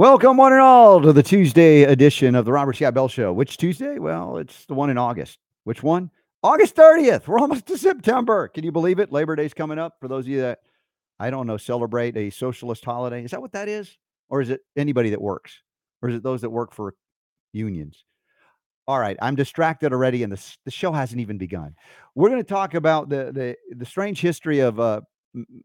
Welcome, 0.00 0.38
one 0.38 0.54
and 0.54 0.62
all, 0.62 1.02
to 1.02 1.12
the 1.12 1.22
Tuesday 1.22 1.82
edition 1.82 2.34
of 2.34 2.46
the 2.46 2.52
Robert 2.52 2.74
Scott 2.74 2.94
Bell 2.94 3.06
Show. 3.06 3.34
Which 3.34 3.58
Tuesday? 3.58 3.98
Well, 3.98 4.38
it's 4.38 4.64
the 4.64 4.72
one 4.72 4.88
in 4.88 4.96
August. 4.96 5.38
Which 5.64 5.82
one? 5.82 6.10
August 6.42 6.74
30th. 6.74 7.28
We're 7.28 7.38
almost 7.38 7.66
to 7.66 7.76
September. 7.76 8.48
Can 8.48 8.64
you 8.64 8.72
believe 8.72 8.98
it? 8.98 9.12
Labor 9.12 9.36
Day's 9.36 9.52
coming 9.52 9.78
up. 9.78 9.96
For 10.00 10.08
those 10.08 10.24
of 10.24 10.28
you 10.28 10.40
that, 10.40 10.60
I 11.18 11.28
don't 11.28 11.46
know, 11.46 11.58
celebrate 11.58 12.16
a 12.16 12.30
socialist 12.30 12.82
holiday. 12.82 13.22
Is 13.22 13.32
that 13.32 13.42
what 13.42 13.52
that 13.52 13.68
is? 13.68 13.94
Or 14.30 14.40
is 14.40 14.48
it 14.48 14.62
anybody 14.74 15.10
that 15.10 15.20
works? 15.20 15.52
Or 16.00 16.08
is 16.08 16.14
it 16.14 16.22
those 16.22 16.40
that 16.40 16.48
work 16.48 16.72
for 16.72 16.94
unions? 17.52 18.06
All 18.88 18.98
right, 18.98 19.18
I'm 19.20 19.34
distracted 19.34 19.92
already, 19.92 20.22
and 20.22 20.32
the, 20.32 20.42
the 20.64 20.70
show 20.70 20.92
hasn't 20.92 21.20
even 21.20 21.36
begun. 21.36 21.76
We're 22.14 22.30
going 22.30 22.42
to 22.42 22.48
talk 22.48 22.72
about 22.72 23.10
the, 23.10 23.32
the, 23.34 23.54
the 23.76 23.84
strange 23.84 24.22
history 24.22 24.60
of 24.60 24.80
uh, 24.80 25.02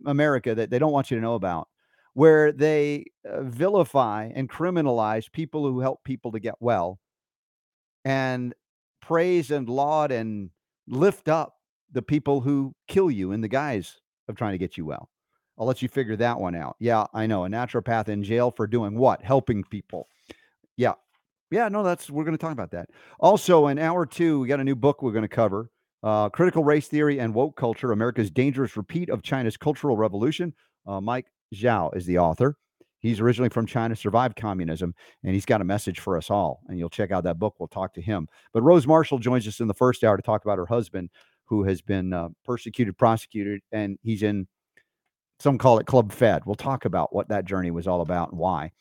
America 0.06 0.54
that 0.54 0.72
they 0.72 0.78
don't 0.78 0.92
want 0.92 1.10
you 1.10 1.16
to 1.16 1.24
know 1.24 1.36
about 1.36 1.70
where 2.16 2.54
they 2.54 3.06
uh, 3.30 3.44
vilify 3.44 4.32
and 4.34 4.50
criminalize 4.50 5.32
people 5.32 5.64
who 5.64 5.82
help 5.82 6.04
people 6.04 6.32
to 6.32 6.40
get 6.40 6.56
well 6.60 6.98
and 8.06 8.56
praise 9.02 9.52
and 9.52 9.68
laud 9.70 10.12
and 10.12 10.50
lift 10.88 11.28
up 11.28 11.58
the 11.92 12.02
people 12.02 12.40
who 12.42 12.74
kill 12.88 13.12
you 13.12 13.34
in 13.34 13.42
the 13.42 13.48
guise 13.50 14.00
of 14.30 14.36
trying 14.36 14.54
to 14.54 14.58
get 14.58 14.78
you 14.78 14.86
well. 14.86 15.10
I'll 15.60 15.68
let 15.68 15.82
you 15.82 15.90
figure 15.90 16.16
that 16.16 16.40
one 16.40 16.56
out. 16.56 16.78
Yeah, 16.80 17.06
I 17.14 17.28
know. 17.28 17.46
A 17.46 17.50
naturopath 17.50 18.08
in 18.08 18.24
jail 18.24 18.50
for 18.50 18.66
doing 18.66 18.98
what? 18.98 19.22
Helping 19.22 19.64
people. 19.64 20.08
Yeah. 20.78 20.94
Yeah, 21.52 21.68
no, 21.68 21.84
that's 21.84 22.10
we're 22.10 22.24
going 22.24 22.38
to 22.38 22.42
talk 22.42 22.54
about 22.54 22.72
that. 22.72 22.90
Also, 23.20 23.68
in 23.68 23.78
hour 23.78 24.06
two, 24.06 24.40
we 24.40 24.48
got 24.48 24.60
a 24.60 24.64
new 24.64 24.76
book 24.76 25.02
we're 25.02 25.12
going 25.12 25.22
to 25.22 25.28
cover. 25.28 25.70
Uh, 26.02 26.30
Critical 26.30 26.64
Race 26.64 26.88
Theory 26.88 27.20
and 27.20 27.34
Woke 27.34 27.58
Culture 27.58 27.92
America's 27.92 28.30
Dangerous 28.30 28.78
Repeat 28.78 29.10
of 29.10 29.22
China's 29.22 29.58
Cultural 29.58 29.98
Revolution. 29.98 30.54
Uh, 30.86 31.02
Mike 31.02 31.28
Zhao 31.54 31.96
is 31.96 32.06
the 32.06 32.20
author. 32.20 32.58
He's 33.00 33.20
originally 33.20 33.50
from 33.50 33.68
China, 33.68 33.96
survived 33.96 34.36
communism, 34.36 34.96
and 35.24 35.34
he's 35.34 35.46
got 35.46 35.62
a 35.62 35.66
message 35.66 36.00
for 36.00 36.18
us 36.18 36.32
all. 36.32 36.62
And 36.68 36.80
you'll 36.80 36.90
check 36.90 37.12
out 37.12 37.24
that 37.26 37.38
book. 37.38 37.56
We'll 37.60 37.68
talk 37.68 37.94
to 37.94 38.02
him. 38.02 38.28
But 38.52 38.64
Rose 38.64 38.88
Marschall 38.88 39.20
joins 39.20 39.48
us 39.48 39.60
in 39.60 39.68
the 39.68 39.76
first 39.76 40.04
hour 40.04 40.18
to 40.18 40.24
talk 40.24 40.44
about 40.44 40.58
her 40.58 40.66
husband, 40.66 41.12
who 41.46 41.64
has 41.66 41.82
been 41.82 42.14
uh, 42.14 42.30
persecuted, 42.44 42.98
prosecuted, 42.98 43.62
and 43.72 44.00
he's 44.02 44.24
in 44.24 44.48
some 45.40 45.58
call 45.58 45.78
it 45.78 45.86
Club 45.86 46.12
Fed. 46.12 46.44
We'll 46.46 46.56
talk 46.56 46.86
about 46.86 47.14
what 47.14 47.30
that 47.30 47.46
journey 47.46 47.70
was 47.70 47.88
all 47.88 48.02
about 48.02 48.32
and 48.32 48.40
why, 48.40 48.72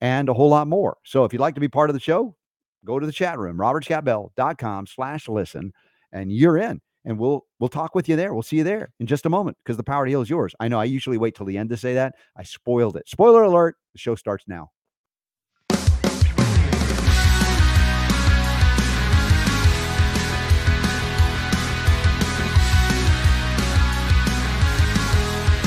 and 0.00 0.28
a 0.28 0.34
whole 0.34 0.50
lot 0.50 0.68
more. 0.68 0.98
So 1.04 1.24
if 1.24 1.32
you'd 1.32 1.40
like 1.40 1.54
to 1.56 1.60
be 1.60 1.68
part 1.68 1.90
of 1.90 1.94
the 1.94 2.00
show, 2.00 2.36
go 2.84 3.00
to 3.00 3.06
the 3.06 3.12
chat 3.12 3.38
room, 3.38 3.56
robertscottbell.com 3.56 4.86
slash 4.86 5.28
listen, 5.28 5.72
and 6.12 6.30
you're 6.30 6.58
in 6.58 6.80
and 7.04 7.18
we'll 7.18 7.44
we'll 7.58 7.68
talk 7.68 7.94
with 7.94 8.08
you 8.08 8.16
there. 8.16 8.32
We'll 8.32 8.42
see 8.42 8.56
you 8.56 8.64
there 8.64 8.92
in 8.98 9.06
just 9.06 9.26
a 9.26 9.30
moment 9.30 9.56
because 9.64 9.76
the 9.76 9.84
power 9.84 10.04
to 10.04 10.10
heal 10.10 10.22
is 10.22 10.30
yours. 10.30 10.54
I 10.60 10.68
know 10.68 10.80
I 10.80 10.84
usually 10.84 11.18
wait 11.18 11.34
till 11.34 11.46
the 11.46 11.58
end 11.58 11.70
to 11.70 11.76
say 11.76 11.94
that. 11.94 12.14
I 12.36 12.42
spoiled 12.42 12.96
it. 12.96 13.08
Spoiler 13.08 13.42
alert, 13.42 13.76
the 13.92 13.98
show 13.98 14.14
starts 14.14 14.44
now. 14.46 14.70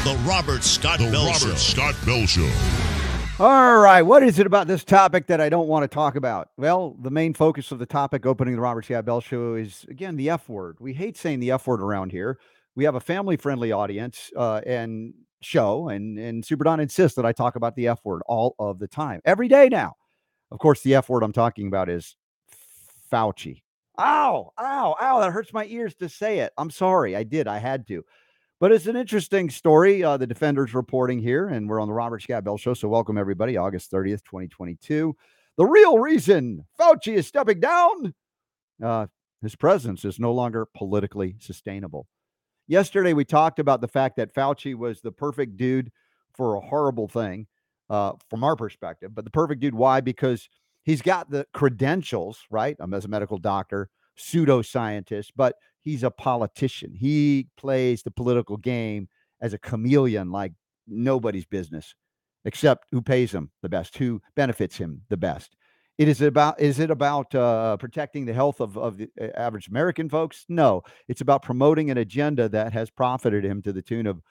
The 0.04 0.16
Robert 0.26 0.64
Scott 0.64 1.00
the 1.00 1.12
Bell 1.12 1.26
Robert 1.26 1.40
Show. 1.40 1.56
Scott 1.56 1.96
Bell 2.06 2.26
Show. 2.26 2.50
All 3.40 3.78
right. 3.78 4.02
What 4.02 4.24
is 4.24 4.40
it 4.40 4.48
about 4.48 4.66
this 4.66 4.84
topic 4.84 5.28
that 5.28 5.40
I 5.40 5.48
don't 5.48 5.68
want 5.68 5.84
to 5.84 5.88
talk 5.88 6.16
about? 6.16 6.50
Well, 6.58 6.98
the 7.00 7.12
main 7.12 7.36
focus 7.36 7.72
of 7.72 7.78
the 7.78 7.86
topic 7.86 8.26
opening 8.26 8.56
the 8.56 8.62
Robert 8.62 8.86
Scott 8.86 9.06
Bell 9.06 9.22
show 9.22 9.54
is, 9.54 9.86
again, 9.90 10.16
the 10.16 10.32
F 10.32 10.50
word. 10.50 10.78
We 10.80 10.92
hate 10.92 11.16
saying 11.16 11.40
the 11.40 11.52
F 11.52 11.68
word 11.68 11.80
around 11.80 12.12
here. 12.12 12.40
We 12.76 12.84
have 12.86 12.96
a 12.96 13.00
family 13.00 13.38
friendly 13.38 13.72
audience 13.72 14.32
uh, 14.36 14.62
and 14.66 15.14
show, 15.42 15.90
and, 15.90 16.18
and 16.18 16.44
Super 16.44 16.64
Don 16.64 16.80
insists 16.80 17.16
that 17.16 17.28
I 17.28 17.32
talk 17.32 17.56
about 17.56 17.76
the 17.76 17.88
F 17.90 18.00
word 18.04 18.24
all 18.26 18.56
of 18.58 18.80
the 18.80 18.88
time, 18.88 19.22
every 19.24 19.48
day 19.48 19.70
now. 19.70 19.94
Of 20.50 20.58
course, 20.58 20.82
the 20.82 20.96
F 20.96 21.08
word 21.08 21.22
I'm 21.22 21.32
talking 21.32 21.68
about 21.68 21.90
is 21.90 22.16
Fauci. 23.12 23.62
Ow, 24.00 24.52
ow, 24.60 24.96
ow. 25.00 25.20
That 25.20 25.32
hurts 25.32 25.54
my 25.54 25.66
ears 25.66 25.94
to 25.96 26.10
say 26.10 26.40
it. 26.40 26.54
I'm 26.58 26.72
sorry. 26.72 27.16
I 27.16 27.22
did. 27.22 27.48
I 27.48 27.60
had 27.60 27.88
to. 27.90 28.04
But 28.60 28.72
it's 28.72 28.88
an 28.88 28.96
interesting 28.96 29.50
story. 29.50 30.04
Uh, 30.04 30.18
the 30.18 30.26
Defender's 30.26 30.74
reporting 30.74 31.20
here, 31.20 31.48
and 31.48 31.70
we're 31.70 31.80
on 31.80 31.88
the 31.88 31.94
Robert 31.94 32.24
Scott 32.24 32.44
Bell 32.44 32.58
Show. 32.58 32.74
So, 32.74 32.88
welcome 32.88 33.18
everybody. 33.18 33.56
August 33.56 33.92
30th, 33.92 34.24
2022. 34.24 35.16
The 35.58 35.66
real 35.66 36.00
reason 36.00 36.66
Fauci 36.80 37.16
is 37.16 37.28
stepping 37.28 37.60
down 37.60 38.14
uh, 38.84 39.08
his 39.42 39.56
presence 39.56 40.06
is 40.06 40.20
no 40.20 40.32
longer 40.32 40.68
politically 40.76 41.36
sustainable. 41.40 42.08
Yesterday, 42.68 43.14
we 43.14 43.26
talked 43.26 43.60
about 43.60 43.82
the 43.82 43.88
fact 43.88 44.18
that 44.18 44.34
Fauci 44.34 44.76
was 44.76 45.02
the 45.02 45.12
perfect 45.12 45.58
dude 45.58 45.92
for 46.36 46.56
a 46.56 46.62
horrible 46.62 47.08
thing 47.08 47.48
uh, 47.90 48.14
from 48.30 48.44
our 48.44 48.56
perspective. 48.56 49.14
But 49.16 49.24
the 49.24 49.32
perfect 49.32 49.62
dude, 49.62 49.76
why? 49.76 50.02
Because 50.02 50.50
he's 50.84 51.02
got 51.02 51.30
the 51.30 51.46
credentials, 51.54 52.40
right? 52.50 52.76
I'm 52.80 52.94
as 52.94 53.06
a 53.06 53.10
medical 53.10 53.38
doctor, 53.38 53.90
pseudoscientist, 54.18 55.32
but 55.36 55.56
he's 55.82 56.04
a 56.04 56.12
politician. 56.12 56.94
He 56.94 57.48
plays 57.58 58.04
the 58.04 58.12
political 58.12 58.58
game 58.58 59.08
as 59.42 59.54
a 59.54 59.60
chameleon 59.60 60.32
like 60.32 60.54
nobody's 60.88 61.46
business, 61.46 61.96
except 62.46 62.88
who 62.92 63.02
pays 63.02 63.32
him 63.32 63.52
the 63.62 63.70
best, 63.70 63.98
who 63.98 64.22
benefits 64.36 64.78
him 64.78 65.02
the 65.10 65.18
best. 65.18 65.56
It 65.98 66.08
is 66.08 66.22
about 66.22 66.60
is 66.60 66.80
it 66.80 66.92
about 66.92 67.34
uh, 67.34 67.78
protecting 67.78 68.26
the 68.26 68.34
health 68.34 68.62
of, 68.62 68.78
of 68.78 68.98
the 68.98 69.10
uh, 69.20 69.28
average 69.36 69.68
American 69.68 70.10
folks? 70.10 70.46
No, 70.48 70.84
it's 71.08 71.22
about 71.22 71.42
promoting 71.42 71.90
an 71.90 71.98
agenda 71.98 72.48
that 72.50 72.72
has 72.74 72.92
profited 72.92 73.44
him 73.44 73.62
to 73.64 73.74
the 73.74 73.82
tune 73.82 74.06
of 74.06 74.22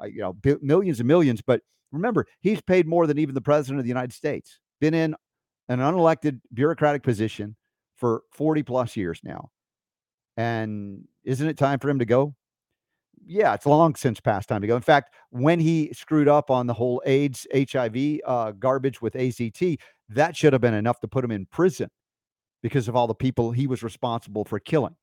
uh, 0.00 0.06
you 0.06 0.20
know 0.20 0.32
bi- 0.32 0.56
millions 0.60 0.98
and 0.98 1.06
millions. 1.06 1.40
But 1.40 1.60
remember, 1.92 2.26
he's 2.40 2.60
paid 2.60 2.88
more 2.88 3.06
than 3.06 3.18
even 3.18 3.34
the 3.36 3.40
president 3.40 3.78
of 3.78 3.84
the 3.84 3.90
United 3.90 4.12
States. 4.12 4.58
Been 4.80 4.94
in 4.94 5.14
an 5.68 5.78
unelected 5.78 6.40
bureaucratic 6.52 7.04
position 7.04 7.54
for 8.02 8.24
40 8.32 8.64
plus 8.64 8.96
years 8.96 9.20
now. 9.22 9.48
And 10.36 11.04
isn't 11.22 11.46
it 11.46 11.56
time 11.56 11.78
for 11.78 11.88
him 11.88 12.00
to 12.00 12.04
go? 12.04 12.34
Yeah, 13.24 13.54
it's 13.54 13.64
long 13.64 13.94
since 13.94 14.18
past 14.18 14.48
time 14.48 14.60
to 14.60 14.66
go. 14.66 14.74
In 14.74 14.82
fact, 14.82 15.14
when 15.30 15.60
he 15.60 15.92
screwed 15.92 16.26
up 16.26 16.50
on 16.50 16.66
the 16.66 16.74
whole 16.74 17.00
AIDS, 17.06 17.46
HIV 17.54 18.18
uh, 18.26 18.50
garbage 18.58 19.00
with 19.00 19.14
AZT, 19.14 19.78
that 20.08 20.36
should 20.36 20.52
have 20.52 20.60
been 20.60 20.74
enough 20.74 20.98
to 20.98 21.06
put 21.06 21.24
him 21.24 21.30
in 21.30 21.46
prison 21.46 21.90
because 22.60 22.88
of 22.88 22.96
all 22.96 23.06
the 23.06 23.14
people 23.14 23.52
he 23.52 23.68
was 23.68 23.84
responsible 23.84 24.44
for 24.44 24.58
killing. 24.58 24.96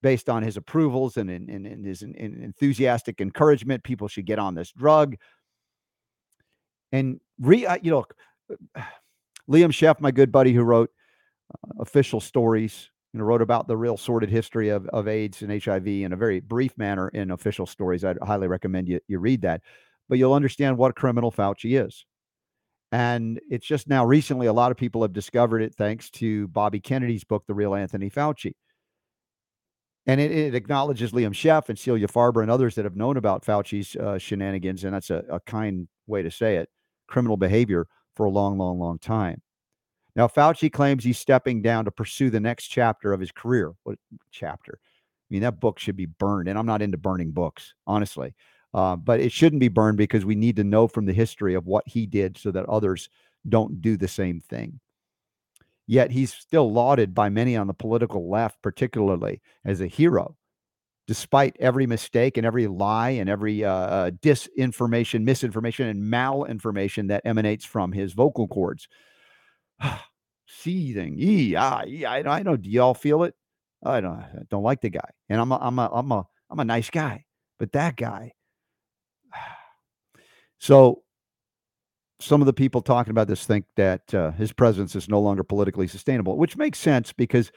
Based 0.00 0.28
on 0.28 0.44
his 0.44 0.56
approvals 0.56 1.16
and, 1.16 1.28
and, 1.28 1.50
and 1.50 1.84
his 1.84 2.02
enthusiastic 2.02 3.20
encouragement, 3.20 3.82
people 3.82 4.06
should 4.06 4.26
get 4.26 4.38
on 4.38 4.54
this 4.54 4.70
drug. 4.70 5.16
And 6.92 7.18
re, 7.40 7.66
uh, 7.66 7.78
you 7.82 7.90
know, 7.90 8.04
Liam 9.50 9.72
Sheff, 9.72 9.98
my 9.98 10.12
good 10.12 10.30
buddy 10.30 10.52
who 10.52 10.62
wrote 10.62 10.90
official 11.78 12.20
stories 12.20 12.90
you 13.12 13.18
know, 13.18 13.24
wrote 13.24 13.42
about 13.42 13.68
the 13.68 13.76
real 13.76 13.96
sordid 13.96 14.30
history 14.30 14.70
of, 14.70 14.86
of 14.88 15.06
AIDS 15.06 15.42
and 15.42 15.62
HIV 15.62 15.86
in 15.86 16.12
a 16.12 16.16
very 16.16 16.40
brief 16.40 16.76
manner 16.76 17.08
in 17.08 17.30
official 17.30 17.66
stories. 17.66 18.04
I'd 18.04 18.18
highly 18.22 18.48
recommend 18.48 18.88
you, 18.88 19.00
you 19.06 19.18
read 19.18 19.42
that. 19.42 19.62
But 20.08 20.18
you'll 20.18 20.34
understand 20.34 20.76
what 20.76 20.90
a 20.90 20.94
criminal 20.94 21.32
Fauci 21.32 21.82
is. 21.82 22.04
And 22.92 23.40
it's 23.50 23.66
just 23.66 23.88
now 23.88 24.04
recently, 24.04 24.46
a 24.46 24.52
lot 24.52 24.70
of 24.70 24.76
people 24.76 25.02
have 25.02 25.12
discovered 25.12 25.62
it 25.62 25.74
thanks 25.74 26.10
to 26.10 26.48
Bobby 26.48 26.80
Kennedy's 26.80 27.24
book, 27.24 27.44
The 27.46 27.54
Real 27.54 27.74
Anthony 27.74 28.10
Fauci. 28.10 28.52
And 30.06 30.20
it, 30.20 30.30
it 30.30 30.54
acknowledges 30.54 31.12
Liam 31.12 31.32
Sheff 31.32 31.68
and 31.68 31.78
Celia 31.78 32.06
Farber 32.06 32.42
and 32.42 32.50
others 32.50 32.74
that 32.74 32.84
have 32.84 32.96
known 32.96 33.16
about 33.16 33.44
Fauci's 33.44 33.96
uh, 33.96 34.18
shenanigans. 34.18 34.84
And 34.84 34.94
that's 34.94 35.10
a, 35.10 35.24
a 35.30 35.40
kind 35.40 35.88
way 36.06 36.22
to 36.22 36.30
say 36.30 36.56
it 36.56 36.68
criminal 37.06 37.36
behavior 37.36 37.86
for 38.16 38.26
a 38.26 38.30
long, 38.30 38.58
long, 38.58 38.78
long 38.78 38.98
time. 38.98 39.40
Now, 40.16 40.28
Fauci 40.28 40.72
claims 40.72 41.02
he's 41.02 41.18
stepping 41.18 41.60
down 41.60 41.84
to 41.86 41.90
pursue 41.90 42.30
the 42.30 42.40
next 42.40 42.68
chapter 42.68 43.12
of 43.12 43.20
his 43.20 43.32
career. 43.32 43.72
What 43.82 43.98
chapter? 44.30 44.78
I 44.80 45.28
mean, 45.30 45.42
that 45.42 45.60
book 45.60 45.78
should 45.78 45.96
be 45.96 46.06
burned. 46.06 46.48
And 46.48 46.58
I'm 46.58 46.66
not 46.66 46.82
into 46.82 46.98
burning 46.98 47.32
books, 47.32 47.74
honestly. 47.86 48.34
Uh, 48.72 48.96
but 48.96 49.20
it 49.20 49.32
shouldn't 49.32 49.60
be 49.60 49.68
burned 49.68 49.98
because 49.98 50.24
we 50.24 50.34
need 50.34 50.56
to 50.56 50.64
know 50.64 50.88
from 50.88 51.06
the 51.06 51.12
history 51.12 51.54
of 51.54 51.66
what 51.66 51.86
he 51.86 52.06
did 52.06 52.36
so 52.36 52.50
that 52.50 52.68
others 52.68 53.08
don't 53.48 53.80
do 53.80 53.96
the 53.96 54.08
same 54.08 54.40
thing. 54.40 54.80
Yet 55.86 56.10
he's 56.10 56.32
still 56.32 56.72
lauded 56.72 57.14
by 57.14 57.28
many 57.28 57.56
on 57.56 57.66
the 57.66 57.74
political 57.74 58.28
left, 58.28 58.62
particularly 58.62 59.42
as 59.64 59.80
a 59.80 59.86
hero, 59.86 60.36
despite 61.06 61.56
every 61.60 61.86
mistake 61.86 62.36
and 62.36 62.46
every 62.46 62.66
lie 62.66 63.10
and 63.10 63.28
every 63.28 63.64
uh, 63.64 63.70
uh 63.70 64.10
disinformation, 64.10 65.22
misinformation, 65.22 65.86
and 65.86 66.02
malinformation 66.02 67.08
that 67.08 67.22
emanates 67.24 67.64
from 67.64 67.92
his 67.92 68.12
vocal 68.12 68.48
cords. 68.48 68.88
seething. 70.46 71.14
yeah, 71.18 71.62
ah, 71.62 71.84
e, 71.86 72.04
I, 72.04 72.38
I 72.38 72.42
know. 72.42 72.56
Do 72.56 72.68
y'all 72.68 72.94
feel 72.94 73.24
it? 73.24 73.34
I 73.84 74.00
don't. 74.00 74.18
I 74.18 74.28
don't 74.50 74.62
like 74.62 74.80
the 74.80 74.90
guy, 74.90 75.08
and 75.28 75.40
I'm 75.40 75.52
a, 75.52 75.58
I'm 75.60 75.78
a, 75.78 75.90
I'm 75.92 76.10
a, 76.12 76.26
I'm 76.50 76.60
a 76.60 76.64
nice 76.64 76.90
guy, 76.90 77.24
but 77.58 77.72
that 77.72 77.96
guy. 77.96 78.32
So, 80.60 81.02
some 82.20 82.40
of 82.40 82.46
the 82.46 82.54
people 82.54 82.80
talking 82.80 83.10
about 83.10 83.28
this 83.28 83.44
think 83.44 83.66
that 83.76 84.14
uh, 84.14 84.30
his 84.30 84.50
presence 84.50 84.96
is 84.96 85.10
no 85.10 85.20
longer 85.20 85.42
politically 85.42 85.86
sustainable, 85.86 86.38
which 86.38 86.56
makes 86.56 86.78
sense 86.78 87.12
because 87.12 87.52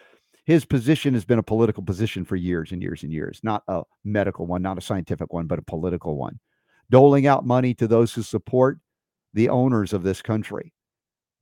his 0.45 0.65
position 0.65 1.13
has 1.13 1.23
been 1.23 1.39
a 1.39 1.43
political 1.43 1.83
position 1.83 2.25
for 2.25 2.35
years 2.35 2.73
and 2.73 2.81
years 2.81 3.03
and 3.03 3.13
years, 3.13 3.39
not 3.43 3.63
a 3.69 3.83
medical 4.03 4.45
one, 4.45 4.61
not 4.61 4.77
a 4.77 4.81
scientific 4.81 5.31
one, 5.31 5.47
but 5.47 5.59
a 5.59 5.61
political 5.61 6.17
one, 6.17 6.37
doling 6.89 7.27
out 7.27 7.45
money 7.45 7.73
to 7.75 7.87
those 7.87 8.13
who 8.13 8.23
support 8.23 8.79
the 9.33 9.47
owners 9.47 9.93
of 9.93 10.03
this 10.03 10.21
country 10.21 10.73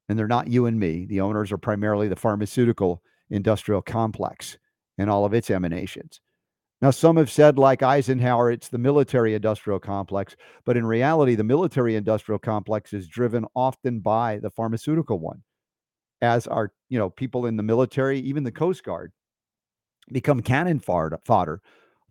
and 0.07 0.17
they're 0.17 0.27
not 0.27 0.47
you 0.47 0.65
and 0.65 0.79
me. 0.79 1.05
The 1.05 1.21
owners 1.21 1.51
are 1.51 1.57
primarily 1.57 2.07
the 2.07 2.15
pharmaceutical 2.15 3.01
industrial 3.29 3.81
complex 3.81 4.57
and 4.97 5.09
all 5.09 5.25
of 5.25 5.33
its 5.33 5.49
emanations. 5.49 6.21
Now, 6.81 6.91
some 6.91 7.17
have 7.17 7.31
said, 7.31 7.57
like 7.57 7.81
Eisenhower, 7.81 8.51
it's 8.51 8.67
the 8.67 8.77
military 8.77 9.33
industrial 9.33 9.79
complex, 9.79 10.35
but 10.65 10.77
in 10.77 10.85
reality, 10.85 11.35
the 11.35 11.43
military 11.43 11.95
industrial 11.95 12.37
complex 12.37 12.93
is 12.93 13.07
driven 13.07 13.45
often 13.55 14.01
by 14.01 14.39
the 14.39 14.51
pharmaceutical 14.51 15.19
one, 15.19 15.41
as 16.21 16.47
are 16.47 16.73
you 16.89 16.99
know 16.99 17.09
people 17.09 17.45
in 17.45 17.55
the 17.55 17.63
military, 17.63 18.19
even 18.19 18.43
the 18.43 18.51
Coast 18.51 18.83
Guard, 18.83 19.13
become 20.11 20.41
cannon 20.41 20.79
fodder 20.79 21.61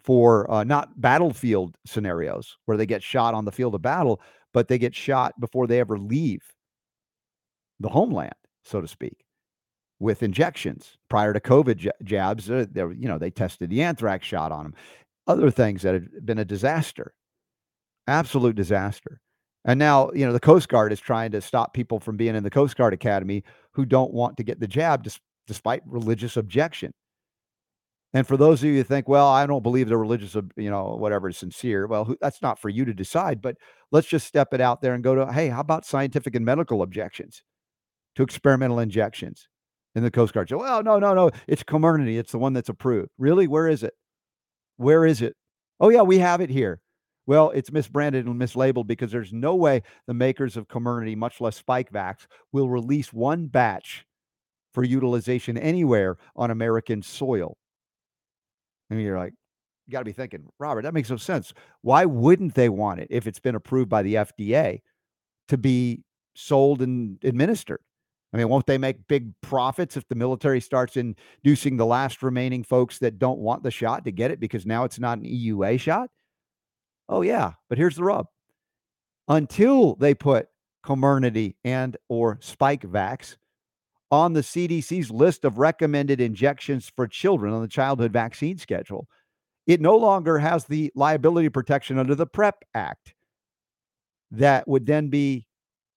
for 0.02 0.50
uh, 0.50 0.64
not 0.64 1.00
battlefield 1.00 1.76
scenarios 1.86 2.56
where 2.64 2.76
they 2.76 2.86
get 2.86 3.02
shot 3.02 3.34
on 3.34 3.44
the 3.44 3.52
field 3.52 3.74
of 3.74 3.82
battle, 3.82 4.20
but 4.52 4.68
they 4.68 4.78
get 4.78 4.94
shot 4.94 5.38
before 5.40 5.66
they 5.66 5.78
ever 5.78 5.98
leave 5.98 6.42
the 7.80 7.88
homeland, 7.88 8.34
so 8.64 8.80
to 8.80 8.88
speak, 8.88 9.24
with 9.98 10.22
injections. 10.22 10.96
Prior 11.08 11.32
to 11.32 11.40
COVID 11.40 11.76
j- 11.76 11.90
jabs, 12.02 12.50
uh, 12.50 12.66
they, 12.70 12.80
you 12.80 13.08
know, 13.08 13.18
they 13.18 13.30
tested 13.30 13.70
the 13.70 13.82
anthrax 13.82 14.26
shot 14.26 14.52
on 14.52 14.64
them. 14.64 14.74
Other 15.26 15.50
things 15.50 15.82
that 15.82 15.94
had 15.94 16.26
been 16.26 16.38
a 16.38 16.44
disaster, 16.44 17.14
absolute 18.06 18.56
disaster. 18.56 19.20
And 19.64 19.78
now, 19.78 20.10
you 20.12 20.26
know, 20.26 20.32
the 20.32 20.40
Coast 20.40 20.68
Guard 20.68 20.92
is 20.92 21.00
trying 21.00 21.30
to 21.32 21.40
stop 21.40 21.72
people 21.72 21.98
from 21.98 22.16
being 22.16 22.36
in 22.36 22.42
the 22.42 22.50
Coast 22.50 22.76
Guard 22.76 22.92
Academy 22.92 23.42
who 23.72 23.86
don't 23.86 24.12
want 24.12 24.36
to 24.36 24.42
get 24.42 24.60
the 24.60 24.68
jab 24.68 25.02
dis- 25.02 25.20
despite 25.46 25.82
religious 25.86 26.36
objection. 26.36 26.92
And 28.12 28.26
for 28.26 28.36
those 28.36 28.62
of 28.62 28.68
you 28.68 28.76
who 28.76 28.84
think, 28.84 29.08
well, 29.08 29.26
I 29.26 29.46
don't 29.46 29.62
believe 29.62 29.88
the 29.88 29.96
religious, 29.96 30.36
you 30.56 30.70
know, 30.70 30.94
whatever 30.96 31.30
is 31.30 31.36
sincere, 31.36 31.86
well, 31.86 32.14
that's 32.20 32.42
not 32.42 32.60
for 32.60 32.68
you 32.68 32.84
to 32.84 32.94
decide. 32.94 33.42
But 33.42 33.56
let's 33.90 34.06
just 34.06 34.26
step 34.26 34.54
it 34.54 34.60
out 34.60 34.82
there 34.82 34.94
and 34.94 35.02
go 35.02 35.14
to, 35.16 35.32
hey, 35.32 35.48
how 35.48 35.60
about 35.60 35.84
scientific 35.84 36.34
and 36.36 36.44
medical 36.44 36.82
objections 36.82 37.42
to 38.16 38.22
experimental 38.22 38.78
injections 38.78 39.48
in 39.94 40.02
the 40.02 40.10
Coast 40.10 40.34
Guard? 40.34 40.48
So, 40.48 40.58
well, 40.58 40.82
no, 40.82 40.98
no, 40.98 41.14
no, 41.14 41.30
it's 41.46 41.62
Comirnaty. 41.62 42.18
It's 42.18 42.32
the 42.32 42.38
one 42.38 42.52
that's 42.52 42.68
approved. 42.68 43.10
Really? 43.18 43.46
Where 43.46 43.68
is 43.68 43.82
it? 43.82 43.94
Where 44.76 45.06
is 45.06 45.22
it? 45.22 45.34
Oh, 45.80 45.88
yeah, 45.88 46.02
we 46.02 46.18
have 46.18 46.40
it 46.40 46.50
here. 46.50 46.80
Well, 47.26 47.50
it's 47.50 47.70
misbranded 47.70 48.26
and 48.26 48.40
mislabeled 48.40 48.86
because 48.86 49.10
there's 49.10 49.32
no 49.32 49.54
way 49.54 49.82
the 50.06 50.14
makers 50.14 50.56
of 50.56 50.68
Comirnaty, 50.68 51.16
much 51.16 51.40
less 51.40 51.60
Spikevax, 51.60 52.26
will 52.52 52.68
release 52.68 53.12
one 53.12 53.46
batch 53.46 54.04
for 54.74 54.84
utilization 54.84 55.56
anywhere 55.56 56.16
on 56.36 56.50
American 56.50 57.02
soil. 57.02 57.56
And 58.90 59.00
you're 59.00 59.18
like, 59.18 59.32
you 59.86 59.92
got 59.92 60.00
to 60.00 60.04
be 60.04 60.12
thinking, 60.12 60.46
Robert, 60.58 60.82
that 60.82 60.94
makes 60.94 61.10
no 61.10 61.16
sense. 61.16 61.52
Why 61.82 62.04
wouldn't 62.04 62.54
they 62.54 62.68
want 62.68 63.00
it 63.00 63.08
if 63.10 63.26
it's 63.26 63.40
been 63.40 63.54
approved 63.54 63.88
by 63.88 64.02
the 64.02 64.14
FDA 64.14 64.80
to 65.48 65.56
be 65.56 66.02
sold 66.34 66.82
and 66.82 67.18
administered? 67.24 67.80
I 68.34 68.36
mean, 68.36 68.48
won't 68.48 68.66
they 68.66 68.78
make 68.78 69.06
big 69.06 69.32
profits 69.42 69.96
if 69.96 70.08
the 70.08 70.16
military 70.16 70.60
starts 70.60 70.96
inducing 70.96 71.76
the 71.76 71.86
last 71.86 72.20
remaining 72.20 72.64
folks 72.64 72.98
that 72.98 73.20
don't 73.20 73.38
want 73.38 73.62
the 73.62 73.70
shot 73.70 74.04
to 74.04 74.10
get 74.10 74.32
it 74.32 74.40
because 74.40 74.66
now 74.66 74.82
it's 74.82 74.98
not 74.98 75.18
an 75.18 75.24
EUA 75.24 75.78
shot? 75.78 76.10
Oh 77.08 77.22
yeah, 77.22 77.52
but 77.68 77.78
here's 77.78 77.94
the 77.94 78.02
rub. 78.02 78.26
Until 79.28 79.94
they 79.94 80.14
put 80.14 80.48
Comirnaty 80.84 81.54
and 81.64 81.96
or 82.08 82.36
Spikevax 82.38 83.36
on 84.10 84.32
the 84.32 84.40
CDC's 84.40 85.10
list 85.10 85.44
of 85.44 85.58
recommended 85.58 86.20
injections 86.20 86.92
for 86.94 87.06
children 87.06 87.54
on 87.54 87.62
the 87.62 87.68
childhood 87.68 88.12
vaccine 88.12 88.58
schedule. 88.58 89.08
It 89.66 89.80
no 89.80 89.96
longer 89.96 90.38
has 90.38 90.64
the 90.64 90.92
liability 90.94 91.48
protection 91.48 91.98
under 91.98 92.14
the 92.14 92.26
PrEP 92.26 92.64
Act 92.74 93.14
that 94.30 94.68
would 94.68 94.86
then 94.86 95.08
be 95.08 95.46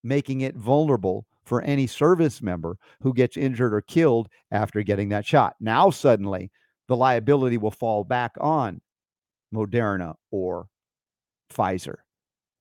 making 0.04 0.42
it 0.42 0.56
vulnerable 0.56 1.27
for 1.48 1.62
any 1.62 1.88
service 1.88 2.42
member 2.42 2.78
who 3.02 3.14
gets 3.14 3.38
injured 3.38 3.74
or 3.74 3.82
killed 3.82 4.28
after 4.52 4.84
getting 4.84 5.10
that 5.10 5.26
shot. 5.26 5.56
Now, 5.62 5.90
suddenly, 5.90 6.52
the 6.90 6.96
liability 6.96 7.58
will 7.58 7.72
fall 7.72 8.04
back 8.04 8.34
on 8.40 8.82
Moderna 9.54 10.16
or 10.30 10.68
Pfizer, 11.54 11.96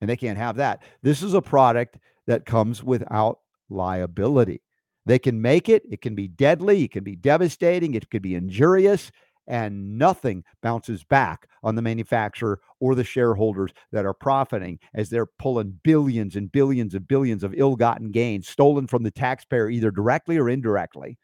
and 0.01 0.09
they 0.09 0.17
can't 0.17 0.39
have 0.39 0.57
that. 0.57 0.83
This 1.03 1.23
is 1.23 1.35
a 1.35 1.43
product 1.43 1.99
that 2.29 2.47
comes 2.47 2.83
without 2.83 3.41
liability. 3.69 4.63
They 5.05 5.19
can 5.19 5.43
make 5.43 5.69
it, 5.69 5.83
it 5.91 6.01
can 6.01 6.15
be 6.15 6.29
deadly, 6.29 6.85
it 6.85 6.93
can 6.93 7.05
be 7.05 7.17
devastating, 7.17 7.95
it 7.95 8.09
could 8.11 8.23
be 8.23 8.35
injurious, 8.37 9.11
and 9.47 9.99
nothing 9.99 10.45
bounces 10.63 11.05
back 11.05 11.49
on 11.63 11.75
the 11.75 11.83
manufacturer 11.83 12.61
or 12.81 12.95
the 12.95 13.05
shareholders 13.05 13.73
that 13.93 14.05
are 14.05 14.15
profiting 14.15 14.79
as 14.95 15.11
they're 15.11 15.27
pulling 15.27 15.79
billions 15.83 16.37
and 16.37 16.51
billions 16.51 16.95
and 16.95 17.07
billions 17.07 17.45
of 17.45 17.55
ill 17.57 17.77
gotten 17.77 18.11
gains 18.11 18.49
stolen 18.49 18.87
from 18.87 19.03
the 19.03 19.11
taxpayer, 19.11 19.69
either 19.69 19.91
directly 19.91 20.37
or 20.37 20.49
indirectly. 20.49 21.19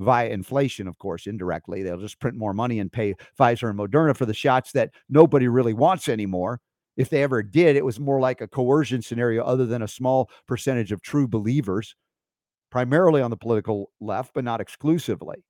Via 0.00 0.28
inflation, 0.28 0.86
of 0.86 0.96
course, 0.98 1.26
indirectly. 1.26 1.82
They'll 1.82 1.98
just 1.98 2.20
print 2.20 2.36
more 2.36 2.54
money 2.54 2.78
and 2.78 2.92
pay 2.92 3.14
Pfizer 3.38 3.68
and 3.68 3.78
Moderna 3.78 4.16
for 4.16 4.26
the 4.26 4.34
shots 4.34 4.70
that 4.72 4.90
nobody 5.08 5.48
really 5.48 5.74
wants 5.74 6.08
anymore. 6.08 6.60
If 6.96 7.10
they 7.10 7.22
ever 7.22 7.42
did, 7.42 7.74
it 7.74 7.84
was 7.84 7.98
more 7.98 8.20
like 8.20 8.40
a 8.40 8.48
coercion 8.48 9.02
scenario, 9.02 9.42
other 9.44 9.66
than 9.66 9.82
a 9.82 9.88
small 9.88 10.30
percentage 10.46 10.92
of 10.92 11.02
true 11.02 11.26
believers 11.26 11.96
primarily 12.70 13.22
on 13.22 13.30
the 13.30 13.36
political 13.36 13.90
left, 14.00 14.32
but 14.34 14.44
not 14.44 14.60
exclusively. 14.60 15.44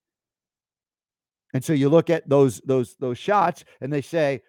And 1.54 1.64
so 1.64 1.72
you 1.72 1.88
look 1.88 2.10
at 2.10 2.28
those 2.28 2.60
those 2.64 2.96
those 2.96 3.18
shots, 3.18 3.64
and 3.80 3.92
they 3.92 4.02
say, 4.02 4.42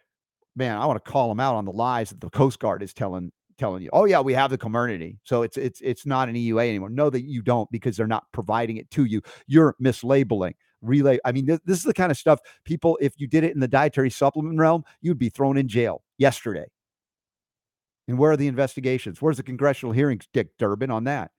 "Man, 0.55 0.77
I 0.77 0.85
want 0.85 1.03
to 1.03 1.11
call 1.11 1.29
them 1.29 1.39
out 1.39 1.55
on 1.55 1.65
the 1.65 1.71
lies 1.71 2.09
that 2.09 2.21
the 2.21 2.29
Coast 2.29 2.59
Guard 2.59 2.83
is 2.83 2.93
telling 2.93 3.31
telling 3.57 3.83
you. 3.83 3.89
Oh 3.93 4.05
yeah, 4.05 4.21
we 4.21 4.33
have 4.33 4.51
the 4.51 4.57
Comirnaty, 4.57 5.17
so 5.23 5.43
it's 5.43 5.57
it's 5.57 5.81
it's 5.81 6.05
not 6.05 6.29
an 6.29 6.35
EUA 6.35 6.69
anymore. 6.69 6.89
No, 6.89 7.09
that 7.09 7.23
you 7.23 7.41
don't 7.41 7.69
because 7.71 7.97
they're 7.97 8.07
not 8.07 8.25
providing 8.31 8.77
it 8.77 8.89
to 8.91 9.05
you. 9.05 9.21
You're 9.47 9.75
mislabeling." 9.81 10.53
Relay. 10.81 11.19
I 11.25 11.33
mean, 11.33 11.45
this, 11.45 11.59
this 11.65 11.77
is 11.77 11.83
the 11.83 11.93
kind 11.93 12.09
of 12.09 12.17
stuff 12.17 12.39
people, 12.63 12.97
if 13.01 13.13
you 13.17 13.27
did 13.27 13.43
it 13.43 13.53
in 13.53 13.59
the 13.59 13.67
dietary 13.67 14.09
supplement 14.09 14.57
realm, 14.57 14.85
you'd 15.01 15.17
be 15.17 15.27
thrown 15.27 15.57
in 15.57 15.67
jail 15.67 16.03
yesterday. 16.17 16.67
And 18.07 18.17
where 18.17 18.31
are 18.31 18.37
the 18.37 18.47
investigations? 18.47 19.21
Where's 19.21 19.37
the 19.37 19.43
congressional 19.43 19.91
hearings, 19.91 20.27
Dick 20.33 20.57
Durbin, 20.57 20.89
on 20.89 21.03
that? 21.03 21.31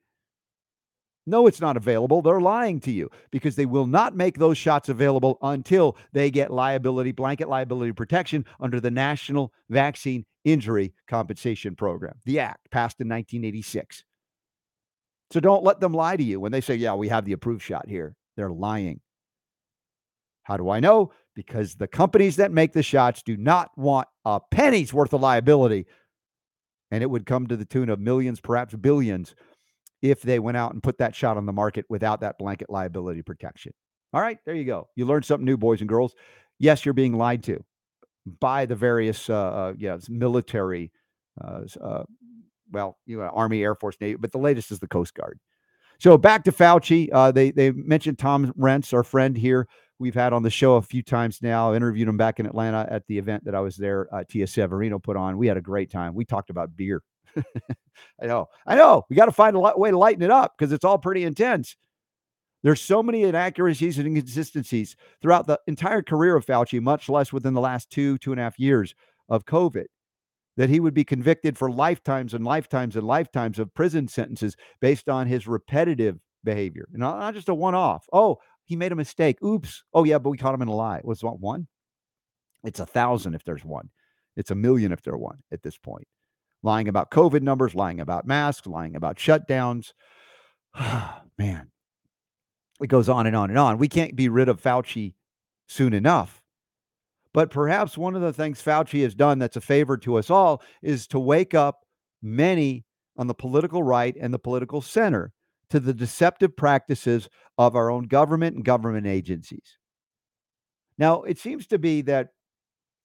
No, 1.30 1.46
it's 1.46 1.60
not 1.60 1.76
available. 1.76 2.22
They're 2.22 2.40
lying 2.40 2.80
to 2.80 2.90
you 2.90 3.08
because 3.30 3.54
they 3.54 3.64
will 3.64 3.86
not 3.86 4.16
make 4.16 4.36
those 4.36 4.58
shots 4.58 4.88
available 4.88 5.38
until 5.42 5.96
they 6.12 6.28
get 6.28 6.52
liability, 6.52 7.12
blanket 7.12 7.48
liability 7.48 7.92
protection 7.92 8.44
under 8.58 8.80
the 8.80 8.90
National 8.90 9.52
Vaccine 9.68 10.26
Injury 10.44 10.92
Compensation 11.06 11.76
Program, 11.76 12.14
the 12.24 12.40
Act 12.40 12.68
passed 12.72 13.00
in 13.00 13.08
1986. 13.08 14.02
So 15.30 15.38
don't 15.38 15.62
let 15.62 15.78
them 15.78 15.92
lie 15.94 16.16
to 16.16 16.22
you 16.24 16.40
when 16.40 16.50
they 16.50 16.60
say, 16.60 16.74
yeah, 16.74 16.94
we 16.94 17.08
have 17.08 17.24
the 17.24 17.32
approved 17.32 17.62
shot 17.62 17.88
here. 17.88 18.16
They're 18.36 18.50
lying. 18.50 19.00
How 20.42 20.56
do 20.56 20.68
I 20.68 20.80
know? 20.80 21.12
Because 21.36 21.76
the 21.76 21.86
companies 21.86 22.36
that 22.36 22.50
make 22.50 22.72
the 22.72 22.82
shots 22.82 23.22
do 23.22 23.36
not 23.36 23.70
want 23.76 24.08
a 24.24 24.40
penny's 24.50 24.92
worth 24.92 25.12
of 25.12 25.20
liability. 25.20 25.86
And 26.90 27.04
it 27.04 27.10
would 27.10 27.24
come 27.24 27.46
to 27.46 27.56
the 27.56 27.64
tune 27.64 27.88
of 27.88 28.00
millions, 28.00 28.40
perhaps 28.40 28.74
billions 28.74 29.36
if 30.02 30.22
they 30.22 30.38
went 30.38 30.56
out 30.56 30.72
and 30.72 30.82
put 30.82 30.98
that 30.98 31.14
shot 31.14 31.36
on 31.36 31.46
the 31.46 31.52
market 31.52 31.84
without 31.88 32.20
that 32.20 32.38
blanket 32.38 32.70
liability 32.70 33.22
protection. 33.22 33.72
All 34.12 34.20
right, 34.20 34.38
there 34.44 34.54
you 34.54 34.64
go. 34.64 34.88
You 34.96 35.06
learned 35.06 35.24
something 35.24 35.44
new, 35.44 35.56
boys 35.56 35.80
and 35.80 35.88
girls. 35.88 36.14
Yes, 36.58 36.84
you're 36.84 36.94
being 36.94 37.16
lied 37.16 37.42
to 37.44 37.64
by 38.40 38.66
the 38.66 38.76
various, 38.76 39.30
uh, 39.30 39.34
uh 39.34 39.74
yeah, 39.78 39.98
military, 40.08 40.90
uh, 41.42 41.62
uh, 41.80 42.04
well, 42.72 42.98
you 43.06 43.18
know, 43.18 43.24
Army, 43.24 43.62
Air 43.62 43.74
Force, 43.74 43.96
Navy, 44.00 44.16
but 44.16 44.32
the 44.32 44.38
latest 44.38 44.70
is 44.70 44.78
the 44.78 44.88
Coast 44.88 45.14
Guard. 45.14 45.38
So 45.98 46.16
back 46.16 46.44
to 46.44 46.52
Fauci. 46.52 47.08
Uh, 47.12 47.30
they 47.30 47.50
they 47.50 47.70
mentioned 47.72 48.18
Tom 48.18 48.52
Renz, 48.58 48.92
our 48.94 49.04
friend 49.04 49.36
here. 49.36 49.68
We've 49.98 50.14
had 50.14 50.32
on 50.32 50.42
the 50.42 50.50
show 50.50 50.76
a 50.76 50.82
few 50.82 51.02
times 51.02 51.40
now. 51.42 51.74
interviewed 51.74 52.08
him 52.08 52.16
back 52.16 52.40
in 52.40 52.46
Atlanta 52.46 52.88
at 52.90 53.06
the 53.06 53.18
event 53.18 53.44
that 53.44 53.54
I 53.54 53.60
was 53.60 53.76
there. 53.76 54.08
Uh, 54.10 54.24
Tia 54.26 54.46
Severino 54.46 54.98
put 54.98 55.18
on. 55.18 55.36
We 55.36 55.46
had 55.46 55.58
a 55.58 55.62
great 55.62 55.90
time. 55.90 56.14
We 56.14 56.24
talked 56.24 56.48
about 56.48 56.74
beer. 56.74 57.02
I 58.22 58.26
know. 58.26 58.48
I 58.66 58.76
know. 58.76 59.04
We 59.08 59.16
got 59.16 59.26
to 59.26 59.32
find 59.32 59.56
a 59.56 59.60
way 59.76 59.90
to 59.90 59.98
lighten 59.98 60.22
it 60.22 60.30
up 60.30 60.54
because 60.56 60.72
it's 60.72 60.84
all 60.84 60.98
pretty 60.98 61.24
intense. 61.24 61.76
There's 62.62 62.80
so 62.80 63.02
many 63.02 63.22
inaccuracies 63.22 63.98
and 63.98 64.06
inconsistencies 64.06 64.94
throughout 65.22 65.46
the 65.46 65.58
entire 65.66 66.02
career 66.02 66.36
of 66.36 66.44
Fauci, 66.44 66.80
much 66.80 67.08
less 67.08 67.32
within 67.32 67.54
the 67.54 67.60
last 67.60 67.90
two, 67.90 68.18
two 68.18 68.32
and 68.32 68.40
a 68.40 68.44
half 68.44 68.58
years 68.58 68.94
of 69.30 69.46
COVID, 69.46 69.86
that 70.58 70.68
he 70.68 70.80
would 70.80 70.92
be 70.92 71.04
convicted 71.04 71.56
for 71.56 71.70
lifetimes 71.70 72.34
and 72.34 72.44
lifetimes 72.44 72.96
and 72.96 73.06
lifetimes 73.06 73.58
of 73.58 73.72
prison 73.72 74.08
sentences 74.08 74.56
based 74.80 75.08
on 75.08 75.26
his 75.26 75.46
repetitive 75.46 76.18
behavior. 76.44 76.86
Not, 76.92 77.18
not 77.18 77.34
just 77.34 77.48
a 77.48 77.54
one 77.54 77.74
off. 77.74 78.04
Oh, 78.12 78.38
he 78.64 78.76
made 78.76 78.92
a 78.92 78.96
mistake. 78.96 79.42
Oops. 79.42 79.82
Oh, 79.94 80.04
yeah, 80.04 80.18
but 80.18 80.30
we 80.30 80.36
caught 80.36 80.54
him 80.54 80.62
in 80.62 80.68
a 80.68 80.74
lie. 80.74 81.00
Was 81.02 81.22
what 81.22 81.40
one? 81.40 81.66
It's 82.62 82.80
a 82.80 82.86
thousand 82.86 83.34
if 83.34 83.44
there's 83.44 83.64
one. 83.64 83.88
It's 84.36 84.50
a 84.50 84.54
million 84.54 84.92
if 84.92 85.02
there's 85.02 85.18
one 85.18 85.38
at 85.50 85.62
this 85.62 85.78
point 85.78 86.06
lying 86.62 86.88
about 86.88 87.10
COVID 87.10 87.42
numbers, 87.42 87.74
lying 87.74 88.00
about 88.00 88.26
masks, 88.26 88.66
lying 88.66 88.96
about 88.96 89.16
shutdowns. 89.16 89.92
Man, 91.38 91.70
it 92.80 92.88
goes 92.88 93.08
on 93.08 93.26
and 93.26 93.36
on 93.36 93.50
and 93.50 93.58
on. 93.58 93.78
We 93.78 93.88
can't 93.88 94.16
be 94.16 94.28
rid 94.28 94.48
of 94.48 94.60
Fauci 94.60 95.14
soon 95.68 95.94
enough. 95.94 96.42
But 97.32 97.50
perhaps 97.50 97.96
one 97.96 98.16
of 98.16 98.22
the 98.22 98.32
things 98.32 98.62
Fauci 98.62 99.02
has 99.02 99.14
done 99.14 99.38
that's 99.38 99.56
a 99.56 99.60
favor 99.60 99.96
to 99.98 100.16
us 100.16 100.30
all 100.30 100.62
is 100.82 101.06
to 101.08 101.18
wake 101.18 101.54
up 101.54 101.84
many 102.22 102.84
on 103.16 103.28
the 103.28 103.34
political 103.34 103.82
right 103.82 104.16
and 104.20 104.34
the 104.34 104.38
political 104.38 104.82
center 104.82 105.32
to 105.70 105.78
the 105.78 105.94
deceptive 105.94 106.56
practices 106.56 107.28
of 107.56 107.76
our 107.76 107.90
own 107.90 108.04
government 108.04 108.56
and 108.56 108.64
government 108.64 109.06
agencies. 109.06 109.78
Now, 110.98 111.22
it 111.22 111.38
seems 111.38 111.66
to 111.68 111.78
be 111.78 112.02
that, 112.02 112.30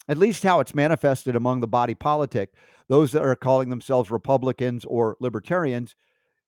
at 0.07 0.17
least 0.17 0.43
how 0.43 0.59
it's 0.59 0.75
manifested 0.75 1.35
among 1.35 1.61
the 1.61 1.67
body 1.67 1.95
politic, 1.95 2.53
those 2.87 3.11
that 3.11 3.23
are 3.23 3.35
calling 3.35 3.69
themselves 3.69 4.11
Republicans 4.11 4.85
or 4.85 5.17
libertarians 5.19 5.95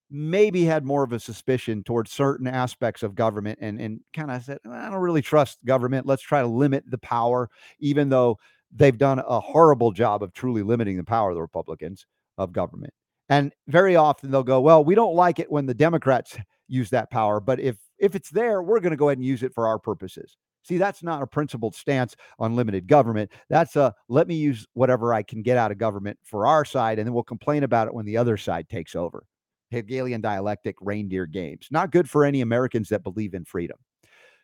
maybe 0.09 0.63
had 0.63 0.85
more 0.85 1.03
of 1.03 1.11
a 1.11 1.19
suspicion 1.19 1.83
towards 1.83 2.11
certain 2.11 2.47
aspects 2.47 3.03
of 3.03 3.15
government 3.15 3.59
and, 3.61 3.81
and 3.81 3.99
kind 4.13 4.31
of 4.31 4.43
said, 4.43 4.57
I 4.69 4.89
don't 4.89 5.01
really 5.01 5.21
trust 5.21 5.63
government. 5.65 6.05
Let's 6.05 6.21
try 6.21 6.41
to 6.41 6.47
limit 6.47 6.85
the 6.89 6.97
power, 6.97 7.49
even 7.79 8.09
though 8.09 8.37
they've 8.71 8.97
done 8.97 9.19
a 9.19 9.39
horrible 9.39 9.91
job 9.91 10.23
of 10.23 10.33
truly 10.33 10.63
limiting 10.63 10.97
the 10.97 11.03
power 11.03 11.29
of 11.29 11.35
the 11.35 11.41
Republicans 11.41 12.05
of 12.37 12.53
government. 12.53 12.93
And 13.29 13.51
very 13.67 13.97
often 13.97 14.31
they'll 14.31 14.43
go, 14.43 14.61
well, 14.61 14.83
we 14.83 14.95
don't 14.95 15.15
like 15.15 15.39
it 15.39 15.51
when 15.51 15.65
the 15.65 15.73
Democrats 15.73 16.37
use 16.69 16.89
that 16.91 17.11
power, 17.11 17.39
but 17.39 17.59
if 17.59 17.77
if 17.99 18.13
it's 18.13 18.29
there, 18.29 18.61
we're 18.61 18.79
going 18.79 18.91
to 18.91 18.97
go 18.97 19.09
ahead 19.09 19.17
and 19.17 19.25
use 19.25 19.41
it 19.41 19.53
for 19.53 19.67
our 19.67 19.79
purposes. 19.79 20.37
See, 20.67 20.77
that's 20.77 21.01
not 21.01 21.21
a 21.21 21.27
principled 21.27 21.75
stance 21.75 22.15
on 22.39 22.55
limited 22.55 22.87
government. 22.87 23.31
That's 23.49 23.77
a 23.77 23.95
let 24.09 24.27
me 24.27 24.35
use 24.35 24.67
whatever 24.73 25.13
I 25.13 25.23
can 25.23 25.41
get 25.41 25.57
out 25.57 25.71
of 25.71 25.77
government 25.77 26.19
for 26.23 26.45
our 26.45 26.65
side, 26.65 26.99
and 26.99 27.07
then 27.07 27.13
we'll 27.13 27.23
complain 27.23 27.63
about 27.63 27.87
it 27.87 27.93
when 27.93 28.05
the 28.05 28.17
other 28.17 28.35
side 28.35 28.67
takes 28.67 28.95
over. 28.95 29.23
Hegelian 29.71 30.21
dialectic 30.21 30.75
reindeer 30.81 31.25
games. 31.25 31.67
Not 31.71 31.91
good 31.91 32.09
for 32.09 32.25
any 32.25 32.41
Americans 32.41 32.89
that 32.89 33.03
believe 33.03 33.33
in 33.33 33.45
freedom. 33.45 33.77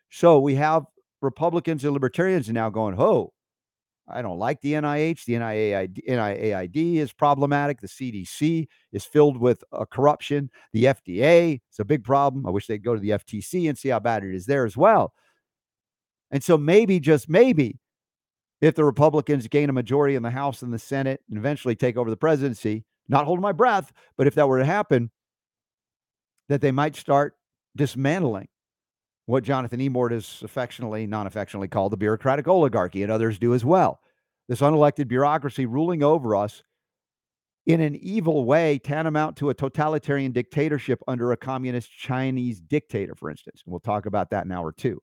So 0.10 0.40
we 0.40 0.56
have 0.56 0.86
Republicans 1.22 1.84
and 1.84 1.94
libertarians 1.94 2.50
now 2.50 2.70
going, 2.70 2.96
oh, 3.00 3.34
I 4.08 4.22
don't 4.22 4.38
like 4.38 4.62
the 4.62 4.74
NIH. 4.74 5.26
The 5.26 5.34
NIAID, 5.34 6.08
NIAID 6.08 6.96
is 6.98 7.14
problematic. 7.14 7.80
The 7.80 7.88
CDC 7.88 8.68
is 8.92 9.06
filled 9.06 9.38
with 9.38 9.64
uh, 9.72 9.86
corruption. 9.86 10.50
The 10.74 10.86
FDA 10.86 11.62
is 11.72 11.80
a 11.80 11.86
big 11.86 12.04
problem. 12.04 12.46
I 12.46 12.50
wish 12.50 12.68
they'd 12.68 12.84
go 12.84 12.96
to 12.96 13.00
the 13.00 13.12
FTC 13.12 13.70
and 13.70 13.78
see 13.78 13.90
how 13.90 14.00
bad 14.00 14.24
it 14.24 14.36
is 14.36 14.46
there 14.46 14.66
as 14.66 14.76
well. 14.76 15.14
And 16.34 16.44
so 16.44 16.58
maybe, 16.58 17.00
just 17.00 17.30
maybe, 17.30 17.80
if 18.60 18.74
the 18.74 18.84
Republicans 18.84 19.48
gain 19.48 19.70
a 19.70 19.74
majority 19.74 20.16
in 20.16 20.24
the 20.24 20.32
House 20.32 20.64
and 20.64 20.74
the 20.74 20.80
Senate 20.80 21.22
and 21.30 21.38
eventually 21.38 21.76
take 21.76 21.96
over 21.96 22.10
the 22.10 22.18
presidency, 22.18 22.86
not 23.08 23.26
holding 23.26 23.44
my 23.44 23.52
breath, 23.52 23.94
but 24.18 24.26
if 24.26 24.34
that 24.34 24.50
were 24.50 24.58
to 24.58 24.66
happen, 24.66 25.12
that 26.50 26.60
they 26.60 26.72
might 26.72 26.96
start 26.96 27.36
dismantling 27.76 28.48
what 29.28 29.44
Jonathan 29.44 29.80
Emord 29.80 30.12
is 30.12 30.42
affectionately, 30.44 31.06
non 31.06 31.28
affectionately 31.28 31.68
called 31.68 31.92
the 31.92 31.98
bureaucratic 31.98 32.48
oligarchy, 32.48 33.04
and 33.04 33.12
others 33.12 33.38
do 33.38 33.54
as 33.54 33.64
well. 33.64 34.00
This 34.50 34.62
unelected 34.62 35.08
bureaucracy 35.08 35.68
ruling 35.68 36.02
over 36.02 36.36
us 36.36 36.64
in 37.68 37.80
an 37.80 37.96
evil 37.98 38.44
way, 38.46 38.80
tantamount 38.80 39.38
to 39.38 39.52
a 39.52 39.54
totalitarian 39.54 40.32
dictatorship 40.32 41.00
under 41.08 41.32
a 41.32 41.38
communist 41.38 41.92
Chinese 41.92 42.60
dictator, 42.60 43.14
for 43.14 43.30
instance. 43.30 43.62
And 43.64 43.72
we'll 43.72 43.80
talk 43.80 44.08
about 44.08 44.32
that 44.32 44.46
in 44.46 44.52
hour 44.52 44.72
two. 44.72 45.00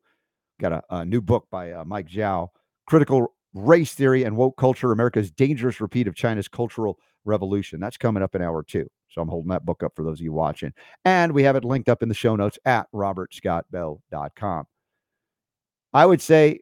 Got 0.60 0.72
a, 0.72 0.82
a 0.90 1.04
new 1.04 1.20
book 1.20 1.46
by 1.50 1.72
uh, 1.72 1.84
Mike 1.84 2.08
Zhao, 2.08 2.48
Critical 2.86 3.32
Race 3.54 3.94
Theory 3.94 4.24
and 4.24 4.36
Woke 4.36 4.56
Culture 4.56 4.92
America's 4.92 5.30
Dangerous 5.30 5.80
Repeat 5.80 6.06
of 6.06 6.14
China's 6.14 6.48
Cultural 6.48 6.98
Revolution. 7.24 7.80
That's 7.80 7.96
coming 7.96 8.22
up 8.22 8.34
in 8.34 8.42
hour 8.42 8.62
two. 8.62 8.86
So 9.08 9.22
I'm 9.22 9.28
holding 9.28 9.50
that 9.50 9.64
book 9.64 9.82
up 9.82 9.92
for 9.96 10.04
those 10.04 10.20
of 10.20 10.24
you 10.24 10.32
watching. 10.32 10.72
And 11.04 11.32
we 11.32 11.42
have 11.44 11.56
it 11.56 11.64
linked 11.64 11.88
up 11.88 12.02
in 12.02 12.08
the 12.08 12.14
show 12.14 12.36
notes 12.36 12.58
at 12.64 12.86
robertscottbell.com. 12.94 14.66
I 15.92 16.06
would 16.06 16.20
say 16.20 16.60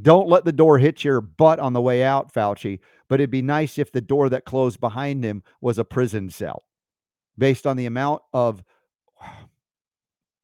don't 0.00 0.28
let 0.28 0.44
the 0.44 0.52
door 0.52 0.78
hit 0.78 1.04
your 1.04 1.20
butt 1.20 1.60
on 1.60 1.72
the 1.72 1.80
way 1.80 2.02
out, 2.02 2.32
Fauci, 2.32 2.80
but 3.08 3.20
it'd 3.20 3.30
be 3.30 3.42
nice 3.42 3.78
if 3.78 3.92
the 3.92 4.00
door 4.00 4.28
that 4.30 4.44
closed 4.44 4.80
behind 4.80 5.22
him 5.22 5.42
was 5.60 5.78
a 5.78 5.84
prison 5.84 6.30
cell 6.30 6.64
based 7.38 7.66
on 7.66 7.76
the 7.76 7.86
amount 7.86 8.22
of 8.32 8.64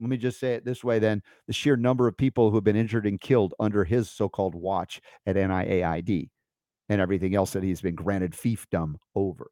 let 0.00 0.08
me 0.08 0.16
just 0.16 0.40
say 0.40 0.54
it 0.54 0.64
this 0.64 0.82
way 0.82 0.98
then 0.98 1.22
the 1.46 1.52
sheer 1.52 1.76
number 1.76 2.06
of 2.06 2.16
people 2.16 2.50
who 2.50 2.56
have 2.56 2.64
been 2.64 2.76
injured 2.76 3.06
and 3.06 3.20
killed 3.20 3.54
under 3.60 3.84
his 3.84 4.10
so-called 4.10 4.54
watch 4.54 5.00
at 5.26 5.36
NIAID 5.36 6.28
and 6.88 7.00
everything 7.00 7.34
else 7.34 7.52
that 7.52 7.62
he's 7.62 7.80
been 7.80 7.94
granted 7.94 8.32
fiefdom 8.32 8.94
over. 9.14 9.50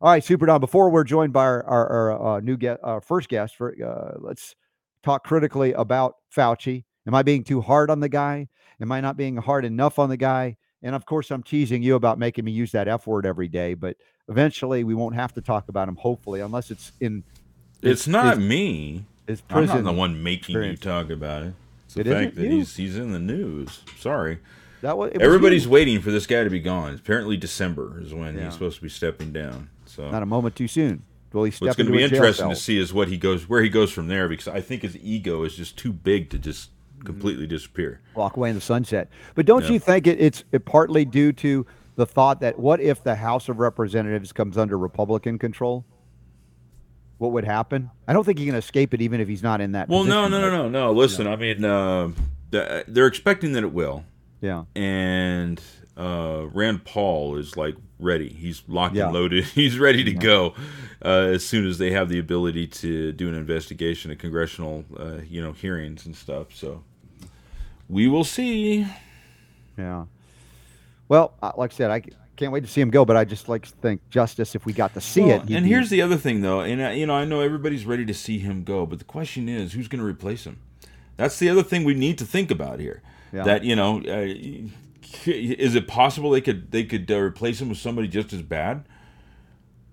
All 0.00 0.10
right, 0.10 0.22
Super 0.22 0.44
Don. 0.44 0.60
Before 0.60 0.90
we're 0.90 1.04
joined 1.04 1.32
by 1.32 1.44
our, 1.44 1.64
our, 1.64 1.90
our 1.90 2.36
uh, 2.36 2.40
new 2.40 2.58
guest, 2.58 2.80
our 2.82 3.00
first 3.00 3.30
guest, 3.30 3.56
for 3.56 3.74
uh, 3.82 4.18
let's 4.20 4.54
talk 5.02 5.24
critically 5.24 5.72
about 5.72 6.16
Fauci. 6.34 6.84
Am 7.06 7.14
I 7.14 7.22
being 7.22 7.44
too 7.44 7.62
hard 7.62 7.88
on 7.90 8.00
the 8.00 8.08
guy? 8.10 8.48
Am 8.80 8.92
I 8.92 9.00
not 9.00 9.16
being 9.16 9.38
hard 9.38 9.64
enough 9.64 9.98
on 9.98 10.10
the 10.10 10.18
guy? 10.18 10.58
And 10.82 10.94
of 10.94 11.06
course, 11.06 11.30
I'm 11.30 11.42
teasing 11.42 11.82
you 11.82 11.94
about 11.94 12.18
making 12.18 12.44
me 12.44 12.52
use 12.52 12.72
that 12.72 12.88
F 12.88 13.06
word 13.06 13.24
every 13.24 13.48
day. 13.48 13.72
But 13.72 13.96
eventually, 14.28 14.84
we 14.84 14.94
won't 14.94 15.14
have 15.14 15.32
to 15.34 15.40
talk 15.40 15.70
about 15.70 15.88
him. 15.88 15.96
Hopefully, 15.96 16.40
unless 16.40 16.70
it's 16.70 16.92
in. 17.00 17.24
It's, 17.80 18.02
it's 18.02 18.06
not 18.06 18.36
his, 18.36 18.46
me. 18.46 19.06
His 19.26 19.40
prison 19.40 19.78
I'm 19.78 19.84
not 19.84 19.90
the 19.92 19.98
one 19.98 20.22
making 20.22 20.54
experience. 20.54 20.84
you 20.84 20.90
talk 20.90 21.10
about 21.10 21.42
it. 21.42 21.54
It's 21.86 21.94
the 21.94 22.00
it 22.02 22.06
fact 22.06 22.36
that 22.36 22.42
you? 22.42 22.50
he's 22.50 22.76
he's 22.76 22.96
in 22.96 23.12
the 23.12 23.18
news. 23.18 23.82
Sorry. 23.98 24.38
That 24.82 24.98
was, 24.98 25.12
Everybody's 25.18 25.66
was 25.66 25.72
waiting 25.72 26.00
for 26.00 26.10
this 26.10 26.26
guy 26.26 26.44
to 26.44 26.50
be 26.50 26.60
gone. 26.60 26.94
Apparently, 26.94 27.36
December 27.36 28.00
is 28.00 28.12
when 28.12 28.36
yeah. 28.36 28.44
he's 28.44 28.52
supposed 28.52 28.76
to 28.76 28.82
be 28.82 28.88
stepping 28.88 29.32
down. 29.32 29.70
So 29.86 30.10
not 30.10 30.22
a 30.22 30.26
moment 30.26 30.54
too 30.54 30.68
soon. 30.68 31.02
Will 31.32 31.44
he 31.44 31.50
step 31.50 31.66
What's 31.66 31.76
going 31.76 31.86
to 31.88 31.92
be 31.92 32.02
interesting 32.02 32.48
to 32.48 32.56
see 32.56 32.78
is 32.78 32.94
what 32.94 33.08
he 33.08 33.16
goes, 33.16 33.48
where 33.48 33.62
he 33.62 33.68
goes 33.68 33.92
from 33.92 34.08
there, 34.08 34.28
because 34.28 34.48
I 34.48 34.60
think 34.60 34.82
his 34.82 34.96
ego 34.96 35.42
is 35.42 35.54
just 35.54 35.76
too 35.76 35.92
big 35.92 36.30
to 36.30 36.38
just 36.38 36.70
completely 37.04 37.44
mm-hmm. 37.44 37.50
disappear, 37.50 38.00
walk 38.14 38.36
away 38.36 38.48
in 38.48 38.54
the 38.54 38.60
sunset. 38.60 39.08
But 39.34 39.44
don't 39.44 39.64
yeah. 39.64 39.72
you 39.72 39.78
think 39.78 40.06
it, 40.06 40.20
it's 40.20 40.44
it 40.52 40.64
partly 40.64 41.04
due 41.04 41.32
to 41.34 41.66
the 41.96 42.06
thought 42.06 42.40
that 42.40 42.58
what 42.58 42.80
if 42.80 43.02
the 43.02 43.16
House 43.16 43.48
of 43.48 43.58
Representatives 43.58 44.32
comes 44.32 44.56
under 44.56 44.78
Republican 44.78 45.38
control? 45.38 45.84
What 47.18 47.32
would 47.32 47.44
happen? 47.44 47.90
I 48.06 48.12
don't 48.12 48.24
think 48.24 48.38
he 48.38 48.46
can 48.46 48.54
escape 48.54 48.92
it, 48.92 49.00
even 49.00 49.20
if 49.20 49.28
he's 49.28 49.42
not 49.42 49.60
in 49.60 49.72
that. 49.72 49.88
Well, 49.88 50.04
no, 50.04 50.28
no, 50.28 50.40
no, 50.40 50.50
no, 50.50 50.68
no. 50.68 50.92
Listen, 50.92 51.26
I 51.26 51.36
mean, 51.36 51.64
uh, 51.64 52.10
they're 52.50 53.06
expecting 53.06 53.52
that 53.52 53.64
it 53.64 53.72
will. 53.72 54.04
Yeah. 54.40 54.64
And 54.74 55.60
uh, 55.96 56.46
Rand 56.52 56.84
Paul 56.84 57.36
is 57.36 57.56
like 57.56 57.76
ready. 57.98 58.28
He's 58.28 58.62
locked 58.68 58.94
yeah. 58.94 59.06
and 59.06 59.14
loaded. 59.14 59.44
He's 59.54 59.78
ready 59.78 60.04
to 60.04 60.12
yeah. 60.12 60.18
go 60.18 60.54
uh, 61.04 61.30
as 61.32 61.44
soon 61.44 61.66
as 61.66 61.78
they 61.78 61.90
have 61.92 62.08
the 62.08 62.18
ability 62.18 62.66
to 62.66 63.12
do 63.12 63.28
an 63.28 63.34
investigation 63.34 64.10
at 64.10 64.18
congressional, 64.18 64.84
uh, 64.98 65.18
you 65.28 65.42
know, 65.42 65.52
hearings 65.52 66.06
and 66.06 66.14
stuff. 66.14 66.54
So 66.54 66.84
we 67.88 68.08
will 68.08 68.24
see. 68.24 68.86
Yeah. 69.78 70.06
Well, 71.08 71.34
uh, 71.42 71.52
like 71.56 71.72
I 71.72 71.74
said, 71.74 71.90
I 71.90 72.02
can't 72.36 72.52
wait 72.52 72.60
to 72.60 72.68
see 72.68 72.80
him 72.80 72.90
go. 72.90 73.04
But 73.04 73.16
I 73.16 73.24
just 73.24 73.48
like 73.48 73.66
to 73.66 73.72
think 73.72 74.08
justice 74.10 74.54
if 74.54 74.66
we 74.66 74.72
got 74.72 74.94
to 74.94 75.00
see 75.00 75.22
well, 75.22 75.42
it. 75.42 75.50
And 75.50 75.66
here's 75.66 75.90
the 75.90 76.02
other 76.02 76.16
thing, 76.16 76.42
though, 76.42 76.60
and 76.60 76.80
uh, 76.80 76.88
you 76.90 77.06
know, 77.06 77.14
I 77.14 77.24
know 77.24 77.40
everybody's 77.40 77.86
ready 77.86 78.04
to 78.06 78.14
see 78.14 78.38
him 78.38 78.64
go, 78.64 78.86
but 78.86 78.98
the 78.98 79.04
question 79.04 79.48
is, 79.48 79.72
who's 79.72 79.88
going 79.88 80.00
to 80.00 80.06
replace 80.06 80.44
him? 80.44 80.60
That's 81.16 81.38
the 81.38 81.48
other 81.48 81.62
thing 81.62 81.84
we 81.84 81.94
need 81.94 82.18
to 82.18 82.24
think 82.24 82.50
about 82.50 82.78
here. 82.78 83.02
Yeah. 83.32 83.44
That 83.44 83.64
you 83.64 83.74
know, 83.74 83.98
uh, 84.06 84.26
is 85.26 85.74
it 85.74 85.88
possible 85.88 86.30
they 86.30 86.40
could 86.40 86.70
they 86.70 86.84
could 86.84 87.10
uh, 87.10 87.18
replace 87.18 87.60
him 87.60 87.68
with 87.68 87.78
somebody 87.78 88.08
just 88.08 88.32
as 88.32 88.42
bad? 88.42 88.84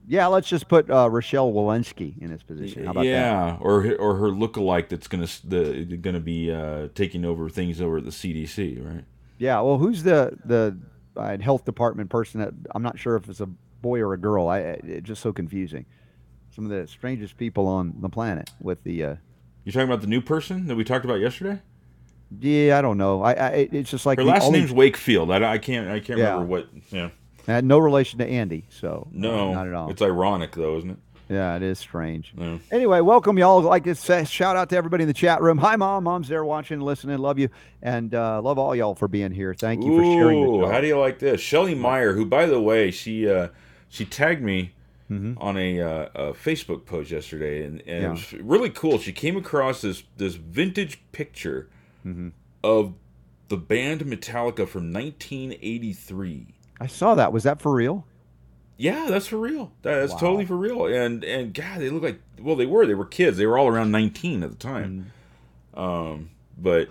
Yeah, 0.08 0.28
let's 0.28 0.50
just 0.50 0.68
put 0.68 0.90
uh, 0.90 1.10
Rochelle 1.10 1.52
Walensky 1.52 2.22
in 2.22 2.30
his 2.30 2.44
position. 2.44 2.86
How 2.86 2.92
about 2.92 3.06
yeah, 3.06 3.52
that? 3.52 3.58
or 3.62 3.96
or 3.96 4.16
her 4.16 4.28
lookalike 4.28 4.90
that's 4.90 5.08
gonna 5.08 5.28
the 5.46 5.98
gonna 5.98 6.20
be 6.20 6.52
uh, 6.52 6.90
taking 6.94 7.24
over 7.24 7.50
things 7.50 7.80
over 7.80 7.98
at 7.98 8.06
the 8.06 8.12
CDC, 8.12 8.86
right? 8.86 9.06
Yeah. 9.38 9.62
Well, 9.62 9.78
who's 9.78 10.04
the 10.04 10.38
the 10.44 10.78
uh, 11.16 11.38
health 11.38 11.66
department 11.66 12.10
person? 12.10 12.42
That 12.42 12.54
I'm 12.74 12.84
not 12.84 13.00
sure 13.00 13.16
if 13.16 13.30
it's 13.30 13.42
a 13.42 13.50
boy 13.82 14.00
or 14.00 14.14
a 14.14 14.18
girl. 14.18 14.48
I 14.48 14.60
it's 14.60 15.08
just 15.08 15.22
so 15.22 15.34
confusing. 15.34 15.86
Some 16.52 16.66
of 16.66 16.72
the 16.72 16.88
strangest 16.88 17.38
people 17.38 17.68
on 17.68 17.96
the 18.00 18.10
planet 18.10 18.50
with 18.62 18.84
the. 18.84 19.04
Uh, 19.04 19.16
You're 19.64 19.74
talking 19.74 19.90
about 19.90 20.02
the 20.02 20.08
new 20.08 20.22
person 20.22 20.68
that 20.68 20.76
we 20.76 20.84
talked 20.84 21.06
about 21.06 21.20
yesterday. 21.20 21.62
Yeah, 22.40 22.78
I 22.78 22.82
don't 22.82 22.98
know. 22.98 23.22
I, 23.22 23.34
I 23.34 23.50
it's 23.72 23.92
just 23.92 24.06
like 24.06 24.18
her 24.18 24.24
last 24.24 24.44
only... 24.44 24.60
name's 24.60 24.72
Wakefield. 24.72 25.32
I, 25.32 25.54
I 25.54 25.58
can't 25.58 25.90
I 25.90 26.00
can't 26.00 26.20
yeah. 26.20 26.32
remember 26.32 26.46
what. 26.46 26.70
Yeah. 26.90 27.10
I 27.48 27.52
had 27.52 27.66
no 27.66 27.78
relation 27.78 28.20
to 28.20 28.26
Andy, 28.26 28.66
so 28.70 29.08
no, 29.12 29.54
not 29.54 29.68
at 29.68 29.74
all. 29.74 29.90
It's 29.90 30.02
ironic 30.02 30.54
though, 30.54 30.78
isn't 30.78 30.92
it? 30.92 30.98
Yeah, 31.30 31.56
it 31.56 31.64
is 31.64 31.80
strange. 31.80 32.34
Yeah. 32.38 32.58
Anyway, 32.72 33.00
welcome 33.02 33.38
y'all. 33.38 33.62
Like 33.62 33.88
say, 33.96 34.26
shout 34.26 34.56
out 34.56 34.70
to 34.70 34.76
everybody 34.76 35.04
in 35.04 35.08
the 35.08 35.14
chat 35.14 35.42
room. 35.42 35.58
Hi, 35.58 35.76
mom. 35.76 36.04
Mom's 36.04 36.28
there 36.28 36.44
watching, 36.44 36.82
listening. 36.82 37.18
Love 37.18 37.40
you, 37.40 37.50
and 37.82 38.14
uh, 38.14 38.42
love 38.42 38.60
all 38.60 38.76
y'all 38.76 38.96
for 38.96 39.08
being 39.08 39.32
here. 39.32 39.54
Thank 39.54 39.84
you 39.84 39.98
for 39.98 40.04
sharing. 40.04 40.44
Ooh, 40.44 40.66
how 40.66 40.82
do 40.82 40.88
you 40.88 41.00
like 41.00 41.20
this, 41.20 41.40
Shelly 41.40 41.76
Meyer? 41.76 42.14
Who, 42.14 42.26
by 42.26 42.46
the 42.46 42.62
way, 42.62 42.92
she 42.92 43.30
uh, 43.30 43.50
she 43.88 44.06
tagged 44.06 44.42
me 44.42 44.74
mm-hmm. 45.10 45.38
on 45.38 45.58
a, 45.58 45.80
uh, 45.80 46.10
a, 46.16 46.34
Facebook 46.34 46.86
post 46.86 47.12
yesterday, 47.12 47.64
and, 47.64 47.82
and 47.82 48.02
yeah. 48.02 48.08
it 48.08 48.12
was 48.12 48.34
really 48.34 48.70
cool. 48.70 49.00
She 49.00 49.14
came 49.14 49.38
across 49.38 49.82
this 49.82 50.04
this 50.18 50.36
vintage 50.36 51.02
picture 51.12 51.70
mm-hmm. 52.06 52.30
of 52.64 52.96
the 53.50 53.58
band 53.58 54.02
Metallica 54.02 54.68
from 54.68 54.92
1983. 54.92 56.48
I 56.80 56.88
saw 56.88 57.16
that. 57.16 57.32
Was 57.32 57.44
that 57.44 57.62
for 57.62 57.74
real? 57.74 58.06
Yeah, 58.78 59.08
that's 59.10 59.28
for 59.28 59.38
real. 59.38 59.72
That's 59.82 60.14
wow. 60.14 60.20
totally 60.20 60.46
for 60.46 60.58
real. 60.58 60.86
And 60.86 61.24
and 61.24 61.54
God, 61.54 61.80
they 61.80 61.90
look 61.90 62.04
like 62.04 62.22
well, 62.40 62.56
they 62.56 62.66
were. 62.66 62.86
They 62.86 62.96
were 62.96 63.06
kids. 63.06 63.38
They 63.38 63.46
were 63.46 63.58
all 63.58 63.68
around 63.68 63.92
19 63.92 64.44
at 64.44 64.50
the 64.50 64.58
time. 64.58 65.12
Mm. 65.76 65.80
Um, 65.80 66.30
but 66.58 66.88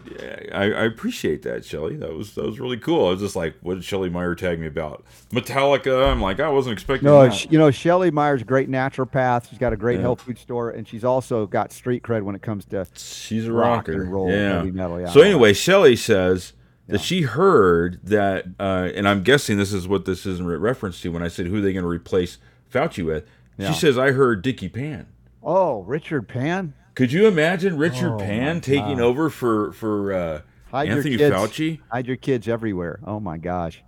I, 0.53 0.65
I, 0.65 0.85
appreciate 0.85 1.43
that, 1.43 1.65
Shelly. 1.65 1.95
That 1.97 2.15
was 2.15 2.35
that 2.35 2.45
was 2.45 2.59
really 2.59 2.77
cool. 2.77 3.07
I 3.07 3.11
was 3.11 3.21
just 3.21 3.37
like, 3.37 3.55
what 3.61 3.75
did 3.75 3.85
Shelly 3.85 4.11
Meyer 4.11 4.35
tag 4.35 4.59
me 4.59 4.67
about? 4.67 5.05
Metallica. 5.31 6.11
I'm 6.11 6.21
like, 6.21 6.41
I 6.41 6.49
wasn't 6.49 6.73
expecting. 6.73 7.07
No, 7.07 7.29
that. 7.29 7.51
you 7.51 7.59
know, 7.59 7.71
Shelly 7.71 8.11
Meyer's 8.11 8.43
a 8.43 8.45
great 8.45 8.69
naturopath. 8.69 9.49
She's 9.49 9.59
got 9.59 9.73
a 9.73 9.77
great 9.77 9.97
yeah. 9.97 10.03
health 10.03 10.23
food 10.23 10.39
store, 10.39 10.71
and 10.71 10.87
she's 10.87 11.05
also 11.05 11.47
got 11.47 11.73
street 11.73 12.03
cred 12.03 12.23
when 12.23 12.35
it 12.35 12.43
comes 12.43 12.65
to 12.67 12.87
she's 12.97 13.47
a 13.47 13.53
rocker. 13.53 13.93
Rock 13.93 14.01
and 14.03 14.13
roll, 14.13 14.31
yeah. 14.31 14.63
Metal, 14.65 15.01
yeah. 15.01 15.11
So 15.11 15.21
anyway, 15.21 15.53
Shelly 15.53 15.95
says 15.95 16.55
that 16.93 17.01
she 17.01 17.23
heard 17.23 17.99
that, 18.05 18.47
uh, 18.61 18.91
and 18.95 19.09
I'm 19.09 19.23
guessing 19.23 19.57
this 19.57 19.73
is 19.73 19.89
what 19.89 20.05
this 20.05 20.27
is 20.27 20.41
in 20.41 20.47
reference 20.47 21.01
to 21.01 21.11
when 21.11 21.23
I 21.23 21.29
said 21.29 21.47
who 21.47 21.57
are 21.57 21.61
they 21.61 21.73
going 21.73 21.85
to 21.85 21.89
replace 21.89 22.39
Fauci 22.73 23.05
with. 23.05 23.27
She 23.59 23.73
says 23.75 23.97
I 23.97 24.13
heard 24.13 24.43
Dickie 24.43 24.69
Pan. 24.69 25.07
Oh, 25.43 25.83
Richard 25.83 26.29
Pan. 26.29 26.75
Could 26.95 27.13
you 27.13 27.27
imagine 27.27 27.77
Richard 27.77 28.15
oh, 28.15 28.19
Pan 28.19 28.61
taking 28.61 29.01
over 29.01 29.31
for 29.31 29.73
for 29.73 30.13
uh, 30.13 30.41
Anthony 30.73 31.17
kids, 31.17 31.35
Fauci? 31.35 31.81
Hide 31.91 32.07
your 32.07 32.17
kids 32.17 32.49
everywhere. 32.49 33.01
Oh 33.07 33.21
my 33.21 33.39
gosh, 33.39 33.83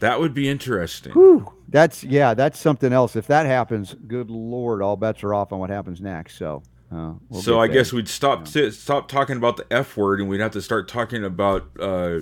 that 0.00 0.20
would 0.20 0.34
be 0.34 0.48
interesting. 0.48 1.12
Whew. 1.12 1.52
That's 1.68 2.04
yeah, 2.04 2.34
that's 2.34 2.58
something 2.58 2.92
else. 2.92 3.16
If 3.16 3.26
that 3.28 3.46
happens, 3.46 3.94
good 4.06 4.30
lord, 4.30 4.82
all 4.82 4.96
bets 4.96 5.22
are 5.24 5.34
off 5.34 5.52
on 5.52 5.58
what 5.60 5.70
happens 5.70 6.00
next. 6.00 6.36
So. 6.36 6.62
Uh, 6.90 7.14
we'll 7.28 7.42
so 7.42 7.60
I 7.60 7.66
there. 7.66 7.76
guess 7.76 7.92
we'd 7.92 8.08
stop 8.08 8.46
yeah. 8.54 8.70
stop 8.70 9.08
talking 9.08 9.36
about 9.36 9.56
the 9.56 9.66
F 9.70 9.96
word 9.96 10.20
and 10.20 10.28
we'd 10.28 10.40
have 10.40 10.52
to 10.52 10.62
start 10.62 10.88
talking 10.88 11.24
about 11.24 11.62
uh, 11.80 12.20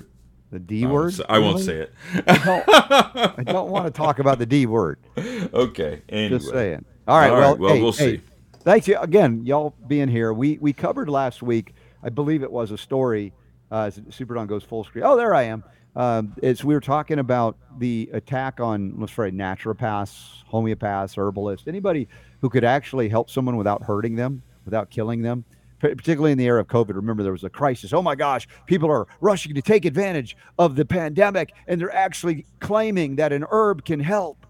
the 0.50 0.58
D 0.58 0.86
word. 0.86 1.14
I 1.28 1.38
won't 1.38 1.60
say 1.60 1.80
it. 1.80 1.94
I 2.26 2.38
don't, 2.38 2.64
I 2.68 3.42
don't 3.52 3.70
want 3.70 3.86
to 3.86 3.90
talk 3.90 4.20
about 4.20 4.38
the 4.38 4.46
D 4.46 4.66
word. 4.66 4.98
Okay. 5.18 6.02
Anyway. 6.08 6.38
Just 6.38 6.50
saying. 6.50 6.84
All 7.06 7.18
right. 7.18 7.30
All 7.30 7.36
well, 7.38 7.50
right, 7.50 7.60
well, 7.60 7.74
hey, 7.74 7.82
we'll 7.82 7.92
hey, 7.92 8.16
see 8.16 8.22
thanks 8.64 8.88
you 8.88 8.98
again, 8.98 9.44
y'all 9.44 9.74
being 9.86 10.08
here. 10.08 10.32
We 10.32 10.58
we 10.60 10.72
covered 10.72 11.08
last 11.08 11.42
week. 11.42 11.74
I 12.02 12.08
believe 12.08 12.42
it 12.42 12.50
was 12.50 12.70
a 12.70 12.78
story. 12.78 13.32
Uh, 13.70 13.90
Super 14.10 14.34
Don 14.34 14.46
goes 14.46 14.64
full 14.64 14.84
screen. 14.84 15.04
Oh, 15.04 15.16
there 15.16 15.34
I 15.34 15.44
am. 15.44 15.64
Um, 15.96 16.34
it's 16.42 16.64
we 16.64 16.74
were 16.74 16.80
talking 16.80 17.20
about 17.20 17.56
the 17.78 18.10
attack 18.12 18.58
on 18.58 18.94
let's 18.98 19.12
say 19.12 19.30
naturopaths, 19.30 20.42
homeopaths, 20.50 21.16
herbalists, 21.16 21.68
anybody 21.68 22.08
who 22.40 22.50
could 22.50 22.64
actually 22.64 23.08
help 23.08 23.30
someone 23.30 23.56
without 23.56 23.82
hurting 23.82 24.16
them, 24.16 24.42
without 24.64 24.90
killing 24.90 25.22
them. 25.22 25.44
Particularly 25.80 26.32
in 26.32 26.38
the 26.38 26.46
era 26.46 26.60
of 26.60 26.66
COVID, 26.66 26.94
remember 26.94 27.22
there 27.22 27.32
was 27.32 27.44
a 27.44 27.50
crisis. 27.50 27.92
Oh 27.92 28.00
my 28.00 28.14
gosh, 28.14 28.48
people 28.64 28.90
are 28.90 29.06
rushing 29.20 29.54
to 29.54 29.60
take 29.60 29.84
advantage 29.84 30.34
of 30.58 30.76
the 30.76 30.84
pandemic, 30.84 31.52
and 31.66 31.78
they're 31.78 31.94
actually 31.94 32.46
claiming 32.60 33.16
that 33.16 33.34
an 33.34 33.44
herb 33.50 33.84
can 33.84 34.00
help 34.00 34.46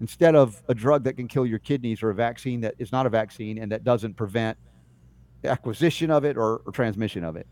instead 0.00 0.34
of 0.34 0.62
a 0.68 0.74
drug 0.74 1.04
that 1.04 1.14
can 1.14 1.28
kill 1.28 1.44
your 1.44 1.58
kidneys 1.58 2.02
or 2.02 2.08
a 2.10 2.14
vaccine 2.14 2.62
that 2.62 2.74
is 2.78 2.92
not 2.92 3.04
a 3.04 3.10
vaccine 3.10 3.58
and 3.58 3.70
that 3.72 3.84
doesn't 3.84 4.14
prevent 4.14 4.56
acquisition 5.44 6.10
of 6.10 6.24
it 6.24 6.36
or, 6.36 6.62
or 6.66 6.72
transmission 6.72 7.24
of 7.24 7.36
it. 7.36 7.46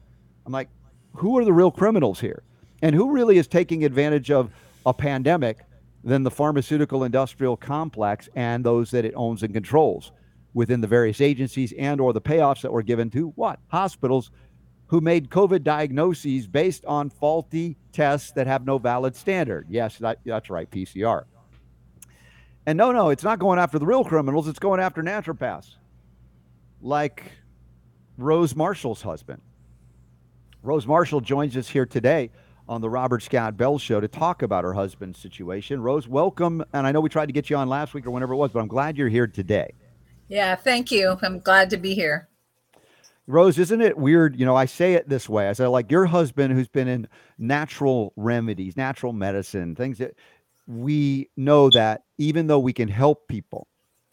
I'm 0.46 0.52
like, 0.52 0.68
who 1.14 1.38
are 1.38 1.44
the 1.44 1.52
real 1.52 1.70
criminals 1.70 2.20
here? 2.20 2.42
And 2.80 2.94
who 2.94 3.10
really 3.10 3.36
is 3.36 3.46
taking 3.46 3.84
advantage 3.84 4.30
of 4.30 4.50
a 4.86 4.94
pandemic 4.94 5.58
than 6.02 6.22
the 6.22 6.30
pharmaceutical 6.30 7.04
industrial 7.04 7.56
complex 7.56 8.28
and 8.34 8.64
those 8.64 8.90
that 8.90 9.04
it 9.04 9.12
owns 9.14 9.42
and 9.42 9.54
controls 9.54 10.10
within 10.54 10.80
the 10.80 10.86
various 10.86 11.20
agencies 11.20 11.72
and 11.78 12.00
or 12.00 12.12
the 12.12 12.20
payoffs 12.20 12.62
that 12.62 12.72
were 12.72 12.82
given 12.82 13.10
to 13.10 13.28
what? 13.36 13.58
Hospitals 13.68 14.30
who 14.88 15.00
made 15.00 15.30
COVID 15.30 15.62
diagnoses 15.62 16.46
based 16.46 16.84
on 16.84 17.08
faulty 17.08 17.78
tests 17.92 18.32
that 18.32 18.46
have 18.46 18.66
no 18.66 18.76
valid 18.76 19.16
standard. 19.16 19.66
Yes, 19.70 19.96
that, 19.98 20.18
that's 20.24 20.50
right, 20.50 20.70
PCR. 20.70 21.24
And 22.66 22.76
no, 22.76 22.92
no, 22.92 23.08
it's 23.08 23.24
not 23.24 23.38
going 23.38 23.58
after 23.58 23.78
the 23.78 23.86
real 23.86 24.04
criminals. 24.04 24.46
It's 24.46 24.58
going 24.58 24.80
after 24.80 25.02
naturopaths, 25.02 25.76
like 26.80 27.24
Rose 28.18 28.54
Marschall's 28.54 29.02
husband. 29.02 29.40
Rose 30.62 30.86
Marschall 30.86 31.22
joins 31.22 31.56
us 31.56 31.68
here 31.68 31.86
today 31.86 32.30
on 32.68 32.80
the 32.80 32.90
Robert 32.90 33.22
Scott 33.22 33.56
Bell 33.56 33.78
Show 33.78 34.00
to 34.00 34.08
talk 34.08 34.42
about 34.42 34.62
her 34.62 34.74
husband's 34.74 35.18
situation. 35.18 35.82
Rose, 35.82 36.06
welcome. 36.06 36.62
And 36.72 36.86
I 36.86 36.92
know 36.92 37.00
we 37.00 37.08
tried 37.08 37.26
to 37.26 37.32
get 37.32 37.50
you 37.50 37.56
on 37.56 37.68
last 37.68 37.94
week 37.94 38.06
or 38.06 38.10
whenever 38.10 38.34
it 38.34 38.36
was, 38.36 38.52
but 38.52 38.60
I'm 38.60 38.68
glad 38.68 38.96
you're 38.96 39.08
here 39.08 39.26
today. 39.26 39.72
Yeah, 40.28 40.56
thank 40.56 40.90
you. 40.90 41.18
I'm 41.22 41.40
glad 41.40 41.70
to 41.70 41.76
be 41.76 41.94
here. 41.94 42.28
Rose, 43.26 43.58
isn't 43.58 43.80
it 43.80 43.96
weird? 43.96 44.38
You 44.38 44.44
know, 44.44 44.56
I 44.56 44.64
say 44.64 44.94
it 44.94 45.08
this 45.08 45.28
way. 45.28 45.48
I 45.48 45.52
say, 45.52 45.66
like, 45.66 45.90
your 45.90 46.06
husband 46.06 46.52
who's 46.52 46.68
been 46.68 46.88
in 46.88 47.06
natural 47.38 48.12
remedies, 48.16 48.76
natural 48.76 49.12
medicine, 49.12 49.76
things 49.76 49.98
that 49.98 50.14
we 50.66 51.30
know 51.36 51.70
that 51.70 52.02
even 52.18 52.46
though 52.46 52.58
we 52.58 52.72
can 52.72 52.88
help 52.88 53.28
people, 53.28 53.68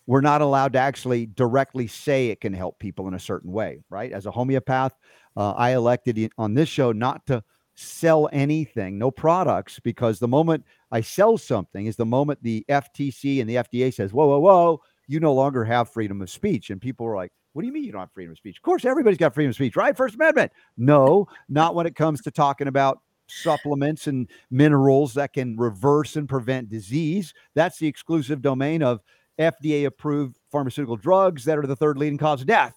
we're 0.05 0.21
not 0.21 0.41
allowed 0.41 0.73
to 0.73 0.79
actually 0.79 1.27
directly 1.27 1.87
say 1.87 2.27
it 2.27 2.41
can 2.41 2.53
help 2.53 2.79
people 2.79 3.07
in 3.07 3.13
a 3.13 3.19
certain 3.19 3.51
way, 3.51 3.79
right? 3.89 4.11
As 4.11 4.25
a 4.25 4.31
homeopath, 4.31 4.93
uh, 5.35 5.51
I 5.51 5.73
elected 5.73 6.31
on 6.37 6.53
this 6.53 6.69
show 6.69 6.91
not 6.91 7.25
to 7.27 7.43
sell 7.75 8.27
anything, 8.33 8.97
no 8.97 9.09
products, 9.11 9.79
because 9.79 10.19
the 10.19 10.27
moment 10.27 10.65
I 10.91 11.01
sell 11.01 11.37
something 11.37 11.85
is 11.85 11.95
the 11.95 12.05
moment 12.05 12.43
the 12.43 12.65
FTC 12.69 13.39
and 13.39 13.49
the 13.49 13.55
FDA 13.55 13.93
says, 13.93 14.11
whoa, 14.11 14.27
whoa, 14.27 14.39
whoa, 14.39 14.81
you 15.09 15.19
no 15.19 15.33
longer 15.33 15.65
have 15.65 15.89
freedom 15.89 16.21
of 16.21 16.29
speech. 16.29 16.69
And 16.69 16.79
people 16.79 17.05
are 17.07 17.15
like, 17.15 17.31
what 17.53 17.63
do 17.63 17.67
you 17.67 17.73
mean 17.73 17.83
you 17.83 17.91
don't 17.91 18.01
have 18.01 18.11
freedom 18.13 18.31
of 18.31 18.37
speech? 18.37 18.57
Of 18.57 18.61
course, 18.61 18.85
everybody's 18.85 19.17
got 19.17 19.33
freedom 19.33 19.49
of 19.49 19.55
speech, 19.55 19.75
right? 19.75 19.97
First 19.97 20.13
Amendment. 20.15 20.51
No, 20.77 21.27
not 21.49 21.73
when 21.73 21.87
it 21.87 21.95
comes 21.95 22.21
to 22.21 22.31
talking 22.31 22.67
about 22.67 22.99
supplements 23.27 24.05
and 24.05 24.29
minerals 24.51 25.15
that 25.15 25.33
can 25.33 25.57
reverse 25.57 26.15
and 26.15 26.29
prevent 26.29 26.69
disease. 26.69 27.33
That's 27.55 27.79
the 27.79 27.87
exclusive 27.87 28.43
domain 28.43 28.83
of 28.83 29.01
FDA 29.39 29.87
approved 29.87 30.37
pharmaceutical 30.51 30.95
drugs 30.95 31.43
that 31.45 31.57
are 31.57 31.65
the 31.65 31.75
third 31.75 31.97
leading 31.97 32.19
cause 32.19 32.41
of 32.41 32.47
death. 32.47 32.75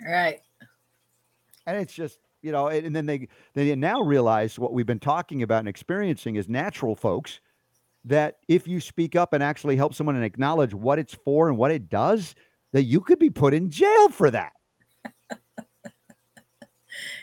Right. 0.00 0.40
And 1.66 1.78
it's 1.78 1.94
just, 1.94 2.20
you 2.42 2.52
know, 2.52 2.68
and 2.68 2.94
then 2.94 3.06
they 3.06 3.26
they 3.54 3.74
now 3.74 4.02
realize 4.02 4.56
what 4.56 4.72
we've 4.72 4.86
been 4.86 5.00
talking 5.00 5.42
about 5.42 5.60
and 5.60 5.68
experiencing 5.68 6.36
is 6.36 6.48
natural 6.48 6.94
folks 6.94 7.40
that 8.06 8.36
if 8.48 8.66
you 8.66 8.80
speak 8.80 9.16
up 9.16 9.32
and 9.32 9.42
actually 9.42 9.76
help 9.76 9.94
someone 9.94 10.16
and 10.16 10.24
acknowledge 10.24 10.72
what 10.72 10.98
it's 10.98 11.14
for 11.14 11.48
and 11.48 11.58
what 11.58 11.70
it 11.70 11.88
does, 11.88 12.34
that 12.72 12.84
you 12.84 13.00
could 13.00 13.18
be 13.18 13.30
put 13.30 13.52
in 13.52 13.70
jail 13.70 14.08
for 14.08 14.30
that. 14.30 14.52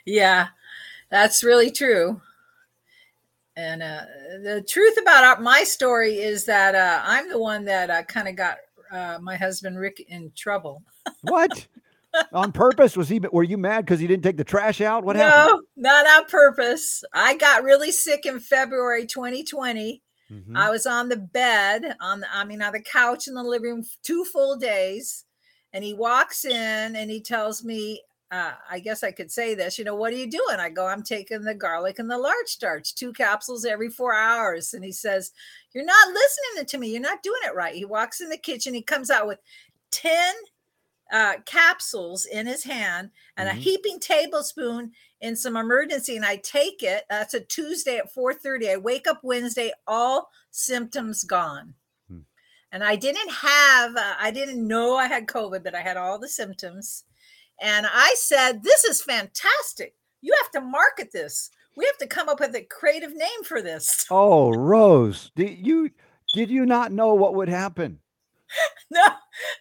yeah, 0.06 0.48
that's 1.10 1.44
really 1.44 1.72
true. 1.72 2.22
And 3.56 3.84
uh, 3.84 4.02
the 4.42 4.64
truth 4.68 4.98
about 5.02 5.42
my 5.42 5.64
story 5.64 6.16
is 6.16 6.46
that 6.46 6.76
uh, 6.76 7.02
I'm 7.04 7.30
the 7.30 7.40
one 7.40 7.66
that 7.66 7.90
uh, 7.90 8.04
kind 8.04 8.28
of 8.28 8.36
got 8.36 8.58
uh, 8.92 9.20
my 9.22 9.36
husband 9.36 9.78
Rick 9.78 10.04
in 10.08 10.32
trouble. 10.36 10.84
what? 11.22 11.68
on 12.34 12.52
purpose? 12.52 12.98
Was 12.98 13.10
he? 13.10 13.20
Were 13.32 13.44
you 13.44 13.58
mad 13.58 13.86
because 13.86 14.00
he 14.00 14.08
didn't 14.08 14.24
take 14.24 14.38
the 14.38 14.44
trash 14.44 14.82
out? 14.82 15.04
What 15.04 15.16
no, 15.16 15.24
happened? 15.24 15.62
No, 15.76 15.90
not 15.90 16.08
on 16.08 16.30
purpose. 16.30 17.04
I 17.14 17.36
got 17.38 17.64
really 17.64 17.92
sick 17.92 18.26
in 18.26 18.40
February 18.40 19.06
2020. 19.06 20.02
Mm-hmm. 20.32 20.56
I 20.58 20.70
was 20.70 20.86
on 20.86 21.10
the 21.10 21.18
bed 21.18 21.96
on 22.02 22.22
the, 22.22 22.28
I 22.34 22.44
mean, 22.46 22.62
on 22.62 22.74
the 22.74 22.82
couch 22.82 23.28
in 23.28 23.34
the 23.34 23.44
living 23.44 23.70
room 23.70 23.86
two 24.04 24.24
full 24.26 24.56
days, 24.56 25.26
and 25.74 25.84
he 25.84 25.94
walks 25.94 26.46
in 26.46 26.96
and 26.96 27.10
he 27.10 27.22
tells 27.22 27.64
me, 27.64 28.02
uh, 28.34 28.54
I 28.68 28.80
guess 28.80 29.04
I 29.04 29.12
could 29.12 29.32
say 29.32 29.54
this, 29.54 29.78
you 29.78 29.86
know, 29.86 29.96
what 29.96 30.12
are 30.12 30.18
you 30.18 30.30
doing? 30.30 30.58
I 30.58 30.70
go, 30.70 30.88
I'm 30.88 31.04
taking 31.04 31.44
the 31.44 31.54
garlic 31.54 32.00
and 32.00 32.10
the 32.10 32.18
large 32.18 32.48
starch, 32.48 32.96
two 32.96 33.14
capsules 33.14 33.64
every 33.64 33.90
four 33.90 34.16
hours. 34.16 34.74
And 34.74 34.84
he 34.84 34.92
says, 34.92 35.32
You're 35.74 35.86
not 35.86 36.08
listening 36.08 36.66
to 36.66 36.78
me. 36.80 36.92
You're 36.92 37.02
not 37.02 37.22
doing 37.22 37.42
it 37.46 37.54
right. 37.54 37.76
He 37.76 37.86
walks 37.86 38.22
in 38.22 38.30
the 38.30 38.38
kitchen. 38.38 38.74
He 38.74 38.82
comes 38.82 39.12
out 39.12 39.28
with 39.28 39.38
10 39.92 40.34
uh, 41.14 41.34
capsules 41.46 42.26
in 42.26 42.48
his 42.48 42.64
hand 42.64 43.12
and 43.38 43.48
mm-hmm. 43.48 43.58
a 43.58 43.62
heaping 43.62 44.00
tablespoon 44.00 44.92
in 45.24 45.36
some 45.38 45.56
Emergen-C. 45.56 46.16
And 46.16 46.26
I 46.26 46.36
take 46.36 46.84
it. 46.84 47.06
That's 47.10 47.34
a 47.34 47.40
Tuesday 47.40 47.98
at 47.98 48.14
4:30. 48.14 48.70
I 48.70 48.78
wake 48.78 49.08
up 49.08 49.22
Wednesday, 49.24 49.72
all 49.88 50.30
symptoms 50.52 51.24
gone. 51.24 51.74
Hmm. 52.10 52.20
And 52.72 52.84
I 52.84 52.98
didn't 52.98 53.32
have, 53.32 53.96
uh, 53.96 54.16
I 54.20 54.30
didn't 54.30 54.68
know 54.68 54.98
I 54.98 55.08
had 55.08 55.26
COVID, 55.26 55.64
but 55.64 55.74
I 55.74 55.82
had 55.82 55.98
all 55.98 56.20
the 56.20 56.30
symptoms 56.30 57.06
and 57.60 57.88
I 57.90 58.14
said, 58.18 58.62
This 58.62 58.84
is 58.84 59.02
fantastic. 59.02 59.96
You 60.22 60.36
have 60.42 60.52
to 60.52 60.62
market 60.62 61.12
this. 61.12 61.50
We 61.76 61.86
have 61.86 61.98
to 61.98 62.08
come 62.08 62.30
up 62.30 62.40
with 62.40 62.56
a 62.56 62.62
creative 62.62 63.16
name 63.16 63.44
for 63.46 63.62
this. 63.62 64.06
Oh, 64.12 64.52
Rose, 64.52 65.32
did 65.36 65.66
you 65.66 65.90
did 66.34 66.50
you 66.50 66.66
not 66.66 66.92
know 66.92 67.14
what 67.14 67.36
would 67.36 67.50
happen? 67.50 68.00
no, 68.92 69.06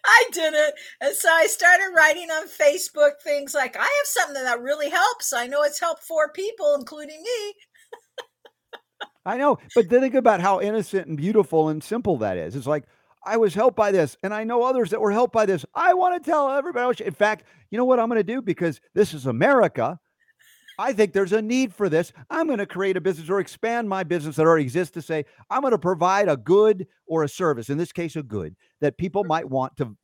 I 0.05 0.23
didn't. 0.31 0.73
And 1.01 1.15
so 1.15 1.29
I 1.29 1.47
started 1.47 1.93
writing 1.95 2.29
on 2.29 2.47
Facebook 2.47 3.21
things 3.23 3.53
like, 3.53 3.75
I 3.75 3.79
have 3.79 4.05
something 4.05 4.43
that 4.43 4.61
really 4.61 4.89
helps. 4.89 5.33
I 5.33 5.47
know 5.47 5.63
it's 5.63 5.79
helped 5.79 6.03
four 6.03 6.31
people, 6.31 6.75
including 6.77 7.21
me. 7.21 7.53
I 9.25 9.37
know, 9.37 9.57
but 9.73 9.89
think 9.89 10.15
about 10.15 10.41
how 10.41 10.59
innocent 10.59 11.07
and 11.07 11.17
beautiful 11.17 11.69
and 11.69 11.81
simple 11.83 12.17
that 12.17 12.37
is. 12.37 12.55
It's 12.55 12.67
like, 12.67 12.83
I 13.25 13.37
was 13.37 13.53
helped 13.53 13.77
by 13.77 13.91
this, 13.91 14.17
and 14.21 14.33
I 14.33 14.43
know 14.43 14.63
others 14.63 14.89
that 14.89 14.99
were 14.99 15.11
helped 15.11 15.33
by 15.33 15.45
this. 15.45 15.65
I 15.73 15.93
want 15.93 16.21
to 16.21 16.29
tell 16.29 16.51
everybody. 16.51 17.05
In 17.05 17.13
fact, 17.13 17.45
you 17.71 17.77
know 17.77 17.85
what 17.85 17.99
I'm 17.99 18.09
going 18.09 18.19
to 18.19 18.23
do 18.23 18.41
because 18.41 18.81
this 18.93 19.13
is 19.13 19.25
America. 19.25 19.97
I 20.79 20.93
think 20.93 21.13
there's 21.13 21.33
a 21.33 21.41
need 21.41 21.73
for 21.73 21.89
this. 21.89 22.11
I'm 22.29 22.47
going 22.47 22.59
to 22.59 22.65
create 22.65 22.97
a 22.97 23.01
business 23.01 23.29
or 23.29 23.39
expand 23.39 23.87
my 23.87 24.03
business 24.03 24.35
that 24.35 24.45
already 24.45 24.63
exists 24.63 24.93
to 24.93 25.01
say, 25.01 25.25
I'm 25.49 25.61
going 25.61 25.71
to 25.71 25.77
provide 25.77 26.29
a 26.29 26.37
good 26.37 26.87
or 27.05 27.23
a 27.23 27.29
service, 27.29 27.69
in 27.69 27.77
this 27.77 27.91
case, 27.91 28.15
a 28.15 28.23
good 28.23 28.55
that 28.81 28.97
people 28.97 29.23
might 29.23 29.49
want 29.49 29.75
to 29.77 29.95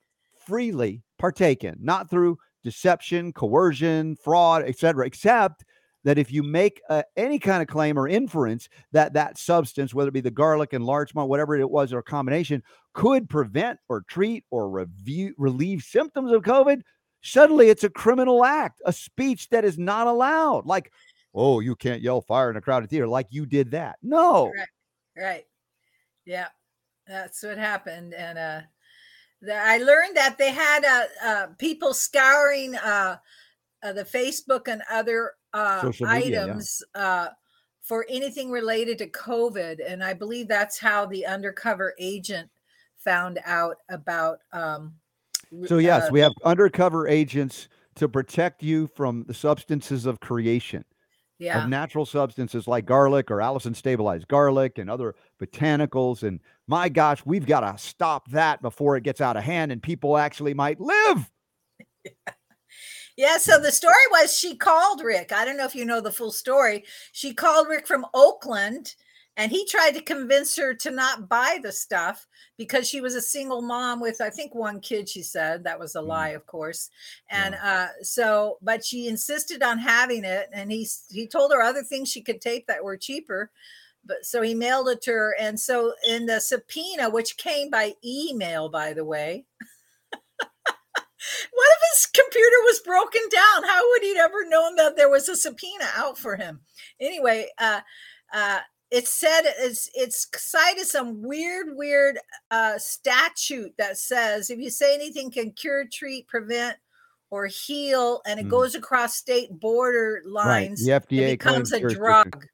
freely 0.45 1.03
partake 1.17 1.63
in, 1.63 1.75
not 1.79 2.09
through 2.09 2.37
deception, 2.63 3.33
coercion, 3.33 4.15
fraud, 4.15 4.63
etc. 4.63 5.05
Except 5.05 5.63
that 6.03 6.17
if 6.17 6.31
you 6.31 6.43
make 6.43 6.81
uh, 6.89 7.03
any 7.17 7.39
kind 7.39 7.61
of 7.61 7.67
claim 7.67 7.97
or 7.97 8.07
inference 8.07 8.69
that 8.91 9.13
that 9.13 9.37
substance, 9.37 9.93
whether 9.93 10.09
it 10.09 10.13
be 10.13 10.21
the 10.21 10.31
garlic 10.31 10.73
and 10.73 10.85
largemont, 10.85 11.27
whatever 11.27 11.55
it 11.55 11.69
was, 11.69 11.91
or 11.91 12.01
combination, 12.01 12.63
could 12.93 13.29
prevent 13.29 13.79
or 13.89 14.03
treat 14.07 14.43
or 14.49 14.69
review, 14.69 15.33
relieve 15.37 15.81
symptoms 15.81 16.31
of 16.31 16.41
COVID, 16.43 16.81
suddenly 17.21 17.69
it's 17.69 17.83
a 17.83 17.89
criminal 17.89 18.45
act, 18.45 18.81
a 18.85 18.93
speech 18.93 19.49
that 19.49 19.65
is 19.65 19.77
not 19.77 20.07
allowed. 20.07 20.65
Like, 20.65 20.91
oh, 21.33 21.59
you 21.59 21.75
can't 21.75 22.01
yell 22.01 22.21
fire 22.21 22.49
in 22.49 22.57
a 22.57 22.61
crowded 22.61 22.89
theater 22.89 23.07
like 23.07 23.27
you 23.29 23.45
did 23.45 23.71
that. 23.71 23.97
No. 24.01 24.47
Right. 24.47 24.67
Right. 25.17 25.45
Yeah. 26.25 26.47
That's 27.07 27.43
what 27.43 27.57
happened. 27.57 28.13
And 28.13 28.37
uh 28.37 28.61
the, 29.41 29.55
I 29.55 29.77
learned 29.77 30.17
that 30.17 30.37
they 30.37 30.51
had 30.51 30.83
uh, 30.85 31.05
uh 31.23 31.47
people 31.57 31.93
scouring 31.93 32.75
uh, 32.75 33.17
uh 33.81 33.93
the 33.93 34.03
Facebook 34.03 34.67
and 34.67 34.81
other 34.91 35.33
uh 35.53 35.91
items 36.05 36.83
yeah. 36.95 37.01
uh 37.01 37.29
for 37.81 38.05
anything 38.09 38.51
related 38.51 38.97
to 38.99 39.09
COVID. 39.09 39.79
And 39.85 40.03
I 40.03 40.13
believe 40.13 40.47
that's 40.47 40.79
how 40.79 41.05
the 41.05 41.25
undercover 41.25 41.95
agent 41.99 42.49
found 42.97 43.39
out 43.45 43.77
about 43.89 44.39
um 44.53 44.93
so 45.65 45.77
yes, 45.77 46.03
uh, 46.03 46.09
we 46.11 46.19
have 46.19 46.33
undercover 46.43 47.07
agents 47.07 47.69
to 47.95 48.07
protect 48.07 48.63
you 48.63 48.87
from 48.87 49.23
the 49.27 49.33
substances 49.33 50.05
of 50.05 50.19
creation. 50.19 50.85
Yeah. 51.37 51.63
Of 51.63 51.69
natural 51.69 52.05
substances 52.05 52.67
like 52.67 52.85
garlic 52.85 53.31
or 53.31 53.37
allicin 53.37 53.73
stabilized 53.73 54.27
garlic 54.27 54.77
and 54.77 54.89
other 54.89 55.15
botanicals. 55.41 56.23
And 56.23 56.41
my 56.67 56.89
gosh, 56.89 57.25
we've 57.25 57.45
got 57.45 57.61
to 57.61 57.77
stop 57.77 58.29
that 58.31 58.61
before 58.61 58.97
it 58.97 59.03
gets 59.03 59.21
out 59.21 59.37
of 59.37 59.43
hand 59.43 59.71
and 59.71 59.81
people 59.81 60.17
actually 60.17 60.53
might 60.53 60.81
live. 60.81 61.31
Yeah, 63.19 63.37
so 63.37 63.59
the 63.59 63.73
story 63.73 63.95
was 64.11 64.37
she 64.37 64.55
called 64.55 65.01
Rick. 65.03 65.33
I 65.33 65.43
don't 65.43 65.57
know 65.57 65.65
if 65.65 65.75
you 65.75 65.83
know 65.83 65.99
the 65.99 66.09
full 66.09 66.31
story. 66.31 66.85
She 67.11 67.33
called 67.33 67.67
Rick 67.67 67.85
from 67.85 68.05
Oakland 68.13 68.95
and 69.39 69.53
he 69.53 69.65
tried 69.65 69.91
to 69.91 70.01
convince 70.01 70.53
her 70.57 70.73
to 70.73 70.91
not 70.91 71.29
buy 71.29 71.59
the 71.63 71.71
stuff 71.71 72.27
because 72.57 72.87
she 72.87 72.99
was 72.99 73.15
a 73.15 73.21
single 73.21 73.61
mom 73.61 74.01
with 74.01 74.19
i 74.19 74.29
think 74.29 74.53
one 74.53 74.81
kid 74.81 75.07
she 75.07 75.23
said. 75.23 75.63
That 75.63 75.79
was 75.79 75.95
a 75.95 75.99
mm-hmm. 75.99 76.09
lie 76.09 76.29
of 76.29 76.45
course. 76.45 76.89
And 77.29 77.55
yeah. 77.55 77.87
uh 77.99 78.03
so 78.03 78.57
but 78.61 78.85
she 78.85 79.07
insisted 79.07 79.63
on 79.63 79.79
having 79.79 80.25
it 80.25 80.49
and 80.51 80.69
he 80.71 80.87
he 81.09 81.25
told 81.25 81.53
her 81.53 81.61
other 81.61 81.83
things 81.83 82.11
she 82.11 82.21
could 82.21 82.41
take 82.41 82.67
that 82.67 82.83
were 82.83 82.97
cheaper 82.97 83.49
but 84.05 84.25
so 84.25 84.41
he 84.41 84.53
mailed 84.53 84.89
it 84.89 85.01
to 85.03 85.11
her. 85.11 85.35
And 85.39 85.57
so 85.59 85.93
in 86.07 86.25
the 86.25 86.41
subpoena 86.41 87.09
which 87.09 87.37
came 87.37 87.69
by 87.69 87.93
email 88.05 88.67
by 88.67 88.91
the 88.91 89.05
way 89.05 89.45
what 90.11 90.51
if 91.21 91.81
his 91.93 92.05
computer 92.07 92.57
was 92.65 92.81
broken 92.81 93.21
down. 93.31 93.63
How 93.63 93.89
would 93.89 94.01
he 94.01 94.17
ever 94.19 94.49
known 94.49 94.75
that 94.75 94.97
there 94.97 95.09
was 95.09 95.29
a 95.29 95.35
subpoena 95.37 95.85
out 95.95 96.17
for 96.17 96.35
him? 96.35 96.59
Anyway 96.99 97.47
uh 97.57 97.79
uh 98.33 98.59
it 98.91 99.07
said 99.07 99.41
it's 99.59 99.89
it's 99.93 100.27
cited 100.35 100.85
some 100.85 101.21
weird 101.21 101.67
weird 101.75 102.19
uh 102.51 102.77
statute 102.77 103.73
that 103.77 103.97
says 103.97 104.49
if 104.49 104.59
you 104.59 104.69
say 104.69 104.93
anything 104.93 105.31
can 105.31 105.51
cure 105.51 105.85
treat 105.91 106.27
prevent 106.27 106.77
or 107.31 107.45
heal 107.45 108.21
and 108.25 108.39
it 108.39 108.47
mm. 108.47 108.49
goes 108.49 108.75
across 108.75 109.15
state 109.15 109.51
border 109.51 110.21
lines 110.25 110.83
right. 110.87 111.07
the 111.07 111.15
fda 111.15 111.31
becomes 111.31 111.71
a 111.71 111.79
drug. 111.79 112.45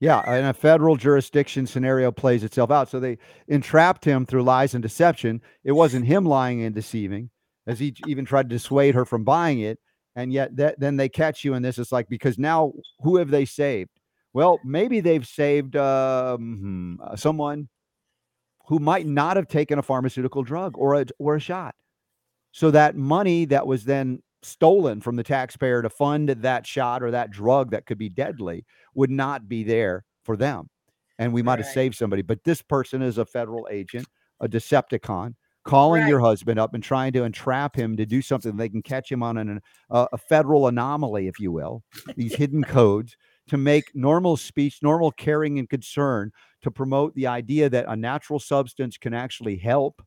Yeah 0.00 0.20
and 0.26 0.46
a 0.46 0.54
federal 0.54 0.96
jurisdiction 0.96 1.66
scenario 1.66 2.10
plays 2.10 2.42
itself 2.42 2.70
out. 2.70 2.88
So 2.88 2.98
they 2.98 3.18
entrapped 3.48 4.02
him 4.02 4.24
through 4.24 4.44
lies 4.44 4.72
and 4.72 4.82
deception. 4.82 5.42
It 5.62 5.72
wasn't 5.72 6.06
him 6.06 6.24
lying 6.24 6.62
and 6.62 6.74
deceiving 6.74 7.28
as 7.66 7.78
he 7.78 7.94
even 8.06 8.24
tried 8.24 8.48
to 8.48 8.56
dissuade 8.56 8.94
her 8.94 9.04
from 9.04 9.24
buying 9.24 9.60
it 9.60 9.78
and 10.16 10.32
yet 10.32 10.56
that 10.56 10.80
then 10.80 10.96
they 10.96 11.10
catch 11.10 11.44
you 11.44 11.52
in 11.52 11.62
this. 11.62 11.78
It's 11.78 11.92
like 11.92 12.08
because 12.08 12.38
now 12.38 12.72
who 13.00 13.16
have 13.18 13.30
they 13.30 13.44
saved 13.44 13.99
well, 14.32 14.60
maybe 14.64 15.00
they've 15.00 15.26
saved 15.26 15.76
um, 15.76 16.98
hmm, 16.98 17.02
uh, 17.02 17.16
someone 17.16 17.68
who 18.66 18.78
might 18.78 19.06
not 19.06 19.36
have 19.36 19.48
taken 19.48 19.78
a 19.78 19.82
pharmaceutical 19.82 20.42
drug 20.42 20.76
or 20.78 20.94
a 20.94 21.06
or 21.18 21.36
a 21.36 21.40
shot. 21.40 21.74
So 22.52 22.70
that 22.70 22.96
money 22.96 23.44
that 23.46 23.66
was 23.66 23.84
then 23.84 24.22
stolen 24.42 25.00
from 25.00 25.16
the 25.16 25.22
taxpayer 25.22 25.82
to 25.82 25.90
fund 25.90 26.28
that 26.28 26.66
shot 26.66 27.02
or 27.02 27.10
that 27.10 27.30
drug 27.30 27.70
that 27.70 27.86
could 27.86 27.98
be 27.98 28.08
deadly 28.08 28.64
would 28.94 29.10
not 29.10 29.48
be 29.48 29.64
there 29.64 30.04
for 30.24 30.36
them. 30.36 30.68
And 31.18 31.32
we 31.32 31.42
might 31.42 31.54
right. 31.54 31.64
have 31.64 31.74
saved 31.74 31.96
somebody. 31.96 32.22
But 32.22 32.44
this 32.44 32.62
person 32.62 33.02
is 33.02 33.18
a 33.18 33.26
federal 33.26 33.68
agent, 33.70 34.06
a 34.40 34.48
Decepticon, 34.48 35.34
calling 35.64 36.02
right. 36.02 36.08
your 36.08 36.20
husband 36.20 36.58
up 36.58 36.72
and 36.72 36.82
trying 36.82 37.12
to 37.12 37.24
entrap 37.24 37.76
him 37.76 37.96
to 37.96 38.06
do 38.06 38.22
something. 38.22 38.56
They 38.56 38.70
can 38.70 38.82
catch 38.82 39.12
him 39.12 39.22
on 39.22 39.36
an, 39.36 39.60
uh, 39.90 40.06
a 40.12 40.18
federal 40.18 40.66
anomaly, 40.68 41.26
if 41.28 41.38
you 41.38 41.52
will, 41.52 41.82
these 42.16 42.34
hidden 42.34 42.64
codes 42.64 43.16
to 43.50 43.56
make 43.56 43.90
normal 43.96 44.36
speech, 44.36 44.78
normal 44.80 45.10
caring 45.10 45.58
and 45.58 45.68
concern 45.68 46.30
to 46.62 46.70
promote 46.70 47.12
the 47.16 47.26
idea 47.26 47.68
that 47.68 47.84
a 47.88 47.96
natural 47.96 48.38
substance 48.38 48.96
can 48.96 49.12
actually 49.12 49.56
help. 49.56 50.00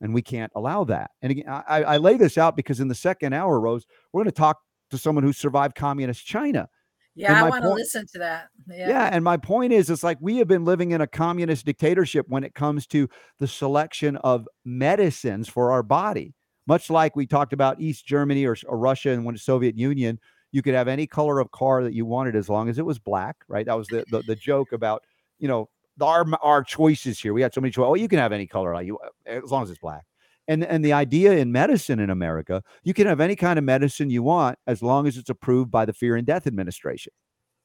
And 0.00 0.12
we 0.12 0.20
can't 0.20 0.50
allow 0.56 0.82
that. 0.84 1.12
And 1.22 1.30
again, 1.30 1.44
I, 1.48 1.84
I 1.84 1.96
lay 1.98 2.16
this 2.16 2.36
out 2.36 2.56
because 2.56 2.80
in 2.80 2.88
the 2.88 2.94
second 2.96 3.34
hour, 3.34 3.60
Rose, 3.60 3.86
we're 4.12 4.24
going 4.24 4.32
to 4.32 4.36
talk 4.36 4.58
to 4.90 4.98
someone 4.98 5.22
who 5.22 5.32
survived 5.32 5.76
communist 5.76 6.26
China. 6.26 6.68
Yeah, 7.14 7.44
I 7.44 7.48
want 7.48 7.62
to 7.62 7.72
listen 7.72 8.04
to 8.14 8.18
that. 8.18 8.48
Yeah. 8.66 8.88
yeah. 8.88 9.10
And 9.12 9.22
my 9.22 9.36
point 9.36 9.72
is, 9.72 9.88
it's 9.88 10.02
like 10.02 10.18
we 10.20 10.38
have 10.38 10.48
been 10.48 10.64
living 10.64 10.90
in 10.90 11.02
a 11.02 11.06
communist 11.06 11.64
dictatorship 11.64 12.26
when 12.28 12.42
it 12.42 12.56
comes 12.56 12.88
to 12.88 13.08
the 13.38 13.46
selection 13.46 14.16
of 14.16 14.48
medicines 14.64 15.48
for 15.48 15.70
our 15.70 15.84
body. 15.84 16.34
Much 16.66 16.90
like 16.90 17.14
we 17.14 17.28
talked 17.28 17.52
about 17.52 17.80
East 17.80 18.06
Germany 18.06 18.44
or, 18.44 18.56
or 18.66 18.76
Russia 18.76 19.10
and 19.10 19.24
when 19.24 19.36
the 19.36 19.40
Soviet 19.40 19.78
Union, 19.78 20.18
you 20.52 20.62
could 20.62 20.74
have 20.74 20.86
any 20.86 21.06
color 21.06 21.40
of 21.40 21.50
car 21.50 21.82
that 21.82 21.94
you 21.94 22.04
wanted 22.04 22.36
as 22.36 22.48
long 22.48 22.68
as 22.68 22.78
it 22.78 22.84
was 22.84 22.98
black, 22.98 23.36
right? 23.48 23.66
That 23.66 23.76
was 23.76 23.88
the 23.88 24.04
the, 24.10 24.22
the 24.22 24.36
joke 24.36 24.72
about, 24.72 25.02
you 25.38 25.48
know, 25.48 25.68
our 26.00 26.24
our 26.42 26.62
choices 26.62 27.18
here. 27.18 27.32
We 27.32 27.42
had 27.42 27.52
so 27.52 27.60
many 27.60 27.72
choices. 27.72 27.88
Oh, 27.88 27.94
you 27.94 28.08
can 28.08 28.18
have 28.18 28.32
any 28.32 28.46
color 28.46 28.74
like 28.74 28.86
you 28.86 28.98
eh, 29.26 29.40
as 29.42 29.50
long 29.50 29.62
as 29.62 29.70
it's 29.70 29.80
black. 29.80 30.04
And 30.46 30.64
and 30.64 30.84
the 30.84 30.92
idea 30.92 31.32
in 31.32 31.50
medicine 31.50 31.98
in 31.98 32.10
America, 32.10 32.62
you 32.84 32.94
can 32.94 33.06
have 33.06 33.20
any 33.20 33.34
kind 33.34 33.58
of 33.58 33.64
medicine 33.64 34.10
you 34.10 34.22
want 34.22 34.58
as 34.66 34.82
long 34.82 35.06
as 35.06 35.16
it's 35.16 35.30
approved 35.30 35.70
by 35.70 35.84
the 35.84 35.92
Fear 35.92 36.16
and 36.16 36.26
Death 36.26 36.46
Administration. 36.46 37.12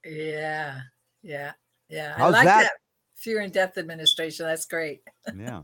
Yeah. 0.06 0.80
Yeah. 1.22 1.52
Yeah. 1.90 2.14
How's 2.18 2.34
I 2.34 2.38
like 2.38 2.46
that? 2.46 2.64
that? 2.64 2.72
Fear 3.16 3.42
and 3.42 3.52
Death 3.52 3.78
Administration. 3.78 4.46
That's 4.46 4.66
great. 4.66 5.02
yeah. 5.38 5.64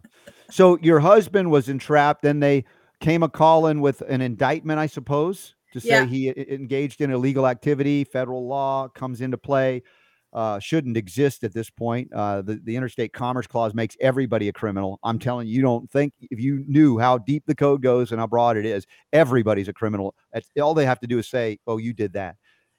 So 0.49 0.77
your 0.81 0.99
husband 0.99 1.51
was 1.51 1.69
entrapped, 1.69 2.23
then 2.23 2.39
they 2.39 2.65
came 2.99 3.23
a 3.23 3.29
call 3.29 3.67
in 3.67 3.79
with 3.79 4.01
an 4.01 4.21
indictment, 4.21 4.79
I 4.79 4.87
suppose 4.87 5.55
to 5.73 5.81
say 5.81 5.89
yeah. 5.89 6.05
he 6.05 6.33
engaged 6.49 7.01
in 7.01 7.11
illegal 7.11 7.47
activity. 7.47 8.03
Federal 8.03 8.47
law 8.47 8.87
comes 8.87 9.21
into 9.21 9.37
play. 9.37 9.83
Uh, 10.31 10.59
shouldn't 10.59 10.97
exist 10.97 11.43
at 11.43 11.53
this 11.53 11.69
point. 11.69 12.11
Uh, 12.11 12.41
the, 12.41 12.59
the 12.63 12.75
interstate 12.75 13.13
commerce 13.13 13.45
clause 13.45 13.75
makes 13.75 13.95
everybody 14.01 14.49
a 14.49 14.53
criminal. 14.53 14.99
I'm 15.03 15.19
telling 15.19 15.47
you, 15.47 15.53
you 15.53 15.61
don't 15.61 15.89
think 15.91 16.13
if 16.21 16.39
you 16.39 16.63
knew 16.67 16.97
how 16.97 17.19
deep 17.19 17.43
the 17.45 17.53
code 17.53 17.83
goes 17.83 18.11
and 18.11 18.19
how 18.19 18.25
broad 18.25 18.57
it 18.57 18.65
is, 18.65 18.87
everybody's 19.11 19.67
a 19.67 19.73
criminal. 19.73 20.15
It's, 20.33 20.49
all 20.59 20.73
they 20.73 20.87
have 20.87 20.99
to 21.01 21.07
do 21.07 21.19
is 21.19 21.27
say, 21.27 21.59
"Oh, 21.67 21.77
you 21.77 21.93
did 21.93 22.13
that," 22.13 22.37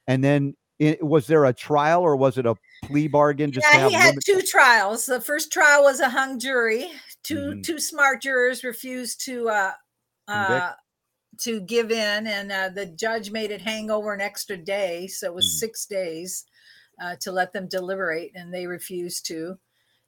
and 0.08 0.24
then 0.24 0.56
it, 0.80 1.04
was 1.04 1.28
there 1.28 1.44
a 1.44 1.52
trial 1.52 2.02
or 2.02 2.16
was 2.16 2.38
it 2.38 2.46
a 2.46 2.56
plea 2.84 3.06
bargain? 3.06 3.52
Just 3.52 3.66
yeah, 3.72 3.88
he 3.88 3.94
had 3.94 4.16
two 4.24 4.42
trials. 4.42 5.06
The 5.06 5.20
first 5.20 5.52
trial 5.52 5.84
was 5.84 6.00
a 6.00 6.08
hung 6.08 6.40
jury. 6.40 6.90
2 7.22 7.34
mm-hmm. 7.34 7.60
two 7.62 7.78
smart 7.78 8.20
jurors 8.20 8.64
refused 8.64 9.24
to 9.24 9.48
uh, 9.48 9.72
uh, 10.28 10.72
to 11.40 11.60
give 11.60 11.90
in, 11.90 12.26
and 12.26 12.52
uh, 12.52 12.68
the 12.68 12.86
judge 12.86 13.30
made 13.30 13.50
it 13.50 13.60
hang 13.60 13.90
over 13.90 14.12
an 14.12 14.20
extra 14.20 14.56
day, 14.56 15.06
so 15.06 15.26
it 15.26 15.34
was 15.34 15.46
mm. 15.46 15.58
six 15.58 15.86
days 15.86 16.44
uh, 17.02 17.16
to 17.20 17.32
let 17.32 17.52
them 17.52 17.68
deliberate, 17.68 18.32
and 18.34 18.52
they 18.52 18.66
refused 18.66 19.26
to. 19.26 19.58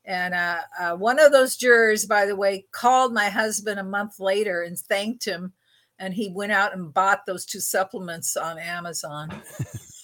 And 0.05 0.35
uh, 0.35 0.61
uh, 0.79 0.97
one 0.97 1.19
of 1.19 1.33
those 1.33 1.57
jurors, 1.57 2.07
by 2.07 2.27
the 2.27 2.37
way, 2.37 2.67
called 2.71 3.13
my 3.13 3.29
husband 3.29 3.81
a 3.81 3.85
month 3.85 4.21
later 4.21 4.63
and 4.63 4.79
thanked 4.79 5.25
him, 5.25 5.53
and 5.99 6.15
he 6.15 6.31
went 6.31 6.53
out 6.53 6.75
and 6.75 6.95
bought 6.95 7.27
those 7.27 7.45
two 7.45 7.61
supplements 7.61 8.37
on 8.37 8.59
Amazon. 8.59 9.31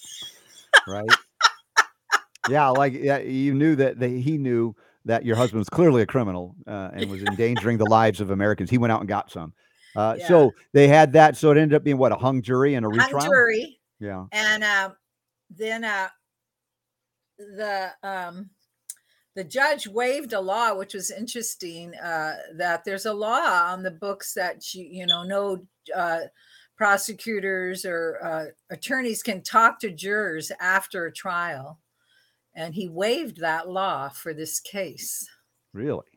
right. 0.87 1.09
yeah, 2.49 2.67
like 2.69 2.93
yeah, 2.93 3.19
you 3.19 3.53
knew 3.53 3.75
that 3.77 3.97
they, 3.97 4.19
he 4.19 4.37
knew 4.37 4.75
that 5.05 5.25
your 5.25 5.35
husband 5.35 5.59
was 5.59 5.69
clearly 5.69 6.01
a 6.01 6.05
criminal 6.05 6.55
uh, 6.67 6.89
and 6.93 7.09
was 7.09 7.21
endangering 7.23 7.77
the 7.77 7.89
lives 7.89 8.19
of 8.21 8.29
Americans. 8.29 8.69
He 8.69 8.77
went 8.77 8.91
out 8.91 8.99
and 8.99 9.07
got 9.07 9.31
some. 9.31 9.53
Uh, 9.95 10.15
yeah. 10.17 10.27
So 10.27 10.51
they 10.73 10.87
had 10.87 11.13
that. 11.13 11.37
So 11.37 11.51
it 11.51 11.57
ended 11.57 11.75
up 11.75 11.83
being 11.83 11.97
what 11.97 12.11
a 12.11 12.15
hung 12.15 12.41
jury 12.41 12.75
and 12.75 12.85
a 12.85 12.89
retrial. 12.89 13.19
Hung 13.19 13.29
jury. 13.29 13.79
Yeah. 13.99 14.25
And 14.31 14.63
uh, 14.63 14.91
then 15.49 15.83
uh, 15.83 16.09
the 17.37 17.91
um, 18.03 18.49
the 19.35 19.43
judge 19.43 19.87
waived 19.87 20.33
a 20.33 20.39
law, 20.39 20.75
which 20.75 20.93
was 20.93 21.11
interesting. 21.11 21.93
Uh, 21.95 22.35
that 22.55 22.83
there's 22.83 23.05
a 23.05 23.13
law 23.13 23.71
on 23.71 23.83
the 23.83 23.91
books 23.91 24.33
that 24.33 24.73
you 24.73 24.85
you 24.89 25.05
know 25.05 25.23
no 25.23 25.65
uh, 25.95 26.21
prosecutors 26.75 27.85
or 27.85 28.19
uh, 28.23 28.45
attorneys 28.73 29.23
can 29.23 29.41
talk 29.41 29.79
to 29.79 29.91
jurors 29.91 30.51
after 30.59 31.05
a 31.05 31.13
trial, 31.13 31.79
and 32.55 32.73
he 32.75 32.89
waived 32.89 33.39
that 33.39 33.69
law 33.69 34.09
for 34.09 34.33
this 34.33 34.59
case. 34.59 35.27
Really? 35.73 36.12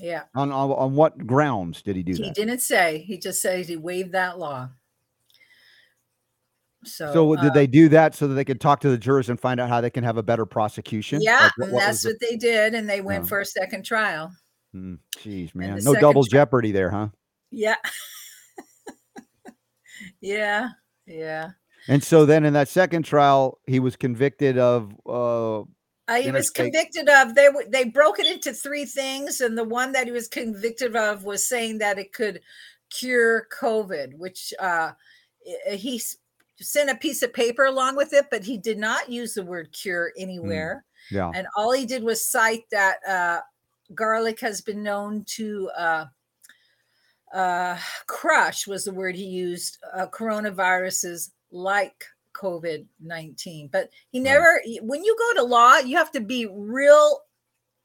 Yeah. 0.00 0.22
On, 0.34 0.52
on 0.52 0.70
on 0.70 0.94
what 0.94 1.26
grounds 1.26 1.82
did 1.82 1.96
he 1.96 2.02
do 2.02 2.12
he 2.12 2.18
that? 2.18 2.24
He 2.28 2.32
didn't 2.32 2.60
say. 2.60 2.98
He 3.06 3.18
just 3.18 3.40
says 3.40 3.68
he 3.68 3.76
waived 3.76 4.12
that 4.12 4.38
law. 4.38 4.68
So, 6.84 7.12
So 7.12 7.36
did 7.36 7.50
uh, 7.50 7.54
they 7.54 7.66
do 7.66 7.88
that 7.88 8.14
so 8.14 8.28
that 8.28 8.34
they 8.34 8.44
could 8.44 8.60
talk 8.60 8.80
to 8.80 8.90
the 8.90 8.98
jurors 8.98 9.28
and 9.28 9.40
find 9.40 9.58
out 9.58 9.68
how 9.68 9.80
they 9.80 9.90
can 9.90 10.04
have 10.04 10.18
a 10.18 10.22
better 10.22 10.46
prosecution? 10.46 11.20
Yeah, 11.20 11.40
Like, 11.40 11.52
what- 11.58 11.70
what 11.72 11.80
that's 11.80 12.02
the- 12.02 12.10
what 12.10 12.20
they 12.20 12.36
did, 12.36 12.74
and 12.74 12.88
they 12.88 13.00
went 13.00 13.24
Yeah. 13.24 13.28
for 13.28 13.40
a 13.40 13.44
second 13.44 13.84
trial. 13.84 14.32
Jeez, 14.74 15.52
the 15.52 15.58
man, 15.58 15.78
no 15.82 15.94
double 15.94 16.22
tri- 16.24 16.38
jeopardy 16.38 16.70
there, 16.70 16.90
huh? 16.90 17.08
Yeah. 17.50 17.76
yeah, 20.20 20.68
yeah. 21.06 21.50
And 21.88 22.02
so 22.02 22.26
then 22.26 22.44
in 22.44 22.52
that 22.54 22.68
second 22.68 23.04
trial, 23.04 23.58
he 23.66 23.80
was 23.80 23.96
convicted 23.96 24.58
of 24.58 24.92
uh, 25.08 25.62
Uh, 26.08 26.16
he 26.16 26.30
was 26.30 26.50
convicted 26.50 27.08
of 27.08 27.34
they 27.34 27.48
they 27.68 27.84
broke 27.84 28.20
it 28.20 28.26
into 28.26 28.52
three 28.52 28.84
things, 28.84 29.40
and 29.40 29.58
the 29.58 29.64
one 29.64 29.92
that 29.92 30.06
he 30.06 30.12
was 30.12 30.28
convicted 30.28 30.94
of 30.94 31.24
was 31.24 31.48
saying 31.48 31.78
that 31.78 31.98
it 31.98 32.12
could 32.12 32.40
cure 32.90 33.48
COVID, 33.60 34.14
which 34.14 34.54
uh, 34.60 34.92
he 35.68 36.00
sent 36.60 36.90
a 36.90 36.96
piece 36.96 37.22
of 37.22 37.32
paper 37.32 37.64
along 37.64 37.96
with 37.96 38.12
it, 38.12 38.26
but 38.30 38.44
he 38.44 38.56
did 38.56 38.78
not 38.78 39.10
use 39.10 39.34
the 39.34 39.42
word 39.42 39.72
cure 39.72 40.12
anywhere. 40.16 40.84
yeah. 41.10 41.30
and 41.34 41.46
all 41.56 41.72
he 41.72 41.86
did 41.86 42.02
was 42.02 42.28
cite 42.28 42.64
that 42.70 42.96
uh, 43.08 43.40
garlic 43.94 44.40
has 44.40 44.60
been 44.60 44.82
known 44.82 45.24
to 45.24 45.70
uh, 45.76 46.04
uh, 47.34 47.76
crush 48.06 48.66
was 48.66 48.84
the 48.84 48.92
word 48.92 49.14
he 49.14 49.24
used 49.24 49.78
uh, 49.94 50.06
coronaviruses 50.06 51.30
like 51.50 52.06
covid-19 52.36 53.70
but 53.70 53.88
he 54.10 54.20
never 54.20 54.60
he- 54.64 54.80
when 54.80 55.02
you 55.04 55.16
go 55.18 55.40
to 55.40 55.46
law 55.46 55.78
you 55.78 55.96
have 55.96 56.10
to 56.12 56.20
be 56.20 56.46
real 56.52 57.20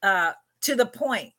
uh, 0.03 0.33
to 0.61 0.75
the 0.75 0.85
point 0.85 1.31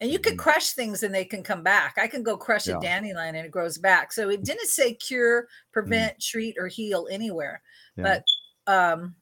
and 0.00 0.10
you 0.10 0.18
can 0.18 0.34
Mhm. 0.34 0.38
crush 0.38 0.70
things 0.72 1.02
and 1.02 1.14
they 1.14 1.24
can 1.24 1.42
come 1.42 1.62
back 1.62 1.94
i 1.98 2.06
can 2.06 2.22
go 2.22 2.36
crush 2.36 2.66
Yeah. 2.68 2.78
a 2.78 2.80
dandelion 2.80 3.34
and 3.34 3.46
it 3.46 3.50
grows 3.50 3.78
back 3.78 4.12
so 4.12 4.28
it 4.30 4.42
didn't 4.44 4.68
say 4.68 4.94
cure 4.94 5.48
prevent 5.72 6.20
treat 6.20 6.56
or 6.58 6.68
heal 6.68 7.08
anywhere 7.10 7.62
yeah. 7.96 8.20
but 8.66 8.72
um 8.72 9.14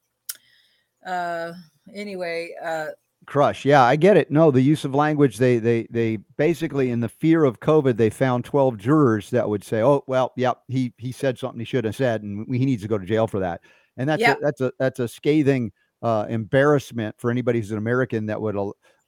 uh 1.07 1.53
anyway 1.95 2.55
uh 2.63 2.89
crush. 3.27 3.65
Yeah 3.65 3.83
i 3.83 3.97
get 3.97 4.17
it. 4.17 4.31
No 4.31 4.51
the 4.51 4.61
use 4.61 4.85
of 4.85 4.95
language 4.95 5.37
they 5.39 5.59
they 5.59 5.87
they 5.91 6.17
basically 6.37 6.91
in 6.91 7.01
the 7.01 7.09
fear 7.09 7.45
of 7.45 7.61
covid 7.61 7.97
they 7.97 8.11
found 8.11 8.45
12 8.45 8.77
jurors 8.79 9.31
that 9.31 9.49
would 9.49 9.63
say 9.63 9.83
oh 9.83 10.03
well 10.07 10.33
yep 10.37 10.59
he 10.69 10.93
he 10.99 11.13
said 11.13 11.39
something 11.39 11.59
he 11.61 11.65
shouldn't 11.65 11.95
have 11.95 11.97
said 11.97 12.23
and 12.23 12.53
he 12.55 12.65
needs 12.65 12.83
to 12.83 12.89
go 12.89 12.99
to 12.99 13.07
jail 13.07 13.27
for 13.27 13.41
that. 13.41 13.61
And 13.97 14.09
that's 14.09 14.21
Yep. 14.21 14.39
a, 14.39 14.41
that's 14.41 14.61
a 14.61 14.73
that's 14.79 14.99
a 15.01 15.09
scathing 15.09 15.73
uh 16.03 16.27
embarrassment 16.29 17.15
for 17.19 17.31
anybody 17.31 17.59
who's 17.59 17.71
an 17.71 17.79
american 17.79 18.27
that 18.27 18.41
would 18.41 18.57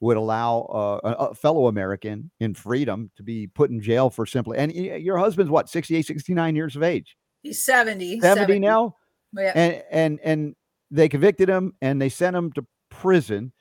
would 0.01 0.17
allow 0.17 0.61
uh, 0.63 1.01
a, 1.05 1.25
a 1.31 1.35
fellow 1.35 1.69
american 1.69 2.31
in 2.41 2.55
freedom 2.55 3.11
to 3.17 3.23
be 3.23 3.47
put 3.47 3.71
in 3.71 3.81
jail 3.81 4.11
for 4.11 4.27
simply 4.27 4.59
and 4.59 4.73
your 4.73 5.17
husband's 5.17 5.51
what 5.51 5.69
68 5.71 6.05
69 6.05 6.55
years 6.57 6.77
of 6.77 6.83
age? 6.83 7.17
He's 7.43 7.65
70 7.65 8.21
70 8.21 8.59
now? 8.59 8.97
Yeah 9.35 9.53
and 9.55 9.83
and 9.91 10.21
and 10.23 10.55
they 10.91 11.09
convicted 11.09 11.49
him 11.49 11.73
and 11.81 12.01
they 12.03 12.11
sent 12.11 12.37
him 12.37 12.53
to 12.53 12.67
prison 12.91 13.53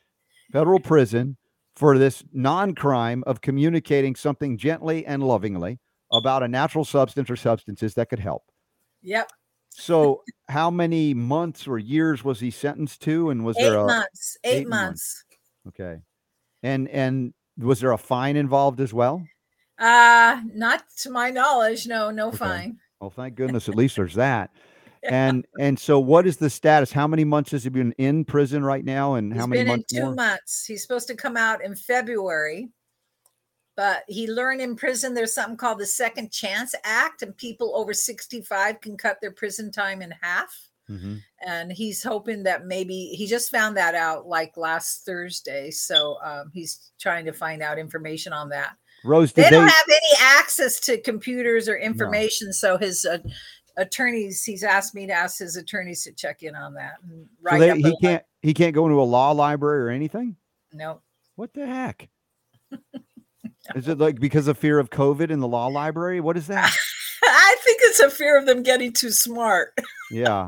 federal 0.52 0.80
prison 0.80 1.38
for 1.76 1.98
this 1.98 2.24
non-crime 2.34 3.24
of 3.26 3.42
communicating 3.42 4.16
something 4.16 4.58
gently 4.58 5.06
and 5.06 5.24
lovingly 5.24 5.80
about 6.12 6.44
a 6.44 6.48
natural 6.48 6.84
substance 6.86 7.30
or 7.30 7.36
substances 7.36 7.94
that 7.94 8.10
could 8.10 8.20
help. 8.20 8.44
Yep. 9.02 9.32
So 9.70 10.24
how 10.50 10.70
many 10.70 11.14
months 11.14 11.68
or 11.68 11.78
years 11.80 12.24
was 12.24 12.40
he 12.42 12.52
sentenced 12.52 13.02
to 13.04 13.30
and 13.30 13.46
was 13.46 13.58
eight 13.58 13.64
there 13.64 13.76
a 13.78 13.86
months 13.86 14.38
eight, 14.44 14.58
eight 14.62 14.68
months. 14.68 15.24
okay. 15.70 16.02
And 16.62 16.90
and 16.90 17.34
was 17.58 17.80
there 17.80 17.92
a 17.94 17.98
fine 17.98 18.36
involved 18.36 18.82
as 18.82 18.94
well? 18.94 19.24
Uh 19.80 20.42
not 20.54 20.84
to 20.98 21.10
my 21.10 21.32
knowledge 21.32 21.88
no 21.88 22.12
no 22.12 22.28
Okay. 22.28 22.38
fine. 22.38 22.80
Well 23.00 23.10
thank 23.10 23.36
goodness 23.36 23.70
at 23.70 23.76
least 23.76 23.96
there's 23.96 24.16
that 24.16 24.52
and 25.04 25.46
and 25.60 25.80
so 25.80 26.00
what 26.00 26.28
is 26.28 26.38
the 26.38 26.50
status 26.50 26.92
how 26.92 27.08
many 27.08 27.24
months 27.24 27.52
has 27.52 27.64
he 27.64 27.70
been 27.70 27.92
in 27.98 28.24
prison 28.26 28.64
right 28.64 28.86
now 28.86 29.16
and 29.16 29.34
He's 29.34 29.40
how 29.42 29.48
many 29.48 29.62
been 29.62 29.68
in 29.68 29.72
months 29.78 29.94
two 29.94 30.02
more? 30.06 30.14
months 30.16 30.66
he's 30.66 30.82
supposed 30.82 31.08
to 31.08 31.16
come 31.16 31.36
out 31.38 31.64
in 31.64 31.76
february 31.76 32.70
but 33.78 34.04
he 34.08 34.28
learned 34.30 34.62
in 34.62 34.76
prison 34.76 35.14
there's 35.14 35.34
something 35.34 35.58
called 35.58 35.80
the 35.80 35.86
second 35.86 36.32
chance 36.32 36.76
act 36.84 37.22
and 37.24 37.36
people 37.38 37.76
over 37.76 37.94
65 37.94 38.82
can 38.82 38.98
cut 38.98 39.18
their 39.22 39.32
prison 39.32 39.72
time 39.72 40.02
in 40.02 40.14
half 40.22 40.56
Mhm. 40.90 41.22
and 41.46 41.72
he's 41.72 42.04
hoping 42.04 42.44
that 42.44 42.66
maybe 42.66 43.14
he 43.16 43.26
just 43.26 43.50
found 43.50 43.78
that 43.78 43.96
out 43.96 44.28
like 44.28 44.58
last 44.58 45.06
thursday 45.06 45.72
so 45.72 46.18
um, 46.24 46.52
he's 46.54 46.92
trying 47.00 47.24
to 47.26 47.32
find 47.32 47.62
out 47.62 47.80
information 47.80 48.34
on 48.34 48.50
that 48.50 48.76
Rose, 49.06 49.32
they 49.32 49.44
did 49.44 49.54
they? 49.54 49.56
don't 49.58 49.68
have 49.68 49.88
any 49.88 50.20
access 50.20 50.80
to 50.82 51.00
computers 51.02 51.70
or 51.70 51.78
information 51.78 52.52
so 52.52 52.78
his 52.78 53.06
uh, 53.06 53.20
attorneys 53.78 54.44
he's 54.44 54.64
asked 54.64 54.94
me 54.96 55.08
to 55.08 55.14
ask 55.14 55.40
his 55.40 55.56
attorneys 55.56 56.04
to 56.04 56.12
check 56.12 56.44
in 56.44 56.56
on 56.56 56.74
that 56.74 56.94
and 57.04 57.28
so 57.50 57.58
they- 57.58 57.78
he 57.82 57.98
can't. 58.02 58.24
He 58.42 58.54
can't 58.56 58.74
go 58.74 58.86
into 58.88 59.00
a 59.00 59.04
law 59.04 59.32
library 59.32 59.84
or 59.84 59.90
anything. 59.90 60.36
no 60.74 61.02
What 61.36 61.54
the 61.54 61.66
heck? 61.68 62.10
Is 63.76 63.88
it 63.88 64.00
like 64.00 64.20
because 64.20 64.48
of 64.48 64.58
fear 64.58 64.80
of 64.80 64.90
COVID 64.90 65.30
in 65.30 65.40
the 65.40 65.48
law 65.48 65.68
library? 65.68 66.20
What 66.22 66.38
is 66.38 66.48
that? 66.48 66.74
i 67.24 67.56
think 67.64 67.80
it's 67.84 68.00
a 68.00 68.10
fear 68.10 68.38
of 68.38 68.48
them 68.48 68.64
getting 68.64 68.92
too 68.92 69.12
smart 69.12 69.78
Yeah. 70.10 70.48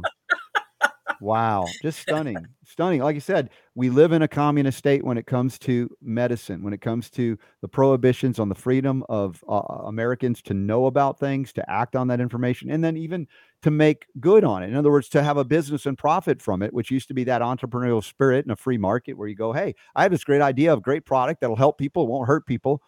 Wow. 1.21 1.65
Just 1.81 1.99
stunning. 1.99 2.37
Stunning. 2.65 3.01
Like 3.01 3.15
I 3.15 3.19
said, 3.19 3.51
we 3.75 3.89
live 3.89 4.11
in 4.11 4.21
a 4.21 4.27
communist 4.27 4.77
state 4.77 5.03
when 5.03 5.17
it 5.17 5.25
comes 5.25 5.57
to 5.59 5.89
medicine, 6.01 6.61
when 6.61 6.73
it 6.73 6.81
comes 6.81 7.09
to 7.11 7.37
the 7.61 7.67
prohibitions 7.67 8.37
on 8.37 8.49
the 8.49 8.55
freedom 8.55 9.03
of 9.09 9.43
uh, 9.49 9.61
Americans 9.85 10.41
to 10.43 10.53
know 10.53 10.85
about 10.85 11.19
things, 11.19 11.51
to 11.53 11.69
act 11.69 11.95
on 11.95 12.07
that 12.07 12.19
information, 12.19 12.69
and 12.69 12.83
then 12.83 12.95
even 12.95 13.27
to 13.63 13.71
make 13.71 14.05
good 14.19 14.43
on 14.43 14.61
it. 14.61 14.67
In 14.67 14.75
other 14.75 14.91
words, 14.91 15.09
to 15.09 15.23
have 15.23 15.37
a 15.37 15.45
business 15.45 15.85
and 15.85 15.97
profit 15.97 16.41
from 16.41 16.61
it, 16.61 16.73
which 16.73 16.91
used 16.91 17.07
to 17.07 17.13
be 17.13 17.23
that 17.23 17.41
entrepreneurial 17.41 18.03
spirit 18.03 18.45
in 18.45 18.51
a 18.51 18.55
free 18.55 18.77
market 18.77 19.13
where 19.13 19.27
you 19.27 19.35
go, 19.35 19.53
hey, 19.53 19.73
I 19.95 20.03
have 20.03 20.11
this 20.11 20.23
great 20.23 20.41
idea 20.41 20.71
of 20.71 20.79
a 20.79 20.81
great 20.81 21.05
product 21.05 21.41
that'll 21.41 21.55
help 21.55 21.77
people, 21.77 22.05
won't 22.05 22.27
hurt 22.27 22.45
people. 22.45 22.81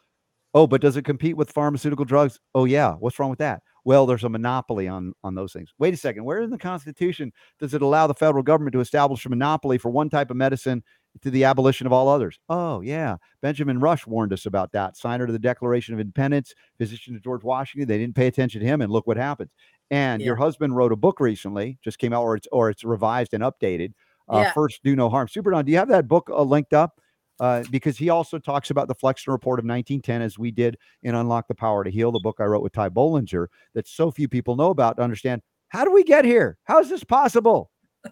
Oh, 0.56 0.66
but 0.68 0.82
does 0.82 0.98
it 0.98 1.04
compete 1.04 1.38
with 1.38 1.52
pharmaceutical 1.52 2.06
drugs? 2.06 2.40
Oh, 2.56 2.66
yeah. 2.66 2.94
What's 2.94 3.20
wrong 3.20 3.30
with 3.30 3.40
that? 3.40 3.62
Well, 3.84 4.08
there's 4.08 4.24
a 4.24 4.30
monopoly 4.30 4.88
on 4.88 5.14
on 5.24 5.36
those 5.36 5.54
things. 5.54 5.72
Wait 5.78 5.94
a 5.94 5.98
second. 5.98 6.24
Where 6.26 6.42
in 6.42 6.50
the 6.50 6.58
Constitution 6.58 7.32
does 7.60 7.76
it 7.76 7.84
allow 7.84 8.08
the 8.08 8.16
federal 8.16 8.42
government 8.44 8.74
to 8.74 8.80
establish 8.80 9.26
a 9.26 9.30
monopoly 9.30 9.78
for 9.78 9.90
one 9.92 10.10
type 10.10 10.32
of 10.32 10.38
medicine 10.38 10.84
to 11.22 11.30
the 11.30 11.44
abolition 11.44 11.86
of 11.86 11.94
all 11.94 12.10
others? 12.10 12.40
Oh, 12.50 12.82
yeah. 12.82 13.18
Benjamin 13.42 13.80
Rush 13.80 14.08
warned 14.08 14.34
us 14.34 14.48
about 14.48 14.72
that. 14.72 14.98
Signer 14.98 15.28
to 15.28 15.34
the 15.34 15.38
Declaration 15.40 15.94
of 15.94 16.00
Independence, 16.00 16.56
physician 16.80 17.14
to 17.14 17.20
George 17.20 17.44
Washington. 17.44 17.88
They 17.88 18.00
didn't 18.00 18.16
pay 18.16 18.28
attention 18.28 18.62
to 18.62 18.66
him, 18.68 18.82
and 18.82 18.92
look 18.92 19.06
what 19.08 19.18
happens. 19.18 19.52
And 19.92 20.22
your 20.22 20.36
husband 20.38 20.76
wrote 20.76 20.92
a 20.92 20.96
book 20.96 21.20
recently, 21.20 21.78
just 21.84 22.00
came 22.00 22.14
out, 22.14 22.24
or 22.24 22.38
it's 22.38 22.48
or 22.52 22.70
it's 22.72 22.84
revised 22.84 23.34
and 23.36 23.44
updated. 23.44 23.94
Uh, 24.28 24.46
Yeah. 24.46 24.52
First, 24.54 24.82
do 24.84 24.96
no 24.96 25.10
harm. 25.10 25.28
Super 25.28 25.52
Don, 25.52 25.66
do 25.66 25.72
you 25.72 25.78
have 25.78 25.90
that 25.90 26.08
book 26.08 26.30
uh, 26.32 26.42
linked 26.42 26.74
up? 26.74 27.00
Uh, 27.40 27.64
because 27.70 27.98
he 27.98 28.10
also 28.10 28.40
talks 28.40 28.70
about 28.70 28.88
the 28.88 28.96
Flexner 28.96 29.34
Report 29.34 29.60
of 29.60 29.66
1910, 29.66 30.22
as 30.22 30.40
we 30.40 30.52
did 30.52 30.78
in 31.04 31.16
Unlock 31.16 31.48
the 31.50 31.56
Power 31.56 31.84
to 31.84 31.92
Heal, 31.92 32.12
the 32.12 32.20
book 32.20 32.38
I 32.40 32.46
wrote 32.46 32.64
with 32.64 32.72
Ty 32.74 32.90
Bollinger, 32.90 33.48
that 33.74 33.88
so 33.88 34.10
few 34.10 34.30
people 34.30 34.56
know 34.56 34.70
about 34.70 34.96
to 34.98 35.04
understand. 35.04 35.42
How 35.68 35.84
do 35.84 35.92
we 35.92 36.04
get 36.04 36.24
here? 36.24 36.58
How 36.64 36.80
is 36.80 36.90
this 36.90 37.04
possible? 37.04 37.72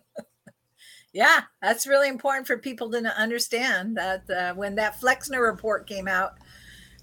yeah 1.13 1.41
that's 1.61 1.85
really 1.85 2.09
important 2.09 2.47
for 2.47 2.57
people 2.57 2.89
to 2.89 2.97
understand 3.15 3.95
that 3.95 4.27
uh, 4.31 4.53
when 4.55 4.73
that 4.73 4.99
flexner 4.99 5.39
report 5.41 5.85
came 5.87 6.07
out 6.07 6.33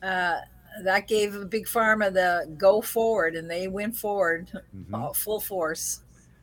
uh, 0.02 0.38
that 0.82 1.06
gave 1.06 1.36
a 1.36 1.44
big 1.44 1.66
pharma 1.66 2.12
the 2.12 2.52
go 2.58 2.80
forward 2.80 3.36
and 3.36 3.48
they 3.48 3.68
went 3.68 3.94
forward 3.96 4.50
Mhm. 4.76 4.92
uh, 5.10 5.12
full 5.12 5.38
force 5.40 6.00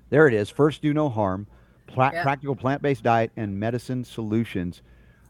There 0.10 0.26
it 0.30 0.34
is. 0.34 0.50
First, 0.50 0.82
do 0.82 0.94
no 0.94 1.10
harm. 1.10 1.48
Pla- 1.88 2.12
Yeah. 2.14 2.24
Practical 2.24 2.56
plant 2.56 2.82
based 2.82 3.04
diet 3.04 3.30
and 3.36 3.60
medicine 3.60 4.06
solutions. 4.06 4.82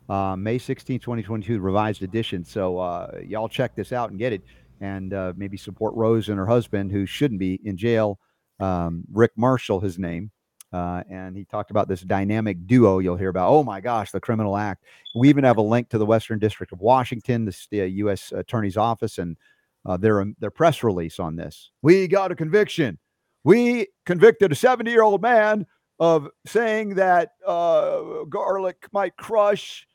Uh, 0.09 0.35
May 0.35 0.57
16, 0.57 0.99
2022, 0.99 1.59
revised 1.59 2.03
edition. 2.03 2.43
So, 2.43 2.79
uh, 2.79 3.19
y'all 3.25 3.49
check 3.49 3.75
this 3.75 3.91
out 3.91 4.09
and 4.09 4.19
get 4.19 4.33
it. 4.33 4.41
And 4.79 5.13
uh, 5.13 5.33
maybe 5.35 5.57
support 5.57 5.95
Rose 5.95 6.29
and 6.29 6.37
her 6.37 6.45
husband, 6.45 6.91
who 6.91 7.05
shouldn't 7.05 7.39
be 7.39 7.59
in 7.63 7.77
jail. 7.77 8.19
Um, 8.59 9.03
Rick 9.11 9.31
Marschall, 9.37 9.81
his 9.81 9.97
name. 9.97 10.31
Uh, 10.73 11.01
and 11.09 11.35
he 11.35 11.45
talked 11.45 11.71
about 11.71 11.87
this 11.87 12.01
dynamic 12.01 12.67
duo 12.67 12.99
you'll 12.99 13.15
hear 13.15 13.29
about. 13.29 13.49
Oh 13.49 13.63
my 13.63 13.79
gosh, 13.79 14.11
the 14.11 14.19
criminal 14.19 14.57
act. 14.57 14.83
We 15.15 15.29
even 15.29 15.43
have 15.43 15.57
a 15.57 15.61
link 15.61 15.89
to 15.89 15.97
the 15.97 16.05
Western 16.05 16.39
District 16.39 16.73
of 16.73 16.81
Washington, 16.81 17.45
the, 17.45 17.87
U.S. 17.87 18.31
Attorney's 18.33 18.75
Office, 18.75 19.17
and 19.17 19.37
uh, 19.85 19.95
their 19.95 20.25
their 20.39 20.51
press 20.51 20.83
release 20.83 21.19
on 21.19 21.37
this. 21.37 21.71
We 21.81 22.07
got 22.07 22.31
a 22.31 22.35
conviction. 22.35 22.99
We 23.45 23.87
convicted 24.05 24.51
a 24.51 24.55
70 24.55 24.91
year 24.91 25.03
old 25.03 25.21
man 25.21 25.65
of 25.99 26.27
saying 26.45 26.95
that 26.95 27.31
uh, 27.45 28.23
garlic 28.29 28.87
might 28.91 29.15
crush 29.15 29.86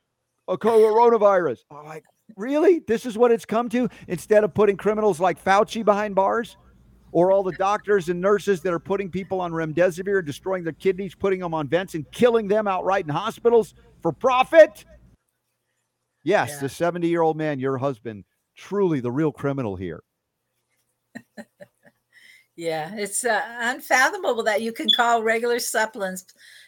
a 0.52 0.58
coronavirus. 0.58 1.58
I'm 1.70 1.86
like, 1.86 2.04
really? 2.36 2.80
This 2.86 3.06
is 3.06 3.16
what 3.16 3.30
it's 3.32 3.44
come 3.44 3.68
to? 3.70 3.88
Instead 4.08 4.44
of 4.44 4.54
putting 4.54 4.76
criminals 4.76 5.18
like 5.20 5.42
Fauci 5.42 5.84
behind 5.84 6.14
bars? 6.14 6.56
Or 7.10 7.30
all 7.30 7.42
the 7.42 7.52
doctors 7.52 8.08
and 8.08 8.20
nurses 8.22 8.62
that 8.62 8.72
are 8.72 8.78
putting 8.78 9.10
people 9.10 9.40
on 9.40 9.52
remdesivir, 9.52 10.24
destroying 10.24 10.64
their 10.64 10.72
kidneys, 10.72 11.14
putting 11.14 11.40
them 11.40 11.52
on 11.52 11.68
vents, 11.68 11.94
and 11.94 12.10
killing 12.10 12.48
them 12.48 12.66
outright 12.66 13.04
in 13.04 13.10
hospitals 13.10 13.74
for 14.00 14.12
profit? 14.12 14.86
Yes, 16.24 16.52
Yeah. 16.52 16.60
the 16.60 16.68
70 16.70 17.08
year 17.08 17.20
old 17.20 17.36
man, 17.36 17.58
your 17.58 17.76
husband, 17.76 18.24
truly 18.56 19.00
the 19.00 19.10
real 19.10 19.32
criminal 19.32 19.76
here. 19.76 20.02
Yeah, 22.54 22.94
it's 22.94 23.24
uh, 23.24 23.40
unfathomable 23.60 24.42
that 24.42 24.60
you 24.60 24.72
can 24.72 24.86
call 24.94 25.22
regular 25.22 25.58
supplements 25.58 26.26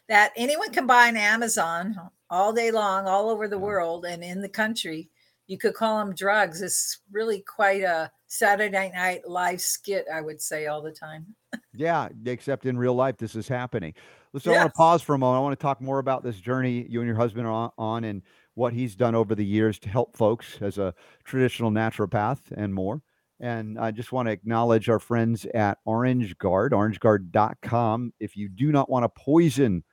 that 0.08 0.32
anyone 0.36 0.72
can 0.72 0.86
buy 0.86 1.08
on 1.08 1.16
Amazon 1.16 1.96
all 2.30 2.52
day 2.52 2.70
long, 2.70 3.06
all 3.06 3.30
over 3.30 3.48
the 3.48 3.58
world 3.58 4.04
and 4.04 4.22
in 4.22 4.40
the 4.40 4.48
country. 4.48 5.10
You 5.46 5.58
could 5.58 5.74
call 5.74 5.98
them 5.98 6.14
drugs. 6.14 6.62
It's 6.62 7.00
really 7.12 7.42
quite 7.42 7.82
a 7.82 8.10
Saturday 8.26 8.90
Night 8.94 9.28
Live 9.28 9.60
skit, 9.60 10.06
I 10.12 10.20
would 10.20 10.40
say, 10.40 10.66
all 10.66 10.82
the 10.82 10.90
time. 10.90 11.26
yeah, 11.74 12.08
except 12.26 12.66
in 12.66 12.78
real 12.78 12.94
life, 12.94 13.18
this 13.18 13.36
is 13.36 13.46
happening. 13.46 13.94
Let's. 14.32 14.46
Yes. 14.46 14.56
I 14.56 14.58
want 14.60 14.72
to 14.72 14.76
pause 14.76 15.02
for 15.02 15.14
a 15.14 15.18
moment. 15.18 15.38
I 15.38 15.42
want 15.42 15.58
to 15.58 15.62
talk 15.62 15.80
more 15.80 15.98
about 15.98 16.24
this 16.24 16.36
journey 16.36 16.86
you 16.88 17.00
and 17.00 17.06
your 17.06 17.16
husband 17.16 17.46
are 17.46 17.52
on, 17.52 17.70
on 17.78 18.04
and 18.04 18.22
what 18.54 18.72
he's 18.72 18.96
done 18.96 19.14
over 19.14 19.34
the 19.34 19.44
years 19.44 19.78
to 19.80 19.88
help 19.88 20.16
folks 20.16 20.58
as 20.60 20.78
a 20.78 20.94
traditional 21.24 21.70
naturopath 21.70 22.38
and 22.56 22.72
more. 22.72 23.02
And 23.40 23.78
I 23.78 23.90
just 23.90 24.12
want 24.12 24.26
to 24.26 24.32
acknowledge 24.32 24.88
our 24.88 25.00
friends 25.00 25.44
at 25.54 25.78
Orange 25.84 26.38
Guard, 26.38 26.72
orangeguard.com. 26.72 28.12
If 28.18 28.36
you 28.36 28.48
do 28.48 28.72
not 28.72 28.88
want 28.88 29.04
to 29.04 29.08
poison 29.08 29.84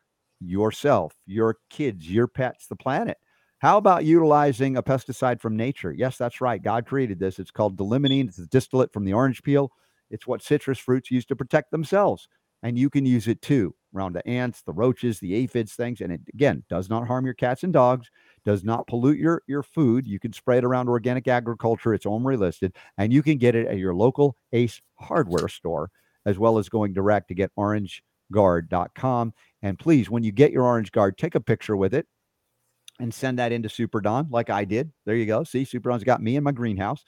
yourself, 0.42 1.14
your 1.26 1.58
kids, 1.70 2.10
your 2.10 2.28
pets, 2.28 2.68
the 2.68 2.76
planet, 2.76 3.18
how 3.60 3.78
about 3.78 4.06
utilizing 4.06 4.76
a 4.76 4.84
pesticide 4.84 5.40
from 5.40 5.56
nature? 5.56 5.92
Yes, 5.92 6.18
that's 6.18 6.42
right. 6.42 6.62
God 6.62 6.86
created 6.86 7.20
this. 7.20 7.38
It's 7.38 7.52
called 7.52 7.78
d-limonene. 7.78 8.28
It's 8.28 8.40
a 8.40 8.48
distillate 8.48 8.92
from 8.92 9.06
the 9.06 9.14
orange 9.14 9.44
peel. 9.44 9.72
It's 10.10 10.26
what 10.26 10.42
citrus 10.42 10.80
fruits 10.80 11.12
use 11.12 11.26
to 11.26 11.36
protect 11.36 11.72
themselves. 11.72 12.28
And 12.64 12.78
you 12.78 12.90
can 12.90 13.06
use 13.06 13.28
it 13.28 13.42
too 13.42 13.76
around 13.94 14.14
the 14.14 14.28
ants, 14.28 14.62
the 14.62 14.74
roaches, 14.74 15.20
the 15.20 15.36
aphids, 15.36 15.74
things. 15.74 16.02
And 16.02 16.12
it, 16.12 16.22
again, 16.34 16.64
does 16.70 16.90
not 16.90 17.08
harm 17.08 17.26
your 17.26 17.34
cats 17.34 17.64
and 17.64 17.74
dogs 17.74 18.10
does 18.46 18.64
not 18.64 18.88
pollute 18.88 19.20
your, 19.20 19.44
your 19.48 19.64
food. 19.64 20.08
You 20.08 20.20
can 20.20 20.34
spray 20.34 20.58
it 20.58 20.64
around 20.64 20.90
organic 20.90 21.28
agriculture. 21.28 21.94
It's 21.94 22.06
OMRI 22.06 22.38
listed, 22.38 22.76
and 22.98 23.14
you 23.14 23.22
can 23.22 23.38
get 23.38 23.56
it 23.56 23.68
at 23.68 23.78
your 23.78 23.94
local 23.94 24.36
Ace 24.52 24.82
hardware 24.96 25.48
store, 25.48 25.92
as 26.26 26.40
well 26.40 26.58
as 26.58 26.70
going 26.70 26.94
direct 26.94 27.28
to 27.28 27.36
get 27.36 27.52
orangeguard.com. 28.32 29.34
And 29.62 29.78
please, 29.78 30.10
when 30.10 30.24
you 30.24 30.32
get 30.32 30.52
your 30.52 30.64
Orange 30.64 30.92
Guard, 30.92 31.18
take 31.18 31.36
a 31.36 31.40
picture 31.40 31.76
with 31.76 31.94
it 31.94 32.08
and 33.00 33.14
send 33.14 33.40
that 33.40 33.52
into 33.52 33.70
Super 33.70 34.02
Don, 34.02 34.28
like 34.30 34.50
I 34.50 34.64
did. 34.64 34.92
There 35.06 35.16
you 35.16 35.26
go. 35.26 35.44
See, 35.44 35.66
Super 35.66 35.90
Don's 35.90 36.04
got 36.04 36.22
me 36.22 36.36
in 36.36 36.44
my 36.44 36.52
greenhouse, 36.52 37.04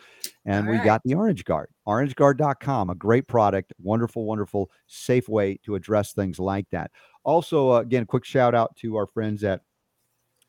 and 0.45 0.65
All 0.65 0.71
we 0.71 0.77
right. 0.77 0.86
got 0.86 1.01
the 1.03 1.13
Orange 1.13 1.45
Guard. 1.45 1.69
OrangeGuard.com, 1.88 2.89
a 2.89 2.95
great 2.95 3.27
product, 3.27 3.73
wonderful, 3.79 4.25
wonderful, 4.25 4.71
safe 4.88 5.29
way 5.29 5.59
to 5.65 5.75
address 5.75 6.13
things 6.13 6.39
like 6.39 6.67
that. 6.71 6.91
Also, 7.23 7.71
uh, 7.71 7.79
again, 7.79 8.05
quick 8.05 8.25
shout 8.25 8.55
out 8.55 8.75
to 8.77 8.95
our 8.95 9.07
friends 9.07 9.43
at 9.43 9.62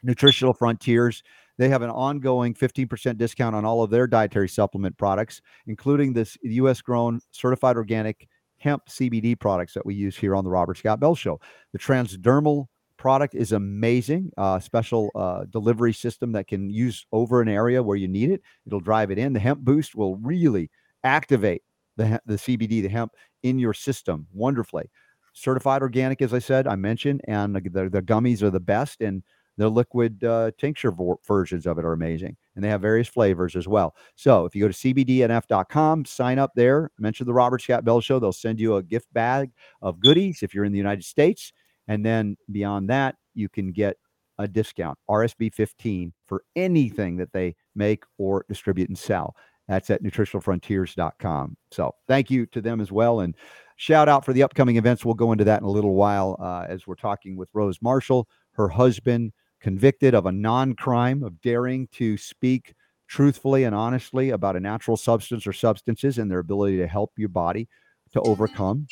Nutritional 0.02 0.54
Frontiers. 0.54 1.22
They 1.56 1.68
have 1.68 1.82
an 1.82 1.90
ongoing 1.90 2.54
15% 2.54 3.16
discount 3.16 3.54
on 3.54 3.64
all 3.64 3.82
of 3.82 3.90
their 3.90 4.06
dietary 4.06 4.48
supplement 4.48 4.96
products, 4.98 5.40
including 5.66 6.12
this 6.12 6.36
US 6.42 6.80
grown 6.80 7.20
certified 7.30 7.76
organic 7.76 8.28
hemp 8.64 8.86
CBD 8.86 9.38
products 9.38 9.74
that 9.74 9.84
we 9.84 9.94
use 9.94 10.16
here 10.16 10.34
on 10.34 10.42
the 10.42 10.50
Robert 10.50 10.78
Scott 10.78 10.98
Bell 10.98 11.14
Show. 11.14 11.38
The 11.72 11.78
transdermal 11.78 12.66
product 12.96 13.34
is 13.34 13.52
amazing. 13.52 14.30
Uh, 14.38 14.58
special 14.58 15.10
uh, 15.14 15.44
delivery 15.50 15.92
system 15.92 16.32
that 16.32 16.46
can 16.48 16.70
use 16.70 17.06
over 17.12 17.42
an 17.42 17.48
area 17.48 17.82
where 17.82 17.98
you 17.98 18.08
need 18.08 18.30
it. 18.30 18.40
It'll 18.66 18.80
drive 18.80 19.10
it 19.10 19.18
in. 19.18 19.34
The 19.34 19.40
hemp 19.40 19.60
boost 19.60 19.94
will 19.94 20.16
really 20.16 20.70
activate 21.04 21.62
the, 21.98 22.18
the 22.24 22.36
CBD, 22.36 22.80
the 22.82 22.88
hemp 22.88 23.12
in 23.42 23.58
your 23.58 23.74
system 23.74 24.26
wonderfully. 24.32 24.90
Certified 25.34 25.82
organic, 25.82 26.22
as 26.22 26.32
I 26.32 26.38
said, 26.38 26.66
I 26.66 26.76
mentioned, 26.76 27.20
and 27.28 27.54
the, 27.54 27.60
the, 27.60 27.90
the 27.90 28.02
gummies 28.02 28.40
are 28.40 28.50
the 28.50 28.60
best. 28.60 29.02
And 29.02 29.22
the 29.56 29.68
liquid 29.68 30.22
uh, 30.24 30.50
tincture 30.58 30.90
vo- 30.90 31.20
versions 31.26 31.66
of 31.66 31.78
it 31.78 31.84
are 31.84 31.92
amazing, 31.92 32.36
and 32.54 32.64
they 32.64 32.68
have 32.68 32.80
various 32.80 33.08
flavors 33.08 33.56
as 33.56 33.68
well. 33.68 33.94
So 34.16 34.44
if 34.44 34.54
you 34.54 34.62
go 34.64 34.68
to 34.68 34.74
cbdnf.com, 34.74 36.04
sign 36.04 36.38
up 36.38 36.52
there, 36.54 36.90
mention 36.98 37.26
the 37.26 37.34
Robert 37.34 37.62
Scott 37.62 37.84
Bell 37.84 38.00
Show, 38.00 38.18
they'll 38.18 38.32
send 38.32 38.60
you 38.60 38.76
a 38.76 38.82
gift 38.82 39.12
bag 39.12 39.50
of 39.82 40.00
goodies 40.00 40.42
if 40.42 40.54
you're 40.54 40.64
in 40.64 40.72
the 40.72 40.78
United 40.78 41.04
States, 41.04 41.52
and 41.88 42.04
then 42.04 42.36
beyond 42.50 42.90
that, 42.90 43.16
you 43.34 43.48
can 43.48 43.72
get 43.72 43.96
a 44.38 44.48
discount 44.48 44.98
RSB 45.08 45.52
15 45.54 46.12
for 46.26 46.42
anything 46.56 47.16
that 47.16 47.32
they 47.32 47.54
make 47.74 48.04
or 48.18 48.44
distribute 48.48 48.88
and 48.88 48.98
sell. 48.98 49.36
That's 49.68 49.90
at 49.90 50.02
nutritionalfrontiers.com. 50.02 51.56
So 51.70 51.94
thank 52.06 52.30
you 52.30 52.46
to 52.46 52.60
them 52.60 52.80
as 52.80 52.92
well. 52.92 53.20
And 53.20 53.34
shout 53.76 54.08
out 54.08 54.24
for 54.24 54.32
the 54.32 54.42
upcoming 54.42 54.76
events. 54.76 55.04
We'll 55.04 55.14
go 55.14 55.32
into 55.32 55.44
that 55.44 55.60
in 55.60 55.66
a 55.66 55.70
little 55.70 55.94
while 55.94 56.36
uh, 56.40 56.66
as 56.68 56.86
we're 56.86 56.96
talking 56.96 57.36
with 57.36 57.48
Rose 57.54 57.78
Marschall, 57.78 58.24
her 58.52 58.68
husband, 58.68 59.32
convicted 59.64 60.14
of 60.14 60.26
a 60.26 60.32
non 60.32 60.74
crime 60.74 61.22
of 61.22 61.40
daring 61.40 61.88
to 61.90 62.18
speak 62.18 62.74
truthfully 63.08 63.64
and 63.64 63.74
honestly 63.74 64.28
about 64.28 64.56
a 64.56 64.60
natural 64.60 64.94
substance 64.94 65.46
or 65.46 65.54
substances 65.54 66.18
and 66.18 66.30
their 66.30 66.40
ability 66.40 66.76
to 66.76 66.86
help 66.86 67.10
your 67.16 67.30
body 67.30 67.66
to 68.12 68.20
overcome 68.20 68.86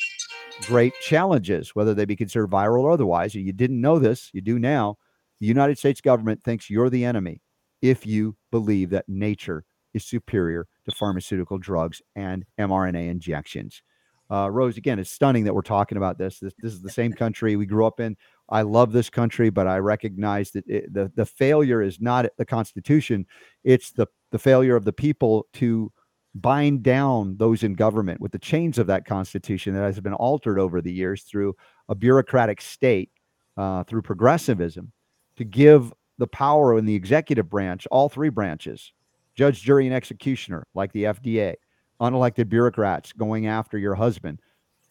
great 0.61 0.91
challenges, 0.99 1.75
whether 1.75 1.93
they 1.93 2.05
be 2.05 2.15
considered 2.15 2.49
viral 2.49 2.81
or 2.81 2.91
otherwise. 2.91 3.35
You 3.35 3.53
didn't 3.53 3.81
know 3.81 3.99
this, 3.99 4.31
you 4.33 4.41
do 4.41 4.57
now. 4.57 4.97
The 5.39 5.45
United 5.45 5.77
States 5.77 6.01
government 6.01 6.41
thinks 6.41 6.71
you're 6.71 6.89
the 6.89 7.05
enemy 7.05 7.39
if 7.83 8.07
you 8.07 8.35
believe 8.49 8.89
that 8.89 9.07
nature 9.07 9.65
is 9.93 10.03
superior 10.03 10.65
to 10.89 10.95
pharmaceutical 10.95 11.59
drugs 11.59 12.01
and 12.15 12.45
mRNA 12.59 13.09
injections. 13.11 13.83
Uh, 14.31 14.49
Rose, 14.49 14.77
again, 14.77 14.97
it's 14.97 15.11
stunning 15.11 15.43
that 15.43 15.53
we're 15.53 15.61
talking 15.61 15.99
about 15.99 16.17
this. 16.17 16.39
this. 16.39 16.55
This 16.57 16.73
is 16.73 16.81
the 16.81 16.89
same 16.89 17.13
country 17.13 17.55
we 17.55 17.67
grew 17.67 17.85
up 17.85 17.99
in. 17.99 18.17
I 18.49 18.61
love 18.61 18.91
this 18.91 19.09
country, 19.09 19.49
but 19.49 19.67
I 19.67 19.77
recognize 19.77 20.51
that 20.51 20.67
it, 20.67 20.93
the 20.93 21.11
the 21.15 21.25
failure 21.25 21.81
is 21.81 21.99
not 22.01 22.25
the 22.37 22.45
Constitution; 22.45 23.25
it's 23.63 23.91
the 23.91 24.07
the 24.31 24.39
failure 24.39 24.75
of 24.75 24.85
the 24.85 24.93
people 24.93 25.47
to 25.53 25.91
bind 26.35 26.83
down 26.83 27.37
those 27.37 27.63
in 27.63 27.73
government 27.73 28.19
with 28.19 28.31
the 28.31 28.39
chains 28.39 28.77
of 28.77 28.87
that 28.87 29.05
Constitution 29.05 29.73
that 29.73 29.83
has 29.83 29.99
been 29.99 30.13
altered 30.13 30.59
over 30.59 30.81
the 30.81 30.91
years 30.91 31.23
through 31.23 31.55
a 31.89 31.95
bureaucratic 31.95 32.59
state, 32.59 33.11
uh, 33.55 33.83
through 33.83 34.01
progressivism, 34.01 34.91
to 35.37 35.43
give 35.43 35.93
the 36.17 36.27
power 36.27 36.77
in 36.77 36.85
the 36.85 36.95
executive 36.95 37.49
branch, 37.49 37.87
all 37.91 38.09
three 38.09 38.29
branches, 38.29 38.93
judge, 39.35 39.61
jury, 39.61 39.85
and 39.85 39.95
executioner, 39.95 40.65
like 40.73 40.91
the 40.91 41.03
FDA, 41.03 41.55
unelected 42.01 42.49
bureaucrats 42.49 43.13
going 43.13 43.47
after 43.47 43.77
your 43.77 43.95
husband 43.95 44.39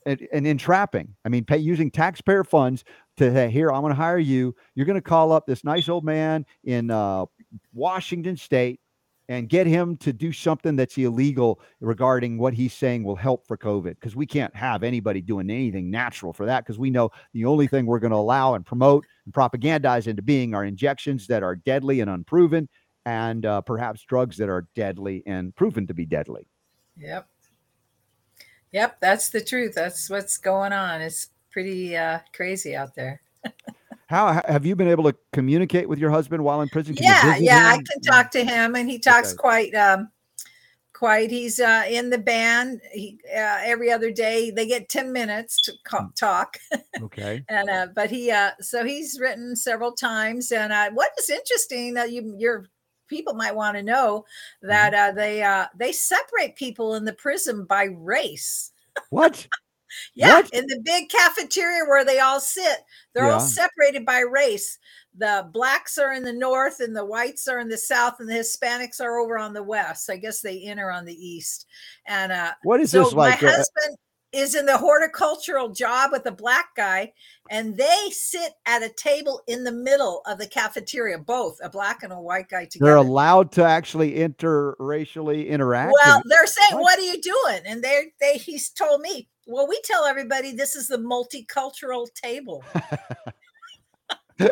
and, 0.06 0.26
and 0.32 0.46
entrapping. 0.46 1.14
I 1.24 1.28
mean, 1.28 1.44
pay, 1.44 1.58
using 1.58 1.90
taxpayer 1.90 2.44
funds 2.44 2.84
to 3.16 3.30
hey, 3.30 3.50
here, 3.50 3.70
I'm 3.70 3.82
going 3.82 3.92
to 3.92 3.96
hire 3.96 4.18
you. 4.18 4.54
You're 4.74 4.86
going 4.86 4.94
to 4.94 5.02
call 5.02 5.32
up 5.32 5.46
this 5.46 5.64
nice 5.64 5.88
old 5.88 6.04
man 6.04 6.46
in 6.64 6.90
uh, 6.90 7.26
Washington 7.72 8.36
State 8.36 8.80
and 9.28 9.48
get 9.48 9.66
him 9.66 9.96
to 9.98 10.12
do 10.12 10.32
something 10.32 10.76
that's 10.76 10.98
illegal 10.98 11.60
regarding 11.80 12.38
what 12.38 12.52
he's 12.52 12.74
saying 12.74 13.04
will 13.04 13.16
help 13.16 13.46
for 13.46 13.56
COVID. 13.56 13.94
Because 13.94 14.16
we 14.16 14.26
can't 14.26 14.54
have 14.54 14.82
anybody 14.82 15.20
doing 15.20 15.48
anything 15.48 15.90
natural 15.90 16.32
for 16.32 16.46
that. 16.46 16.64
Because 16.64 16.78
we 16.78 16.90
know 16.90 17.10
the 17.32 17.44
only 17.44 17.66
thing 17.66 17.86
we're 17.86 17.98
going 18.00 18.10
to 18.10 18.16
allow 18.16 18.54
and 18.54 18.66
promote 18.66 19.06
and 19.24 19.32
propagandize 19.32 20.06
into 20.06 20.22
being 20.22 20.54
are 20.54 20.64
injections 20.64 21.26
that 21.28 21.42
are 21.42 21.56
deadly 21.56 22.00
and 22.00 22.10
unproven, 22.10 22.68
and 23.06 23.46
uh, 23.46 23.60
perhaps 23.60 24.02
drugs 24.02 24.36
that 24.36 24.48
are 24.48 24.66
deadly 24.74 25.22
and 25.26 25.54
proven 25.54 25.86
to 25.86 25.94
be 25.94 26.04
deadly. 26.04 26.48
Yep. 26.96 27.26
Yep, 28.72 29.00
that's 29.00 29.28
the 29.28 29.40
truth. 29.40 29.74
That's 29.74 30.08
what's 30.08 30.38
going 30.38 30.72
on. 30.72 31.00
It's 31.02 31.28
pretty 31.50 31.96
uh, 31.96 32.20
crazy 32.34 32.74
out 32.74 32.94
there. 32.94 33.20
How 34.06 34.42
have 34.46 34.66
you 34.66 34.76
been 34.76 34.88
able 34.88 35.04
to 35.04 35.16
communicate 35.32 35.88
with 35.88 35.98
your 35.98 36.10
husband 36.10 36.44
while 36.44 36.60
in 36.60 36.68
prison? 36.68 36.94
Can 36.94 37.04
yeah, 37.04 37.36
yeah, 37.36 37.72
him? 37.72 37.80
I 37.80 37.82
can 37.90 38.02
talk 38.02 38.30
to 38.32 38.44
him, 38.44 38.74
and 38.74 38.90
he 38.90 38.98
talks 38.98 39.32
okay. 39.32 39.38
quite, 39.38 39.74
um, 39.74 40.10
quite. 40.92 41.30
He's 41.30 41.60
uh, 41.60 41.84
in 41.88 42.10
the 42.10 42.18
band. 42.18 42.82
He 42.92 43.18
uh, 43.34 43.60
every 43.62 43.90
other 43.90 44.10
day 44.10 44.50
they 44.50 44.66
get 44.66 44.90
ten 44.90 45.12
minutes 45.12 45.62
to 45.62 45.72
co- 45.86 46.00
hmm. 46.00 46.08
talk. 46.14 46.58
Okay. 47.02 47.42
and 47.48 47.68
uh, 47.68 47.86
but 47.94 48.10
he, 48.10 48.30
uh, 48.30 48.50
so 48.60 48.84
he's 48.84 49.18
written 49.18 49.56
several 49.56 49.92
times. 49.92 50.52
And 50.52 50.72
uh, 50.72 50.90
what 50.92 51.10
is 51.18 51.30
interesting 51.30 51.94
that 51.94 52.12
you 52.12 52.34
your 52.38 52.66
people 53.12 53.34
might 53.34 53.54
want 53.54 53.76
to 53.76 53.82
know 53.82 54.24
that 54.62 54.92
mm-hmm. 54.92 55.10
uh, 55.10 55.12
they 55.12 55.42
uh, 55.42 55.66
they 55.76 55.92
separate 55.92 56.56
people 56.56 56.94
in 56.94 57.04
the 57.04 57.12
prison 57.12 57.64
by 57.64 57.84
race. 57.84 58.72
What? 59.10 59.46
yeah, 60.14 60.34
what? 60.34 60.50
in 60.50 60.66
the 60.66 60.80
big 60.84 61.08
cafeteria 61.08 61.84
where 61.84 62.04
they 62.04 62.18
all 62.18 62.40
sit, 62.40 62.78
they're 63.14 63.26
yeah. 63.26 63.34
all 63.34 63.40
separated 63.40 64.04
by 64.04 64.20
race. 64.20 64.78
The 65.16 65.46
blacks 65.52 65.98
are 65.98 66.14
in 66.14 66.22
the 66.22 66.32
north, 66.32 66.80
and 66.80 66.96
the 66.96 67.04
whites 67.04 67.46
are 67.46 67.58
in 67.58 67.68
the 67.68 67.76
south, 67.76 68.14
and 68.18 68.28
the 68.28 68.34
Hispanics 68.34 69.00
are 69.00 69.18
over 69.18 69.38
on 69.38 69.52
the 69.52 69.62
west. 69.62 70.08
I 70.08 70.16
guess 70.16 70.40
they 70.40 70.62
enter 70.62 70.90
on 70.90 71.04
the 71.04 71.14
east. 71.14 71.66
And 72.06 72.32
uh, 72.32 72.52
what 72.62 72.80
is 72.80 72.92
so 72.92 73.04
this 73.04 73.12
like? 73.12 73.42
My 73.42 73.48
uh, 73.48 73.52
husband, 73.52 73.98
is 74.32 74.54
in 74.54 74.66
the 74.66 74.78
horticultural 74.78 75.68
job 75.68 76.10
with 76.12 76.24
a 76.26 76.32
black 76.32 76.74
guy 76.76 77.12
and 77.50 77.76
they 77.76 78.08
sit 78.10 78.52
at 78.66 78.82
a 78.82 78.88
table 78.90 79.42
in 79.46 79.64
the 79.64 79.72
middle 79.72 80.22
of 80.26 80.38
the 80.38 80.46
cafeteria 80.46 81.18
both 81.18 81.58
a 81.62 81.68
black 81.68 82.02
and 82.02 82.12
a 82.12 82.20
white 82.20 82.48
guy 82.48 82.64
together 82.64 82.90
they're 82.90 82.96
allowed 82.96 83.52
to 83.52 83.62
actually 83.64 84.12
interracially 84.12 85.48
interact 85.48 85.92
well 86.04 86.22
they're 86.26 86.46
saying 86.46 86.80
what? 86.80 86.98
are 86.98 87.02
you 87.02 87.20
doing 87.20 87.60
and 87.66 87.82
they 87.82 88.12
they 88.20 88.34
he's 88.38 88.70
told 88.70 89.00
me 89.00 89.28
well 89.46 89.68
we 89.68 89.80
tell 89.84 90.04
everybody 90.04 90.52
this 90.52 90.74
is 90.74 90.88
the 90.88 90.98
multicultural 90.98 92.06
table 92.14 92.64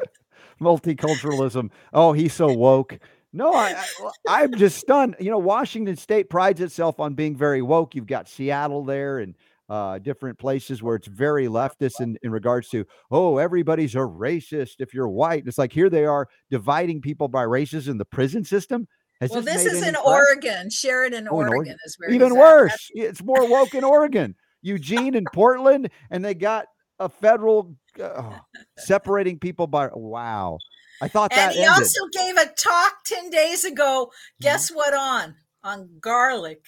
multiculturalism 0.60 1.70
oh 1.92 2.12
he's 2.12 2.34
so 2.34 2.52
woke 2.52 2.98
no, 3.32 3.54
I, 3.54 3.80
I, 4.28 4.42
am 4.42 4.56
just 4.56 4.78
stunned. 4.78 5.14
You 5.20 5.30
know, 5.30 5.38
Washington 5.38 5.94
State 5.96 6.30
prides 6.30 6.60
itself 6.60 6.98
on 6.98 7.14
being 7.14 7.36
very 7.36 7.62
woke. 7.62 7.94
You've 7.94 8.08
got 8.08 8.28
Seattle 8.28 8.84
there, 8.84 9.20
and 9.20 9.36
uh, 9.70 9.98
different 10.00 10.36
places 10.38 10.82
where 10.82 10.96
it's 10.96 11.06
very 11.06 11.46
leftist 11.46 12.00
in, 12.00 12.18
in 12.22 12.32
regards 12.32 12.68
to, 12.70 12.84
oh, 13.10 13.38
everybody's 13.38 13.94
a 13.94 13.98
racist 13.98 14.74
if 14.80 14.92
you're 14.92 15.08
white. 15.08 15.44
It's 15.46 15.58
like 15.58 15.72
here 15.72 15.88
they 15.88 16.04
are 16.04 16.28
dividing 16.50 17.00
people 17.00 17.28
by 17.28 17.42
races 17.42 17.86
in 17.86 17.96
the 17.96 18.04
prison 18.04 18.44
system. 18.44 18.88
Has 19.20 19.30
well, 19.30 19.42
this, 19.42 19.64
this 19.64 19.74
is 19.74 19.86
in 19.86 19.96
Oregon, 19.96 20.70
Sheridan, 20.70 21.28
oh, 21.30 21.36
Oregon, 21.36 21.54
Oregon, 21.54 21.76
is 21.84 21.96
where 21.98 22.10
even 22.10 22.34
worse. 22.34 22.90
It's 22.94 23.22
more 23.22 23.48
woke 23.48 23.74
in 23.74 23.84
Oregon, 23.84 24.34
Eugene 24.62 25.14
and 25.14 25.26
Portland, 25.32 25.90
and 26.10 26.24
they 26.24 26.34
got 26.34 26.66
a 26.98 27.08
federal 27.08 27.76
uh, 28.02 28.38
separating 28.78 29.38
people 29.38 29.66
by 29.66 29.88
wow. 29.92 30.58
I 31.02 31.08
thought 31.08 31.30
that. 31.30 31.50
And 31.50 31.52
he 31.52 31.62
ended. 31.62 31.82
also 31.82 32.00
gave 32.12 32.36
a 32.36 32.46
talk 32.58 32.92
ten 33.06 33.30
days 33.30 33.64
ago. 33.64 34.10
Guess 34.40 34.70
mm-hmm. 34.70 34.76
what? 34.76 34.94
On 34.94 35.34
on 35.62 35.88
garlic. 36.00 36.64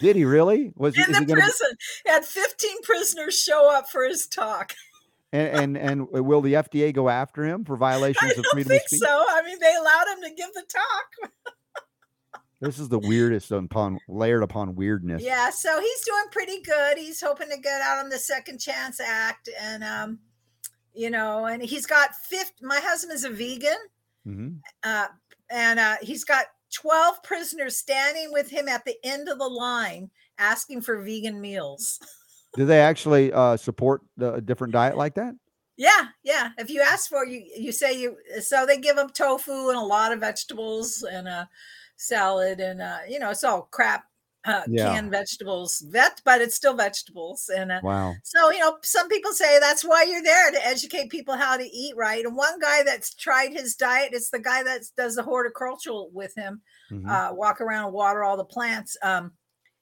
Did 0.00 0.16
he 0.16 0.24
really? 0.24 0.72
Was 0.76 0.96
in 0.96 1.12
the 1.12 1.26
prison? 1.26 1.76
He 2.04 2.10
had 2.10 2.24
15 2.24 2.82
prisoners 2.82 3.40
show 3.40 3.70
up 3.72 3.90
for 3.90 4.04
his 4.04 4.26
talk. 4.26 4.74
And, 5.32 5.76
and 5.76 6.10
and 6.10 6.26
will 6.26 6.40
the 6.40 6.54
FDA 6.54 6.92
go 6.92 7.08
after 7.08 7.44
him 7.44 7.64
for 7.64 7.76
violations 7.76 8.36
of 8.36 8.44
freedom 8.52 8.72
of 8.72 8.80
speech? 8.82 9.00
So 9.00 9.24
I 9.28 9.42
mean, 9.44 9.58
they 9.60 9.74
allowed 9.74 10.08
him 10.08 10.22
to 10.22 10.34
give 10.34 10.52
the 10.54 10.64
talk. 10.68 11.32
this 12.60 12.78
is 12.78 12.88
the 12.88 12.98
weirdest 12.98 13.52
upon 13.52 14.00
layered 14.08 14.42
upon 14.42 14.74
weirdness. 14.74 15.22
Yeah, 15.22 15.50
so 15.50 15.80
he's 15.80 16.04
doing 16.04 16.24
pretty 16.32 16.62
good. 16.62 16.98
He's 16.98 17.20
hoping 17.20 17.48
to 17.50 17.58
get 17.58 17.80
out 17.80 17.98
on 17.98 18.08
the 18.08 18.18
Second 18.18 18.58
Chance 18.58 19.00
Act, 19.00 19.48
and 19.60 19.84
um, 19.84 20.18
you 20.94 21.10
know, 21.10 21.46
and 21.46 21.62
he's 21.62 21.86
got 21.86 22.14
fifth. 22.16 22.54
My 22.60 22.80
husband 22.82 23.12
is 23.12 23.24
a 23.24 23.30
vegan, 23.30 23.78
mm-hmm. 24.26 24.48
uh, 24.82 25.06
and 25.48 25.78
uh, 25.78 25.96
he's 26.02 26.24
got 26.24 26.46
12 26.74 27.22
prisoners 27.22 27.76
standing 27.76 28.32
with 28.32 28.50
him 28.50 28.68
at 28.68 28.84
the 28.84 28.96
end 29.04 29.28
of 29.28 29.38
the 29.38 29.48
line 29.48 30.10
asking 30.38 30.82
for 30.82 31.02
vegan 31.02 31.40
meals. 31.40 31.98
Do 32.54 32.66
they 32.66 32.80
actually 32.80 33.32
uh, 33.32 33.56
support 33.56 34.02
a 34.20 34.40
different 34.40 34.72
diet 34.72 34.96
like 34.96 35.14
that? 35.14 35.34
Yeah, 35.76 36.08
yeah. 36.24 36.50
If 36.58 36.68
you 36.68 36.80
ask 36.80 37.08
for 37.08 37.24
you, 37.24 37.42
you 37.56 37.72
say 37.72 37.98
you. 37.98 38.16
So 38.40 38.66
they 38.66 38.76
give 38.76 38.96
them 38.96 39.08
tofu 39.10 39.68
and 39.68 39.78
a 39.78 39.82
lot 39.82 40.12
of 40.12 40.20
vegetables 40.20 41.02
and 41.02 41.28
a 41.28 41.48
salad 42.00 42.60
and 42.60 42.80
uh, 42.80 42.98
you 43.06 43.18
know 43.18 43.30
it's 43.30 43.44
all 43.44 43.68
crap 43.70 44.04
uh, 44.44 44.62
yeah. 44.68 44.94
canned 44.94 45.10
vegetables, 45.10 45.84
vet, 45.88 46.20
but 46.24 46.40
it's 46.40 46.54
still 46.54 46.74
vegetables. 46.74 47.50
And 47.54 47.70
uh, 47.70 47.80
wow. 47.82 48.14
So 48.24 48.50
you 48.50 48.60
know, 48.60 48.78
some 48.82 49.08
people 49.08 49.32
say 49.32 49.58
that's 49.58 49.84
why 49.84 50.04
you're 50.04 50.22
there 50.22 50.50
to 50.50 50.66
educate 50.66 51.10
people 51.10 51.36
how 51.36 51.56
to 51.56 51.64
eat 51.64 51.96
right. 51.96 52.24
And 52.24 52.36
one 52.36 52.58
guy 52.58 52.82
that's 52.82 53.14
tried 53.14 53.52
his 53.52 53.74
diet, 53.74 54.10
it's 54.12 54.30
the 54.30 54.40
guy 54.40 54.62
that 54.62 54.82
does 54.96 55.16
the 55.16 55.22
horticultural 55.22 56.10
with 56.12 56.34
him, 56.36 56.62
mm-hmm. 56.90 57.08
uh, 57.08 57.32
walk 57.32 57.60
around 57.60 57.86
and 57.86 57.94
water 57.94 58.24
all 58.24 58.36
the 58.36 58.44
plants. 58.44 58.96
Um, 59.02 59.32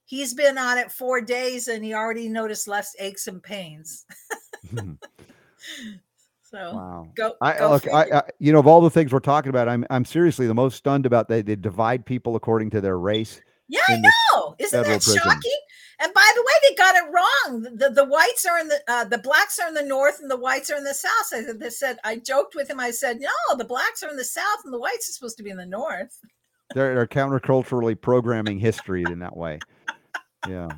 he's 0.04 0.34
been 0.34 0.58
on 0.58 0.78
it 0.78 0.90
four 0.90 1.20
days, 1.20 1.68
and 1.68 1.84
he 1.84 1.94
already 1.94 2.28
noticed 2.28 2.66
less 2.66 2.96
aches 2.98 3.28
and 3.28 3.42
pains. 3.42 4.04
So 6.50 6.72
wow. 6.74 7.08
go. 7.14 7.34
I 7.42 7.58
go 7.58 7.70
look. 7.70 7.86
I, 7.88 8.04
I, 8.04 8.22
you 8.38 8.52
know 8.52 8.58
of 8.58 8.66
all 8.66 8.80
the 8.80 8.88
things 8.88 9.12
we're 9.12 9.20
talking 9.20 9.50
about, 9.50 9.68
I'm 9.68 9.84
I'm 9.90 10.06
seriously 10.06 10.46
the 10.46 10.54
most 10.54 10.76
stunned 10.76 11.04
about 11.04 11.28
they 11.28 11.42
they 11.42 11.56
divide 11.56 12.06
people 12.06 12.36
according 12.36 12.70
to 12.70 12.80
their 12.80 12.98
race. 12.98 13.42
Yeah, 13.68 13.80
I 13.88 13.96
know. 13.96 14.56
Isn't 14.58 14.82
that 14.82 15.02
prison. 15.02 15.20
shocking? 15.22 15.60
And 16.00 16.14
by 16.14 16.32
the 16.34 16.42
way, 16.42 16.68
they 16.68 16.74
got 16.76 16.94
it 16.94 17.04
wrong. 17.12 17.76
The, 17.76 17.90
the 17.90 18.04
whites 18.04 18.46
are 18.46 18.58
in 18.58 18.68
the 18.68 18.80
uh, 18.88 19.04
the 19.04 19.18
blacks 19.18 19.58
are 19.58 19.68
in 19.68 19.74
the 19.74 19.82
north 19.82 20.20
and 20.20 20.30
the 20.30 20.36
whites 20.36 20.70
are 20.70 20.76
in 20.76 20.84
the 20.84 20.94
south. 20.94 21.32
I 21.32 21.42
they 21.52 21.70
said 21.70 21.98
I 22.04 22.16
joked 22.16 22.54
with 22.54 22.70
him. 22.70 22.80
I 22.80 22.92
said, 22.92 23.20
no, 23.20 23.56
the 23.56 23.64
blacks 23.64 24.02
are 24.02 24.10
in 24.10 24.16
the 24.16 24.24
south 24.24 24.60
and 24.64 24.72
the 24.72 24.78
whites 24.78 25.08
are 25.08 25.12
supposed 25.12 25.36
to 25.38 25.42
be 25.42 25.50
in 25.50 25.56
the 25.56 25.66
north. 25.66 26.18
They're, 26.74 26.94
they're 26.94 27.06
counterculturally 27.06 28.00
programming 28.00 28.58
history 28.58 29.02
in 29.02 29.18
that 29.20 29.36
way. 29.36 29.58
Yeah. 30.48 30.68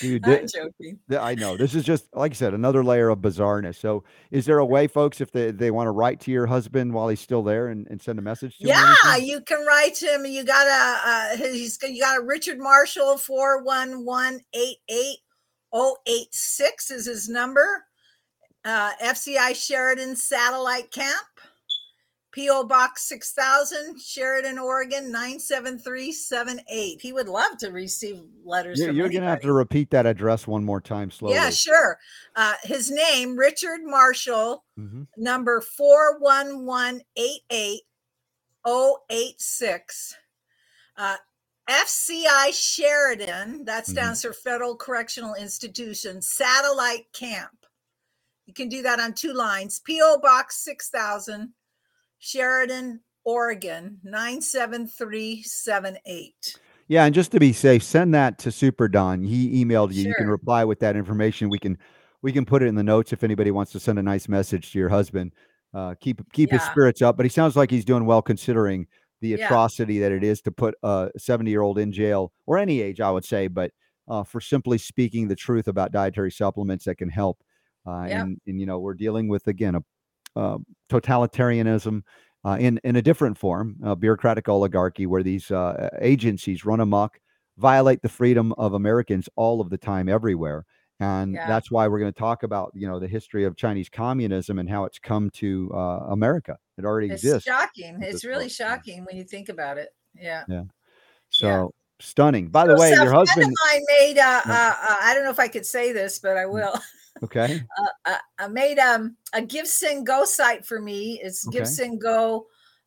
Dude, 0.00 0.26
I'm 0.26 0.46
joking. 0.46 0.98
I 1.18 1.34
know 1.34 1.56
this 1.56 1.74
is 1.74 1.84
just 1.84 2.06
like 2.14 2.32
I 2.32 2.34
said, 2.34 2.54
another 2.54 2.84
layer 2.84 3.08
of 3.08 3.18
bizarreness. 3.18 3.76
So, 3.76 4.04
is 4.30 4.46
there 4.46 4.58
a 4.58 4.64
way, 4.64 4.86
folks, 4.86 5.20
if 5.20 5.32
they, 5.32 5.50
they 5.50 5.70
want 5.70 5.88
to 5.88 5.90
write 5.90 6.20
to 6.20 6.30
your 6.30 6.46
husband 6.46 6.94
while 6.94 7.08
he's 7.08 7.20
still 7.20 7.42
there 7.42 7.68
and, 7.68 7.86
and 7.88 8.00
send 8.00 8.18
a 8.18 8.22
message 8.22 8.58
to 8.58 8.68
him? 8.68 8.76
Yeah, 9.04 9.16
you 9.16 9.40
can 9.40 9.64
write 9.66 9.94
to 9.96 10.06
him. 10.06 10.24
You 10.24 10.44
got 10.44 10.66
a 10.66 11.34
uh, 11.34 11.36
he's 11.36 11.78
you 11.82 12.00
got 12.00 12.20
a 12.20 12.24
Richard 12.24 12.58
Marschall 12.58 13.18
four 13.18 13.62
one 13.62 14.04
one 14.04 14.40
eight 14.54 14.78
eight 14.88 15.18
oh 15.72 15.96
eight 16.06 16.28
six 16.32 16.90
is 16.90 17.06
his 17.06 17.28
number. 17.28 17.84
Uh, 18.64 18.92
FCI 19.02 19.56
Sheridan 19.56 20.14
Satellite 20.14 20.92
Camp. 20.92 21.26
P.O. 22.32 22.64
Box 22.64 23.06
6000, 23.08 24.00
Sheridan, 24.00 24.58
Oregon 24.58 25.12
97378. 25.12 27.00
He 27.00 27.12
would 27.12 27.28
love 27.28 27.58
to 27.58 27.68
receive 27.68 28.20
letters. 28.42 28.80
Yeah, 28.80 28.90
you're 28.90 29.10
going 29.10 29.22
to 29.22 29.28
have 29.28 29.42
to 29.42 29.52
repeat 29.52 29.90
that 29.90 30.06
address 30.06 30.46
one 30.46 30.64
more 30.64 30.80
time 30.80 31.10
slowly. 31.10 31.34
Yeah, 31.34 31.50
sure. 31.50 31.98
Uh, 32.34 32.54
his 32.62 32.90
name, 32.90 33.36
Richard 33.36 33.82
Marschall, 33.82 34.60
mm-hmm. 34.78 35.02
number 35.18 35.60
41188 35.60 37.82
Uh, 40.96 41.16
FCI 41.68 42.52
Sheridan, 42.52 43.66
that 43.66 43.84
mm-hmm. 43.84 43.92
stands 43.92 44.20
mm-hmm. 44.20 44.28
for 44.28 44.34
Federal 44.34 44.74
Correctional 44.74 45.34
Institution, 45.34 46.22
Satellite 46.22 47.12
Camp. 47.12 47.66
You 48.46 48.54
can 48.54 48.70
do 48.70 48.80
that 48.82 49.00
on 49.00 49.12
two 49.12 49.34
lines. 49.34 49.82
P.O. 49.84 50.18
Box 50.22 50.64
6000. 50.64 51.52
Sheridan, 52.22 53.00
Oregon, 53.24 53.98
97378. 54.04 56.56
Yeah, 56.86 57.04
and 57.04 57.14
just 57.14 57.32
to 57.32 57.40
be 57.40 57.52
safe, 57.52 57.82
send 57.82 58.14
that 58.14 58.38
to 58.38 58.52
Super 58.52 58.86
Don. 58.86 59.24
He 59.24 59.64
emailed 59.64 59.92
you. 59.92 60.04
Sure. 60.04 60.10
You 60.10 60.16
can 60.16 60.28
reply 60.28 60.64
with 60.64 60.78
that 60.80 60.94
information. 60.94 61.48
We 61.50 61.58
can 61.58 61.78
we 62.22 62.32
can 62.32 62.44
put 62.44 62.62
it 62.62 62.66
in 62.66 62.76
the 62.76 62.84
notes 62.84 63.12
if 63.12 63.24
anybody 63.24 63.50
wants 63.50 63.72
to 63.72 63.80
send 63.80 63.98
a 63.98 64.02
nice 64.02 64.28
message 64.28 64.70
to 64.70 64.78
your 64.78 64.88
husband. 64.88 65.32
Uh, 65.74 65.96
keep 66.00 66.22
keep 66.32 66.52
yeah. 66.52 66.58
his 66.58 66.66
spirits 66.68 67.02
up, 67.02 67.16
but 67.16 67.26
he 67.26 67.30
sounds 67.30 67.56
like 67.56 67.72
he's 67.72 67.84
doing 67.84 68.06
well 68.06 68.22
considering 68.22 68.86
the 69.20 69.34
atrocity 69.34 69.94
yeah. 69.94 70.02
that 70.02 70.12
it 70.12 70.22
is 70.22 70.40
to 70.42 70.52
put 70.52 70.76
a 70.84 71.10
70 71.16 71.50
year 71.50 71.62
old 71.62 71.78
in 71.78 71.90
jail 71.90 72.32
or 72.46 72.56
any 72.56 72.80
age, 72.80 73.00
I 73.00 73.10
would 73.10 73.24
say, 73.24 73.48
but 73.48 73.72
uh, 74.06 74.22
for 74.22 74.40
simply 74.40 74.78
speaking 74.78 75.26
the 75.26 75.34
truth 75.34 75.66
about 75.66 75.90
dietary 75.90 76.30
supplements 76.30 76.84
that 76.84 76.98
can 76.98 77.08
help. 77.08 77.42
Uh, 77.84 78.06
yep. 78.08 78.22
and, 78.22 78.40
and, 78.46 78.60
you 78.60 78.66
know, 78.66 78.78
we're 78.78 78.94
dealing 78.94 79.26
with, 79.26 79.48
again, 79.48 79.74
a 79.74 79.82
uh, 80.36 80.58
totalitarianism 80.90 82.02
uh, 82.44 82.56
in 82.58 82.80
in 82.84 82.96
a 82.96 83.02
different 83.02 83.38
form, 83.38 83.76
a 83.84 83.96
bureaucratic 83.96 84.48
oligarchy, 84.48 85.06
where 85.06 85.22
these 85.22 85.50
uh, 85.50 85.88
agencies 86.00 86.64
run 86.64 86.80
amok, 86.80 87.18
violate 87.58 88.02
the 88.02 88.08
freedom 88.08 88.52
of 88.58 88.74
Americans 88.74 89.28
all 89.36 89.60
of 89.60 89.70
the 89.70 89.78
time, 89.78 90.08
everywhere. 90.08 90.64
And 91.00 91.34
yeah. 91.34 91.48
that's 91.48 91.68
why 91.70 91.88
we're 91.88 91.98
going 91.98 92.12
to 92.12 92.18
talk 92.18 92.44
about, 92.44 92.70
you 92.74 92.86
know, 92.86 93.00
the 93.00 93.08
history 93.08 93.44
of 93.44 93.56
Chinese 93.56 93.88
communism 93.88 94.60
and 94.60 94.70
how 94.70 94.84
it's 94.84 95.00
come 95.00 95.30
to 95.30 95.68
uh, 95.74 96.06
America. 96.10 96.56
It 96.78 96.84
already 96.84 97.08
it's 97.08 97.24
exists. 97.24 97.48
Shocking. 97.48 98.00
It's 98.02 98.24
really 98.24 98.44
point. 98.44 98.52
shocking 98.52 99.04
when 99.04 99.16
you 99.16 99.24
think 99.24 99.48
about 99.48 99.78
it. 99.78 99.88
Yeah. 100.14 100.44
Yeah. 100.48 100.62
So 101.30 101.46
yeah. 101.46 101.66
stunning. 101.98 102.50
By 102.50 102.68
the 102.68 102.76
way, 102.76 102.90
your 102.90 103.12
husband. 103.12 103.52
I 103.64 103.80
made. 103.88 104.18
Uh, 104.18 104.42
uh, 104.44 104.74
I 105.02 105.12
don't 105.14 105.24
know 105.24 105.30
if 105.30 105.40
I 105.40 105.48
could 105.48 105.66
say 105.66 105.92
this, 105.92 106.20
but 106.20 106.36
I 106.36 106.44
mm. 106.44 106.52
will. 106.52 106.74
Okay. 107.22 107.62
Uh, 107.78 108.10
uh, 108.10 108.18
I 108.38 108.48
made 108.48 108.78
um, 108.78 109.16
a 109.32 109.40
GiveSendGo 109.40 110.24
site 110.26 110.66
for 110.66 110.80
me. 110.80 111.20
It's 111.22 111.46
okay. 111.46 111.60
GiveSendGo 111.60 112.42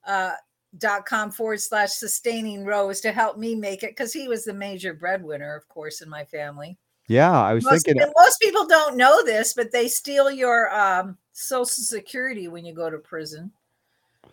uh, 0.06 0.32
dot 0.78 1.06
com 1.06 1.32
forward 1.32 1.62
slash 1.62 1.92
sustaining 1.92 2.66
rose 2.66 3.00
to 3.02 3.12
help 3.12 3.38
me 3.38 3.56
make 3.56 3.84
it 3.84 3.92
because 3.92 4.12
he 4.12 4.28
was 4.28 4.44
the 4.44 4.54
major 4.54 4.94
breadwinner, 4.94 5.56
of 5.56 5.68
course, 5.70 6.02
in 6.02 6.10
my 6.10 6.26
family. 6.26 6.78
Yeah, 7.08 7.32
I 7.32 7.54
was 7.54 7.64
most, 7.64 7.86
thinking. 7.86 8.12
Most 8.18 8.42
people 8.42 8.66
don't 8.66 8.98
know 8.98 9.24
this, 9.24 9.54
but 9.54 9.72
they 9.72 9.88
steal 9.88 10.32
your 10.32 10.74
um, 10.74 11.18
social 11.34 11.84
security 11.84 12.48
when 12.48 12.66
you 12.66 12.74
go 12.74 12.90
to 12.90 12.98
prison. 12.98 13.52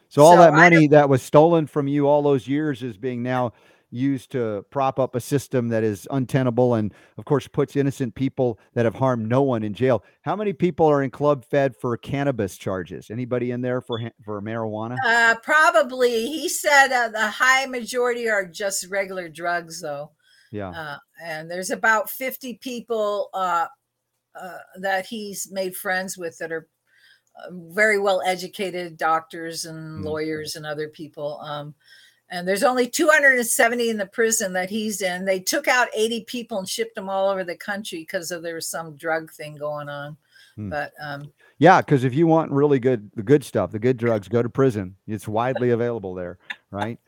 So 0.08 0.22
all 0.22 0.36
so 0.36 0.40
that 0.40 0.54
money 0.54 0.88
that 0.88 1.08
was 1.08 1.22
stolen 1.22 1.66
from 1.66 1.86
you 1.86 2.08
all 2.08 2.22
those 2.22 2.48
years 2.48 2.82
is 2.82 2.96
being 2.96 3.22
now 3.22 3.52
used 3.92 4.32
to 4.32 4.64
prop 4.70 4.98
up 4.98 5.14
a 5.14 5.20
system 5.20 5.68
that 5.68 5.84
is 5.84 6.08
untenable 6.10 6.74
and 6.74 6.92
of 7.18 7.24
course 7.26 7.46
puts 7.46 7.76
innocent 7.76 8.14
people 8.14 8.58
that 8.74 8.86
have 8.86 8.94
harmed 8.94 9.28
no 9.28 9.42
one 9.42 9.62
in 9.62 9.74
jail. 9.74 10.02
How 10.22 10.34
many 10.34 10.52
people 10.52 10.86
are 10.86 11.02
in 11.02 11.10
club 11.10 11.44
fed 11.44 11.76
for 11.76 11.96
cannabis 11.96 12.56
charges? 12.56 13.10
Anybody 13.10 13.50
in 13.50 13.60
there 13.60 13.80
for 13.80 14.00
for 14.24 14.40
marijuana? 14.40 14.96
Uh, 15.04 15.36
probably. 15.42 16.26
He 16.26 16.48
said 16.48 16.88
uh, 16.88 17.08
the 17.08 17.28
high 17.28 17.66
majority 17.66 18.28
are 18.28 18.46
just 18.46 18.88
regular 18.88 19.28
drugs 19.28 19.80
though. 19.82 20.12
Yeah. 20.50 20.70
Uh, 20.70 20.98
and 21.22 21.50
there's 21.50 21.70
about 21.70 22.10
50 22.10 22.58
people 22.62 23.28
uh, 23.34 23.66
uh, 24.34 24.58
that 24.80 25.06
he's 25.06 25.50
made 25.50 25.76
friends 25.76 26.16
with 26.16 26.38
that 26.38 26.52
are 26.52 26.68
uh, 27.36 27.50
very 27.50 27.98
well 27.98 28.22
educated 28.24 28.96
doctors 28.96 29.64
and 29.64 30.00
mm. 30.00 30.04
lawyers 30.04 30.56
and 30.56 30.66
other 30.66 30.88
people. 30.88 31.40
Um, 31.40 31.74
and 32.32 32.48
there's 32.48 32.64
only 32.64 32.88
270 32.88 33.90
in 33.90 33.98
the 33.98 34.06
prison 34.06 34.54
that 34.54 34.70
he's 34.70 35.02
in. 35.02 35.26
They 35.26 35.38
took 35.38 35.68
out 35.68 35.88
80 35.94 36.24
people 36.24 36.58
and 36.58 36.68
shipped 36.68 36.94
them 36.94 37.10
all 37.10 37.28
over 37.28 37.44
the 37.44 37.56
country 37.56 37.98
because 37.98 38.30
of 38.30 38.42
there 38.42 38.54
was 38.54 38.66
some 38.66 38.96
drug 38.96 39.30
thing 39.30 39.54
going 39.56 39.90
on. 39.90 40.16
Hmm. 40.56 40.70
But 40.70 40.92
um, 40.98 41.30
yeah, 41.58 41.82
because 41.82 42.04
if 42.04 42.14
you 42.14 42.26
want 42.26 42.50
really 42.50 42.78
good 42.78 43.10
the 43.14 43.22
good 43.22 43.44
stuff, 43.44 43.70
the 43.70 43.78
good 43.78 43.98
drugs, 43.98 44.28
go 44.28 44.42
to 44.42 44.48
prison. 44.48 44.96
It's 45.06 45.28
widely 45.28 45.70
available 45.78 46.14
there, 46.14 46.38
right? 46.70 46.98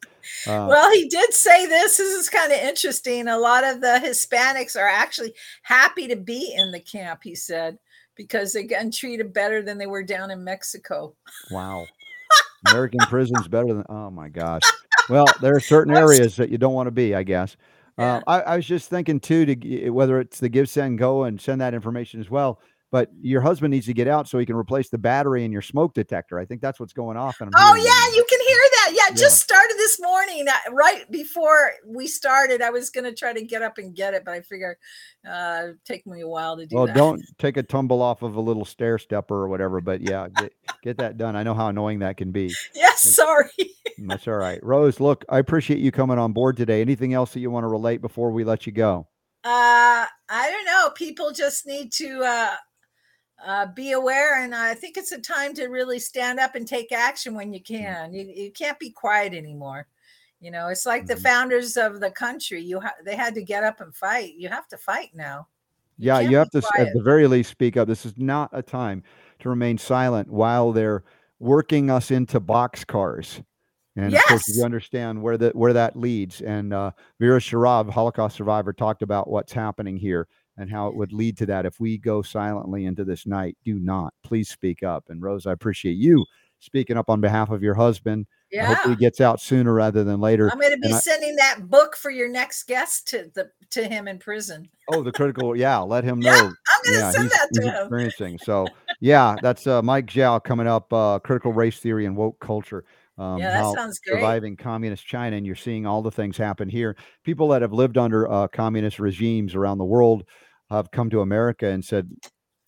Uh, 0.47 0.67
well, 0.69 0.93
he 0.93 1.09
did 1.09 1.33
say 1.33 1.67
this. 1.67 1.97
This 1.97 2.15
is 2.15 2.29
kind 2.29 2.53
of 2.53 2.59
interesting. 2.59 3.27
A 3.27 3.39
lot 3.39 3.65
of 3.65 3.81
the 3.81 4.01
Hispanics 4.05 4.77
are 4.77 4.89
actually 4.89 5.33
happy 5.63 6.07
to 6.07 6.17
be 6.17 6.55
in 6.55 6.71
the 6.71 6.81
camp. 6.81 7.21
He 7.25 7.35
said 7.35 7.79
because 8.15 8.53
they 8.53 8.65
get 8.65 8.93
treated 8.93 9.33
better 9.33 9.63
than 9.63 9.79
they 9.79 9.87
were 9.87 10.03
down 10.03 10.31
in 10.31 10.45
Mexico. 10.45 11.15
Wow. 11.51 11.87
American 12.69 13.01
prisons 13.09 13.49
better 13.49 13.73
than 13.73 13.85
oh 13.89 14.11
my 14.11 14.29
gosh. 14.29 14.63
Well, 15.09 15.27
there 15.41 15.55
are 15.55 15.61
certain 15.61 15.95
areas 15.95 16.37
that 16.37 16.51
you 16.51 16.59
don't 16.59 16.75
want 16.75 16.87
to 16.87 16.93
be, 16.93 17.15
I 17.15 17.23
guess. 17.23 17.57
Yeah. 17.99 18.17
Uh, 18.17 18.21
I, 18.27 18.41
I, 18.41 18.57
was 18.57 18.67
just 18.67 18.91
thinking 18.91 19.21
too 19.21 19.47
to 19.47 19.91
whether 19.91 20.19
it's 20.19 20.41
the 20.41 20.49
give 20.49 20.69
send 20.69 20.99
go 20.99 21.25
and 21.25 21.41
send 21.41 21.61
that 21.61 21.75
information 21.75 22.21
as 22.21 22.29
well 22.29 22.61
but 22.95 23.11
your 23.21 23.41
husband 23.41 23.73
needs 23.73 23.87
to 23.87 23.93
get 23.93 24.07
out 24.07 24.29
so 24.29 24.39
he 24.39 24.47
can 24.47 24.55
replace 24.55 24.89
the 24.89 24.97
battery 24.97 25.45
in 25.45 25.51
your 25.51 25.63
smoke 25.63 25.95
detector. 25.95 26.39
I 26.39 26.45
think 26.45 26.61
that's 26.61 26.79
what's 26.79 26.93
going 26.93 27.17
off. 27.17 27.41
And 27.41 27.53
oh 27.53 27.75
yeah, 27.75 28.17
you 28.17 28.25
can 28.31 28.39
hear 28.47 28.57
that. 28.71 28.93
Yeah, 28.95 29.03
yeah, 29.09 29.17
just 29.17 29.43
started 29.43 29.75
this 29.79 29.99
morning. 30.01 30.47
Uh, 30.47 30.73
right 30.73 31.11
before 31.11 31.73
we 31.85 32.07
started, 32.07 32.63
I 32.63 32.71
was 32.71 32.91
going 32.91 33.03
to 33.03 33.13
try 33.13 33.33
to 33.33 33.43
get 33.43 33.63
up 33.63 33.79
and 33.79 33.97
get 33.97 34.15
it, 34.15 34.25
but 34.25 34.35
I 34.35 34.43
figure 34.43 34.79
uh, 35.29 35.71
take 35.85 36.07
me 36.07 36.21
a 36.21 36.29
while 36.29 36.57
to 36.57 36.67
do. 36.67 36.77
Well, 36.77 36.87
that. 36.87 36.95
don't 36.95 37.21
take 37.37 37.57
a 37.57 37.65
tumble 37.65 38.01
off 38.01 38.23
of 38.23 38.37
a 38.37 38.41
little 38.41 38.65
stair 38.65 38.97
stepper 38.97 39.35
or 39.35 39.49
whatever. 39.49 39.81
But 39.81 40.01
yeah, 40.01 40.29
get, 40.29 40.53
get 40.85 40.99
that 40.99 41.19
done. 41.19 41.35
I 41.35 41.43
know 41.43 41.55
how 41.55 41.67
annoying 41.67 41.99
that 41.99 42.17
can 42.17 42.31
be. 42.31 42.55
Yes, 42.77 43.17
sorry. 43.17 43.51
that's 44.07 44.29
all 44.29 44.35
right, 44.35 44.63
Rose. 44.63 45.01
Look, 45.01 45.25
I 45.29 45.41
appreciate 45.41 45.81
you 45.81 45.91
coming 45.91 46.17
on 46.17 46.33
board 46.33 46.57
today. 46.57 46.81
Anything 46.81 47.13
else 47.13 47.33
that 47.33 47.41
you 47.41 47.51
want 47.51 47.65
to 47.65 47.69
relate 47.69 48.01
before 48.03 48.31
we 48.31 48.45
let 48.45 48.67
you 48.67 48.73
go? 48.73 49.09
Uh, 49.43 50.07
I 50.29 50.51
don't 50.51 50.65
know. 50.65 50.91
People 50.95 51.33
just 51.33 51.67
need 51.67 51.93
to 51.95 52.23
uh, 52.23 52.55
uh, 53.45 53.67
be 53.67 53.93
aware. 53.93 54.43
And 54.43 54.55
I 54.55 54.75
think 54.75 54.97
it's 54.97 55.13
a 55.13 55.21
time 55.21 55.55
to 55.55 55.67
really 55.67 55.99
stand 55.99 56.41
up 56.41 56.55
and 56.55 56.67
take 56.67 56.93
action 56.93 57.35
when 57.35 57.53
you 57.53 57.61
mm. 57.61 57.67
can. 57.67 58.13
You, 58.13 58.25
you 58.25 58.51
can't 58.51 58.79
be 58.79 58.91
quiet 58.91 59.35
anymore. 59.35 59.87
You 60.41 60.51
know, 60.51 60.69
it's 60.69 60.87
like 60.87 61.03
mm-hmm. 61.03 61.15
the 61.15 61.21
founders 61.21 61.77
of 61.77 62.01
the 62.01 62.11
country. 62.11 62.61
You 62.61 62.81
ha- 62.81 62.95
they 63.05 63.17
had 63.17 63.35
to 63.35 63.43
get 63.43 63.65
up 63.65 63.81
and 63.81 63.95
fight. 63.95 64.35
You 64.37 64.49
have 64.49 64.69
to 64.69 64.77
fight 64.77 65.11
now. 65.15 65.49
You 65.97 66.09
yeah, 66.09 66.21
you 66.21 66.37
have 66.37 66.51
to 66.51 66.61
quiet. 66.61 66.89
at 66.89 66.95
the 66.95 67.03
very 67.03 67.27
least 67.27 67.51
speak 67.51 67.77
up. 67.77 67.89
This 67.89 68.05
is 68.05 68.15
not 68.17 68.51
a 68.53 68.63
time 68.63 69.03
to 69.39 69.49
remain 69.49 69.79
silent 69.79 70.29
while 70.31 70.73
they're 70.73 71.05
working 71.39 71.91
us 71.91 72.11
into 72.11 72.41
box 72.41 72.85
cars. 72.85 73.41
And 73.97 74.11
yes. 74.11 74.23
of 74.25 74.29
course, 74.29 74.57
you 74.57 74.65
understand 74.65 75.23
where 75.23 75.39
that 75.39 75.55
where 75.55 75.73
that 75.73 75.97
leads. 75.97 76.41
And 76.41 76.75
uh, 76.75 76.91
Vera 77.21 77.39
Sharav, 77.39 77.89
Holocaust 77.91 78.37
survivor, 78.37 78.73
talked 78.73 79.03
about 79.03 79.31
what's 79.31 79.53
happening 79.53 79.97
here 79.97 80.27
and 80.57 80.71
how 80.71 80.89
it 80.89 80.95
would 80.95 81.13
lead 81.13 81.37
to 81.39 81.47
that 81.47 81.67
if 81.67 81.81
we 81.81 81.99
go 81.99 82.23
silently 82.23 82.85
into 82.85 83.05
this 83.05 83.27
night. 83.27 83.57
Do 83.65 83.79
not. 83.79 84.15
Please 84.23 84.49
speak 84.49 84.83
up. 84.83 85.05
And 85.09 85.23
Rose, 85.23 85.47
I 85.47 85.53
appreciate 85.53 85.97
you 85.97 86.25
speaking 86.61 86.97
up 86.97 87.11
on 87.11 87.21
behalf 87.21 87.51
of 87.51 87.63
your 87.63 87.75
husband. 87.75 88.27
Yeah. 88.51 88.67
Hopefully 88.67 88.97
gets 88.97 89.21
out 89.21 89.41
sooner 89.41 89.73
rather 89.73 90.05
than 90.05 90.21
later. 90.21 90.51
I'm 90.51 90.61
going 90.61 90.71
to 90.71 90.79
be 90.79 90.93
sending 90.93 91.33
I, 91.33 91.57
that 91.57 91.69
book 91.69 91.97
for 91.97 92.11
your 92.11 92.29
next 92.29 92.69
guest 92.69 93.09
to 93.09 93.31
the 93.35 93.51
to 93.71 93.89
him 93.89 94.07
in 94.07 94.19
prison. 94.19 94.69
Oh, 94.93 95.03
the 95.03 95.11
critical. 95.11 95.57
Yeah, 95.57 95.79
let 95.81 96.05
him 96.05 96.21
know. 96.21 96.31
yeah, 96.31 96.43
I'm 96.43 96.85
going 96.85 96.95
to 96.95 96.99
yeah, 97.01 97.11
send 97.11 97.31
that 97.31 97.49
to 97.55 97.63
he's 97.63 97.71
him. 97.71 97.77
Experiencing. 97.83 98.39
So 98.39 98.69
yeah, 99.01 99.35
that's 99.43 99.67
uh, 99.67 99.83
Mike 99.83 100.07
Zhao 100.07 100.43
coming 100.43 100.69
up. 100.69 100.93
Uh, 100.93 101.19
critical 101.19 101.53
race 101.53 101.81
theory 101.81 102.07
and 102.07 102.17
woke 102.17 102.39
culture. 102.39 102.85
Um, 103.19 103.39
yeah, 103.39 103.63
that 103.63 103.75
sounds 103.75 103.99
great. 104.01 104.17
Surviving 104.17 104.57
communist 104.57 105.07
China, 105.07 105.37
and 105.37 105.47
you're 105.47 105.55
seeing 105.55 105.87
all 105.87 106.03
the 106.03 106.11
things 106.11 106.37
happen 106.37 106.69
here. 106.69 106.97
People 107.25 107.49
that 107.49 107.63
have 107.63 107.73
lived 107.73 107.99
under 107.99 108.31
uh, 108.31 108.49
communist 108.49 108.99
regimes 109.01 109.55
around 109.55 109.79
the 109.79 109.85
world 109.85 110.25
have 110.71 110.91
come 110.91 111.11
to 111.11 111.21
America 111.21 111.67
and 111.67 111.85
said, 111.85 112.11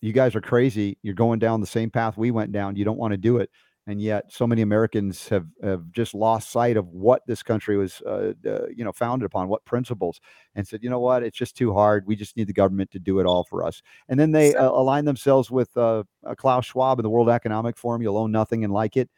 "You 0.00 0.12
guys 0.12 0.34
are 0.34 0.40
crazy. 0.40 0.98
You're 1.02 1.14
going 1.14 1.38
down 1.38 1.60
the 1.60 1.66
same 1.66 1.90
path 1.90 2.16
we 2.16 2.30
went 2.30 2.52
down. 2.52 2.76
You 2.76 2.84
don't 2.84 2.98
want 2.98 3.12
to 3.12 3.18
do 3.18 3.38
it." 3.38 3.50
And 3.88 4.00
yet, 4.02 4.24
so 4.32 4.48
many 4.48 4.62
Americans 4.62 5.28
have 5.28 5.46
have 5.62 5.92
just 5.92 6.12
lost 6.14 6.50
sight 6.50 6.76
of 6.76 6.88
what 6.88 7.22
this 7.28 7.42
country 7.42 7.76
was, 7.76 8.02
uh, 8.04 8.32
uh, 8.44 8.66
you 8.74 8.84
know, 8.84 8.92
founded 8.92 9.26
upon, 9.26 9.48
what 9.48 9.64
principles, 9.64 10.20
and 10.56 10.66
said, 10.66 10.82
"You 10.82 10.90
know 10.90 10.98
what? 10.98 11.22
It's 11.22 11.38
just 11.38 11.56
too 11.56 11.72
hard. 11.72 12.04
We 12.06 12.16
just 12.16 12.36
need 12.36 12.48
the 12.48 12.52
government 12.52 12.90
to 12.92 12.98
do 12.98 13.20
it 13.20 13.26
all 13.26 13.44
for 13.44 13.64
us." 13.64 13.82
And 14.08 14.18
then 14.18 14.32
they 14.32 14.54
uh, 14.56 14.70
align 14.70 15.04
themselves 15.04 15.50
with 15.52 15.76
uh, 15.76 16.02
Klaus 16.36 16.66
Schwab 16.66 16.98
and 16.98 17.04
the 17.04 17.10
World 17.10 17.28
Economic 17.30 17.76
Forum. 17.78 18.02
You'll 18.02 18.18
own 18.18 18.32
nothing 18.32 18.64
and 18.64 18.72
like 18.72 18.96
it. 18.96 19.08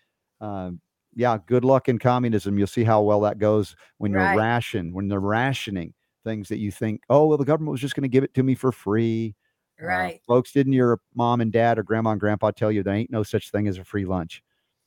Um, 0.41 0.81
yeah, 1.15 1.39
good 1.47 1.65
luck 1.65 1.89
in 1.89 1.99
communism. 1.99 2.59
You'll 2.59 2.67
see 2.67 2.85
how 2.85 3.03
well 3.03 3.21
that 3.23 3.39
goes 3.39 3.75
when 3.97 4.13
you're 4.13 4.21
ration, 4.37 4.93
when 4.93 5.09
they're 5.09 5.19
rationing 5.21 5.95
things 6.29 6.49
that 6.49 6.59
you 6.59 6.71
think, 6.71 7.01
oh, 7.09 7.27
well, 7.27 7.39
the 7.39 7.45
government 7.45 7.73
was 7.73 7.81
just 7.81 7.95
going 7.95 8.03
to 8.03 8.09
give 8.09 8.25
it 8.25 8.35
to 8.35 8.43
me 8.43 8.55
for 8.55 8.71
free. 8.71 9.35
Uh, 9.83 9.87
right. 9.87 10.15
Uh, 10.17 10.35
folks, 10.35 10.53
didn't 10.53 10.75
your 10.75 11.01
mom 11.15 11.41
and 11.41 11.51
dad 11.51 11.79
or 11.79 11.83
grandma 11.83 12.11
and 12.11 12.21
grandpa 12.21 12.51
tell 12.51 12.71
you 12.71 12.83
there 12.83 12.95
ain't 12.95 13.11
no 13.11 13.23
such 13.23 13.51
thing 13.51 13.67
as 13.67 13.79
a 13.79 13.85
free 13.85 14.05
lunch? 14.05 14.43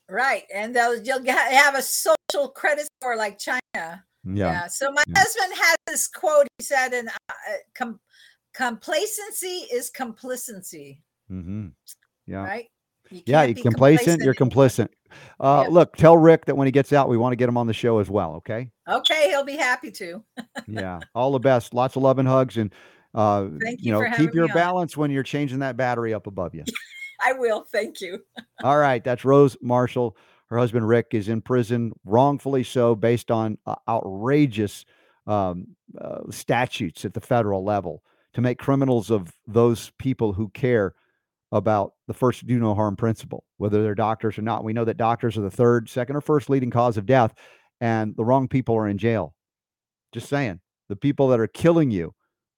Right. 0.08 0.44
And 0.54 0.76
they'll, 0.76 1.02
you'll 1.02 1.26
have 1.26 1.76
a 1.76 1.82
social 1.82 2.50
credit 2.50 2.88
score 3.00 3.16
like 3.16 3.39
China. 3.39 3.60
Yeah. 3.74 4.02
yeah. 4.24 4.68
So 4.68 4.92
my 4.92 5.04
yeah. 5.08 5.18
husband 5.18 5.54
has 5.56 5.78
this 5.88 6.08
quote. 6.08 6.48
He 6.60 6.66
said, 6.66 6.94
and 6.94 7.10
uh, 7.10 7.34
com- 7.74 8.00
complacency 8.54 9.66
is 9.74 9.89
complacency. 9.89 11.02
Mm-hmm. 11.32 11.68
Yeah. 12.28 12.44
Right. 12.44 12.68
You 13.10 13.24
yeah, 13.26 13.44
you're 13.44 13.62
complacent, 13.62 14.22
you're 14.22 14.34
complicit. 14.36 14.88
Uh, 15.39 15.64
yeah. 15.66 15.74
Look, 15.74 15.95
tell 15.95 16.18
Rick 16.18 16.45
that 16.45 16.55
when 16.55 16.68
he 16.68 16.72
gets 16.72 16.93
out, 16.93 17.09
we 17.09 17.18
want 17.18 17.32
to 17.32 17.36
get 17.36 17.49
him 17.49 17.57
on 17.57 17.68
the 17.68 17.74
show 17.74 17.99
as 17.99 18.09
well. 18.09 18.36
Okay. 18.36 18.70
Okay, 18.88 19.30
he'll 19.30 19.43
be 19.43 19.57
happy 19.57 19.91
to. 19.91 20.24
yeah, 20.68 20.99
all 21.16 21.32
the 21.32 21.39
best. 21.39 21.74
Lots 21.74 21.95
of 21.95 22.03
love 22.03 22.20
and 22.20 22.28
hugs, 22.28 22.57
and 22.57 22.74
uh, 23.14 23.47
Thank 23.62 23.82
you, 23.82 23.86
you 23.86 23.91
know, 23.91 24.18
keep 24.18 24.34
your 24.34 24.47
balance 24.49 24.95
on. 24.95 25.01
when 25.01 25.12
you're 25.12 25.24
changing 25.24 25.59
that 25.59 25.78
battery 25.78 26.14
up 26.14 26.28
above 26.28 26.55
you. 26.55 26.64
I 27.24 27.34
will. 27.34 27.66
Thank 27.72 28.01
you. 28.01 28.24
all 28.64 28.78
right, 28.78 29.03
that's 29.03 29.24
Rose 29.26 29.55
Marschall. 29.64 30.16
Her 30.47 30.57
husband 30.57 30.88
Rick 30.88 31.07
is 31.12 31.30
in 31.30 31.41
prison, 31.41 31.93
wrongfully 32.03 32.64
so, 32.64 32.95
based 32.95 33.32
on 33.32 33.57
uh, 33.66 33.76
outrageous 33.88 34.86
um, 35.28 35.68
uh, 35.99 36.20
statutes 36.30 37.05
at 37.05 37.14
the 37.14 37.22
federal 37.22 37.64
level 37.64 38.03
to 38.34 38.41
make 38.41 38.57
criminals 38.57 39.09
of 39.09 39.34
those 39.47 39.91
people 39.97 40.34
who 40.34 40.49
care 40.49 40.93
about 41.52 41.93
the 42.08 42.14
first 42.14 42.47
do 42.47 42.60
no 42.60 42.74
harm 42.74 42.95
principle, 42.95 43.43
whether 43.58 43.84
they're 43.84 43.95
doctors 43.95 44.38
or 44.38 44.41
not. 44.41 44.64
We 44.64 44.74
know 44.74 44.86
that 44.86 44.97
doctors 44.97 45.38
are 45.38 45.41
the 45.41 45.52
third, 45.52 45.89
second, 45.89 46.16
or 46.16 46.22
first 46.22 46.49
leading 46.49 46.72
cause 46.72 46.97
of 46.97 47.06
death, 47.06 47.34
and 47.82 48.16
the 48.16 48.24
wrong 48.24 48.47
people 48.47 48.76
are 48.76 48.88
in 48.88 48.97
jail. 48.97 49.34
Just 50.14 50.30
saying, 50.30 50.60
the 50.89 50.95
people 50.95 51.28
that 51.30 51.39
are 51.39 51.47
killing 51.47 51.91
you 51.91 52.14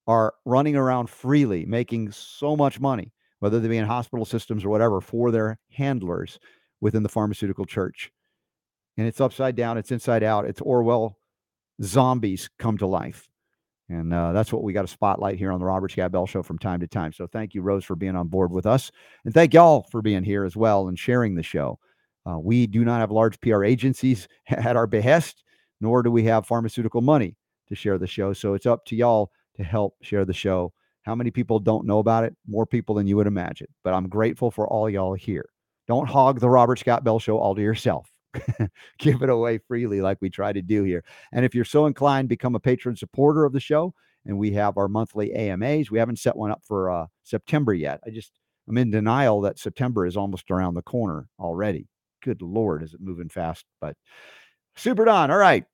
are 0.08 0.34
running 0.46 0.76
around 0.76 1.10
freely, 1.10 1.66
making 1.66 2.12
so 2.12 2.56
much 2.56 2.80
money, 2.80 3.12
whether 3.40 3.60
they 3.60 3.68
be 3.68 3.78
in 3.78 3.86
hospital 3.86 4.26
systems 4.26 4.66
or 4.66 4.70
whatever, 4.70 5.02
for 5.02 5.32
their 5.32 5.58
handlers 5.72 6.40
within 6.82 7.04
the 7.04 7.10
pharmaceutical 7.10 7.66
church. 7.66 8.12
And 8.98 9.08
it's 9.08 9.22
upside 9.22 9.56
down, 9.56 9.78
it's 9.78 9.92
inside 9.92 10.24
out, 10.24 10.46
it's 10.46 10.62
Orwell 10.62 11.18
zombies 11.82 12.50
come 12.60 12.78
to 12.78 12.88
life. 12.88 13.28
And 13.90 14.14
uh, 14.14 14.32
that's 14.32 14.54
what 14.54 14.64
we 14.64 14.74
got 14.74 14.84
to 14.84 14.88
spotlight 14.88 15.38
here 15.38 15.52
on 15.52 15.60
the 15.60 15.66
Robert 15.66 15.92
Scott 15.92 16.12
Bell 16.12 16.26
Show 16.26 16.42
from 16.42 16.58
time 16.58 16.80
to 16.80 16.88
time. 16.88 17.12
So 17.12 17.28
thank 17.28 17.54
you, 17.54 17.62
Rose, 17.62 17.84
for 17.84 17.96
being 17.96 18.16
on 18.16 18.28
board 18.28 18.52
with 18.52 18.66
us. 18.66 18.92
And 19.26 19.34
thank 19.34 19.54
y'all 19.54 19.86
for 19.92 20.02
being 20.02 20.24
here 20.24 20.46
as 20.46 20.56
well 20.56 20.88
and 20.88 20.98
sharing 20.98 21.36
the 21.36 21.44
show. 21.44 21.80
Uh, 22.26 22.40
we 22.40 22.66
do 22.66 22.86
not 22.86 23.02
have 23.02 23.12
large 23.12 23.40
PR 23.42 23.64
agencies 23.64 24.28
at 24.48 24.78
our 24.78 24.88
behest, 24.88 25.44
nor 25.82 26.02
do 26.02 26.12
we 26.12 26.24
have 26.24 26.48
pharmaceutical 26.48 27.02
money 27.02 27.36
to 27.68 27.76
share 27.76 27.98
the 27.98 28.08
show. 28.08 28.34
So 28.34 28.54
it's 28.54 28.66
up 28.66 28.86
to 28.86 28.96
y'all 28.96 29.32
to 29.58 29.64
help 29.64 29.96
share 30.02 30.26
the 30.26 30.34
show. 30.34 30.74
How 31.04 31.16
many 31.16 31.32
people 31.32 31.60
don't 31.60 31.86
know 31.86 32.00
about 32.00 32.24
it? 32.24 32.36
More 32.48 32.66
people 32.66 32.96
than 32.96 33.08
you 33.08 33.18
would 33.18 33.28
imagine. 33.28 33.68
But 33.84 33.94
I'm 33.94 34.08
grateful 34.08 34.50
for 34.50 34.68
all 34.68 34.90
y'all 34.90 35.14
here. 35.14 35.50
Don't 35.88 36.08
hog 36.08 36.40
the 36.40 36.50
Robert 36.50 36.80
Scott 36.80 37.04
Bell 37.04 37.20
Show 37.20 37.38
all 37.38 37.54
to 37.56 37.62
yourself. 37.62 38.10
give 38.98 39.22
it 39.22 39.30
away 39.30 39.58
freely 39.58 40.02
like 40.02 40.18
we 40.22 40.30
try 40.30 40.54
to 40.54 40.62
do 40.62 40.84
here. 40.84 41.04
And 41.32 41.46
if 41.46 41.54
you're 41.56 41.66
so 41.66 41.86
inclined, 41.86 42.30
become 42.30 42.56
a 42.56 42.60
patron 42.60 42.96
supporter 42.96 43.46
of 43.46 43.54
the 43.54 43.60
show. 43.60 43.94
And 44.26 44.38
we 44.38 44.52
have 44.54 44.78
our 44.78 44.88
monthly 44.88 45.34
AMAs. 45.34 45.92
We 45.92 46.00
haven't 46.00 46.20
set 46.20 46.36
one 46.36 46.52
up 46.52 46.62
for 46.66 46.90
uh, 46.90 47.08
September 47.24 47.74
yet. 47.74 48.00
I 48.06 48.10
just, 48.10 48.32
I'm 48.68 48.78
in 48.78 48.92
denial 48.92 49.42
that 49.42 49.60
September 49.60 50.06
is 50.06 50.16
almost 50.16 50.50
around 50.50 50.76
the 50.76 50.82
corner 50.82 51.28
already. 51.40 51.88
Good 52.22 52.42
Lord, 52.42 52.84
is 52.84 52.94
it 52.94 53.02
moving 53.02 53.28
fast? 53.28 53.66
But 53.82 53.98
super 54.76 55.04
Don. 55.04 55.30
All 55.30 55.38
right. 55.38 55.66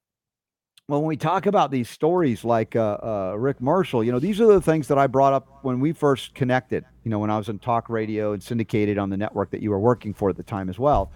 Well, 0.88 1.02
when 1.02 1.10
we 1.10 1.18
talk 1.18 1.46
about 1.46 1.70
these 1.70 1.88
stories 1.88 2.44
like 2.44 2.76
uh, 2.76 2.98
uh, 3.04 3.36
Rick 3.38 3.60
Marschall, 3.60 4.04
you 4.04 4.12
know, 4.12 4.18
these 4.18 4.42
are 4.42 4.48
the 4.48 4.60
things 4.60 4.88
that 4.88 4.98
I 4.98 5.06
brought 5.06 5.34
up 5.34 5.60
when 5.62 5.80
we 5.80 5.92
first 5.92 6.34
connected, 6.34 6.84
you 7.04 7.12
know, 7.12 7.20
when 7.20 7.30
I 7.30 7.38
was 7.38 7.48
in 7.48 7.60
talk 7.60 7.90
radio 7.90 8.34
and 8.34 8.42
syndicated 8.42 8.98
on 8.98 9.12
the 9.12 9.18
network 9.18 9.52
that 9.52 9.62
you 9.62 9.70
were 9.70 9.80
working 9.80 10.16
for 10.16 10.32
at 10.32 10.38
the 10.38 10.42
time 10.42 10.68
as 10.68 10.80
well 10.80 11.12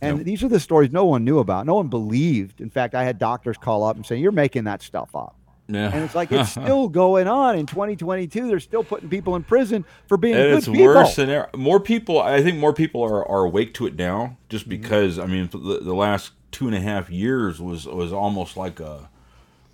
and 0.00 0.24
these 0.24 0.42
are 0.42 0.48
the 0.48 0.60
stories 0.60 0.92
no 0.92 1.04
one 1.04 1.24
knew 1.24 1.38
about. 1.38 1.66
No 1.66 1.74
one 1.74 1.88
believed. 1.88 2.60
In 2.60 2.70
fact, 2.70 2.94
I 2.94 3.04
had 3.04 3.18
doctors 3.18 3.56
call 3.56 3.84
up 3.84 3.96
and 3.96 4.06
say, 4.06 4.16
You're 4.16 4.32
making 4.32 4.64
that 4.64 4.82
stuff 4.82 5.14
up. 5.14 5.34
Yeah. 5.68 5.90
And 5.92 6.02
it's 6.04 6.14
like 6.14 6.32
it's 6.32 6.50
still 6.52 6.88
going 6.88 7.28
on 7.28 7.58
in 7.58 7.66
2022. 7.66 8.48
They're 8.48 8.60
still 8.60 8.84
putting 8.84 9.08
people 9.08 9.36
in 9.36 9.44
prison 9.44 9.84
for 10.06 10.16
being 10.16 10.34
and 10.34 10.44
good 10.44 10.58
it's 10.58 10.66
people. 10.66 10.84
worse 10.84 11.16
than 11.16 11.30
ever. 11.30 11.48
more 11.56 11.80
people. 11.80 12.20
I 12.20 12.42
think 12.42 12.58
more 12.58 12.72
people 12.72 13.02
are, 13.02 13.26
are 13.28 13.44
awake 13.44 13.74
to 13.74 13.86
it 13.86 13.96
now, 13.96 14.38
just 14.48 14.68
mm-hmm. 14.68 14.80
because. 14.80 15.18
I 15.18 15.26
mean, 15.26 15.48
the, 15.52 15.80
the 15.82 15.94
last 15.94 16.32
two 16.50 16.66
and 16.66 16.74
a 16.74 16.80
half 16.80 17.10
years 17.10 17.60
was 17.60 17.86
was 17.86 18.12
almost 18.12 18.56
like 18.56 18.80
a 18.80 19.10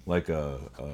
like 0.07 0.29
a, 0.29 0.59
a 0.79 0.91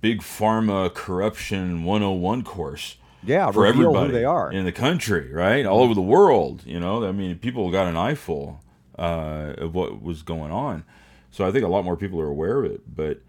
big 0.00 0.20
pharma 0.20 0.92
corruption 0.92 1.84
101 1.84 2.42
course 2.42 2.96
Yeah, 3.26 3.50
for 3.50 3.66
everybody 3.66 4.12
they 4.12 4.24
are 4.24 4.52
in 4.52 4.64
the 4.64 4.72
country, 4.72 5.32
right? 5.32 5.64
All 5.64 5.82
over 5.82 5.94
the 5.94 6.02
world. 6.02 6.62
You 6.66 6.80
know, 6.80 7.04
I 7.04 7.12
mean, 7.12 7.38
people 7.38 7.70
got 7.70 7.86
an 7.86 7.96
eyeful 7.96 8.60
uh, 8.98 9.54
of 9.58 9.74
what 9.74 10.02
was 10.02 10.22
going 10.22 10.52
on. 10.52 10.84
So 11.30 11.46
I 11.46 11.50
think 11.50 11.64
a 11.64 11.68
lot 11.68 11.84
more 11.84 11.96
people 11.96 12.20
are 12.20 12.28
aware 12.28 12.62
of 12.62 12.70
it. 12.70 12.82
But 12.94 13.20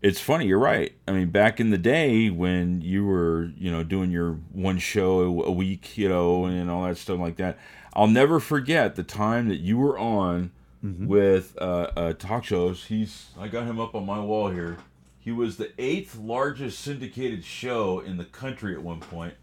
it's 0.00 0.20
funny, 0.20 0.46
you're 0.46 0.58
right. 0.58 0.92
I 1.06 1.12
mean, 1.12 1.30
back 1.30 1.60
in 1.60 1.70
the 1.70 1.78
day 1.78 2.28
when 2.30 2.80
you 2.80 3.04
were, 3.04 3.50
you 3.56 3.70
know, 3.70 3.84
doing 3.84 4.10
your 4.10 4.32
one 4.52 4.78
show 4.78 5.42
a 5.44 5.52
week, 5.52 5.96
you 5.96 6.08
know, 6.08 6.46
and 6.46 6.70
all 6.70 6.84
that 6.84 6.96
stuff 6.96 7.20
like 7.20 7.36
that, 7.36 7.58
I'll 7.94 8.08
never 8.08 8.40
forget 8.40 8.96
the 8.96 9.02
time 9.04 9.48
that 9.48 9.60
you 9.60 9.78
were 9.78 9.98
on 9.98 10.50
mm-hmm. 10.84 11.06
with 11.06 11.56
uh, 11.60 11.90
uh, 11.96 12.12
talk 12.14 12.44
shows. 12.44 12.86
He's, 12.86 13.30
I 13.38 13.48
got 13.48 13.64
him 13.64 13.78
up 13.78 13.94
on 13.94 14.06
my 14.06 14.18
wall 14.18 14.50
here. 14.50 14.78
He 15.22 15.30
was 15.30 15.56
the 15.56 15.70
eighth 15.78 16.16
largest 16.16 16.80
syndicated 16.80 17.44
show 17.44 18.00
in 18.00 18.16
the 18.16 18.24
country 18.24 18.74
at 18.74 18.82
one 18.82 18.98
point. 18.98 19.34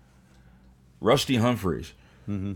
Rusty 1.00 1.38
Humphries. 1.38 1.94
Mm-hmm. 2.28 2.54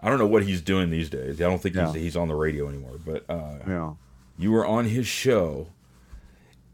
I 0.00 0.10
don't 0.10 0.18
know 0.18 0.26
what 0.26 0.42
he's 0.42 0.60
doing 0.60 0.90
these 0.90 1.08
days. 1.08 1.40
I 1.40 1.44
don't 1.44 1.62
think 1.62 1.76
yeah. 1.76 1.92
he's, 1.92 2.02
he's 2.02 2.16
on 2.16 2.26
the 2.26 2.34
radio 2.34 2.68
anymore. 2.68 2.98
But 3.06 3.24
uh, 3.28 3.58
yeah. 3.64 3.92
you 4.36 4.50
were 4.50 4.66
on 4.66 4.86
his 4.86 5.06
show, 5.06 5.68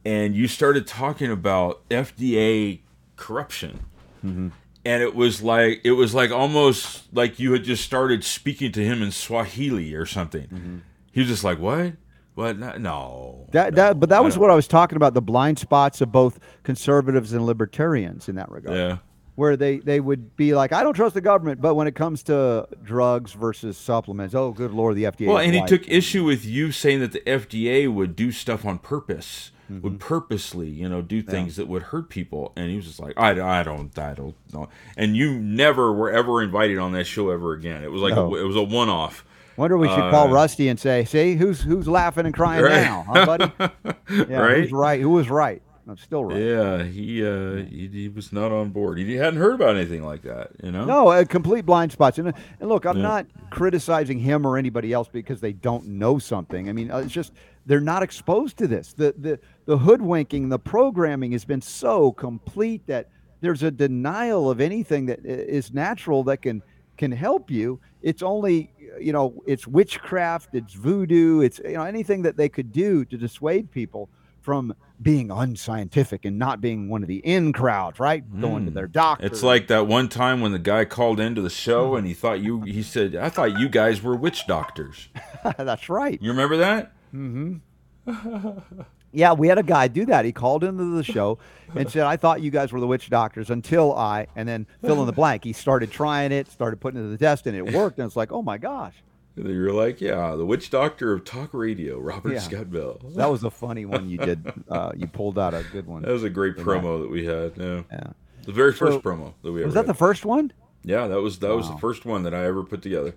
and 0.02 0.34
you 0.34 0.48
started 0.48 0.86
talking 0.86 1.30
about 1.30 1.86
FDA 1.90 2.80
corruption. 3.16 3.84
Mm-hmm. 4.24 4.48
And 4.86 5.02
it 5.02 5.14
was 5.14 5.42
like 5.42 5.82
it 5.84 5.92
was 5.92 6.14
like 6.14 6.30
almost 6.30 7.14
like 7.14 7.38
you 7.38 7.52
had 7.52 7.64
just 7.64 7.84
started 7.84 8.24
speaking 8.24 8.72
to 8.72 8.82
him 8.82 9.02
in 9.02 9.10
Swahili 9.10 9.92
or 9.92 10.06
something. 10.06 10.46
Mm-hmm. 10.46 10.78
He 11.12 11.20
was 11.20 11.28
just 11.28 11.44
like, 11.44 11.58
"What? 11.58 11.92
What? 12.34 12.58
No." 12.58 13.46
That 13.52 13.72
no, 13.72 13.76
that 13.76 14.00
but 14.00 14.08
that 14.08 14.24
was 14.24 14.38
what 14.38 14.50
I 14.50 14.54
was 14.54 14.68
talking 14.68 14.96
about 14.96 15.14
the 15.14 15.22
blind 15.22 15.58
spots 15.58 16.00
of 16.00 16.12
both 16.12 16.38
conservatives 16.62 17.32
and 17.32 17.44
libertarians 17.44 18.28
in 18.28 18.36
that 18.36 18.50
regard. 18.50 18.76
Yeah 18.76 18.98
where 19.40 19.56
they 19.56 19.78
they 19.78 20.00
would 20.00 20.36
be 20.36 20.54
like, 20.54 20.70
I 20.70 20.82
don't 20.82 20.92
trust 20.92 21.14
the 21.14 21.22
government, 21.22 21.62
but 21.62 21.74
when 21.74 21.86
it 21.86 21.94
comes 21.94 22.22
to 22.24 22.68
drugs 22.82 23.32
versus 23.32 23.78
supplements, 23.78 24.34
oh 24.34 24.52
good 24.52 24.70
lord, 24.70 24.96
the 24.96 25.04
FDA. 25.04 25.28
Well, 25.28 25.38
and 25.38 25.54
he 25.54 25.64
took 25.64 25.88
issue 25.88 26.24
with 26.24 26.44
you 26.44 26.72
saying 26.72 27.00
that 27.00 27.12
the 27.12 27.20
FDA 27.20 27.90
would 27.92 28.14
do 28.14 28.32
stuff 28.32 28.66
on 28.66 28.78
purpose, 28.78 29.50
mm-hmm. 29.70 29.80
would 29.80 29.98
purposely, 29.98 30.68
you 30.68 30.90
know, 30.90 31.00
do 31.00 31.22
things 31.22 31.56
yeah. 31.56 31.62
that 31.62 31.70
would 31.70 31.84
hurt 31.84 32.10
people, 32.10 32.52
and 32.54 32.68
he 32.68 32.76
was 32.76 32.84
just 32.84 33.00
like, 33.00 33.14
I, 33.16 33.30
I 33.30 33.62
don't, 33.62 33.98
I 33.98 34.12
don't 34.12 34.36
know. 34.52 34.68
And 34.94 35.16
you 35.16 35.32
never 35.38 35.90
were 35.90 36.10
ever 36.10 36.42
invited 36.42 36.76
on 36.76 36.92
that 36.92 37.04
show 37.04 37.30
ever 37.30 37.54
again. 37.54 37.82
It 37.82 37.90
was 37.90 38.02
like 38.02 38.14
no. 38.14 38.34
a, 38.34 38.42
it 38.42 38.44
was 38.44 38.56
a 38.56 38.62
one 38.62 38.90
off. 38.90 39.24
Wonder 39.56 39.76
we 39.76 39.88
should 39.88 39.98
uh, 39.98 40.10
call 40.10 40.28
Rusty 40.28 40.68
and 40.68 40.78
say, 40.78 41.04
"See, 41.04 41.34
who's 41.34 41.60
who's 41.60 41.88
laughing 41.88 42.26
and 42.26 42.34
crying 42.34 42.62
right. 42.62 42.82
now, 42.82 43.04
huh, 43.08 43.26
buddy? 43.26 43.52
Yeah, 44.28 44.38
right? 44.38 44.62
Who's 44.62 44.72
right? 44.72 45.00
Who 45.00 45.10
was 45.10 45.30
right? 45.30 45.62
I'm 45.90 45.96
still 45.96 46.24
right. 46.24 46.40
Yeah, 46.40 46.82
he, 46.84 47.26
uh, 47.26 47.64
he 47.68 47.88
he 47.92 48.08
was 48.08 48.32
not 48.32 48.52
on 48.52 48.70
board. 48.70 48.98
He 48.98 49.14
hadn't 49.14 49.40
heard 49.40 49.54
about 49.54 49.76
anything 49.76 50.04
like 50.04 50.22
that, 50.22 50.50
you 50.62 50.70
know. 50.70 50.84
No, 50.84 51.10
a 51.10 51.24
complete 51.24 51.66
blind 51.66 51.90
spots. 51.90 52.18
And 52.18 52.32
and 52.60 52.68
look, 52.68 52.86
I'm 52.86 52.96
yeah. 52.96 53.02
not 53.02 53.26
criticizing 53.50 54.18
him 54.18 54.46
or 54.46 54.56
anybody 54.56 54.92
else 54.92 55.08
because 55.08 55.40
they 55.40 55.52
don't 55.52 55.86
know 55.86 56.18
something. 56.18 56.68
I 56.68 56.72
mean, 56.72 56.90
uh, 56.90 56.98
it's 56.98 57.12
just 57.12 57.32
they're 57.66 57.80
not 57.80 58.02
exposed 58.02 58.56
to 58.58 58.68
this. 58.68 58.92
The 58.92 59.14
the 59.18 59.40
the 59.66 59.78
hoodwinking, 59.78 60.48
the 60.48 60.58
programming 60.58 61.32
has 61.32 61.44
been 61.44 61.60
so 61.60 62.12
complete 62.12 62.86
that 62.86 63.08
there's 63.40 63.62
a 63.62 63.70
denial 63.70 64.50
of 64.50 64.60
anything 64.60 65.06
that 65.06 65.24
is 65.24 65.72
natural 65.72 66.22
that 66.24 66.42
can 66.42 66.62
can 66.96 67.10
help 67.10 67.50
you. 67.50 67.80
It's 68.02 68.22
only 68.22 68.72
you 69.00 69.12
know, 69.12 69.42
it's 69.46 69.66
witchcraft, 69.66 70.54
it's 70.54 70.74
voodoo, 70.74 71.40
it's 71.40 71.60
you 71.64 71.74
know 71.74 71.82
anything 71.82 72.22
that 72.22 72.36
they 72.36 72.48
could 72.48 72.72
do 72.72 73.04
to 73.06 73.16
dissuade 73.16 73.70
people 73.70 74.08
from 74.40 74.74
being 75.02 75.30
unscientific 75.30 76.24
and 76.24 76.38
not 76.38 76.60
being 76.60 76.88
one 76.88 77.02
of 77.02 77.08
the 77.08 77.18
in 77.18 77.52
crowds, 77.52 78.00
right? 78.00 78.28
Mm. 78.32 78.40
Going 78.40 78.64
to 78.64 78.70
hmm. 78.70 78.74
their 78.74 78.86
doctor. 78.86 79.26
It's 79.26 79.42
like 79.42 79.68
that 79.68 79.86
one 79.86 80.08
time 80.08 80.40
when 80.40 80.52
the 80.52 80.58
guy 80.58 80.84
called 80.84 81.20
into 81.20 81.42
the 81.42 81.50
show 81.50 81.94
and 81.96 82.06
he 82.06 82.14
thought 82.14 82.40
you, 82.40 82.62
he 82.62 82.82
said, 82.82 83.16
I 83.16 83.28
thought 83.28 83.58
you 83.58 83.68
guys 83.68 84.02
were 84.02 84.16
witch 84.16 84.46
doctors. 84.46 85.08
That's 85.56 85.88
right. 85.88 86.20
You 86.20 86.30
remember 86.30 86.56
that? 86.58 86.92
Mm 87.14 87.60
hmm. 88.06 88.58
yeah, 89.12 89.32
we 89.32 89.48
had 89.48 89.58
a 89.58 89.62
guy 89.62 89.88
do 89.88 90.06
that. 90.06 90.24
He 90.24 90.32
called 90.32 90.64
into 90.64 90.96
the 90.96 91.04
show 91.04 91.38
and 91.74 91.90
said, 91.90 92.04
I 92.04 92.16
thought 92.16 92.42
you 92.42 92.50
guys 92.50 92.72
were 92.72 92.80
the 92.80 92.86
witch 92.86 93.10
doctors 93.10 93.50
until 93.50 93.94
I, 93.94 94.26
and 94.36 94.48
then 94.48 94.66
fill 94.82 95.00
in 95.00 95.06
the 95.06 95.12
blank. 95.12 95.44
He 95.44 95.52
started 95.52 95.90
trying 95.90 96.32
it, 96.32 96.50
started 96.50 96.80
putting 96.80 97.00
it 97.00 97.04
to 97.04 97.08
the 97.08 97.18
test, 97.18 97.46
and 97.46 97.56
it 97.56 97.72
worked. 97.74 97.98
And 97.98 98.06
it's 98.06 98.16
like, 98.16 98.32
oh 98.32 98.42
my 98.42 98.58
gosh. 98.58 98.94
You're 99.36 99.72
like, 99.72 100.00
yeah, 100.00 100.34
the 100.34 100.44
witch 100.44 100.70
doctor 100.70 101.12
of 101.12 101.24
talk 101.24 101.54
radio, 101.54 101.98
Robert 101.98 102.32
yeah. 102.32 102.40
Scott 102.40 102.70
Bell. 102.70 103.00
that 103.14 103.30
was 103.30 103.42
a 103.44 103.50
funny 103.50 103.86
one 103.86 104.08
you 104.08 104.18
did. 104.18 104.52
Uh, 104.68 104.92
you 104.94 105.06
pulled 105.06 105.38
out 105.38 105.54
a 105.54 105.64
good 105.72 105.86
one. 105.86 106.02
That 106.02 106.12
was 106.12 106.24
a 106.24 106.30
great 106.30 106.56
promo 106.56 106.98
that. 106.98 107.02
that. 107.02 107.10
we 107.10 107.24
had. 107.24 107.52
Yeah. 107.56 107.82
yeah. 107.90 108.12
The 108.44 108.52
very 108.52 108.72
first 108.72 108.94
so, 108.94 109.00
promo 109.00 109.34
that 109.42 109.52
we 109.52 109.64
was 109.64 109.74
that 109.74 109.80
had. 109.80 109.86
the 109.86 109.94
first 109.94 110.24
one? 110.24 110.52
Yeah, 110.84 111.08
that 111.08 111.20
was 111.20 111.38
that 111.40 111.50
wow. 111.50 111.56
was 111.56 111.68
the 111.68 111.78
first 111.78 112.04
one 112.04 112.22
that 112.24 112.34
I 112.34 112.44
ever 112.44 112.62
put 112.62 112.82
together. 112.82 113.14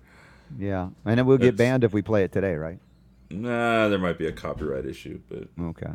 Yeah, 0.58 0.88
and 1.04 1.18
then 1.18 1.26
we'll 1.26 1.38
get 1.38 1.56
banned 1.56 1.84
if 1.84 1.92
we 1.92 2.02
play 2.02 2.24
it 2.24 2.32
today, 2.32 2.54
right? 2.54 2.78
Nah, 3.30 3.88
there 3.88 3.98
might 3.98 4.18
be 4.18 4.26
a 4.26 4.32
copyright 4.32 4.86
issue, 4.86 5.20
but 5.28 5.48
okay. 5.60 5.92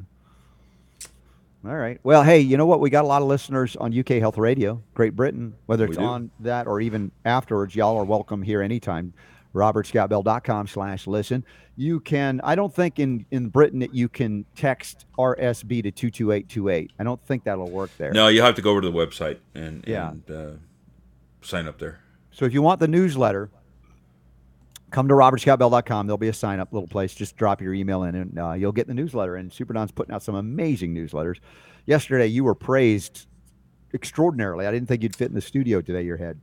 All 1.65 1.75
right. 1.75 1.99
Well, 2.03 2.23
hey, 2.23 2.39
you 2.39 2.55
know 2.55 2.65
what? 2.65 2.79
We 2.79 2.89
got 2.89 3.03
a 3.03 3.07
lot 3.07 3.21
of 3.21 3.27
listeners 3.27 3.75
on 3.75 3.97
UK 3.97 4.11
Health 4.19 4.37
Radio, 4.37 4.81
Great 4.93 5.13
Britain. 5.13 5.55
Whether 5.65 5.85
it's 5.85 5.97
on 5.97 6.31
that 6.39 6.67
or 6.67 6.79
even 6.79 7.11
afterwards, 7.25 7.75
y'all 7.75 7.97
are 7.97 8.05
welcome 8.05 8.41
here 8.41 8.61
anytime 8.61 9.13
robertscottbell.com 9.53 10.67
slash 10.67 11.07
listen. 11.07 11.43
You 11.75 11.99
can, 11.99 12.39
I 12.43 12.55
don't 12.55 12.73
think 12.73 12.99
in, 12.99 13.25
in 13.31 13.49
Britain 13.49 13.79
that 13.79 13.93
you 13.93 14.07
can 14.07 14.45
text 14.55 15.05
RSB 15.17 15.83
to 15.83 15.91
22828. 15.91 16.91
I 16.97 17.03
don't 17.03 17.21
think 17.25 17.43
that'll 17.43 17.69
work 17.69 17.91
there. 17.97 18.11
No, 18.11 18.27
you 18.27 18.41
have 18.41 18.55
to 18.55 18.61
go 18.61 18.71
over 18.71 18.81
to 18.81 18.89
the 18.89 18.97
website 18.97 19.39
and, 19.55 19.83
yeah. 19.87 20.11
and 20.11 20.31
uh, 20.31 20.51
sign 21.41 21.67
up 21.67 21.79
there. 21.79 21.99
So 22.31 22.45
if 22.45 22.53
you 22.53 22.61
want 22.61 22.79
the 22.79 22.87
newsletter, 22.87 23.49
come 24.91 25.07
to 25.07 25.13
robertscottbell.com. 25.13 26.07
There'll 26.07 26.17
be 26.17 26.27
a 26.27 26.33
sign 26.33 26.59
up 26.59 26.73
little 26.73 26.87
place. 26.87 27.13
Just 27.13 27.35
drop 27.35 27.61
your 27.61 27.73
email 27.73 28.03
in 28.03 28.15
and 28.15 28.39
uh, 28.39 28.53
you'll 28.53 28.71
get 28.71 28.87
the 28.87 28.93
newsletter. 28.93 29.35
And 29.35 29.51
Super 29.51 29.73
Don's 29.73 29.91
putting 29.91 30.13
out 30.13 30.23
some 30.23 30.35
amazing 30.35 30.93
newsletters. 30.93 31.39
Yesterday, 31.85 32.27
you 32.27 32.43
were 32.43 32.55
praised 32.55 33.27
extraordinarily. 33.93 34.67
I 34.67 34.71
didn't 34.71 34.87
think 34.87 35.03
you'd 35.03 35.15
fit 35.15 35.29
in 35.29 35.35
the 35.35 35.41
studio 35.41 35.81
today, 35.81 36.03
your 36.03 36.17
head. 36.17 36.39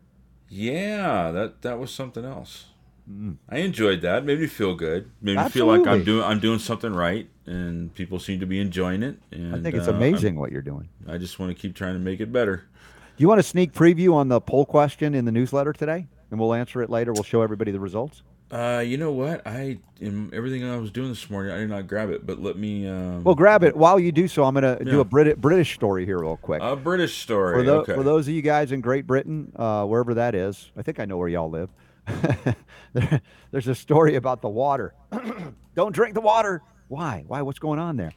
Yeah, 0.48 1.30
that, 1.32 1.62
that 1.62 1.78
was 1.78 1.90
something 1.90 2.24
else. 2.24 2.66
Mm. 3.10 3.36
I 3.48 3.58
enjoyed 3.58 4.00
that. 4.02 4.24
Made 4.24 4.40
me 4.40 4.46
feel 4.46 4.74
good. 4.74 5.10
Made 5.20 5.36
Absolutely. 5.36 5.78
me 5.78 5.84
feel 5.84 5.92
like 5.92 6.00
I'm 6.00 6.04
doing 6.04 6.24
I'm 6.24 6.40
doing 6.40 6.58
something 6.58 6.92
right, 6.92 7.28
and 7.46 7.94
people 7.94 8.18
seem 8.18 8.40
to 8.40 8.46
be 8.46 8.58
enjoying 8.58 9.02
it. 9.04 9.20
And, 9.30 9.54
I 9.54 9.60
think 9.60 9.76
it's 9.76 9.86
uh, 9.86 9.94
amazing 9.94 10.34
I'm, 10.34 10.40
what 10.40 10.50
you're 10.50 10.62
doing. 10.62 10.88
I 11.06 11.16
just 11.16 11.38
want 11.38 11.54
to 11.54 11.60
keep 11.60 11.76
trying 11.76 11.94
to 11.94 12.00
make 12.00 12.20
it 12.20 12.32
better. 12.32 12.56
Do 12.56 13.22
you 13.22 13.28
want 13.28 13.40
a 13.40 13.44
sneak 13.44 13.72
preview 13.72 14.12
on 14.12 14.28
the 14.28 14.40
poll 14.40 14.66
question 14.66 15.14
in 15.14 15.24
the 15.24 15.32
newsletter 15.32 15.72
today, 15.72 16.06
and 16.30 16.40
we'll 16.40 16.52
answer 16.52 16.82
it 16.82 16.90
later? 16.90 17.12
We'll 17.12 17.22
show 17.22 17.42
everybody 17.42 17.70
the 17.70 17.80
results. 17.80 18.22
Uh, 18.50 18.82
you 18.84 18.96
know 18.96 19.10
what? 19.10 19.44
I 19.44 19.78
in 20.00 20.30
everything 20.32 20.64
I 20.64 20.76
was 20.76 20.92
doing 20.92 21.08
this 21.08 21.28
morning, 21.28 21.52
I 21.52 21.58
did 21.58 21.68
not 21.68 21.88
grab 21.88 22.10
it, 22.10 22.24
but 22.24 22.40
let 22.40 22.56
me. 22.56 22.86
Um, 22.86 23.24
well, 23.24 23.34
grab 23.34 23.64
it 23.64 23.76
while 23.76 23.98
you 23.98 24.12
do 24.12 24.28
so. 24.28 24.44
I'm 24.44 24.54
going 24.54 24.62
to 24.62 24.84
yeah. 24.84 24.92
do 24.92 25.00
a 25.00 25.04
Brit- 25.04 25.40
British 25.40 25.74
story 25.74 26.04
here, 26.04 26.20
real 26.20 26.36
quick. 26.36 26.62
A 26.62 26.76
British 26.76 27.18
story. 27.18 27.56
For, 27.58 27.62
the, 27.64 27.74
okay. 27.78 27.94
for 27.94 28.04
those 28.04 28.28
of 28.28 28.34
you 28.34 28.42
guys 28.42 28.70
in 28.70 28.80
Great 28.80 29.06
Britain, 29.06 29.50
uh, 29.56 29.84
wherever 29.84 30.14
that 30.14 30.36
is, 30.36 30.70
I 30.76 30.82
think 30.82 31.00
I 31.00 31.06
know 31.06 31.16
where 31.16 31.28
y'all 31.28 31.50
live. 31.50 31.70
there, 32.92 33.20
there's 33.50 33.66
a 33.66 33.74
story 33.74 34.14
about 34.14 34.42
the 34.42 34.48
water. 34.48 34.94
Don't 35.74 35.92
drink 35.92 36.14
the 36.14 36.20
water. 36.20 36.62
Why? 36.86 37.24
Why? 37.26 37.42
What's 37.42 37.58
going 37.58 37.80
on 37.80 37.96
there? 37.96 38.12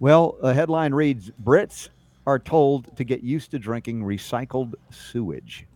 Well, 0.00 0.36
the 0.40 0.54
headline 0.54 0.94
reads 0.94 1.30
Brits 1.42 1.90
are 2.26 2.38
told 2.38 2.96
to 2.96 3.04
get 3.04 3.22
used 3.22 3.50
to 3.50 3.58
drinking 3.58 4.02
recycled 4.02 4.74
sewage. 4.90 5.66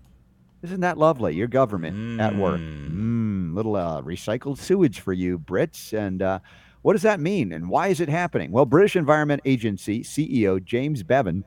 Isn't 0.62 0.80
that 0.80 0.98
lovely? 0.98 1.34
Your 1.34 1.46
government 1.46 1.96
mm. 1.96 2.20
at 2.20 2.34
work. 2.34 2.61
Mm, 2.61 3.54
little 3.54 3.76
uh, 3.76 4.02
recycled 4.02 4.59
sewage 4.59 5.00
for 5.00 5.12
you, 5.12 5.38
Brits. 5.38 5.92
And 5.92 6.20
uh, 6.20 6.40
what 6.82 6.94
does 6.94 7.02
that 7.02 7.20
mean? 7.20 7.52
And 7.52 7.68
why 7.68 7.88
is 7.88 8.00
it 8.00 8.09
happening? 8.09 8.50
Well, 8.50 8.64
British 8.64 8.96
Environment 8.96 9.40
Agency 9.44 10.02
CEO 10.02 10.62
James 10.62 11.02
Bevan 11.02 11.44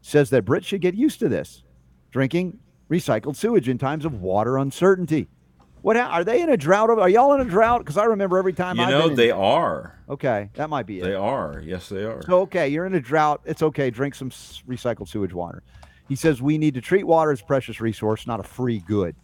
says 0.00 0.30
that 0.30 0.44
Brits 0.44 0.64
should 0.64 0.80
get 0.80 0.94
used 0.94 1.18
to 1.20 1.28
this 1.28 1.62
drinking 2.10 2.58
recycled 2.90 3.36
sewage 3.36 3.68
in 3.68 3.78
times 3.78 4.04
of 4.04 4.20
water 4.20 4.58
uncertainty. 4.58 5.28
What 5.80 5.96
are 5.96 6.22
they 6.22 6.40
in 6.40 6.48
a 6.48 6.56
drought? 6.56 6.90
Are 6.90 7.08
y'all 7.08 7.34
in 7.34 7.40
a 7.40 7.44
drought? 7.44 7.80
Because 7.80 7.96
I 7.96 8.04
remember 8.04 8.38
every 8.38 8.52
time 8.52 8.76
you 8.76 8.84
I've 8.84 8.90
know 8.90 9.08
in, 9.08 9.16
they 9.16 9.32
are. 9.32 9.98
Okay, 10.08 10.50
that 10.54 10.70
might 10.70 10.86
be 10.86 11.00
it. 11.00 11.04
They 11.04 11.14
are. 11.14 11.60
Yes, 11.64 11.88
they 11.88 12.04
are. 12.04 12.22
So 12.24 12.42
okay, 12.42 12.68
you're 12.68 12.86
in 12.86 12.94
a 12.94 13.00
drought. 13.00 13.40
It's 13.44 13.62
okay. 13.62 13.90
Drink 13.90 14.14
some 14.14 14.30
recycled 14.30 15.08
sewage 15.08 15.32
water. 15.32 15.64
He 16.12 16.16
says 16.16 16.42
we 16.42 16.58
need 16.58 16.74
to 16.74 16.82
treat 16.82 17.04
water 17.04 17.32
as 17.32 17.40
a 17.40 17.44
precious 17.44 17.80
resource, 17.80 18.26
not 18.26 18.38
a 18.38 18.42
free 18.42 18.80
good. 18.80 19.16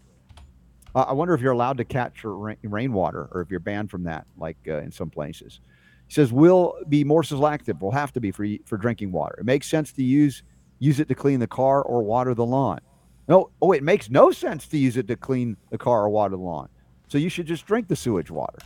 Uh, 0.95 1.01
I 1.03 1.12
wonder 1.12 1.34
if 1.34 1.43
you're 1.43 1.53
allowed 1.53 1.76
to 1.76 1.84
capture 1.84 2.34
rain, 2.34 2.57
rainwater 2.62 3.28
or 3.30 3.43
if 3.43 3.51
you're 3.51 3.61
banned 3.61 3.91
from 3.91 4.05
that, 4.05 4.26
like 4.39 4.57
uh, 4.66 4.78
in 4.78 4.91
some 4.91 5.11
places. 5.11 5.61
He 6.07 6.14
says 6.14 6.32
we'll 6.32 6.78
be 6.89 7.05
more 7.05 7.22
selective. 7.22 7.82
We'll 7.82 7.91
have 7.91 8.14
to 8.14 8.20
be 8.20 8.30
for 8.30 8.47
for 8.64 8.78
drinking 8.78 9.12
water. 9.12 9.34
It 9.39 9.45
makes 9.45 9.68
sense 9.68 9.93
to 9.93 10.03
use 10.03 10.43
use 10.78 10.99
it 10.99 11.09
to 11.09 11.14
clean 11.14 11.41
the 11.41 11.47
car 11.47 11.82
or 11.82 12.03
water 12.03 12.32
the 12.32 12.47
lawn. 12.47 12.80
No, 13.28 13.51
oh, 13.61 13.72
it 13.72 13.82
makes 13.82 14.09
no 14.09 14.30
sense 14.30 14.66
to 14.68 14.78
use 14.78 14.97
it 14.97 15.09
to 15.09 15.16
clean 15.16 15.59
the 15.68 15.76
car 15.76 16.05
or 16.05 16.09
water 16.09 16.36
the 16.36 16.43
lawn. 16.43 16.70
So 17.09 17.18
you 17.18 17.28
should 17.28 17.45
just 17.45 17.66
drink 17.66 17.89
the 17.89 17.97
sewage 17.97 18.30
water. 18.30 18.61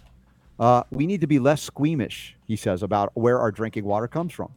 Uh, 0.60 0.84
we 0.92 1.08
need 1.08 1.22
to 1.22 1.26
be 1.26 1.40
less 1.40 1.60
squeamish, 1.60 2.36
he 2.46 2.54
says, 2.54 2.84
about 2.84 3.10
where 3.14 3.40
our 3.40 3.50
drinking 3.50 3.84
water 3.84 4.06
comes 4.06 4.32
from. 4.32 4.52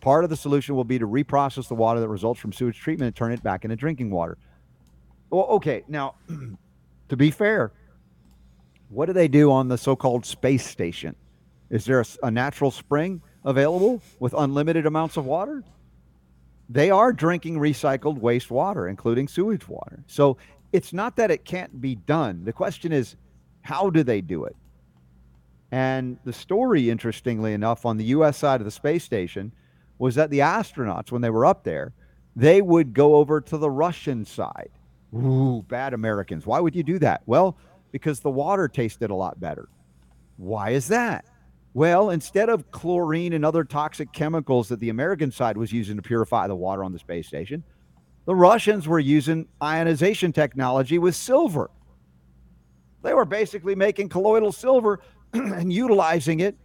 Part 0.00 0.24
of 0.24 0.30
the 0.30 0.36
solution 0.36 0.76
will 0.76 0.84
be 0.84 0.98
to 0.98 1.06
reprocess 1.06 1.68
the 1.68 1.74
water 1.74 2.00
that 2.00 2.08
results 2.08 2.40
from 2.40 2.52
sewage 2.52 2.78
treatment 2.78 3.08
and 3.08 3.16
turn 3.16 3.32
it 3.32 3.42
back 3.42 3.64
into 3.64 3.76
drinking 3.76 4.10
water. 4.10 4.38
Well, 5.30 5.44
okay. 5.44 5.84
Now, 5.88 6.14
to 7.08 7.16
be 7.16 7.30
fair, 7.30 7.72
what 8.88 9.06
do 9.06 9.12
they 9.12 9.28
do 9.28 9.50
on 9.50 9.68
the 9.68 9.76
so-called 9.76 10.24
space 10.24 10.66
station? 10.66 11.16
Is 11.70 11.84
there 11.84 12.00
a, 12.00 12.06
a 12.22 12.30
natural 12.30 12.70
spring 12.70 13.20
available 13.44 14.00
with 14.20 14.34
unlimited 14.36 14.86
amounts 14.86 15.16
of 15.16 15.26
water? 15.26 15.64
They 16.68 16.90
are 16.90 17.12
drinking 17.12 17.56
recycled 17.58 18.20
wastewater, 18.20 18.88
including 18.88 19.28
sewage 19.28 19.68
water. 19.68 20.04
So 20.06 20.36
it's 20.72 20.92
not 20.92 21.16
that 21.16 21.30
it 21.30 21.44
can't 21.44 21.80
be 21.80 21.94
done. 21.94 22.44
The 22.44 22.52
question 22.52 22.92
is, 22.92 23.16
how 23.62 23.90
do 23.90 24.02
they 24.02 24.20
do 24.20 24.44
it? 24.44 24.56
And 25.70 26.18
the 26.24 26.32
story, 26.32 26.88
interestingly 26.88 27.52
enough, 27.52 27.84
on 27.84 27.96
the 27.96 28.04
US 28.04 28.38
side 28.38 28.60
of 28.60 28.64
the 28.64 28.70
space 28.70 29.04
station 29.04 29.52
was 29.98 30.14
that 30.14 30.30
the 30.30 30.40
astronauts, 30.40 31.10
when 31.10 31.22
they 31.22 31.30
were 31.30 31.46
up 31.46 31.64
there, 31.64 31.92
they 32.36 32.62
would 32.62 32.94
go 32.94 33.16
over 33.16 33.40
to 33.40 33.58
the 33.58 33.70
Russian 33.70 34.24
side. 34.24 34.70
Ooh, 35.14 35.64
bad 35.68 35.94
Americans. 35.94 36.46
Why 36.46 36.60
would 36.60 36.76
you 36.76 36.82
do 36.82 36.98
that? 37.00 37.22
Well, 37.26 37.56
because 37.90 38.20
the 38.20 38.30
water 38.30 38.68
tasted 38.68 39.10
a 39.10 39.14
lot 39.14 39.40
better. 39.40 39.68
Why 40.36 40.70
is 40.70 40.88
that? 40.88 41.24
Well, 41.74 42.10
instead 42.10 42.48
of 42.48 42.70
chlorine 42.70 43.32
and 43.32 43.44
other 43.44 43.64
toxic 43.64 44.12
chemicals 44.12 44.68
that 44.68 44.80
the 44.80 44.88
American 44.88 45.30
side 45.30 45.56
was 45.56 45.72
using 45.72 45.96
to 45.96 46.02
purify 46.02 46.46
the 46.46 46.54
water 46.54 46.84
on 46.84 46.92
the 46.92 46.98
space 46.98 47.26
station, 47.26 47.64
the 48.24 48.34
Russians 48.34 48.86
were 48.86 48.98
using 48.98 49.48
ionization 49.62 50.32
technology 50.32 50.98
with 50.98 51.16
silver. 51.16 51.70
They 53.02 53.14
were 53.14 53.24
basically 53.24 53.74
making 53.74 54.10
colloidal 54.10 54.52
silver 54.52 55.00
and 55.32 55.72
utilizing 55.72 56.40
it 56.40 56.56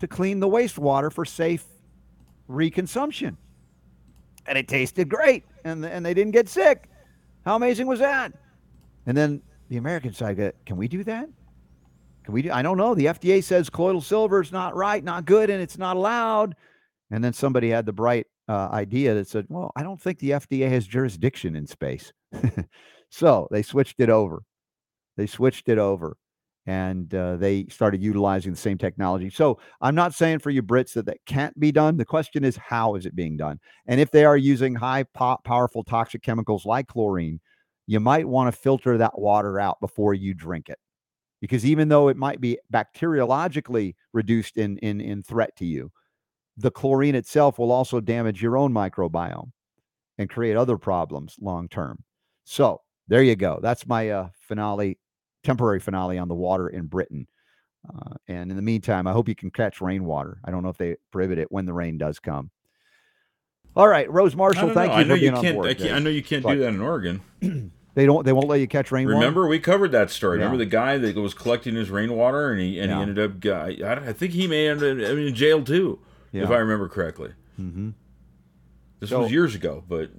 to 0.00 0.06
clean 0.06 0.40
the 0.40 0.48
wastewater 0.48 1.12
for 1.12 1.24
safe 1.24 1.64
reconsumption. 2.48 3.36
And 4.46 4.58
it 4.58 4.68
tasted 4.68 5.08
great, 5.08 5.44
and, 5.64 5.84
and 5.84 6.04
they 6.04 6.14
didn't 6.14 6.32
get 6.32 6.48
sick. 6.48 6.88
How 7.44 7.56
amazing 7.56 7.86
was 7.86 8.00
that? 8.00 8.32
And 9.06 9.16
then 9.16 9.42
the 9.68 9.76
American 9.76 10.12
side, 10.12 10.36
got, 10.36 10.54
can 10.66 10.76
we 10.76 10.88
do 10.88 11.04
that? 11.04 11.28
Can 12.24 12.34
we 12.34 12.42
do? 12.42 12.52
I 12.52 12.62
don't 12.62 12.76
know. 12.76 12.94
The 12.94 13.06
FDA 13.06 13.42
says 13.42 13.68
colloidal 13.70 14.00
silver 14.00 14.40
is 14.40 14.52
not 14.52 14.76
right, 14.76 15.02
not 15.02 15.24
good, 15.24 15.50
and 15.50 15.60
it's 15.60 15.78
not 15.78 15.96
allowed. 15.96 16.54
And 17.10 17.22
then 17.22 17.32
somebody 17.32 17.70
had 17.70 17.86
the 17.86 17.92
bright 17.92 18.26
uh, 18.48 18.68
idea 18.72 19.14
that 19.14 19.28
said, 19.28 19.46
well, 19.48 19.72
I 19.76 19.82
don't 19.82 20.00
think 20.00 20.18
the 20.18 20.30
FDA 20.30 20.68
has 20.68 20.86
jurisdiction 20.86 21.56
in 21.56 21.66
space. 21.66 22.12
so 23.10 23.48
they 23.50 23.62
switched 23.62 24.00
it 24.00 24.08
over. 24.08 24.42
They 25.16 25.26
switched 25.26 25.68
it 25.68 25.78
over 25.78 26.16
and 26.66 27.12
uh, 27.14 27.36
they 27.36 27.66
started 27.68 28.02
utilizing 28.02 28.52
the 28.52 28.58
same 28.58 28.78
technology. 28.78 29.30
So 29.30 29.58
I'm 29.80 29.94
not 29.94 30.14
saying 30.14 30.38
for 30.38 30.50
you 30.50 30.62
Brits 30.62 30.92
that 30.94 31.06
that 31.06 31.18
can't 31.26 31.58
be 31.58 31.72
done. 31.72 31.96
The 31.96 32.04
question 32.04 32.44
is, 32.44 32.56
how 32.56 32.94
is 32.94 33.04
it 33.04 33.16
being 33.16 33.36
done? 33.36 33.58
And 33.86 34.00
if 34.00 34.10
they 34.10 34.24
are 34.24 34.36
using 34.36 34.74
high 34.74 35.04
po- 35.14 35.38
powerful 35.44 35.82
toxic 35.82 36.22
chemicals 36.22 36.64
like 36.64 36.86
chlorine, 36.86 37.40
you 37.86 37.98
might 37.98 38.28
want 38.28 38.52
to 38.52 38.60
filter 38.60 38.96
that 38.98 39.18
water 39.18 39.58
out 39.58 39.80
before 39.80 40.14
you 40.14 40.34
drink 40.34 40.68
it. 40.68 40.78
Because 41.40 41.66
even 41.66 41.88
though 41.88 42.06
it 42.06 42.16
might 42.16 42.40
be 42.40 42.58
bacteriologically 42.72 43.96
reduced 44.12 44.56
in, 44.56 44.78
in, 44.78 45.00
in 45.00 45.24
threat 45.24 45.56
to 45.56 45.66
you, 45.66 45.90
the 46.56 46.70
chlorine 46.70 47.16
itself 47.16 47.58
will 47.58 47.72
also 47.72 47.98
damage 47.98 48.40
your 48.40 48.56
own 48.56 48.72
microbiome 48.72 49.50
and 50.18 50.30
create 50.30 50.56
other 50.56 50.78
problems 50.78 51.34
long 51.40 51.68
term. 51.68 52.04
So 52.44 52.82
there 53.08 53.22
you 53.24 53.34
go. 53.34 53.58
That's 53.60 53.86
my 53.86 54.10
uh, 54.10 54.28
finale, 54.46 54.98
temporary 55.42 55.80
finale 55.80 56.18
on 56.18 56.28
the 56.28 56.34
water 56.34 56.68
in 56.68 56.86
Britain. 56.86 57.26
Uh, 57.88 58.14
and 58.28 58.50
in 58.50 58.56
the 58.56 58.62
meantime, 58.62 59.06
I 59.06 59.12
hope 59.12 59.28
you 59.28 59.34
can 59.34 59.50
catch 59.50 59.80
rainwater. 59.80 60.38
I 60.44 60.50
don't 60.50 60.62
know 60.62 60.68
if 60.68 60.78
they 60.78 60.96
prohibit 61.10 61.38
it 61.38 61.50
when 61.50 61.66
the 61.66 61.72
rain 61.72 61.98
does 61.98 62.18
come. 62.18 62.50
All 63.74 63.88
right, 63.88 64.10
Rose 64.10 64.34
Marschall, 64.34 64.74
thank 64.74 64.92
know. 64.92 64.98
you 64.98 65.00
I 65.00 65.04
know 65.04 65.14
you 65.14 65.32
can't, 65.32 65.56
board, 65.56 65.68
I, 65.68 65.74
can't 65.74 65.92
I 65.92 65.98
know 65.98 66.10
you 66.10 66.22
can't 66.22 66.42
but, 66.42 66.54
do 66.54 66.60
that 66.60 66.68
in 66.68 66.80
Oregon. 66.80 67.22
they 67.94 68.04
don't. 68.04 68.24
They 68.24 68.32
won't 68.32 68.48
let 68.48 68.60
you 68.60 68.68
catch 68.68 68.92
rainwater. 68.92 69.18
Remember, 69.18 69.46
we 69.46 69.58
covered 69.58 69.92
that 69.92 70.10
story. 70.10 70.38
Yeah. 70.38 70.44
Remember 70.44 70.62
the 70.62 70.70
guy 70.70 70.98
that 70.98 71.16
was 71.16 71.32
collecting 71.32 71.74
his 71.74 71.88
rainwater, 71.88 72.52
and 72.52 72.60
he 72.60 72.78
and 72.78 72.90
yeah. 72.90 72.96
he 72.96 73.02
ended 73.02 73.18
up. 73.18 73.46
I, 73.46 74.08
I 74.08 74.12
think 74.12 74.34
he 74.34 74.46
may 74.46 74.68
end 74.68 74.82
up 74.82 74.98
in 74.98 75.34
jail 75.34 75.64
too 75.64 76.00
yeah. 76.32 76.44
if 76.44 76.50
I 76.50 76.56
remember 76.56 76.88
correctly. 76.88 77.32
Mm-hmm. 77.58 77.90
This 79.00 79.10
so, 79.10 79.22
was 79.22 79.32
years 79.32 79.54
ago, 79.54 79.82
but 79.88 80.10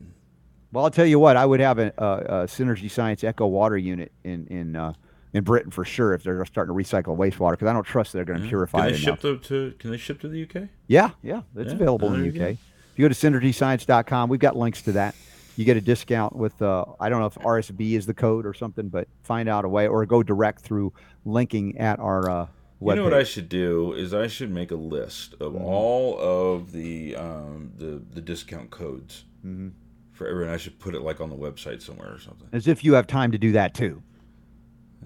well, 0.72 0.86
I'll 0.86 0.92
tell 0.92 1.06
you 1.06 1.20
what, 1.20 1.38
I 1.38 1.46
would 1.46 1.60
have 1.60 1.78
a, 1.78 1.94
a, 1.98 2.06
a 2.06 2.46
Synergy 2.46 2.90
Science 2.90 3.24
Echo 3.24 3.46
Water 3.46 3.78
unit 3.78 4.12
in 4.24 4.48
in 4.48 4.76
uh, 4.76 4.94
in 5.34 5.44
Britain 5.44 5.72
for 5.72 5.84
sure 5.84 6.14
if 6.14 6.24
they're 6.24 6.46
starting 6.46 6.76
to 6.76 6.82
recycle 6.82 7.18
wastewater 7.18 7.52
because 7.52 7.68
I 7.68 7.74
don't 7.74 7.84
trust 7.84 8.14
they're 8.14 8.24
going 8.24 8.40
to 8.40 8.46
yeah. 8.46 8.50
purify 8.50 8.80
can 8.80 8.88
they 8.88 8.94
it 8.94 9.00
ship 9.00 9.20
to, 9.22 9.38
to, 9.38 9.74
Can 9.80 9.92
they 9.92 9.98
ship 9.98 10.22
to 10.22 10.28
the 10.28 10.44
UK? 10.44 10.70
Yeah, 10.88 11.12
yeah, 11.22 11.42
it's 11.56 11.70
yeah. 11.70 11.76
available 11.76 12.14
in 12.14 12.22
the 12.22 12.30
UK. 12.30 12.52
If 12.52 13.00
you 13.00 13.10
go 13.10 13.14
to 13.14 13.16
synergyscience.com, 13.16 14.30
we've 14.30 14.40
got 14.40 14.56
links 14.56 14.84
to 14.84 14.92
that. 14.94 15.16
You 15.56 15.66
get 15.66 15.78
a 15.78 15.82
discount 15.82 16.36
with 16.36 16.60
uh, 16.62 16.86
I 17.00 17.10
don't 17.10 17.20
know 17.20 17.28
if 17.28 17.36
RSB 17.36 17.94
is 17.94 18.06
the 18.06 18.14
code 18.14 18.46
or 18.46 18.54
something, 18.54 18.90
but 18.90 19.08
find 19.22 19.50
out 19.50 19.66
a 19.66 19.70
way 19.70 19.88
or 19.88 20.06
go 20.06 20.24
direct 20.24 20.62
through 20.62 20.94
linking 21.26 21.78
at 21.78 22.00
our 22.00 22.30
uh, 22.30 22.48
you 22.82 22.96
know 22.96 23.04
what 23.04 23.14
I 23.14 23.24
should 23.24 23.48
do 23.48 23.94
is 23.94 24.14
I 24.14 24.28
should 24.28 24.52
make 24.52 24.72
a 24.72 24.76
list 24.76 25.36
of 25.36 25.54
mm-hmm. 25.54 25.64
all 25.64 26.20
of 26.20 26.72
the 26.72 27.16
um, 27.16 27.72
the 27.78 28.02
the 28.14 28.22
discount 28.22 28.72
codes 28.72 29.24
mm-hmm. 29.46 29.70
for 30.12 30.28
everyone. 30.28 30.54
I 30.54 30.58
should 30.58 30.80
put 30.80 30.94
it 30.94 31.02
like 31.02 31.22
on 31.22 31.30
the 31.30 31.36
website 31.36 31.82
somewhere 31.82 32.14
or 32.14 32.20
something. 32.20 32.48
As 32.52 32.68
if 32.68 32.84
you 32.84 32.94
have 32.94 33.08
time 33.08 33.32
to 33.32 33.38
do 33.38 33.54
that 33.54 33.74
too. 33.74 34.02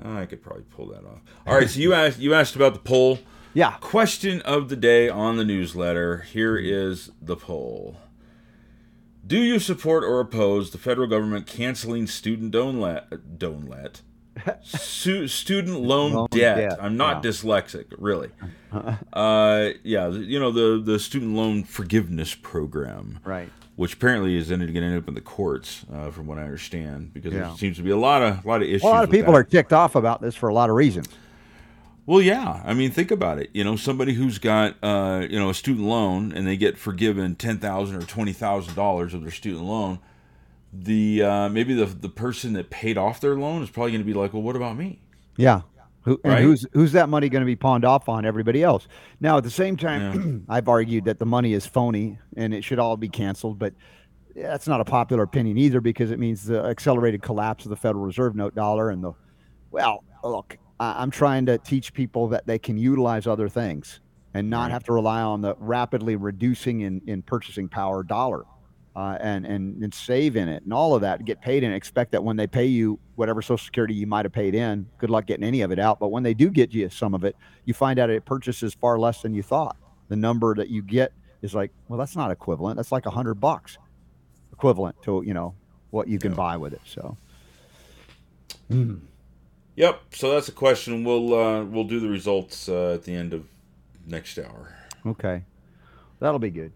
I 0.04 0.26
could 0.26 0.42
probably 0.42 0.64
pull 0.64 0.88
that 0.88 1.06
off. 1.06 1.22
All 1.46 1.56
right, 1.56 1.70
so 1.70 1.80
you 1.80 1.94
asked 1.96 2.20
you 2.20 2.34
asked 2.34 2.56
about 2.56 2.74
the 2.74 2.80
poll. 2.80 3.20
Yeah. 3.54 3.72
Question 3.80 4.42
of 4.42 4.70
the 4.70 4.76
day 4.76 5.10
on 5.10 5.38
the 5.38 5.46
newsletter. 5.46 6.20
Here 6.20 6.56
mm-hmm. 6.58 7.26
the 7.26 7.36
poll. 7.36 7.98
Do 9.26 9.38
you 9.38 9.60
support 9.60 10.04
or 10.04 10.20
oppose 10.20 10.72
the 10.72 10.78
federal 10.78 11.08
government 11.08 11.48
canceling 11.48 12.08
student 12.08 12.52
don't 12.52 12.80
let 12.80 14.02
Su- 14.64 15.28
student 15.28 15.82
loan, 15.82 16.14
loan 16.14 16.28
debt. 16.32 16.58
debt. 16.58 16.78
I'm 16.82 16.98
not 16.98 17.24
yeah. 17.24 17.32
dyslexic, 17.32 17.86
really. 17.98 18.30
Uh, 19.14 19.70
yeah, 19.84 20.10
you 20.10 20.38
know 20.38 20.52
the 20.52 20.80
the 20.84 21.00
student 21.00 21.34
loan 21.34 21.64
forgiveness 21.64 22.36
program, 22.36 23.18
right? 23.24 23.50
Which 23.78 23.94
apparently 23.94 24.36
is 24.36 24.50
going 24.50 24.60
to 24.60 24.76
end 24.76 24.98
up 24.98 25.08
in 25.08 25.14
the 25.14 25.22
courts, 25.22 25.86
uh, 25.94 26.12
from 26.12 26.28
what 26.28 26.38
I 26.38 26.42
understand, 26.42 27.14
because 27.14 27.32
yeah. 27.32 27.48
there 27.48 27.58
seems 27.58 27.78
to 27.78 27.84
be 27.84 27.92
a 27.92 27.98
lot 27.98 28.22
of 28.22 28.44
a 28.44 28.48
lot 28.48 28.62
of 28.62 28.68
issues. 28.68 28.84
Well, 28.84 28.92
a 28.92 28.96
lot 28.96 29.04
of 29.06 29.12
people 29.12 29.34
that. 29.34 29.40
are 29.40 29.44
ticked 29.44 29.72
off 29.72 29.96
about 29.96 30.20
this 30.20 30.36
for 30.36 30.50
a 30.50 30.54
lot 30.54 30.70
of 30.70 30.76
reasons. 30.76 31.08
Well, 32.06 32.22
yeah. 32.22 32.62
I 32.66 32.74
mean, 32.74 32.92
think 32.92 33.12
about 33.12 33.38
it. 33.38 33.50
You 33.54 33.64
know, 33.64 33.76
somebody 33.76 34.14
who's 34.14 34.40
got 34.40 34.76
uh, 34.84 35.28
you 35.30 35.40
know 35.40 35.50
a 35.50 35.54
student 35.54 35.88
loan 35.88 36.34
and 36.34 36.46
they 36.46 36.58
get 36.58 36.78
forgiven 36.78 37.36
ten 37.36 37.60
thousand 37.60 37.98
or 37.98 38.06
twenty 38.06 38.34
thousand 38.34 38.76
dollars 38.76 39.14
of 39.14 39.22
their 39.22 39.32
student 39.32 39.64
loan 39.64 40.00
the 40.74 41.24
uh, 41.24 41.50
maybe 41.50 41.74
the 41.74 41.86
the 41.86 42.10
person 42.10 42.54
that 42.54 42.70
paid 42.70 42.98
off 42.98 43.22
their 43.22 43.36
loan 43.36 43.64
is 43.64 43.70
probably 43.70 43.92
going 43.92 44.02
to 44.02 44.06
be 44.06 44.14
like, 44.14 44.34
well, 44.34 44.42
what 44.42 44.56
about 44.56 44.78
me? 44.78 45.00
Yeah. 45.36 45.62
Who, 46.08 46.18
right? 46.24 46.42
who's 46.42 46.66
who's 46.72 46.94
that 46.94 47.10
money 47.10 47.28
going 47.28 47.42
to 47.42 47.46
be 47.46 47.58
pawned 47.58 47.84
off 47.84 48.08
on? 48.08 48.26
Everybody 48.26 48.64
else. 48.64 48.88
Now, 49.20 49.38
at 49.38 49.44
the 49.44 49.50
same 49.50 49.76
time, 49.76 50.46
yeah. 50.48 50.56
I've 50.56 50.70
argued 50.70 51.04
that 51.04 51.20
the 51.20 51.26
money 51.26 51.52
is 51.52 51.66
phony 51.66 52.18
and 52.38 52.54
it 52.54 52.64
should 52.64 52.80
all 52.80 52.96
be 52.96 53.10
canceled, 53.10 53.60
but 53.60 53.74
that's 54.34 54.70
not 54.70 54.80
a 54.80 54.86
popular 54.86 55.24
opinion 55.24 55.58
either 55.58 55.82
because 55.82 56.10
it 56.10 56.18
means 56.18 56.46
the 56.46 56.64
accelerated 56.64 57.22
collapse 57.22 57.66
of 57.66 57.72
the 57.72 57.76
Federal 57.76 58.06
Reserve 58.06 58.38
note 58.38 58.56
dollar 58.56 58.90
and 58.90 59.04
the 59.04 59.12
well, 59.70 60.06
look, 60.24 60.58
I'm 60.80 61.12
trying 61.12 61.46
to 61.48 61.58
teach 61.58 61.94
people 61.94 62.30
that 62.30 62.48
they 62.48 62.58
can 62.58 62.78
utilize 62.78 63.28
other 63.28 63.50
things 63.50 64.00
and 64.34 64.50
not 64.50 64.64
right. 64.64 64.72
have 64.72 64.86
to 64.86 64.94
rely 64.94 65.20
on 65.22 65.42
the 65.42 65.56
rapidly 65.60 66.16
reducing 66.16 66.82
in, 66.82 67.02
in 67.06 67.22
purchasing 67.22 67.68
power 67.68 68.02
dollar 68.02 68.46
uh, 68.98 69.16
and, 69.22 69.46
and 69.46 69.84
and 69.84 69.94
save 69.94 70.36
in 70.36 70.50
it 70.50 70.64
and 70.64 70.74
all 70.74 70.96
of 70.96 71.02
that, 71.02 71.24
get 71.24 71.40
paid 71.40 71.64
and 71.64 71.72
expect 71.72 72.12
that 72.12 72.24
when 72.24 72.36
they 72.36 72.48
pay 72.48 72.66
you 72.66 72.98
whatever 73.14 73.44
Social 73.44 73.64
Security 73.64 73.94
you 73.94 74.08
might 74.08 74.26
have 74.26 74.32
paid 74.32 74.56
in, 74.56 74.88
good 74.98 75.12
luck 75.12 75.28
getting 75.28 75.46
any 75.46 75.62
of 75.62 75.72
it 75.72 75.78
out. 75.78 76.00
But 76.00 76.08
when 76.08 76.24
they 76.24 76.34
do 76.34 76.50
get 76.50 76.74
you 76.74 76.90
some 76.90 77.14
of 77.14 77.24
it, 77.24 77.36
you 77.66 77.76
find 77.76 78.00
out 78.00 78.10
it 78.10 78.26
purchases 78.26 78.74
far 78.74 78.98
less 78.98 79.22
than 79.22 79.36
you 79.36 79.44
thought. 79.44 79.78
The 80.10 80.16
number 80.16 80.56
that 80.56 80.70
you 80.70 80.82
get 80.82 81.14
is 81.44 81.54
like, 81.54 81.70
well, 81.88 82.00
that's 82.00 82.16
not 82.16 82.32
equivalent. 82.32 82.78
That's 82.78 82.92
like 82.92 83.06
a 83.06 83.12
hundred 83.12 83.36
bucks 83.36 83.78
equivalent 84.52 85.00
to 85.04 85.22
you 85.24 85.36
know 85.36 85.54
what 85.92 86.08
you 86.08 86.18
can 86.18 86.32
yeah. 86.32 86.38
buy 86.38 86.58
with 86.58 86.74
it. 86.74 86.82
So. 86.86 87.16
Mm. 88.72 89.02
Yep. 89.76 90.02
So 90.16 90.32
that's 90.32 90.48
a 90.48 90.54
question. 90.54 91.04
We'll 91.04 91.36
uh, 91.36 91.64
we'll 91.66 91.84
do 91.84 92.00
the 92.00 92.10
results 92.10 92.68
uh, 92.68 92.96
at 92.96 93.04
the 93.04 93.14
end 93.14 93.36
of 93.36 93.46
next 94.08 94.40
hour. 94.40 94.76
Okay, 95.06 95.44
that'll 96.20 96.40
be 96.40 96.50
good. 96.50 96.72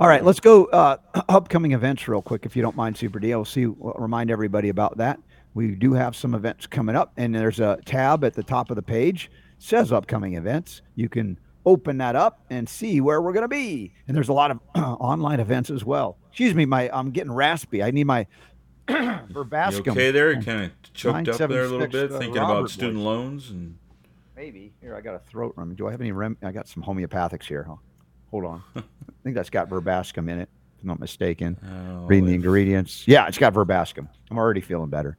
All 0.00 0.08
right, 0.08 0.24
let's 0.24 0.40
go 0.40 0.64
uh, 0.64 0.96
upcoming 1.28 1.72
events 1.72 2.08
real 2.08 2.22
quick, 2.22 2.46
if 2.46 2.56
you 2.56 2.62
don't 2.62 2.74
mind, 2.74 2.96
Super 2.96 3.18
D. 3.18 3.34
I'll 3.34 3.44
see. 3.44 3.66
Remind 3.66 4.30
everybody 4.30 4.70
about 4.70 4.96
that. 4.96 5.20
We 5.52 5.74
do 5.74 5.92
have 5.92 6.16
some 6.16 6.34
events 6.34 6.66
coming 6.66 6.96
up, 6.96 7.12
and 7.18 7.34
there's 7.34 7.60
a 7.60 7.78
tab 7.84 8.24
at 8.24 8.32
the 8.32 8.42
top 8.42 8.70
of 8.70 8.76
the 8.76 8.82
page 8.82 9.30
says 9.58 9.92
upcoming 9.92 10.36
events. 10.36 10.80
You 10.94 11.10
can 11.10 11.38
open 11.66 11.98
that 11.98 12.16
up 12.16 12.40
and 12.48 12.66
see 12.66 13.02
where 13.02 13.20
we're 13.20 13.34
going 13.34 13.44
to 13.44 13.48
be. 13.48 13.92
And 14.08 14.16
there's 14.16 14.30
a 14.30 14.32
lot 14.32 14.50
of 14.50 14.60
online 14.74 15.38
events 15.38 15.68
as 15.68 15.84
well. 15.84 16.16
Excuse 16.30 16.54
me, 16.54 16.64
my 16.64 16.88
I'm 16.94 17.10
getting 17.10 17.30
raspy. 17.30 17.82
I 17.82 17.90
need 17.90 18.04
my 18.04 18.26
verbascum. 18.88 19.84
You 19.84 19.92
okay, 19.92 20.10
there, 20.12 20.40
kind 20.40 20.62
of 20.62 20.92
choked 20.94 21.28
up 21.28 21.50
there 21.50 21.64
a 21.64 21.68
little 21.68 21.86
bit, 21.88 22.10
uh, 22.10 22.18
thinking 22.18 22.40
Robert 22.40 22.58
about 22.58 22.70
student 22.70 22.96
voice. 22.96 23.04
loans 23.04 23.50
and. 23.50 23.76
Maybe 24.34 24.72
here 24.80 24.96
I 24.96 25.02
got 25.02 25.16
a 25.16 25.18
throat 25.18 25.52
rem. 25.56 25.74
Do 25.74 25.88
I 25.88 25.90
have 25.90 26.00
any 26.00 26.12
rem? 26.12 26.38
I 26.42 26.52
got 26.52 26.66
some 26.66 26.82
homeopathics 26.82 27.44
here. 27.44 27.64
Huh? 27.64 27.74
Hold 28.30 28.44
on. 28.44 28.62
I 28.76 28.82
think 29.22 29.34
that's 29.34 29.50
got 29.50 29.68
verbascum 29.68 30.30
in 30.30 30.38
it, 30.40 30.48
if 30.76 30.82
I'm 30.82 30.88
not 30.88 31.00
mistaken. 31.00 31.56
Oh, 31.62 32.06
Reading 32.06 32.26
the 32.26 32.34
ingredients. 32.34 33.06
Yeah, 33.06 33.26
it's 33.26 33.38
got 33.38 33.52
verbascum. 33.54 34.08
I'm 34.30 34.38
already 34.38 34.60
feeling 34.60 34.90
better. 34.90 35.16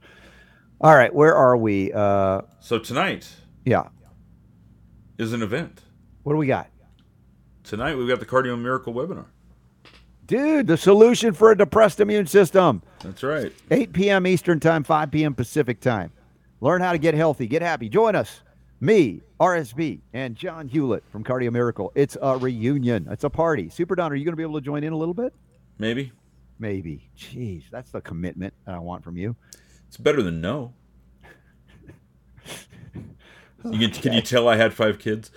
All 0.80 0.96
right, 0.96 1.14
where 1.14 1.36
are 1.36 1.56
we? 1.56 1.94
Uh, 1.94 2.42
so 2.60 2.80
tonight, 2.80 3.30
yeah, 3.66 3.90
is 5.20 5.34
an 5.34 5.44
event. 5.44 5.82
What 6.24 6.34
do 6.34 6.38
we 6.38 6.48
got? 6.48 6.70
Tonight 7.64 7.96
we've 7.96 8.08
got 8.08 8.20
the 8.20 8.26
Cardio 8.26 8.60
Miracle 8.60 8.94
webinar. 8.94 9.26
Dude, 10.26 10.66
the 10.66 10.78
solution 10.78 11.34
for 11.34 11.52
a 11.52 11.58
depressed 11.58 12.00
immune 12.00 12.26
system. 12.26 12.82
That's 13.04 13.22
right. 13.22 13.52
8 13.70 13.94
p.m. 13.94 14.26
Eastern 14.26 14.60
Time, 14.60 14.84
5 14.84 15.12
p.m. 15.12 15.36
Pacific 15.36 15.82
Time. 15.82 16.12
Learn 16.62 16.82
how 16.82 16.94
to 16.94 16.98
get 16.98 17.14
healthy, 17.14 17.48
get 17.48 17.62
happy. 17.62 17.90
Join 17.90 18.16
us, 18.16 18.42
me, 18.80 19.22
RSB, 19.42 20.02
and 20.14 20.36
John 20.36 20.68
Hewlett 20.68 21.04
from 21.12 21.24
Cardio 21.24 21.52
Miracle. 21.52 21.92
It's 21.96 22.16
a 22.22 22.38
reunion. 22.38 23.08
It's 23.10 23.24
a 23.24 23.30
party. 23.30 23.70
Super 23.70 23.96
Don, 23.96 24.12
are 24.12 24.16
you 24.16 24.24
going 24.24 24.34
to 24.34 24.38
be 24.38 24.44
able 24.44 24.60
to 24.60 24.62
join 24.62 24.84
in 24.84 24.94
a 24.94 24.96
little 24.96 25.16
bit? 25.16 25.34
Maybe. 25.80 26.12
Maybe. 26.60 27.10
Jeez, 27.18 27.64
that's 27.72 27.90
the 27.90 28.02
commitment 28.02 28.54
that 28.68 28.76
I 28.76 28.78
want 28.78 29.04
from 29.04 29.18
you. 29.18 29.36
It's 29.88 29.98
better 29.98 30.22
than 30.22 30.42
no. 30.42 30.74
You 33.64 33.90
can, 33.90 34.02
can 34.02 34.14
you 34.14 34.22
tell 34.22 34.48
I 34.48 34.56
had 34.56 34.74
five 34.74 34.98
kids? 34.98 35.30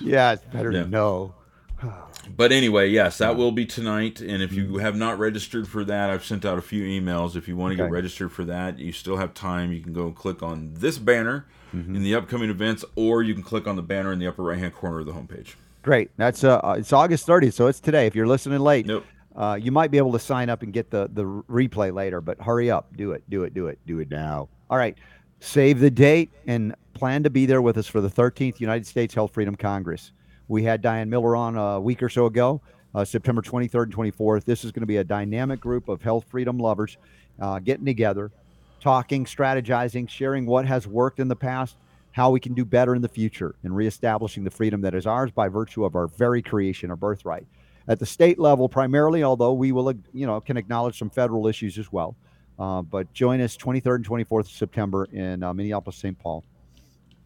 Yeah, 0.00 0.32
it's 0.32 0.44
better 0.44 0.70
yeah. 0.70 0.80
than 0.80 0.90
no. 0.90 1.34
but 2.36 2.52
anyway, 2.52 2.90
yes, 2.90 3.16
that 3.18 3.36
will 3.36 3.52
be 3.52 3.64
tonight. 3.64 4.20
And 4.20 4.42
if 4.42 4.52
you 4.52 4.64
mm-hmm. 4.64 4.78
have 4.80 4.96
not 4.96 5.18
registered 5.18 5.66
for 5.66 5.82
that, 5.86 6.10
I've 6.10 6.22
sent 6.22 6.44
out 6.44 6.58
a 6.58 6.62
few 6.62 6.84
emails. 6.84 7.36
If 7.36 7.48
you 7.48 7.56
want 7.56 7.74
to 7.74 7.82
okay. 7.82 7.88
get 7.88 7.92
registered 7.92 8.32
for 8.32 8.44
that, 8.44 8.78
you 8.78 8.92
still 8.92 9.16
have 9.16 9.32
time. 9.32 9.72
You 9.72 9.80
can 9.80 9.94
go 9.94 10.10
click 10.10 10.42
on 10.42 10.74
this 10.74 10.98
banner 10.98 11.46
mm-hmm. 11.74 11.96
in 11.96 12.02
the 12.02 12.14
upcoming 12.14 12.50
events, 12.50 12.84
or 12.94 13.22
you 13.22 13.34
can 13.34 13.42
click 13.42 13.66
on 13.66 13.76
the 13.76 13.82
banner 13.82 14.12
in 14.12 14.18
the 14.18 14.26
upper 14.26 14.42
right 14.42 14.58
hand 14.58 14.74
corner 14.74 15.00
of 15.00 15.06
the 15.06 15.12
homepage. 15.12 15.54
Great. 15.82 16.10
That's 16.16 16.44
uh, 16.44 16.74
it's 16.78 16.92
August 16.92 17.26
30th, 17.26 17.54
so 17.54 17.66
it's 17.66 17.80
today. 17.80 18.06
If 18.06 18.14
you're 18.14 18.26
listening 18.26 18.60
late, 18.60 18.86
nope. 18.86 19.04
Uh, 19.34 19.54
you 19.60 19.70
might 19.70 19.90
be 19.90 19.98
able 19.98 20.12
to 20.12 20.18
sign 20.18 20.50
up 20.50 20.62
and 20.62 20.72
get 20.72 20.90
the 20.90 21.08
the 21.12 21.24
replay 21.24 21.92
later, 21.92 22.20
but 22.20 22.40
hurry 22.40 22.70
up, 22.70 22.94
do 22.96 23.12
it, 23.12 23.22
do 23.30 23.44
it, 23.44 23.54
do 23.54 23.68
it, 23.68 23.78
do 23.86 23.98
it 24.00 24.10
now. 24.10 24.48
All 24.68 24.76
right, 24.76 24.96
save 25.38 25.80
the 25.80 25.90
date 25.90 26.30
and 26.46 26.74
plan 26.94 27.22
to 27.22 27.30
be 27.30 27.46
there 27.46 27.62
with 27.62 27.78
us 27.78 27.86
for 27.86 28.00
the 28.00 28.10
13th 28.10 28.60
United 28.60 28.86
States 28.86 29.14
Health 29.14 29.32
Freedom 29.32 29.54
Congress. 29.54 30.12
We 30.48 30.64
had 30.64 30.82
Diane 30.82 31.08
Miller 31.08 31.36
on 31.36 31.56
a 31.56 31.80
week 31.80 32.02
or 32.02 32.08
so 32.08 32.26
ago, 32.26 32.60
uh, 32.94 33.04
September 33.04 33.40
23rd 33.40 33.84
and 33.84 33.94
24th. 33.94 34.44
This 34.44 34.64
is 34.64 34.72
going 34.72 34.82
to 34.82 34.86
be 34.86 34.96
a 34.96 35.04
dynamic 35.04 35.60
group 35.60 35.88
of 35.88 36.02
health 36.02 36.24
freedom 36.28 36.58
lovers 36.58 36.98
uh, 37.40 37.60
getting 37.60 37.86
together, 37.86 38.32
talking, 38.80 39.24
strategizing, 39.24 40.08
sharing 40.08 40.46
what 40.46 40.66
has 40.66 40.86
worked 40.86 41.20
in 41.20 41.28
the 41.28 41.36
past, 41.36 41.76
how 42.12 42.30
we 42.30 42.40
can 42.40 42.54
do 42.54 42.64
better 42.64 42.94
in 42.94 43.02
the 43.02 43.08
future, 43.08 43.54
and 43.62 43.74
reestablishing 43.76 44.44
the 44.44 44.50
freedom 44.50 44.80
that 44.80 44.94
is 44.94 45.06
ours 45.06 45.30
by 45.30 45.48
virtue 45.48 45.84
of 45.84 45.94
our 45.94 46.08
very 46.08 46.42
creation, 46.42 46.90
our 46.90 46.96
birthright 46.96 47.46
at 47.90 47.98
the 47.98 48.06
state 48.06 48.38
level 48.38 48.68
primarily, 48.68 49.24
although 49.24 49.52
we 49.52 49.72
will, 49.72 49.92
you 50.12 50.24
know, 50.26 50.40
can 50.40 50.56
acknowledge 50.56 50.96
some 50.96 51.10
federal 51.10 51.48
issues 51.48 51.76
as 51.76 51.90
well. 51.92 52.16
Uh, 52.58 52.82
but 52.82 53.12
join 53.12 53.40
us 53.40 53.56
23rd 53.56 53.96
and 53.96 54.08
24th 54.08 54.40
of 54.40 54.50
September 54.50 55.06
in 55.06 55.42
uh, 55.42 55.52
Minneapolis, 55.52 55.96
St. 55.96 56.16
Paul. 56.18 56.44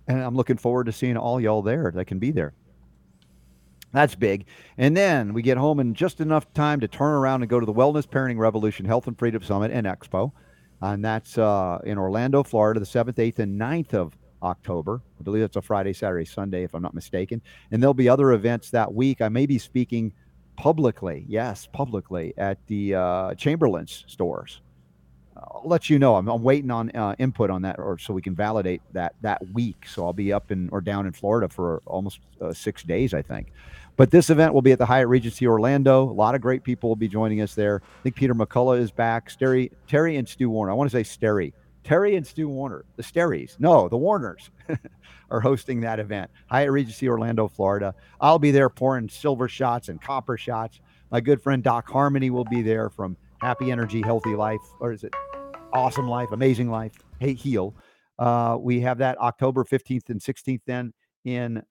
And 0.08 0.22
I'm 0.22 0.34
looking 0.34 0.56
forward 0.56 0.86
to 0.86 0.92
seeing 0.92 1.16
all 1.16 1.40
y'all 1.40 1.60
there 1.60 1.90
that 1.94 2.06
can 2.06 2.18
be 2.18 2.30
there. 2.30 2.54
That's 3.92 4.14
big. 4.14 4.46
And 4.78 4.96
then 4.96 5.34
we 5.34 5.42
get 5.42 5.58
home 5.58 5.80
in 5.80 5.94
just 5.94 6.20
enough 6.20 6.52
time 6.54 6.80
to 6.80 6.88
turn 6.88 7.12
around 7.12 7.42
and 7.42 7.50
go 7.50 7.60
to 7.60 7.66
the 7.66 7.72
Wellness 7.72 8.06
Parenting 8.06 8.38
Revolution 8.38 8.86
Health 8.86 9.06
and 9.06 9.18
Freedom 9.18 9.42
Summit 9.42 9.70
and 9.70 9.86
Expo. 9.86 10.32
And 10.92 11.04
that's 11.04 11.38
uh, 11.38 11.78
in 11.84 11.96
Orlando, 11.96 12.42
Florida, 12.42 12.78
the 12.78 12.86
7th, 12.86 13.14
8th, 13.14 13.38
and 13.38 13.58
9th 13.58 13.94
of 13.94 14.18
October. 14.42 15.00
I 15.18 15.22
believe 15.22 15.40
that's 15.40 15.56
a 15.56 15.62
Friday, 15.62 15.94
Saturday, 15.94 16.26
Sunday, 16.26 16.62
if 16.62 16.74
I'm 16.74 16.82
not 16.82 16.92
mistaken. 16.94 17.40
And 17.70 17.82
there'll 17.82 17.94
be 17.94 18.08
other 18.08 18.32
events 18.32 18.70
that 18.70 18.92
week. 18.92 19.22
I 19.22 19.30
may 19.30 19.46
be 19.46 19.58
speaking 19.58 20.12
publicly, 20.56 21.24
yes, 21.26 21.66
publicly 21.72 22.34
at 22.36 22.58
the 22.66 22.96
uh, 22.96 23.34
Chamberlin's 23.34 24.04
stores. 24.08 24.60
I'll 25.36 25.62
let 25.64 25.88
you 25.88 25.98
know. 25.98 26.16
I'm, 26.16 26.28
I'm 26.28 26.42
waiting 26.42 26.70
on 26.70 26.90
uh, 26.90 27.14
input 27.18 27.50
on 27.50 27.62
that, 27.62 27.78
or 27.78 27.98
so 27.98 28.12
we 28.12 28.22
can 28.22 28.34
validate 28.34 28.82
that 28.92 29.14
that 29.22 29.42
week. 29.52 29.86
So 29.86 30.04
I'll 30.04 30.12
be 30.12 30.32
up 30.32 30.52
in 30.52 30.68
or 30.70 30.80
down 30.80 31.06
in 31.06 31.12
Florida 31.12 31.48
for 31.48 31.82
almost 31.86 32.20
uh, 32.40 32.52
six 32.52 32.82
days, 32.82 33.14
I 33.14 33.22
think. 33.22 33.52
But 33.96 34.10
this 34.10 34.30
event 34.30 34.54
will 34.54 34.62
be 34.62 34.72
at 34.72 34.78
the 34.78 34.86
Hyatt 34.86 35.08
Regency 35.08 35.46
Orlando. 35.46 36.02
A 36.02 36.12
lot 36.12 36.34
of 36.34 36.40
great 36.40 36.64
people 36.64 36.88
will 36.88 36.96
be 36.96 37.08
joining 37.08 37.40
us 37.40 37.54
there. 37.54 37.80
I 38.00 38.02
think 38.02 38.16
Peter 38.16 38.34
McCullough 38.34 38.78
is 38.78 38.90
back. 38.90 39.30
Terry, 39.36 39.70
Terry 39.86 40.16
and 40.16 40.28
Stu 40.28 40.50
Warner. 40.50 40.72
I 40.72 40.74
want 40.74 40.90
to 40.90 40.96
say 40.96 41.02
Sterry. 41.02 41.52
Terry 41.84 42.16
and 42.16 42.26
Stu 42.26 42.48
Warner, 42.48 42.84
the 42.96 43.02
Sterries. 43.02 43.56
No, 43.60 43.88
the 43.88 43.96
Warners. 43.96 44.50
are 45.30 45.40
hosting 45.40 45.80
that 45.80 45.98
event. 45.98 46.30
Hyatt 46.46 46.70
Regency 46.70 47.08
Orlando, 47.08 47.48
Florida. 47.48 47.94
I'll 48.20 48.38
be 48.38 48.50
there 48.50 48.70
pouring 48.70 49.08
silver 49.08 49.48
shots 49.48 49.88
and 49.88 50.00
copper 50.00 50.36
shots. 50.36 50.80
My 51.10 51.20
good 51.20 51.42
friend 51.42 51.62
Doc 51.62 51.88
Harmony 51.88 52.30
will 52.30 52.44
be 52.44 52.62
there 52.62 52.90
from 52.90 53.16
Happy 53.40 53.70
Energy, 53.70 54.00
Healthy 54.00 54.36
Life, 54.36 54.60
or 54.80 54.92
is 54.92 55.04
it 55.04 55.14
Awesome 55.72 56.08
Life, 56.08 56.30
Amazing 56.32 56.70
Life, 56.70 56.92
Hey 57.18 57.34
Heal. 57.34 57.74
Uh, 58.18 58.56
we 58.60 58.80
have 58.80 58.98
that 58.98 59.18
October 59.18 59.64
15th 59.64 60.08
and 60.08 60.20
16th 60.20 60.60
then 60.66 60.92
in 61.24 61.62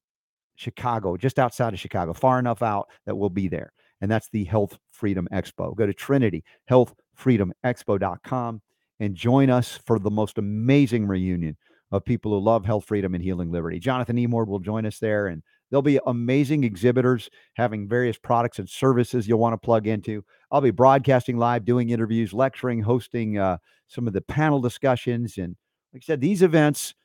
Chicago, 0.63 1.17
just 1.17 1.39
outside 1.39 1.73
of 1.73 1.79
Chicago, 1.79 2.13
far 2.13 2.39
enough 2.39 2.61
out 2.61 2.89
that 3.05 3.15
we'll 3.15 3.29
be 3.29 3.47
there. 3.47 3.73
And 4.01 4.09
that's 4.11 4.29
the 4.29 4.43
Health 4.45 4.77
Freedom 4.91 5.27
Expo. 5.31 5.75
Go 5.75 5.85
to 5.85 5.93
Trinity 5.93 6.43
Expo.com 6.69 8.61
and 8.99 9.15
join 9.15 9.49
us 9.49 9.79
for 9.85 9.99
the 9.99 10.11
most 10.11 10.37
amazing 10.37 11.07
reunion 11.07 11.57
of 11.91 12.03
people 12.03 12.31
who 12.31 12.39
love 12.39 12.65
health, 12.65 12.85
freedom, 12.85 13.13
and 13.13 13.23
healing 13.23 13.51
liberty. 13.51 13.79
Jonathan 13.79 14.17
Emord 14.17 14.47
will 14.47 14.59
join 14.59 14.85
us 14.85 14.97
there, 14.99 15.27
and 15.27 15.43
there'll 15.69 15.83
be 15.83 15.99
amazing 16.07 16.63
exhibitors 16.63 17.29
having 17.53 17.87
various 17.87 18.17
products 18.17 18.59
and 18.59 18.67
services 18.67 19.27
you'll 19.27 19.39
want 19.39 19.53
to 19.53 19.63
plug 19.63 19.85
into. 19.85 20.23
I'll 20.51 20.61
be 20.61 20.71
broadcasting 20.71 21.37
live, 21.37 21.65
doing 21.65 21.91
interviews, 21.91 22.33
lecturing, 22.33 22.81
hosting 22.81 23.37
uh, 23.37 23.57
some 23.87 24.07
of 24.07 24.13
the 24.13 24.21
panel 24.21 24.59
discussions. 24.59 25.37
And 25.37 25.55
like 25.93 26.03
I 26.03 26.05
said, 26.05 26.21
these 26.21 26.41
events 26.41 26.95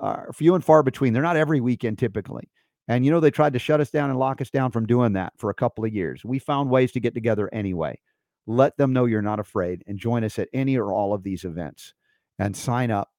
are 0.00 0.32
few 0.34 0.54
and 0.54 0.64
far 0.64 0.82
between. 0.82 1.12
They're 1.12 1.22
not 1.22 1.36
every 1.36 1.60
weekend 1.60 1.98
typically. 1.98 2.50
And 2.88 3.04
you 3.04 3.10
know, 3.10 3.20
they 3.20 3.30
tried 3.30 3.52
to 3.52 3.58
shut 3.58 3.80
us 3.80 3.90
down 3.90 4.10
and 4.10 4.18
lock 4.18 4.40
us 4.40 4.50
down 4.50 4.70
from 4.70 4.86
doing 4.86 5.12
that 5.12 5.32
for 5.36 5.50
a 5.50 5.54
couple 5.54 5.84
of 5.84 5.94
years. 5.94 6.24
We 6.24 6.38
found 6.38 6.70
ways 6.70 6.92
to 6.92 7.00
get 7.00 7.14
together 7.14 7.48
anyway. 7.52 8.00
Let 8.46 8.76
them 8.76 8.92
know 8.92 9.04
you're 9.04 9.22
not 9.22 9.38
afraid 9.38 9.84
and 9.86 9.98
join 9.98 10.24
us 10.24 10.38
at 10.38 10.48
any 10.52 10.76
or 10.76 10.92
all 10.92 11.14
of 11.14 11.22
these 11.22 11.44
events 11.44 11.94
and 12.38 12.56
sign 12.56 12.90
up 12.90 13.10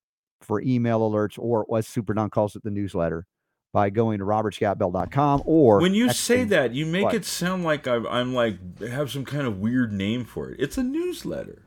for 0.41 0.61
email 0.61 0.99
alerts 0.99 1.39
or 1.39 1.65
as 1.77 1.87
Super 1.87 2.13
Don 2.13 2.29
calls 2.29 2.55
it, 2.55 2.63
the 2.63 2.71
newsletter 2.71 3.25
by 3.71 3.89
going 3.89 4.19
to 4.19 4.25
robertscottbell.com 4.25 5.41
or 5.45 5.81
when 5.81 5.95
you 5.95 6.09
say 6.11 6.43
that 6.43 6.73
you 6.73 6.85
make 6.85 7.05
what? 7.05 7.15
it 7.15 7.25
sound 7.25 7.63
like 7.63 7.87
I'm, 7.87 8.05
I'm, 8.07 8.33
like 8.33 8.81
have 8.81 9.09
some 9.09 9.25
kind 9.25 9.47
of 9.47 9.59
weird 9.59 9.91
name 9.91 10.25
for 10.25 10.51
it 10.51 10.59
it's 10.59 10.77
a 10.77 10.83
newsletter 10.83 11.63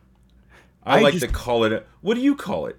i, 0.84 0.98
I 0.98 1.00
like 1.00 1.14
just, 1.14 1.26
to 1.26 1.32
call 1.32 1.64
it 1.64 1.72
a, 1.72 1.82
what 2.00 2.14
do 2.14 2.20
you 2.20 2.36
call 2.36 2.66
it 2.66 2.78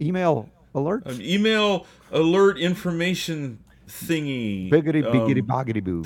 email 0.00 0.48
alert 0.74 1.06
an 1.06 1.20
email 1.20 1.86
alert 2.10 2.58
information 2.58 3.62
thingy 3.92 4.70
biggity 4.70 5.04
um, 5.04 5.12
biggity 5.12 5.42
boggity 5.42 5.82
boo 5.84 6.02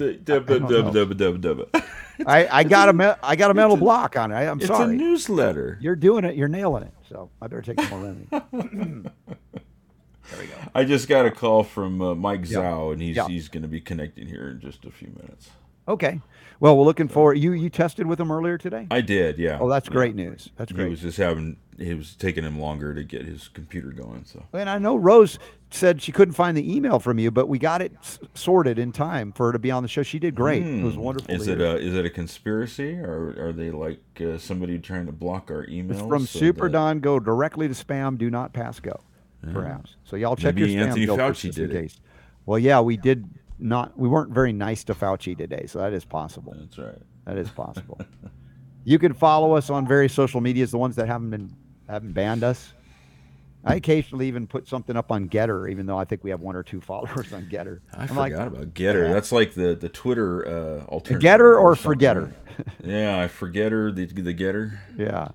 I, 2.27 2.49
I 2.51 2.65
got 2.65 2.89
a 2.89 3.19
I 3.23 3.37
got 3.37 3.51
a 3.51 3.55
metal 3.55 3.75
a, 3.75 3.77
block 3.77 4.17
on 4.17 4.33
it. 4.33 4.37
I, 4.37 4.45
am 4.45 4.59
it's 4.59 4.69
sorry. 4.69 4.95
It's 4.95 5.03
a 5.03 5.05
newsletter. 5.05 5.79
You're 5.81 5.97
doing 5.97 6.25
it. 6.25 6.37
You're 6.37 6.49
nailing 6.49 6.85
it. 6.85 6.95
So 7.09 7.31
I 7.43 7.47
better 7.47 7.63
take 7.63 7.81
some 7.81 7.91
more 7.91 8.09
remedy. 8.09 8.29
there 10.31 10.41
we 10.41 10.47
go. 10.47 10.55
I 10.75 10.85
just 10.85 11.09
got 11.09 11.27
a 11.27 11.31
call 11.31 11.63
from 11.63 12.01
uh, 12.01 12.15
Mike 12.15 12.49
yep. 12.49 12.63
Zhao, 12.63 12.93
and 12.93 13.03
he's 13.03 13.17
yep. 13.17 13.29
he's 13.29 13.49
going 13.49 13.63
to 13.63 13.69
be 13.69 13.81
connecting 13.81 14.27
here 14.27 14.49
in 14.49 14.61
just 14.61 14.85
a 14.85 14.91
few 14.91 15.09
minutes. 15.09 15.51
Okay. 15.89 16.21
Well, 16.59 16.77
we're 16.77 16.85
looking 16.85 17.09
forward. 17.09 17.35
You 17.35 17.53
you 17.53 17.69
tested 17.69 18.07
with 18.07 18.19
him 18.19 18.33
earlier 18.33 18.57
today? 18.57 18.87
I 18.91 19.03
did. 19.03 19.39
Yeah. 19.39 19.59
Oh, 19.61 19.69
that's 19.69 19.89
yeah. 19.89 19.93
great 19.93 20.15
news. 20.15 20.49
That's 20.57 20.73
great. 20.73 20.85
He 20.85 20.91
was 20.91 21.01
just 21.01 21.19
having. 21.19 21.59
He 21.77 21.93
was 21.93 22.15
taking 22.15 22.45
him 22.45 22.59
longer 22.59 22.95
to 22.95 23.05
get 23.05 23.27
his 23.27 23.49
computer 23.49 23.91
going. 23.91 24.25
So. 24.25 24.43
And 24.55 24.71
I 24.71 24.79
know 24.79 24.97
Rose 24.97 25.39
said 25.71 26.01
she 26.01 26.11
couldn't 26.11 26.33
find 26.33 26.57
the 26.57 26.75
email 26.75 26.99
from 26.99 27.19
you, 27.19 27.31
but 27.31 27.49
we 27.49 27.59
got 27.59 27.83
it 27.83 27.93
s- 28.01 28.19
sorted 28.33 28.79
in 28.79 28.93
time 28.93 29.33
for 29.33 29.47
her 29.47 29.53
to 29.53 29.59
be 29.59 29.71
on 29.71 29.83
the 29.83 29.89
show. 29.89 30.03
She 30.03 30.19
did 30.19 30.35
great. 30.35 30.63
Mm. 30.63 30.81
It 30.81 30.85
was 30.85 30.95
hmm. 30.95 31.01
wonderful. 31.01 31.35
Is 31.35 31.47
it 31.49 31.61
a 31.61 31.77
is 31.77 31.95
it 31.95 32.07
a 32.07 32.11
conspiracy 32.11 32.95
or 32.95 33.35
are 33.39 33.53
they 33.53 33.71
like 33.71 34.01
uh, 34.23 34.39
somebody 34.39 34.79
trying 34.79 35.05
to 35.05 35.13
block 35.13 35.51
our 35.51 35.67
emails? 35.67 35.99
It's 35.99 36.01
from 36.01 36.27
so 36.27 36.39
Super 36.39 36.69
that... 36.69 36.73
Don. 36.73 37.01
Go 37.01 37.21
directly 37.21 37.69
to 37.69 37.75
spam. 37.75 38.17
Do 38.17 38.31
not 38.31 38.55
pass 38.55 38.81
go. 38.81 38.99
Yeah. 39.47 39.53
Perhaps. 39.53 39.97
So 40.05 40.17
y'all 40.17 40.37
check 40.37 40.55
Maybe 40.55 40.73
your 40.73 40.83
spam. 40.83 40.87
Anthony 40.89 41.07
Fauci 41.07 41.55
did 41.55 41.71
in 41.71 41.83
case. 41.83 42.01
Well, 42.47 42.59
yeah, 42.59 42.81
we 42.81 42.97
did 42.97 43.29
not. 43.59 43.99
We 43.99 44.09
weren't 44.09 44.33
very 44.33 44.53
nice 44.53 44.85
to 44.85 44.95
Fauci 44.95 45.37
today, 45.37 45.67
so 45.67 45.79
that 45.81 45.93
is 45.93 46.05
possible. 46.05 46.55
That's 46.59 46.79
right. 46.79 46.99
That 47.25 47.39
is 47.39 47.51
possible. 47.51 48.01
you 48.85 48.99
can 48.99 49.15
follow 49.15 49.55
us 49.55 49.71
on 49.71 49.87
various 49.87 50.13
social 50.13 50.41
medias, 50.41 50.71
the 50.71 50.79
ones 50.79 50.97
that 50.97 51.07
haven't 51.07 51.31
been 51.31 51.55
haven't 51.89 52.13
banned 52.13 52.45
us. 52.45 52.73
I 53.65 53.75
occasionally 53.75 54.29
even 54.29 54.47
put 54.47 54.69
something 54.69 54.97
up 54.97 55.11
on 55.11 55.29
GETTR, 55.29 55.69
even 55.71 55.87
though 55.87 55.99
I 55.99 56.05
think 56.05 56.23
we 56.23 56.31
have 56.31 56.41
one 56.41 56.55
or 56.55 56.63
two 56.63 56.81
followers 56.93 57.33
on 57.33 57.47
GETTR. 57.47 57.81
I 57.93 58.03
I'm 58.03 58.09
forgot 58.09 58.21
like, 58.21 58.33
about 58.33 58.75
GETTR. 58.75 59.09
Yeah. 59.09 59.13
That's 59.13 59.33
like 59.33 59.55
the 59.55 59.75
the 59.75 59.89
Twitter 59.89 60.47
uh, 60.47 60.85
alternative. 60.85 61.29
GETTR 61.29 61.41
or, 61.41 61.59
or 61.59 61.75
Forgetter. 61.75 62.33
yeah, 62.85 63.21
I 63.21 63.27
Forgetter 63.27 63.95
the 63.95 64.07
the 64.07 64.35
GETTR. 64.35 64.79
Yeah. 64.97 65.29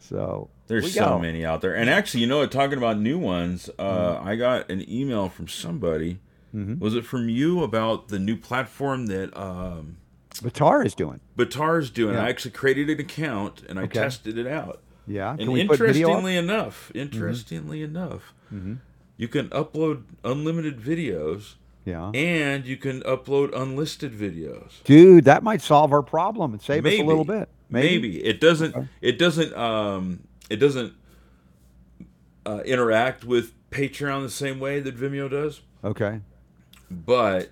So 0.00 0.50
there's 0.66 0.94
so 0.94 1.10
go. 1.10 1.18
many 1.18 1.44
out 1.44 1.60
there, 1.60 1.74
and 1.74 1.88
actually, 1.90 2.20
you 2.20 2.26
know, 2.26 2.46
talking 2.46 2.78
about 2.78 2.98
new 2.98 3.18
ones, 3.18 3.70
uh, 3.78 4.16
mm-hmm. 4.16 4.28
I 4.28 4.36
got 4.36 4.70
an 4.70 4.88
email 4.90 5.28
from 5.28 5.48
somebody. 5.48 6.20
Mm-hmm. 6.56 6.78
Was 6.78 6.94
it 6.94 7.04
from 7.04 7.28
you 7.28 7.62
about 7.62 8.08
the 8.08 8.18
new 8.18 8.36
platform 8.36 9.06
that 9.06 9.36
um, 9.36 9.98
Batar 10.36 10.84
is 10.84 10.94
doing. 10.94 11.20
Batar 11.36 11.78
is 11.78 11.90
doing. 11.90 12.14
Yeah. 12.14 12.24
I 12.24 12.28
actually 12.28 12.52
created 12.52 12.90
an 12.90 13.00
account 13.00 13.62
and 13.68 13.78
I 13.78 13.82
okay. 13.84 14.00
tested 14.00 14.38
it 14.38 14.46
out. 14.46 14.80
Yeah. 15.06 15.36
and 15.38 15.56
interestingly 15.56 16.36
enough, 16.36 16.90
interestingly 16.94 17.80
mm-hmm. 17.80 17.96
enough, 17.96 18.34
mm-hmm. 18.52 18.74
you 19.16 19.28
can 19.28 19.48
upload 19.50 20.02
unlimited 20.24 20.80
videos. 20.80 21.54
Yeah. 21.84 22.10
And 22.12 22.66
you 22.66 22.76
can 22.76 23.02
upload 23.02 23.54
unlisted 23.54 24.12
videos. 24.12 24.82
Dude, 24.82 25.24
that 25.26 25.44
might 25.44 25.62
solve 25.62 25.92
our 25.92 26.02
problem 26.02 26.52
and 26.52 26.60
save 26.60 26.82
maybe, 26.82 26.96
us 26.96 27.02
a 27.02 27.06
little 27.06 27.24
bit. 27.24 27.48
Maybe. 27.70 28.08
maybe. 28.08 28.24
it 28.24 28.40
doesn't. 28.40 28.74
Okay. 28.74 28.88
It 29.00 29.18
doesn't. 29.20 29.56
Um, 29.56 30.26
it 30.50 30.56
doesn't 30.56 30.94
uh, 32.44 32.62
interact 32.64 33.22
with 33.22 33.52
Patreon 33.70 34.22
the 34.22 34.30
same 34.30 34.58
way 34.58 34.80
that 34.80 34.96
Vimeo 34.96 35.30
does. 35.30 35.60
Okay. 35.84 36.22
But 36.90 37.50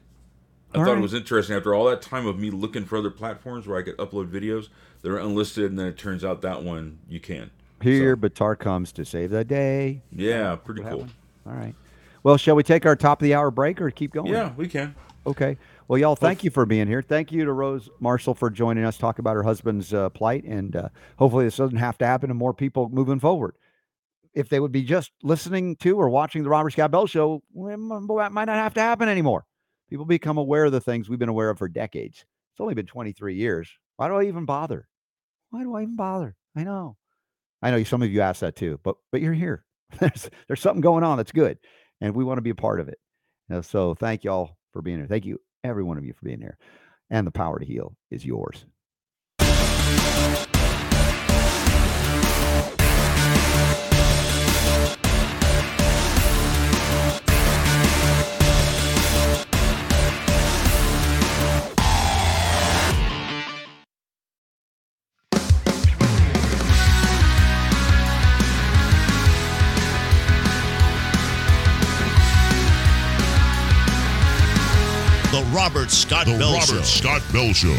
I 0.74 0.78
all 0.78 0.84
thought 0.84 0.92
right. 0.92 0.98
it 0.98 1.02
was 1.02 1.14
interesting 1.14 1.56
after 1.56 1.74
all 1.74 1.84
that 1.86 2.02
time 2.02 2.26
of 2.26 2.38
me 2.38 2.50
looking 2.50 2.84
for 2.84 2.98
other 2.98 3.10
platforms 3.10 3.66
where 3.66 3.78
I 3.78 3.82
could 3.82 3.96
upload 3.96 4.28
videos 4.28 4.68
that 5.02 5.10
are 5.10 5.18
unlisted, 5.18 5.70
and 5.70 5.78
then 5.78 5.86
it 5.86 5.96
turns 5.96 6.24
out 6.24 6.42
that 6.42 6.62
one 6.62 6.98
you 7.08 7.20
can. 7.20 7.50
Here, 7.80 8.14
so. 8.20 8.28
Batar 8.28 8.58
comes 8.58 8.92
to 8.92 9.04
save 9.04 9.30
the 9.30 9.44
day. 9.44 10.02
Yeah, 10.10 10.56
pretty 10.56 10.82
what 10.82 10.90
cool. 10.90 11.00
Happened? 11.00 11.16
All 11.46 11.52
right. 11.52 11.74
Well, 12.22 12.36
shall 12.38 12.56
we 12.56 12.62
take 12.62 12.86
our 12.86 12.96
top 12.96 13.20
of 13.20 13.24
the 13.24 13.34
hour 13.34 13.50
break 13.50 13.80
or 13.80 13.90
keep 13.90 14.12
going? 14.12 14.32
Yeah, 14.32 14.52
we 14.56 14.66
can. 14.66 14.94
Okay. 15.26 15.58
Well, 15.86 15.98
y'all, 15.98 16.16
thank 16.16 16.42
you 16.42 16.50
for 16.50 16.64
being 16.64 16.86
here. 16.86 17.02
Thank 17.02 17.30
you 17.30 17.44
to 17.44 17.52
Rose 17.52 17.90
Marschall 18.00 18.36
for 18.36 18.48
joining 18.48 18.84
us, 18.84 18.96
talk 18.96 19.18
about 19.18 19.34
her 19.34 19.42
husband's 19.42 19.92
uh, 19.92 20.08
plight, 20.08 20.44
and 20.44 20.74
uh, 20.74 20.88
hopefully 21.18 21.44
this 21.44 21.56
doesn't 21.56 21.76
have 21.76 21.98
to 21.98 22.06
happen 22.06 22.28
to 22.28 22.34
more 22.34 22.54
people 22.54 22.88
moving 22.88 23.20
forward 23.20 23.54
if 24.34 24.48
they 24.48 24.60
would 24.60 24.72
be 24.72 24.82
just 24.82 25.12
listening 25.22 25.76
to 25.76 25.96
or 25.96 26.08
watching 26.08 26.42
the 26.42 26.48
Robert 26.48 26.70
Scott 26.70 26.90
Bell 26.90 27.06
show, 27.06 27.42
that 27.54 28.30
might 28.32 28.44
not 28.44 28.56
have 28.56 28.74
to 28.74 28.80
happen 28.80 29.08
anymore. 29.08 29.44
People 29.88 30.04
become 30.04 30.38
aware 30.38 30.64
of 30.64 30.72
the 30.72 30.80
things 30.80 31.08
we've 31.08 31.18
been 31.18 31.28
aware 31.28 31.50
of 31.50 31.58
for 31.58 31.68
decades. 31.68 32.24
It's 32.52 32.60
only 32.60 32.74
been 32.74 32.86
23 32.86 33.34
years. 33.34 33.70
Why 33.96 34.08
do 34.08 34.14
I 34.14 34.24
even 34.24 34.44
bother? 34.44 34.88
Why 35.50 35.62
do 35.62 35.74
I 35.74 35.82
even 35.82 35.96
bother? 35.96 36.34
I 36.56 36.64
know. 36.64 36.96
I 37.62 37.70
know 37.70 37.82
some 37.84 38.02
of 38.02 38.10
you 38.10 38.20
asked 38.20 38.40
that 38.40 38.56
too, 38.56 38.80
but 38.82 38.96
but 39.10 39.20
you're 39.20 39.32
here. 39.32 39.64
There's 40.00 40.28
there's 40.48 40.60
something 40.60 40.80
going 40.80 41.04
on 41.04 41.16
that's 41.16 41.32
good, 41.32 41.58
and 42.00 42.14
we 42.14 42.24
want 42.24 42.38
to 42.38 42.42
be 42.42 42.50
a 42.50 42.54
part 42.54 42.80
of 42.80 42.88
it. 42.88 42.98
Know, 43.48 43.60
so 43.60 43.94
thank 43.94 44.24
you 44.24 44.30
all 44.30 44.58
for 44.72 44.82
being 44.82 44.98
here. 44.98 45.06
Thank 45.06 45.24
you, 45.24 45.40
every 45.62 45.84
one 45.84 45.98
of 45.98 46.04
you, 46.04 46.12
for 46.12 46.24
being 46.24 46.40
here. 46.40 46.58
And 47.10 47.26
the 47.26 47.30
power 47.30 47.58
to 47.58 47.64
heal 47.64 47.94
is 48.10 48.24
yours. 48.24 48.64
Robert 75.74 75.90
Scott 75.90 76.26
the 76.26 76.38
Bell 76.38 76.52
Robert 76.52 76.66
Show. 76.66 76.82
Scott 76.82 77.22
Bell 77.32 77.52
Show. 77.52 77.76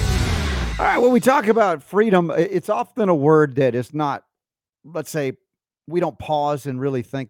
All 0.78 0.86
right, 0.86 0.98
when 0.98 1.14
we 1.14 1.22
talk 1.22 1.48
about 1.48 1.82
freedom, 1.82 2.30
it's 2.36 2.68
often 2.68 3.08
a 3.08 3.16
word 3.16 3.56
that 3.56 3.74
is 3.74 3.94
not, 3.94 4.26
let's 4.84 5.10
say, 5.10 5.38
we 5.88 6.02
don't 6.02 6.20
pause 6.20 6.66
and 6.66 6.78
really 6.78 7.04
think 7.04 7.30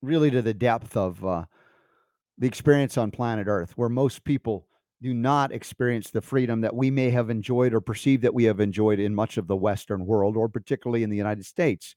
really 0.00 0.30
to 0.30 0.40
the 0.40 0.54
depth 0.54 0.96
of 0.96 1.22
uh, 1.22 1.44
the 2.38 2.46
experience 2.46 2.96
on 2.96 3.10
planet 3.10 3.46
Earth, 3.46 3.72
where 3.76 3.90
most 3.90 4.24
people 4.24 4.66
do 5.02 5.12
not 5.12 5.52
experience 5.52 6.08
the 6.08 6.22
freedom 6.22 6.62
that 6.62 6.74
we 6.74 6.90
may 6.90 7.10
have 7.10 7.28
enjoyed 7.28 7.74
or 7.74 7.82
perceive 7.82 8.22
that 8.22 8.32
we 8.32 8.44
have 8.44 8.58
enjoyed 8.58 9.00
in 9.00 9.14
much 9.14 9.36
of 9.36 9.48
the 9.48 9.56
Western 9.56 10.06
world, 10.06 10.34
or 10.34 10.48
particularly 10.48 11.02
in 11.02 11.10
the 11.10 11.16
United 11.18 11.44
States, 11.44 11.94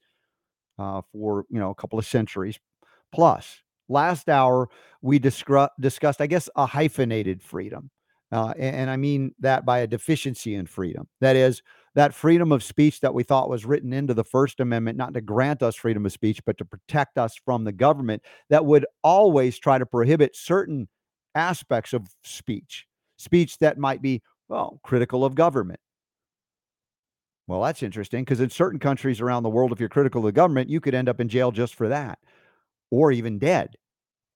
uh, 0.78 1.00
for 1.10 1.46
you 1.48 1.58
know 1.58 1.70
a 1.70 1.74
couple 1.74 1.98
of 1.98 2.04
centuries 2.04 2.60
plus. 3.14 3.62
Last 3.88 4.28
hour, 4.28 4.68
we 5.02 5.18
discuss, 5.18 5.70
discussed, 5.78 6.20
I 6.20 6.26
guess, 6.26 6.48
a 6.56 6.66
hyphenated 6.66 7.42
freedom. 7.42 7.90
Uh, 8.32 8.54
and, 8.58 8.76
and 8.76 8.90
I 8.90 8.96
mean 8.96 9.34
that 9.40 9.64
by 9.64 9.80
a 9.80 9.86
deficiency 9.86 10.54
in 10.54 10.66
freedom. 10.66 11.06
That 11.20 11.36
is, 11.36 11.62
that 11.94 12.14
freedom 12.14 12.50
of 12.50 12.64
speech 12.64 13.00
that 13.00 13.14
we 13.14 13.22
thought 13.22 13.48
was 13.48 13.64
written 13.64 13.92
into 13.92 14.14
the 14.14 14.24
First 14.24 14.58
Amendment, 14.60 14.98
not 14.98 15.14
to 15.14 15.20
grant 15.20 15.62
us 15.62 15.76
freedom 15.76 16.04
of 16.06 16.12
speech, 16.12 16.40
but 16.44 16.58
to 16.58 16.64
protect 16.64 17.18
us 17.18 17.36
from 17.44 17.64
the 17.64 17.72
government 17.72 18.22
that 18.50 18.64
would 18.64 18.86
always 19.02 19.58
try 19.58 19.78
to 19.78 19.86
prohibit 19.86 20.34
certain 20.34 20.88
aspects 21.34 21.92
of 21.92 22.08
speech, 22.24 22.86
speech 23.16 23.58
that 23.58 23.78
might 23.78 24.02
be, 24.02 24.22
well, 24.48 24.80
critical 24.82 25.24
of 25.24 25.34
government. 25.34 25.78
Well, 27.46 27.62
that's 27.62 27.82
interesting 27.82 28.24
because 28.24 28.40
in 28.40 28.50
certain 28.50 28.80
countries 28.80 29.20
around 29.20 29.42
the 29.42 29.50
world, 29.50 29.70
if 29.70 29.78
you're 29.78 29.88
critical 29.88 30.20
of 30.20 30.24
the 30.24 30.32
government, 30.32 30.70
you 30.70 30.80
could 30.80 30.94
end 30.94 31.08
up 31.08 31.20
in 31.20 31.28
jail 31.28 31.52
just 31.52 31.74
for 31.74 31.88
that 31.88 32.18
or 32.94 33.10
even 33.10 33.38
dead, 33.38 33.74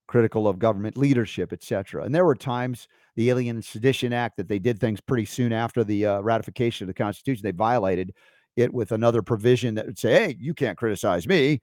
critical 0.09 0.49
of 0.49 0.59
government 0.59 0.97
leadership, 0.97 1.53
etc. 1.53 2.05
And 2.05 2.13
there 2.15 2.25
were 2.25 2.35
times 2.35 2.89
the 3.15 3.31
Alien 3.31 3.63
Sedition 3.63 4.13
Act 4.13 4.37
that 4.37 4.49
they 4.49 4.59
did 4.59 4.81
things 4.81 5.01
pretty 5.01 5.27
soon 5.27 5.53
after 5.53 5.85
the 5.85 6.07
uh, 6.07 6.21
ratification 6.21 6.85
of 6.85 6.89
the 6.89 6.95
Constitution. 6.95 7.43
They 7.45 7.53
violated 7.53 8.13
it 8.57 8.75
with 8.75 8.91
another 8.91 9.23
provision 9.23 9.77
that 9.77 9.87
would 9.87 9.99
say, 9.99 10.13
"Hey, 10.13 10.37
you 10.41 10.55
can't 10.55 10.77
criticize 10.77 11.29
me," 11.29 11.61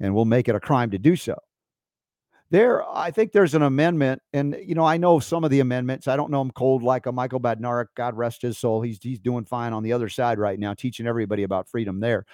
and 0.00 0.14
we'll 0.14 0.24
make 0.24 0.48
it 0.48 0.56
a 0.56 0.60
crime 0.60 0.90
to 0.90 0.98
do 0.98 1.14
so. 1.14 1.36
There, 2.50 2.88
I 2.88 3.10
think 3.12 3.32
there's 3.32 3.54
an 3.54 3.62
amendment, 3.62 4.20
and 4.32 4.56
you 4.64 4.74
know, 4.74 4.84
I 4.84 4.96
know 4.96 5.20
some 5.20 5.44
of 5.44 5.50
the 5.50 5.60
amendments. 5.60 6.08
I 6.08 6.16
don't 6.16 6.30
know 6.32 6.42
them 6.42 6.52
cold 6.52 6.82
like 6.82 7.06
a 7.06 7.12
Michael 7.12 7.40
Badnarik, 7.40 7.86
God 7.96 8.16
rest 8.16 8.42
his 8.42 8.58
soul. 8.58 8.82
He's 8.82 8.98
he's 9.00 9.20
doing 9.20 9.44
fine 9.44 9.72
on 9.72 9.84
the 9.84 9.92
other 9.92 10.08
side 10.08 10.40
right 10.40 10.58
now, 10.58 10.74
teaching 10.74 11.06
everybody 11.06 11.44
about 11.44 11.68
freedom 11.68 12.00
there 12.00 12.24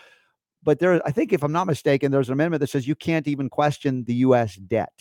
but 0.62 0.78
there, 0.78 1.00
I 1.06 1.10
think, 1.10 1.32
if 1.32 1.42
I'm 1.42 1.52
not 1.52 1.66
mistaken, 1.66 2.12
there's 2.12 2.28
an 2.28 2.34
amendment 2.34 2.60
that 2.60 2.70
says 2.70 2.86
you 2.86 2.94
can't 2.94 3.26
even 3.26 3.48
question 3.50 4.04
the 4.04 4.14
U.S. 4.16 4.56
debt. 4.56 4.92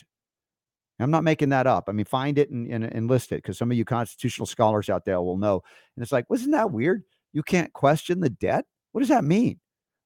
I'm 1.00 1.12
not 1.12 1.24
making 1.24 1.50
that 1.50 1.68
up. 1.68 1.86
I 1.88 1.94
mean, 1.94 2.06
find 2.06 2.38
it 2.38 2.50
and, 2.52 2.68
and, 2.68 2.84
and 2.84 3.08
list 3.08 3.32
it 3.32 3.38
because 3.38 3.58
some 3.58 3.72
of 3.72 3.78
you 3.78 3.86
constitutional 3.86 4.46
scholars 4.46 4.90
out 4.90 5.06
there 5.06 5.22
will 5.22 5.38
know. 5.38 5.62
And 5.96 6.04
it's 6.04 6.12
like, 6.12 6.30
wasn't 6.30 6.52
that 6.52 6.72
weird? 6.72 7.04
You 7.34 7.44
can't 7.44 7.74
question 7.74 8.20
the 8.20 8.30
debt. 8.30 8.66
What 8.92 9.02
does 9.02 9.10
that 9.10 9.24
mean? 9.24 9.60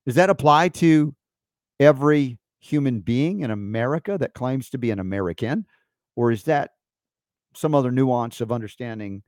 Does 0.05 0.15
that 0.15 0.29
apply 0.29 0.69
to 0.69 1.13
every 1.79 2.39
human 2.59 3.01
being 3.01 3.41
in 3.41 3.51
America 3.51 4.17
that 4.17 4.33
claims 4.33 4.69
to 4.69 4.77
be 4.77 4.91
an 4.91 4.99
American? 4.99 5.65
Or 6.15 6.31
is 6.31 6.43
that 6.43 6.71
some 7.55 7.75
other 7.75 7.91
nuance 7.91 8.41
of 8.41 8.51
understanding 8.51 9.23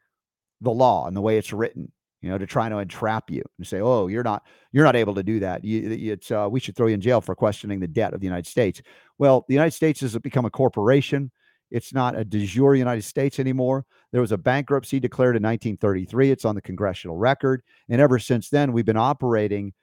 the 0.62 0.72
law 0.72 1.08
and 1.08 1.18
the 1.18 1.22
way 1.22 1.38
it's 1.38 1.54
written? 1.54 1.92
You 2.22 2.30
know, 2.30 2.38
to 2.38 2.46
try 2.46 2.68
to 2.70 2.78
entrap 2.78 3.30
you 3.30 3.44
and 3.58 3.68
say, 3.68 3.80
"Oh, 3.80 4.08
you're 4.08 4.24
not 4.24 4.44
you're 4.72 4.84
not 4.84 4.96
able 4.96 5.16
to 5.16 5.24
do 5.24 5.40
that. 5.40 5.64
You, 5.64 6.14
it's 6.14 6.32
uh, 6.32 6.48
we 6.50 6.60
should 6.60 6.76
throw 6.76 6.88
you 6.88 6.96
in 6.96 7.02
jail 7.02 7.22
for 7.22 7.36
questioning 7.36 7.80
the 7.80 7.88
debt 7.88 8.14
of 8.14 8.20
the 8.20 8.26
United 8.26 8.48
States." 8.48 8.82
Well, 9.18 9.46
the 9.48 9.54
United 9.54 9.72
States 9.72 10.02
has 10.02 10.18
become 10.20 10.46
a 10.46 10.50
corporation. 10.50 11.32
It's 11.70 11.94
not 11.94 12.18
a 12.18 12.24
de 12.24 12.46
jure 12.46 12.76
United 12.76 13.04
States 13.04 13.40
anymore. 13.40 13.86
There 14.12 14.22
was 14.22 14.32
a 14.32 14.38
bankruptcy 14.38 15.00
declared 15.00 15.36
in 15.36 15.44
1933. 15.44 16.32
It's 16.32 16.46
on 16.46 16.56
the 16.56 16.62
congressional 16.62 17.18
record, 17.18 17.62
and 17.90 18.02
ever 18.02 18.20
since 18.20 18.50
then, 18.50 18.74
we've 18.74 18.86
been 18.86 18.98
operating 18.98 19.74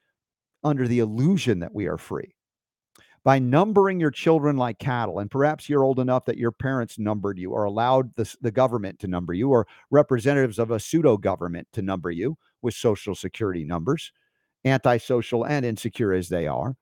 under 0.63 0.89
the 0.89 1.01
illusion 1.01 1.61
that 1.61 1.75
we 1.75 1.87
are 1.87 1.99
free 1.99 2.35
by 3.25 3.39
numbering 3.39 3.99
your 3.99 4.11
children 4.11 4.57
like 4.57 4.79
cattle. 4.79 5.19
And 5.19 5.31
perhaps 5.31 5.69
you're 5.69 5.83
old 5.83 5.99
enough 5.99 6.27
that 6.27 6.37
your 6.37 6.53
parents 6.53 6.99
numbered 6.99 7.39
you 7.39 7.53
or 7.53 7.65
allowed 7.65 8.15
the, 8.17 8.33
the 8.43 8.51
government 8.51 8.99
to 9.01 9.09
number 9.09 9.33
you 9.33 9.51
or 9.51 9.67
representatives 9.91 10.59
of 10.59 10.71
a 10.71 10.79
pseudo 10.79 11.17
government 11.17 11.67
to 11.73 11.83
number 11.83 12.11
you 12.11 12.37
with 12.61 12.75
social 12.75 13.15
security 13.15 13.65
numbers, 13.65 14.13
antisocial 14.65 15.45
and 15.47 15.65
insecure 15.65 16.13
as 16.13 16.29
they 16.29 16.47
are. 16.47 16.77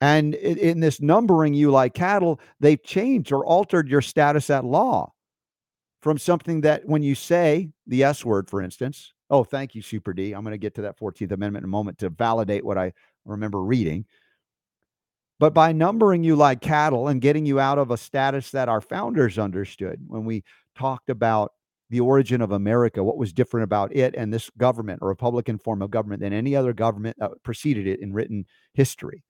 And 0.00 0.34
in, 0.34 0.58
in 0.58 0.80
this 0.80 1.00
numbering 1.00 1.54
you 1.54 1.70
like 1.70 1.94
cattle, 1.94 2.40
they've 2.58 2.82
changed 2.82 3.30
or 3.30 3.46
altered 3.46 3.88
your 3.88 4.02
status 4.02 4.50
at 4.50 4.64
law 4.64 5.12
from 6.00 6.18
something 6.18 6.62
that 6.62 6.84
when 6.86 7.04
you 7.04 7.14
say 7.14 7.70
the 7.86 8.02
S 8.02 8.24
word, 8.24 8.50
for 8.50 8.60
instance, 8.60 9.12
oh, 9.30 9.44
thank 9.44 9.76
you, 9.76 9.82
Super 9.82 10.12
D. 10.12 10.32
I'm 10.32 10.42
going 10.42 10.52
to 10.52 10.58
get 10.58 10.74
to 10.74 10.82
that 10.82 10.98
14th 10.98 11.30
Amendment 11.30 11.62
in 11.62 11.68
a 11.68 11.68
moment 11.68 11.98
to 11.98 12.10
validate 12.10 12.64
what 12.64 12.78
I 12.78 12.92
remember 13.24 13.62
reading. 13.62 14.04
But 15.42 15.54
by 15.54 15.72
numbering 15.72 16.22
you 16.22 16.36
like 16.36 16.60
cattle 16.60 17.08
and 17.08 17.20
getting 17.20 17.44
you 17.44 17.58
out 17.58 17.76
of 17.76 17.90
a 17.90 17.96
status 17.96 18.52
that 18.52 18.68
our 18.68 18.80
founders 18.80 19.40
understood 19.40 19.98
when 20.06 20.24
we 20.24 20.44
talked 20.78 21.10
about 21.10 21.50
the 21.90 21.98
origin 21.98 22.40
of 22.40 22.52
America, 22.52 23.02
what 23.02 23.16
was 23.16 23.32
different 23.32 23.64
about 23.64 23.92
it 23.92 24.14
and 24.16 24.32
this 24.32 24.50
government, 24.56 25.00
a 25.02 25.06
Republican 25.06 25.58
form 25.58 25.82
of 25.82 25.90
government, 25.90 26.22
than 26.22 26.32
any 26.32 26.54
other 26.54 26.72
government 26.72 27.16
that 27.18 27.32
preceded 27.42 27.88
it 27.88 27.98
in 27.98 28.12
written 28.12 28.46
history. 28.74 29.24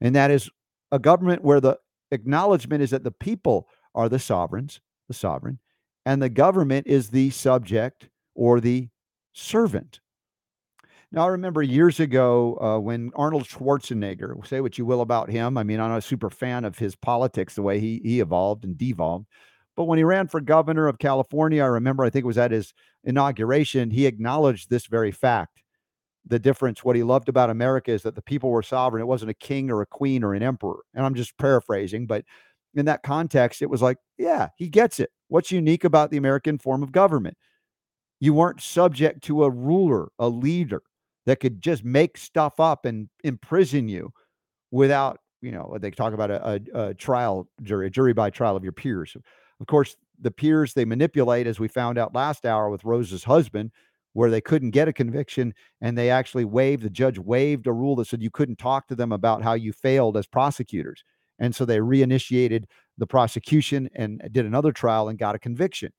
And 0.00 0.16
that 0.16 0.30
is 0.30 0.48
a 0.92 0.98
government 0.98 1.44
where 1.44 1.60
the 1.60 1.76
acknowledgement 2.10 2.82
is 2.82 2.88
that 2.88 3.04
the 3.04 3.10
people 3.10 3.68
are 3.94 4.08
the 4.08 4.18
sovereigns, 4.18 4.80
the 5.08 5.14
sovereign, 5.14 5.58
and 6.06 6.22
the 6.22 6.30
government 6.30 6.86
is 6.86 7.10
the 7.10 7.28
subject 7.28 8.08
or 8.34 8.62
the 8.62 8.88
servant. 9.34 10.00
Now, 11.12 11.24
I 11.24 11.28
remember 11.28 11.62
years 11.62 11.98
ago 11.98 12.56
uh, 12.60 12.78
when 12.78 13.10
Arnold 13.16 13.44
Schwarzenegger, 13.44 14.46
say 14.46 14.60
what 14.60 14.78
you 14.78 14.86
will 14.86 15.00
about 15.00 15.28
him. 15.28 15.58
I 15.58 15.64
mean, 15.64 15.80
I'm 15.80 15.90
a 15.92 16.00
super 16.00 16.30
fan 16.30 16.64
of 16.64 16.78
his 16.78 16.94
politics, 16.94 17.54
the 17.54 17.62
way 17.62 17.80
he, 17.80 18.00
he 18.04 18.20
evolved 18.20 18.64
and 18.64 18.78
devolved. 18.78 19.26
But 19.76 19.84
when 19.84 19.98
he 19.98 20.04
ran 20.04 20.28
for 20.28 20.40
governor 20.40 20.86
of 20.86 20.98
California, 20.98 21.62
I 21.64 21.66
remember, 21.66 22.04
I 22.04 22.10
think 22.10 22.22
it 22.24 22.26
was 22.26 22.38
at 22.38 22.52
his 22.52 22.72
inauguration, 23.02 23.90
he 23.90 24.06
acknowledged 24.06 24.70
this 24.70 24.86
very 24.86 25.10
fact 25.10 25.62
the 26.26 26.38
difference. 26.38 26.84
What 26.84 26.96
he 26.96 27.02
loved 27.02 27.28
about 27.28 27.50
America 27.50 27.90
is 27.90 28.02
that 28.02 28.14
the 28.14 28.22
people 28.22 28.50
were 28.50 28.62
sovereign. 28.62 29.02
It 29.02 29.06
wasn't 29.06 29.30
a 29.30 29.34
king 29.34 29.70
or 29.70 29.80
a 29.80 29.86
queen 29.86 30.22
or 30.22 30.34
an 30.34 30.42
emperor. 30.42 30.80
And 30.94 31.04
I'm 31.04 31.14
just 31.14 31.36
paraphrasing, 31.38 32.06
but 32.06 32.24
in 32.74 32.84
that 32.86 33.02
context, 33.02 33.62
it 33.62 33.70
was 33.70 33.82
like, 33.82 33.96
yeah, 34.18 34.48
he 34.56 34.68
gets 34.68 35.00
it. 35.00 35.10
What's 35.28 35.50
unique 35.50 35.82
about 35.82 36.10
the 36.10 36.18
American 36.18 36.58
form 36.58 36.82
of 36.82 36.92
government? 36.92 37.36
You 38.20 38.34
weren't 38.34 38.60
subject 38.60 39.24
to 39.24 39.44
a 39.44 39.50
ruler, 39.50 40.10
a 40.18 40.28
leader 40.28 40.82
that 41.26 41.40
could 41.40 41.60
just 41.60 41.84
make 41.84 42.16
stuff 42.16 42.60
up 42.60 42.84
and 42.84 43.08
imprison 43.24 43.88
you 43.88 44.12
without, 44.70 45.18
you 45.42 45.52
know, 45.52 45.76
they 45.80 45.90
talk 45.90 46.12
about 46.12 46.30
a, 46.30 46.60
a, 46.74 46.88
a 46.88 46.94
trial 46.94 47.48
jury, 47.62 47.86
a 47.86 47.90
jury 47.90 48.12
by 48.12 48.30
trial 48.30 48.56
of 48.56 48.62
your 48.62 48.72
peers. 48.72 49.16
Of 49.60 49.66
course, 49.66 49.96
the 50.20 50.30
peers 50.30 50.74
they 50.74 50.84
manipulate, 50.84 51.46
as 51.46 51.60
we 51.60 51.68
found 51.68 51.98
out 51.98 52.14
last 52.14 52.46
hour 52.46 52.70
with 52.70 52.84
Rose's 52.84 53.24
husband, 53.24 53.70
where 54.12 54.30
they 54.30 54.40
couldn't 54.40 54.70
get 54.70 54.88
a 54.88 54.92
conviction 54.92 55.54
and 55.80 55.96
they 55.96 56.10
actually 56.10 56.44
waived 56.44 56.82
the 56.82 56.90
judge 56.90 57.18
waived 57.18 57.66
a 57.66 57.72
rule 57.72 57.96
that 57.96 58.06
said 58.06 58.22
you 58.22 58.30
couldn't 58.30 58.58
talk 58.58 58.88
to 58.88 58.94
them 58.94 59.12
about 59.12 59.42
how 59.42 59.54
you 59.54 59.72
failed 59.72 60.16
as 60.16 60.26
prosecutors 60.26 61.04
and 61.38 61.54
so 61.54 61.64
they 61.64 61.78
reinitiated 61.78 62.64
the 62.98 63.06
prosecution 63.06 63.88
and 63.94 64.20
did 64.32 64.44
another 64.44 64.72
trial 64.72 65.08
and 65.08 65.18
got 65.18 65.34
a 65.34 65.38
conviction 65.38 65.92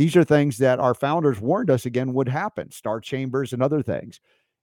these 0.00 0.16
are 0.16 0.24
things 0.24 0.56
that 0.56 0.80
our 0.80 0.94
founders 0.94 1.40
warned 1.40 1.70
us 1.70 1.84
again 1.84 2.14
would 2.14 2.28
happen 2.28 2.70
star 2.70 3.00
chambers 3.00 3.52
and 3.52 3.62
other 3.62 3.82
things 3.82 4.20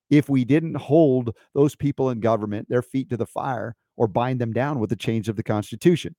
if 0.09 0.29
we 0.29 0.43
didn't 0.43 0.75
hold 0.75 1.35
those 1.53 1.75
people 1.75 2.09
in 2.09 2.19
government 2.19 2.67
their 2.69 2.81
feet 2.81 3.09
to 3.09 3.17
the 3.17 3.25
fire 3.25 3.75
or 3.97 4.07
bind 4.07 4.41
them 4.41 4.51
down 4.53 4.79
with 4.79 4.89
the 4.89 4.95
chains 4.95 5.29
of 5.29 5.35
the 5.35 5.43
constitution 5.43 6.15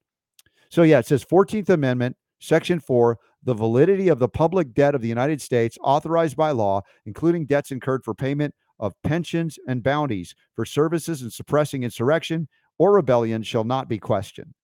so 0.70 0.82
yeah 0.82 1.00
it 1.00 1.06
says 1.06 1.24
14th 1.24 1.68
amendment 1.68 2.16
section 2.38 2.78
4 2.78 3.18
the 3.42 3.54
validity 3.54 4.08
of 4.08 4.18
the 4.18 4.28
public 4.28 4.74
debt 4.74 4.94
of 4.94 5.00
the 5.00 5.08
United 5.08 5.40
States 5.40 5.78
authorized 5.82 6.36
by 6.36 6.50
law, 6.50 6.82
including 7.06 7.46
debts 7.46 7.70
incurred 7.70 8.04
for 8.04 8.14
payment 8.14 8.54
of 8.80 8.94
pensions 9.02 9.58
and 9.66 9.82
bounties 9.82 10.34
for 10.54 10.64
services 10.64 11.22
in 11.22 11.30
suppressing 11.30 11.82
insurrection 11.82 12.48
or 12.78 12.92
rebellion, 12.92 13.42
shall 13.42 13.64
not 13.64 13.88
be 13.88 13.98
questioned. 13.98 14.54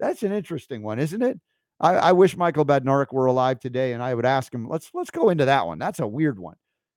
That's 0.00 0.22
an 0.22 0.32
interesting 0.32 0.82
one, 0.82 0.98
isn't 0.98 1.22
it? 1.22 1.38
I, 1.80 1.94
I 1.94 2.12
wish 2.12 2.36
Michael 2.36 2.64
Badnarik 2.64 3.12
were 3.12 3.26
alive 3.26 3.60
today, 3.60 3.92
and 3.92 4.02
I 4.02 4.14
would 4.14 4.26
ask 4.26 4.52
him. 4.52 4.68
Let's 4.68 4.90
let's 4.94 5.10
go 5.10 5.30
into 5.30 5.44
that 5.44 5.66
one. 5.66 5.78
That's 5.78 6.00
a 6.00 6.06
weird 6.06 6.38
one. 6.38 6.56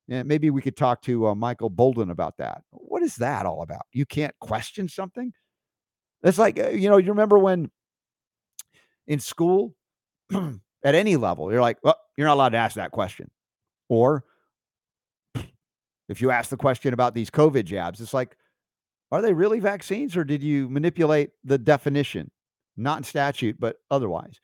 And 0.09 0.27
maybe 0.27 0.49
we 0.49 0.61
could 0.61 0.75
talk 0.75 1.01
to 1.03 1.27
uh, 1.27 1.35
Michael 1.35 1.69
Boldin 1.69 2.11
about 2.11 2.37
that. 2.37 2.63
What 2.71 3.03
is 3.03 3.15
that 3.17 3.45
all 3.45 3.61
about? 3.61 3.83
You 3.93 4.05
can't 4.05 4.33
question 4.39 4.89
something. 4.89 5.33
It's 6.23 6.39
like 6.39 6.59
uh, 6.59 6.69
you 6.69 6.89
know. 6.89 6.97
You 6.97 7.09
remember 7.09 7.37
when 7.37 7.69
in 9.07 9.19
school 9.19 9.75
at 10.83 10.95
any 10.95 11.15
level. 11.17 11.51
You're 11.51 11.61
like, 11.61 11.77
well, 11.83 11.97
you're 12.17 12.27
not 12.27 12.35
allowed 12.35 12.49
to 12.49 12.57
ask 12.57 12.75
that 12.75 12.91
question. 12.91 13.29
Or 13.89 14.23
if 16.09 16.21
you 16.21 16.31
ask 16.31 16.49
the 16.49 16.57
question 16.57 16.93
about 16.93 17.13
these 17.13 17.29
COVID 17.29 17.65
jabs, 17.65 18.01
it's 18.01 18.13
like, 18.13 18.35
are 19.11 19.21
they 19.21 19.33
really 19.33 19.59
vaccines 19.59 20.15
or 20.15 20.23
did 20.23 20.41
you 20.41 20.69
manipulate 20.69 21.31
the 21.43 21.57
definition, 21.57 22.31
not 22.77 22.99
in 22.99 23.03
statute, 23.03 23.59
but 23.59 23.77
otherwise? 23.89 24.39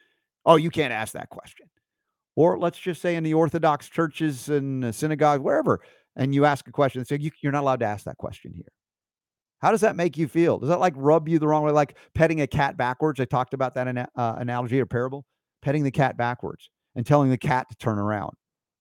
Oh, 0.47 0.55
you 0.55 0.71
can't 0.71 0.93
ask 0.93 1.13
that 1.13 1.29
question. 1.29 1.67
Or 2.35 2.57
let's 2.57 2.79
just 2.79 3.01
say 3.01 3.15
in 3.15 3.23
the 3.23 3.35
Orthodox 3.35 3.89
churches 3.89 4.49
and 4.49 4.95
synagogue, 4.95 5.41
wherever, 5.41 5.81
and 6.15 6.33
you 6.33 6.45
ask 6.45 6.67
a 6.67 6.71
question 6.71 6.99
and 6.99 7.07
say, 7.07 7.17
you, 7.19 7.29
you're 7.41 7.51
not 7.51 7.61
allowed 7.61 7.81
to 7.81 7.85
ask 7.85 8.05
that 8.05 8.17
question 8.17 8.53
here. 8.55 8.71
How 9.59 9.71
does 9.71 9.81
that 9.81 9.95
make 9.95 10.17
you 10.17 10.27
feel? 10.27 10.57
Does 10.57 10.69
that 10.69 10.79
like 10.79 10.93
rub 10.95 11.27
you 11.27 11.37
the 11.37 11.47
wrong 11.47 11.63
way? 11.63 11.71
Like 11.71 11.97
petting 12.15 12.41
a 12.41 12.47
cat 12.47 12.77
backwards? 12.77 13.19
I 13.19 13.25
talked 13.25 13.53
about 13.53 13.75
that 13.75 13.87
in, 13.87 13.97
uh, 13.97 14.07
analogy 14.15 14.79
or 14.79 14.85
parable 14.85 15.25
petting 15.61 15.83
the 15.83 15.91
cat 15.91 16.15
backwards 16.15 16.69
and 16.95 17.05
telling 17.05 17.29
the 17.29 17.37
cat 17.37 17.67
to 17.69 17.75
turn 17.75 17.99
around. 17.99 18.31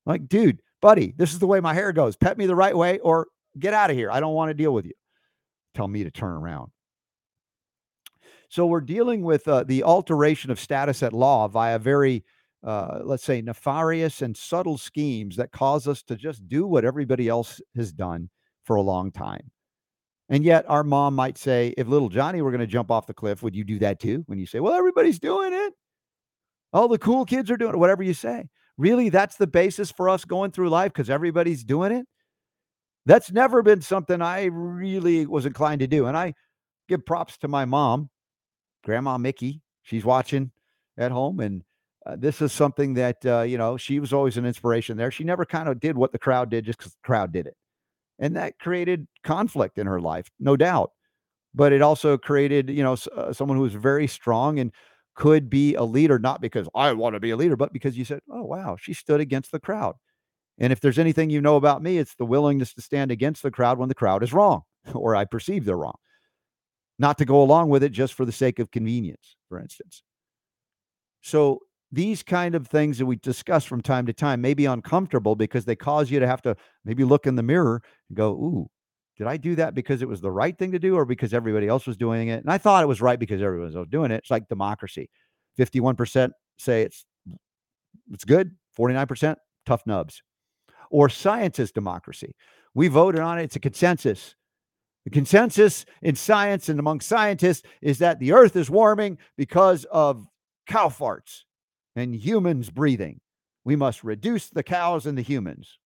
Like, 0.05 0.29
dude, 0.29 0.61
buddy, 0.81 1.14
this 1.17 1.33
is 1.33 1.39
the 1.39 1.47
way 1.47 1.61
my 1.61 1.75
hair 1.75 1.93
goes. 1.93 2.17
Pet 2.17 2.39
me 2.39 2.47
the 2.47 2.55
right 2.55 2.77
way 2.77 2.99
or 3.01 3.27
get 3.59 3.75
out 3.75 3.91
of 3.91 3.97
here. 3.97 4.11
I 4.11 4.21
don't 4.21 4.35
want 4.35 4.51
to 4.51 4.55
deal 4.55 4.73
with 4.73 4.85
you. 4.85 4.93
Tell 5.75 5.89
me 5.89 6.05
to 6.05 6.11
turn 6.11 6.33
around. 6.33 6.71
So 8.49 8.67
we're 8.67 8.81
dealing 8.81 9.23
with 9.23 9.47
uh, 9.49 9.65
the 9.65 9.83
alteration 9.83 10.51
of 10.51 10.61
status 10.61 11.03
at 11.03 11.13
law 11.13 11.49
via 11.49 11.79
very, 11.79 12.25
uh, 12.65 13.01
let's 13.03 13.25
say, 13.25 13.43
nefarious 13.43 14.23
and 14.23 14.37
subtle 14.37 14.79
schemes 14.79 15.37
that 15.37 15.53
cause 15.53 15.89
us 15.89 16.03
to 16.05 16.17
just 16.17 16.49
do 16.49 16.67
what 16.67 16.85
everybody 16.85 17.29
else 17.29 17.61
has 17.75 17.93
done 17.93 18.31
for 18.65 18.77
a 18.77 18.83
long 18.83 19.11
time. 19.11 19.51
And 20.29 20.45
yet, 20.45 20.65
our 20.69 20.83
mom 20.83 21.15
might 21.15 21.39
say, 21.39 21.73
if 21.79 21.87
little 21.87 22.09
Johnny 22.09 22.43
were 22.43 22.51
going 22.51 22.61
to 22.61 22.67
jump 22.67 22.91
off 22.91 23.07
the 23.07 23.15
cliff, 23.15 23.43
would 23.43 23.55
you 23.55 23.63
do 23.63 23.79
that 23.79 24.01
too? 24.01 24.25
When 24.27 24.39
you 24.39 24.47
say, 24.47 24.59
well, 24.59 24.75
everybody's 24.75 25.21
doing 25.21 25.53
it. 25.53 25.73
All 26.73 26.89
the 26.89 26.99
cool 26.99 27.25
kids 27.25 27.51
are 27.51 27.57
doing 27.57 27.75
it, 27.75 27.79
whatever 27.79 28.03
you 28.03 28.15
say. 28.15 28.49
Really, 28.77 29.09
that's 29.09 29.37
the 29.37 29.47
basis 29.47 29.91
for 29.91 30.09
us 30.09 30.25
going 30.25 30.51
through 30.51 30.69
life 30.69 30.93
because 30.93 31.09
everybody's 31.09 31.65
doing 31.65 31.93
it. 31.93 32.07
That's 33.07 33.31
never 33.31 33.63
been 33.63 33.81
something 33.81 34.21
I 34.21 34.47
really 34.47 35.27
was 35.27 35.47
inclined 35.47 35.79
to 35.81 35.87
do. 35.87 36.07
And 36.07 36.17
I 36.17 36.35
give 36.89 37.07
props 37.07 37.39
to 37.39 37.49
my 37.49 37.65
mom, 37.65 38.11
Grandma 38.87 39.18
Mickey. 39.18 39.61
She's 39.82 40.05
watching 40.05 40.53
at 40.97 41.11
home. 41.12 41.41
And 41.41 41.62
uh, 42.07 42.16
this 42.16 42.41
is 42.41 42.53
something 42.53 42.95
that, 42.95 43.26
uh, 43.26 43.43
you 43.43 43.59
know, 43.59 43.76
she 43.76 43.99
was 43.99 44.12
always 44.12 44.37
an 44.37 44.47
inspiration 44.47 44.97
there. 44.97 45.11
She 45.11 45.24
never 45.24 45.45
kind 45.45 45.68
of 45.68 45.80
did 45.80 45.99
what 45.99 46.12
the 46.12 46.18
crowd 46.18 46.51
did 46.51 46.64
just 46.64 46.78
because 46.78 46.93
the 46.93 47.07
crowd 47.07 47.32
did 47.32 47.47
it. 47.47 47.57
And 48.18 48.37
that 48.37 48.59
created 48.59 49.07
conflict 49.24 49.76
in 49.76 49.87
her 49.87 50.01
life, 50.01 50.30
no 50.41 50.57
doubt. 50.57 50.93
But 51.53 51.72
it 51.72 51.82
also 51.82 52.16
created, 52.16 52.70
you 52.70 52.82
know, 52.82 52.97
uh, 53.14 53.32
someone 53.32 53.59
who 53.59 53.64
was 53.64 53.74
very 53.74 54.07
strong 54.07 54.59
and 54.59 54.72
could 55.16 55.51
be 55.51 55.74
a 55.74 55.82
leader, 55.82 56.18
not 56.18 56.41
because 56.41 56.68
I 56.74 56.93
want 56.93 57.14
to 57.14 57.20
be 57.20 57.30
a 57.30 57.37
leader, 57.37 57.57
but 57.57 57.72
because 57.72 57.99
you 57.99 58.05
said, 58.05 58.20
oh, 58.30 58.45
wow, 58.45 58.76
she 58.78 58.93
stood 58.93 59.20
against 59.20 59.51
the 59.51 59.61
crowd. 59.61 59.97
And 60.59 60.72
if 60.72 60.80
there's 60.80 60.99
anything 60.99 61.30
you 61.30 61.41
know 61.41 61.57
about 61.57 61.82
me, 61.82 61.99
it's 61.99 62.14
the 62.14 62.24
willingness 62.24 62.72
to 62.74 62.82
stand 62.82 63.11
against 63.11 63.43
the 63.43 63.51
crowd 63.51 63.78
when 63.78 63.89
the 63.89 63.95
crowd 63.95 64.22
is 64.22 64.32
wrong 64.32 64.62
or 64.95 65.16
I 65.16 65.24
perceive 65.24 65.64
they're 65.64 65.76
wrong, 65.76 65.99
not 66.99 67.19
to 67.19 67.25
go 67.25 67.43
along 67.43 67.69
with 67.69 67.83
it 67.83 67.91
just 67.91 68.15
for 68.15 68.25
the 68.25 68.33
sake 68.33 68.59
of 68.59 68.71
convenience, 68.71 69.37
for 69.49 69.61
instance. 69.61 70.03
So 71.21 71.61
these 71.93 72.23
kind 72.23 72.55
of 72.55 72.67
things 72.67 72.99
that 72.99 73.07
we 73.07 73.17
discuss 73.17 73.65
from 73.65 73.81
time 73.81 74.07
to 74.07 74.13
time 74.13 74.41
may 74.41 74.55
be 74.55 74.67
uncomfortable 74.67 75.37
because 75.37 75.65
they 75.65 75.77
cause 75.77 76.11
you 76.11 76.21
to 76.21 76.27
have 76.27 76.43
to 76.43 76.57
maybe 76.85 77.05
look 77.05 77.27
in 77.27 77.37
the 77.37 77.43
mirror 77.43 77.83
and 78.09 78.17
go, 78.17 78.31
ooh, 78.31 78.71
did 79.17 79.27
I 79.27 79.37
do 79.37 79.55
that 79.55 79.75
because 79.75 80.03
it 80.03 80.09
was 80.09 80.21
the 80.21 80.31
right 80.31 80.57
thing 80.57 80.73
to 80.73 80.79
do 80.79 80.97
or 80.97 81.05
because 81.05 81.33
everybody 81.33 81.69
else 81.69 81.87
was 81.87 81.97
doing 81.97 82.29
it? 82.29 82.43
And 82.43 82.51
I 82.51 82.59
thought 82.59 82.83
it 82.83 82.89
was 82.89 83.01
right 83.01 83.19
because 83.19 83.41
everyone 83.41 83.73
was 83.73 83.89
doing 83.89 84.11
it. 84.11 84.17
It's 84.17 84.31
like 84.31 84.49
democracy. 84.49 85.09
51% 85.59 86.31
say 86.59 86.83
it's 86.83 87.05
it's 88.13 88.25
good, 88.25 88.53
49% 88.79 89.37
tough 89.65 89.83
nubs. 89.87 90.23
Or 90.91 91.09
scientist 91.09 91.75
democracy. 91.75 92.35
We 92.75 92.89
voted 92.89 93.21
on 93.21 93.39
it, 93.39 93.45
it's 93.45 93.57
a 93.57 93.61
consensus. 93.61 94.37
The 95.07 95.11
consensus 95.11 95.87
in 96.03 96.17
science 96.17 96.69
and 96.69 96.81
among 96.81 97.01
scientists 97.01 97.63
is 97.81 97.99
that 97.99 98.19
the 98.19 98.33
earth 98.33 98.57
is 98.57 98.69
warming 98.69 99.19
because 99.37 99.85
of 99.85 100.27
cow 100.67 100.89
farts 100.89 101.45
and 101.95 102.13
humans 102.13 102.71
breathing. 102.71 103.21
We 103.65 103.77
must 103.77 104.03
reduce 104.03 104.51
the 104.51 104.65
cows 104.65 105.07
and 105.07 105.17
the 105.17 105.23
humans. 105.23 105.79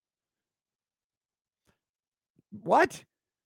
What? 2.63 3.03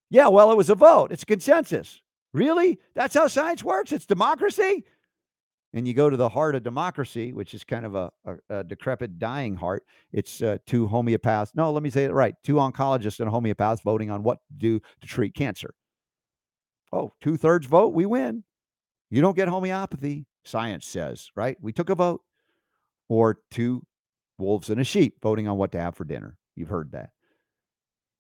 Yeah, 0.10 0.30
well, 0.30 0.50
it 0.50 0.56
was 0.56 0.70
a 0.70 0.76
vote. 0.76 1.12
It's 1.12 1.24
a 1.24 1.26
consensus. 1.26 2.02
Really? 2.34 2.80
That's 2.96 3.16
how 3.16 3.28
science 3.28 3.62
works? 3.62 3.92
It's 3.92 4.06
democracy? 4.06 4.86
And 5.76 5.88
you 5.88 5.94
go 5.94 6.10
to 6.10 6.18
the 6.18 6.30
heart 6.30 6.56
of 6.56 6.64
democracy, 6.64 7.34
which 7.34 7.54
is 7.54 7.64
kind 7.66 7.86
of 7.86 7.96
a, 7.96 8.12
a, 8.26 8.60
a 8.60 8.64
decrepit, 8.64 9.20
dying 9.20 9.56
heart. 9.56 9.84
It's 10.14 10.42
uh, 10.42 10.58
two 10.66 10.88
homeopaths. 10.88 11.50
No, 11.54 11.72
let 11.72 11.84
me 11.84 11.90
say 11.90 12.06
it 12.06 12.14
right. 12.14 12.34
Two 12.44 12.56
oncologists 12.56 13.20
and 13.20 13.28
a 13.28 13.32
homeopath 13.32 13.84
voting 13.84 14.10
on 14.10 14.24
what 14.24 14.40
to 14.48 14.54
do 14.58 14.80
to 14.80 15.08
treat 15.08 15.36
cancer. 15.36 15.74
Oh, 16.94 17.12
two 17.22 17.36
thirds 17.36 17.68
vote, 17.68 17.94
we 17.94 18.06
win. 18.06 18.44
You 19.12 19.22
don't 19.22 19.36
get 19.36 19.50
homeopathy, 19.50 20.26
science 20.46 20.88
says, 20.88 21.30
right? 21.36 21.58
We 21.62 21.74
took 21.74 21.90
a 21.90 21.96
vote. 21.96 22.22
Or 23.08 23.40
two 23.52 23.84
wolves 24.40 24.70
and 24.70 24.82
a 24.82 24.84
sheep 24.84 25.18
voting 25.22 25.48
on 25.48 25.58
what 25.58 25.72
to 25.74 25.80
have 25.80 25.96
for 25.96 26.06
dinner. 26.06 26.38
You've 26.56 26.70
heard 26.70 26.94
that. 26.94 27.10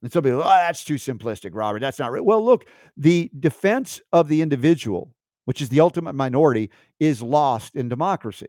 And 0.03 0.11
some 0.11 0.23
people, 0.23 0.41
oh, 0.41 0.43
that's 0.43 0.83
too 0.83 0.95
simplistic, 0.95 1.51
Robert. 1.53 1.79
That's 1.79 1.97
not 1.97 2.11
right. 2.11 2.23
Well, 2.23 2.43
look, 2.43 2.67
the 2.97 3.31
defense 3.39 4.01
of 4.11 4.27
the 4.27 4.41
individual, 4.41 5.11
which 5.45 5.61
is 5.61 5.69
the 5.69 5.79
ultimate 5.79 6.13
minority, 6.13 6.69
is 6.99 7.21
lost 7.21 7.75
in 7.75 7.89
democracy 7.89 8.47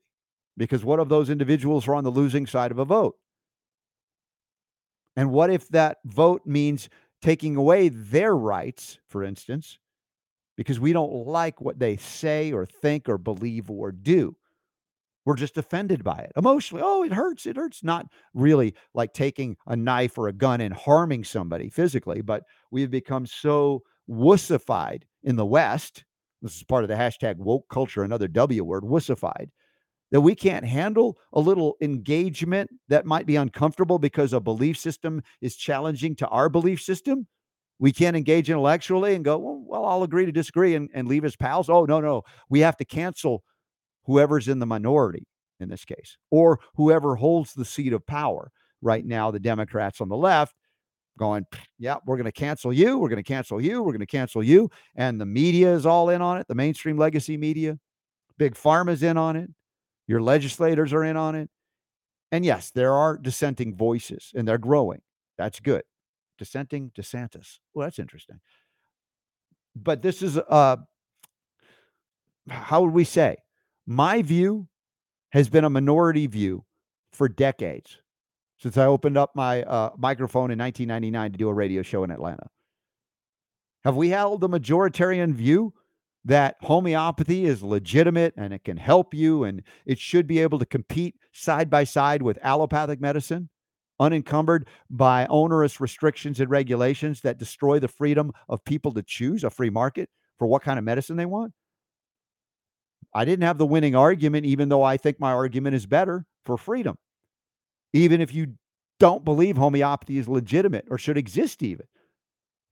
because 0.57 0.85
what 0.85 1.01
if 1.01 1.09
those 1.09 1.31
individuals 1.31 1.87
are 1.87 1.95
on 1.95 2.05
the 2.05 2.11
losing 2.11 2.47
side 2.47 2.71
of 2.71 2.79
a 2.79 2.85
vote? 2.85 3.17
And 5.17 5.31
what 5.31 5.51
if 5.51 5.69
that 5.69 5.99
vote 6.05 6.43
means 6.45 6.89
taking 7.23 7.57
away 7.57 7.89
their 7.89 8.37
rights, 8.37 8.99
for 9.09 9.25
instance, 9.25 9.79
because 10.57 10.79
we 10.81 10.93
don't 10.93 11.27
like 11.27 11.61
what 11.61 11.79
they 11.79 11.97
say 11.97 12.53
or 12.53 12.67
think 12.67 13.09
or 13.09 13.19
believe 13.19 13.71
or 13.71 13.93
do? 13.93 14.37
We're 15.25 15.35
just 15.35 15.59
offended 15.59 16.05
by 16.05 16.19
it 16.19 16.33
emotionally. 16.37 16.85
Oh, 16.87 17.03
it 17.03 17.13
hurts. 17.13 17.47
It 17.47 17.57
hurts. 17.57 17.83
Not 17.83 18.07
really 18.33 18.75
like 18.95 19.13
taking 19.13 19.57
a 19.67 19.75
knife 19.75 20.17
or 20.17 20.29
a 20.29 20.33
gun 20.33 20.61
and 20.61 20.73
harming 20.73 21.25
somebody 21.25 21.69
physically, 21.69 22.21
but 22.21 22.45
we've 22.71 22.93
become 22.93 23.27
so 23.27 23.83
wussified 24.09 25.03
in 25.25 25.35
the 25.35 25.45
West. 25.45 26.05
This 26.47 26.57
is 26.57 26.65
part 26.65 26.85
of 26.85 26.89
the 26.89 26.95
hashtag 26.95 27.37
woke 27.37 27.69
culture, 27.69 28.03
another 28.03 28.29
W 28.29 28.65
word, 28.65 28.85
wussified, 28.85 29.51
that 30.11 30.21
we 30.21 30.35
can't 30.35 30.65
handle 30.65 31.19
a 31.33 31.41
little 31.41 31.77
engagement 31.81 32.71
that 32.89 33.07
might 33.07 33.27
be 33.27 33.37
uncomfortable 33.37 33.99
because 33.99 34.33
a 34.33 34.41
belief 34.41 34.79
system 34.79 35.23
is 35.41 35.57
challenging 35.57 36.15
to 36.17 36.29
our 36.29 36.49
belief 36.49 36.81
system? 36.81 37.27
We 37.79 37.93
can't 37.93 38.17
engage 38.17 38.49
intellectually 38.49 39.15
and 39.15 39.25
go, 39.25 39.37
well, 39.39 39.63
well 39.67 39.85
I'll 39.85 40.03
agree 40.03 40.25
to 40.25 40.33
disagree 40.33 40.75
and, 40.75 40.89
and 40.95 41.09
leave 41.09 41.25
as 41.25 41.37
pals. 41.37 41.69
Oh, 41.69 41.85
no, 41.85 42.01
no. 42.01 42.23
We 42.49 42.61
have 42.61 42.77
to 42.79 42.85
cancel 42.85 43.43
whoever's 44.05 44.49
in 44.49 44.61
the 44.61 44.67
minority 44.67 45.27
in 45.61 45.69
this 45.69 45.85
case, 45.85 46.17
or 46.31 46.61
whoever 46.77 47.17
holds 47.17 47.53
the 47.55 47.65
seat 47.65 47.93
of 47.93 48.07
power. 48.07 48.51
Right 48.83 49.05
now, 49.05 49.31
the 49.31 49.41
Democrats 49.41 50.01
on 50.01 50.09
the 50.09 50.17
left 50.17 50.55
going, 51.19 51.45
yeah, 51.79 51.97
we're 52.07 52.17
going 52.17 52.27
to 52.27 52.33
cancel 52.33 52.73
you. 52.73 52.99
We're 52.99 53.09
going 53.09 53.23
to 53.23 53.29
cancel 53.29 53.61
you. 53.61 53.83
We're 53.83 53.93
going 53.93 54.01
to 54.01 54.07
cancel 54.07 54.43
you. 54.43 54.71
And 54.95 55.21
the 55.21 55.27
media 55.27 55.73
is 55.75 55.87
all 55.87 56.11
in 56.11 56.23
on 56.23 56.39
it. 56.39 56.47
The 56.49 56.55
mainstream 56.55 56.97
legacy 56.97 57.37
media, 57.37 57.79
big 58.39 58.55
pharma's 58.55 59.03
in 59.03 59.17
on 59.17 59.37
it. 59.37 59.51
Your 60.07 60.23
legislators 60.23 60.93
are 60.93 61.05
in 61.05 61.17
on 61.17 61.35
it. 61.35 61.51
And 62.33 62.45
yes, 62.45 62.71
there 62.71 62.93
are 62.93 63.17
dissenting 63.17 63.75
voices 63.75 64.33
and 64.35 64.47
they're 64.47 64.59
growing. 64.59 65.01
That's 65.39 65.61
good. 65.61 65.83
Dissenting 66.39 66.91
DeSantis. 66.97 67.59
Well, 67.75 67.87
that's 67.87 67.99
interesting. 67.99 68.41
But 69.75 70.03
this 70.03 70.23
is 70.23 70.39
uh 70.39 70.77
how 72.49 72.83
would 72.83 72.93
we 72.93 73.05
say? 73.05 73.37
My 73.87 74.23
view 74.23 74.69
has 75.31 75.49
been 75.49 75.65
a 75.65 75.71
minority 75.71 76.27
view 76.27 76.65
for 77.13 77.29
decades 77.29 77.99
since 78.59 78.77
I 78.77 78.87
opened 78.87 79.17
up 79.17 79.31
my 79.35 79.63
uh, 79.63 79.91
microphone 79.97 80.51
in 80.51 80.59
1999 80.59 81.33
to 81.33 81.39
do 81.39 81.49
a 81.49 81.55
radio 81.55 81.83
show 81.83 82.05
in 82.05 82.11
Atlanta. 82.11 82.49
Have 83.85 83.97
we 83.97 84.09
held 84.09 84.41
the 84.41 84.49
majoritarian 84.49 85.33
view 85.33 85.73
that 86.25 86.57
homeopathy 86.61 87.45
is 87.45 87.63
legitimate 87.63 88.35
and 88.37 88.53
it 88.53 88.65
can 88.65 88.77
help 88.77 89.15
you 89.15 89.45
and 89.45 89.63
it 89.85 89.99
should 89.99 90.27
be 90.27 90.41
able 90.41 90.59
to 90.59 90.67
compete 90.67 91.15
side 91.33 91.71
by 91.71 91.85
side 91.85 92.21
with 92.21 92.39
allopathic 92.43 93.01
medicine, 93.01 93.49
unencumbered 94.01 94.67
by 94.91 95.25
onerous 95.27 95.81
restrictions 95.81 96.41
and 96.41 96.51
regulations 96.51 97.21
that 97.21 97.39
destroy 97.39 97.79
the 97.79 97.87
freedom 97.87 98.33
of 98.49 98.65
people 98.65 98.93
to 98.93 99.03
choose 99.05 99.45
a 99.45 99.51
free 99.51 99.71
market 99.71 100.11
for 100.37 100.49
what 100.49 100.63
kind 100.63 100.81
of 100.81 100.85
medicine 100.85 101.17
they 101.17 101.27
want? 101.27 101.53
I 103.15 103.25
didn't 103.25 103.45
have 103.45 103.57
the 103.57 103.67
winning 103.67 103.95
argument, 103.95 104.47
even 104.47 104.69
though 104.69 104.83
I 104.83 104.97
think 104.97 105.21
my 105.21 105.33
argument 105.33 105.77
is 105.77 105.87
better 105.87 106.27
for 106.45 106.59
freedom, 106.59 106.99
even 107.97 108.21
if 108.21 108.35
you 108.35 108.55
don't 108.99 109.25
believe 109.25 109.57
homeopathy 109.57 110.19
is 110.19 110.29
legitimate 110.29 110.87
or 110.91 110.99
should 110.99 111.19
exist, 111.19 111.63
even. 111.63 111.87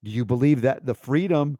Do 0.03 0.11
you 0.11 0.25
believe 0.25 0.63
that 0.63 0.85
the 0.87 0.95
freedom 0.95 1.59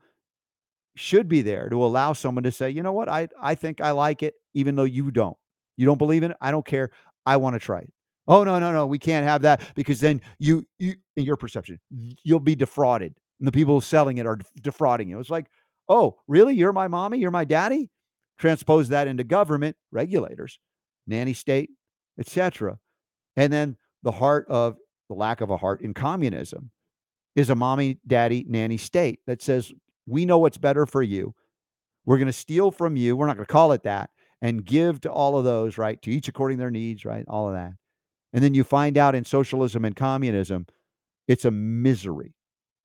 should 0.97 1.29
be 1.29 1.43
there 1.43 1.69
to 1.69 1.85
allow 1.85 2.13
someone 2.13 2.45
to 2.45 2.53
say, 2.53 2.71
you 2.71 2.83
know 2.83 2.93
what, 2.93 3.09
I, 3.09 3.29
I 3.41 3.55
think 3.55 3.81
I 3.81 3.91
like 3.91 4.23
it, 4.23 4.35
even 4.55 4.77
though 4.77 4.85
you 4.85 5.11
don't? 5.11 5.37
You 5.77 5.87
don't 5.87 5.99
believe 5.99 6.23
in 6.23 6.31
it? 6.31 6.37
I 6.41 6.51
don't 6.51 6.67
care. 6.67 6.91
I 7.27 7.37
want 7.37 7.55
to 7.55 7.61
try 7.61 7.81
it. 7.81 7.93
Oh, 8.27 8.45
no, 8.45 8.59
no, 8.59 8.73
no. 8.73 8.87
We 8.87 8.99
can't 8.99 9.27
have 9.27 9.43
that 9.43 9.61
because 9.75 10.01
then 10.01 10.21
you, 10.39 10.67
you, 10.79 10.95
in 11.17 11.25
your 11.25 11.37
perception, 11.37 11.79
you'll 12.23 12.41
be 12.41 12.55
defrauded. 12.55 13.15
And 13.41 13.49
the 13.49 13.53
people 13.53 13.81
selling 13.81 14.19
it 14.19 14.27
are 14.27 14.39
defrauding 14.63 15.09
you. 15.09 15.19
It's 15.19 15.31
like, 15.31 15.47
oh, 15.89 16.17
really? 16.27 16.55
You're 16.55 16.73
my 16.73 16.89
mommy? 16.89 17.19
You're 17.19 17.31
my 17.31 17.45
daddy? 17.45 17.91
transpose 18.39 18.89
that 18.89 19.09
into 19.09 19.25
government 19.25 19.77
regulators, 19.91 20.59
nanny 21.07 21.35
state, 21.35 21.71
etc. 22.19 22.79
And 23.37 23.53
then 23.53 23.77
the 24.03 24.13
heart 24.13 24.47
of 24.49 24.77
the 25.09 25.15
lack 25.15 25.41
of 25.41 25.51
a 25.51 25.57
heart 25.57 25.83
in 25.83 25.95
communism 25.95 26.71
is 27.37 27.51
a 27.51 27.55
mommy, 27.55 27.99
daddy, 28.07 28.45
nanny 28.49 28.77
state 28.77 29.21
that 29.27 29.43
says, 29.43 29.73
we 30.07 30.25
know 30.25 30.39
what's 30.39 30.59
better 30.59 30.87
for 30.87 31.03
you. 31.03 31.35
We're 32.05 32.19
going 32.19 32.27
to 32.27 32.33
steal 32.33 32.71
from 32.71 32.97
you. 32.97 33.17
We're 33.17 33.27
not 33.27 33.37
going 33.37 33.47
to 33.47 33.53
call 33.53 33.73
it 33.73 33.83
that 33.85 34.11
and 34.43 34.65
give 34.65 35.01
to 35.01 35.11
all 35.11 35.39
of 35.39 35.45
those, 35.45 35.79
right? 35.79 36.01
To 36.03 36.11
each 36.11 36.29
according 36.29 36.59
to 36.59 36.63
their 36.63 36.71
needs, 36.71 37.05
right? 37.05 37.25
All 37.29 37.49
of 37.49 37.55
that. 37.55 37.73
And 38.33 38.43
then 38.45 38.55
you 38.55 38.63
find 38.65 38.99
out 38.99 39.15
in 39.15 39.25
socialism 39.25 39.85
and 39.85 39.97
communism, 39.97 40.67
it's 41.27 41.45
a 41.45 41.51
misery. 41.51 42.35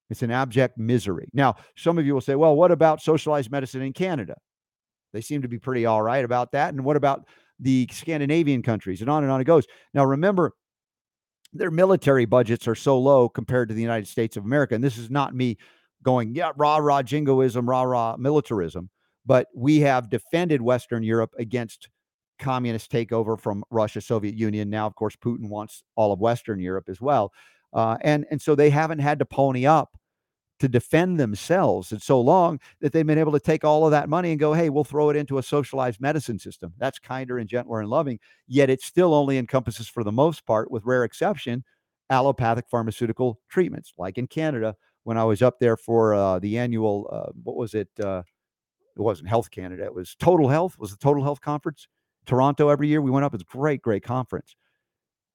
It's 0.09 0.23
an 0.23 0.31
abject 0.31 0.77
misery. 0.77 1.27
Now, 1.33 1.55
some 1.75 1.97
of 1.97 2.05
you 2.05 2.13
will 2.13 2.21
say, 2.21 2.35
well, 2.35 2.55
what 2.55 2.71
about 2.71 3.01
socialized 3.01 3.51
medicine 3.51 3.81
in 3.81 3.93
Canada? 3.93 4.35
They 5.13 5.21
seem 5.21 5.41
to 5.41 5.47
be 5.47 5.59
pretty 5.59 5.85
all 5.85 6.01
right 6.01 6.23
about 6.23 6.53
that. 6.53 6.73
And 6.73 6.83
what 6.83 6.95
about 6.95 7.25
the 7.59 7.87
Scandinavian 7.91 8.61
countries? 8.61 9.01
And 9.01 9.09
on 9.09 9.23
and 9.23 9.31
on 9.31 9.41
it 9.41 9.45
goes. 9.45 9.65
Now, 9.93 10.05
remember, 10.05 10.53
their 11.53 11.71
military 11.71 12.25
budgets 12.25 12.67
are 12.67 12.75
so 12.75 12.99
low 12.99 13.27
compared 13.27 13.69
to 13.69 13.75
the 13.75 13.81
United 13.81 14.07
States 14.07 14.37
of 14.37 14.45
America. 14.45 14.75
And 14.75 14.83
this 14.83 14.97
is 14.97 15.09
not 15.09 15.35
me 15.35 15.57
going, 16.03 16.35
yeah, 16.35 16.51
rah, 16.55 16.77
rah, 16.77 17.01
jingoism, 17.01 17.67
rah, 17.67 17.83
rah, 17.83 18.15
militarism. 18.17 18.89
But 19.25 19.47
we 19.55 19.79
have 19.79 20.09
defended 20.09 20.61
Western 20.61 21.03
Europe 21.03 21.31
against 21.37 21.89
communist 22.39 22.91
takeover 22.91 23.39
from 23.39 23.63
Russia, 23.69 24.01
Soviet 24.01 24.35
Union. 24.35 24.69
Now, 24.69 24.87
of 24.87 24.95
course, 24.95 25.15
Putin 25.15 25.49
wants 25.49 25.83
all 25.95 26.13
of 26.13 26.19
Western 26.19 26.59
Europe 26.59 26.87
as 26.87 27.01
well. 27.01 27.31
Uh, 27.73 27.97
and, 28.01 28.25
and 28.31 28.41
so 28.41 28.55
they 28.55 28.69
haven't 28.69 28.99
had 28.99 29.19
to 29.19 29.25
pony 29.25 29.65
up 29.65 29.89
to 30.59 30.67
defend 30.67 31.19
themselves 31.19 31.91
in 31.91 31.99
so 31.99 32.19
long 32.19 32.59
that 32.81 32.93
they've 32.93 33.07
been 33.07 33.17
able 33.17 33.31
to 33.31 33.39
take 33.39 33.63
all 33.63 33.85
of 33.85 33.91
that 33.91 34.09
money 34.09 34.31
and 34.31 34.39
go, 34.39 34.53
hey, 34.53 34.69
we'll 34.69 34.83
throw 34.83 35.09
it 35.09 35.15
into 35.15 35.37
a 35.37 35.43
socialized 35.43 36.01
medicine 36.01 36.39
system. 36.39 36.73
That's 36.77 36.99
kinder 36.99 37.37
and 37.37 37.49
gentler 37.49 37.79
and 37.79 37.89
loving. 37.89 38.19
Yet 38.47 38.69
it 38.69 38.81
still 38.81 39.13
only 39.13 39.37
encompasses, 39.37 39.87
for 39.87 40.03
the 40.03 40.11
most 40.11 40.45
part, 40.45 40.69
with 40.69 40.85
rare 40.85 41.03
exception, 41.03 41.63
allopathic 42.09 42.65
pharmaceutical 42.69 43.39
treatments, 43.49 43.93
like 43.97 44.17
in 44.17 44.27
Canada 44.27 44.75
when 45.03 45.17
I 45.17 45.23
was 45.23 45.41
up 45.41 45.59
there 45.59 45.77
for 45.77 46.13
uh, 46.13 46.39
the 46.39 46.57
annual, 46.57 47.09
uh, 47.11 47.31
what 47.43 47.55
was 47.55 47.73
it? 47.73 47.89
Uh, 47.99 48.23
it 48.95 49.01
wasn't 49.01 49.29
Health 49.29 49.49
Canada. 49.49 49.85
It 49.85 49.95
was 49.95 50.15
Total 50.19 50.47
Health. 50.47 50.73
It 50.73 50.81
was 50.81 50.91
the 50.91 50.97
Total 50.97 51.23
Health 51.23 51.41
Conference, 51.41 51.87
Toronto 52.25 52.69
every 52.69 52.87
year. 52.87 53.01
We 53.01 53.11
went 53.11 53.25
up. 53.25 53.33
It's 53.33 53.43
great, 53.43 53.81
great 53.81 54.03
conference. 54.03 54.55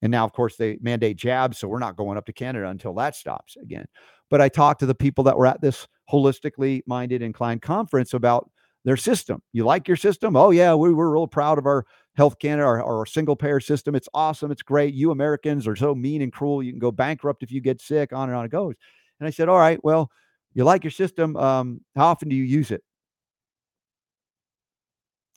And 0.03 0.11
now, 0.11 0.25
of 0.25 0.33
course, 0.33 0.57
they 0.57 0.79
mandate 0.83 1.17
jabs, 1.17 1.59
so 1.59 1.67
we're 1.67 1.79
not 1.79 1.97
going 1.97 2.19
up 2.19 2.27
to 2.27 2.33
Canada 2.33 2.69
until 2.69 2.95
that 2.95 3.17
stops 3.17 3.57
again. 3.57 3.87
But 4.35 4.40
I 4.40 4.48
talked 4.48 4.81
to 4.81 4.86
the 4.86 4.97
people 4.97 5.23
that 5.23 5.39
were 5.39 5.47
at 5.47 5.61
this 5.61 5.86
holistically 6.11 6.82
minded 6.89 7.23
inclined 7.23 7.62
conference 7.62 8.15
about 8.15 8.51
their 8.85 8.97
system. 8.97 9.40
You 9.52 9.65
like 9.65 9.86
your 9.86 9.97
system? 9.97 10.35
Oh, 10.35 10.51
yeah, 10.51 10.74
we, 10.74 10.93
we're 10.93 11.12
real 11.12 11.28
proud 11.28 11.56
of 11.56 11.66
our 11.66 11.86
Health 12.16 12.40
Canada, 12.40 12.66
our, 12.66 12.82
our 12.82 13.06
single 13.06 13.36
payer 13.36 13.61
system. 13.61 13.94
It's 13.94 14.09
awesome. 14.12 14.51
It's 14.51 14.61
great. 14.61 14.93
You 14.93 15.12
Americans 15.12 15.69
are 15.69 15.77
so 15.77 15.94
mean 15.94 16.20
and 16.20 16.32
cruel. 16.32 16.65
You 16.65 16.73
can 16.73 16.81
go 16.81 16.90
bankrupt 16.90 17.44
if 17.44 17.52
you 17.52 17.61
get 17.61 17.81
sick, 17.81 18.12
on 18.12 18.28
and 18.28 18.36
on 18.36 18.44
it 18.44 18.51
goes. 18.51 18.74
And 19.20 19.28
I 19.28 19.31
said, 19.31 19.48
All 19.48 19.56
right, 19.56 19.78
well, 19.85 20.11
you 20.52 20.65
like 20.65 20.82
your 20.82 20.90
system. 20.90 21.36
Um, 21.36 21.82
how 21.94 22.06
often 22.06 22.28
do 22.28 22.35
you 22.35 22.43
use 22.43 22.73
it? 22.73 22.82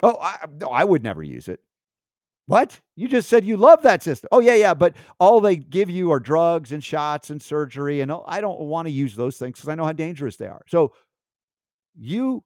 Oh, 0.01 0.17
I, 0.19 0.37
no, 0.59 0.69
I 0.69 0.83
would 0.83 1.03
never 1.03 1.21
use 1.21 1.49
it. 1.49 1.59
What? 2.47 2.79
You 2.95 3.09
just 3.09 3.29
said 3.29 3.45
you 3.45 3.57
love 3.57 3.83
that 3.83 4.01
system. 4.01 4.29
Oh, 4.31 4.39
yeah, 4.39 4.55
yeah. 4.55 4.73
But 4.73 4.95
all 5.19 5.41
they 5.41 5.57
give 5.57 5.89
you 5.89 6.11
are 6.11 6.19
drugs 6.19 6.71
and 6.71 6.81
shots 6.83 7.29
and 7.29 7.41
surgery. 7.41 7.99
And 7.99 8.11
I 8.25 8.39
don't 8.39 8.61
want 8.61 8.87
to 8.87 8.91
use 8.91 9.15
those 9.15 9.37
things 9.37 9.57
because 9.57 9.69
I 9.69 9.75
know 9.75 9.83
how 9.83 9.91
dangerous 9.91 10.37
they 10.37 10.47
are. 10.47 10.63
So 10.67 10.93
you 11.99 12.43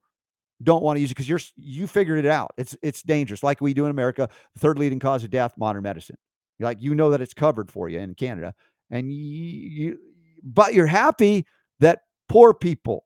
don't 0.63 0.83
want 0.83 0.97
to 0.97 1.01
use 1.01 1.11
it 1.11 1.15
because 1.15 1.29
you're 1.29 1.39
you 1.55 1.87
figured 1.87 2.23
it 2.23 2.29
out. 2.29 2.51
It's 2.57 2.75
it's 2.81 3.01
dangerous, 3.03 3.43
like 3.43 3.61
we 3.61 3.73
do 3.73 3.85
in 3.85 3.91
America. 3.91 4.29
Third 4.57 4.79
leading 4.79 4.99
cause 4.99 5.23
of 5.23 5.29
death, 5.29 5.53
modern 5.57 5.83
medicine. 5.83 6.17
Like 6.59 6.81
you 6.81 6.95
know 6.95 7.11
that 7.11 7.21
it's 7.21 7.33
covered 7.33 7.71
for 7.71 7.89
you 7.89 7.99
in 7.99 8.13
Canada, 8.15 8.53
and 8.89 9.11
you, 9.11 9.19
you 9.19 9.97
but 10.43 10.73
you're 10.73 10.87
happy 10.87 11.45
that 11.79 12.01
poor 12.29 12.53
people 12.53 13.05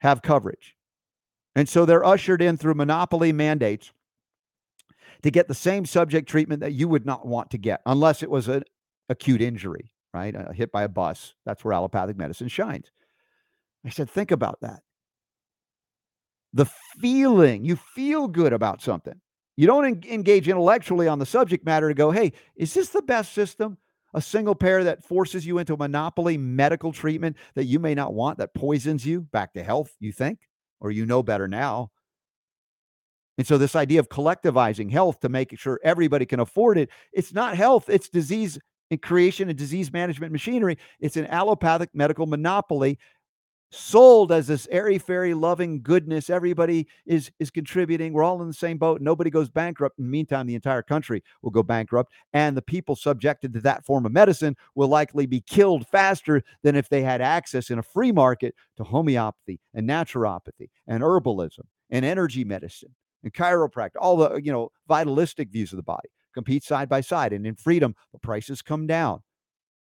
have 0.00 0.22
coverage, 0.22 0.76
and 1.56 1.68
so 1.68 1.84
they're 1.84 2.04
ushered 2.04 2.42
in 2.42 2.56
through 2.56 2.74
monopoly 2.74 3.32
mandates 3.32 3.92
to 5.22 5.30
get 5.30 5.48
the 5.48 5.54
same 5.54 5.86
subject 5.86 6.28
treatment 6.28 6.60
that 6.60 6.72
you 6.72 6.88
would 6.88 7.06
not 7.06 7.26
want 7.26 7.50
to 7.50 7.58
get 7.58 7.80
unless 7.86 8.22
it 8.22 8.30
was 8.30 8.48
an 8.48 8.64
acute 9.08 9.40
injury, 9.40 9.92
right? 10.12 10.34
A 10.34 10.52
hit 10.52 10.72
by 10.72 10.82
a 10.82 10.88
bus. 10.88 11.34
That's 11.46 11.64
where 11.64 11.74
allopathic 11.74 12.16
medicine 12.16 12.48
shines. 12.48 12.90
I 13.84 13.90
said, 13.90 14.10
think 14.10 14.30
about 14.30 14.60
that. 14.62 14.80
The 16.52 16.66
feeling, 17.00 17.64
you 17.64 17.76
feel 17.76 18.28
good 18.28 18.52
about 18.52 18.82
something. 18.82 19.20
You 19.56 19.66
don't 19.66 19.84
en- 19.84 20.02
engage 20.08 20.48
intellectually 20.48 21.08
on 21.08 21.18
the 21.18 21.26
subject 21.26 21.64
matter 21.64 21.88
to 21.88 21.94
go, 21.94 22.10
hey, 22.10 22.32
is 22.56 22.74
this 22.74 22.88
the 22.88 23.02
best 23.02 23.32
system? 23.32 23.78
A 24.14 24.20
single 24.20 24.54
payer 24.54 24.84
that 24.84 25.04
forces 25.04 25.46
you 25.46 25.56
into 25.56 25.72
a 25.72 25.78
monopoly 25.78 26.36
medical 26.36 26.92
treatment 26.92 27.36
that 27.54 27.64
you 27.64 27.78
may 27.78 27.94
not 27.94 28.12
want, 28.12 28.38
that 28.38 28.54
poisons 28.54 29.06
you 29.06 29.22
back 29.22 29.54
to 29.54 29.62
health, 29.62 29.94
you 30.00 30.12
think, 30.12 30.40
or 30.80 30.90
you 30.90 31.06
know 31.06 31.22
better 31.22 31.48
now. 31.48 31.90
And 33.38 33.46
so, 33.46 33.56
this 33.58 33.76
idea 33.76 34.00
of 34.00 34.08
collectivizing 34.08 34.90
health 34.90 35.20
to 35.20 35.28
make 35.28 35.58
sure 35.58 35.80
everybody 35.82 36.26
can 36.26 36.40
afford 36.40 36.78
it, 36.78 36.90
it's 37.12 37.32
not 37.32 37.56
health, 37.56 37.88
it's 37.88 38.08
disease 38.08 38.58
and 38.90 39.00
creation 39.00 39.48
and 39.48 39.58
disease 39.58 39.92
management 39.92 40.32
machinery. 40.32 40.78
It's 41.00 41.16
an 41.16 41.26
allopathic 41.26 41.90
medical 41.94 42.26
monopoly 42.26 42.98
sold 43.72 44.30
as 44.30 44.46
this 44.46 44.68
airy 44.70 44.98
fairy 44.98 45.32
loving 45.32 45.82
goodness. 45.82 46.28
Everybody 46.28 46.86
is 47.06 47.30
is 47.38 47.50
contributing. 47.50 48.12
We're 48.12 48.22
all 48.22 48.42
in 48.42 48.48
the 48.48 48.54
same 48.54 48.76
boat. 48.76 49.00
Nobody 49.00 49.30
goes 49.30 49.48
bankrupt. 49.48 49.98
In 49.98 50.04
the 50.04 50.10
meantime 50.10 50.46
the 50.46 50.54
entire 50.54 50.82
country 50.82 51.24
will 51.40 51.50
go 51.50 51.62
bankrupt 51.62 52.12
and 52.34 52.54
the 52.54 52.62
people 52.62 52.94
subjected 52.94 53.54
to 53.54 53.60
that 53.62 53.84
form 53.84 54.04
of 54.04 54.12
medicine 54.12 54.56
will 54.74 54.88
likely 54.88 55.24
be 55.24 55.40
killed 55.40 55.86
faster 55.88 56.42
than 56.62 56.76
if 56.76 56.90
they 56.90 57.02
had 57.02 57.22
access 57.22 57.70
in 57.70 57.78
a 57.78 57.82
free 57.82 58.12
market 58.12 58.54
to 58.76 58.84
homeopathy 58.84 59.58
and 59.72 59.88
naturopathy 59.88 60.68
and 60.86 61.02
herbalism 61.02 61.64
and 61.90 62.04
energy 62.04 62.44
medicine 62.44 62.94
and 63.22 63.32
chiropractic, 63.32 63.92
all 64.00 64.16
the 64.16 64.36
you 64.36 64.52
know 64.52 64.70
vitalistic 64.88 65.50
views 65.50 65.72
of 65.72 65.76
the 65.76 65.82
body 65.82 66.08
compete 66.32 66.64
side 66.64 66.88
by 66.88 67.00
side. 67.00 67.32
And 67.32 67.46
in 67.46 67.54
freedom, 67.54 67.94
the 68.12 68.18
prices 68.18 68.62
come 68.62 68.86
down 68.86 69.22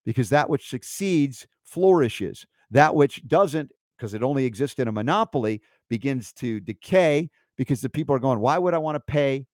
because 0.04 0.28
that 0.30 0.48
which 0.48 0.68
succeeds 0.68 1.46
flourishes. 1.64 2.46
That 2.70 2.94
which 2.94 3.26
doesn't, 3.26 3.70
because 3.96 4.14
it 4.14 4.22
only 4.22 4.44
exists 4.44 4.78
in 4.78 4.88
a 4.88 4.92
monopoly, 4.92 5.62
begins 5.88 6.32
to 6.34 6.60
decay 6.60 7.30
because 7.56 7.80
the 7.80 7.88
people 7.88 8.14
are 8.14 8.20
going, 8.20 8.40
why 8.40 8.58
would 8.58 8.74
I 8.74 8.78
want 8.78 8.96
to 8.96 9.00
pay 9.00 9.46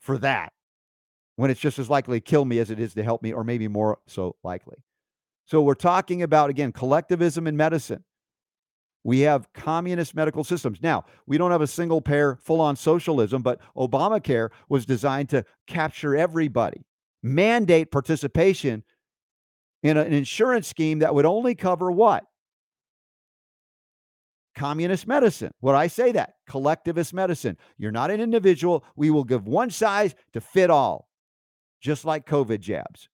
for 0.00 0.18
that 0.18 0.52
when 1.36 1.50
it's 1.50 1.60
just 1.60 1.78
as 1.78 1.88
likely 1.88 2.20
to 2.20 2.24
kill 2.24 2.44
me 2.44 2.58
as 2.58 2.70
it 2.70 2.80
is 2.80 2.94
to 2.94 3.02
help 3.02 3.22
me, 3.22 3.32
or 3.32 3.44
maybe 3.44 3.68
more 3.68 3.98
so 4.06 4.36
likely? 4.42 4.76
So 5.44 5.62
we're 5.62 5.74
talking 5.74 6.22
about, 6.22 6.50
again, 6.50 6.72
collectivism 6.72 7.46
in 7.46 7.56
medicine. 7.56 8.04
We 9.04 9.20
have 9.20 9.52
communist 9.52 10.14
medical 10.14 10.44
systems. 10.44 10.78
Now, 10.80 11.04
we 11.26 11.36
don't 11.36 11.50
have 11.50 11.60
a 11.60 11.66
single 11.66 12.00
payer 12.00 12.38
full 12.40 12.60
on 12.60 12.76
socialism, 12.76 13.42
but 13.42 13.60
Obamacare 13.76 14.50
was 14.68 14.86
designed 14.86 15.28
to 15.30 15.44
capture 15.66 16.16
everybody, 16.16 16.86
mandate 17.22 17.90
participation 17.90 18.84
in 19.82 19.96
an 19.96 20.12
insurance 20.12 20.68
scheme 20.68 21.00
that 21.00 21.14
would 21.14 21.26
only 21.26 21.54
cover 21.56 21.90
what? 21.90 22.24
Communist 24.54 25.08
medicine. 25.08 25.50
What 25.60 25.74
I 25.74 25.88
say 25.88 26.12
that? 26.12 26.34
Collectivist 26.46 27.12
medicine. 27.12 27.56
You're 27.78 27.90
not 27.90 28.10
an 28.10 28.20
individual. 28.20 28.84
We 28.94 29.10
will 29.10 29.24
give 29.24 29.48
one 29.48 29.70
size 29.70 30.14
to 30.34 30.40
fit 30.40 30.70
all, 30.70 31.08
just 31.80 32.04
like 32.04 32.26
COVID 32.26 32.60
jabs. 32.60 33.08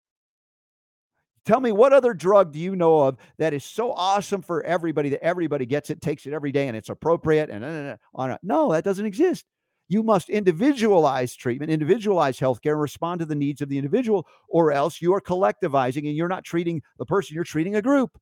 Tell 1.48 1.60
me 1.60 1.72
what 1.72 1.94
other 1.94 2.12
drug 2.12 2.52
do 2.52 2.58
you 2.58 2.76
know 2.76 3.00
of 3.00 3.16
that 3.38 3.54
is 3.54 3.64
so 3.64 3.92
awesome 3.92 4.42
for 4.42 4.62
everybody 4.64 5.08
that 5.08 5.24
everybody 5.24 5.64
gets 5.64 5.88
it, 5.88 6.02
takes 6.02 6.26
it 6.26 6.34
every 6.34 6.52
day, 6.52 6.68
and 6.68 6.76
it's 6.76 6.90
appropriate 6.90 7.48
and 7.48 7.64
uh, 7.64 7.96
on. 8.14 8.36
No, 8.42 8.70
that 8.72 8.84
doesn't 8.84 9.06
exist. 9.06 9.46
You 9.88 10.02
must 10.02 10.28
individualize 10.28 11.34
treatment, 11.34 11.70
individualize 11.72 12.38
healthcare, 12.38 12.72
and 12.72 12.82
respond 12.82 13.20
to 13.20 13.24
the 13.24 13.34
needs 13.34 13.62
of 13.62 13.70
the 13.70 13.78
individual, 13.78 14.26
or 14.50 14.72
else 14.72 15.00
you 15.00 15.14
are 15.14 15.22
collectivizing 15.22 16.06
and 16.06 16.14
you're 16.14 16.28
not 16.28 16.44
treating 16.44 16.82
the 16.98 17.06
person, 17.06 17.34
you're 17.34 17.44
treating 17.44 17.76
a 17.76 17.80
group. 17.82 18.20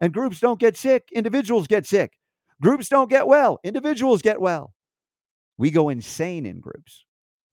And 0.00 0.10
groups 0.10 0.40
don't 0.40 0.58
get 0.58 0.78
sick, 0.78 1.10
individuals 1.12 1.66
get 1.66 1.84
sick. 1.84 2.14
Groups 2.62 2.88
don't 2.88 3.10
get 3.10 3.26
well, 3.26 3.60
individuals 3.64 4.22
get 4.22 4.40
well. 4.40 4.72
We 5.58 5.70
go 5.70 5.90
insane 5.90 6.46
in 6.46 6.60
groups. 6.60 7.04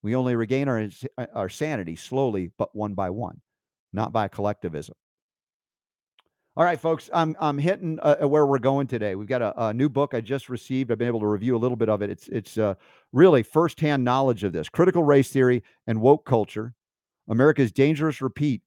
We 0.02 0.16
only 0.16 0.38
regain 0.38 0.70
our, 0.70 0.88
our 1.36 1.50
sanity 1.50 1.98
slowly, 1.98 2.52
but 2.58 2.74
one 2.74 2.94
by 2.94 3.10
one, 3.10 3.42
not 3.92 4.14
by 4.14 4.30
collectivism. 4.30 4.96
All 6.60 6.66
right, 6.66 6.78
folks, 6.78 7.10
I'm 7.14 7.38
I'm 7.40 7.58
hitting 7.58 8.00
uh, 8.02 8.28
where 8.28 8.46
we're 8.46 8.60
going 8.60 8.86
today. 8.86 9.16
We've 9.16 9.30
got 9.30 9.42
a, 9.42 9.68
a, 9.68 9.74
new 9.74 9.88
book 9.88 10.14
I 10.14 10.20
just 10.20 10.50
received. 10.50 10.92
I've 10.92 10.98
been 10.98 11.08
able 11.08 11.22
to 11.22 11.26
review 11.26 11.56
a 11.56 11.58
little 11.58 11.78
bit 11.78 11.88
of 11.88 12.02
it. 12.02 12.10
It's 12.10 12.28
it's 12.28 12.58
uh, 12.58 12.74
really 13.14 13.44
firsthand 13.44 14.04
knowledge 14.04 14.44
of 14.44 14.52
this 14.52 14.68
critical 14.68 15.02
race 15.02 15.30
theory 15.30 15.64
and 15.88 16.02
woke 16.02 16.26
culture, 16.26 16.74
America's 17.30 17.72
dangerous 17.72 18.22
repeat 18.22 18.62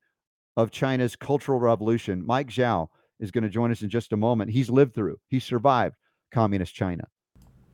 of 0.56 0.70
China's 0.70 1.16
cultural 1.16 1.60
revolution. 1.60 2.24
Mike 2.24 2.48
Zhao 2.48 2.89
is 3.20 3.31
going 3.31 3.44
to 3.44 3.51
join 3.51 3.70
us 3.70 3.82
in 3.82 3.90
just 3.90 4.14
a 4.14 4.16
moment. 4.16 4.51
He's 4.51 4.70
lived 4.70 4.94
through, 4.94 5.20
he 5.28 5.39
survived 5.39 5.94
communist 6.32 6.74
China, 6.74 7.06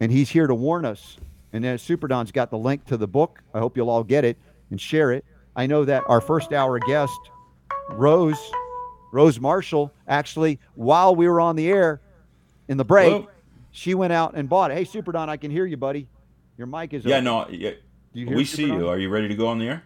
and 0.01 0.11
he's 0.11 0.31
here 0.31 0.49
to 0.49 0.55
warn 0.57 0.85
us. 0.85 1.17
And 1.53 1.63
then 1.63 1.79
Super 1.79 2.09
Don's 2.09 2.33
got 2.33 2.51
the 2.51 2.59
link 2.59 2.85
to 2.87 2.97
the 2.97 3.07
book. 3.07 3.41
I 3.55 3.61
hope 3.61 3.77
you'll 3.77 3.89
all 3.89 4.03
get 4.03 4.25
it 4.25 4.37
and 4.73 4.81
share 4.81 5.13
it. 5.13 5.25
I 5.55 5.69
know 5.69 5.85
that 5.85 6.03
our 6.09 6.21
first 6.21 6.53
hour 6.53 6.81
guest, 6.81 7.21
Rose 7.91 8.51
Rose 9.13 9.39
Marschall, 9.39 9.91
actually, 10.07 10.61
while 10.75 11.15
we 11.15 11.29
were 11.29 11.41
on 11.41 11.57
the 11.57 11.69
air 11.69 12.01
in 12.69 12.77
the 12.77 12.85
break, 12.85 13.13
Hello? 13.13 13.29
she 13.71 13.95
went 13.95 14.13
out 14.13 14.35
and 14.35 14.49
bought 14.49 14.71
it. 14.71 14.77
Hey, 14.77 14.85
Super 14.85 15.13
Don, 15.13 15.31
I 15.31 15.37
can 15.37 15.51
hear 15.51 15.67
you, 15.67 15.77
buddy. 15.77 16.09
Your 16.57 16.67
mic 16.67 16.93
is 16.93 17.05
yeah, 17.05 17.17
open. 17.17 17.25
no, 17.25 17.49
yeah. 17.49 17.71
we 18.13 18.45
see 18.45 18.67
you. 18.67 18.89
Are 18.89 18.99
you 18.99 19.09
ready 19.09 19.29
to 19.29 19.35
go 19.35 19.47
on 19.47 19.59
the 19.59 19.69
air? 19.69 19.85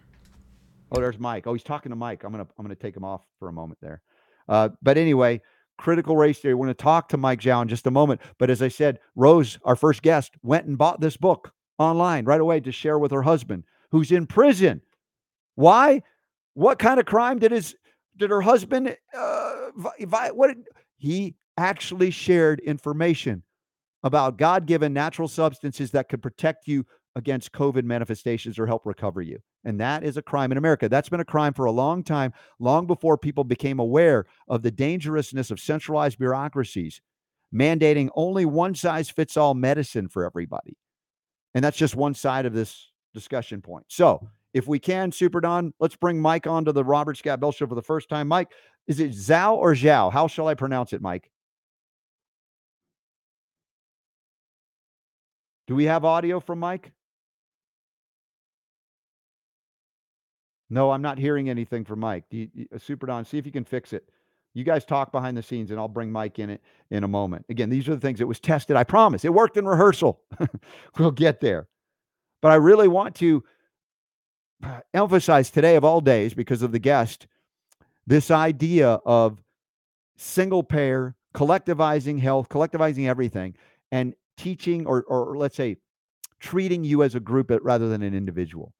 Oh, 0.91 0.99
there's 0.99 1.19
Mike. 1.19 1.47
Oh, 1.47 1.53
he's 1.53 1.63
talking 1.63 1.91
to 1.91 1.95
Mike. 1.95 2.23
I'm 2.23 2.31
gonna 2.31 2.47
I'm 2.57 2.65
gonna 2.65 2.75
take 2.75 2.95
him 2.95 3.03
off 3.03 3.21
for 3.39 3.47
a 3.47 3.53
moment 3.53 3.79
there. 3.81 4.01
Uh, 4.47 4.69
but 4.81 4.97
anyway, 4.97 5.41
critical 5.77 6.15
race 6.15 6.39
theory. 6.39 6.53
We're 6.53 6.67
to 6.67 6.73
talk 6.73 7.09
to 7.09 7.17
Mike 7.17 7.41
Zhao 7.41 7.61
in 7.61 7.67
just 7.67 7.87
a 7.87 7.91
moment. 7.91 8.21
But 8.37 8.49
as 8.49 8.61
I 8.61 8.67
said, 8.67 8.99
Rose, 9.15 9.57
our 9.63 9.75
first 9.75 10.01
guest, 10.01 10.33
went 10.43 10.65
and 10.65 10.77
bought 10.77 11.01
this 11.01 11.17
book 11.17 11.51
online 11.79 12.25
right 12.25 12.41
away 12.41 12.59
to 12.61 12.71
share 12.71 12.99
with 12.99 13.11
her 13.11 13.23
husband, 13.23 13.63
who's 13.91 14.11
in 14.11 14.27
prison. 14.27 14.81
Why? 15.55 16.03
What 16.53 16.77
kind 16.77 16.99
of 16.99 17.05
crime 17.05 17.39
did 17.39 17.51
his 17.51 17.75
did 18.17 18.29
her 18.29 18.41
husband 18.41 18.95
uh, 19.17 19.55
what 20.33 20.47
did, 20.47 20.67
he 20.97 21.35
actually 21.57 22.11
shared 22.11 22.59
information 22.61 23.43
about 24.03 24.37
god-given 24.37 24.93
natural 24.93 25.27
substances 25.27 25.91
that 25.91 26.09
could 26.09 26.21
protect 26.21 26.67
you 26.67 26.85
against 27.15 27.51
covid 27.51 27.83
manifestations 27.83 28.57
or 28.57 28.65
help 28.65 28.85
recover 28.85 29.21
you 29.21 29.37
and 29.65 29.79
that 29.79 30.03
is 30.03 30.17
a 30.17 30.21
crime 30.21 30.51
in 30.51 30.57
america. 30.57 30.89
That's 30.89 31.09
been 31.09 31.19
a 31.19 31.25
crime 31.25 31.53
for 31.53 31.65
a 31.65 31.71
long 31.71 32.03
time 32.03 32.33
long 32.59 32.87
before 32.87 33.17
people 33.17 33.43
became 33.43 33.79
aware 33.79 34.25
of 34.47 34.61
the 34.61 34.71
dangerousness 34.71 35.51
of 35.51 35.59
centralized 35.59 36.17
bureaucracies 36.17 37.01
mandating 37.53 38.09
only 38.15 38.45
one 38.45 38.73
size 38.73 39.09
fits 39.09 39.37
all 39.37 39.53
medicine 39.53 40.07
for 40.07 40.25
everybody 40.25 40.75
and 41.53 41.63
that's 41.63 41.77
just 41.77 41.95
one 41.95 42.13
side 42.13 42.45
of 42.45 42.53
this 42.53 42.89
discussion 43.13 43.61
point. 43.61 43.85
So 43.89 44.27
if 44.53 44.67
we 44.67 44.79
can, 44.79 45.11
Super 45.11 45.41
Don, 45.41 45.73
let's 45.79 45.95
bring 45.95 46.19
Mike 46.21 46.47
on 46.47 46.65
to 46.65 46.71
the 46.71 46.83
Robert 46.83 47.17
Scott 47.17 47.39
Bell 47.39 47.51
Show 47.51 47.67
for 47.67 47.75
the 47.75 47.81
first 47.81 48.07
time. 48.07 48.27
Mike, 48.27 48.51
is 48.87 48.99
it 48.99 49.11
Zhao 49.11 49.55
or 49.55 49.73
Zhao? 49.73 50.11
How 50.11 50.27
shall 50.27 50.47
I 50.47 50.53
pronounce 50.53 50.93
it, 50.93 51.01
Mike? 51.01 51.29
Do 55.67 55.75
we 55.75 55.85
have 55.85 56.05
audio 56.05 56.39
from 56.39 56.59
Mike? 56.59 56.91
No, 60.69 60.91
I'm 60.91 61.01
not 61.01 61.17
hearing 61.17 61.49
anything 61.49 61.85
from 61.85 61.99
Mike. 61.99 62.25
You, 62.29 62.49
uh, 62.73 62.77
Super 62.77 63.05
Don, 63.05 63.25
see 63.25 63.37
if 63.37 63.45
you 63.45 63.51
can 63.51 63.63
fix 63.63 63.93
it. 63.93 64.09
You 64.53 64.63
guys 64.63 64.85
talk 64.85 65.11
behind 65.11 65.35
the 65.35 65.43
scenes, 65.43 65.71
and 65.71 65.79
I'll 65.79 65.87
bring 65.87 66.11
Mike 66.11 66.37
in 66.37 66.49
it 66.49 66.61
in 66.91 67.03
a 67.03 67.07
moment. 67.07 67.45
Again, 67.49 67.69
these 67.69 67.87
are 67.87 67.95
the 67.95 68.01
things 68.01 68.19
that 68.19 68.27
was 68.27 68.39
tested. 68.39 68.75
I 68.75 68.83
promise 68.83 69.25
it 69.25 69.33
worked 69.33 69.57
in 69.57 69.67
rehearsal. 69.67 70.21
we'll 70.97 71.11
get 71.11 71.41
there, 71.41 71.67
but 72.41 72.51
I 72.51 72.55
really 72.55 72.87
want 72.87 73.15
to 73.15 73.43
Uh, 74.63 74.79
emphasize 74.93 75.49
today 75.49 75.75
of 75.75 75.83
all 75.83 75.99
days 75.99 76.33
because 76.33 76.61
of 76.61 76.71
the 76.71 76.79
guest 76.79 77.27
this 78.07 78.31
idea 78.31 78.99
of 79.05 79.41
single 80.15 80.63
payer 80.63 81.15
collectivizing 81.33 82.19
health 82.19 82.47
collectivizing 82.47 83.07
everything 83.07 83.53
and 83.91 84.13
teaching 84.37 84.85
or, 84.85 85.03
or 85.03 85.37
let's 85.37 85.55
say 85.55 85.77
treating 86.39 86.83
you 86.83 87.03
as 87.03 87.15
a 87.15 87.19
group 87.19 87.51
rather 87.61 87.87
than 87.87 88.03
an 88.03 88.13
individual. 88.13 88.73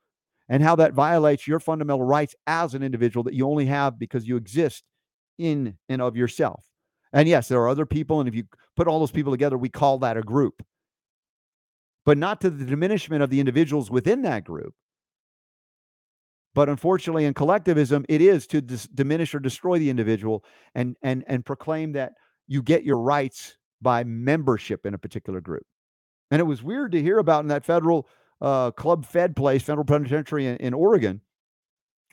And 0.50 0.62
how 0.62 0.76
that 0.76 0.94
violates 0.94 1.48
your 1.48 1.60
fundamental 1.60 2.04
rights 2.04 2.36
as 2.46 2.74
an 2.74 2.84
individual 2.84 3.24
that 3.24 3.34
you 3.34 3.48
only 3.48 3.66
have 3.68 3.98
because 3.98 4.28
you 4.28 4.36
exist 4.36 4.84
in 5.38 5.78
and 5.88 6.02
of 6.02 6.16
yourself. 6.18 6.66
And 7.14 7.28
yes 7.28 7.48
there 7.48 7.62
are 7.62 7.70
other 7.70 7.86
people 7.86 8.20
and 8.20 8.30
if 8.30 8.36
you 8.36 8.44
put 8.76 8.88
all 8.88 9.00
those 9.00 9.12
people 9.12 9.32
together 9.32 9.58
we 9.58 9.70
call 9.70 10.00
that 10.00 10.18
a 10.18 10.22
group. 10.22 10.64
But 12.06 12.18
not 12.18 12.42
to 12.42 12.50
the 12.50 12.66
diminishment 12.66 13.24
of 13.24 13.30
the 13.30 13.40
individuals 13.40 13.90
within 13.90 14.24
that 14.24 14.44
group 14.44 14.76
but 16.56 16.70
unfortunately, 16.70 17.26
in 17.26 17.34
collectivism, 17.34 18.06
it 18.10 18.22
is 18.22 18.48
to 18.48 18.62
dis- 18.62 18.88
diminish 18.88 19.34
or 19.34 19.40
destroy 19.40 19.80
the 19.80 19.90
individual 19.90 20.44
and 20.76 20.96
and 21.02 21.24
and 21.28 21.46
proclaim 21.46 21.94
that 21.94 22.14
you 22.48 22.62
get 22.62 22.84
your 22.84 23.00
rights 23.00 23.58
by 23.82 24.04
membership 24.04 24.86
in 24.86 24.94
a 24.94 24.98
particular 24.98 25.42
group. 25.42 25.66
And 26.32 26.40
it 26.40 26.46
was 26.46 26.64
weird 26.64 26.92
to 26.94 27.02
hear 27.02 27.20
about 27.20 27.44
in 27.44 27.48
that 27.50 27.66
federal 27.66 28.08
uh, 28.42 28.72
club 28.72 29.06
fed 29.06 29.36
place, 29.36 29.64
federal 29.64 29.86
penitentiary 29.86 30.48
in, 30.48 30.58
in 30.58 30.74
Oregon. 30.74 31.22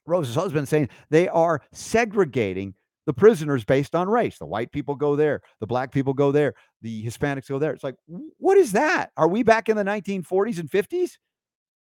Rose's 0.07 0.35
husband 0.35 0.69
saying 0.69 0.89
they 1.11 1.29
are 1.29 1.63
segregating 1.73 2.75
the 3.07 3.13
prisoners 3.13 3.65
based 3.65 3.95
on 3.95 4.09
race. 4.09 4.39
The 4.39 4.47
white 4.47 4.73
people 4.73 4.95
go 4.95 5.17
there, 5.17 5.41
the 5.61 5.67
black 5.67 5.93
people 5.93 6.13
go 6.13 6.33
there, 6.33 6.55
the 6.83 7.05
Hispanics 7.05 7.49
go 7.49 7.59
there. 7.59 7.73
It's 7.73 7.85
like, 7.85 7.97
what 8.07 8.59
is 8.59 8.73
that? 8.73 9.11
Are 9.17 9.29
we 9.29 9.43
back 9.43 9.69
in 9.69 9.77
the 9.77 9.85
1940s 9.85 10.59
and 10.59 10.71
50s, 10.71 11.13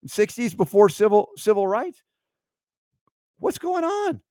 60s 0.08 0.56
before 0.56 0.90
civil 0.90 1.30
civil 1.38 1.68
rights? 1.68 2.02
What's 3.40 3.58
going 3.58 3.84
on? 3.84 4.22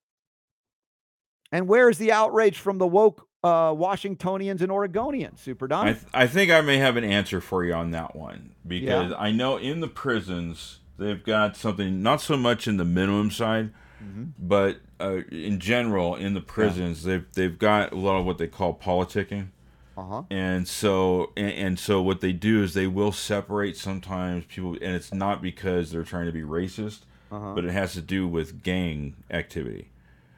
And 1.51 1.66
where 1.66 1.89
is 1.89 1.98
the 1.98 2.12
outrage 2.12 2.59
from 2.59 2.78
the 2.78 2.86
woke 2.86 3.26
uh, 3.43 3.72
Washingtonians 3.76 4.60
and 4.60 4.70
Oregonians, 4.70 5.39
Super 5.39 5.66
Don? 5.66 5.89
I, 5.89 5.93
th- 5.93 6.05
I, 6.12 6.26
think 6.26 6.51
I 6.51 6.60
may 6.60 6.78
have 6.78 6.97
an 6.97 7.05
answer 7.05 7.40
for 7.40 7.64
you 7.64 7.72
on 7.72 7.90
that 7.93 8.14
one 8.14 8.55
because 8.66 9.10
yeah. 9.10 9.16
I 9.16 9.30
know 9.30 9.56
in 9.56 9.80
the 9.80 9.89
prisons 9.89 10.80
they've 10.98 11.22
got 11.22 11.56
something 11.56 12.02
not 12.02 12.20
so 12.20 12.36
much 12.36 12.68
in 12.68 12.76
the 12.76 12.85
minimum 12.85 13.30
side, 13.30 13.70
mm-hmm. 14.02 14.24
but 14.39 14.80
uh, 15.01 15.20
in 15.30 15.59
general 15.60 16.16
in 16.16 16.35
the 16.35 16.40
prisons 16.40 17.06
yeah. 17.06 17.12
they've 17.12 17.32
they've 17.32 17.59
got 17.59 17.93
a 17.93 17.97
lot 17.97 18.18
of 18.18 18.26
what 18.26 18.39
they 18.39 18.48
call 18.48 18.74
politicking. 18.74 19.48
Uh-huh. 19.97 20.22
And 20.30 20.68
so 20.68 21.32
and, 21.36 21.52
and, 21.52 21.78
so 21.78 22.01
what 22.01 22.20
they 22.20 22.32
do 22.32 22.62
is 22.62 22.74
they 22.74 22.86
will 22.86 23.10
separate 23.10 23.76
sometimes 23.76 24.44
people 24.44 24.72
and 24.74 24.94
it's 24.94 25.12
not 25.12 25.43
because 25.43 25.90
they're 25.90 26.05
trying 26.05 26.26
to 26.26 26.32
be 26.32 26.43
racist 26.43 27.01
uh-huh. 27.30 27.55
but 27.55 27.64
it 27.64 27.72
has 27.72 27.92
to 27.94 28.02
do 28.02 28.26
with 28.26 28.62
gang 28.62 29.16
activity. 29.30 29.90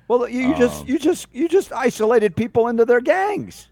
Well, 0.09 0.29
you, 0.29 0.41
you 0.41 0.55
um, 0.55 0.59
just 0.59 0.89
you 0.89 0.99
just 0.99 1.27
you 1.33 1.49
just 1.49 1.73
isolated 1.73 2.35
people 2.35 2.69
into 2.69 2.85
their 2.85 3.01
gangs. 3.01 3.69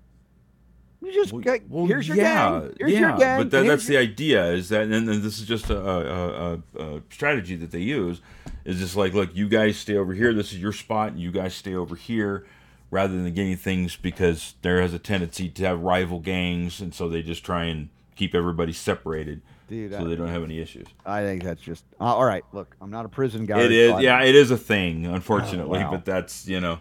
You 1.01 1.13
just 1.13 1.33
Well, 1.33 1.43
get, 1.43 1.69
well, 1.71 1.87
here's 1.87 2.09
your 2.09 2.17
yeah, 2.17 2.51
gang. 2.61 2.75
Here's 2.79 2.93
yeah, 2.93 2.99
your 3.01 3.19
gang. 3.19 3.39
but 3.39 3.51
that, 3.53 3.67
that's 3.67 3.87
the 3.87 3.97
idea. 3.97 4.51
Is 4.53 4.69
that, 4.71 4.83
and, 4.83 4.93
and 4.93 5.23
this 5.23 5.39
is 5.39 5.47
just 5.47 5.71
a, 5.71 5.79
a, 5.79 6.53
a, 6.55 6.61
a 6.79 7.03
strategy 7.11 7.55
that 7.57 7.71
they 7.71 7.81
use. 7.81 8.21
Is 8.65 8.79
just 8.81 8.97
like, 8.97 9.15
look, 9.15 9.35
you 9.35 9.49
guys 9.49 9.77
stay 9.77 9.97
over 9.97 10.13
here. 10.13 10.35
This 10.35 10.53
is 10.53 10.59
your 10.59 10.73
spot. 10.73 11.13
And 11.13 11.21
you 11.21 11.31
guys 11.31 11.55
stay 11.55 11.75
over 11.75 11.95
here, 11.95 12.47
rather 12.91 13.15
than 13.15 13.33
getting 13.33 13.57
things 13.57 13.97
because 13.97 14.55
there 14.63 14.81
has 14.83 14.93
a 14.93 14.99
tendency 14.99 15.49
to 15.49 15.65
have 15.65 15.81
rival 15.81 16.19
gangs, 16.19 16.81
and 16.81 16.95
so 16.95 17.09
they 17.09 17.23
just 17.23 17.45
try 17.45 17.65
and 17.65 17.89
keep 18.17 18.35
everybody 18.35 18.73
separated, 18.73 19.41
Dude, 19.69 19.93
so 19.93 19.99
I- 20.01 20.05
they 20.05 20.17
don't 20.17 20.29
have 20.29 20.43
any 20.43 20.59
issues. 20.59 20.87
I 21.07 21.23
think 21.23 21.43
that's 21.45 21.61
just 21.63 21.85
uh, 22.01 22.05
all 22.05 22.25
right. 22.25 22.45
Look, 22.53 22.75
I'm 22.81 22.91
not 22.91 23.05
a 23.05 23.09
prison 23.09 23.47
guy. 23.47 23.61
It 23.61 23.73
is, 23.73 24.01
yeah, 24.01 24.23
it 24.23 24.35
is 24.35 24.51
a 24.51 24.57
thing, 24.57 25.07
unfortunately, 25.07 25.79
Oh, 25.81 25.83
wow. 25.85 25.91
but 25.91 26.05
that's 26.05 26.47
you 26.49 26.61
know, 26.61 26.79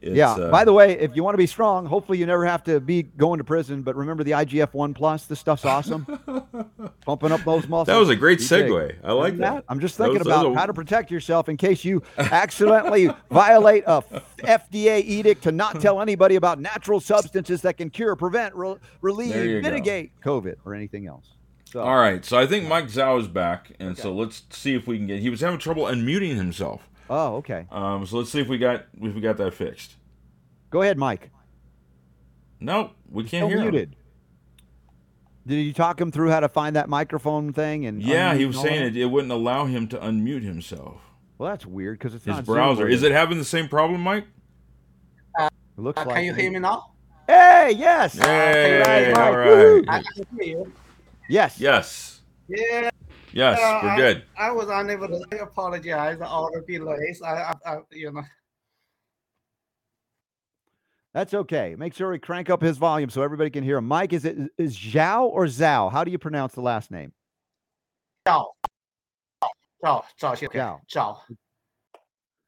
it's, 0.00 0.16
yeah. 0.16 0.32
uh, 0.32 0.50
By 0.50 0.64
the 0.64 0.72
way, 0.72 0.98
if 0.98 1.14
you 1.14 1.22
want 1.22 1.34
to 1.34 1.38
be 1.38 1.46
strong, 1.46 1.86
hopefully 1.86 2.18
you 2.18 2.26
never 2.26 2.44
have 2.44 2.64
to 2.64 2.80
be 2.80 3.02
going 3.04 3.38
to 3.38 3.44
prison. 3.44 3.82
But 3.82 3.94
remember 3.94 4.24
the 4.24 4.32
IGF 4.32 4.72
One 4.74 4.94
Plus. 4.94 5.26
This 5.26 5.38
stuff's 5.38 5.64
awesome. 5.64 6.06
Pumping 7.06 7.30
up 7.32 7.40
those 7.44 7.68
muscles. 7.68 7.86
that 7.86 7.96
was 7.98 8.08
a 8.08 8.16
great 8.16 8.38
segue. 8.40 8.96
I 9.04 9.12
like 9.12 9.28
Isn't 9.34 9.40
that. 9.40 9.64
I'm 9.68 9.78
just 9.80 9.96
thinking 9.96 10.18
was- 10.18 10.26
that 10.26 10.40
about 10.40 10.46
a- 10.52 10.54
how 10.54 10.66
to 10.66 10.74
protect 10.74 11.10
yourself 11.10 11.48
in 11.48 11.56
case 11.56 11.84
you 11.84 12.02
accidentally 12.18 13.10
violate 13.30 13.84
a 13.86 14.02
FDA 14.38 15.02
edict 15.04 15.42
to 15.44 15.52
not 15.52 15.80
tell 15.80 16.00
anybody 16.00 16.34
about 16.36 16.58
natural 16.60 16.98
substances 17.00 17.62
that 17.62 17.76
can 17.76 17.88
cure, 17.90 18.16
prevent, 18.16 18.54
re- 18.56 18.76
relieve, 19.02 19.62
go. 19.62 19.68
mitigate 19.70 20.12
COVID 20.24 20.56
or 20.64 20.74
anything 20.74 21.06
else. 21.06 21.26
So, 21.72 21.80
All 21.80 21.96
right, 21.96 22.22
so 22.22 22.38
I 22.38 22.46
think 22.46 22.68
Mike 22.68 22.88
Zhao 22.88 23.18
is 23.18 23.26
back, 23.26 23.72
and 23.80 23.96
so 23.96 24.12
let's 24.12 24.42
see 24.50 24.74
if 24.74 24.86
we 24.86 24.98
can 24.98 25.06
get. 25.06 25.20
He 25.20 25.30
was 25.30 25.40
having 25.40 25.58
trouble 25.58 25.84
unmuting 25.84 26.36
himself. 26.36 26.82
Oh, 27.08 27.36
okay. 27.36 27.66
Um, 27.70 28.04
so 28.04 28.18
let's 28.18 28.30
see 28.30 28.40
if 28.40 28.48
we 28.48 28.58
got 28.58 28.84
if 29.00 29.14
we 29.14 29.22
got 29.22 29.38
that 29.38 29.54
fixed. 29.54 29.94
Go 30.68 30.82
ahead, 30.82 30.98
Mike. 30.98 31.30
No, 32.60 32.90
we 33.10 33.22
can't 33.22 33.40
Still 33.40 33.48
hear 33.48 33.56
him. 33.56 33.62
muted. 33.72 33.96
Did 35.46 35.62
you 35.62 35.72
talk 35.72 35.98
him 35.98 36.12
through 36.12 36.28
how 36.28 36.40
to 36.40 36.48
find 36.50 36.76
that 36.76 36.90
microphone 36.90 37.54
thing? 37.54 37.86
And 37.86 38.02
Yeah, 38.02 38.34
he 38.34 38.44
was 38.44 38.60
saying 38.60 38.82
it, 38.84 38.96
it 38.96 39.06
wouldn't 39.06 39.32
allow 39.32 39.64
him 39.64 39.88
to 39.88 39.96
unmute 39.98 40.42
himself. 40.42 41.00
Well, 41.38 41.50
that's 41.50 41.64
weird 41.64 41.98
because 41.98 42.14
it's 42.14 42.26
His 42.26 42.36
not 42.36 42.44
browser 42.44 42.86
Is 42.86 43.02
it 43.02 43.12
having 43.12 43.38
the 43.38 43.44
same 43.46 43.66
problem, 43.66 44.02
Mike? 44.02 44.26
It 45.40 45.50
looks 45.78 46.00
Uh, 46.00 46.04
like. 46.04 46.16
can 46.16 46.24
you 46.24 46.34
hear 46.34 46.50
me 46.52 46.58
now? 46.60 46.92
Hey, 47.26 47.72
yes. 47.78 48.18
Hey, 48.18 48.78
Right, 49.14 49.18
all 49.18 49.32
Mike. 49.82 49.88
I 49.88 50.02
can 50.02 50.26
hear 50.38 50.58
you. 50.58 50.72
Yes. 51.28 51.58
Yes. 51.58 52.20
Yeah. 52.48 52.90
Yes, 53.32 53.58
uh, 53.58 53.80
we're 53.82 53.88
I, 53.88 53.96
good. 53.96 54.22
I 54.36 54.50
was 54.50 54.68
unable 54.68 55.08
to 55.08 55.42
apologize 55.42 56.20
all 56.20 56.50
the 56.52 56.60
delays. 56.60 57.22
I, 57.22 57.30
I, 57.32 57.54
I, 57.64 57.78
you 57.90 58.12
know. 58.12 58.22
That's 61.14 61.34
okay. 61.34 61.74
Make 61.78 61.94
sure 61.94 62.10
we 62.10 62.18
crank 62.18 62.50
up 62.50 62.62
his 62.62 62.78
volume 62.78 63.10
so 63.10 63.22
everybody 63.22 63.50
can 63.50 63.64
hear 63.64 63.78
him. 63.78 63.86
Mike, 63.86 64.12
is 64.12 64.24
it 64.24 64.36
is 64.58 64.76
Zhao 64.76 65.24
or 65.24 65.46
Zhao? 65.46 65.90
How 65.90 66.04
do 66.04 66.10
you 66.10 66.18
pronounce 66.18 66.54
the 66.54 66.62
last 66.62 66.90
name? 66.90 67.12
Zhao. 68.26 68.46
Zhao. 69.82 70.02
Zhao. 70.20 70.36
Zhao. 70.38 70.80
Zhao. 70.90 71.16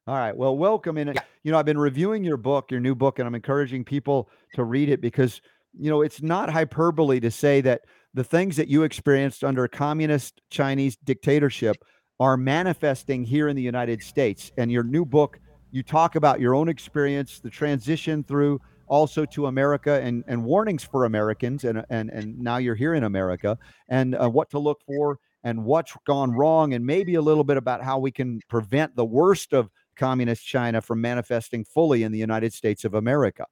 All 0.07 0.15
right. 0.15 0.37
Well, 0.37 0.57
welcome 0.57 0.99
in. 0.99 1.09
Yeah. 1.09 1.21
You 1.45 1.53
know, 1.53 1.59
I've 1.59 1.67
been 1.67 1.79
reviewing 1.79 2.25
your 2.25 2.37
book, 2.37 2.71
your 2.71 2.81
new 2.81 2.95
book, 2.95 3.19
and 3.19 3.27
I'm 3.27 3.35
encouraging 3.35 3.85
people 3.85 4.31
to 4.55 4.65
read 4.65 4.89
it 4.89 5.01
because 5.01 5.41
you 5.79 5.91
know 5.91 6.03
it's 6.03 6.23
not 6.23 6.51
hyperbole 6.51 7.21
to 7.21 7.31
say 7.31 7.61
that 7.63 7.83
the 8.15 8.25
things 8.25 8.57
that 8.57 8.69
you 8.69 8.85
experienced 8.85 9.43
under 9.43 9.67
communist 9.67 10.41
Chinese 10.49 10.97
dictatorship 11.05 11.77
are 12.21 12.37
manifesting 12.37 13.25
here 13.25 13.49
in 13.49 13.57
the 13.57 13.63
United 13.63 14.03
States. 14.03 14.53
And 14.57 14.71
your 14.71 14.85
new 14.85 15.05
book, 15.05 15.41
you 15.73 15.83
talk 15.83 16.15
about 16.15 16.41
your 16.41 16.55
own 16.55 16.69
experience, 16.69 17.41
the 17.41 17.51
transition 17.51 18.23
through 18.23 18.61
also 18.87 19.25
to 19.25 19.47
America 19.47 20.01
and, 20.01 20.23
and 20.29 20.45
warnings 20.45 20.85
for 20.85 21.07
Americans. 21.07 21.65
And, 21.65 21.85
and, 21.91 22.09
and 22.11 22.39
now 22.39 22.59
you're 22.59 22.77
here 22.77 22.95
in 22.95 23.03
America 23.03 23.59
and 23.89 24.15
uh, 24.15 24.31
what 24.31 24.49
to 24.51 24.61
look 24.61 24.81
for 24.87 25.19
and 25.43 25.65
what's 25.65 25.93
gone 26.07 26.31
wrong, 26.33 26.73
and 26.73 26.87
maybe 26.87 27.17
a 27.17 27.21
little 27.21 27.45
bit 27.45 27.59
about 27.59 27.83
how 27.83 27.99
we 27.99 28.11
can 28.11 28.41
prevent 28.49 28.97
the 28.97 29.05
worst 29.05 29.53
of 29.53 29.69
communist 29.95 30.47
China 30.47 30.81
from 30.81 31.01
manifesting 31.03 31.65
fully 31.65 32.03
in 32.03 32.13
the 32.13 32.19
United 32.19 32.53
States 32.53 32.85
of 32.85 32.95
America. 32.95 33.45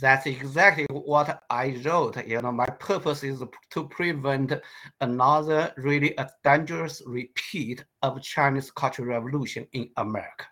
That's 0.00 0.26
exactly 0.26 0.86
what 0.90 1.42
I 1.50 1.80
wrote. 1.84 2.26
You 2.26 2.40
know, 2.40 2.52
my 2.52 2.66
purpose 2.66 3.22
is 3.22 3.42
to 3.70 3.88
prevent 3.88 4.52
another 5.00 5.72
really 5.76 6.14
a 6.16 6.28
dangerous 6.42 7.02
repeat 7.06 7.84
of 8.02 8.22
Chinese 8.22 8.70
Cultural 8.70 9.08
Revolution 9.08 9.66
in 9.72 9.90
America. 9.96 10.46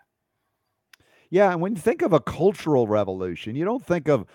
Yeah, 1.31 1.51
and 1.51 1.61
when 1.61 1.75
you 1.75 1.81
think 1.81 2.01
of 2.01 2.13
a 2.13 2.19
cultural 2.19 2.87
revolution, 2.87 3.55
you 3.55 3.65
don't 3.65 3.85
think 3.85 4.07
of 4.07 4.25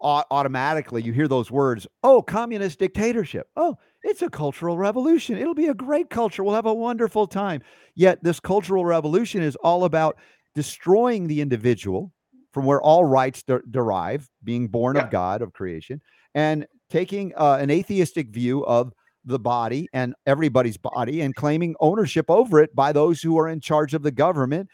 automatically 0.00 1.02
you 1.02 1.12
hear 1.12 1.28
those 1.28 1.50
words, 1.50 1.86
"Oh, 2.02 2.20
communist 2.20 2.78
dictatorship." 2.78 3.48
Oh, 3.56 3.76
it's 4.02 4.20
a 4.20 4.28
cultural 4.28 4.76
revolution. 4.76 5.38
It'll 5.38 5.54
be 5.54 5.68
a 5.68 5.74
great 5.74 6.10
culture. 6.10 6.44
We'll 6.44 6.54
have 6.54 6.66
a 6.66 6.74
wonderful 6.74 7.26
time. 7.26 7.62
Yet 7.94 8.22
this 8.22 8.40
cultural 8.40 8.84
revolution 8.84 9.42
is 9.42 9.56
all 9.56 9.84
about 9.84 10.18
destroying 10.54 11.26
the 11.26 11.40
individual 11.40 12.12
from 12.54 12.64
where 12.64 12.80
all 12.80 13.04
rights 13.04 13.42
de- 13.42 13.60
derive, 13.70 14.30
being 14.44 14.68
born 14.68 14.96
Yeah. 14.96 15.02
of 15.02 15.10
God, 15.10 15.42
of 15.42 15.52
creation, 15.52 16.00
and 16.34 16.66
taking 16.88 17.34
uh, 17.36 17.58
an 17.60 17.70
atheistic 17.70 18.28
view 18.30 18.64
of 18.64 18.92
the 19.24 19.38
body 19.38 19.88
and 19.92 20.14
everybody's 20.26 20.76
body 20.76 21.20
and 21.22 21.34
claiming 21.34 21.74
ownership 21.80 22.26
over 22.30 22.60
it 22.60 22.74
by 22.74 22.92
those 22.92 23.20
who 23.22 23.38
are 23.38 23.48
in 23.48 23.60
charge 23.60 23.94
of 23.94 24.02
the 24.02 24.10
government 24.12 24.68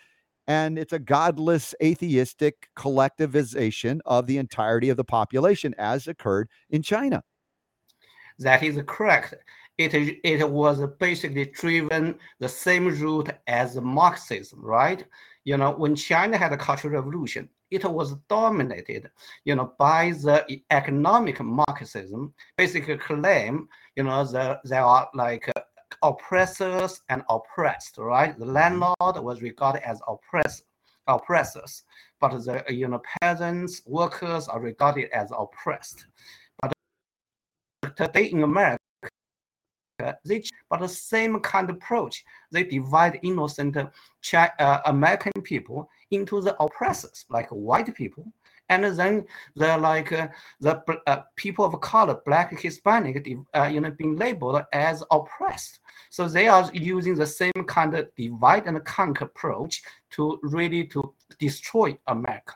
and 0.48 0.76
it's 0.78 0.92
a 0.92 0.98
godless 0.98 1.74
atheistic 1.80 2.68
collectivization 2.76 4.00
of 4.06 4.26
the 4.26 4.38
entirety 4.38 4.88
of 4.88 4.96
the 4.96 5.04
population 5.04 5.72
as 5.78 6.08
occurred 6.08 6.48
in 6.70 6.82
china 6.82 7.22
That 8.40 8.62
is 8.62 8.78
correct. 8.86 9.34
It, 9.78 9.94
it 10.24 10.50
was 10.50 10.80
basically 10.98 11.46
driven 11.46 12.18
the 12.38 12.48
same 12.48 12.88
route 12.88 13.30
as 13.46 13.76
Marxism, 13.76 14.60
right? 14.60 15.04
You 15.44 15.56
know, 15.56 15.70
when 15.70 15.96
China 15.96 16.36
had 16.36 16.52
a 16.52 16.56
cultural 16.56 16.94
revolution, 16.94 17.48
it 17.70 17.84
was 17.84 18.14
dominated, 18.28 19.10
you 19.44 19.54
know, 19.54 19.72
by 19.78 20.10
the 20.10 20.60
economic 20.70 21.40
Marxism, 21.40 22.34
basically 22.56 22.96
claim, 22.98 23.68
you 23.96 24.02
know, 24.02 24.24
the, 24.24 24.60
there 24.64 24.82
are 24.82 25.08
like 25.14 25.48
uh, 25.56 25.60
oppressors 26.02 27.00
and 27.08 27.22
oppressed, 27.28 27.98
right? 27.98 28.38
The 28.38 28.44
mm-hmm. 28.44 28.54
landlord 28.54 29.24
was 29.24 29.40
regarded 29.40 29.86
as 29.86 30.00
oppress, 30.08 30.62
oppressors, 31.06 31.84
but 32.20 32.44
the, 32.44 32.66
uh, 32.68 32.72
you 32.72 32.88
know, 32.88 33.00
peasants, 33.20 33.82
workers 33.86 34.48
are 34.48 34.60
regarded 34.60 35.10
as 35.12 35.30
oppressed 35.36 36.06
But 36.60 36.72
uh, 37.84 37.88
today 37.90 38.26
in 38.26 38.42
America, 38.42 38.78
they 40.24 40.42
but 40.68 40.80
the 40.80 40.88
same 40.88 41.40
kind 41.40 41.70
of 41.70 41.76
approach. 41.76 42.24
They 42.50 42.64
divide 42.64 43.20
innocent 43.22 43.76
Chi- 44.28 44.52
uh, 44.58 44.80
American 44.86 45.32
people 45.42 45.88
into 46.10 46.40
the 46.40 46.56
oppressors, 46.62 47.24
like 47.28 47.48
white 47.50 47.94
people, 47.94 48.26
and 48.70 48.84
then 48.84 49.26
they're 49.56 49.78
like 49.78 50.12
uh, 50.12 50.28
the 50.60 50.82
uh, 51.06 51.22
people 51.36 51.64
of 51.64 51.78
color, 51.80 52.20
black, 52.24 52.58
Hispanic, 52.58 53.26
uh, 53.54 53.64
you 53.64 53.80
know, 53.80 53.90
being 53.90 54.16
labeled 54.16 54.62
as 54.72 55.02
oppressed. 55.10 55.80
So 56.10 56.28
they 56.28 56.48
are 56.48 56.70
using 56.72 57.14
the 57.14 57.26
same 57.26 57.64
kind 57.66 57.94
of 57.94 58.08
divide 58.16 58.66
and 58.66 58.82
conquer 58.84 59.24
approach 59.24 59.82
to 60.12 60.38
really 60.42 60.84
to 60.86 61.14
destroy 61.38 61.98
America. 62.06 62.54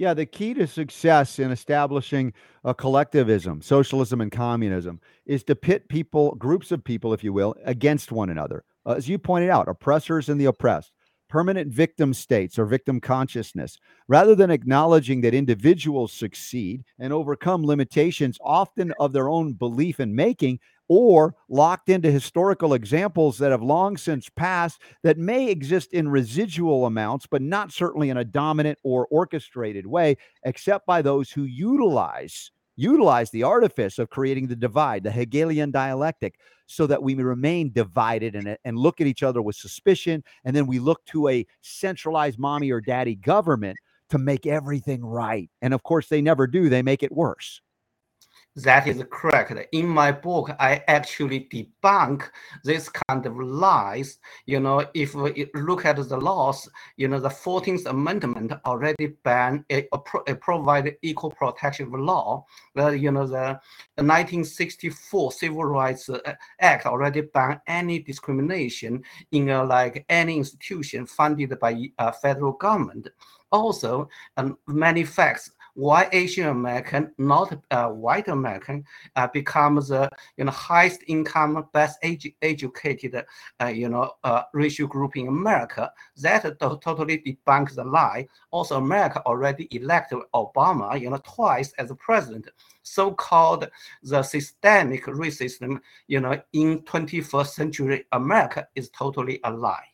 Yeah 0.00 0.14
the 0.14 0.24
key 0.24 0.54
to 0.54 0.66
success 0.66 1.38
in 1.38 1.50
establishing 1.50 2.32
a 2.64 2.74
collectivism 2.74 3.60
socialism 3.60 4.20
and 4.20 4.32
communism 4.32 4.98
is 5.26 5.44
to 5.44 5.54
pit 5.54 5.88
people 5.88 6.34
groups 6.36 6.72
of 6.72 6.82
people 6.82 7.12
if 7.12 7.22
you 7.22 7.32
will 7.32 7.54
against 7.64 8.10
one 8.10 8.30
another. 8.30 8.64
Uh, 8.86 8.92
as 8.92 9.08
you 9.08 9.18
pointed 9.18 9.50
out 9.50 9.68
oppressors 9.68 10.28
and 10.28 10.40
the 10.40 10.46
oppressed 10.46 10.92
permanent 11.30 11.72
victim 11.72 12.12
states 12.12 12.58
or 12.58 12.66
victim 12.66 13.00
consciousness. 13.00 13.78
Rather 14.08 14.34
than 14.34 14.50
acknowledging 14.50 15.20
that 15.20 15.32
individuals 15.32 16.12
succeed 16.12 16.82
and 16.98 17.12
overcome 17.12 17.64
limitations 17.64 18.36
often 18.42 18.92
of 18.98 19.12
their 19.12 19.28
own 19.28 19.52
belief 19.54 20.00
in 20.00 20.14
making 20.14 20.58
or 20.88 21.36
locked 21.48 21.88
into 21.88 22.10
historical 22.10 22.74
examples 22.74 23.38
that 23.38 23.52
have 23.52 23.62
long 23.62 23.96
since 23.96 24.28
passed 24.28 24.82
that 25.04 25.16
may 25.16 25.48
exist 25.48 25.92
in 25.92 26.08
residual 26.08 26.84
amounts, 26.84 27.28
but 27.28 27.40
not 27.40 27.70
certainly 27.70 28.10
in 28.10 28.16
a 28.16 28.24
dominant 28.24 28.76
or 28.82 29.06
orchestrated 29.06 29.86
way, 29.86 30.16
except 30.44 30.84
by 30.84 31.00
those 31.00 31.30
who 31.30 31.44
utilize 31.44 32.50
utilize 32.80 33.30
the 33.30 33.42
artifice 33.42 33.98
of 33.98 34.10
creating 34.10 34.46
the 34.48 34.56
divide, 34.56 35.04
the 35.04 35.10
Hegelian 35.10 35.70
dialectic, 35.70 36.38
so 36.66 36.86
that 36.86 37.02
we 37.02 37.14
remain 37.14 37.72
divided 37.72 38.34
and, 38.34 38.56
and 38.64 38.78
look 38.78 39.00
at 39.00 39.06
each 39.06 39.22
other 39.22 39.42
with 39.42 39.56
suspicion, 39.56 40.24
and 40.44 40.56
then 40.56 40.66
we 40.66 40.78
look 40.78 41.04
to 41.06 41.28
a 41.28 41.46
centralized 41.62 42.38
mommy 42.38 42.70
or 42.70 42.80
daddy 42.80 43.16
government 43.16 43.76
to 44.08 44.18
make 44.18 44.46
everything 44.46 45.04
right. 45.04 45.50
And 45.62 45.74
of 45.74 45.82
course, 45.82 46.08
they 46.08 46.22
never 46.22 46.46
do; 46.46 46.68
they 46.68 46.82
make 46.82 47.02
it 47.02 47.12
worse. 47.12 47.60
That 48.56 48.88
is 48.88 49.02
correct. 49.10 49.52
In 49.70 49.86
my 49.86 50.10
book, 50.10 50.50
I 50.58 50.82
actually 50.88 51.48
debunk 51.52 52.28
this 52.64 52.88
kind 52.88 53.24
of 53.24 53.38
lies. 53.38 54.18
You 54.44 54.58
know, 54.58 54.84
if 54.92 55.14
we 55.14 55.46
look 55.54 55.86
at 55.86 55.96
the 55.96 56.16
laws, 56.16 56.68
you 56.96 57.06
know, 57.06 57.20
the 57.20 57.28
14th 57.28 57.86
Amendment 57.86 58.52
already 58.66 59.06
ban 59.22 59.64
a, 59.70 59.86
a, 59.92 59.98
a 60.26 60.34
provide 60.34 60.96
equal 61.00 61.30
protection 61.30 61.92
law. 61.92 62.44
Well, 62.74 62.92
you 62.92 63.12
know, 63.12 63.24
the, 63.24 63.60
the 63.96 64.02
1964 64.02 65.30
Civil 65.30 65.64
Rights 65.64 66.08
uh, 66.08 66.18
Act 66.60 66.86
already 66.86 67.20
ban 67.20 67.60
any 67.68 68.00
discrimination 68.00 69.04
in 69.30 69.48
uh, 69.48 69.64
like 69.64 70.04
any 70.08 70.38
institution 70.38 71.06
funded 71.06 71.56
by 71.60 71.88
uh, 71.98 72.10
federal 72.10 72.52
government. 72.52 73.08
Also, 73.52 74.08
um, 74.36 74.58
many 74.66 75.04
facts 75.04 75.52
why 75.74 76.08
Asian 76.12 76.48
American, 76.48 77.12
not 77.18 77.58
uh, 77.70 77.88
white 77.88 78.28
American, 78.28 78.84
uh, 79.16 79.28
becomes 79.28 79.88
the 79.88 80.08
you 80.36 80.44
know 80.44 80.50
highest 80.50 81.02
income, 81.06 81.66
best 81.72 82.00
edu 82.02 82.34
educated, 82.42 83.24
uh, 83.60 83.66
you 83.66 83.88
know, 83.88 84.12
uh, 84.24 84.42
racial 84.52 84.86
group 84.86 85.16
in 85.16 85.28
America. 85.28 85.92
That 86.18 86.58
totally 86.58 87.18
debunks 87.18 87.74
the 87.74 87.84
lie. 87.84 88.26
Also, 88.50 88.76
America 88.76 89.22
already 89.26 89.68
elected 89.70 90.20
Obama, 90.34 91.00
you 91.00 91.10
know, 91.10 91.20
twice 91.24 91.72
as 91.78 91.92
president. 91.98 92.48
So-called 92.82 93.68
the 94.02 94.22
systemic 94.22 95.04
racism, 95.04 95.80
you 96.08 96.20
know, 96.20 96.40
in 96.52 96.80
21st 96.80 97.46
century 97.48 98.04
America 98.12 98.66
is 98.74 98.90
totally 98.90 99.40
a 99.44 99.50
lie. 99.50 99.84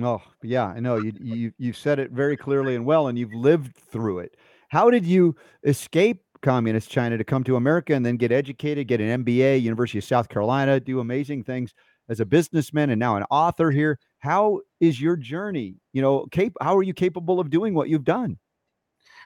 Oh, 0.00 0.22
yeah, 0.42 0.66
I 0.66 0.78
know 0.78 0.96
you 0.96 1.12
you 1.20 1.52
you 1.58 1.72
said 1.72 1.98
it 1.98 2.12
very 2.12 2.36
clearly 2.36 2.76
and 2.76 2.84
well, 2.84 3.08
and 3.08 3.18
you've 3.18 3.34
lived 3.34 3.74
through 3.74 4.20
it. 4.20 4.36
How 4.70 4.88
did 4.88 5.04
you 5.04 5.34
escape 5.64 6.22
communist 6.42 6.90
China 6.90 7.18
to 7.18 7.24
come 7.24 7.44
to 7.44 7.56
America 7.56 7.94
and 7.94 8.04
then 8.04 8.16
get 8.16 8.32
educated, 8.32 8.88
get 8.88 9.00
an 9.00 9.24
MBA, 9.24 9.60
University 9.60 9.98
of 9.98 10.04
South 10.04 10.28
Carolina, 10.28 10.80
do 10.80 11.00
amazing 11.00 11.42
things 11.44 11.74
as 12.08 12.20
a 12.20 12.24
businessman 12.24 12.90
and 12.90 12.98
now 12.98 13.16
an 13.16 13.24
author 13.30 13.70
here? 13.70 13.98
How 14.20 14.60
is 14.80 15.00
your 15.00 15.16
journey? 15.16 15.74
You 15.92 16.02
know, 16.02 16.26
cap- 16.30 16.52
how 16.60 16.76
are 16.76 16.82
you 16.82 16.94
capable 16.94 17.40
of 17.40 17.50
doing 17.50 17.74
what 17.74 17.88
you've 17.88 18.04
done? 18.04 18.38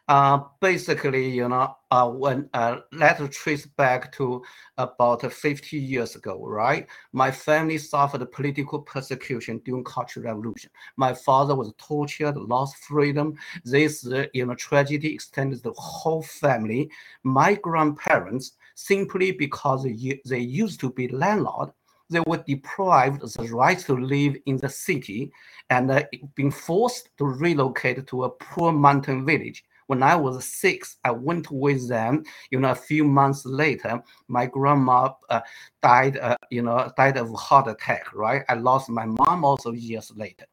Uh, 0.07 0.39
basically, 0.61 1.31
you 1.31 1.49
know, 1.49 1.75
uh, 1.91 2.07
when 2.07 2.47
uh, 2.53 2.77
let's 2.93 3.39
trace 3.39 3.65
back 3.65 4.13
to 4.13 4.43
about 4.77 5.33
50 5.33 5.79
years 5.79 6.15
ago, 6.15 6.47
right? 6.47 6.87
My 7.13 7.31
family 7.31 7.79
suffered 7.79 8.31
political 8.31 8.81
persecution 8.81 9.63
during 9.65 9.83
Cultural 9.83 10.27
Revolution. 10.27 10.71
My 10.99 11.15
father 11.15 11.55
was 11.55 11.73
tortured, 11.79 12.37
lost 12.37 12.77
freedom. 12.77 13.35
This, 13.65 14.07
uh, 14.07 14.27
you 14.35 14.45
know, 14.45 14.55
tragedy 14.57 15.15
extended 15.15 15.63
the 15.63 15.73
whole 15.79 16.23
family. 16.23 16.91
My 17.23 17.55
grandparents, 17.55 18.59
simply 18.75 19.33
because 19.33 19.85
they 20.27 20.39
used 20.39 20.81
to 20.81 20.93
be 20.93 21.09
landlord, 21.09 21.71
they 22.11 22.21
were 22.27 22.45
deprived 22.47 23.23
of 23.23 23.33
the 23.33 23.45
right 23.45 23.79
to 23.79 23.95
live 23.95 24.37
in 24.45 24.59
the 24.59 24.69
city 24.69 25.33
and 25.71 25.91
uh, 25.91 26.03
being 26.35 26.51
forced 26.51 27.09
to 27.17 27.25
relocate 27.25 28.07
to 28.07 28.25
a 28.25 28.31
poor 28.31 28.71
mountain 28.71 29.25
village 29.25 29.65
when 29.87 30.03
I 30.03 30.17
was 30.17 30.45
six, 30.45 30.97
I 31.05 31.11
went 31.11 31.51
with 31.51 31.89
them. 31.89 32.25
You 32.51 32.61
know, 32.61 32.71
a 32.71 32.75
few 32.75 33.05
months 33.05 33.45
later, 33.45 34.03
my 34.29 34.47
grandma 34.47 35.13
uh, 35.31 35.41
died. 35.83 36.17
Uh, 36.19 36.37
you 36.51 36.63
know, 36.63 36.91
died 36.97 37.17
of 37.17 37.33
heart 37.35 37.69
attack. 37.69 38.15
Right. 38.15 38.43
I 38.49 38.55
lost 38.55 38.89
my 38.89 39.07
mom 39.07 39.45
also 39.45 39.73
years 39.73 40.13
later. 40.17 40.47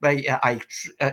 But 0.00 0.26
uh, 0.26 0.40
I 0.42 0.60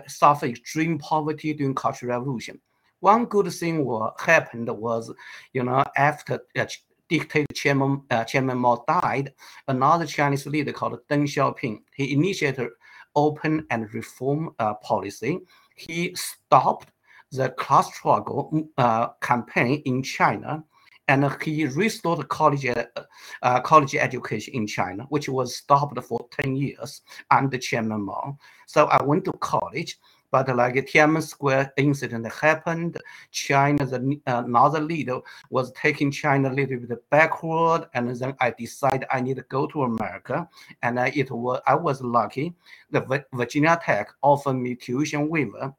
suffered 0.07 0.49
extreme 0.49 0.97
poverty 0.97 1.53
during 1.53 1.75
Cultural 1.75 2.17
Revolution. 2.17 2.59
One 3.01 3.25
good 3.25 3.51
thing 3.53 3.85
what 3.85 4.19
happened 4.19 4.67
was, 4.67 5.13
you 5.53 5.63
know, 5.63 5.83
after 5.95 6.41
uh, 6.57 6.65
dictator 7.07 7.53
Chairman, 7.53 8.03
uh, 8.09 8.23
Chairman 8.23 8.57
Mao 8.57 8.83
died, 8.87 9.33
another 9.67 10.05
Chinese 10.05 10.45
leader 10.45 10.71
called 10.71 10.99
Deng 11.09 11.23
Xiaoping, 11.23 11.79
he 11.95 12.13
initiated 12.13 12.69
open 13.15 13.65
and 13.71 13.93
reform 13.93 14.51
uh, 14.59 14.75
policy. 14.75 15.39
He 15.75 16.15
stopped 16.15 16.91
the 17.31 17.49
class 17.49 17.93
struggle 17.93 18.69
uh, 18.77 19.09
campaign 19.21 19.81
in 19.85 20.01
China, 20.03 20.63
and 21.07 21.25
he 21.41 21.65
restored 21.65 22.27
college 22.29 22.67
uh, 22.67 23.59
college 23.61 23.95
education 23.95 24.53
in 24.53 24.67
China, 24.67 25.05
which 25.09 25.27
was 25.29 25.55
stopped 25.55 25.99
for 26.03 26.27
10 26.41 26.55
years 26.55 27.01
under 27.31 27.57
Chairman 27.57 28.01
Mao. 28.01 28.37
So 28.67 28.85
I 28.85 29.01
went 29.03 29.25
to 29.25 29.31
college, 29.33 29.97
but 30.31 30.55
like 30.55 30.75
Tiananmen 30.75 31.23
Square 31.23 31.73
incident 31.77 32.31
happened, 32.31 32.97
China, 33.31 33.85
the 33.85 34.19
uh, 34.27 34.43
another 34.45 34.79
leader 34.79 35.19
was 35.49 35.71
taking 35.71 36.11
China 36.11 36.49
a 36.49 36.53
little 36.53 36.77
bit 36.77 37.09
backward, 37.09 37.87
and 37.93 38.15
then 38.15 38.35
I 38.39 38.51
decided 38.51 39.07
I 39.11 39.21
need 39.21 39.37
to 39.37 39.43
go 39.43 39.65
to 39.67 39.83
America, 39.83 40.47
and 40.83 40.99
uh, 40.99 41.09
it 41.13 41.31
was 41.31 41.61
I 41.65 41.75
was 41.75 42.01
lucky. 42.01 42.53
The 42.91 43.23
Virginia 43.33 43.79
Tech 43.83 44.09
offered 44.21 44.53
me 44.53 44.75
tuition 44.75 45.29
waiver 45.29 45.73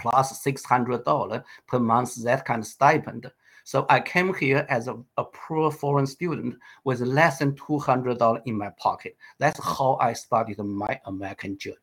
plus 0.00 0.44
$600 0.44 1.44
per 1.66 1.78
month, 1.78 2.22
that 2.24 2.44
kind 2.44 2.60
of 2.60 2.66
stipend. 2.66 3.30
So 3.64 3.84
I 3.90 4.00
came 4.00 4.32
here 4.32 4.66
as 4.70 4.88
a, 4.88 4.96
a 5.18 5.24
poor 5.24 5.70
foreign 5.70 6.06
student 6.06 6.56
with 6.84 7.00
less 7.00 7.38
than 7.38 7.52
$200 7.52 8.42
in 8.46 8.56
my 8.56 8.70
pocket. 8.78 9.14
That's 9.38 9.62
how 9.62 9.98
I 10.00 10.14
started 10.14 10.58
my 10.58 10.98
American 11.04 11.58
journey. 11.58 11.76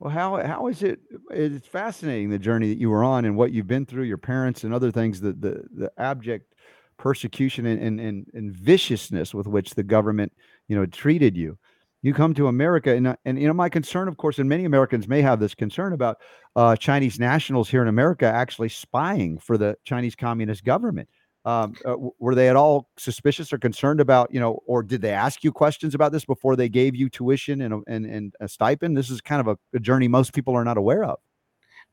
Well, 0.00 0.10
how 0.10 0.46
how 0.46 0.68
is 0.68 0.82
it? 0.82 1.00
It's 1.30 1.66
fascinating 1.66 2.30
the 2.30 2.38
journey 2.38 2.68
that 2.68 2.78
you 2.78 2.88
were 2.88 3.02
on 3.02 3.24
and 3.24 3.36
what 3.36 3.52
you've 3.52 3.66
been 3.66 3.84
through, 3.84 4.04
your 4.04 4.18
parents 4.18 4.62
and 4.62 4.72
other 4.72 4.92
things, 4.92 5.20
the 5.20 5.32
the, 5.32 5.64
the 5.74 5.92
abject 5.98 6.54
persecution 6.98 7.66
and, 7.66 7.82
and 7.82 8.00
and 8.00 8.30
and 8.34 8.54
viciousness 8.54 9.34
with 9.34 9.46
which 9.46 9.70
the 9.70 9.82
government, 9.82 10.32
you 10.68 10.76
know, 10.76 10.86
treated 10.86 11.36
you 11.36 11.58
you 12.02 12.14
come 12.14 12.34
to 12.34 12.46
America, 12.46 12.94
and 12.94 13.08
uh, 13.08 13.16
and 13.24 13.40
you 13.40 13.46
know 13.46 13.52
my 13.52 13.68
concern, 13.68 14.08
of 14.08 14.16
course, 14.16 14.38
and 14.38 14.48
many 14.48 14.64
Americans 14.64 15.08
may 15.08 15.20
have 15.22 15.40
this 15.40 15.54
concern 15.54 15.92
about 15.92 16.18
uh, 16.56 16.76
Chinese 16.76 17.18
nationals 17.18 17.68
here 17.68 17.82
in 17.82 17.88
America 17.88 18.26
actually 18.26 18.68
spying 18.68 19.38
for 19.38 19.58
the 19.58 19.76
Chinese 19.84 20.14
Communist 20.14 20.64
government. 20.64 21.08
Um, 21.44 21.74
uh, 21.84 21.96
were 22.18 22.34
they 22.34 22.48
at 22.48 22.56
all 22.56 22.90
suspicious 22.98 23.52
or 23.52 23.58
concerned 23.58 24.00
about 24.00 24.32
you 24.32 24.38
know, 24.38 24.60
or 24.66 24.82
did 24.82 25.00
they 25.00 25.12
ask 25.12 25.42
you 25.42 25.50
questions 25.50 25.94
about 25.94 26.12
this 26.12 26.24
before 26.24 26.56
they 26.56 26.68
gave 26.68 26.94
you 26.94 27.08
tuition 27.08 27.62
and 27.62 27.74
a, 27.74 27.80
and, 27.86 28.06
and 28.06 28.34
a 28.40 28.48
stipend? 28.48 28.96
This 28.96 29.10
is 29.10 29.20
kind 29.20 29.40
of 29.40 29.48
a, 29.48 29.76
a 29.76 29.80
journey 29.80 30.08
most 30.08 30.34
people 30.34 30.54
are 30.54 30.64
not 30.64 30.76
aware 30.76 31.04
of. 31.04 31.18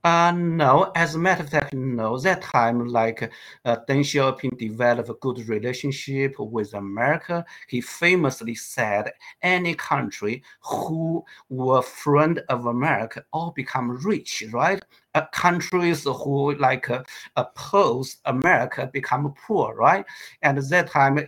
Uh, 0.06 0.32
no, 0.36 0.92
as 0.96 1.16
a 1.16 1.18
matter 1.18 1.42
of 1.42 1.50
fact, 1.50 1.74
no. 1.74 2.16
That 2.20 2.44
time, 2.44 2.86
like 2.86 3.24
uh, 3.66 3.78
Deng 3.90 4.02
Xiaoping 4.02 4.56
developed 4.60 5.10
a 5.10 5.16
good 5.16 5.40
relationship 5.50 6.36
with 6.38 6.76
America. 6.76 7.44
He 7.68 7.82
famously 7.82 8.54
said, 8.54 9.12
any 9.42 9.74
country 9.74 10.44
who 10.64 11.26
were 11.50 11.82
friend 11.82 12.40
of 12.50 12.68
America 12.68 13.26
all 13.34 13.50
become 13.50 13.98
rich, 14.06 14.44
right? 14.54 14.80
Uh, 15.16 15.26
countries 15.34 16.04
who 16.04 16.54
like 16.58 16.88
uh, 16.92 17.02
oppose 17.36 18.18
America 18.26 18.88
become 18.94 19.34
poor, 19.48 19.74
right? 19.74 20.06
And 20.44 20.60
at 20.60 20.70
that 20.70 20.92
time, 20.92 21.26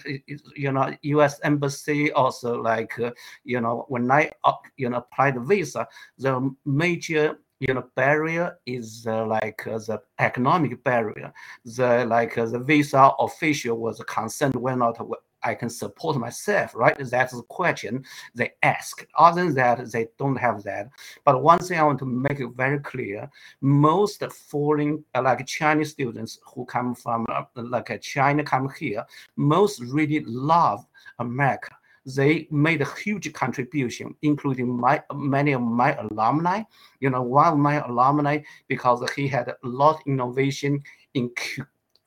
you 0.56 0.72
know, 0.72 0.94
U.S. 1.02 1.40
embassy 1.44 2.12
also 2.12 2.62
like, 2.62 3.00
uh, 3.00 3.12
you 3.44 3.60
know, 3.60 3.86
when 3.88 4.12
I, 4.12 4.30
uh, 4.44 4.54
you 4.76 4.90
know, 4.90 4.98
applied 4.98 5.42
visa, 5.48 5.88
the 6.20 6.54
major 6.66 7.40
you 7.60 7.74
know 7.74 7.84
barrier 7.96 8.58
is 8.66 9.06
uh, 9.08 9.26
like 9.26 9.66
uh, 9.68 9.78
the 9.80 10.02
economic 10.20 10.84
barrier 10.84 11.34
the 11.66 12.06
like 12.06 12.38
uh, 12.38 12.46
the 12.46 12.60
visa 12.60 13.12
official 13.20 13.78
was 13.78 14.02
concerned 14.08 14.56
whether 14.56 14.78
not 14.78 14.98
I 15.44 15.54
can 15.54 15.70
support 15.70 16.18
myself, 16.18 16.76
right? 16.76 16.98
That's 16.98 17.34
the 17.34 17.44
question 17.44 18.04
they 18.34 18.52
ask. 18.64 19.06
Other 19.18 19.46
than 19.46 19.54
that, 19.56 19.92
they 19.92 20.08
don't 20.18 20.36
have 20.36 20.64
that. 20.64 20.90
But 21.26 21.44
one 21.44 21.60
thing 21.60 21.80
I 21.80 21.84
want 21.84 22.00
to 22.00 22.06
make 22.06 22.40
it 22.40 22.50
very 22.56 22.80
clear: 22.80 23.30
most 23.62 24.24
foreign, 24.32 25.06
uh, 25.16 25.22
like 25.22 25.46
Chinese 25.46 25.92
students 25.92 26.40
who 26.44 26.66
come 26.66 26.96
from 26.96 27.26
uh, 27.30 27.44
like 27.56 28.02
China, 28.02 28.44
come 28.44 28.70
here, 28.78 29.06
most 29.36 29.80
really 29.82 30.22
love 30.26 30.86
America 31.20 31.77
they 32.16 32.48
made 32.52 32.82
a 32.82 32.94
huge 32.96 33.32
contribution, 33.34 34.16
including 34.22 34.80
my 34.80 35.04
many 35.14 35.52
of 35.52 35.62
my 35.62 35.94
alumni. 35.96 36.64
You 37.02 37.10
know, 37.10 37.22
one 37.22 37.54
of 37.54 37.60
my 37.60 37.86
alumni 37.86 38.40
because 38.68 39.04
he 39.16 39.28
had 39.28 39.50
a 39.50 39.58
lot 39.64 39.96
of 39.96 40.02
innovation 40.08 40.82
in 41.14 41.32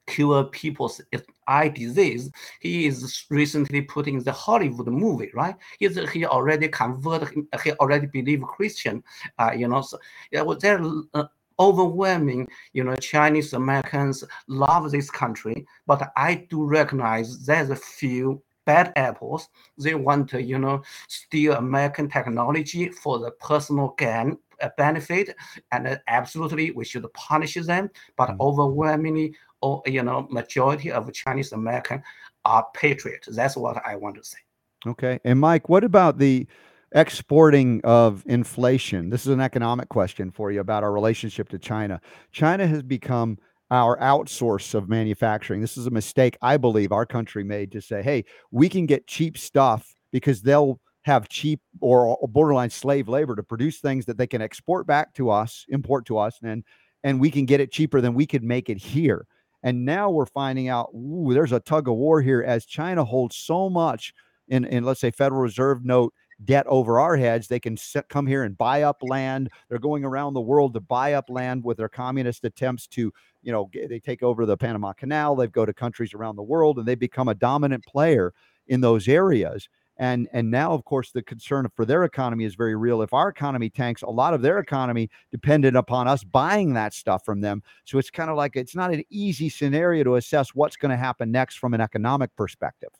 cure 0.06 0.44
people's 0.44 1.00
eye 1.46 1.68
disease. 1.68 2.30
He 2.60 2.86
is 2.86 3.24
recently 3.30 3.82
putting 3.82 4.22
the 4.22 4.32
Hollywood 4.32 4.88
movie, 4.88 5.30
right? 5.34 5.54
He's, 5.78 5.98
he 6.10 6.24
already 6.24 6.68
converted, 6.68 7.46
he 7.62 7.72
already 7.72 8.06
believe 8.06 8.42
Christian, 8.42 9.04
uh, 9.38 9.52
you 9.56 9.68
know, 9.68 9.82
so 9.82 9.98
yeah, 10.32 10.42
well, 10.42 10.58
there 10.58 10.82
uh, 11.14 11.24
overwhelming, 11.60 12.48
you 12.72 12.82
know, 12.82 12.96
Chinese 12.96 13.52
Americans 13.52 14.24
love 14.48 14.90
this 14.90 15.10
country, 15.10 15.66
but 15.86 16.10
I 16.16 16.46
do 16.50 16.64
recognize 16.64 17.44
there's 17.44 17.70
a 17.70 17.76
few 17.76 18.42
bad 18.70 18.92
apples. 18.94 19.48
They 19.78 19.94
want 19.94 20.30
to, 20.30 20.38
you 20.40 20.58
know, 20.58 20.82
steal 21.08 21.54
American 21.54 22.08
technology 22.08 22.88
for 23.02 23.18
the 23.18 23.32
personal 23.32 23.94
gain 23.98 24.38
uh, 24.62 24.68
benefit, 24.76 25.34
and 25.72 25.88
uh, 25.88 25.96
absolutely 26.06 26.70
we 26.70 26.84
should 26.84 27.06
punish 27.14 27.54
them. 27.54 27.90
But 28.16 28.28
mm-hmm. 28.28 28.46
overwhelmingly, 28.48 29.34
or 29.60 29.82
you 29.86 30.02
know 30.04 30.28
majority 30.30 30.92
of 30.92 31.12
Chinese 31.12 31.52
American 31.52 32.02
are 32.44 32.64
patriots. 32.74 33.26
That's 33.38 33.56
what 33.56 33.76
I 33.84 33.96
want 33.96 34.16
to 34.16 34.24
say. 34.24 34.38
Okay, 34.86 35.18
and 35.24 35.40
Mike, 35.40 35.68
what 35.68 35.82
about 35.82 36.18
the 36.18 36.46
exporting 36.92 37.80
of 37.82 38.22
inflation? 38.26 39.10
This 39.10 39.22
is 39.26 39.32
an 39.32 39.40
economic 39.40 39.88
question 39.88 40.30
for 40.30 40.52
you 40.52 40.60
about 40.60 40.84
our 40.84 40.92
relationship 40.92 41.48
to 41.48 41.58
China. 41.58 42.00
China 42.30 42.66
has 42.66 42.82
become 42.82 43.38
our 43.70 43.98
outsource 43.98 44.74
of 44.74 44.88
manufacturing. 44.88 45.60
This 45.60 45.76
is 45.76 45.86
a 45.86 45.90
mistake 45.90 46.36
I 46.42 46.56
believe 46.56 46.92
our 46.92 47.06
country 47.06 47.44
made 47.44 47.70
to 47.72 47.80
say, 47.80 48.02
hey, 48.02 48.24
we 48.50 48.68
can 48.68 48.86
get 48.86 49.06
cheap 49.06 49.38
stuff 49.38 49.94
because 50.12 50.42
they'll 50.42 50.80
have 51.02 51.28
cheap 51.28 51.60
or 51.80 52.18
borderline 52.28 52.70
slave 52.70 53.08
labor 53.08 53.36
to 53.36 53.42
produce 53.42 53.78
things 53.78 54.04
that 54.06 54.18
they 54.18 54.26
can 54.26 54.42
export 54.42 54.86
back 54.86 55.14
to 55.14 55.30
us, 55.30 55.64
import 55.68 56.06
to 56.06 56.18
us, 56.18 56.38
and 56.42 56.64
and 57.02 57.18
we 57.18 57.30
can 57.30 57.46
get 57.46 57.60
it 57.60 57.72
cheaper 57.72 58.00
than 58.00 58.12
we 58.12 58.26
could 58.26 58.42
make 58.42 58.68
it 58.68 58.76
here. 58.76 59.26
And 59.62 59.84
now 59.84 60.10
we're 60.10 60.26
finding 60.26 60.68
out 60.68 60.90
ooh, 60.94 61.32
there's 61.32 61.52
a 61.52 61.60
tug 61.60 61.88
of 61.88 61.94
war 61.94 62.20
here 62.20 62.42
as 62.42 62.66
China 62.66 63.04
holds 63.04 63.36
so 63.36 63.70
much 63.70 64.12
in, 64.48 64.64
in 64.64 64.84
let's 64.84 65.00
say 65.00 65.10
Federal 65.10 65.40
Reserve 65.40 65.84
note 65.84 66.12
debt 66.44 66.66
over 66.66 67.00
our 67.00 67.16
heads. 67.16 67.48
They 67.48 67.60
can 67.60 67.76
set, 67.76 68.08
come 68.08 68.26
here 68.26 68.44
and 68.44 68.56
buy 68.56 68.82
up 68.82 68.98
land. 69.02 69.50
They're 69.68 69.78
going 69.78 70.04
around 70.04 70.34
the 70.34 70.40
world 70.40 70.74
to 70.74 70.80
buy 70.80 71.14
up 71.14 71.28
land 71.28 71.64
with 71.64 71.76
their 71.76 71.88
communist 71.88 72.44
attempts 72.44 72.86
to, 72.88 73.12
you 73.42 73.52
know, 73.52 73.70
they 73.72 74.00
take 74.00 74.22
over 74.22 74.46
the 74.46 74.56
Panama 74.56 74.92
Canal. 74.92 75.36
They 75.36 75.46
go 75.46 75.66
to 75.66 75.72
countries 75.72 76.14
around 76.14 76.36
the 76.36 76.42
world 76.42 76.78
and 76.78 76.86
they 76.86 76.94
become 76.94 77.28
a 77.28 77.34
dominant 77.34 77.84
player 77.84 78.32
in 78.66 78.80
those 78.80 79.08
areas 79.08 79.68
and 80.00 80.28
and 80.32 80.50
now 80.50 80.72
of 80.72 80.84
course 80.84 81.12
the 81.12 81.22
concern 81.22 81.68
for 81.76 81.84
their 81.84 82.02
economy 82.02 82.44
is 82.44 82.56
very 82.56 82.74
real 82.74 83.02
if 83.02 83.12
our 83.12 83.28
economy 83.28 83.70
tanks 83.70 84.02
a 84.02 84.10
lot 84.10 84.34
of 84.34 84.42
their 84.42 84.58
economy 84.58 85.08
depended 85.30 85.76
upon 85.76 86.08
us 86.08 86.24
buying 86.24 86.72
that 86.74 86.92
stuff 86.92 87.24
from 87.24 87.40
them 87.40 87.62
so 87.84 87.98
it's 87.98 88.10
kind 88.10 88.30
of 88.30 88.36
like 88.36 88.56
it's 88.56 88.74
not 88.74 88.92
an 88.92 89.04
easy 89.10 89.48
scenario 89.48 90.02
to 90.02 90.16
assess 90.16 90.54
what's 90.54 90.76
going 90.76 90.90
to 90.90 90.96
happen 90.96 91.30
next 91.30 91.58
from 91.58 91.74
an 91.74 91.80
economic 91.80 92.34
perspective 92.34 92.90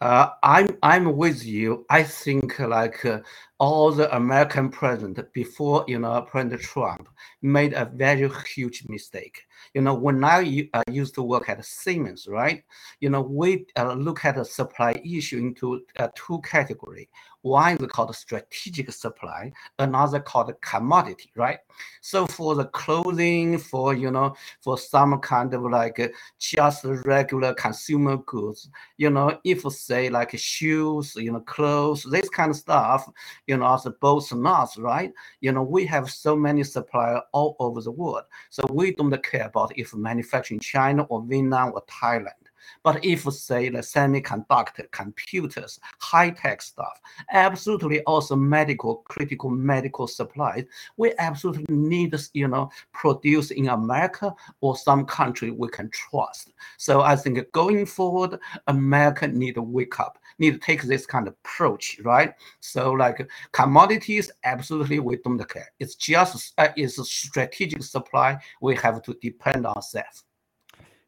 uh, 0.00 0.30
I'm 0.42 0.68
I'm 0.82 1.16
with 1.16 1.44
you. 1.44 1.86
I 1.88 2.02
think 2.02 2.58
like 2.58 3.04
uh, 3.06 3.20
all 3.58 3.90
the 3.92 4.14
American 4.14 4.68
president 4.68 5.32
before 5.32 5.84
you 5.88 5.98
know 5.98 6.20
President 6.22 6.60
Trump 6.60 7.08
made 7.40 7.72
a 7.72 7.86
very 7.86 8.28
huge 8.46 8.84
mistake. 8.88 9.46
You 9.72 9.80
know 9.80 9.94
when 9.94 10.22
I 10.22 10.68
uh, 10.74 10.82
used 10.90 11.14
to 11.14 11.22
work 11.22 11.48
at 11.48 11.64
Siemens, 11.64 12.26
right? 12.28 12.62
You 13.00 13.08
know 13.08 13.22
we 13.22 13.64
uh, 13.76 13.94
look 13.94 14.24
at 14.26 14.36
the 14.36 14.44
supply 14.44 15.00
issue 15.02 15.38
into 15.38 15.82
uh, 15.98 16.08
two 16.14 16.40
category. 16.42 17.08
One 17.46 17.76
is 17.76 17.86
called 17.86 18.12
strategic 18.16 18.90
supply, 18.92 19.52
another 19.78 20.18
called 20.18 20.52
commodity, 20.62 21.30
right? 21.36 21.60
So 22.00 22.26
for 22.26 22.56
the 22.56 22.64
clothing, 22.64 23.58
for 23.58 23.94
you 23.94 24.10
know, 24.10 24.34
for 24.60 24.76
some 24.76 25.16
kind 25.20 25.54
of 25.54 25.62
like 25.62 26.00
uh, 26.00 26.08
just 26.40 26.84
regular 27.04 27.54
consumer 27.54 28.16
goods, 28.16 28.68
you 28.96 29.10
know, 29.10 29.38
if 29.44 29.62
say 29.72 30.08
like 30.08 30.36
shoes, 30.36 31.14
you 31.14 31.30
know, 31.30 31.38
clothes, 31.38 32.02
this 32.10 32.28
kind 32.28 32.50
of 32.50 32.56
stuff, 32.56 33.08
you 33.46 33.56
know, 33.56 33.72
as 33.72 33.86
both 34.00 34.34
nuts, 34.34 34.76
right? 34.76 35.12
You 35.40 35.52
know, 35.52 35.62
we 35.62 35.86
have 35.86 36.10
so 36.10 36.34
many 36.34 36.64
suppliers 36.64 37.20
all 37.32 37.54
over 37.60 37.80
the 37.80 37.92
world, 37.92 38.24
so 38.50 38.64
we 38.72 38.90
don't 38.90 39.22
care 39.22 39.46
about 39.46 39.70
if 39.78 39.94
manufacturing 39.94 40.58
China 40.58 41.04
or 41.04 41.22
Vietnam 41.22 41.74
or 41.74 41.84
Thailand. 41.84 42.45
But 42.82 43.04
if 43.04 43.24
say 43.32 43.68
the 43.68 43.78
semiconductor, 43.78 44.90
computers, 44.90 45.78
high-tech 46.00 46.62
stuff, 46.62 47.00
absolutely 47.32 48.02
also 48.02 48.36
medical, 48.36 48.96
critical 49.08 49.50
medical 49.50 50.06
supplies, 50.06 50.64
we 50.96 51.12
absolutely 51.18 51.64
need, 51.68 52.14
you 52.32 52.48
know, 52.48 52.70
produce 52.92 53.50
in 53.50 53.68
America 53.68 54.34
or 54.60 54.76
some 54.76 55.04
country 55.04 55.50
we 55.50 55.68
can 55.68 55.90
trust. 55.90 56.52
So 56.76 57.00
I 57.02 57.16
think 57.16 57.50
going 57.52 57.86
forward, 57.86 58.38
America 58.66 59.28
need 59.28 59.54
to 59.54 59.62
wake 59.62 59.98
up, 60.00 60.18
need 60.38 60.52
to 60.52 60.58
take 60.58 60.82
this 60.82 61.06
kind 61.06 61.26
of 61.28 61.34
approach, 61.44 62.00
right? 62.04 62.34
So 62.60 62.92
like 62.92 63.28
commodities, 63.52 64.30
absolutely 64.44 65.00
we 65.00 65.16
don't 65.16 65.48
care. 65.48 65.70
It's 65.78 65.94
just 65.94 66.54
uh, 66.58 66.68
it's 66.76 66.98
a 66.98 67.04
strategic 67.04 67.82
supply. 67.82 68.38
We 68.60 68.76
have 68.76 69.02
to 69.02 69.14
depend 69.20 69.66
on 69.66 69.76
ourselves. 69.76 70.25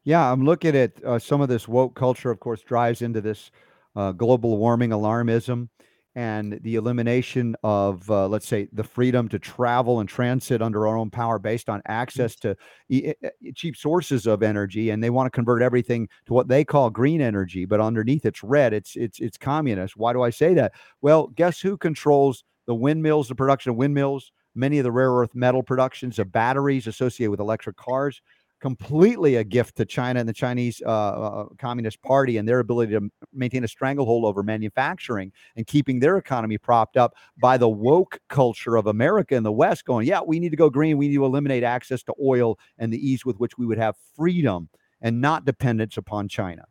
Yeah, 0.03 0.31
I'm 0.31 0.43
looking 0.45 0.75
at 0.75 1.03
uh, 1.03 1.19
some 1.19 1.41
of 1.41 1.49
this 1.49 1.67
woke 1.67 1.95
culture, 1.95 2.31
of 2.31 2.39
course, 2.39 2.61
drives 2.61 3.01
into 3.01 3.21
this 3.21 3.51
uh, 3.95 4.11
global 4.13 4.57
warming 4.57 4.91
alarmism 4.91 5.69
and 6.15 6.59
the 6.63 6.75
elimination 6.75 7.55
of, 7.63 8.09
uh, 8.09 8.27
let's 8.27 8.47
say, 8.47 8.67
the 8.73 8.83
freedom 8.83 9.29
to 9.29 9.37
travel 9.37 9.99
and 9.99 10.09
transit 10.09 10.61
under 10.61 10.87
our 10.87 10.97
own 10.97 11.09
power 11.09 11.37
based 11.37 11.69
on 11.69 11.81
access 11.87 12.35
to 12.37 12.55
e- 12.89 13.13
cheap 13.55 13.75
sources 13.77 14.25
of 14.25 14.41
energy. 14.41 14.89
And 14.89 15.03
they 15.03 15.11
want 15.11 15.27
to 15.27 15.31
convert 15.37 15.61
everything 15.61 16.07
to 16.25 16.33
what 16.33 16.47
they 16.47 16.65
call 16.65 16.89
green 16.89 17.21
energy, 17.21 17.65
but 17.65 17.79
underneath 17.79 18.25
it's 18.25 18.43
red. 18.43 18.73
It's 18.73 18.95
it's 18.95 19.19
it's 19.19 19.37
communist. 19.37 19.97
Why 19.97 20.13
do 20.13 20.23
I 20.23 20.31
say 20.31 20.53
that? 20.55 20.73
Well, 21.01 21.27
guess 21.27 21.59
who 21.61 21.77
controls 21.77 22.43
the 22.65 22.75
windmills, 22.75 23.27
the 23.27 23.35
production 23.35 23.69
of 23.71 23.75
windmills, 23.75 24.31
many 24.55 24.79
of 24.79 24.83
the 24.83 24.91
rare 24.91 25.11
earth 25.11 25.35
metal 25.35 25.61
productions 25.63 26.17
of 26.19 26.31
batteries 26.31 26.87
associated 26.87 27.31
with 27.31 27.39
electric 27.39 27.77
cars? 27.77 28.21
Completely 28.59 29.35
a 29.35 29.43
gift 29.43 29.77
to 29.77 29.85
China 29.85 30.19
and 30.19 30.27
the 30.27 30.33
Chinese 30.33 30.81
uh, 30.85 30.89
uh, 30.89 31.45
Communist 31.57 32.01
Party 32.01 32.37
and 32.37 32.47
their 32.47 32.59
ability 32.59 32.93
to 32.93 33.09
maintain 33.33 33.63
a 33.63 33.67
stranglehold 33.67 34.25
over 34.25 34.43
manufacturing 34.43 35.31
and 35.55 35.65
keeping 35.65 35.99
their 35.99 36.17
economy 36.17 36.57
propped 36.57 36.97
up 36.97 37.15
by 37.37 37.57
the 37.57 37.69
woke 37.69 38.19
culture 38.29 38.75
of 38.75 38.87
America 38.87 39.35
and 39.35 39.45
the 39.45 39.51
West 39.51 39.85
going, 39.85 40.07
yeah, 40.07 40.21
we 40.25 40.39
need 40.39 40.49
to 40.49 40.57
go 40.57 40.69
green. 40.69 40.97
We 40.97 41.07
need 41.07 41.15
to 41.15 41.25
eliminate 41.25 41.63
access 41.63 42.03
to 42.03 42.13
oil 42.23 42.59
and 42.77 42.91
the 42.91 42.97
ease 42.97 43.25
with 43.25 43.37
which 43.37 43.57
we 43.57 43.65
would 43.65 43.77
have 43.77 43.95
freedom 44.15 44.69
and 45.01 45.21
not 45.21 45.45
dependence 45.45 45.97
upon 45.97 46.27
China. 46.27 46.65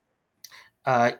Uh, 0.84 1.12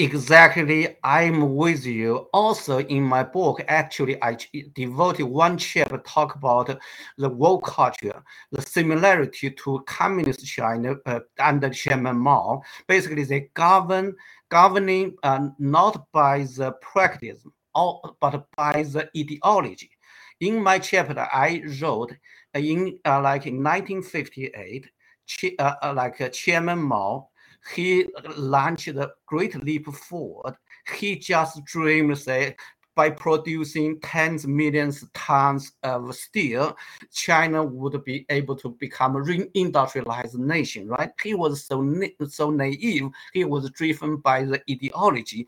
Exactly, 0.00 0.96
I'm 1.04 1.54
with 1.56 1.84
you. 1.84 2.28
Also, 2.32 2.78
in 2.78 3.02
my 3.02 3.22
book, 3.22 3.60
actually, 3.68 4.16
I 4.22 4.38
devoted 4.74 5.24
one 5.24 5.58
chapter 5.58 5.98
talk 5.98 6.36
about 6.36 6.78
the 7.18 7.28
woke 7.28 7.66
culture, 7.66 8.22
the 8.50 8.62
similarity 8.62 9.50
to 9.50 9.84
communist 9.86 10.46
China 10.46 10.94
uh, 11.04 11.20
under 11.38 11.68
Chairman 11.68 12.16
Mao. 12.16 12.62
Basically, 12.88 13.24
they 13.24 13.50
govern 13.52 14.14
governing 14.48 15.16
uh, 15.22 15.48
not 15.58 16.06
by 16.12 16.44
the 16.44 16.72
practice, 16.80 17.46
or, 17.74 18.00
but 18.22 18.46
by 18.56 18.82
the 18.82 19.10
ideology. 19.14 19.90
In 20.40 20.62
my 20.62 20.78
chapter, 20.78 21.28
I 21.30 21.62
wrote 21.82 22.16
in 22.54 22.98
uh, 23.04 23.20
like 23.20 23.46
in 23.46 23.62
1958, 23.62 24.90
uh, 25.58 25.74
uh, 25.82 25.92
like 25.94 26.20
uh, 26.22 26.30
Chairman 26.30 26.78
Mao 26.78 27.29
he 27.74 28.06
launched 28.36 28.94
the 28.94 29.12
great 29.26 29.62
leap 29.64 29.86
forward. 29.86 30.54
He 30.94 31.16
just 31.16 31.64
dreamed, 31.64 32.18
say, 32.18 32.56
by 33.00 33.08
producing 33.08 34.00
tens 34.00 34.44
of 34.44 34.50
millions 34.50 35.04
tons 35.14 35.72
of 35.82 36.14
steel, 36.14 36.76
China 37.12 37.64
would 37.64 38.04
be 38.04 38.26
able 38.28 38.56
to 38.56 38.70
become 38.70 39.16
a 39.16 39.20
reindustrialized 39.20 40.34
nation, 40.34 40.88
right? 40.88 41.10
He 41.22 41.34
was 41.34 41.64
so 41.64 41.76
so 42.28 42.50
naive. 42.50 43.08
He 43.32 43.44
was 43.44 43.70
driven 43.70 44.16
by 44.16 44.44
the 44.44 44.60
ideology. 44.70 45.46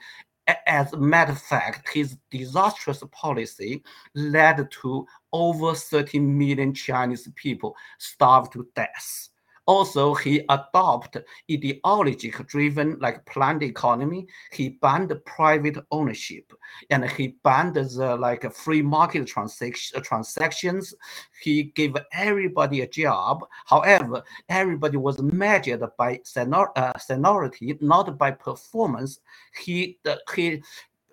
As 0.66 0.92
a 0.92 0.96
matter 0.96 1.32
of 1.32 1.42
fact, 1.42 1.88
his 1.90 2.16
disastrous 2.30 3.02
policy 3.12 3.82
led 4.14 4.70
to 4.82 5.06
over 5.32 5.74
30 5.74 6.18
million 6.20 6.74
Chinese 6.74 7.28
people 7.36 7.76
starved 7.98 8.52
to 8.54 8.66
death. 8.74 9.28
Also, 9.66 10.14
he 10.14 10.44
adopted 10.48 11.24
ideology-driven 11.50 12.98
like 12.98 13.24
planned 13.26 13.62
economy. 13.62 14.26
He 14.50 14.70
banned 14.70 15.12
private 15.24 15.78
ownership, 15.92 16.52
and 16.90 17.08
he 17.08 17.36
banned 17.44 17.74
the 17.74 18.16
like 18.16 18.50
free 18.52 18.82
market 18.82 19.26
transaction, 19.28 20.02
transactions. 20.02 20.94
He 21.40 21.64
gave 21.64 21.96
everybody 22.12 22.80
a 22.80 22.88
job. 22.88 23.44
However, 23.66 24.24
everybody 24.48 24.96
was 24.96 25.20
measured 25.22 25.84
by 25.96 26.20
uh, 26.36 26.98
seniority, 26.98 27.78
not 27.80 28.18
by 28.18 28.32
performance. 28.32 29.20
He 29.64 29.98
uh, 30.04 30.16
he 30.34 30.62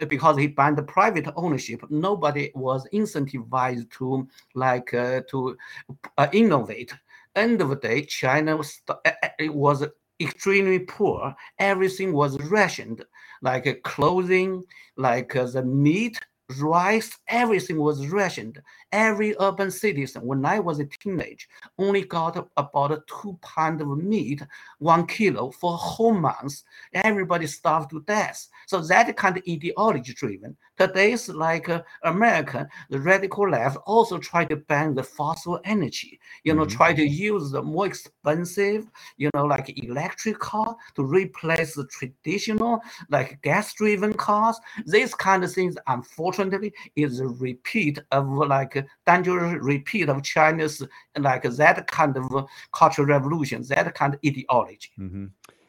because 0.07 0.37
he 0.37 0.47
banned 0.47 0.85
private 0.87 1.27
ownership, 1.35 1.83
nobody 1.89 2.51
was 2.55 2.87
incentivized 2.93 3.89
to 3.91 4.27
like 4.55 4.93
uh, 4.93 5.21
to 5.29 5.57
uh, 6.17 6.27
innovate 6.31 6.93
end 7.35 7.61
of 7.61 7.69
the 7.69 7.75
day, 7.75 8.03
China 8.03 8.57
was, 8.57 8.81
it 9.37 9.53
was 9.53 9.85
extremely 10.19 10.79
poor. 10.79 11.35
Everything 11.59 12.13
was 12.13 12.39
rationed, 12.49 13.03
like 13.41 13.67
uh, 13.67 13.73
clothing, 13.83 14.63
like 14.97 15.35
uh, 15.35 15.45
the 15.45 15.63
meat, 15.63 16.19
rice, 16.57 17.17
everything 17.27 17.79
was 17.79 18.07
rationed. 18.07 18.61
Every 18.91 19.35
urban 19.39 19.71
citizen, 19.71 20.23
when 20.23 20.45
I 20.45 20.59
was 20.59 20.79
a 20.79 20.85
teenage, 20.85 21.47
only 21.79 22.03
got 22.03 22.49
about 22.57 23.07
two 23.07 23.37
pounds 23.41 23.81
of 23.81 23.97
meat, 23.97 24.41
one 24.79 25.07
kilo 25.07 25.51
for 25.51 25.73
a 25.73 25.77
whole 25.77 26.13
month. 26.13 26.61
Everybody 26.93 27.47
starved 27.47 27.89
to 27.91 28.01
death. 28.01 28.47
So 28.67 28.81
that 28.81 29.15
kind 29.17 29.37
of 29.37 29.43
ideology 29.49 30.13
driven. 30.13 30.55
Today's 30.77 31.27
like 31.27 31.67
uh, 31.67 31.81
American, 32.03 32.67
the 32.89 32.99
radical 32.99 33.49
left 33.49 33.77
also 33.85 34.17
try 34.17 34.45
to 34.45 34.55
ban 34.55 34.95
the 34.95 35.03
fossil 35.03 35.59
energy. 35.65 36.19
You 36.43 36.53
know, 36.53 36.63
mm-hmm. 36.63 36.77
try 36.77 36.93
to 36.93 37.05
use 37.05 37.51
the 37.51 37.61
more 37.61 37.85
expensive, 37.85 38.85
you 39.17 39.29
know, 39.33 39.45
like 39.45 39.77
electric 39.83 40.39
car 40.39 40.75
to 40.95 41.03
replace 41.03 41.75
the 41.75 41.85
traditional 41.87 42.79
like 43.09 43.41
gas-driven 43.41 44.13
cars. 44.13 44.57
These 44.85 45.13
kind 45.15 45.43
of 45.43 45.51
things, 45.51 45.75
unfortunately, 45.87 46.73
is 46.95 47.19
a 47.19 47.27
repeat 47.27 47.99
of 48.11 48.27
like 48.29 48.85
dangerous 49.05 49.57
repeat 49.61 50.09
of 50.09 50.23
China's 50.23 50.81
like 51.17 51.43
that 51.43 51.68
kind 51.87 52.17
of 52.17 52.47
cultural 52.73 53.07
revolution, 53.07 53.63
that 53.69 53.93
kind 53.95 54.13
of 54.13 54.19
ideology. 54.25 54.89
Mm-hmm. 54.99 55.25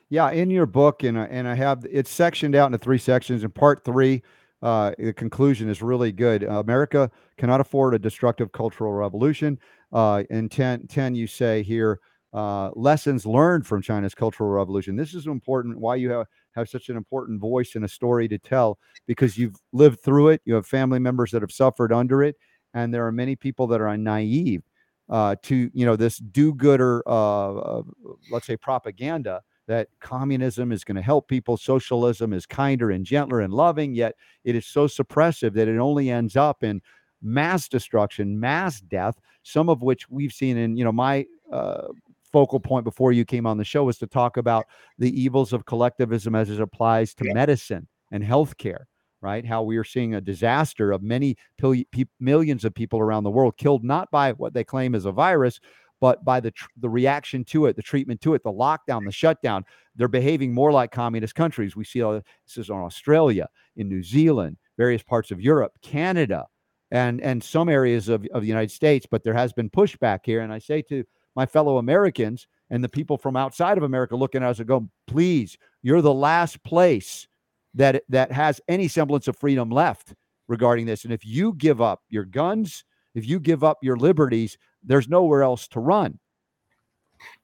Yeah, 0.09 0.31
in 0.31 0.51
your 0.51 0.67
book, 0.67 1.05
and 1.05 1.17
and 1.17 1.47
I 1.47 1.55
have 1.55 1.87
it's 1.91 2.11
sectioned 2.11 2.55
out 2.55 2.67
into 2.67 2.79
three 2.79 2.99
sections. 2.99 3.45
In 3.45 3.51
part 3.51 3.85
three 3.85 4.23
uh, 4.63 4.93
the 4.99 5.13
conclusion 5.13 5.69
is 5.69 5.83
really 5.83 6.13
good. 6.13 6.45
Uh, 6.45 6.61
America 6.61 7.11
cannot 7.39 7.61
afford 7.61 7.95
a 7.95 7.99
destructive 7.99 8.53
cultural 8.53 8.93
revolution. 8.93 9.59
Uh, 9.93 10.23
in 10.31 10.49
10, 10.49 10.87
10, 10.87 11.15
you 11.15 11.27
say 11.27 11.63
here, 11.63 12.01
uh, 12.33 12.71
lessons 12.75 13.27
learned 13.27 13.67
from 13.67 13.83
China's 13.83 14.15
cultural 14.15 14.51
revolution. 14.51 14.97
This 14.97 15.15
is 15.15 15.27
important, 15.27 15.79
why 15.79 15.97
you 15.97 16.11
have, 16.11 16.27
have 16.55 16.69
such 16.69 16.89
an 16.89 16.97
important 16.97 17.41
voice 17.41 17.75
and 17.75 17.85
a 17.85 17.89
story 17.89 18.29
to 18.29 18.39
tell, 18.39 18.79
because 19.07 19.37
you've 19.37 19.57
lived 19.73 20.01
through 20.01 20.29
it. 20.29 20.43
You 20.45 20.55
have 20.55 20.67
family 20.67 20.99
members 20.99 21.31
that 21.33 21.43
have 21.43 21.53
suffered 21.53 21.93
under 21.93 22.23
it. 22.23 22.37
And 22.73 22.95
there 22.95 23.07
are 23.07 23.13
many 23.13 23.35
people 23.35 23.67
that 23.69 23.81
are 23.81 23.97
naive 23.97 24.63
uh, 25.11 25.37
to, 25.43 25.71
you 25.75 25.85
know, 25.85 25.97
this 25.97 26.19
do-gooder, 26.19 27.03
uh, 27.07 27.83
let's 28.31 28.47
say, 28.47 28.57
propaganda 28.57 29.43
that 29.67 29.89
communism 30.01 30.73
is 30.73 30.83
going 30.83 30.97
to 30.97 31.03
help 31.03 31.29
people, 31.29 31.57
socialism 31.57 32.33
is 32.33 32.47
kinder 32.47 32.91
and 32.91 33.05
gentler 33.05 33.41
and 33.41 33.53
loving, 33.53 33.95
yet 33.95 34.17
it 34.45 34.57
is 34.57 34.67
so 34.67 34.87
suppressive 34.87 35.53
that 35.53 35.69
it 35.69 35.79
only 35.79 36.11
ends 36.11 36.37
up 36.37 36.65
in 36.65 36.81
mass 37.23 37.69
destruction, 37.69 38.41
mass 38.41 38.81
death, 38.81 39.21
some 39.43 39.69
of 39.69 39.83
which 39.83 40.09
we've 40.09 40.33
seen 40.33 40.57
in, 40.57 40.77
you 40.77 40.85
know, 40.85 40.93
my 40.93 41.27
uh, 41.53 41.89
focal 42.33 42.61
point 42.61 42.85
before 42.85 43.13
you 43.13 43.25
came 43.25 43.47
on 43.47 43.59
the 43.59 43.65
show 43.65 43.85
was 43.85 43.99
to 43.99 44.07
talk 44.07 44.37
about 44.37 44.67
the 44.99 45.21
evils 45.21 45.53
of 45.53 45.67
collectivism 45.67 46.35
as 46.35 46.51
it 46.51 46.61
applies 46.61 47.15
to 47.15 47.33
medicine 47.35 47.87
and 48.11 48.25
healthcare 48.25 48.85
right? 49.23 49.45
How 49.45 49.63
we 49.63 49.77
are 49.77 49.85
seeing 49.85 50.15
a 50.15 50.21
disaster 50.21 50.93
of 50.93 51.03
many 51.03 51.37
pil- 51.59 51.85
pe- 51.93 52.05
millions 52.19 52.65
of 52.65 52.75
people 52.75 53.01
around 53.01 53.25
the 53.25 53.31
world 53.31 53.57
killed 53.57 53.85
not 53.85 54.11
by 54.11 54.33
what 54.33 54.55
they 54.55 54.65
claim 54.65 54.95
is 54.95 55.05
a 55.05 55.13
virus, 55.13 55.61
but 56.01 56.25
by 56.25 56.41
the 56.41 56.51
tr- 56.51 56.69
the 56.79 56.89
reaction 56.89 57.45
to 57.45 57.67
it, 57.67 57.77
the 57.77 57.83
treatment 57.83 58.21
to 58.23 58.35
it, 58.35 58.43
the 58.43 58.53
lockdown, 58.53 59.05
the 59.05 59.13
shutdown, 59.13 59.65
they're 59.97 60.09
behaving 60.09 60.53
more 60.53 60.73
like 60.73 60.91
communist 60.91 61.35
countries. 61.35 61.77
We 61.77 61.85
see 61.85 62.01
this 62.01 62.57
is 62.57 62.71
on 62.71 62.83
Australia, 62.83 63.49
in 63.77 63.89
New 63.89 64.03
Zealand, 64.03 64.57
various 64.77 65.03
parts 65.03 65.31
of 65.31 65.41
Europe, 65.41 65.73
Canada, 65.83 66.47
and 66.91 67.21
and 67.21 67.43
some 67.43 67.69
areas 67.69 68.09
of, 68.09 68.27
of 68.33 68.43
the 68.43 68.49
United 68.49 68.71
States. 68.71 69.07
But 69.11 69.23
there 69.23 69.35
has 69.35 69.53
been 69.53 69.71
pushback 69.71 70.21
here, 70.25 70.41
and 70.41 70.53
I 70.53 70.59
say 70.59 70.83
to 70.83 71.05
my 71.37 71.47
fellow 71.47 71.79
Americans 71.79 72.47
and 72.71 72.83
the 72.83 72.89
people 72.89 73.19
from 73.19 73.37
outside 73.37 73.77
of 73.77 73.85
America 73.85 74.17
looking 74.17 74.43
at 74.43 74.51
us 74.51 74.59
and 74.59 74.69
go, 74.69 74.89
please, 75.07 75.59
you're 75.83 76.03
the 76.03 76.15
last 76.15 76.63
place 76.65 77.27
that 77.75 78.03
that 78.09 78.33
has 78.33 78.61
any 78.69 78.89
semblance 78.89 79.29
of 79.29 79.37
freedom 79.37 79.71
left 79.71 80.15
regarding 80.49 80.87
this. 80.87 81.05
And 81.05 81.13
if 81.13 81.25
you 81.25 81.55
give 81.55 81.81
up 81.81 82.03
your 82.09 82.25
guns, 82.25 82.85
if 83.15 83.27
you 83.27 83.41
give 83.41 83.65
up 83.65 83.79
your 83.83 83.97
liberties, 83.97 84.59
there's 84.83 85.09
nowhere 85.09 85.43
else 85.43 85.69
to 85.69 85.81
run. 85.81 86.19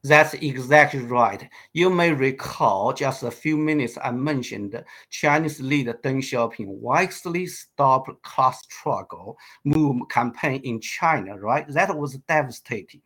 That's 0.03 0.35
exactly 0.35 1.01
right. 1.01 1.49
You 1.73 1.91
may 1.91 2.13
recall 2.13 2.93
just 2.93 3.23
a 3.23 3.31
few 3.31 3.57
minutes 3.57 3.99
I 4.03 4.11
mentioned 4.11 4.83
Chinese 5.11 5.61
leader 5.61 5.99
Deng 6.03 6.19
Xiaoping 6.19 6.67
wisely 6.67 7.47
stopped 7.47 8.11
class 8.23 8.63
struggle 8.63 9.37
move 9.65 10.09
campaign 10.09 10.61
in 10.65 10.81
China, 10.81 11.37
right? 11.39 11.67
That 11.69 11.97
was 11.97 12.17
devastating. 12.29 13.03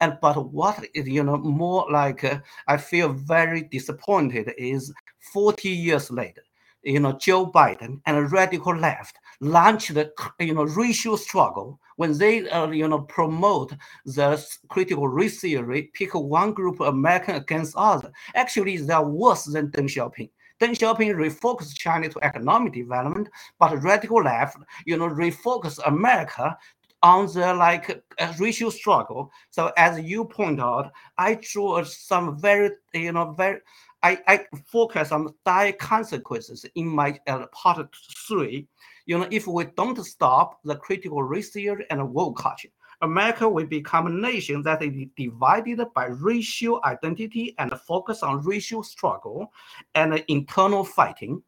And 0.00 0.18
but 0.20 0.52
what 0.52 0.84
is 0.94 1.08
you 1.08 1.24
know 1.24 1.38
more 1.38 1.86
like 1.90 2.24
uh, 2.24 2.40
I 2.68 2.76
feel 2.76 3.12
very 3.12 3.62
disappointed 3.62 4.52
is 4.58 4.92
40 5.32 5.68
years 5.70 6.10
later, 6.10 6.42
you 6.82 7.00
know 7.00 7.12
Joe 7.12 7.50
Biden 7.50 8.00
and 8.06 8.30
radical 8.32 8.76
left 8.76 9.16
launched 9.40 9.94
the 9.94 10.12
you 10.38 10.54
know 10.54 10.64
racial 10.64 11.16
struggle 11.16 11.78
when 11.96 12.16
they 12.16 12.48
uh, 12.50 12.70
you 12.70 12.88
know 12.88 13.00
promote 13.02 13.72
the 14.04 14.44
critical 14.68 15.08
race 15.08 15.40
theory, 15.40 15.90
pick 15.94 16.14
one 16.14 16.52
group 16.52 16.80
of 16.80 16.88
American 16.88 17.36
against 17.36 17.76
other. 17.76 18.10
Actually, 18.34 18.76
they 18.76 18.92
are 18.92 19.04
worse 19.04 19.44
than 19.44 19.70
Deng 19.70 19.88
Xiaoping. 19.88 20.30
Deng 20.60 20.74
Xiaoping 20.78 21.14
refocused 21.14 21.74
China 21.74 22.08
to 22.08 22.24
economic 22.24 22.72
development, 22.72 23.28
but 23.58 23.82
radical 23.82 24.22
left, 24.22 24.58
you 24.86 24.96
know, 24.96 25.08
refocus 25.08 25.78
America 25.86 26.56
on 27.02 27.26
the 27.26 27.52
like 27.54 28.02
uh, 28.20 28.32
racial 28.38 28.70
struggle. 28.70 29.30
So 29.50 29.72
as 29.76 30.00
you 30.00 30.24
point 30.24 30.60
out, 30.60 30.92
I 31.18 31.34
drew 31.34 31.84
some 31.84 32.38
very, 32.40 32.70
you 32.94 33.12
know, 33.12 33.32
very 33.32 33.60
I, 34.02 34.18
I 34.26 34.46
focus 34.66 35.12
on 35.12 35.32
dire 35.44 35.72
consequences 35.72 36.66
in 36.74 36.88
my 36.88 37.18
uh, 37.26 37.46
part 37.52 37.86
three. 38.26 38.66
You 39.06 39.18
know, 39.18 39.28
if 39.30 39.46
we 39.46 39.64
don't 39.76 40.02
stop 40.04 40.60
the 40.64 40.76
critical 40.76 41.22
race 41.22 41.50
theory 41.50 41.86
and 41.90 42.12
woke 42.12 42.38
culture, 42.38 42.68
America 43.02 43.48
will 43.48 43.66
become 43.66 44.06
a 44.06 44.10
nation 44.10 44.62
that 44.62 44.82
is 44.82 45.06
divided 45.16 45.80
by 45.94 46.06
racial 46.06 46.80
identity 46.84 47.54
and 47.58 47.72
focus 47.80 48.22
on 48.22 48.44
racial 48.44 48.82
struggle 48.82 49.52
and 49.94 50.24
internal 50.28 50.84
fighting. 50.84 51.42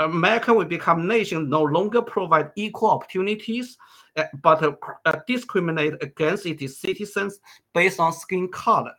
America 0.00 0.52
will 0.52 0.64
become 0.64 1.00
a 1.00 1.04
nation 1.04 1.48
no 1.48 1.62
longer 1.62 2.02
provide 2.02 2.50
equal 2.56 2.90
opportunities, 2.90 3.76
uh, 4.16 4.24
but 4.42 4.62
uh, 4.62 4.72
uh, 5.04 5.16
discriminate 5.26 5.94
against 6.02 6.46
its 6.46 6.78
citizens 6.78 7.38
based 7.74 8.00
on 8.00 8.12
skin 8.12 8.48
color. 8.48 8.94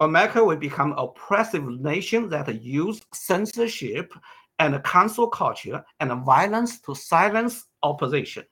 America 0.00 0.42
will 0.42 0.56
become 0.56 0.94
oppressive 0.96 1.66
nation 1.80 2.28
that 2.30 2.62
use 2.62 3.00
censorship 3.12 4.12
and 4.58 4.82
cancel 4.82 5.28
culture 5.28 5.84
and 6.00 6.24
violence 6.24 6.80
to 6.80 6.94
silence 6.94 7.66
opposition. 7.82 8.44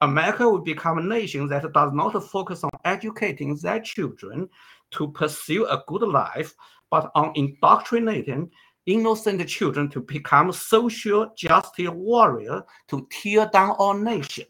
America 0.00 0.48
will 0.48 0.60
become 0.60 0.98
a 0.98 1.02
nation 1.02 1.48
that 1.48 1.72
does 1.72 1.92
not 1.92 2.12
focus 2.30 2.64
on 2.64 2.70
educating 2.84 3.56
their 3.56 3.80
children 3.80 4.48
to 4.92 5.10
pursue 5.12 5.66
a 5.66 5.82
good 5.88 6.02
life, 6.02 6.54
but 6.90 7.10
on 7.14 7.32
indoctrinating 7.34 8.50
innocent 8.86 9.46
children 9.48 9.88
to 9.90 10.00
become 10.00 10.52
social 10.52 11.32
justice 11.36 11.90
warrior 11.90 12.62
to 12.88 13.06
tear 13.10 13.48
down 13.52 13.76
our 13.78 13.98
nation. 13.98 14.46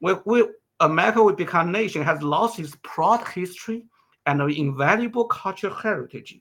We, 0.00 0.14
we, 0.24 0.48
America 0.80 1.22
will 1.22 1.34
become 1.34 1.68
a 1.68 1.72
nation 1.72 2.02
has 2.02 2.22
lost 2.22 2.58
its 2.58 2.76
proud 2.82 3.26
history 3.28 3.86
and 4.26 4.40
invaluable 4.50 5.24
cultural 5.24 5.74
heritage. 5.74 6.40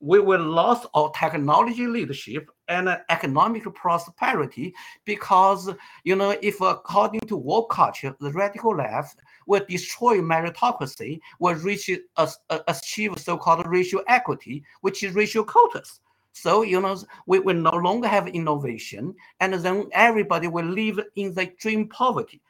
We 0.00 0.18
will 0.18 0.40
lose 0.40 0.84
our 0.94 1.12
technology 1.12 1.86
leadership 1.86 2.50
and 2.66 2.88
economic 3.08 3.72
prosperity 3.74 4.74
because, 5.04 5.70
you 6.02 6.16
know, 6.16 6.36
if 6.42 6.60
according 6.60 7.20
to 7.28 7.36
woke 7.36 7.70
culture, 7.70 8.16
the 8.18 8.32
radical 8.32 8.74
left 8.76 9.20
will 9.46 9.64
destroy 9.68 10.18
meritocracy, 10.18 11.20
will 11.38 11.54
reach 11.54 11.88
uh, 12.16 12.26
achieve 12.66 13.16
so-called 13.16 13.64
racial 13.66 14.02
equity, 14.08 14.64
which 14.80 15.04
is 15.04 15.14
racial 15.14 15.44
quotas. 15.44 16.00
So, 16.32 16.62
you 16.62 16.80
know, 16.80 16.96
we 17.26 17.38
will 17.38 17.54
no 17.54 17.76
longer 17.76 18.08
have 18.08 18.26
innovation, 18.26 19.14
and 19.38 19.54
then 19.54 19.88
everybody 19.92 20.48
will 20.48 20.64
live 20.64 20.98
in 21.14 21.34
the 21.34 21.42
extreme 21.42 21.88
poverty. 21.88 22.40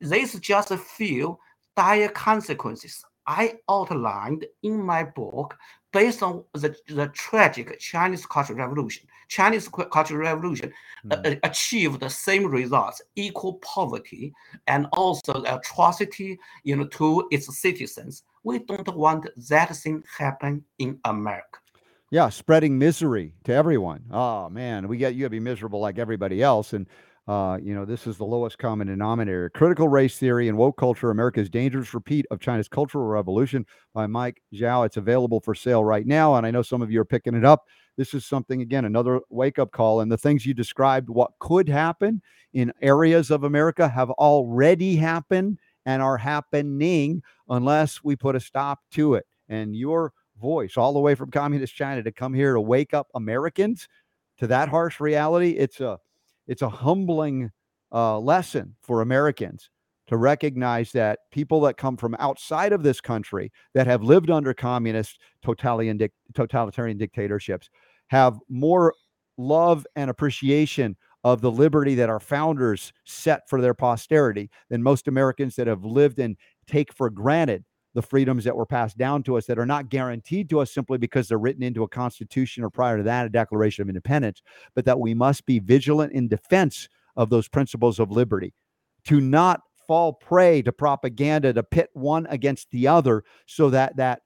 This 0.00 0.38
just 0.40 0.72
a 0.72 0.76
few 0.76 1.38
dire 1.76 2.08
consequences 2.08 3.04
I 3.28 3.58
outlined 3.68 4.46
in 4.62 4.82
my 4.82 5.04
book 5.04 5.56
based 5.92 6.22
on 6.22 6.44
the, 6.54 6.74
the 6.88 7.08
tragic 7.08 7.78
Chinese 7.78 8.24
Cultural 8.24 8.58
Revolution. 8.58 9.06
Chinese 9.28 9.68
Cultural 9.68 10.20
Revolution 10.20 10.72
mm. 11.06 11.26
uh, 11.26 11.38
achieved 11.42 12.00
the 12.00 12.08
same 12.08 12.46
results, 12.46 13.02
equal 13.16 13.54
poverty, 13.54 14.32
and 14.66 14.86
also 14.92 15.44
atrocity 15.44 16.38
you 16.64 16.76
know, 16.76 16.86
to 16.86 17.28
its 17.30 17.54
citizens. 17.60 18.22
We 18.44 18.60
don't 18.60 18.96
want 18.96 19.28
that 19.50 19.76
thing 19.76 20.02
happen 20.16 20.64
in 20.78 20.98
America. 21.04 21.58
Yeah, 22.10 22.30
spreading 22.30 22.78
misery 22.78 23.34
to 23.44 23.52
everyone. 23.52 24.04
Oh 24.10 24.48
man, 24.48 24.88
we 24.88 24.96
get 24.96 25.14
you 25.14 25.24
to 25.24 25.30
be 25.30 25.40
miserable 25.40 25.80
like 25.80 25.98
everybody 25.98 26.42
else, 26.42 26.72
and 26.72 26.86
uh, 27.28 27.58
you 27.62 27.74
know, 27.74 27.84
this 27.84 28.06
is 28.06 28.16
the 28.16 28.24
lowest 28.24 28.56
common 28.56 28.86
denominator. 28.86 29.50
Critical 29.50 29.86
Race 29.86 30.16
Theory 30.16 30.48
and 30.48 30.56
Woke 30.56 30.78
Culture 30.78 31.10
America's 31.10 31.50
Dangerous 31.50 31.92
Repeat 31.92 32.24
of 32.30 32.40
China's 32.40 32.68
Cultural 32.68 33.04
Revolution 33.04 33.66
by 33.92 34.06
Mike 34.06 34.40
Zhao. 34.54 34.86
It's 34.86 34.96
available 34.96 35.38
for 35.40 35.54
sale 35.54 35.84
right 35.84 36.06
now. 36.06 36.36
And 36.36 36.46
I 36.46 36.50
know 36.50 36.62
some 36.62 36.80
of 36.80 36.90
you 36.90 36.98
are 37.02 37.04
picking 37.04 37.34
it 37.34 37.44
up. 37.44 37.64
This 37.98 38.14
is 38.14 38.24
something, 38.24 38.62
again, 38.62 38.86
another 38.86 39.20
wake 39.28 39.58
up 39.58 39.72
call. 39.72 40.00
And 40.00 40.10
the 40.10 40.16
things 40.16 40.46
you 40.46 40.54
described, 40.54 41.10
what 41.10 41.32
could 41.38 41.68
happen 41.68 42.22
in 42.54 42.72
areas 42.80 43.30
of 43.30 43.44
America 43.44 43.90
have 43.90 44.08
already 44.12 44.96
happened 44.96 45.58
and 45.84 46.00
are 46.00 46.16
happening 46.16 47.20
unless 47.50 48.02
we 48.02 48.16
put 48.16 48.36
a 48.36 48.40
stop 48.40 48.78
to 48.92 49.14
it. 49.14 49.26
And 49.50 49.76
your 49.76 50.14
voice, 50.40 50.78
all 50.78 50.94
the 50.94 50.98
way 50.98 51.14
from 51.14 51.30
communist 51.30 51.74
China, 51.74 52.02
to 52.02 52.12
come 52.12 52.32
here 52.32 52.54
to 52.54 52.60
wake 52.60 52.94
up 52.94 53.08
Americans 53.14 53.86
to 54.38 54.46
that 54.46 54.70
harsh 54.70 54.98
reality, 54.98 55.50
it's 55.50 55.80
a 55.80 55.98
it's 56.48 56.62
a 56.62 56.68
humbling 56.68 57.50
uh, 57.92 58.18
lesson 58.18 58.74
for 58.82 59.00
Americans 59.02 59.70
to 60.08 60.16
recognize 60.16 60.90
that 60.92 61.20
people 61.30 61.60
that 61.60 61.76
come 61.76 61.96
from 61.96 62.16
outside 62.18 62.72
of 62.72 62.82
this 62.82 63.00
country 63.00 63.52
that 63.74 63.86
have 63.86 64.02
lived 64.02 64.30
under 64.30 64.54
communist 64.54 65.20
totalitarian, 65.42 65.98
totalitarian 66.34 66.96
dictatorships 66.96 67.68
have 68.08 68.38
more 68.48 68.94
love 69.36 69.86
and 69.96 70.10
appreciation 70.10 70.96
of 71.24 71.42
the 71.42 71.50
liberty 71.50 71.94
that 71.94 72.08
our 72.08 72.20
founders 72.20 72.92
set 73.04 73.48
for 73.48 73.60
their 73.60 73.74
posterity 73.74 74.50
than 74.70 74.82
most 74.82 75.08
Americans 75.08 75.56
that 75.56 75.66
have 75.66 75.84
lived 75.84 76.18
and 76.18 76.36
take 76.66 76.92
for 76.92 77.10
granted 77.10 77.64
the 77.94 78.02
freedoms 78.02 78.44
that 78.44 78.56
were 78.56 78.66
passed 78.66 78.98
down 78.98 79.22
to 79.22 79.36
us 79.36 79.46
that 79.46 79.58
are 79.58 79.66
not 79.66 79.88
guaranteed 79.88 80.48
to 80.50 80.60
us 80.60 80.72
simply 80.72 80.98
because 80.98 81.28
they're 81.28 81.38
written 81.38 81.62
into 81.62 81.82
a 81.82 81.88
constitution 81.88 82.62
or 82.62 82.70
prior 82.70 82.98
to 82.98 83.02
that 83.02 83.26
a 83.26 83.30
declaration 83.30 83.82
of 83.82 83.88
independence 83.88 84.42
but 84.74 84.84
that 84.84 85.00
we 85.00 85.14
must 85.14 85.46
be 85.46 85.58
vigilant 85.58 86.12
in 86.12 86.28
defense 86.28 86.88
of 87.16 87.30
those 87.30 87.48
principles 87.48 87.98
of 87.98 88.10
liberty. 88.10 88.54
To 89.06 89.20
not 89.20 89.62
fall 89.86 90.12
prey 90.12 90.62
to 90.62 90.72
propaganda 90.72 91.52
to 91.52 91.62
pit 91.62 91.90
one 91.94 92.26
against 92.26 92.70
the 92.70 92.86
other 92.86 93.24
so 93.46 93.70
that 93.70 93.96
that 93.96 94.20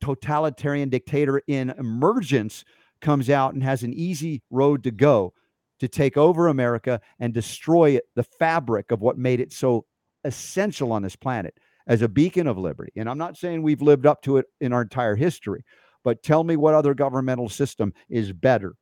totalitarian 0.00 0.88
dictator 0.88 1.40
in 1.46 1.70
emergence 1.70 2.64
comes 3.00 3.30
out 3.30 3.54
and 3.54 3.62
has 3.62 3.82
an 3.82 3.94
easy 3.94 4.42
road 4.50 4.82
to 4.82 4.90
go 4.90 5.32
to 5.78 5.88
take 5.88 6.16
over 6.16 6.48
America 6.48 7.00
and 7.20 7.32
destroy 7.32 7.98
the 8.14 8.22
fabric 8.22 8.90
of 8.90 9.00
what 9.00 9.16
made 9.16 9.40
it 9.40 9.52
so 9.52 9.84
essential 10.24 10.92
on 10.92 11.02
this 11.02 11.16
planet 11.16 11.54
as 11.86 12.02
a 12.02 12.08
beacon 12.08 12.46
of 12.46 12.58
liberty. 12.58 12.92
And 12.96 13.08
I'm 13.08 13.18
not 13.18 13.36
saying 13.36 13.62
we've 13.62 13.82
lived 13.82 14.06
up 14.06 14.22
to 14.22 14.38
it 14.38 14.46
in 14.60 14.72
our 14.72 14.82
entire 14.82 15.16
history, 15.16 15.64
but 16.02 16.22
tell 16.22 16.44
me 16.44 16.56
what 16.56 16.74
other 16.74 16.94
governmental 16.94 17.48
system 17.48 17.92
is 18.08 18.32
better. 18.32 18.76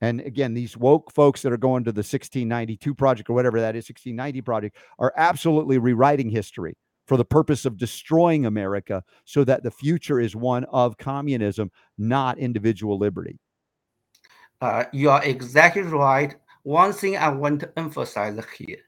And 0.00 0.20
again, 0.20 0.54
these 0.54 0.76
woke 0.76 1.12
folks 1.12 1.42
that 1.42 1.52
are 1.52 1.58
going 1.58 1.84
to 1.84 1.92
the 1.92 2.00
1692 2.00 2.94
project 2.94 3.30
or 3.30 3.34
whatever 3.34 3.60
that 3.60 3.76
is, 3.76 3.88
1690 3.88 4.42
project, 4.42 4.76
are 4.98 5.12
absolutely 5.16 5.78
rewriting 5.78 6.28
history 6.28 6.76
for 7.06 7.16
the 7.16 7.24
purpose 7.24 7.64
of 7.64 7.76
destroying 7.76 8.46
America 8.46 9.02
so 9.24 9.44
that 9.44 9.62
the 9.62 9.70
future 9.70 10.20
is 10.20 10.34
one 10.34 10.64
of 10.64 10.96
communism, 10.98 11.70
not 11.98 12.38
individual 12.38 12.98
liberty. 12.98 13.38
Uh, 14.60 14.84
you 14.92 15.10
are 15.10 15.22
exactly 15.24 15.82
right. 15.82 16.34
One 16.62 16.92
thing 16.92 17.16
I 17.16 17.28
want 17.28 17.60
to 17.60 17.72
emphasize 17.76 18.38
here 18.56 18.78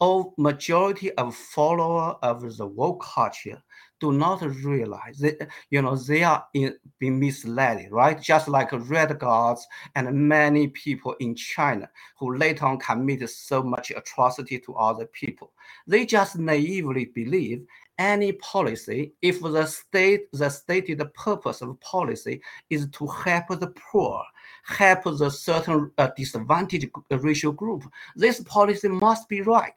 Oh, 0.00 0.34
majority 0.38 1.12
of 1.12 1.36
followers 1.36 2.16
of 2.22 2.56
the 2.56 2.66
woke 2.66 3.02
culture 3.02 3.62
do 4.00 4.10
not 4.12 4.40
realize 4.64 5.18
that 5.18 5.48
you 5.70 5.82
know 5.82 5.94
they 5.94 6.24
are 6.24 6.44
in, 6.54 6.74
being 6.98 7.20
misled, 7.20 7.88
right? 7.90 8.20
Just 8.20 8.48
like 8.48 8.70
red 8.72 9.18
guards 9.18 9.66
and 9.94 10.12
many 10.12 10.68
people 10.68 11.14
in 11.20 11.34
China 11.34 11.88
who 12.18 12.36
later 12.36 12.64
on 12.66 12.78
committed 12.78 13.30
so 13.30 13.62
much 13.62 13.90
atrocity 13.90 14.58
to 14.58 14.74
other 14.74 15.06
people. 15.06 15.52
They 15.86 16.06
just 16.06 16.38
naively 16.38 17.04
believe 17.14 17.64
any 17.98 18.32
policy, 18.32 19.12
if 19.22 19.40
the 19.40 19.66
state 19.66 20.32
the 20.32 20.48
stated 20.48 21.14
purpose 21.14 21.60
of 21.60 21.78
policy 21.80 22.40
is 22.70 22.88
to 22.90 23.06
help 23.06 23.48
the 23.48 23.72
poor, 23.92 24.24
help 24.62 25.04
the 25.04 25.30
certain 25.30 25.90
uh, 25.98 26.08
disadvantaged 26.16 26.88
racial 27.10 27.52
group, 27.52 27.84
this 28.16 28.40
policy 28.40 28.88
must 28.88 29.28
be 29.28 29.42
right. 29.42 29.74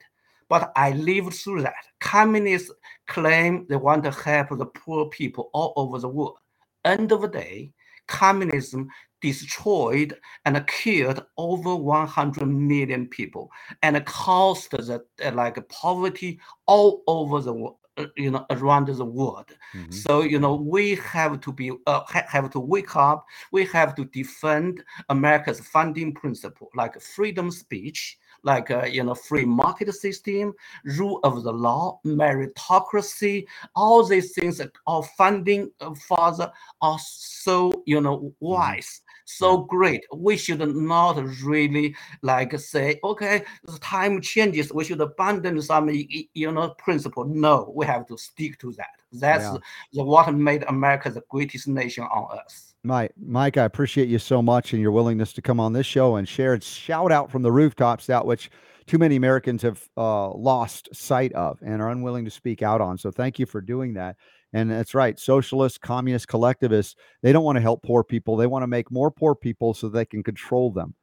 But 0.48 0.72
I 0.76 0.91
lived 0.91 1.34
through 1.34 1.64
that. 1.64 1.86
Communists 1.99 2.72
claim 3.07 3.66
they 3.68 3.76
want 3.76 4.03
to 4.03 4.12
help 4.12 4.49
the 4.49 4.66
poor 4.68 5.10
people 5.10 5.49
all 5.53 5.74
over 5.76 5.98
the 5.99 6.10
world. 6.10 6.38
End 6.84 7.12
of 7.12 7.22
the 7.22 7.28
day, 7.28 7.74
communism 8.07 8.88
destroyed 9.22 10.16
and 10.45 10.68
killed 10.68 11.26
over 11.38 11.76
100 11.76 12.45
million 12.45 13.07
people 13.07 13.49
and 13.82 14.06
caused 14.06 14.70
the 14.70 15.03
like 15.34 15.68
poverty 15.70 16.40
all 16.68 17.02
over 17.07 17.41
the 17.41 17.53
world 17.53 17.78
uh, 17.84 17.85
you 18.15 18.31
know 18.31 18.45
around 18.49 18.88
the 18.88 19.05
world 19.05 19.55
mm-hmm. 19.73 19.91
so 19.91 20.22
you 20.22 20.39
know 20.39 20.55
we 20.55 20.95
have 20.95 21.39
to 21.39 21.51
be 21.51 21.72
uh, 21.88 22.01
ha- 22.07 22.26
have 22.27 22.49
to 22.49 22.59
wake 22.59 22.95
up 22.95 23.26
we 23.51 23.65
have 23.65 23.95
to 23.95 24.05
defend 24.05 24.84
america's 25.09 25.59
founding 25.59 26.13
principle 26.13 26.69
like 26.76 26.99
freedom 27.01 27.49
speech 27.49 28.17
like 28.43 28.69
uh, 28.69 28.85
you 28.85 29.03
know 29.03 29.15
free 29.15 29.45
market 29.45 29.93
system 29.93 30.53
rule 30.97 31.19
of 31.23 31.43
the 31.43 31.51
law 31.51 31.99
meritocracy 32.05 33.45
all 33.76 34.03
these 34.03 34.34
things 34.34 34.61
our 34.88 35.03
founding 35.17 35.72
uh, 35.81 35.93
father 36.07 36.51
are 36.81 36.99
so 36.99 37.72
you 37.85 38.01
know 38.01 38.17
mm-hmm. 38.17 38.27
wise 38.39 39.01
so 39.26 39.57
great. 39.57 40.06
We 40.15 40.38
should 40.38 40.60
not 40.76 41.18
really 41.43 41.95
like 42.22 42.57
say, 42.60 42.99
okay, 43.03 43.43
the 43.65 43.77
time 43.80 44.22
changes. 44.22 44.72
We 44.72 44.85
should 44.85 45.02
abandon 45.02 45.61
some, 45.61 45.89
you 45.89 46.52
know, 46.52 46.69
principle. 46.77 47.26
No, 47.26 47.72
we 47.76 47.85
have 47.85 48.06
to 48.07 48.18
stick 48.18 48.60
to 48.60 48.72
that. 48.73 49.02
That's 49.11 49.43
yeah. 49.43 49.57
the, 49.93 50.03
what 50.03 50.34
made 50.34 50.64
America 50.68 51.10
the 51.10 51.23
greatest 51.30 51.68
nation 51.68 52.03
on 52.03 52.38
earth. 52.38 52.73
Mike, 52.84 53.14
Mike, 53.18 53.57
I 53.57 53.64
appreciate 53.64 54.10
you 54.10 54.19
so 54.19 54.41
much 54.41 54.73
and 54.73 54.81
your 54.81 54.91
willingness 54.91 55.34
to 55.34 55.41
come 55.41 55.60
on 55.60 55.73
this 55.73 55.88
show 55.88 56.18
and 56.18 56.27
share 56.27 56.53
and 56.53 56.64
shout 56.64 57.11
out 57.11 57.31
from 57.31 57.41
the 57.41 57.52
rooftops 57.52 58.06
that 58.06 58.26
which 58.26 58.52
too 58.85 58.99
many 58.99 59.15
Americans 59.15 59.64
have 59.64 59.89
uh, 59.97 60.30
lost 60.30 60.89
sight 60.93 61.34
of 61.34 61.60
and 61.65 61.81
are 61.81 61.89
unwilling 61.89 62.26
to 62.26 62.31
speak 62.31 62.61
out 62.61 62.81
on. 62.81 62.97
So 62.97 63.10
thank 63.10 63.39
you 63.39 63.47
for 63.47 63.60
doing 63.60 63.93
that. 63.95 64.18
And 64.56 64.72
that's 64.72 64.95
right. 64.95 65.19
Socialists, 65.19 65.77
communist, 65.77 66.30
collectivists, 66.30 66.95
they 67.22 67.34
don't 67.34 67.44
want 67.44 67.57
to 67.57 67.61
help 67.61 67.84
poor 67.84 68.06
people. 68.06 68.38
They 68.38 68.48
want 68.48 68.64
to 68.64 68.68
make 68.68 68.90
more 68.90 69.11
poor 69.11 69.36
people 69.36 69.73
so 69.73 69.90
they 69.90 70.06
can 70.06 70.23
control 70.23 70.72
them 70.72 70.95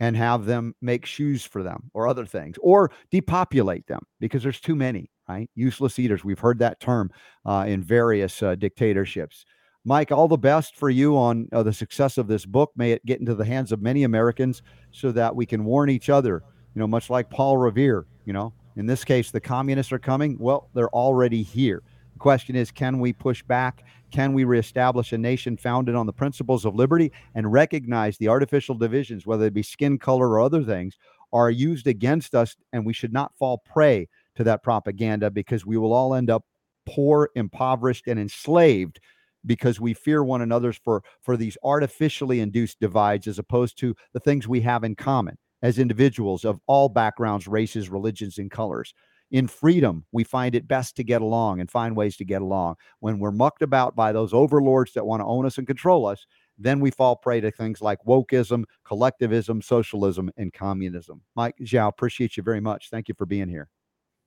and 0.00 0.14
have 0.18 0.44
them 0.44 0.74
make 0.82 1.06
shoes 1.06 1.42
for 1.42 1.62
them 1.62 1.90
or 1.94 2.06
other 2.06 2.26
things 2.26 2.58
or 2.60 2.90
depopulate 3.10 3.86
them 3.86 4.00
because 4.20 4.42
there's 4.42 4.60
too 4.60 4.76
many, 4.76 5.10
right? 5.26 5.48
Useless 5.54 5.98
eaters. 5.98 6.24
We've 6.24 6.38
heard 6.38 6.58
that 6.58 6.78
term 6.78 7.10
uh, 7.46 7.64
in 7.66 7.82
various 7.82 8.42
uh, 8.42 8.54
dictatorships. 8.54 9.46
Mike, 9.82 10.12
all 10.12 10.28
the 10.28 10.36
best 10.36 10.76
for 10.76 10.90
you 10.90 11.16
on 11.16 11.48
uh, 11.54 11.62
the 11.62 11.72
success 11.72 12.18
of 12.18 12.28
this 12.28 12.44
book. 12.44 12.70
May 12.76 12.92
it 12.92 13.06
get 13.06 13.18
into 13.18 13.34
the 13.34 13.46
hands 13.46 13.72
of 13.72 13.80
many 13.80 14.02
Americans 14.02 14.60
so 14.90 15.10
that 15.12 15.34
we 15.34 15.46
can 15.46 15.64
warn 15.64 15.88
each 15.88 16.10
other, 16.10 16.42
you 16.74 16.80
know, 16.80 16.86
much 16.86 17.08
like 17.08 17.30
Paul 17.30 17.56
Revere, 17.56 18.04
you 18.26 18.34
know, 18.34 18.52
in 18.76 18.84
this 18.84 19.04
case, 19.04 19.30
the 19.30 19.40
communists 19.40 19.90
are 19.90 19.98
coming. 19.98 20.36
Well, 20.38 20.68
they're 20.74 20.90
already 20.90 21.42
here 21.42 21.82
question 22.20 22.54
is 22.54 22.70
can 22.70 23.00
we 23.00 23.12
push 23.12 23.42
back? 23.42 23.82
Can 24.12 24.32
we 24.32 24.44
reestablish 24.44 25.12
a 25.12 25.18
nation 25.18 25.56
founded 25.56 25.96
on 25.96 26.06
the 26.06 26.12
principles 26.12 26.64
of 26.64 26.76
liberty 26.76 27.10
and 27.34 27.50
recognize 27.50 28.16
the 28.18 28.28
artificial 28.28 28.76
divisions, 28.76 29.26
whether 29.26 29.46
it 29.46 29.54
be 29.54 29.62
skin 29.62 29.98
color 29.98 30.28
or 30.28 30.40
other 30.40 30.62
things, 30.62 30.96
are 31.32 31.50
used 31.50 31.86
against 31.86 32.34
us? 32.34 32.56
And 32.72 32.86
we 32.86 32.92
should 32.92 33.12
not 33.12 33.34
fall 33.36 33.58
prey 33.58 34.08
to 34.36 34.44
that 34.44 34.62
propaganda 34.62 35.30
because 35.30 35.66
we 35.66 35.76
will 35.76 35.92
all 35.92 36.14
end 36.14 36.30
up 36.30 36.44
poor, 36.86 37.30
impoverished, 37.34 38.06
and 38.06 38.20
enslaved 38.20 39.00
because 39.46 39.80
we 39.80 39.94
fear 39.94 40.22
one 40.22 40.42
another's 40.42 40.78
for 40.84 41.02
for 41.22 41.36
these 41.36 41.56
artificially 41.64 42.40
induced 42.40 42.78
divides 42.78 43.26
as 43.26 43.38
opposed 43.38 43.78
to 43.78 43.94
the 44.12 44.20
things 44.20 44.46
we 44.46 44.60
have 44.60 44.84
in 44.84 44.94
common 44.94 45.36
as 45.62 45.78
individuals 45.78 46.44
of 46.44 46.60
all 46.66 46.88
backgrounds, 46.88 47.46
races, 47.46 47.88
religions, 47.88 48.38
and 48.38 48.50
colors 48.50 48.94
in 49.30 49.46
freedom, 49.46 50.04
we 50.12 50.24
find 50.24 50.54
it 50.54 50.66
best 50.66 50.96
to 50.96 51.04
get 51.04 51.22
along 51.22 51.60
and 51.60 51.70
find 51.70 51.96
ways 51.96 52.16
to 52.16 52.24
get 52.24 52.42
along. 52.42 52.76
When 52.98 53.18
we're 53.18 53.30
mucked 53.30 53.62
about 53.62 53.94
by 53.94 54.12
those 54.12 54.32
overlords 54.32 54.92
that 54.94 55.06
want 55.06 55.20
to 55.20 55.26
own 55.26 55.46
us 55.46 55.58
and 55.58 55.66
control 55.66 56.06
us, 56.06 56.26
then 56.58 56.80
we 56.80 56.90
fall 56.90 57.16
prey 57.16 57.40
to 57.40 57.50
things 57.50 57.80
like 57.80 57.98
wokeism, 58.06 58.64
collectivism, 58.84 59.62
socialism, 59.62 60.30
and 60.36 60.52
communism. 60.52 61.22
Mike 61.34 61.56
Zhao, 61.62 61.88
appreciate 61.88 62.36
you 62.36 62.42
very 62.42 62.60
much. 62.60 62.90
Thank 62.90 63.08
you 63.08 63.14
for 63.16 63.24
being 63.24 63.48
here. 63.48 63.68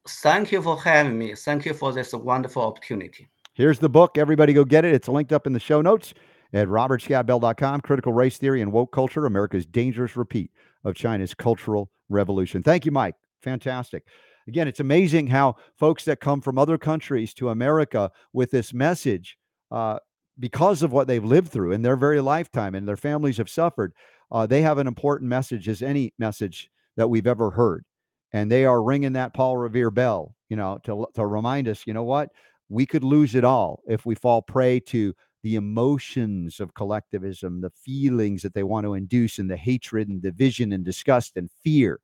Thank 0.08 0.52
you 0.52 0.62
for 0.62 0.82
having 0.82 1.18
me. 1.18 1.36
Thank 1.36 1.66
you 1.66 1.74
for 1.74 1.94
this 1.94 2.14
wonderful 2.14 2.64
opportunity. 2.64 3.28
Here's 3.54 3.80
the 3.80 3.90
book. 3.90 4.18
Everybody 4.18 4.54
go 4.54 4.66
get 4.66 4.84
it. 4.84 4.94
It's 4.94 5.08
linked 5.08 5.32
up 5.32 5.46
in 5.46 5.54
the 5.54 5.60
show 5.60 5.82
notes 5.82 6.14
at 6.54 6.68
robertscottbell.com. 6.68 7.82
Critical 7.82 8.14
Race 8.14 8.38
Theory 8.38 8.62
and 8.62 8.72
Woke 8.72 8.92
Culture, 8.92 9.26
America's 9.26 9.66
Dangerous 9.66 10.18
Repeat 10.18 10.50
of 10.84 10.96
China's 10.96 11.34
Cultural 11.34 11.90
Revolution. 12.10 12.64
Thank 12.64 12.86
you, 12.86 12.92
Mike. 12.92 13.16
Fantastic 13.44 14.06
again, 14.48 14.68
it's 14.68 14.80
amazing 14.80 15.28
how 15.28 15.56
folks 15.78 16.06
that 16.06 16.20
come 16.20 16.42
from 16.42 16.58
other 16.58 16.78
countries 16.78 17.34
to 17.36 17.50
America 17.50 18.12
with 18.34 18.52
this 18.52 18.74
message, 18.74 19.38
uh, 19.72 20.00
because 20.40 20.82
of 20.82 20.92
what 20.92 21.08
they've 21.08 21.24
lived 21.24 21.52
through 21.52 21.72
in 21.72 21.82
their 21.82 21.96
very 21.96 22.22
lifetime 22.22 22.76
and 22.76 22.88
their 22.88 22.98
families 22.98 23.38
have 23.38 23.50
suffered, 23.50 23.94
uh, 24.32 24.46
they 24.46 24.62
have 24.62 24.80
an 24.80 24.88
important 24.88 25.30
message 25.30 25.70
as 25.70 25.82
any 25.82 26.14
message 26.18 26.70
that 26.98 27.08
we've 27.08 27.28
ever 27.28 27.52
heard. 27.52 27.86
And 28.32 28.52
they 28.52 28.66
are 28.66 28.82
ringing 28.82 29.14
that 29.14 29.34
Paul 29.34 29.58
Revere 29.58 29.92
bell, 29.92 30.36
you 30.50 30.58
know, 30.58 30.80
to, 30.86 31.06
to 31.14 31.26
remind 31.26 31.68
us, 31.68 31.84
you 31.86 31.94
know 31.94 32.04
what? 32.04 32.30
We 32.70 32.86
could 32.88 33.04
lose 33.04 33.36
it 33.36 33.44
all 33.44 33.82
if 33.88 34.06
we 34.06 34.16
fall 34.16 34.42
prey 34.42 34.80
to 34.82 35.14
the 35.44 35.56
emotions 35.56 36.60
of 36.60 36.74
collectivism, 36.74 37.62
the 37.62 37.70
feelings 37.70 38.42
that 38.42 38.56
they 38.56 38.64
want 38.64 38.86
to 38.86 38.96
induce, 38.96 39.38
and 39.38 39.52
the 39.52 39.58
hatred 39.58 40.08
and 40.10 40.22
division 40.22 40.74
and 40.74 40.84
disgust 40.84 41.34
and 41.36 41.50
fear 41.64 42.00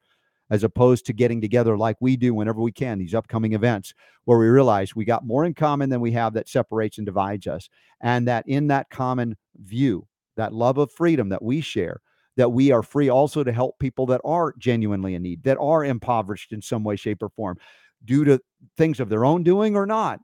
as 0.49 0.63
opposed 0.63 1.05
to 1.05 1.13
getting 1.13 1.41
together 1.41 1.77
like 1.77 1.97
we 1.99 2.17
do 2.17 2.33
whenever 2.33 2.61
we 2.61 2.71
can, 2.71 2.97
these 2.97 3.13
upcoming 3.13 3.53
events, 3.53 3.93
where 4.25 4.39
we 4.39 4.47
realize 4.47 4.95
we 4.95 5.05
got 5.05 5.25
more 5.25 5.45
in 5.45 5.53
common 5.53 5.89
than 5.89 6.01
we 6.01 6.11
have 6.11 6.33
that 6.33 6.49
separates 6.49 6.97
and 6.97 7.05
divides 7.05 7.47
us. 7.47 7.69
And 8.01 8.27
that 8.27 8.45
in 8.47 8.67
that 8.67 8.89
common 8.89 9.37
view, 9.57 10.07
that 10.37 10.53
love 10.53 10.77
of 10.77 10.91
freedom 10.91 11.29
that 11.29 11.43
we 11.43 11.61
share, 11.61 12.01
that 12.37 12.51
we 12.51 12.71
are 12.71 12.83
free 12.83 13.09
also 13.09 13.43
to 13.43 13.51
help 13.51 13.77
people 13.79 14.05
that 14.07 14.21
are 14.23 14.53
genuinely 14.57 15.15
in 15.15 15.21
need, 15.21 15.43
that 15.43 15.57
are 15.59 15.83
impoverished 15.83 16.53
in 16.53 16.61
some 16.61 16.83
way, 16.83 16.95
shape, 16.95 17.21
or 17.21 17.29
form, 17.29 17.57
due 18.05 18.23
to 18.23 18.39
things 18.77 18.99
of 18.99 19.09
their 19.09 19.25
own 19.25 19.43
doing 19.43 19.75
or 19.75 19.85
not. 19.85 20.19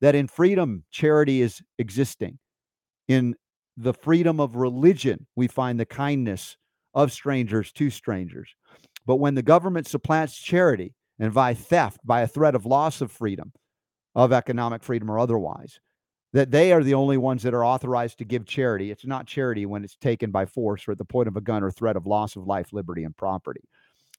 That 0.00 0.14
in 0.14 0.28
freedom, 0.28 0.84
charity 0.90 1.40
is 1.42 1.60
existing. 1.78 2.38
In 3.08 3.34
the 3.76 3.94
freedom 3.94 4.38
of 4.38 4.56
religion, 4.56 5.26
we 5.34 5.48
find 5.48 5.80
the 5.80 5.86
kindness 5.86 6.56
of 6.94 7.12
strangers 7.12 7.72
to 7.72 7.90
strangers. 7.90 8.54
But 9.08 9.16
when 9.16 9.34
the 9.34 9.42
government 9.42 9.88
supplants 9.88 10.36
charity 10.36 10.92
and 11.18 11.32
by 11.32 11.54
theft, 11.54 11.98
by 12.04 12.20
a 12.20 12.28
threat 12.28 12.54
of 12.54 12.66
loss 12.66 13.00
of 13.00 13.10
freedom, 13.10 13.54
of 14.14 14.34
economic 14.34 14.82
freedom 14.84 15.10
or 15.10 15.18
otherwise, 15.18 15.80
that 16.34 16.50
they 16.50 16.72
are 16.72 16.84
the 16.84 16.92
only 16.92 17.16
ones 17.16 17.42
that 17.42 17.54
are 17.54 17.64
authorized 17.64 18.18
to 18.18 18.26
give 18.26 18.44
charity. 18.44 18.90
It's 18.90 19.06
not 19.06 19.26
charity 19.26 19.64
when 19.64 19.82
it's 19.82 19.96
taken 19.96 20.30
by 20.30 20.44
force 20.44 20.86
or 20.86 20.92
at 20.92 20.98
the 20.98 21.06
point 21.06 21.26
of 21.26 21.38
a 21.38 21.40
gun 21.40 21.64
or 21.64 21.70
threat 21.70 21.96
of 21.96 22.06
loss 22.06 22.36
of 22.36 22.46
life, 22.46 22.70
liberty, 22.70 23.02
and 23.02 23.16
property. 23.16 23.62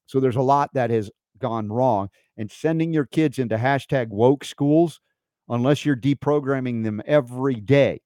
So 0.07 0.19
there's 0.19 0.35
a 0.35 0.41
lot 0.41 0.71
that 0.73 0.89
has 0.89 1.11
gone 1.37 1.71
wrong. 1.71 2.09
And 2.35 2.49
sending 2.51 2.91
your 2.91 3.05
kids 3.05 3.37
into 3.37 3.57
hashtag 3.57 4.07
woke 4.07 4.43
schools, 4.43 5.01
unless 5.47 5.85
you're 5.85 5.95
deprogramming 5.95 6.83
them 6.83 6.99
every 7.05 7.61
day, 7.61 8.01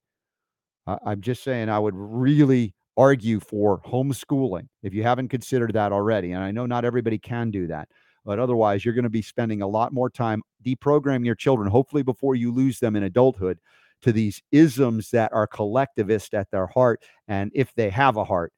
I'm 0.86 1.22
just 1.22 1.46
saying 1.46 1.70
I 1.70 1.80
would 1.80 1.96
really 1.96 2.74
argue 2.98 3.40
for 3.40 3.80
homeschooling 3.82 4.68
if 4.84 4.94
you 4.94 5.04
haven't 5.04 5.30
considered 5.30 5.74
that 5.74 5.92
already. 5.92 6.32
And 6.32 6.44
I 6.44 6.52
know 6.52 6.66
not 6.66 6.86
everybody 6.86 7.18
can 7.18 7.52
do 7.52 7.68
that, 7.68 7.90
but 8.26 8.40
otherwise, 8.40 8.86
you're 8.86 8.94
going 8.94 9.04
to 9.04 9.10
be 9.10 9.22
spending 9.22 9.62
a 9.62 9.68
lot 9.68 9.94
more 9.94 10.10
time 10.10 10.42
deprogramming 10.64 11.26
your 11.26 11.36
children, 11.36 11.70
hopefully, 11.70 12.04
before 12.04 12.36
you 12.36 12.52
lose 12.54 12.80
them 12.80 12.96
in 12.96 13.04
adulthood 13.04 13.60
to 14.02 14.12
these 14.12 14.42
isms 14.52 15.10
that 15.12 15.32
are 15.34 15.48
collectivist 15.48 16.34
at 16.34 16.50
their 16.52 16.68
heart. 16.68 17.02
And 17.28 17.52
if 17.54 17.74
they 17.74 17.90
have 17.90 18.18
a 18.18 18.24
heart, 18.24 18.54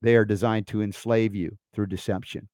they 0.00 0.16
are 0.16 0.24
designed 0.24 0.66
to 0.68 0.82
enslave 0.82 1.34
you 1.34 1.56
through 1.72 1.86
deception. 1.86 2.48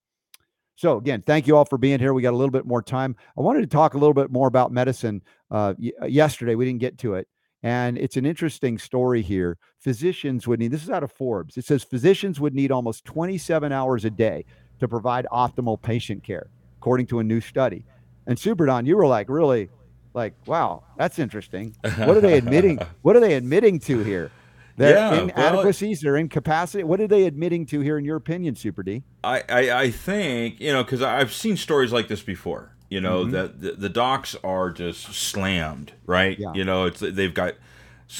So, 0.77 0.97
again, 0.97 1.23
thank 1.27 1.49
you 1.49 1.57
all 1.57 1.65
for 1.65 1.79
being 1.79 1.99
here. 1.99 2.15
We 2.15 2.23
got 2.23 2.35
a 2.35 2.37
little 2.37 2.53
bit 2.53 2.65
more 2.65 2.83
time. 2.83 3.17
I 3.37 3.41
wanted 3.41 3.63
to 3.63 3.67
talk 3.67 3.95
a 3.95 3.99
little 3.99 4.15
bit 4.15 4.31
more 4.31 4.47
about 4.47 4.71
medicine 4.71 5.23
uh, 5.51 5.75
y- 5.77 5.91
yesterday. 6.07 6.55
We 6.55 6.67
didn't 6.67 6.81
get 6.81 6.99
to 6.99 7.15
it. 7.15 7.27
And 7.63 7.99
it's 7.99 8.17
an 8.17 8.25
interesting 8.25 8.79
story 8.79 9.23
here. 9.23 9.59
Physicians 9.81 10.47
would 10.47 10.61
need, 10.61 10.71
this 10.71 10.83
is 10.83 10.91
out 10.91 11.03
of 11.03 11.11
Forbes. 11.11 11.57
It 11.57 11.65
says 11.65 11.83
physicians 11.83 12.39
would 12.39 12.55
need 12.55 12.71
almost 12.71 13.05
27 13.05 13.73
hours 13.73 14.05
a 14.05 14.11
day 14.11 14.45
to 14.81 14.87
provide 14.87 15.27
optimal 15.33 15.81
patient 15.81 16.23
care, 16.23 16.49
according 16.79 17.07
to 17.09 17.19
a 17.19 17.25
new 17.25 17.41
study. 17.41 17.85
And 18.27 18.39
Super 18.39 18.67
Don, 18.67 18.87
you 18.87 18.97
were 18.97 19.07
like, 19.07 19.29
really, 19.29 19.71
like, 20.15 20.35
wow, 20.47 20.85
that's 20.97 21.19
interesting. 21.19 21.75
What 21.83 22.17
are 22.17 22.21
they 22.21 22.39
admitting? 22.39 22.79
what 23.03 23.17
are 23.17 23.21
they 23.21 23.35
admitting 23.35 23.81
to 23.81 24.03
here? 24.05 24.31
Their 24.77 24.95
Yeah, 24.95 25.23
inadequacies, 25.23 26.01
their 26.01 26.17
incapacity. 26.17 26.85
What 26.85 27.01
are 27.01 27.09
they 27.09 27.25
admitting 27.25 27.67
to 27.67 27.81
here, 27.81 27.99
in 27.99 28.05
your 28.05 28.17
opinion, 28.17 28.55
Super 28.55 28.85
D? 28.85 29.03
I, 29.25 29.43
I, 29.49 29.71
I 29.83 29.91
think 29.91 30.61
you 30.61 30.73
know 30.73 30.85
because 30.85 31.03
I've 31.03 31.33
seen 31.33 31.57
stories 31.57 31.93
like 31.93 32.07
this 32.07 32.23
before. 32.23 32.77
You 32.91 33.01
know 33.01 33.25
Mhm. 33.27 33.31
that 33.33 33.61
the, 33.61 33.73
the 33.73 33.89
docs 33.89 34.35
are 34.43 34.71
just 34.71 35.13
slammed, 35.15 35.93
right? 36.07 36.39
Yeah. 36.39 36.53
You 36.55 36.65
know 36.65 36.85
it's 36.87 37.01
they've 37.01 37.35
got 37.35 37.55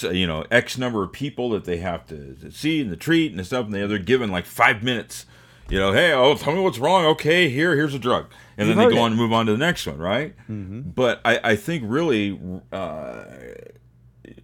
you 0.03 0.27
know 0.27 0.45
X 0.51 0.77
number 0.77 1.03
of 1.03 1.13
people 1.13 1.49
that 1.51 1.65
they 1.65 1.79
have 1.79 2.07
to, 2.09 2.37
see 2.51 2.81
and 2.83 2.91
the 2.91 2.97
treat 2.97 3.31
and 3.31 3.41
the 3.41 3.45
stuff, 3.45 3.65
and 3.67 3.75
they, 3.75 3.87
they're 3.87 3.99
given 3.99 4.31
like 4.31 4.45
five 4.47 4.83
minutes. 4.83 5.25
You 5.71 5.79
know, 5.79 5.93
hey, 5.93 6.13
oh, 6.15 6.35
tell 6.35 6.55
me 6.55 6.61
what's 6.61 6.79
wrong. 6.79 7.05
Okay, 7.05 7.51
here, 7.51 7.75
here's 7.77 7.93
a 7.95 7.99
drug, 7.99 8.27
and 8.57 8.69
You've 8.69 8.77
then 8.79 8.89
they 8.89 8.95
go 8.95 9.01
it. 9.01 9.05
on 9.05 9.13
and 9.13 9.21
move 9.21 9.33
on 9.35 9.45
to 9.47 9.53
the 9.53 9.59
next 9.59 9.87
one, 9.87 9.99
right? 9.99 10.35
Mm-hmm. 10.51 10.81
But 10.95 11.21
I, 11.27 11.41
I 11.45 11.57
think 11.57 11.85
really, 11.87 12.39
uh, 12.73 13.25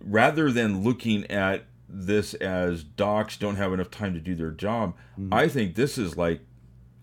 rather 0.02 0.50
than 0.50 0.82
looking 0.82 1.30
at 1.30 1.64
this 1.88 2.34
as 2.34 2.82
docs 2.84 3.36
don't 3.36 3.56
have 3.56 3.72
enough 3.72 3.90
time 3.90 4.14
to 4.14 4.20
do 4.20 4.34
their 4.34 4.50
job, 4.50 4.94
Mm-hmm. 5.18 5.32
I 5.32 5.48
think 5.48 5.76
this 5.76 5.96
is 5.96 6.16
like 6.16 6.40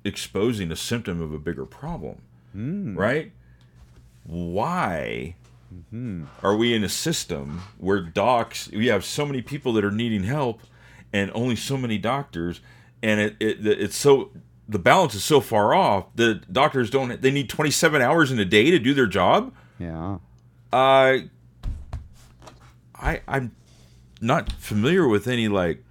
exposing 0.04 0.72
a 0.72 0.76
symptom 0.76 1.22
of 1.22 1.34
a 1.34 1.40
bigger 1.40 1.66
problem, 1.66 2.22
Mm. 2.56 2.98
right? 2.98 3.32
Why 4.26 5.36
Mm-hmm. 5.74 6.26
are 6.44 6.58
we 6.58 6.74
in 6.74 6.84
a 6.84 6.90
system 6.90 7.62
where 7.78 8.02
docs, 8.02 8.70
we 8.72 8.88
have 8.88 9.06
so 9.06 9.26
many 9.26 9.42
people 9.42 9.72
that 9.74 9.86
are 9.86 9.92
needing 9.92 10.24
help 10.24 10.60
and 11.14 11.32
only 11.34 11.56
so 11.56 11.78
many 11.78 11.98
doctors, 11.98 12.60
and 13.02 13.22
it, 13.22 13.38
it 13.40 13.66
it's 13.66 13.96
so 13.96 14.32
the 14.68 14.78
balance 14.80 15.16
is 15.16 15.24
so 15.24 15.40
far 15.40 15.74
off 15.74 16.14
that 16.16 16.52
doctors 16.52 16.90
don't 16.90 17.22
they 17.22 17.32
need 17.32 17.48
27 17.50 18.02
hours 18.02 18.34
in 18.34 18.40
a 18.40 18.44
day 18.44 18.70
to 18.70 18.80
do 18.80 18.94
their 18.94 19.08
job 19.08 19.54
Yeah. 19.80 20.18
uh, 20.74 21.20
I 22.96 23.22
I'm 23.28 23.56
not 24.20 24.52
familiar 24.52 25.08
with 25.08 25.26
any 25.26 25.48
like 25.48 25.84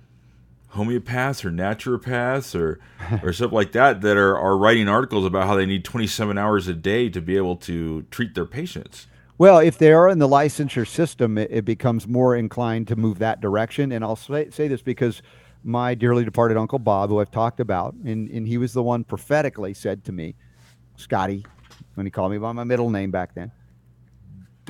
homeopaths 0.74 1.44
or 1.44 1.50
naturopaths 1.50 2.58
or 2.58 2.78
or 3.22 3.32
stuff 3.32 3.52
like 3.52 3.72
that 3.72 4.00
that 4.02 4.16
are, 4.16 4.38
are 4.38 4.56
writing 4.56 4.88
articles 4.88 5.24
about 5.24 5.46
how 5.46 5.56
they 5.56 5.66
need 5.66 5.84
27 5.84 6.38
hours 6.38 6.68
a 6.68 6.74
day 6.74 7.08
to 7.08 7.20
be 7.20 7.36
able 7.36 7.56
to 7.56 8.02
treat 8.10 8.34
their 8.34 8.46
patients. 8.46 9.06
Well, 9.38 9.58
if 9.58 9.78
they 9.78 9.90
are 9.92 10.08
in 10.08 10.18
the 10.18 10.28
licensure 10.28 10.86
system, 10.86 11.38
it, 11.38 11.50
it 11.50 11.64
becomes 11.64 12.06
more 12.06 12.36
inclined 12.36 12.88
to 12.88 12.96
move 12.96 13.18
that 13.20 13.40
direction. 13.40 13.90
And 13.90 14.04
I'll 14.04 14.14
say, 14.14 14.50
say 14.50 14.68
this 14.68 14.82
because 14.82 15.22
my 15.64 15.94
dearly 15.94 16.24
departed 16.24 16.58
Uncle 16.58 16.78
Bob, 16.78 17.08
who 17.08 17.20
I've 17.20 17.30
talked 17.30 17.58
about, 17.58 17.94
and, 17.94 18.28
and 18.28 18.46
he 18.46 18.58
was 18.58 18.74
the 18.74 18.82
one 18.82 19.02
prophetically 19.02 19.72
said 19.72 20.04
to 20.04 20.12
me, 20.12 20.34
Scotty, 20.96 21.46
when 21.94 22.06
he 22.06 22.10
called 22.10 22.32
me 22.32 22.38
by 22.38 22.52
my 22.52 22.64
middle 22.64 22.90
name 22.90 23.10
back 23.10 23.34
then, 23.34 23.50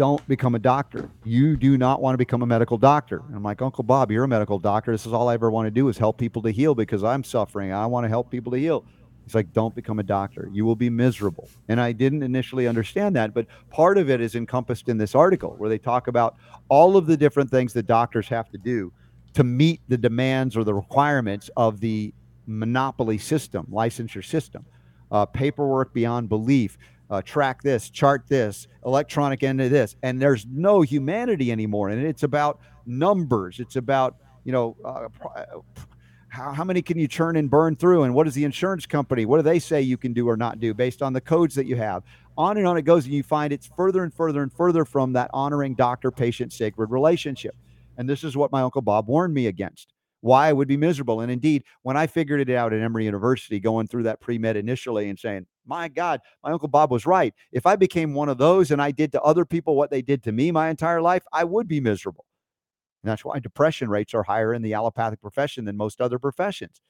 don't 0.00 0.26
become 0.26 0.54
a 0.54 0.58
doctor. 0.58 1.10
You 1.24 1.58
do 1.58 1.76
not 1.76 2.00
want 2.00 2.14
to 2.14 2.16
become 2.16 2.40
a 2.40 2.46
medical 2.46 2.78
doctor. 2.78 3.22
And 3.26 3.36
I'm 3.36 3.42
like, 3.42 3.60
Uncle 3.60 3.84
Bob, 3.84 4.10
you're 4.10 4.24
a 4.24 4.28
medical 4.28 4.58
doctor. 4.58 4.92
This 4.92 5.04
is 5.04 5.12
all 5.12 5.28
I 5.28 5.34
ever 5.34 5.50
want 5.50 5.66
to 5.66 5.70
do 5.70 5.90
is 5.90 5.98
help 5.98 6.16
people 6.16 6.40
to 6.40 6.50
heal 6.50 6.74
because 6.74 7.04
I'm 7.04 7.22
suffering. 7.22 7.70
I 7.70 7.84
want 7.84 8.04
to 8.04 8.08
help 8.08 8.30
people 8.30 8.50
to 8.52 8.58
heal. 8.58 8.86
He's 9.26 9.34
like, 9.34 9.52
don't 9.52 9.74
become 9.74 9.98
a 9.98 10.02
doctor. 10.02 10.48
You 10.54 10.64
will 10.64 10.74
be 10.74 10.88
miserable. 10.88 11.50
And 11.68 11.78
I 11.78 11.92
didn't 11.92 12.22
initially 12.22 12.66
understand 12.66 13.14
that, 13.16 13.34
but 13.34 13.46
part 13.68 13.98
of 13.98 14.08
it 14.08 14.22
is 14.22 14.36
encompassed 14.36 14.88
in 14.88 14.96
this 14.96 15.14
article 15.14 15.54
where 15.58 15.68
they 15.68 15.76
talk 15.76 16.06
about 16.08 16.36
all 16.70 16.96
of 16.96 17.04
the 17.04 17.18
different 17.18 17.50
things 17.50 17.74
that 17.74 17.86
doctors 17.86 18.26
have 18.28 18.48
to 18.52 18.58
do 18.58 18.94
to 19.34 19.44
meet 19.44 19.82
the 19.88 19.98
demands 19.98 20.56
or 20.56 20.64
the 20.64 20.72
requirements 20.72 21.50
of 21.58 21.78
the 21.78 22.14
monopoly 22.46 23.18
system, 23.18 23.66
licensure 23.70 24.24
system. 24.24 24.64
Uh, 25.12 25.26
paperwork 25.26 25.92
beyond 25.92 26.28
belief, 26.30 26.78
uh, 27.10 27.20
track 27.22 27.62
this, 27.62 27.90
chart 27.90 28.24
this, 28.28 28.68
electronic 28.86 29.42
end 29.42 29.60
of 29.60 29.70
this. 29.70 29.96
And 30.02 30.20
there's 30.20 30.46
no 30.46 30.82
humanity 30.82 31.50
anymore. 31.52 31.88
And 31.88 32.04
it's 32.06 32.22
about 32.22 32.60
numbers. 32.86 33.58
It's 33.58 33.76
about, 33.76 34.16
you 34.44 34.52
know, 34.52 34.76
uh, 34.84 35.08
how, 36.28 36.52
how 36.52 36.64
many 36.64 36.80
can 36.80 36.98
you 36.98 37.08
churn 37.08 37.36
and 37.36 37.50
burn 37.50 37.74
through 37.76 38.04
and 38.04 38.14
what 38.14 38.24
does 38.24 38.34
the 38.34 38.44
insurance 38.44 38.86
company 38.86 39.26
what 39.26 39.38
do 39.38 39.42
they 39.42 39.58
say 39.58 39.82
you 39.82 39.96
can 39.96 40.12
do 40.12 40.28
or 40.28 40.36
not 40.36 40.60
do 40.60 40.72
based 40.72 41.02
on 41.02 41.12
the 41.12 41.20
codes 41.20 41.56
that 41.56 41.66
you 41.66 41.74
have 41.74 42.04
on 42.38 42.56
and 42.56 42.66
on 42.66 42.76
it 42.76 42.82
goes 42.82 43.04
and 43.04 43.12
you 43.12 43.22
find 43.24 43.52
it's 43.52 43.68
further 43.76 44.04
and 44.04 44.14
further 44.14 44.42
and 44.42 44.52
further 44.52 44.84
from 44.84 45.12
that 45.12 45.28
honoring 45.34 45.74
doctor 45.74 46.12
patient 46.12 46.52
sacred 46.52 46.90
relationship 46.90 47.56
and 47.98 48.08
this 48.08 48.22
is 48.22 48.36
what 48.36 48.52
my 48.52 48.62
uncle 48.62 48.80
bob 48.80 49.08
warned 49.08 49.34
me 49.34 49.48
against 49.48 49.92
why 50.20 50.48
i 50.48 50.52
would 50.52 50.68
be 50.68 50.76
miserable 50.76 51.20
and 51.20 51.30
indeed 51.30 51.62
when 51.82 51.96
i 51.96 52.06
figured 52.06 52.40
it 52.40 52.50
out 52.50 52.72
at 52.72 52.80
emory 52.80 53.04
university 53.04 53.58
going 53.60 53.86
through 53.86 54.02
that 54.02 54.20
pre-med 54.20 54.56
initially 54.56 55.08
and 55.08 55.18
saying 55.18 55.46
my 55.66 55.88
god 55.88 56.20
my 56.44 56.50
uncle 56.50 56.68
bob 56.68 56.90
was 56.90 57.06
right 57.06 57.34
if 57.52 57.66
i 57.66 57.76
became 57.76 58.14
one 58.14 58.28
of 58.28 58.38
those 58.38 58.70
and 58.70 58.82
i 58.82 58.90
did 58.90 59.12
to 59.12 59.20
other 59.22 59.44
people 59.44 59.76
what 59.76 59.90
they 59.90 60.02
did 60.02 60.22
to 60.22 60.32
me 60.32 60.50
my 60.50 60.68
entire 60.68 61.00
life 61.00 61.24
i 61.32 61.44
would 61.44 61.66
be 61.66 61.80
miserable 61.80 62.24
and 63.02 63.10
that's 63.10 63.24
why 63.24 63.38
depression 63.38 63.88
rates 63.88 64.12
are 64.14 64.22
higher 64.22 64.52
in 64.52 64.62
the 64.62 64.74
allopathic 64.74 65.20
profession 65.20 65.64
than 65.64 65.76
most 65.76 66.00
other 66.00 66.18
professions. 66.18 66.80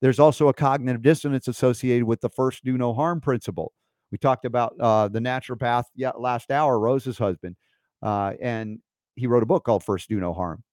There's 0.00 0.18
also 0.18 0.48
a 0.48 0.54
cognitive 0.54 1.02
dissonance 1.02 1.46
associated 1.46 2.04
with 2.04 2.20
the 2.20 2.30
first 2.30 2.64
do 2.64 2.76
no 2.78 2.94
harm 2.94 3.20
principle. 3.20 3.72
We 4.10 4.18
talked 4.18 4.44
about 4.44 4.74
uh, 4.80 5.08
the 5.08 5.20
naturopath 5.20 5.84
last 6.18 6.50
hour, 6.50 6.78
Rose's 6.78 7.18
husband, 7.18 7.56
uh, 8.02 8.32
and 8.40 8.80
he 9.14 9.26
wrote 9.26 9.42
a 9.42 9.46
book 9.46 9.64
called 9.64 9.84
First 9.84 10.08
Do 10.08 10.18
No 10.18 10.32
Harm. 10.34 10.64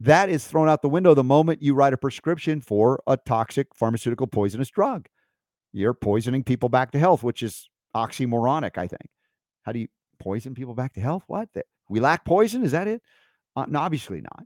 That 0.00 0.28
is 0.28 0.46
thrown 0.46 0.68
out 0.68 0.82
the 0.82 0.88
window 0.88 1.14
the 1.14 1.24
moment 1.24 1.62
you 1.62 1.74
write 1.74 1.92
a 1.92 1.96
prescription 1.96 2.60
for 2.60 3.02
a 3.06 3.16
toxic 3.16 3.74
pharmaceutical 3.74 4.26
poisonous 4.26 4.70
drug. 4.70 5.08
You're 5.72 5.94
poisoning 5.94 6.44
people 6.44 6.68
back 6.68 6.92
to 6.92 6.98
health, 6.98 7.22
which 7.22 7.42
is 7.42 7.68
oxymoronic, 7.96 8.78
I 8.78 8.86
think. 8.86 9.08
How 9.62 9.72
do 9.72 9.80
you 9.80 9.88
poison 10.20 10.54
people 10.54 10.74
back 10.74 10.94
to 10.94 11.00
health? 11.00 11.24
What? 11.26 11.48
We 11.88 12.00
lack 12.00 12.24
poison? 12.24 12.64
Is 12.64 12.72
that 12.72 12.86
it? 12.86 13.02
Uh, 13.56 13.66
no, 13.68 13.80
obviously 13.80 14.20
not. 14.20 14.44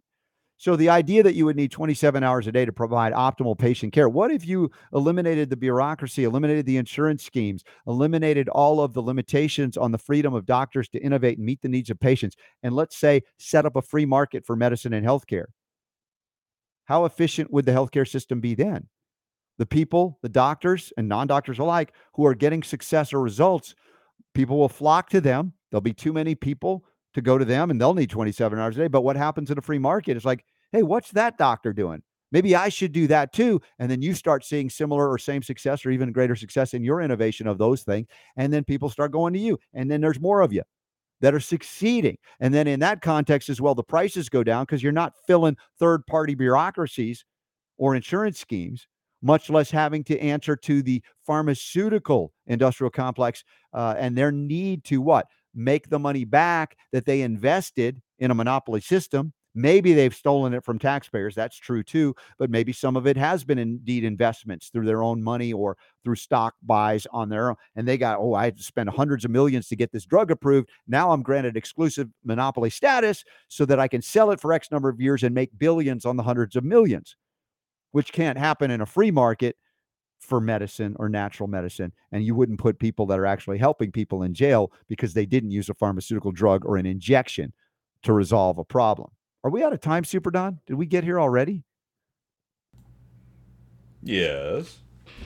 So 0.63 0.77
the 0.77 0.91
idea 0.91 1.25
that 1.25 1.35
you 1.35 1.45
would 1.47 1.57
need 1.57 1.73
27 1.73 2.23
hours 2.23 2.47
a 2.47 2.53
day 2.53 2.65
to 2.65 2.73
provide 2.73 3.13
optimal 3.15 3.59
patient 3.59 3.93
care. 3.93 4.09
What 4.09 4.31
if 4.31 4.47
you 4.47 4.71
eliminated 4.93 5.51
the 5.51 5.57
bureaucracy, 5.57 6.23
eliminated 6.23 6.67
the 6.67 6.77
insurance 6.77 7.25
schemes, 7.25 7.65
eliminated 7.89 8.49
all 8.49 8.81
of 8.81 8.93
the 8.93 9.03
limitations 9.03 9.77
on 9.77 9.91
the 9.91 9.99
freedom 9.99 10.35
of 10.35 10.47
doctors 10.47 10.89
to 10.91 11.01
innovate 11.01 11.39
and 11.39 11.45
meet 11.45 11.63
the 11.63 11.69
needs 11.69 11.91
of 11.91 11.99
patients, 11.99 12.37
and 12.63 12.77
let's 12.77 12.97
say 12.97 13.23
set 13.41 13.67
up 13.67 13.75
a 13.75 13.83
free 13.83 14.07
market 14.07 14.47
for 14.47 14.55
medicine 14.55 14.93
and 14.93 15.05
healthcare? 15.05 15.47
How 16.85 17.07
efficient 17.07 17.53
would 17.53 17.67
the 17.67 17.73
healthcare 17.73 18.09
system 18.09 18.41
be 18.41 18.55
then? 18.55 18.87
the 19.59 19.67
people, 19.67 20.19
the 20.23 20.29
doctors 20.29 20.93
and 20.97 21.09
non-doctors 21.09 21.59
alike 21.59 21.93
who 22.15 22.25
are 22.25 22.35
getting 22.35 22.63
success 22.63 23.13
or 23.13 23.21
results, 23.21 23.75
people 24.33 24.59
will 24.59 24.69
flock 24.69 25.11
to 25.11 25.21
them. 25.21 25.53
There'll 25.71 25.81
be 25.81 25.93
too 25.93 26.13
many 26.13 26.35
people 26.35 26.85
to 27.15 27.21
go 27.21 27.39
to 27.39 27.45
them 27.45 27.71
and 27.71 27.81
they'll 27.81 27.95
need 27.95 28.11
27 28.11 28.59
hours 28.59 28.77
a 28.77 28.81
day. 28.81 28.89
But 28.89 29.03
what 29.03 29.17
happens 29.17 29.51
in 29.51 29.59
a 29.59 29.63
free 29.63 29.79
market 29.79 30.17
is 30.17 30.25
like, 30.25 30.45
hey, 30.73 30.83
what's 30.83 31.11
that 31.13 31.39
doctor 31.39 31.73
doing? 31.73 32.03
Maybe 32.33 32.57
I 32.57 32.71
should 32.71 32.93
do 32.93 33.07
that 33.09 33.33
too. 33.33 33.61
And 33.79 33.91
then 33.91 34.01
you 34.01 34.15
start 34.15 34.45
seeing 34.45 34.71
similar 34.71 35.09
or 35.09 35.19
same 35.19 35.43
success 35.43 35.85
or 35.85 35.91
even 35.91 36.13
greater 36.13 36.35
success 36.35 36.73
in 36.73 36.83
your 36.83 37.03
innovation 37.03 37.47
of 37.47 37.59
those 37.59 37.83
things. 37.83 38.09
And 38.37 38.53
then 38.53 38.65
people 38.65 38.89
start 38.89 39.13
going 39.13 39.35
to 39.35 39.39
you. 39.39 39.59
And 39.75 39.91
then 39.91 40.01
there's 40.01 40.19
more 40.19 40.41
of 40.41 40.53
you 40.53 40.63
that 41.21 41.35
are 41.35 41.41
succeeding. 41.41 42.17
And 42.41 42.53
then 42.55 42.67
in 42.67 42.81
that 42.81 43.03
context 43.03 43.51
as 43.51 43.61
well, 43.61 43.75
the 43.75 43.85
prices 43.85 44.31
go 44.31 44.43
down 44.43 44.65
because 44.65 44.83
you're 44.83 44.93
not 44.93 45.13
filling 45.27 45.59
third 45.79 46.07
party 46.07 46.35
bureaucracies 46.35 47.25
or 47.77 47.95
insurance 47.95 48.41
schemes, 48.41 48.89
much 49.21 49.51
less 49.51 49.71
having 49.71 50.03
to 50.05 50.19
answer 50.19 50.57
to 50.57 50.83
the 50.83 51.03
pharmaceutical 51.27 52.33
industrial 52.47 52.91
complex 52.91 53.45
uh, 53.75 53.95
and 53.99 54.17
their 54.17 54.33
need 54.33 54.85
to 54.85 55.03
what? 55.03 55.27
Make 55.55 55.91
the 55.91 55.99
money 55.99 56.25
back 56.25 56.77
that 56.93 57.05
they 57.05 57.21
invested 57.21 58.01
in 58.19 58.31
a 58.31 58.35
monopoly 58.35 58.81
system 58.81 59.35
Maybe 59.55 59.93
they've 59.93 60.15
stolen 60.15 60.55
it 60.55 60.65
from 60.65 60.79
taxpayers. 60.79 61.35
That's 61.35 61.57
true 61.57 61.83
too. 61.83 62.15
But 62.39 62.51
maybe 62.51 62.73
some 62.73 62.97
of 62.97 63.07
it 63.07 63.17
has 63.17 63.45
been 63.45 63.59
indeed 63.59 64.05
investments 64.05 64.69
through 64.69 64.87
their 64.87 65.03
own 65.03 65.23
money 65.23 65.53
or 65.53 65.77
through 66.05 66.17
stock 66.17 66.55
buys 66.63 67.07
on 67.13 67.29
their 67.29 67.51
own. 67.51 67.57
And 67.77 67.87
they 67.87 67.99
got, 67.99 68.19
oh, 68.19 68.35
I 68.35 68.45
had 68.45 68.57
to 68.57 68.63
spend 68.63 68.89
hundreds 68.89 69.25
of 69.25 69.31
millions 69.31 69.69
to 69.69 69.77
get 69.77 69.93
this 69.93 70.07
drug 70.07 70.31
approved. 70.31 70.71
Now 70.89 71.13
I'm 71.13 71.23
granted 71.23 71.57
exclusive 71.57 72.09
monopoly 72.25 72.71
status 72.71 73.25
so 73.49 73.65
that 73.67 73.79
I 73.79 73.89
can 73.89 74.01
sell 74.01 74.31
it 74.31 74.41
for 74.41 74.53
X 74.53 74.71
number 74.71 74.89
of 74.89 75.01
years 75.01 75.23
and 75.23 75.35
make 75.35 75.59
billions 75.59 76.07
on 76.07 76.17
the 76.17 76.23
hundreds 76.23 76.57
of 76.57 76.65
millions, 76.65 77.17
which 77.91 78.13
can't 78.13 78.39
happen 78.39 78.71
in 78.71 78.81
a 78.81 78.87
free 78.87 79.11
market 79.11 79.57
for 80.19 80.41
medicine 80.41 80.97
or 80.99 81.09
natural 81.09 81.49
medicine. 81.49 81.93
And 82.13 82.25
you 82.25 82.35
wouldn't 82.35 82.61
put 82.61 82.79
people 82.79 83.07
that 83.07 83.19
are 83.19 83.27
actually 83.27 83.59
helping 83.59 83.93
people 83.93 84.23
in 84.23 84.33
jail 84.33 84.73
because 84.89 85.13
they 85.13 85.27
didn't 85.27 85.51
use 85.51 85.69
a 85.69 85.75
pharmaceutical 85.75 86.33
drug 86.33 86.65
or 86.65 86.77
an 86.77 86.87
injection 86.87 87.53
to 88.05 88.13
resolve 88.13 88.59
a 88.59 88.65
problem. 88.65 89.11
Are 89.45 89.51
we 89.51 89.65
out 89.65 89.73
of 89.73 89.81
time, 89.81 90.05
Super 90.05 90.31
Don? 90.31 90.61
Did 90.67 90.75
we 90.75 90.87
get 90.87 91.03
here 91.03 91.21
already? 91.21 91.65
Yes. 94.03 94.79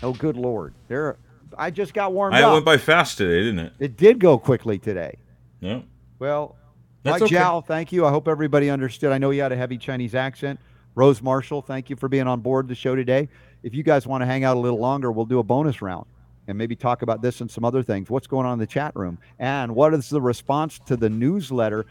Oh, 0.03 0.13
good 0.13 0.37
lord! 0.37 0.75
There, 0.89 1.19
I 1.57 1.71
just 1.71 1.95
got 1.95 2.13
warmed 2.13 2.35
up. 2.35 2.41
I 2.41 2.43
up. 2.45 2.53
went 2.55 2.65
by 2.65 2.77
fast 2.77 3.19
today, 3.19 3.45
didn't 3.45 3.59
it? 3.59 3.73
It 3.79 3.97
did 3.97 4.19
go 4.19 4.39
quickly 4.39 4.79
today. 4.79 5.17
Yeah. 5.61 5.81
Well, 6.19 6.57
That's 7.03 7.21
Mike 7.21 7.33
okay. 7.33 7.37
Zhao, 7.37 7.67
thank 7.67 7.93
you. 7.93 8.07
I 8.07 8.11
hope 8.11 8.29
everybody 8.29 8.71
understood. 8.71 9.13
I 9.13 9.19
know 9.19 9.31
you 9.31 9.43
had 9.43 9.53
a 9.53 9.57
heavy 9.57 9.79
Chinese 9.79 10.15
accent. 10.15 10.61
Rose 10.95 11.21
Marschall, 11.21 11.65
thank 11.65 11.91
you 11.91 11.97
for 11.97 12.09
being 12.09 12.27
on 12.27 12.41
board 12.41 12.69
the 12.69 12.75
show 12.75 12.95
today. 12.95 13.29
If 13.63 13.75
you 13.75 13.83
guys 13.83 14.07
want 14.07 14.23
to 14.23 14.27
hang 14.27 14.45
out 14.45 14.57
a 14.57 14.61
little 14.61 14.79
longer, 14.79 15.13
we'll 15.13 15.27
do 15.27 15.39
a 15.39 15.43
bonus 15.43 15.83
round 15.83 16.07
and 16.49 16.57
maybe 16.57 16.75
talk 16.75 17.03
about 17.03 17.21
this 17.21 17.43
and 17.43 17.51
some 17.51 17.65
other 17.65 17.83
things. 17.83 18.09
What's 18.09 18.27
going 18.27 18.47
on 18.47 18.55
in 18.55 18.59
the 18.59 18.67
chat 18.67 18.97
room? 18.97 19.19
And 19.39 19.75
what 19.75 19.93
is 19.93 20.09
the 20.09 20.21
response 20.21 20.81
to 20.87 20.97
the 20.97 21.11
newsletter 21.11 21.85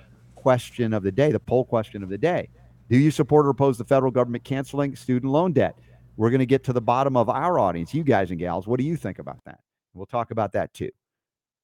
question 0.45 0.93
of 0.93 1.01
the 1.01 1.11
day, 1.11 1.31
the 1.31 1.39
poll 1.39 1.65
question 1.65 2.03
of 2.03 2.09
the 2.09 2.19
day? 2.19 2.47
Do 2.87 2.99
you 2.99 3.09
support 3.09 3.47
or 3.47 3.49
oppose 3.49 3.79
the 3.79 3.83
federal 3.83 4.11
government 4.11 4.43
canceling 4.43 4.95
student 4.95 5.31
loan 5.31 5.53
debt? 5.53 5.75
We're 6.17 6.29
going 6.29 6.37
to 6.37 6.45
get 6.45 6.63
to 6.65 6.73
the 6.73 6.81
bottom 6.81 7.17
of 7.17 7.29
our 7.29 7.57
audience, 7.57 7.95
you 7.95 8.03
guys 8.03 8.29
and 8.29 8.39
gals. 8.39 8.67
What 8.67 8.79
do 8.79 8.85
you 8.85 8.95
think 8.95 9.17
about 9.17 9.39
that? 9.45 9.61
We'll 9.95 10.05
talk 10.05 10.29
about 10.29 10.53
that 10.53 10.71
too. 10.71 10.91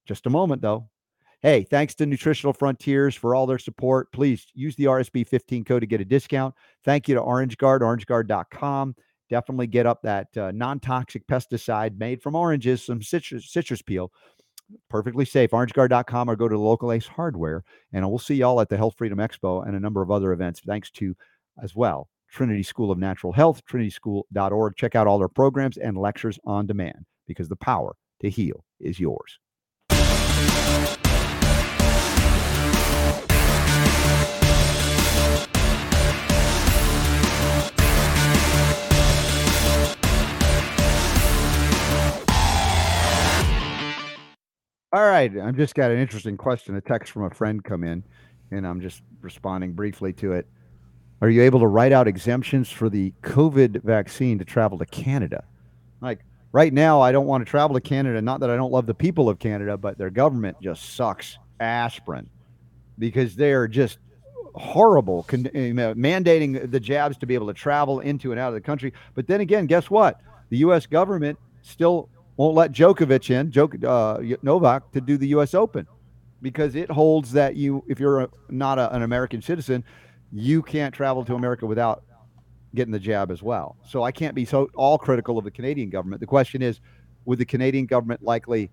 Just 0.04 0.26
a 0.26 0.30
moment, 0.30 0.62
though. 0.62 0.88
Hey, 1.42 1.62
thanks 1.62 1.94
to 1.94 2.06
Nutritional 2.06 2.52
Frontiers 2.52 3.14
for 3.14 3.36
all 3.36 3.46
their 3.46 3.60
support. 3.60 4.10
Please 4.10 4.48
use 4.52 4.74
the 4.74 4.86
RSB 4.86 5.28
15 5.28 5.62
code 5.62 5.82
to 5.82 5.86
get 5.86 6.00
a 6.00 6.04
discount. 6.04 6.52
Thank 6.84 7.06
you 7.06 7.14
to 7.14 7.20
Orange 7.20 7.56
Guard, 7.58 7.82
orangeguard.com. 7.82 8.96
Definitely 9.30 9.68
get 9.68 9.86
up 9.86 10.02
that 10.02 10.36
uh, 10.36 10.50
non 10.50 10.80
toxic 10.80 11.24
pesticide 11.28 11.96
made 11.98 12.20
from 12.20 12.34
oranges, 12.34 12.84
some 12.84 13.00
citrus, 13.00 13.48
citrus 13.48 13.80
peel. 13.80 14.10
Perfectly 14.88 15.24
safe. 15.24 15.50
OrangeGuard.com 15.50 16.30
or 16.30 16.36
go 16.36 16.48
to 16.48 16.54
the 16.54 16.60
local 16.60 16.92
Ace 16.92 17.06
Hardware. 17.06 17.64
And 17.92 18.08
we'll 18.08 18.18
see 18.18 18.34
y'all 18.36 18.60
at 18.60 18.68
the 18.68 18.76
Health 18.76 18.94
Freedom 18.96 19.18
Expo 19.18 19.66
and 19.66 19.76
a 19.76 19.80
number 19.80 20.02
of 20.02 20.10
other 20.10 20.32
events, 20.32 20.60
thanks 20.60 20.90
to 20.92 21.14
as 21.62 21.74
well 21.74 22.08
Trinity 22.30 22.62
School 22.62 22.90
of 22.90 22.98
Natural 22.98 23.32
Health, 23.32 23.62
trinityschool.org. 23.70 24.76
Check 24.76 24.94
out 24.94 25.06
all 25.06 25.18
their 25.18 25.28
programs 25.28 25.76
and 25.76 25.96
lectures 25.96 26.38
on 26.44 26.66
demand 26.66 27.04
because 27.26 27.48
the 27.48 27.56
power 27.56 27.94
to 28.20 28.30
heal 28.30 28.64
is 28.80 28.98
yours. 28.98 29.38
All 44.92 45.06
right. 45.06 45.34
I've 45.38 45.56
just 45.56 45.74
got 45.74 45.90
an 45.90 45.98
interesting 45.98 46.36
question, 46.36 46.76
a 46.76 46.80
text 46.82 47.12
from 47.12 47.24
a 47.24 47.30
friend 47.30 47.64
come 47.64 47.82
in, 47.82 48.04
and 48.50 48.66
I'm 48.66 48.80
just 48.80 49.02
responding 49.22 49.72
briefly 49.72 50.12
to 50.14 50.32
it. 50.32 50.46
Are 51.22 51.30
you 51.30 51.42
able 51.42 51.60
to 51.60 51.66
write 51.66 51.92
out 51.92 52.06
exemptions 52.06 52.68
for 52.68 52.90
the 52.90 53.14
COVID 53.22 53.82
vaccine 53.84 54.38
to 54.38 54.44
travel 54.44 54.76
to 54.78 54.86
Canada? 54.86 55.44
Like 56.02 56.20
right 56.52 56.74
now, 56.74 57.00
I 57.00 57.10
don't 57.10 57.26
want 57.26 57.46
to 57.46 57.50
travel 57.50 57.74
to 57.74 57.80
Canada. 57.80 58.20
Not 58.20 58.40
that 58.40 58.50
I 58.50 58.56
don't 58.56 58.72
love 58.72 58.84
the 58.84 58.92
people 58.92 59.30
of 59.30 59.38
Canada, 59.38 59.78
but 59.78 59.96
their 59.96 60.10
government 60.10 60.58
just 60.60 60.94
sucks 60.94 61.38
aspirin 61.58 62.28
because 62.98 63.34
they 63.34 63.52
are 63.52 63.68
just 63.68 63.98
horrible, 64.54 65.22
con- 65.22 65.44
mandating 65.44 66.70
the 66.70 66.80
jabs 66.80 67.16
to 67.18 67.26
be 67.26 67.32
able 67.34 67.46
to 67.46 67.54
travel 67.54 68.00
into 68.00 68.30
and 68.32 68.38
out 68.38 68.48
of 68.48 68.54
the 68.54 68.60
country. 68.60 68.92
But 69.14 69.26
then 69.26 69.40
again, 69.40 69.64
guess 69.66 69.88
what? 69.88 70.20
The 70.50 70.58
U.S. 70.58 70.84
government 70.84 71.38
still 71.62 72.10
won't 72.36 72.54
let 72.54 72.72
Djokovic 72.72 73.30
in, 73.30 73.50
Djok- 73.50 73.84
uh, 73.84 74.36
Novak, 74.42 74.92
to 74.92 75.00
do 75.00 75.16
the 75.16 75.28
U.S. 75.28 75.54
Open 75.54 75.86
because 76.40 76.74
it 76.74 76.90
holds 76.90 77.32
that 77.32 77.56
you, 77.56 77.84
if 77.88 78.00
you're 78.00 78.20
a, 78.20 78.28
not 78.48 78.78
a, 78.78 78.94
an 78.94 79.02
American 79.02 79.40
citizen, 79.40 79.84
you 80.32 80.62
can't 80.62 80.94
travel 80.94 81.24
to 81.24 81.34
America 81.34 81.66
without 81.66 82.04
getting 82.74 82.92
the 82.92 82.98
jab 82.98 83.30
as 83.30 83.42
well. 83.42 83.76
So 83.86 84.02
I 84.02 84.12
can't 84.12 84.34
be 84.34 84.44
so 84.44 84.68
all 84.74 84.98
critical 84.98 85.38
of 85.38 85.44
the 85.44 85.50
Canadian 85.50 85.90
government. 85.90 86.20
The 86.20 86.26
question 86.26 86.62
is, 86.62 86.80
would 87.24 87.38
the 87.38 87.44
Canadian 87.44 87.86
government 87.86 88.22
likely 88.22 88.70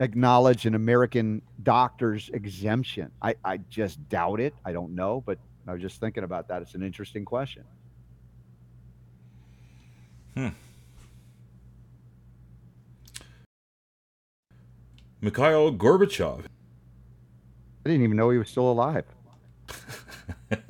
acknowledge 0.00 0.66
an 0.66 0.74
American 0.74 1.42
doctor's 1.62 2.30
exemption? 2.30 3.10
I, 3.22 3.34
I 3.44 3.58
just 3.58 4.08
doubt 4.08 4.40
it. 4.40 4.54
I 4.64 4.72
don't 4.72 4.94
know, 4.94 5.22
but 5.24 5.38
I 5.66 5.72
was 5.72 5.82
just 5.82 6.00
thinking 6.00 6.24
about 6.24 6.48
that. 6.48 6.62
It's 6.62 6.74
an 6.74 6.82
interesting 6.82 7.24
question. 7.24 7.64
Hmm. 10.34 10.48
Mikhail 15.20 15.72
Gorbachev. 15.72 16.44
I 16.44 17.88
didn't 17.90 18.02
even 18.02 18.16
know 18.16 18.30
he 18.30 18.38
was 18.38 18.48
still 18.48 18.70
alive. 18.70 19.04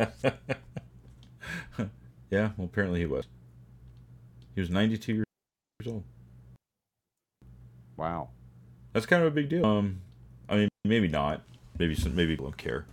yeah, 2.30 2.50
well, 2.56 2.64
apparently 2.66 3.00
he 3.00 3.06
was. 3.06 3.26
He 4.54 4.60
was 4.60 4.70
92 4.70 5.14
years 5.14 5.24
old. 5.86 6.04
Wow. 7.96 8.28
That's 8.92 9.06
kind 9.06 9.22
of 9.22 9.28
a 9.28 9.34
big 9.34 9.48
deal. 9.48 9.64
Um, 9.64 10.00
I 10.48 10.56
mean, 10.56 10.68
maybe 10.84 11.08
not. 11.08 11.42
Maybe 11.78 11.94
some. 11.94 12.14
Maybe 12.16 12.32
people 12.32 12.46
don't 12.46 12.56
care. 12.56 12.86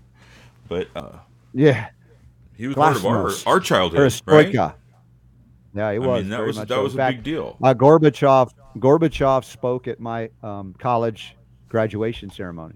But 0.67 0.87
uh, 0.95 1.17
Yeah. 1.53 1.89
he 2.55 2.67
was 2.67 2.75
part 2.75 2.95
of 2.95 3.05
our 3.05 3.31
our 3.45 3.59
childhood, 3.59 4.13
right? 4.25 4.53
Yeah, 4.53 5.91
he 5.91 5.99
was. 5.99 6.19
I 6.19 6.21
mean, 6.21 6.29
that 6.29 6.41
was 6.41 6.55
that 6.57 6.67
so. 6.69 6.83
was 6.83 6.93
a 6.93 6.97
fact, 6.97 7.17
big 7.17 7.23
deal. 7.23 7.57
Uh, 7.61 7.73
Gorbachev 7.73 8.51
Gorbachev 8.77 9.43
spoke 9.43 9.87
at 9.87 9.99
my 9.99 10.29
um, 10.41 10.73
college 10.79 11.35
graduation 11.75 12.29
ceremony. 12.29 12.75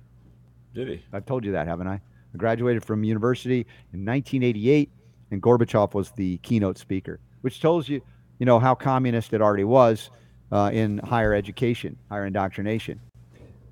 Did 0.73 0.89
he? 0.89 1.01
I've 1.13 1.26
told 1.26 1.45
you 1.45 1.53
that, 1.53 1.67
haven't 1.67 1.88
I? 1.88 1.93
I 1.93 2.38
graduated 2.38 2.84
from 2.84 3.05
university 3.05 3.61
in 3.93 4.03
1988, 4.03 4.89
and 5.31 5.41
Gorbachev 5.41 5.93
was 5.93 6.11
the 6.17 6.38
keynote 6.39 6.77
speaker, 6.77 7.21
which 7.39 7.61
tells 7.61 7.88
you, 7.88 8.01
you 8.39 8.45
know, 8.45 8.59
how 8.59 8.76
communist 8.76 9.31
it 9.31 9.41
already 9.41 9.63
was 9.63 10.09
uh, 10.51 10.69
in 10.73 10.97
higher 10.97 11.34
education, 11.34 11.95
higher 12.09 12.26
indoctrination. 12.26 12.99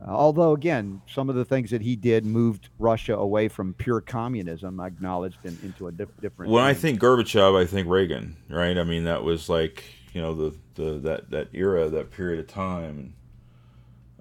Uh, 0.02 0.12
although, 0.12 0.54
again, 0.54 1.02
some 1.14 1.28
of 1.28 1.36
the 1.36 1.44
things 1.44 1.72
that 1.72 1.82
he 1.82 1.98
did 1.98 2.26
moved 2.26 2.70
Russia 2.80 3.18
away 3.18 3.50
from 3.50 3.74
pure 3.74 4.00
communism, 4.00 4.80
acknowledged, 4.80 5.40
and 5.44 5.62
into 5.62 5.88
a 5.88 5.92
dif- 5.92 6.22
different. 6.22 6.54
When 6.54 6.64
I 6.64 6.74
think 6.74 7.02
Gorbachev, 7.02 7.62
I 7.62 7.66
think 7.66 7.90
Reagan, 7.90 8.38
right? 8.50 8.78
I 8.78 8.86
mean, 8.86 9.04
that 9.04 9.26
was 9.26 9.50
like 9.50 9.84
you 10.14 10.22
know 10.22 10.34
the 10.34 10.56
the 10.76 11.00
that 11.00 11.32
that 11.32 11.48
era, 11.52 11.90
that 11.90 12.12
period 12.12 12.40
of 12.40 12.48
time. 12.48 13.14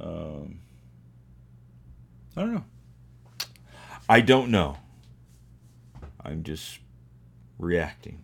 Um, 0.01 0.59
I 2.37 2.43
don't 2.43 2.55
know. 2.55 2.65
I 4.09 4.21
don't 4.21 4.51
know. 4.51 4.77
I'm 6.23 6.43
just 6.43 6.79
reacting. 7.59 8.23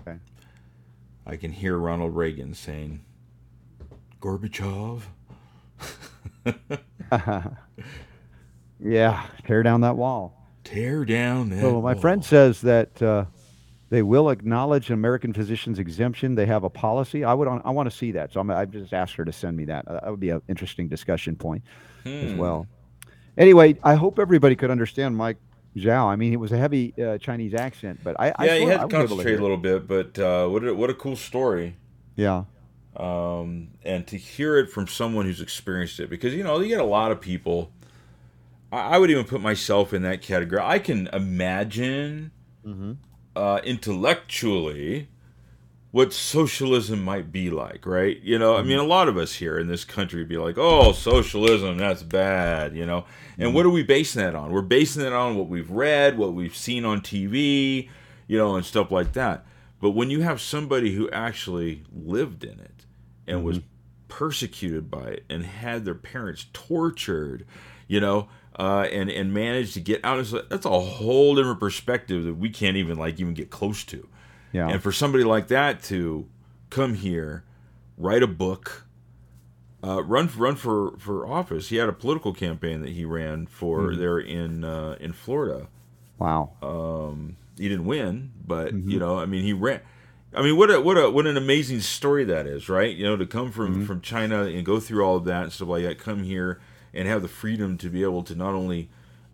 Okay. 0.00 0.18
I 1.26 1.36
can 1.36 1.52
hear 1.52 1.76
Ronald 1.78 2.14
Reagan 2.14 2.54
saying, 2.54 3.02
"Gorbachev." 4.20 5.02
yeah, 8.80 9.26
tear 9.46 9.62
down 9.62 9.80
that 9.80 9.96
wall. 9.96 10.36
Tear 10.64 11.04
down 11.04 11.50
that. 11.50 11.62
Well, 11.62 11.80
my 11.80 11.94
wall. 11.94 12.00
friend 12.00 12.24
says 12.24 12.60
that 12.60 13.00
uh, 13.00 13.24
They 13.88 14.02
will 14.02 14.30
acknowledge 14.30 14.88
an 14.88 14.94
American 14.94 15.32
physicians 15.32 15.78
exemption. 15.78 16.34
They 16.34 16.46
have 16.46 16.64
a 16.64 16.70
policy. 16.70 17.24
I 17.24 17.34
would. 17.34 17.48
I 17.48 17.70
want 17.70 17.90
to 17.90 17.96
see 17.96 18.12
that. 18.12 18.32
So 18.32 18.40
I'm, 18.40 18.50
I 18.50 18.66
just 18.66 18.92
asked 18.92 19.14
her 19.14 19.24
to 19.24 19.32
send 19.32 19.56
me 19.56 19.64
that. 19.66 19.86
That 19.86 20.10
would 20.10 20.20
be 20.20 20.30
an 20.30 20.42
interesting 20.48 20.88
discussion 20.88 21.36
point 21.36 21.64
hmm. 22.04 22.08
as 22.10 22.34
well. 22.34 22.66
Anyway, 23.36 23.78
I 23.82 23.94
hope 23.94 24.18
everybody 24.18 24.56
could 24.56 24.70
understand 24.70 25.16
Mike 25.16 25.38
Zhao. 25.76 26.06
I 26.06 26.16
mean, 26.16 26.32
it 26.32 26.40
was 26.40 26.52
a 26.52 26.56
heavy 26.56 26.94
uh, 27.02 27.18
Chinese 27.18 27.54
accent, 27.54 28.00
but 28.02 28.18
I 28.18 28.26
yeah, 28.26 28.34
I 28.38 28.58
he 28.58 28.64
had 28.66 28.80
to 28.80 28.88
concentrate 28.88 29.38
a 29.38 29.42
little 29.42 29.56
bit. 29.56 29.86
But 29.86 30.18
uh, 30.18 30.48
what 30.48 30.66
a, 30.66 30.74
what 30.74 30.90
a 30.90 30.94
cool 30.94 31.16
story. 31.16 31.76
Yeah. 32.16 32.44
Um, 32.96 33.68
and 33.84 34.06
to 34.08 34.16
hear 34.16 34.58
it 34.58 34.68
from 34.68 34.88
someone 34.88 35.24
who's 35.24 35.40
experienced 35.40 36.00
it, 36.00 36.10
because 36.10 36.34
you 36.34 36.42
know 36.42 36.58
you 36.60 36.68
get 36.68 36.80
a 36.80 36.84
lot 36.84 37.12
of 37.12 37.20
people. 37.20 37.72
I, 38.72 38.80
I 38.80 38.98
would 38.98 39.10
even 39.10 39.24
put 39.24 39.40
myself 39.40 39.94
in 39.94 40.02
that 40.02 40.22
category. 40.22 40.60
I 40.62 40.78
can 40.80 41.08
imagine 41.12 42.32
mm-hmm. 42.66 42.92
uh, 43.36 43.60
intellectually 43.64 45.08
what 45.92 46.12
socialism 46.12 47.02
might 47.02 47.32
be 47.32 47.50
like, 47.50 47.84
right? 47.84 48.20
You 48.22 48.38
know, 48.38 48.56
I 48.56 48.62
mean, 48.62 48.78
mm-hmm. 48.78 48.86
a 48.86 48.88
lot 48.88 49.08
of 49.08 49.16
us 49.16 49.34
here 49.34 49.58
in 49.58 49.66
this 49.66 49.84
country 49.84 50.24
be 50.24 50.36
like, 50.36 50.56
oh, 50.56 50.92
socialism, 50.92 51.78
that's 51.78 52.04
bad, 52.04 52.76
you 52.76 52.86
know? 52.86 53.06
And 53.36 53.48
mm-hmm. 53.48 53.56
what 53.56 53.66
are 53.66 53.70
we 53.70 53.82
basing 53.82 54.22
that 54.22 54.36
on? 54.36 54.52
We're 54.52 54.62
basing 54.62 55.02
it 55.04 55.12
on 55.12 55.36
what 55.36 55.48
we've 55.48 55.70
read, 55.70 56.16
what 56.16 56.34
we've 56.34 56.54
seen 56.54 56.84
on 56.84 57.00
TV, 57.00 57.88
you 58.28 58.38
know, 58.38 58.54
and 58.54 58.64
stuff 58.64 58.92
like 58.92 59.14
that. 59.14 59.44
But 59.80 59.90
when 59.90 60.10
you 60.10 60.20
have 60.20 60.40
somebody 60.40 60.94
who 60.94 61.10
actually 61.10 61.82
lived 61.92 62.44
in 62.44 62.60
it 62.60 62.86
and 63.26 63.38
mm-hmm. 63.38 63.46
was 63.46 63.60
persecuted 64.06 64.90
by 64.90 65.08
it 65.08 65.24
and 65.28 65.44
had 65.44 65.84
their 65.84 65.94
parents 65.94 66.46
tortured, 66.52 67.44
you 67.88 67.98
know, 67.98 68.28
uh, 68.56 68.86
and 68.92 69.10
and 69.10 69.32
managed 69.32 69.74
to 69.74 69.80
get 69.80 70.04
out, 70.04 70.24
that's 70.50 70.66
a 70.66 70.80
whole 70.80 71.34
different 71.34 71.58
perspective 71.58 72.24
that 72.24 72.34
we 72.34 72.50
can't 72.50 72.76
even 72.76 72.98
like 72.98 73.18
even 73.18 73.34
get 73.34 73.50
close 73.50 73.84
to. 73.84 74.06
Yeah. 74.52 74.68
And 74.68 74.82
for 74.82 74.92
somebody 74.92 75.24
like 75.24 75.48
that 75.48 75.82
to 75.84 76.28
come 76.70 76.94
here, 76.94 77.44
write 77.96 78.22
a 78.22 78.26
book, 78.26 78.86
uh, 79.82 80.02
run 80.02 80.30
run 80.36 80.56
for, 80.56 80.96
for 80.98 81.26
office. 81.26 81.68
He 81.68 81.76
had 81.76 81.88
a 81.88 81.92
political 81.92 82.32
campaign 82.32 82.80
that 82.82 82.90
he 82.90 83.04
ran 83.04 83.46
for 83.46 83.80
mm-hmm. 83.80 84.00
there 84.00 84.18
in 84.18 84.64
uh, 84.64 84.96
in 85.00 85.12
Florida. 85.12 85.68
Wow. 86.18 86.52
Um, 86.62 87.36
he 87.56 87.68
didn't 87.68 87.86
win, 87.86 88.32
but 88.46 88.74
mm-hmm. 88.74 88.90
you 88.90 88.98
know, 88.98 89.18
I 89.18 89.26
mean, 89.26 89.42
he 89.42 89.52
ran. 89.52 89.80
I 90.34 90.42
mean, 90.42 90.56
what 90.56 90.70
a 90.70 90.80
what 90.80 90.96
a 90.96 91.10
what 91.10 91.26
an 91.26 91.36
amazing 91.36 91.80
story 91.80 92.24
that 92.24 92.46
is, 92.46 92.68
right? 92.68 92.94
You 92.94 93.04
know, 93.04 93.16
to 93.16 93.26
come 93.26 93.50
from 93.50 93.72
mm-hmm. 93.72 93.84
from 93.84 94.00
China 94.00 94.44
and 94.44 94.64
go 94.64 94.78
through 94.80 95.04
all 95.04 95.16
of 95.16 95.24
that 95.24 95.44
and 95.44 95.52
stuff 95.52 95.68
like 95.68 95.82
that, 95.84 95.98
come 95.98 96.24
here 96.24 96.60
and 96.94 97.08
have 97.08 97.22
the 97.22 97.28
freedom 97.28 97.78
to 97.78 97.88
be 97.88 98.02
able 98.02 98.22
to 98.24 98.34
not 98.34 98.54
only 98.54 98.88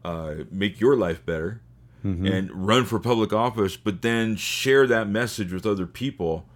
uh, 0.04 0.34
make 0.50 0.80
your 0.80 0.96
life 0.96 1.24
better, 1.24 1.60
mm-hmm. 2.06 2.26
and 2.26 2.66
run 2.66 2.84
for 2.84 2.98
public 2.98 3.32
office, 3.32 3.76
but 3.76 4.02
then 4.02 4.36
share 4.36 4.86
that 4.86 5.08
message 5.08 5.52
with 5.52 5.66
other 5.66 5.86
people 5.86 6.46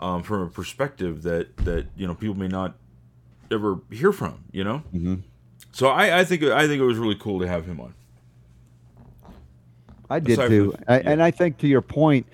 um, 0.00 0.22
from 0.22 0.42
a 0.42 0.48
perspective 0.48 1.22
that 1.22 1.56
that 1.58 1.86
you 1.96 2.06
know 2.06 2.14
people 2.14 2.36
may 2.36 2.48
not 2.48 2.74
ever 3.50 3.80
hear 3.90 4.12
from. 4.12 4.44
You 4.52 4.64
know, 4.64 4.82
mm-hmm. 4.94 5.14
so 5.72 5.88
I, 5.88 6.20
I 6.20 6.24
think 6.24 6.42
I 6.42 6.66
think 6.66 6.80
it 6.80 6.84
was 6.84 6.98
really 6.98 7.16
cool 7.16 7.40
to 7.40 7.48
have 7.48 7.66
him 7.66 7.80
on. 7.80 7.94
I 10.10 10.20
did 10.20 10.32
Aside 10.32 10.48
too, 10.48 10.70
from, 10.72 10.84
yeah. 10.88 11.02
and 11.04 11.22
I 11.22 11.30
think 11.30 11.58
to 11.58 11.68
your 11.68 11.82
point, 11.82 12.26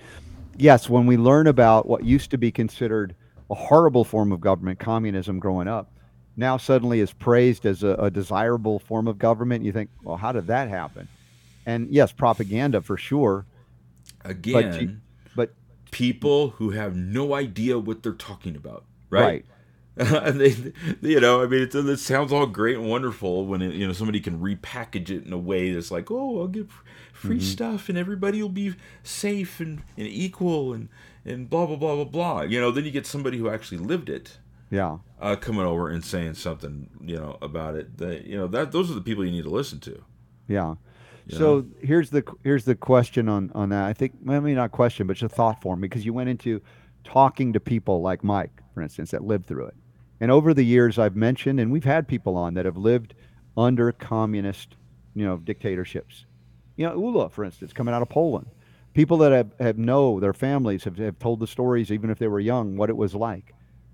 yes, 0.57 0.89
when 0.89 1.05
we 1.05 1.17
learn 1.17 1.47
about 1.47 1.87
what 1.87 2.05
used 2.05 2.31
to 2.31 2.37
be 2.37 2.51
considered 2.51 3.15
a 3.49 3.55
horrible 3.55 4.03
form 4.03 4.31
of 4.31 4.39
government, 4.39 4.79
communism, 4.79 5.39
growing 5.39 5.67
up, 5.67 5.91
now 6.37 6.57
suddenly 6.57 6.99
is 6.99 7.13
praised 7.13 7.65
as 7.65 7.83
a, 7.83 7.89
a 7.95 8.09
desirable 8.09 8.79
form 8.79 9.07
of 9.07 9.17
government. 9.19 9.63
You 9.63 9.71
think, 9.71 9.89
well, 10.03 10.17
how 10.17 10.31
did 10.31 10.47
that 10.47 10.69
happen? 10.69 11.07
And 11.65 11.89
yes, 11.91 12.11
propaganda 12.11 12.81
for 12.81 12.97
sure. 12.97 13.45
Again, 14.23 15.01
but, 15.35 15.49
but 15.49 15.55
people 15.91 16.49
who 16.51 16.71
have 16.71 16.95
no 16.95 17.33
idea 17.33 17.77
what 17.79 18.03
they're 18.03 18.13
talking 18.13 18.55
about, 18.55 18.85
right? 19.09 19.23
right. 19.23 19.45
they, 19.97 20.73
you 21.01 21.21
know, 21.21 21.41
I 21.41 21.45
mean, 21.45 21.61
it, 21.61 21.73
it 21.73 21.99
sounds 21.99 22.33
all 22.33 22.47
great 22.47 22.75
and 22.75 22.89
wonderful 22.89 23.45
when 23.45 23.61
it, 23.61 23.75
you 23.75 23.87
know 23.87 23.93
somebody 23.93 24.19
can 24.19 24.39
repackage 24.39 25.09
it 25.09 25.25
in 25.25 25.31
a 25.31 25.37
way 25.37 25.71
that's 25.71 25.89
like, 25.89 26.11
oh, 26.11 26.41
I'll 26.41 26.47
get 26.47 26.67
free 27.13 27.37
mm-hmm. 27.37 27.45
stuff 27.45 27.87
and 27.87 27.97
everybody 27.97 28.41
will 28.41 28.49
be 28.49 28.75
safe 29.03 29.61
and, 29.61 29.81
and 29.95 30.07
equal 30.07 30.73
and 30.73 30.89
and 31.23 31.49
blah 31.49 31.65
blah 31.65 31.77
blah 31.77 31.95
blah 31.95 32.03
blah. 32.03 32.41
You 32.41 32.59
know, 32.59 32.71
then 32.71 32.83
you 32.83 32.91
get 32.91 33.05
somebody 33.05 33.37
who 33.37 33.49
actually 33.49 33.77
lived 33.77 34.09
it. 34.09 34.37
Yeah. 34.69 34.97
Uh, 35.21 35.37
coming 35.37 35.65
over 35.65 35.89
and 35.89 36.03
saying 36.03 36.33
something, 36.33 36.89
you 37.01 37.15
know, 37.15 37.37
about 37.41 37.75
it. 37.75 37.97
That 37.97 38.25
you 38.25 38.37
know 38.37 38.47
that 38.47 38.73
those 38.73 38.91
are 38.91 38.95
the 38.95 39.01
people 39.01 39.23
you 39.23 39.31
need 39.31 39.43
to 39.43 39.49
listen 39.49 39.79
to. 39.81 40.03
Yeah. 40.49 40.75
So 41.29 41.59
know? 41.59 41.65
here's 41.81 42.09
the 42.09 42.23
here's 42.43 42.65
the 42.65 42.75
question 42.75 43.27
on 43.29 43.51
on 43.55 43.69
that. 43.69 43.85
I 43.85 43.93
think 43.93 44.13
maybe 44.21 44.53
not 44.53 44.71
question, 44.71 45.07
but 45.07 45.17
just 45.17 45.33
a 45.33 45.35
thought 45.35 45.61
form 45.61 45.81
because 45.81 46.05
you 46.05 46.13
went 46.13 46.29
into 46.29 46.61
talking 47.03 47.53
to 47.53 47.59
people 47.59 48.01
like 48.01 48.23
Mike, 48.23 48.61
for 48.73 48.81
instance, 48.81 49.11
that 49.11 49.23
lived 49.23 49.45
through 49.45 49.67
it. 49.67 49.75
And 50.19 50.31
over 50.31 50.53
the 50.53 50.63
years, 50.63 50.97
I've 50.97 51.15
mentioned, 51.15 51.59
and 51.59 51.71
we've 51.71 51.83
had 51.83 52.07
people 52.07 52.37
on 52.37 52.53
that 52.55 52.65
have 52.65 52.77
lived 52.77 53.13
under 53.57 53.91
communist, 53.91 54.75
you 55.13 55.25
know, 55.25 55.37
dictatorships. 55.37 56.25
You 56.75 56.87
know, 56.87 56.97
Ula, 56.97 57.29
for 57.29 57.43
instance, 57.43 57.73
coming 57.73 57.93
out 57.93 58.01
of 58.01 58.09
Poland. 58.09 58.47
People 58.93 59.17
that 59.19 59.31
have, 59.31 59.51
have 59.59 59.77
know 59.77 60.19
their 60.19 60.33
families 60.33 60.83
have, 60.85 60.97
have 60.97 61.19
told 61.19 61.39
the 61.39 61.47
stories, 61.47 61.91
even 61.91 62.09
if 62.09 62.17
they 62.17 62.27
were 62.27 62.39
young, 62.39 62.77
what 62.77 62.89
it 62.89 62.95
was 62.95 63.13
like. 63.13 63.53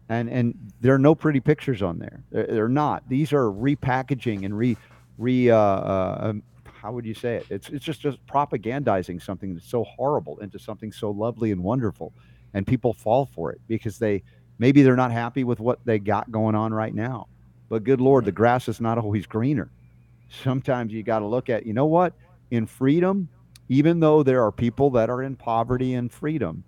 And 0.10 0.30
and 0.30 0.74
there 0.82 0.94
are 0.94 1.00
no 1.00 1.16
pretty 1.16 1.40
pictures 1.40 1.82
on 1.82 2.00
there. 2.00 2.24
They're, 2.32 2.48
they're 2.48 2.70
not. 2.70 3.08
These 3.08 3.34
are 3.34 3.46
repackaging 3.46 4.44
and 4.44 4.56
re 4.58 4.78
re 5.18 5.50
uh, 5.50 5.56
uh, 5.56 6.18
um, 6.22 6.44
how 6.82 6.92
would 6.92 7.06
you 7.06 7.14
say 7.14 7.36
it? 7.36 7.46
It's 7.50 7.70
it's 7.70 7.86
just 7.86 8.02
just 8.02 8.26
propagandizing 8.26 9.22
something 9.22 9.54
that's 9.54 9.70
so 9.70 9.84
horrible 9.84 10.40
into 10.40 10.58
something 10.58 10.92
so 10.92 11.12
lovely 11.12 11.52
and 11.52 11.62
wonderful, 11.62 12.12
and 12.56 12.66
people 12.66 12.94
fall 12.94 13.28
for 13.28 13.52
it 13.52 13.62
because 13.68 14.00
they 14.00 14.24
maybe 14.58 14.82
they're 14.82 14.96
not 14.96 15.12
happy 15.12 15.44
with 15.44 15.60
what 15.60 15.80
they 15.86 16.00
got 16.00 16.32
going 16.32 16.56
on 16.56 16.74
right 16.74 16.96
now. 16.96 17.28
But 17.70 17.84
good 17.84 18.02
lord, 18.02 18.26
the 18.26 18.32
grass 18.32 18.68
is 18.68 18.82
not 18.82 18.98
always 19.04 19.28
greener. 19.28 19.70
Sometimes 20.44 20.92
you 20.92 21.04
got 21.04 21.20
to 21.20 21.28
look 21.28 21.50
at 21.50 21.68
you 21.68 21.74
know 21.74 21.86
what 21.86 22.14
in 22.50 22.66
freedom, 22.66 23.30
even 23.70 24.00
though 24.00 24.24
there 24.24 24.44
are 24.44 24.52
people 24.52 24.90
that 24.92 25.10
are 25.10 25.22
in 25.22 25.36
poverty 25.36 25.94
and 25.94 26.12
freedom, 26.12 26.64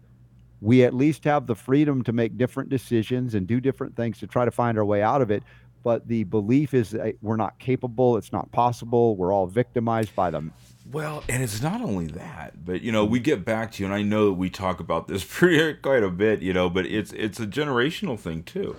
we 0.61 0.83
at 0.83 0.93
least 0.93 1.23
have 1.23 1.47
the 1.47 1.55
freedom 1.55 2.03
to 2.03 2.13
make 2.13 2.37
different 2.37 2.69
decisions 2.69 3.33
and 3.33 3.47
do 3.47 3.59
different 3.59 3.95
things 3.95 4.19
to 4.19 4.27
try 4.27 4.45
to 4.45 4.51
find 4.51 4.77
our 4.77 4.85
way 4.85 5.01
out 5.01 5.21
of 5.21 5.31
it 5.31 5.43
but 5.83 6.07
the 6.07 6.23
belief 6.23 6.73
is 6.73 6.91
that 6.91 7.15
we're 7.21 7.35
not 7.35 7.59
capable, 7.59 8.17
it's 8.17 8.31
not 8.31 8.51
possible, 8.51 9.15
we're 9.15 9.33
all 9.33 9.47
victimized 9.47 10.15
by 10.15 10.31
them. 10.31 10.53
Well, 10.89 11.23
and 11.29 11.43
it's 11.43 11.61
not 11.61 11.81
only 11.81 12.07
that, 12.07 12.65
but 12.65 12.81
you 12.81 12.91
know, 12.91 13.05
we 13.05 13.19
get 13.19 13.45
back 13.45 13.73
to 13.73 13.83
you, 13.83 13.85
and 13.85 13.93
I 13.93 14.01
know 14.01 14.27
that 14.27 14.33
we 14.33 14.49
talk 14.49 14.79
about 14.79 15.07
this 15.07 15.23
pretty 15.29 15.73
quite 15.75 16.03
a 16.03 16.09
bit, 16.09 16.41
you 16.41 16.53
know, 16.53 16.69
but 16.69 16.85
it's 16.85 17.11
it's 17.13 17.39
a 17.39 17.47
generational 17.47 18.17
thing 18.17 18.43
too. 18.43 18.75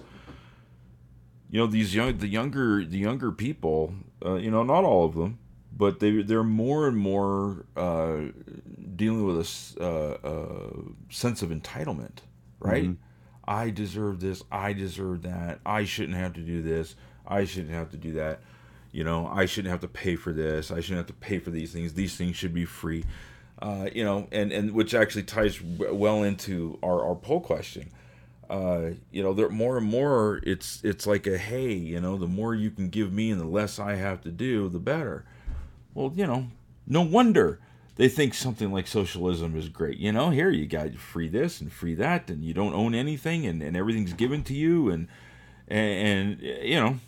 You 1.51 1.61
know, 1.61 1.67
these 1.67 1.95
young 1.95 2.19
the 2.19 2.29
younger 2.29 2.85
the 2.85 2.99
younger 2.99 3.31
people, 3.31 3.95
uh, 4.25 4.35
you 4.35 4.51
know, 4.51 4.63
not 4.63 4.85
all 4.85 5.05
of 5.05 5.15
them, 5.15 5.39
but 5.73 6.01
they 6.01 6.23
they're 6.23 6.43
more 6.43 6.89
and 6.89 6.97
more 6.97 7.67
uh, 7.77 8.23
dealing 8.97 9.25
with 9.25 9.39
a 9.39 9.85
uh, 9.85 10.29
uh 10.29 10.83
sense 11.11 11.43
of 11.43 11.51
entitlement, 11.51 12.19
right? 12.61 12.85
Mm-hmm 12.85 13.05
I 13.47 13.71
deserve 13.71 14.21
this, 14.21 14.43
I 14.51 14.73
deserve 14.73 15.23
that, 15.23 15.61
I 15.65 15.85
shouldn't 15.85 16.17
have 16.17 16.33
to 16.35 16.41
do 16.41 16.63
this, 16.63 16.97
I 17.27 17.45
shouldn't 17.45 17.73
have 17.73 17.91
to 17.91 17.97
do 17.97 18.13
that. 18.15 18.41
You 18.93 19.03
know, 19.03 19.27
I 19.27 19.47
shouldn't 19.47 19.73
have 19.73 19.81
to 19.81 19.89
pay 19.89 20.17
for 20.17 20.33
this, 20.33 20.71
I 20.71 20.81
shouldn't 20.81 20.99
have 20.99 21.07
to 21.09 21.27
pay 21.27 21.39
for 21.39 21.51
these 21.51 21.73
things. 21.73 21.95
These 21.95 22.17
things 22.17 22.37
should 22.37 22.55
be 22.55 22.65
free. 22.65 23.05
Uh, 23.61 23.89
you 23.93 24.05
know, 24.05 24.29
and, 24.33 24.53
and 24.53 24.73
which 24.73 24.95
actually 24.95 25.23
ties 25.23 25.61
well 25.63 26.23
into 26.23 26.79
our, 26.83 27.05
our 27.05 27.15
poll 27.15 27.41
question. 27.41 27.91
Uh, 28.51 28.91
you 29.11 29.23
know, 29.23 29.33
there 29.33 29.49
more 29.49 29.79
and 29.79 29.87
more 29.87 30.41
it's 30.43 30.81
it's 30.85 31.07
like 31.07 31.27
a 31.27 31.39
hey, 31.39 31.73
you 31.73 32.01
know, 32.01 32.17
the 32.17 32.27
more 32.27 32.55
you 32.55 32.71
can 32.71 32.89
give 32.89 33.13
me 33.13 33.31
and 33.31 33.41
the 33.41 33.47
less 33.47 33.79
I 33.79 33.95
have 33.95 34.21
to 34.23 34.31
do, 34.31 34.69
the 34.69 34.79
better. 34.79 35.25
Well, 35.95 36.13
you 36.15 36.27
know, 36.27 36.49
no 36.87 37.01
wonder 37.01 37.61
they 37.97 38.09
think 38.09 38.35
something 38.35 38.73
like 38.73 38.87
socialism 38.87 39.57
is 39.57 39.69
great. 39.69 39.99
You 39.99 40.13
know, 40.13 40.31
here 40.31 40.51
you 40.51 40.67
got 40.67 40.95
free 40.95 41.29
this 41.29 41.61
and 41.61 41.73
free 41.73 41.95
that, 41.95 42.29
and 42.29 42.45
you 42.45 42.53
don't 42.53 42.75
own 42.75 42.95
anything, 42.95 43.47
and, 43.47 43.63
and 43.63 43.77
everything's 43.77 44.13
given 44.13 44.43
to 44.45 44.55
you, 44.55 44.91
and, 44.91 45.07
and, 45.69 46.41
and 46.41 46.41
you 46.41 46.77
know, 46.77 46.99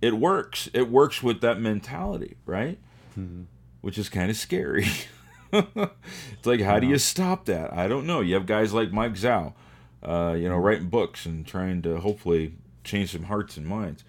it 0.00 0.14
works. 0.14 0.70
It 0.72 0.88
works 0.88 1.22
with 1.22 1.42
that 1.42 1.60
mentality, 1.60 2.36
right? 2.46 2.78
Mm-hmm. 3.18 3.42
Which 3.82 3.98
is 3.98 4.08
kind 4.08 4.30
of 4.30 4.36
scary. 4.36 4.86
it's 5.52 6.46
like, 6.46 6.60
how 6.60 6.78
do 6.78 6.86
you 6.86 6.98
stop 6.98 7.44
that? 7.46 7.72
I 7.72 7.86
don't 7.86 8.06
know. 8.06 8.20
You 8.20 8.34
have 8.34 8.46
guys 8.46 8.72
like 8.72 8.90
Mike 8.90 9.14
Zhao, 9.14 9.52
uh, 10.02 10.34
you 10.36 10.48
know, 10.48 10.56
mm-hmm. 10.56 10.64
writing 10.64 10.88
books 10.88 11.26
and 11.26 11.46
trying 11.46 11.82
to 11.82 11.98
hopefully 11.98 12.54
change 12.84 13.12
some 13.12 13.24
hearts 13.24 13.58
and 13.58 13.66
minds. 13.66 14.02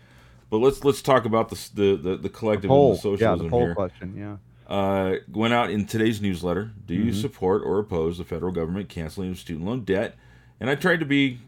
But 0.49 0.59
let's 0.59 0.85
let's 0.85 1.01
talk 1.01 1.25
about 1.25 1.49
the 1.49 1.69
the 1.73 1.95
the, 1.97 2.17
the 2.17 2.29
collective 2.29 2.63
the 2.63 2.67
poll, 2.69 2.91
and 2.91 2.97
the 2.97 3.01
socialism 3.01 3.39
yeah, 3.39 3.43
the 3.43 3.49
poll 3.49 3.65
here. 3.65 3.75
question, 3.75 4.15
yeah 4.15 4.37
uh, 4.67 5.15
went 5.31 5.53
out 5.53 5.69
in 5.69 5.85
today's 5.85 6.21
newsletter. 6.21 6.71
Do 6.85 6.93
you 6.93 7.11
mm-hmm. 7.11 7.21
support 7.21 7.61
or 7.65 7.79
oppose 7.79 8.17
the 8.17 8.23
federal 8.23 8.51
government 8.51 8.89
canceling 8.89 9.31
of 9.31 9.37
student 9.37 9.65
loan 9.65 9.83
debt? 9.83 10.15
And 10.59 10.69
I 10.69 10.75
tried 10.75 10.99
to 11.01 11.05
be 11.05 11.39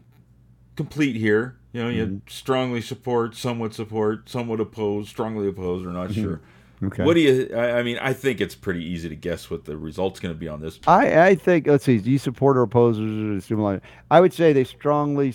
complete 0.76 1.16
here. 1.16 1.56
You 1.72 1.82
know, 1.82 1.90
mm-hmm. 1.90 2.14
you 2.14 2.22
strongly 2.28 2.80
support, 2.80 3.34
somewhat 3.36 3.74
support, 3.74 4.28
somewhat 4.28 4.60
oppose, 4.60 5.08
strongly 5.08 5.48
oppose, 5.48 5.84
or 5.84 5.90
not 5.90 6.10
mm-hmm. 6.10 6.22
sure. 6.22 6.40
Okay. 6.82 7.04
What 7.04 7.14
do 7.14 7.20
you? 7.20 7.50
I, 7.54 7.78
I, 7.78 7.82
mean, 7.82 7.98
I 7.98 8.12
think 8.12 8.40
it's 8.40 8.54
pretty 8.54 8.84
easy 8.84 9.08
to 9.08 9.16
guess 9.16 9.50
what 9.50 9.64
the 9.64 9.76
result's 9.76 10.20
going 10.20 10.34
to 10.34 10.38
be 10.38 10.48
on 10.48 10.60
this. 10.60 10.78
I, 10.86 11.28
I 11.28 11.34
think. 11.34 11.66
Let's 11.66 11.84
see. 11.84 11.98
Do 11.98 12.10
you 12.10 12.18
support 12.18 12.56
or 12.56 12.62
oppose? 12.62 12.98
The 12.98 13.40
student 13.40 13.64
loan? 13.64 13.80
I 14.10 14.20
would 14.20 14.34
say 14.34 14.52
they 14.52 14.64
strongly 14.64 15.34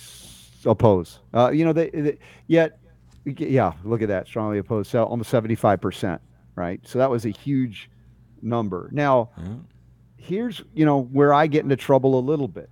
oppose. 0.65 1.19
Uh, 1.33 1.49
you 1.49 1.65
know, 1.65 1.73
they, 1.73 1.89
they, 1.89 2.17
yet, 2.45 2.77
yeah. 3.25 3.73
Look 3.83 4.03
at 4.03 4.07
that. 4.09 4.27
Strongly 4.27 4.59
oppose. 4.59 4.87
So 4.87 5.03
almost 5.03 5.31
seventy 5.31 5.55
five 5.55 5.81
percent. 5.81 6.21
Right. 6.61 6.79
So 6.83 6.99
that 6.99 7.09
was 7.09 7.25
a 7.25 7.31
huge 7.31 7.89
number. 8.43 8.87
Now, 8.91 9.31
yeah. 9.35 9.55
here's 10.15 10.61
you 10.75 10.85
know 10.85 11.01
where 11.01 11.33
I 11.33 11.47
get 11.47 11.63
into 11.63 11.75
trouble 11.75 12.19
a 12.19 12.21
little 12.21 12.47
bit, 12.47 12.69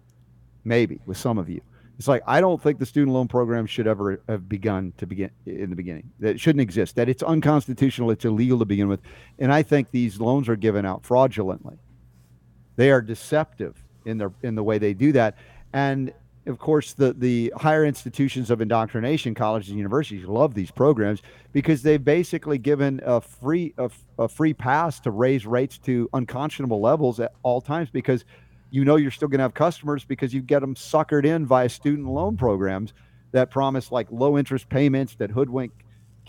maybe 0.63 0.99
with 1.07 1.17
some 1.17 1.39
of 1.39 1.49
you. 1.49 1.61
It's 1.97 2.07
like 2.07 2.21
I 2.27 2.39
don't 2.39 2.61
think 2.61 2.77
the 2.77 2.85
student 2.85 3.15
loan 3.15 3.27
program 3.27 3.65
should 3.65 3.87
ever 3.87 4.21
have 4.29 4.47
begun 4.47 4.93
to 4.97 5.07
begin 5.07 5.31
in 5.47 5.71
the 5.71 5.75
beginning. 5.75 6.11
That 6.19 6.35
it 6.35 6.39
shouldn't 6.39 6.61
exist. 6.61 6.97
That 6.97 7.09
it's 7.09 7.23
unconstitutional. 7.23 8.11
It's 8.11 8.25
illegal 8.25 8.59
to 8.59 8.65
begin 8.65 8.89
with. 8.89 9.01
And 9.39 9.51
I 9.51 9.63
think 9.63 9.89
these 9.89 10.19
loans 10.19 10.47
are 10.49 10.55
given 10.55 10.85
out 10.85 11.03
fraudulently. 11.03 11.79
They 12.75 12.91
are 12.91 13.01
deceptive 13.01 13.83
in 14.05 14.19
their 14.19 14.31
in 14.43 14.53
the 14.53 14.63
way 14.63 14.77
they 14.77 14.93
do 14.93 15.11
that. 15.13 15.35
And 15.73 16.13
of 16.45 16.57
course, 16.57 16.93
the 16.93 17.13
the 17.13 17.53
higher 17.57 17.85
institutions 17.85 18.49
of 18.49 18.61
indoctrination, 18.61 19.35
colleges 19.35 19.69
and 19.69 19.77
universities, 19.77 20.25
love 20.25 20.53
these 20.53 20.71
programs 20.71 21.21
because 21.51 21.81
they've 21.81 22.03
basically 22.03 22.57
given 22.57 23.01
a 23.05 23.21
free 23.21 23.73
a, 23.77 23.89
a 24.17 24.27
free 24.27 24.53
pass 24.53 24.99
to 25.01 25.11
raise 25.11 25.45
rates 25.45 25.77
to 25.79 26.09
unconscionable 26.13 26.81
levels 26.81 27.19
at 27.19 27.33
all 27.43 27.61
times 27.61 27.89
because 27.89 28.25
you 28.71 28.85
know 28.85 28.95
you're 28.95 29.11
still 29.11 29.27
going 29.27 29.39
to 29.39 29.43
have 29.43 29.53
customers 29.53 30.03
because 30.05 30.33
you 30.33 30.41
get 30.41 30.59
them 30.59 30.75
suckered 30.75 31.25
in 31.25 31.45
via 31.45 31.69
student 31.69 32.07
loan 32.07 32.37
programs 32.37 32.93
that 33.31 33.51
promise 33.51 33.91
like 33.91 34.07
low 34.11 34.37
interest 34.37 34.69
payments 34.69 35.15
that 35.15 35.31
hoodwink 35.31 35.71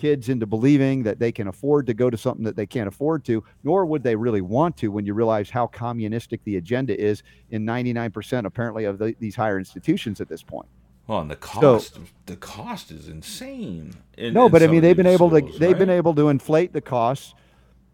kids 0.01 0.31
into 0.31 0.47
believing 0.47 1.02
that 1.02 1.18
they 1.18 1.31
can 1.31 1.47
afford 1.47 1.86
to 1.86 1.93
go 1.93 2.09
to 2.09 2.16
something 2.16 2.43
that 2.43 2.56
they 2.56 2.64
can't 2.64 2.89
afford 2.89 3.22
to, 3.22 3.44
nor 3.62 3.85
would 3.85 4.02
they 4.02 4.16
really 4.16 4.40
want 4.40 4.74
to 4.74 4.89
when 4.89 5.05
you 5.05 5.12
realize 5.12 5.51
how 5.51 5.66
communistic 5.66 6.43
the 6.44 6.56
agenda 6.56 6.98
is 6.98 7.22
in 7.51 7.66
99% 7.66 8.47
apparently 8.47 8.86
of 8.86 8.97
the, 8.97 9.14
these 9.18 9.36
higher 9.36 9.59
institutions 9.59 10.18
at 10.18 10.27
this 10.27 10.43
point. 10.43 10.66
Well, 11.06 11.20
and 11.20 11.31
the 11.31 11.36
cost, 11.36 11.97
so, 11.97 12.01
the 12.24 12.36
cost 12.36 12.90
is 12.90 13.09
insane. 13.09 13.93
In, 14.16 14.32
no, 14.32 14.47
in 14.47 14.52
but 14.52 14.62
I 14.62 14.68
mean, 14.68 14.81
they've 14.81 14.97
been 14.97 15.06
able 15.06 15.28
schools, 15.28 15.52
to, 15.52 15.59
they've 15.59 15.72
right? 15.72 15.78
been 15.78 15.90
able 15.90 16.14
to 16.14 16.31
inflate 16.31 16.72
the 16.72 16.81
costs 16.81 17.35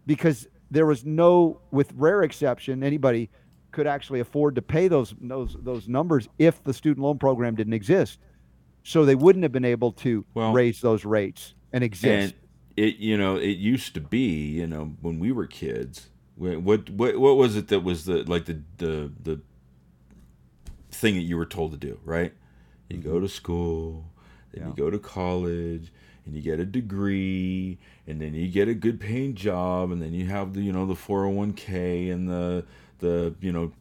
because 0.05 0.47
there 0.71 0.85
was 0.85 1.03
no, 1.03 1.59
with 1.71 1.91
rare 1.93 2.23
exception, 2.23 2.83
anybody 2.85 3.29
could 3.71 3.85
actually 3.85 4.21
afford 4.21 4.55
to 4.55 4.61
pay 4.61 4.87
those 4.87 5.13
those 5.19 5.57
those 5.59 5.89
numbers 5.89 6.29
if 6.39 6.63
the 6.63 6.73
student 6.73 7.03
loan 7.03 7.17
program 7.17 7.53
didn't 7.55 7.73
exist. 7.73 8.19
So 8.83 9.03
they 9.03 9.15
wouldn't 9.15 9.43
have 9.43 9.51
been 9.51 9.65
able 9.65 9.91
to 9.93 10.23
well, 10.33 10.53
raise 10.53 10.79
those 10.79 11.03
rates 11.03 11.53
and 11.73 11.83
exist. 11.83 12.05
And 12.05 12.33
it 12.75 12.97
you 12.97 13.17
know 13.17 13.35
it 13.37 13.57
used 13.57 13.93
to 13.95 14.01
be 14.01 14.51
you 14.51 14.67
know 14.67 14.93
when 15.01 15.19
we 15.19 15.31
were 15.31 15.47
kids. 15.47 16.09
What 16.35 16.89
what 16.89 17.17
what 17.17 17.35
was 17.37 17.55
it 17.55 17.67
that 17.69 17.79
was 17.79 18.05
the 18.05 18.23
like 18.23 18.45
the 18.45 18.61
the 18.77 19.11
the 19.23 19.41
thing 20.91 21.15
that 21.15 21.21
you 21.21 21.37
were 21.37 21.45
told 21.45 21.71
to 21.71 21.77
do 21.77 21.99
right? 22.03 22.33
You 22.89 22.99
go 22.99 23.11
mm-hmm. 23.11 23.23
to 23.23 23.29
school, 23.29 24.05
then 24.53 24.63
yeah. 24.63 24.69
you 24.69 24.75
go 24.75 24.89
to 24.89 24.99
college, 24.99 25.91
and 26.25 26.35
you 26.35 26.41
get 26.41 26.59
a 26.59 26.65
degree 26.65 27.79
and 28.05 28.21
then 28.21 28.33
you 28.33 28.47
get 28.47 28.67
a 28.67 28.73
good 28.73 28.99
paying 28.99 29.33
job 29.33 29.91
and 29.91 30.01
then 30.01 30.13
you 30.13 30.27
have 30.27 30.53
the 30.53 30.61
you 30.61 30.71
know 30.71 30.85
the 30.85 30.93
401k 30.93 32.11
and 32.11 32.29
the 32.29 32.65
the 32.99 33.33
you 33.41 33.51
know 33.51 33.71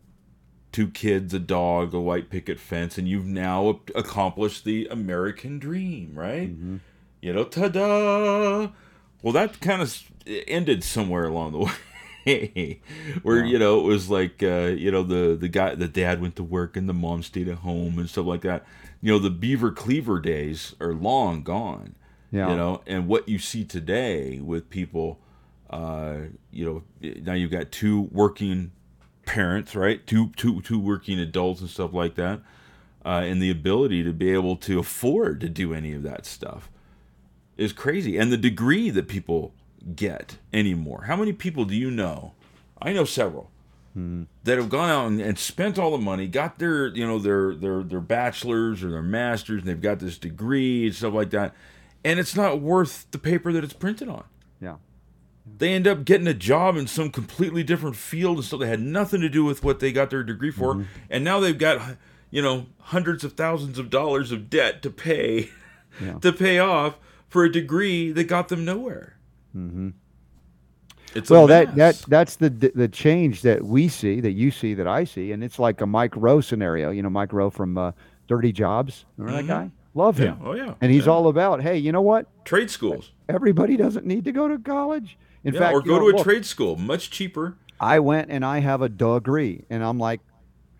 two 0.76 0.88
kids, 0.88 1.32
a 1.32 1.38
dog, 1.38 1.94
a 1.94 2.00
white 2.00 2.28
picket 2.28 2.60
fence, 2.60 2.98
and 2.98 3.08
you've 3.08 3.24
now 3.24 3.80
accomplished 3.94 4.66
the 4.66 4.86
American 4.90 5.58
dream, 5.58 6.12
right? 6.14 6.50
Mm-hmm. 6.50 6.76
You 7.26 7.32
know, 7.32 7.42
ta-da! 7.42 8.68
Well, 9.20 9.32
that 9.32 9.60
kind 9.60 9.82
of 9.82 10.00
ended 10.46 10.84
somewhere 10.84 11.24
along 11.24 11.54
the 11.54 11.58
way, 12.24 12.80
where 13.24 13.38
yeah. 13.38 13.46
you 13.46 13.58
know 13.58 13.80
it 13.80 13.82
was 13.82 14.08
like 14.08 14.44
uh, 14.44 14.66
you 14.66 14.92
know 14.92 15.02
the 15.02 15.34
the 15.34 15.48
guy, 15.48 15.74
the 15.74 15.88
dad 15.88 16.20
went 16.20 16.36
to 16.36 16.44
work 16.44 16.76
and 16.76 16.88
the 16.88 16.92
mom 16.92 17.24
stayed 17.24 17.48
at 17.48 17.56
home 17.56 17.98
and 17.98 18.08
stuff 18.08 18.26
like 18.26 18.42
that. 18.42 18.64
You 19.02 19.12
know, 19.12 19.18
the 19.18 19.30
beaver 19.30 19.72
cleaver 19.72 20.20
days 20.20 20.76
are 20.80 20.94
long 20.94 21.42
gone. 21.42 21.96
Yeah. 22.30 22.50
You 22.50 22.56
know, 22.56 22.82
and 22.86 23.08
what 23.08 23.28
you 23.28 23.40
see 23.40 23.64
today 23.64 24.38
with 24.38 24.70
people, 24.70 25.18
uh, 25.68 26.18
you 26.52 26.64
know, 27.02 27.12
now 27.22 27.32
you've 27.32 27.50
got 27.50 27.72
two 27.72 28.02
working 28.12 28.70
parents, 29.24 29.74
right? 29.74 30.06
Two 30.06 30.30
two 30.36 30.60
two 30.60 30.78
working 30.78 31.18
adults 31.18 31.60
and 31.60 31.68
stuff 31.68 31.92
like 31.92 32.14
that, 32.14 32.40
uh, 33.04 33.22
and 33.24 33.42
the 33.42 33.50
ability 33.50 34.04
to 34.04 34.12
be 34.12 34.32
able 34.32 34.54
to 34.58 34.78
afford 34.78 35.40
to 35.40 35.48
do 35.48 35.74
any 35.74 35.92
of 35.92 36.04
that 36.04 36.24
stuff 36.24 36.70
is 37.56 37.72
crazy. 37.72 38.16
And 38.16 38.32
the 38.32 38.36
degree 38.36 38.90
that 38.90 39.08
people 39.08 39.54
get 39.94 40.38
anymore. 40.52 41.04
How 41.06 41.16
many 41.16 41.32
people 41.32 41.64
do 41.64 41.74
you 41.74 41.90
know? 41.90 42.34
I 42.80 42.92
know 42.92 43.04
several 43.04 43.50
hmm. 43.94 44.24
that 44.44 44.58
have 44.58 44.68
gone 44.68 44.90
out 44.90 45.06
and, 45.06 45.20
and, 45.20 45.38
spent 45.38 45.78
all 45.78 45.90
the 45.90 45.98
money, 45.98 46.26
got 46.26 46.58
their 46.58 46.88
you 46.88 47.06
know 47.06 47.18
their 47.18 47.54
their 47.54 47.82
their 47.82 48.00
bachelors 48.00 48.82
or 48.82 48.90
their 48.90 49.02
masters, 49.02 49.60
and 49.60 49.68
they've 49.68 49.80
got 49.80 50.00
this 50.00 50.18
degree 50.18 50.86
and 50.86 50.94
stuff 50.94 51.14
like 51.14 51.30
that, 51.30 51.54
and 52.04 52.18
it's 52.18 52.36
not 52.36 52.60
worth 52.60 53.10
the 53.12 53.18
paper 53.18 53.52
that 53.52 53.64
it's 53.64 53.72
printed 53.72 54.08
on. 54.08 54.24
Yeah 54.60 54.76
they 55.58 55.72
end 55.72 55.86
up 55.86 56.04
getting 56.04 56.26
a 56.26 56.34
job 56.34 56.76
in 56.76 56.86
some 56.86 57.10
completely 57.10 57.62
different 57.62 57.96
field 57.96 58.38
and 58.38 58.44
stuff 58.44 58.60
that 58.60 58.66
had 58.66 58.80
nothing 58.80 59.20
to 59.20 59.28
do 59.28 59.44
with 59.44 59.62
what 59.62 59.80
they 59.80 59.92
got 59.92 60.10
their 60.10 60.22
degree 60.22 60.50
for 60.50 60.74
mm-hmm. 60.74 60.82
and 61.08 61.24
now 61.24 61.38
they've 61.38 61.58
got 61.58 61.96
you 62.30 62.42
know 62.42 62.66
hundreds 62.80 63.24
of 63.24 63.34
thousands 63.34 63.78
of 63.78 63.90
dollars 63.90 64.32
of 64.32 64.50
debt 64.50 64.82
to 64.82 64.90
pay 64.90 65.50
yeah. 66.00 66.18
to 66.20 66.32
pay 66.32 66.58
off 66.58 66.98
for 67.36 67.44
a 67.44 67.52
degree 67.52 68.12
that 68.12 68.24
got 68.24 68.48
them 68.48 68.64
nowhere 68.64 69.18
mm-hmm. 69.54 69.90
It's 71.14 71.30
well, 71.30 71.46
that 71.46 71.74
that 71.76 71.96
that's 72.08 72.36
the 72.36 72.50
the 72.50 72.88
change 72.88 73.40
that 73.40 73.64
we 73.64 73.88
see, 73.88 74.20
that 74.20 74.32
you 74.32 74.50
see, 74.50 74.74
that 74.74 74.86
I 74.86 75.04
see, 75.04 75.32
and 75.32 75.42
it's 75.42 75.58
like 75.58 75.80
a 75.80 75.86
Mike 75.86 76.12
Rowe 76.14 76.42
scenario. 76.42 76.90
You 76.90 77.02
know, 77.02 77.08
Mike 77.08 77.32
Rowe 77.32 77.48
from 77.48 77.78
uh, 77.78 77.92
Dirty 78.28 78.52
Jobs. 78.52 79.06
Remember 79.16 79.40
mm-hmm. 79.40 79.48
that 79.48 79.52
guy? 79.64 79.70
Love 79.94 80.18
him. 80.18 80.36
Yeah. 80.42 80.46
Oh 80.46 80.54
yeah. 80.54 80.74
And 80.82 80.92
he's 80.92 81.06
yeah. 81.06 81.12
all 81.12 81.28
about, 81.28 81.62
hey, 81.62 81.78
you 81.78 81.90
know 81.90 82.02
what? 82.02 82.26
Trade 82.44 82.70
schools. 82.70 83.12
Everybody 83.30 83.78
doesn't 83.78 84.04
need 84.04 84.26
to 84.26 84.32
go 84.32 84.46
to 84.46 84.58
college. 84.58 85.16
In 85.42 85.54
yeah, 85.54 85.60
fact, 85.60 85.74
or 85.74 85.80
go 85.80 85.94
know, 85.94 86.10
to 86.10 86.16
a 86.16 86.16
look, 86.16 86.24
trade 86.24 86.44
school, 86.44 86.76
much 86.76 87.08
cheaper. 87.10 87.56
I 87.80 87.98
went 88.00 88.30
and 88.30 88.44
I 88.44 88.58
have 88.58 88.82
a 88.82 88.88
degree, 88.90 89.64
and 89.70 89.82
I'm 89.82 89.98
like, 89.98 90.20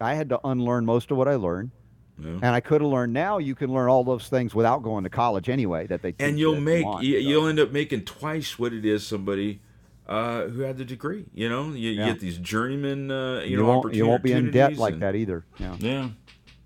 I 0.03 0.15
had 0.15 0.29
to 0.29 0.41
unlearn 0.45 0.85
most 0.85 1.11
of 1.11 1.17
what 1.17 1.29
I 1.29 1.37
learned. 1.37 1.71
Yeah. 2.19 2.31
And 2.31 2.47
I 2.47 2.61
could 2.61 2.81
have 2.81 2.91
learned. 2.91 3.13
Now 3.13 3.39
you 3.39 3.55
can 3.55 3.73
learn 3.73 3.89
all 3.89 4.05
those 4.05 4.29
things 4.29 4.55
without 4.55 4.83
going 4.83 5.05
to 5.05 5.11
college 5.11 5.49
anyway. 5.49 5.87
That 5.87 6.03
they 6.03 6.15
and 6.19 6.39
you'll 6.39 6.61
make 6.61 6.85
want, 6.85 7.05
you, 7.05 7.41
will 7.41 7.49
end 7.49 7.61
up 7.61 7.73
making 7.73 8.05
twice 8.05 8.59
what 8.59 8.73
it 8.73 8.85
is 8.85 9.07
somebody 9.07 9.61
uh, 10.07 10.45
who 10.45 10.63
had 10.63 10.79
the 10.79 10.85
degree. 10.85 11.27
You 11.35 11.49
know, 11.49 11.69
you, 11.73 11.91
yeah. 11.91 12.07
you 12.07 12.13
get 12.13 12.21
these 12.21 12.39
journeyman. 12.39 13.11
Uh, 13.11 13.41
you, 13.41 13.51
you, 13.51 13.57
know, 13.59 13.65
won't, 13.65 13.95
you 13.95 14.07
won't 14.07 14.23
be 14.23 14.33
in 14.33 14.51
debt 14.51 14.77
like 14.77 14.95
and, 14.95 15.03
that 15.03 15.15
either. 15.15 15.45
Yeah. 15.59 15.77
yeah, 15.79 16.09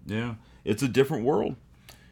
yeah. 0.07 0.35
It's 0.65 0.83
a 0.83 0.89
different 0.89 1.25
world. 1.25 1.57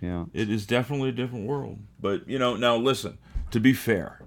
Yeah, 0.00 0.26
it 0.32 0.50
is 0.50 0.66
definitely 0.66 1.10
a 1.10 1.12
different 1.12 1.46
world. 1.46 1.78
But 2.00 2.28
you 2.28 2.38
know, 2.38 2.56
now 2.56 2.76
listen. 2.76 3.18
To 3.52 3.60
be 3.60 3.72
fair, 3.72 4.20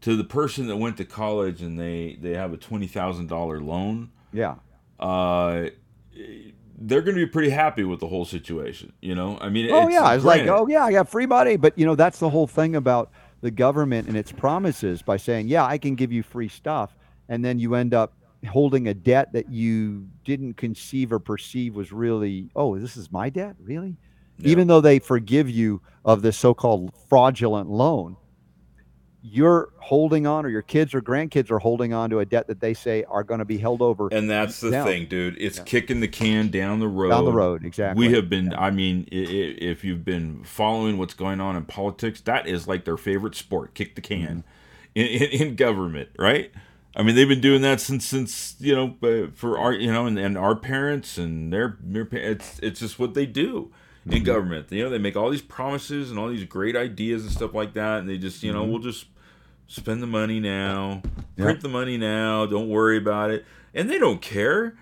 to 0.00 0.16
the 0.16 0.24
person 0.24 0.66
that 0.66 0.76
went 0.76 0.96
to 0.96 1.04
college 1.04 1.62
and 1.62 1.78
they 1.78 2.18
they 2.20 2.32
have 2.34 2.52
a 2.52 2.56
twenty 2.56 2.86
thousand 2.86 3.28
dollar 3.28 3.60
loan. 3.60 4.10
Yeah. 4.32 4.56
Uh, 4.98 5.66
they're 6.88 7.02
going 7.02 7.16
to 7.16 7.24
be 7.24 7.30
pretty 7.30 7.50
happy 7.50 7.84
with 7.84 8.00
the 8.00 8.08
whole 8.08 8.24
situation. 8.24 8.92
You 9.00 9.14
know, 9.14 9.38
I 9.40 9.48
mean, 9.48 9.70
oh 9.70 9.86
it's, 9.86 9.94
yeah, 9.94 10.14
it's 10.14 10.24
like, 10.24 10.46
oh 10.46 10.66
yeah, 10.66 10.84
I 10.84 10.92
got 10.92 11.08
free 11.08 11.26
money, 11.26 11.56
but 11.56 11.78
you 11.78 11.86
know, 11.86 11.94
that's 11.94 12.18
the 12.18 12.30
whole 12.30 12.46
thing 12.46 12.76
about 12.76 13.10
the 13.40 13.50
government 13.50 14.08
and 14.08 14.16
its 14.16 14.32
promises 14.32 15.02
by 15.02 15.16
saying, 15.16 15.48
yeah, 15.48 15.64
I 15.64 15.78
can 15.78 15.94
give 15.94 16.12
you 16.12 16.22
free 16.22 16.48
stuff, 16.48 16.94
and 17.28 17.44
then 17.44 17.58
you 17.58 17.74
end 17.74 17.94
up 17.94 18.12
holding 18.48 18.88
a 18.88 18.94
debt 18.94 19.32
that 19.32 19.48
you 19.50 20.08
didn't 20.24 20.54
conceive 20.54 21.12
or 21.12 21.18
perceive 21.18 21.74
was 21.74 21.92
really, 21.92 22.50
oh, 22.56 22.76
this 22.78 22.96
is 22.96 23.12
my 23.12 23.30
debt, 23.30 23.54
really. 23.60 23.96
Yeah. 24.38 24.50
Even 24.50 24.66
though 24.66 24.80
they 24.80 24.98
forgive 24.98 25.48
you 25.48 25.80
of 26.04 26.22
this 26.22 26.36
so-called 26.36 26.92
fraudulent 27.08 27.70
loan, 27.70 28.16
you're 29.22 29.70
holding 29.78 30.26
on 30.26 30.44
or 30.44 30.48
your 30.48 30.62
kids 30.62 30.94
or 30.94 31.00
grandkids 31.00 31.50
are 31.50 31.60
holding 31.60 31.92
on 31.92 32.10
to 32.10 32.18
a 32.18 32.24
debt 32.24 32.48
that 32.48 32.60
they 32.60 32.74
say 32.74 33.04
are 33.04 33.22
going 33.22 33.38
to 33.38 33.44
be 33.44 33.56
held 33.56 33.80
over 33.80 34.08
and 34.10 34.28
that's 34.28 34.60
the 34.60 34.70
down. 34.70 34.84
thing 34.84 35.06
dude 35.06 35.36
it's 35.38 35.58
yeah. 35.58 35.64
kicking 35.64 36.00
the 36.00 36.08
can 36.08 36.48
down 36.48 36.80
the 36.80 36.88
road 36.88 37.10
down 37.10 37.24
the 37.24 37.32
road 37.32 37.64
exactly 37.64 38.06
we 38.08 38.12
have 38.12 38.28
been 38.28 38.50
yeah. 38.50 38.60
i 38.60 38.70
mean 38.70 39.06
if 39.10 39.84
you've 39.84 40.04
been 40.04 40.42
following 40.42 40.98
what's 40.98 41.14
going 41.14 41.40
on 41.40 41.54
in 41.54 41.64
politics 41.64 42.20
that 42.22 42.48
is 42.48 42.66
like 42.66 42.84
their 42.84 42.96
favorite 42.96 43.36
sport 43.36 43.74
kick 43.74 43.94
the 43.94 44.00
can 44.00 44.44
mm-hmm. 44.96 44.96
in, 44.96 45.06
in, 45.06 45.48
in, 45.48 45.56
government 45.56 46.08
right 46.18 46.50
i 46.96 47.02
mean 47.02 47.14
they've 47.14 47.28
been 47.28 47.40
doing 47.40 47.62
that 47.62 47.80
since 47.80 48.04
since 48.04 48.56
you 48.58 48.74
know 48.74 48.96
uh, 49.08 49.30
for 49.34 49.56
our 49.56 49.72
you 49.72 49.92
know 49.92 50.06
and, 50.06 50.18
and 50.18 50.36
our 50.36 50.56
parents 50.56 51.16
and 51.16 51.52
their, 51.52 51.78
their 51.80 52.08
it's 52.10 52.58
it's 52.58 52.80
just 52.80 52.98
what 52.98 53.14
they 53.14 53.26
do 53.26 53.70
in 54.04 54.12
mm-hmm. 54.12 54.24
government. 54.24 54.72
You 54.72 54.82
know, 54.84 54.90
they 54.90 54.98
make 54.98 55.16
all 55.16 55.30
these 55.30 55.42
promises 55.42 56.10
and 56.10 56.18
all 56.18 56.28
these 56.28 56.44
great 56.44 56.76
ideas 56.76 57.22
and 57.22 57.30
stuff 57.30 57.54
like 57.54 57.74
that, 57.74 58.00
and 58.00 58.08
they 58.08 58.18
just, 58.18 58.42
you 58.42 58.52
know, 58.52 58.62
mm-hmm. 58.62 58.72
we'll 58.72 58.80
just 58.80 59.06
spend 59.72 60.02
the 60.02 60.06
money 60.06 60.38
now, 60.38 61.02
print 61.36 61.62
the 61.62 61.68
money 61.68 61.96
now, 61.96 62.44
don't 62.46 62.68
worry 62.68 62.98
about 62.98 63.30
it. 63.30 63.44
And 63.74 63.88
they 63.88 63.98
don't 63.98 64.20
care. 64.20 64.76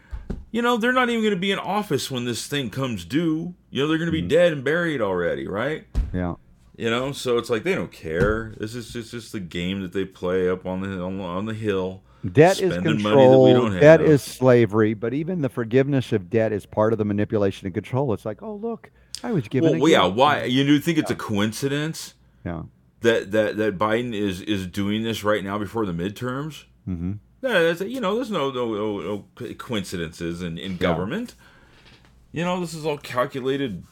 You 0.50 0.62
know, 0.62 0.76
they're 0.76 0.92
not 0.92 1.08
even 1.08 1.22
going 1.22 1.34
to 1.34 1.40
be 1.40 1.52
in 1.52 1.60
office 1.60 2.10
when 2.10 2.24
this 2.24 2.48
thing 2.48 2.70
comes 2.70 3.04
due. 3.04 3.54
You 3.70 3.82
know, 3.82 3.88
they're 3.88 3.98
going 3.98 4.06
to 4.06 4.12
be 4.12 4.20
mm-hmm. 4.20 4.28
dead 4.28 4.52
and 4.52 4.64
buried 4.64 5.00
already, 5.00 5.46
right? 5.46 5.86
Yeah. 6.12 6.34
You 6.76 6.90
know, 6.90 7.12
so 7.12 7.38
it's 7.38 7.50
like 7.50 7.62
they 7.62 7.74
don't 7.74 7.92
care. 7.92 8.54
This 8.58 8.74
is 8.74 8.92
just 8.92 9.12
just 9.12 9.32
the 9.32 9.40
game 9.40 9.82
that 9.82 9.92
they 9.92 10.04
play 10.04 10.48
up 10.48 10.66
on 10.66 10.80
the 10.80 11.00
on, 11.00 11.20
on 11.20 11.44
the 11.44 11.54
hill. 11.54 12.02
Debt 12.32 12.60
is 12.60 12.76
control. 12.78 13.70
Debt 13.70 14.00
is 14.00 14.22
slavery. 14.22 14.94
But 14.94 15.14
even 15.14 15.42
the 15.42 15.48
forgiveness 15.48 16.12
of 16.12 16.30
debt 16.30 16.52
is 16.52 16.66
part 16.66 16.92
of 16.92 16.98
the 16.98 17.04
manipulation 17.04 17.66
and 17.66 17.74
control. 17.74 18.12
It's 18.14 18.24
like, 18.24 18.42
oh 18.42 18.54
look, 18.54 18.90
I 19.22 19.30
was 19.30 19.46
given. 19.46 19.78
Well, 19.78 19.90
yeah. 19.90 20.06
Why 20.06 20.44
you 20.44 20.64
do 20.64 20.80
think 20.80 20.98
it's 20.98 21.10
yeah. 21.10 21.16
a 21.16 21.18
coincidence? 21.18 22.14
Yeah. 22.44 22.62
That 23.00 23.30
that 23.30 23.56
that 23.56 23.78
Biden 23.78 24.14
is 24.14 24.42
is 24.42 24.66
doing 24.66 25.02
this 25.02 25.24
right 25.24 25.42
now 25.42 25.58
before 25.58 25.86
the 25.86 25.92
midterms. 25.92 26.64
Mm-hmm. 26.88 27.12
Yeah, 27.42 27.72
you 27.84 28.00
know, 28.00 28.16
there's 28.16 28.30
no 28.30 28.50
no, 28.50 28.74
no, 28.74 29.00
no 29.38 29.54
coincidences 29.54 30.42
in 30.42 30.58
in 30.58 30.76
government. 30.76 31.34
You 32.32 32.44
know, 32.44 32.60
this 32.60 32.74
is 32.74 32.84
all 32.84 32.98
calculated 32.98 33.84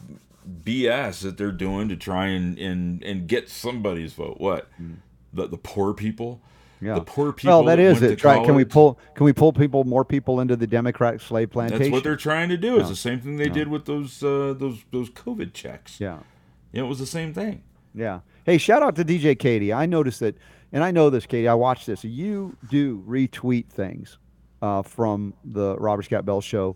BS 0.65 1.23
that 1.23 1.39
they're 1.39 1.53
doing 1.53 1.89
to 1.89 1.97
try 1.97 2.27
and 2.27 2.59
and 2.59 3.03
and 3.03 3.27
get 3.27 3.49
somebody's 3.49 4.13
vote. 4.13 4.39
What? 4.39 4.69
Mm. 4.81 4.97
The 5.33 5.49
the 5.49 5.57
poor 5.57 5.95
people. 5.95 6.43
Yeah. 6.81 6.95
The 6.95 7.01
poor 7.01 7.33
people. 7.33 7.51
Well, 7.51 7.65
that, 7.65 7.77
that 7.77 7.83
is 7.83 8.03
it. 8.03 8.19
Try, 8.19 8.45
can 8.45 8.55
we 8.55 8.65
pull? 8.65 9.01
Can 9.15 9.25
we 9.25 9.33
pull 9.33 9.53
people, 9.53 9.83
more 9.85 10.05
people 10.05 10.41
into 10.41 10.55
the 10.55 10.67
Democratic 10.67 11.21
slave 11.21 11.51
plantation? 11.51 11.83
That's 11.83 11.93
what 11.93 12.05
they're 12.05 12.17
trying 12.17 12.51
to 12.51 12.57
do. 12.57 12.77
It's 12.77 12.85
yeah. 12.85 12.91
the 12.91 12.97
same 12.97 13.21
thing 13.21 13.37
they 13.37 13.47
yeah. 13.47 13.53
did 13.53 13.69
with 13.69 13.87
those 13.87 14.23
uh, 14.23 14.55
those 14.57 14.85
those 14.93 15.11
COVID 15.11 15.55
checks. 15.55 16.01
Yeah, 16.01 16.19
you 16.73 16.81
know, 16.81 16.87
it 16.87 16.89
was 16.89 16.99
the 16.99 17.07
same 17.07 17.35
thing. 17.35 17.63
Yeah. 17.95 18.21
Hey, 18.49 18.57
shout 18.57 18.83
out 18.83 18.97
to 18.97 19.05
DJ 19.05 19.39
Katie. 19.39 19.75
I 19.75 19.85
noticed 19.85 20.21
that, 20.21 20.35
and 20.73 20.83
I 20.83 20.91
know 20.91 21.11
this, 21.11 21.27
Katie. 21.27 21.49
I 21.49 21.53
watched 21.53 21.87
this. 21.87 22.03
You 22.03 22.57
do 22.71 23.05
retweet 23.07 23.69
things 23.69 24.17
uh, 24.63 24.81
from 24.81 25.35
the 25.45 25.77
Robert 25.77 26.07
Scott 26.07 26.25
Bell 26.25 26.41
Show 26.41 26.75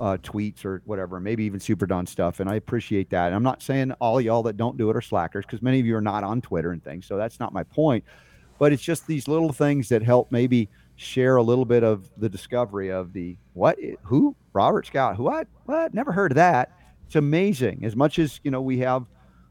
uh, 0.00 0.16
tweets 0.20 0.64
or 0.64 0.82
whatever, 0.84 1.20
maybe 1.20 1.44
even 1.44 1.60
Super 1.60 1.86
Don 1.86 2.06
stuff. 2.06 2.40
And 2.40 2.50
I 2.50 2.56
appreciate 2.56 3.08
that. 3.10 3.26
And 3.26 3.36
I'm 3.36 3.42
not 3.44 3.62
saying 3.62 3.92
all 4.00 4.20
y'all 4.20 4.42
that 4.42 4.56
don't 4.56 4.76
do 4.76 4.90
it 4.90 4.96
are 4.96 5.00
slackers 5.00 5.46
because 5.46 5.62
many 5.62 5.78
of 5.78 5.86
you 5.86 5.94
are 5.94 6.00
not 6.00 6.24
on 6.24 6.40
Twitter 6.40 6.72
and 6.72 6.82
things. 6.82 7.06
So 7.06 7.16
that's 7.16 7.38
not 7.38 7.52
my 7.52 7.62
point. 7.62 8.02
But 8.58 8.72
it's 8.72 8.82
just 8.82 9.06
these 9.06 9.28
little 9.28 9.52
things 9.52 9.90
that 9.90 10.02
help 10.02 10.32
maybe 10.32 10.70
share 10.96 11.36
a 11.36 11.42
little 11.44 11.64
bit 11.64 11.84
of 11.84 12.10
the 12.16 12.28
discovery 12.28 12.90
of 12.90 13.12
the 13.12 13.36
what, 13.52 13.78
who, 14.02 14.34
Robert 14.52 14.86
Scott, 14.86 15.14
who, 15.14 15.22
what, 15.22 15.46
what, 15.66 15.94
never 15.94 16.10
heard 16.10 16.32
of 16.32 16.36
that. 16.36 16.72
It's 17.06 17.14
amazing. 17.14 17.84
As 17.84 17.94
much 17.94 18.18
as, 18.18 18.40
you 18.42 18.50
know, 18.50 18.60
we 18.60 18.78
have 18.78 19.06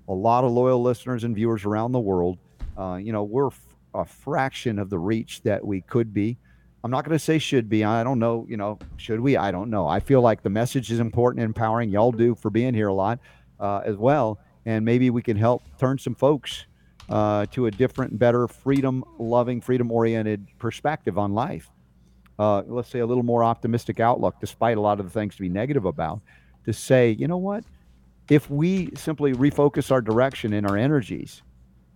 a 0.07 0.13
lot 0.13 0.43
of 0.43 0.51
loyal 0.51 0.81
listeners 0.81 1.23
and 1.23 1.35
viewers 1.35 1.65
around 1.65 1.91
the 1.91 1.99
world, 1.99 2.37
uh, 2.77 2.95
you 2.95 3.11
know, 3.11 3.23
we're 3.23 3.49
a 3.93 4.05
fraction 4.05 4.79
of 4.79 4.89
the 4.89 4.99
reach 4.99 5.41
that 5.43 5.65
we 5.65 5.81
could 5.81 6.13
be. 6.13 6.37
I'm 6.83 6.91
not 6.91 7.05
going 7.05 7.15
to 7.15 7.23
say 7.23 7.37
should 7.37 7.69
be. 7.69 7.83
I 7.83 8.03
don't 8.03 8.19
know. 8.19 8.45
You 8.49 8.57
know, 8.57 8.79
should 8.97 9.19
we? 9.19 9.37
I 9.37 9.51
don't 9.51 9.69
know. 9.69 9.87
I 9.87 9.99
feel 9.99 10.21
like 10.21 10.41
the 10.41 10.49
message 10.49 10.91
is 10.91 10.99
important 10.99 11.41
and 11.41 11.49
empowering. 11.49 11.89
Y'all 11.89 12.11
do 12.11 12.33
for 12.33 12.49
being 12.49 12.73
here 12.73 12.87
a 12.87 12.93
lot 12.93 13.19
uh, 13.59 13.81
as 13.85 13.97
well. 13.97 14.39
And 14.65 14.83
maybe 14.83 15.09
we 15.09 15.21
can 15.21 15.37
help 15.37 15.63
turn 15.77 15.97
some 15.99 16.15
folks 16.15 16.65
uh, 17.09 17.45
to 17.51 17.67
a 17.67 17.71
different, 17.71 18.17
better, 18.17 18.47
freedom 18.47 19.03
loving, 19.19 19.61
freedom 19.61 19.91
oriented 19.91 20.47
perspective 20.57 21.17
on 21.17 21.33
life. 21.33 21.69
Uh, 22.39 22.63
let's 22.65 22.89
say 22.89 22.99
a 22.99 23.05
little 23.05 23.23
more 23.23 23.43
optimistic 23.43 23.99
outlook, 23.99 24.35
despite 24.39 24.77
a 24.77 24.81
lot 24.81 24.99
of 24.99 25.05
the 25.05 25.11
things 25.11 25.35
to 25.35 25.41
be 25.41 25.49
negative 25.49 25.85
about. 25.85 26.21
To 26.65 26.73
say, 26.73 27.11
you 27.11 27.27
know 27.27 27.37
what? 27.37 27.63
If 28.29 28.49
we 28.49 28.91
simply 28.95 29.33
refocus 29.33 29.91
our 29.91 30.01
direction 30.01 30.53
and 30.53 30.65
our 30.65 30.77
energies 30.77 31.41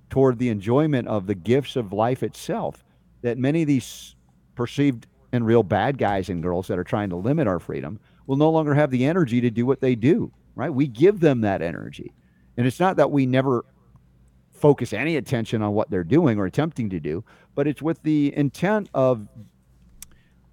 toward 0.10 0.38
the 0.38 0.49
enjoyment 0.49 1.07
of 1.07 1.27
the 1.27 1.35
gifts 1.35 1.76
of 1.76 1.93
life 1.93 2.23
itself, 2.23 2.84
that 3.22 3.38
many 3.38 3.61
of 3.61 3.68
these 3.68 4.15
perceived 4.56 5.07
and 5.31 5.45
real 5.45 5.64
bad 5.64 5.97
guys 5.97 6.30
and 6.30 6.43
girls 6.43 6.68
that 6.68 6.80
are 6.80 6.84
trying 6.84 7.10
to 7.10 7.15
limit 7.15 7.47
our 7.47 7.60
freedom 7.60 7.99
will 8.27 8.38
no 8.38 8.49
longer 8.49 8.73
have 8.73 8.91
the 8.91 9.06
energy 9.06 9.41
to 9.41 9.49
do 9.49 9.65
what 9.65 9.81
they 9.81 9.95
do, 9.95 10.31
right? 10.56 10.69
We 10.69 10.88
give 10.88 11.19
them 11.19 11.41
that 11.41 11.61
energy. 11.61 12.14
And 12.57 12.65
it's 12.65 12.80
not 12.80 12.97
that 12.97 13.11
we 13.11 13.26
never 13.26 13.65
focus 14.52 14.93
any 14.93 15.18
attention 15.18 15.61
on 15.61 15.73
what 15.73 15.89
they're 15.89 16.03
doing 16.03 16.39
or 16.39 16.45
attempting 16.45 16.89
to 16.89 16.99
do, 16.99 17.23
but 17.53 17.68
it's 17.68 17.81
with 17.81 18.02
the 18.03 18.35
intent 18.35 18.89
of, 18.93 19.27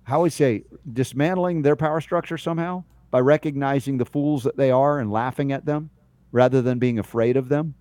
how 0.03 0.23
we 0.23 0.31
say, 0.31 0.65
dismantling 0.93 1.63
their 1.63 1.77
power 1.77 2.01
structure 2.01 2.37
somehow 2.37 2.85
by 3.13 3.21
recognizing 3.21 3.99
the 3.99 4.05
fools 4.05 4.43
that 4.43 4.57
they 4.57 4.73
are 4.73 4.99
and 4.99 5.13
laughing 5.13 5.53
at 5.53 5.65
them 5.65 5.91
rather 6.33 6.61
than 6.61 6.81
being 6.81 6.99
afraid 6.99 7.37
of 7.37 7.49
them, 7.49 7.75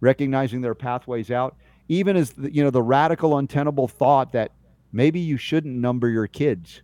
recognizing 0.00 0.60
their 0.60 0.76
pathways 0.76 1.32
out. 1.32 1.56
Even 1.88 2.16
as, 2.16 2.30
the, 2.32 2.54
you 2.54 2.62
know, 2.62 2.70
the 2.70 2.82
radical, 2.82 3.38
untenable 3.38 3.88
thought 3.88 4.32
that 4.32 4.52
Maybe 4.96 5.20
you 5.20 5.36
shouldn't 5.36 5.76
number 5.76 6.08
your 6.08 6.26
kids 6.26 6.80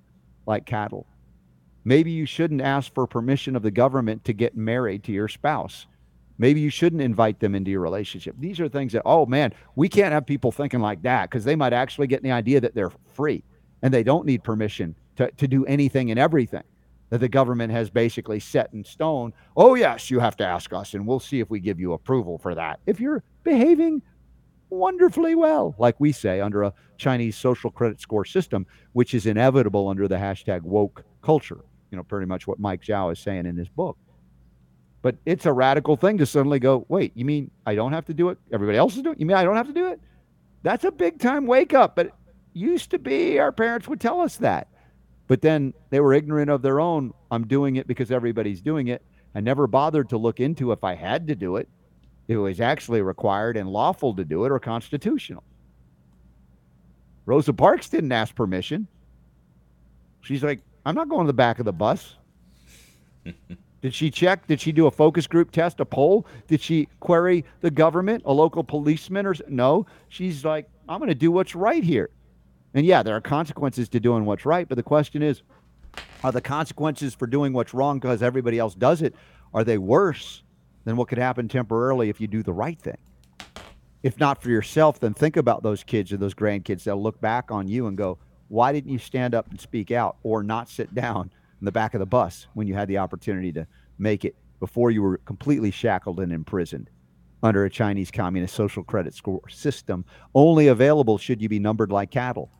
like 0.46 0.66
cattle. 0.66 1.06
Maybe 1.82 2.10
you 2.10 2.26
shouldn't 2.26 2.60
ask 2.60 2.92
for 2.92 3.06
permission 3.06 3.56
of 3.56 3.62
the 3.62 3.70
government 3.70 4.24
to 4.24 4.34
get 4.34 4.54
married 4.54 5.02
to 5.04 5.12
your 5.12 5.28
spouse. 5.28 5.86
Maybe 6.36 6.60
you 6.60 6.68
shouldn't 6.68 7.00
invite 7.00 7.40
them 7.40 7.54
into 7.54 7.70
your 7.70 7.80
relationship. 7.80 8.34
These 8.38 8.60
are 8.60 8.68
things 8.68 8.92
that, 8.92 9.02
oh 9.06 9.24
man, 9.24 9.54
we 9.76 9.88
can't 9.88 10.12
have 10.12 10.26
people 10.26 10.52
thinking 10.52 10.80
like 10.80 11.00
that 11.04 11.30
because 11.30 11.44
they 11.44 11.56
might 11.56 11.72
actually 11.72 12.06
get 12.06 12.22
the 12.22 12.32
idea 12.32 12.60
that 12.60 12.74
they're 12.74 12.92
free 13.14 13.44
and 13.80 13.94
they 13.94 14.02
don't 14.02 14.26
need 14.26 14.44
permission 14.44 14.94
to, 15.16 15.30
to 15.32 15.48
do 15.48 15.64
anything 15.64 16.10
and 16.10 16.20
everything 16.20 16.64
that 17.12 17.18
the 17.18 17.28
government 17.28 17.70
has 17.70 17.90
basically 17.90 18.40
set 18.40 18.72
in 18.72 18.82
stone. 18.82 19.34
Oh, 19.54 19.74
yes, 19.74 20.10
you 20.10 20.18
have 20.18 20.34
to 20.38 20.46
ask 20.46 20.72
us 20.72 20.94
and 20.94 21.06
we'll 21.06 21.20
see 21.20 21.40
if 21.40 21.50
we 21.50 21.60
give 21.60 21.78
you 21.78 21.92
approval 21.92 22.38
for 22.38 22.54
that. 22.54 22.80
If 22.86 23.00
you're 23.00 23.22
behaving 23.44 24.00
wonderfully 24.70 25.34
well, 25.34 25.74
like 25.76 26.00
we 26.00 26.10
say, 26.10 26.40
under 26.40 26.62
a 26.62 26.72
Chinese 26.96 27.36
social 27.36 27.70
credit 27.70 28.00
score 28.00 28.24
system, 28.24 28.64
which 28.94 29.12
is 29.12 29.26
inevitable 29.26 29.88
under 29.88 30.08
the 30.08 30.14
hashtag 30.14 30.62
woke 30.62 31.04
culture. 31.20 31.62
You 31.90 31.98
know, 31.98 32.02
pretty 32.02 32.24
much 32.24 32.46
what 32.46 32.58
Mike 32.58 32.80
Zhao 32.80 33.12
is 33.12 33.18
saying 33.18 33.44
in 33.44 33.58
his 33.58 33.68
book. 33.68 33.98
But 35.02 35.16
it's 35.26 35.44
a 35.44 35.52
radical 35.52 35.96
thing 35.96 36.16
to 36.16 36.24
suddenly 36.24 36.60
go, 36.60 36.86
wait, 36.88 37.12
you 37.14 37.26
mean 37.26 37.50
I 37.66 37.74
don't 37.74 37.92
have 37.92 38.06
to 38.06 38.14
do 38.14 38.30
it? 38.30 38.38
Everybody 38.50 38.78
else 38.78 38.96
is 38.96 39.02
doing 39.02 39.16
it? 39.16 39.20
You 39.20 39.26
mean 39.26 39.36
I 39.36 39.44
don't 39.44 39.56
have 39.56 39.66
to 39.66 39.74
do 39.74 39.88
it? 39.88 40.00
That's 40.62 40.84
a 40.84 40.90
big 40.90 41.18
time 41.18 41.44
wake 41.44 41.74
up. 41.74 41.94
But 41.94 42.12
used 42.54 42.90
to 42.92 42.98
be 42.98 43.38
our 43.38 43.52
parents 43.52 43.86
would 43.86 44.00
tell 44.00 44.22
us 44.22 44.38
that. 44.38 44.68
But 45.28 45.40
then 45.40 45.72
they 45.90 46.00
were 46.00 46.12
ignorant 46.12 46.50
of 46.50 46.62
their 46.62 46.80
own, 46.80 47.12
I'm 47.30 47.46
doing 47.46 47.76
it 47.76 47.86
because 47.86 48.10
everybody's 48.10 48.60
doing 48.60 48.88
it. 48.88 49.02
I 49.34 49.40
never 49.40 49.66
bothered 49.66 50.10
to 50.10 50.18
look 50.18 50.40
into 50.40 50.72
if 50.72 50.84
I 50.84 50.94
had 50.94 51.26
to 51.28 51.34
do 51.34 51.56
it 51.56 51.68
it 52.28 52.36
was 52.36 52.60
actually 52.60 53.02
required 53.02 53.56
and 53.56 53.68
lawful 53.68 54.14
to 54.14 54.24
do 54.24 54.44
it 54.44 54.52
or 54.52 54.58
constitutional. 54.58 55.42
Rosa 57.26 57.52
Parks 57.52 57.88
didn't 57.88 58.12
ask 58.12 58.34
permission. 58.34 58.88
She's 60.22 60.42
like, 60.42 60.60
I'm 60.86 60.94
not 60.94 61.08
going 61.08 61.24
to 61.24 61.28
the 61.28 61.34
back 61.34 61.58
of 61.58 61.64
the 61.64 61.72
bus. 61.72 62.16
Did 63.82 63.94
she 63.94 64.10
check? 64.10 64.46
Did 64.46 64.60
she 64.60 64.70
do 64.70 64.86
a 64.86 64.90
focus 64.90 65.26
group 65.26 65.50
test, 65.50 65.80
a 65.80 65.84
poll? 65.84 66.26
Did 66.46 66.60
she 66.60 66.88
query 67.00 67.44
the 67.60 67.70
government, 67.70 68.22
a 68.24 68.32
local 68.32 68.62
policeman, 68.62 69.26
or 69.26 69.34
no? 69.48 69.86
She's 70.08 70.44
like, 70.44 70.68
I'm 70.88 70.98
going 70.98 71.08
to 71.08 71.14
do 71.14 71.32
what's 71.32 71.54
right 71.54 71.82
here. 71.82 72.10
And 72.74 72.86
yeah, 72.86 73.02
there 73.02 73.14
are 73.14 73.20
consequences 73.20 73.88
to 73.90 74.00
doing 74.00 74.24
what's 74.24 74.46
right, 74.46 74.68
but 74.68 74.76
the 74.76 74.82
question 74.82 75.22
is, 75.22 75.42
are 76.24 76.32
the 76.32 76.40
consequences 76.40 77.14
for 77.14 77.26
doing 77.26 77.52
what's 77.52 77.74
wrong 77.74 77.98
because 77.98 78.22
everybody 78.22 78.58
else 78.58 78.74
does 78.74 79.02
it? 79.02 79.14
Are 79.52 79.64
they 79.64 79.76
worse 79.76 80.42
than 80.84 80.96
what 80.96 81.08
could 81.08 81.18
happen 81.18 81.48
temporarily 81.48 82.08
if 82.08 82.20
you 82.20 82.26
do 82.26 82.42
the 82.42 82.52
right 82.52 82.80
thing. 82.80 82.98
If 84.02 84.18
not 84.18 84.42
for 84.42 84.50
yourself, 84.50 84.98
then 84.98 85.14
think 85.14 85.36
about 85.36 85.62
those 85.62 85.84
kids 85.84 86.12
or 86.12 86.16
those 86.16 86.34
grandkids. 86.34 86.84
They'll 86.84 87.00
look 87.00 87.20
back 87.20 87.50
on 87.50 87.68
you 87.68 87.86
and 87.86 87.96
go, 87.96 88.18
why 88.48 88.72
didn't 88.72 88.90
you 88.90 88.98
stand 88.98 89.34
up 89.34 89.48
and 89.50 89.60
speak 89.60 89.90
out 89.90 90.16
or 90.22 90.42
not 90.42 90.68
sit 90.68 90.94
down 90.94 91.30
in 91.60 91.64
the 91.64 91.72
back 91.72 91.94
of 91.94 92.00
the 92.00 92.06
bus 92.06 92.48
when 92.54 92.66
you 92.66 92.74
had 92.74 92.88
the 92.88 92.98
opportunity 92.98 93.52
to 93.52 93.66
make 93.98 94.24
it 94.24 94.34
before 94.58 94.90
you 94.90 95.02
were 95.02 95.18
completely 95.18 95.70
shackled 95.70 96.20
and 96.20 96.32
imprisoned 96.32 96.90
under 97.44 97.64
a 97.64 97.70
Chinese 97.70 98.10
communist 98.10 98.54
social 98.54 98.82
credit 98.82 99.14
score 99.14 99.48
system, 99.48 100.04
only 100.34 100.68
available 100.68 101.18
should 101.18 101.40
you 101.40 101.48
be 101.48 101.58
numbered 101.58 101.90
like 101.90 102.10
cattle 102.10 102.50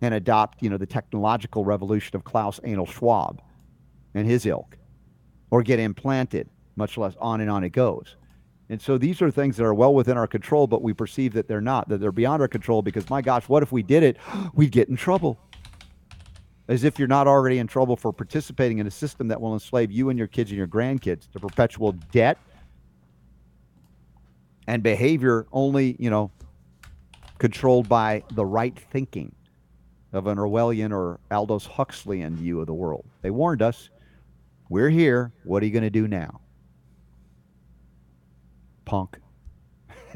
and 0.00 0.14
adopt, 0.14 0.62
you 0.62 0.70
know, 0.70 0.76
the 0.76 0.86
technological 0.86 1.64
revolution 1.64 2.16
of 2.16 2.24
Klaus 2.24 2.60
Anal 2.64 2.86
Schwab 2.86 3.42
and 4.14 4.26
his 4.26 4.46
ilk, 4.46 4.76
or 5.50 5.62
get 5.62 5.78
implanted 5.78 6.48
much 6.76 6.96
less 6.96 7.14
on 7.20 7.40
and 7.40 7.50
on 7.50 7.64
it 7.64 7.70
goes. 7.70 8.16
And 8.70 8.80
so 8.80 8.98
these 8.98 9.22
are 9.22 9.30
things 9.30 9.56
that 9.56 9.64
are 9.64 9.74
well 9.74 9.94
within 9.94 10.16
our 10.16 10.26
control, 10.26 10.66
but 10.66 10.82
we 10.82 10.92
perceive 10.92 11.32
that 11.32 11.48
they're 11.48 11.60
not, 11.60 11.88
that 11.88 11.98
they're 11.98 12.12
beyond 12.12 12.42
our 12.42 12.48
control 12.48 12.82
because, 12.82 13.08
my 13.08 13.22
gosh, 13.22 13.48
what 13.48 13.62
if 13.62 13.72
we 13.72 13.82
did 13.82 14.02
it? 14.02 14.18
We'd 14.54 14.72
get 14.72 14.88
in 14.88 14.96
trouble. 14.96 15.38
As 16.68 16.84
if 16.84 16.98
you're 16.98 17.08
not 17.08 17.26
already 17.26 17.58
in 17.58 17.66
trouble 17.66 17.96
for 17.96 18.12
participating 18.12 18.76
in 18.76 18.86
a 18.86 18.90
system 18.90 19.28
that 19.28 19.40
will 19.40 19.54
enslave 19.54 19.90
you 19.90 20.10
and 20.10 20.18
your 20.18 20.28
kids 20.28 20.50
and 20.50 20.58
your 20.58 20.66
grandkids 20.66 21.30
to 21.32 21.40
perpetual 21.40 21.92
debt 22.12 22.36
and 24.66 24.82
behavior 24.82 25.46
only, 25.50 25.96
you 25.98 26.10
know, 26.10 26.30
controlled 27.38 27.88
by 27.88 28.22
the 28.32 28.44
right 28.44 28.78
thinking 28.78 29.34
of 30.12 30.26
an 30.26 30.38
Orwellian 30.38 30.92
or 30.92 31.20
Aldous 31.30 31.66
Huxleyan 31.66 32.36
view 32.36 32.60
of 32.60 32.66
the 32.66 32.74
world. 32.74 33.04
They 33.22 33.30
warned 33.30 33.62
us. 33.62 33.90
We're 34.70 34.90
here. 34.90 35.32
What 35.44 35.62
are 35.62 35.66
you 35.66 35.72
going 35.72 35.82
to 35.82 35.90
do 35.90 36.08
now? 36.08 36.40
punk. 38.88 39.18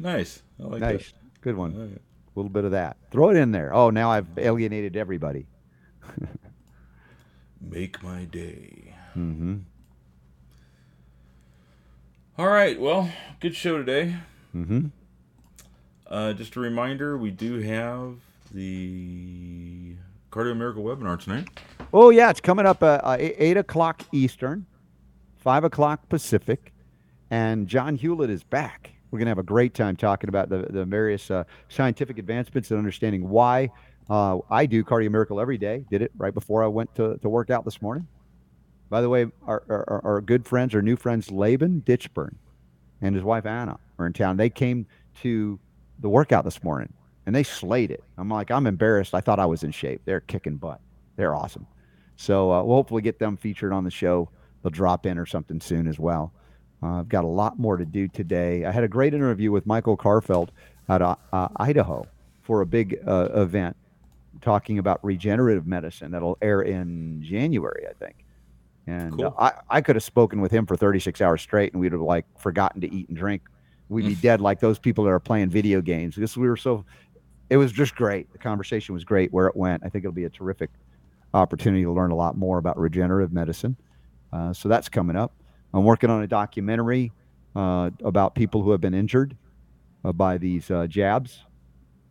nice. 0.01 0.43
I 0.61 0.65
like 0.65 0.81
nice. 0.81 1.13
That. 1.13 1.41
Good 1.41 1.57
one. 1.57 1.79
Like 1.79 1.91
A 1.91 2.01
little 2.35 2.51
bit 2.51 2.65
of 2.65 2.73
that. 2.73 2.97
Throw 3.13 3.31
it 3.31 3.37
in 3.37 3.53
there. 3.53 3.73
Oh, 3.73 3.91
now 3.91 4.11
I've 4.11 4.27
alienated 4.37 4.97
everybody. 4.97 5.47
Make 7.61 8.03
my 8.03 8.25
day. 8.25 8.93
Mm-hmm. 9.17 9.59
All 12.39 12.49
right. 12.49 12.79
Well, 12.79 13.09
good 13.41 13.55
show 13.55 13.79
today. 13.79 14.17
Mm-hmm. 14.55 14.87
Uh, 16.09 16.33
just 16.33 16.55
a 16.57 16.61
reminder, 16.61 17.19
we 17.19 17.31
do 17.31 17.61
have 17.61 18.15
the 18.53 19.95
Cardio 20.31 20.57
Miracle 20.57 20.85
webinar 20.85 21.21
tonight. 21.21 21.49
Oh 21.93 22.11
yeah, 22.11 22.31
it's 22.31 22.41
coming 22.41 22.65
up 22.65 22.83
uh, 22.83 23.01
uh, 23.03 23.17
eight 23.19 23.57
o'clock 23.57 24.03
Eastern, 24.13 24.67
five 25.37 25.65
o'clock 25.65 26.09
Pacific, 26.09 26.73
and 27.31 27.67
John 27.67 27.97
Hewlett 27.97 28.31
is 28.31 28.45
back. 28.45 28.93
We're 29.11 29.19
going 29.19 29.27
to 29.27 29.31
have 29.31 29.39
a 29.39 29.43
great 29.43 29.75
time 29.75 29.97
talking 29.97 30.29
about 30.29 30.49
the 30.49 30.67
the 30.71 30.85
various 30.85 31.31
uh, 31.31 31.45
scientific 31.69 32.19
advancements 32.19 32.71
and 32.71 32.79
understanding 32.79 33.29
why 33.29 33.71
uh, 34.09 34.39
I 34.49 34.67
do 34.67 34.85
Cardio 34.85 35.11
Miracle 35.11 35.41
every 35.41 35.59
day. 35.59 35.85
Did 35.91 36.03
it 36.03 36.13
right 36.17 36.35
before 36.35 36.63
I 36.63 36.69
went 36.69 36.95
to, 36.97 37.19
to 37.19 37.29
work 37.29 37.51
out 37.51 37.65
this 37.65 37.83
morning. 37.83 38.07
By 38.89 39.01
the 39.01 39.09
way, 39.09 39.27
our, 39.45 39.65
our, 39.69 40.01
our 40.05 40.21
good 40.21 40.47
friends, 40.47 40.73
our 40.73 40.83
new 40.83 40.95
friends, 40.95 41.33
Laban 41.33 41.83
Ditchburn 41.85 42.37
and 43.03 43.17
his 43.17 43.25
wife 43.25 43.45
Anna 43.45 43.79
are 43.99 44.07
in 44.07 44.13
town. 44.13 44.37
They 44.37 44.51
came 44.51 44.87
to 45.23 45.59
the 46.01 46.09
workout 46.09 46.45
this 46.45 46.63
morning 46.63 46.93
and 47.27 47.35
they 47.35 47.43
slayed 47.43 47.91
it. 47.91 48.05
I'm 48.17 48.29
like, 48.29 48.51
I'm 48.51 48.67
embarrassed. 48.67 49.15
I 49.15 49.21
thought 49.21 49.41
I 49.41 49.47
was 49.47 49.65
in 49.65 49.73
shape. 49.73 50.03
They're 50.05 50.21
kicking 50.21 50.57
butt. 50.57 50.81
They're 51.17 51.35
awesome. 51.35 51.67
So 52.17 52.53
uh, 52.53 52.63
we'll 52.63 52.77
hopefully 52.77 53.03
get 53.03 53.19
them 53.19 53.37
featured 53.37 53.73
on 53.73 53.85
the 53.85 53.91
show. 53.91 54.29
They'll 54.63 54.71
drop 54.71 55.07
in 55.07 55.19
or 55.19 55.27
something 55.27 55.61
soon 55.61 55.87
as 55.87 55.99
well. 55.99 56.33
Uh, 56.83 57.01
I've 57.01 57.09
got 57.09 57.25
a 57.25 57.29
lot 57.29 57.59
more 57.59 57.77
to 57.77 57.85
do 57.85 58.07
today. 58.09 58.65
I 58.65 58.71
had 58.71 58.85
a 58.85 58.89
great 58.89 59.13
interview 59.13 59.51
with 59.51 59.67
Michael 59.67 59.97
Carfeld 59.97 60.51
out 60.89 61.03
of 61.03 61.19
uh, 61.33 61.49
Idaho 61.57 62.07
for 62.43 62.61
a 62.61 62.67
big 62.67 62.99
uh, 63.07 63.29
event 63.35 63.77
talking 64.41 64.79
about 64.79 65.05
regenerative 65.05 65.67
medicine 65.67 66.13
that'll 66.13 66.39
air 66.41 66.63
in 66.63 67.23
January, 67.23 67.87
I 67.89 67.93
think. 67.95 68.25
And 68.87 69.15
uh, 69.15 69.31
Cool. 69.31 69.35
I, 69.39 69.53
I 69.69 69.81
could 69.81 69.97
have 69.97 70.05
spoken 70.05 70.41
with 70.41 70.53
him 70.53 70.65
for 70.67 70.77
36 70.77 71.21
hours 71.21 71.43
straight 71.43 71.73
and 71.73 71.81
we'd 71.81 71.93
have 71.93 72.01
like 72.01 72.25
forgotten 72.39 72.81
to 72.83 72.95
eat 72.95 73.09
and 73.09 73.17
drink. 73.17 73.43
We'd 73.89 74.07
be 74.07 74.15
dead 74.17 74.41
like 74.41 74.61
those 74.61 74.79
people 74.79 75.05
that 75.05 75.11
are 75.11 75.21
playing 75.21 75.51
video 75.51 75.81
games 75.81 76.17
because 76.17 76.37
we 76.37 76.49
were 76.49 76.57
so, 76.57 76.85
it 77.51 77.57
was 77.57 77.71
just 77.73 77.95
great. 77.95 78.33
The 78.33 78.39
conversation 78.39 78.95
was 78.95 79.05
great 79.05 79.33
where 79.33 79.47
it 79.47 79.57
went. 79.57 79.83
I 79.85 79.89
think 79.89 80.05
it'll 80.05 80.13
be 80.15 80.25
a 80.25 80.31
terrific 80.31 80.71
opportunity 81.35 81.85
to 81.85 81.93
learn 81.93 82.11
a 82.11 82.17
lot 82.17 82.37
more 82.37 82.59
about 82.59 82.79
regenerative 82.79 83.33
medicine. 83.33 83.77
Uh, 84.33 84.53
so 84.53 84.69
that's 84.69 84.89
coming 84.89 85.17
up. 85.17 85.33
I'm 85.73 85.85
working 85.85 86.11
on 86.11 86.23
a 86.23 86.27
documentary 86.27 87.13
uh, 87.55 87.91
about 88.03 88.35
people 88.35 88.63
who 88.63 88.71
have 88.73 88.81
been 88.81 88.95
injured 88.95 89.37
uh, 90.05 90.13
by 90.13 90.39
these 90.39 90.71
uh, 90.71 90.87
jabs 90.87 91.45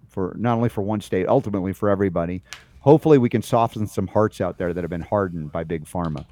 for 0.08 0.36
not 0.40 0.56
only 0.56 0.70
for 0.70 0.82
one 0.82 1.02
state, 1.02 1.28
ultimately 1.28 1.74
for 1.74 1.90
everybody. 1.90 2.42
Hopefully, 2.80 3.18
we 3.18 3.30
can 3.30 3.42
soften 3.42 3.88
some 3.88 4.08
hearts 4.08 4.40
out 4.40 4.58
there 4.58 4.74
that 4.74 4.84
have 4.84 4.92
been 4.92 5.02
hardened 5.02 5.52
by 5.52 5.64
big 5.64 5.86
pharma, 5.86 6.26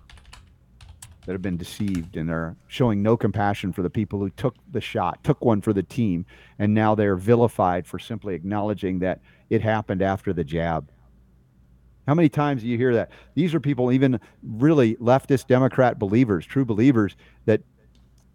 that 1.26 1.32
have 1.32 1.42
been 1.42 1.58
deceived, 1.58 2.18
and 2.18 2.30
they're 2.30 2.56
showing 2.68 3.02
no 3.02 3.16
compassion 3.16 3.72
for 3.72 3.82
the 3.82 3.90
people 3.90 4.20
who 4.20 4.30
took 4.30 4.56
the 4.72 4.82
shot, 4.82 5.24
took 5.24 5.44
one 5.44 5.62
for 5.62 5.74
the 5.74 5.84
team, 5.84 6.26
and 6.60 6.74
now 6.74 6.96
they're 6.96 7.16
vilified 7.16 7.88
for 7.88 8.00
simply 8.00 8.36
acknowledging 8.36 9.00
that 9.00 9.22
it 9.50 9.62
happened 9.62 10.02
after 10.02 10.34
the 10.34 10.44
jab. 10.44 10.90
How 12.08 12.14
many 12.14 12.28
times 12.28 12.62
do 12.62 12.68
you 12.68 12.78
hear 12.78 12.94
that? 12.96 13.12
These 13.36 13.56
are 13.56 13.62
people, 13.62 13.92
even 13.92 14.20
really 14.42 14.96
leftist 14.96 15.48
Democrat 15.48 15.98
believers, 15.98 16.46
true 16.46 16.66
believers, 16.66 17.16
that 17.46 17.62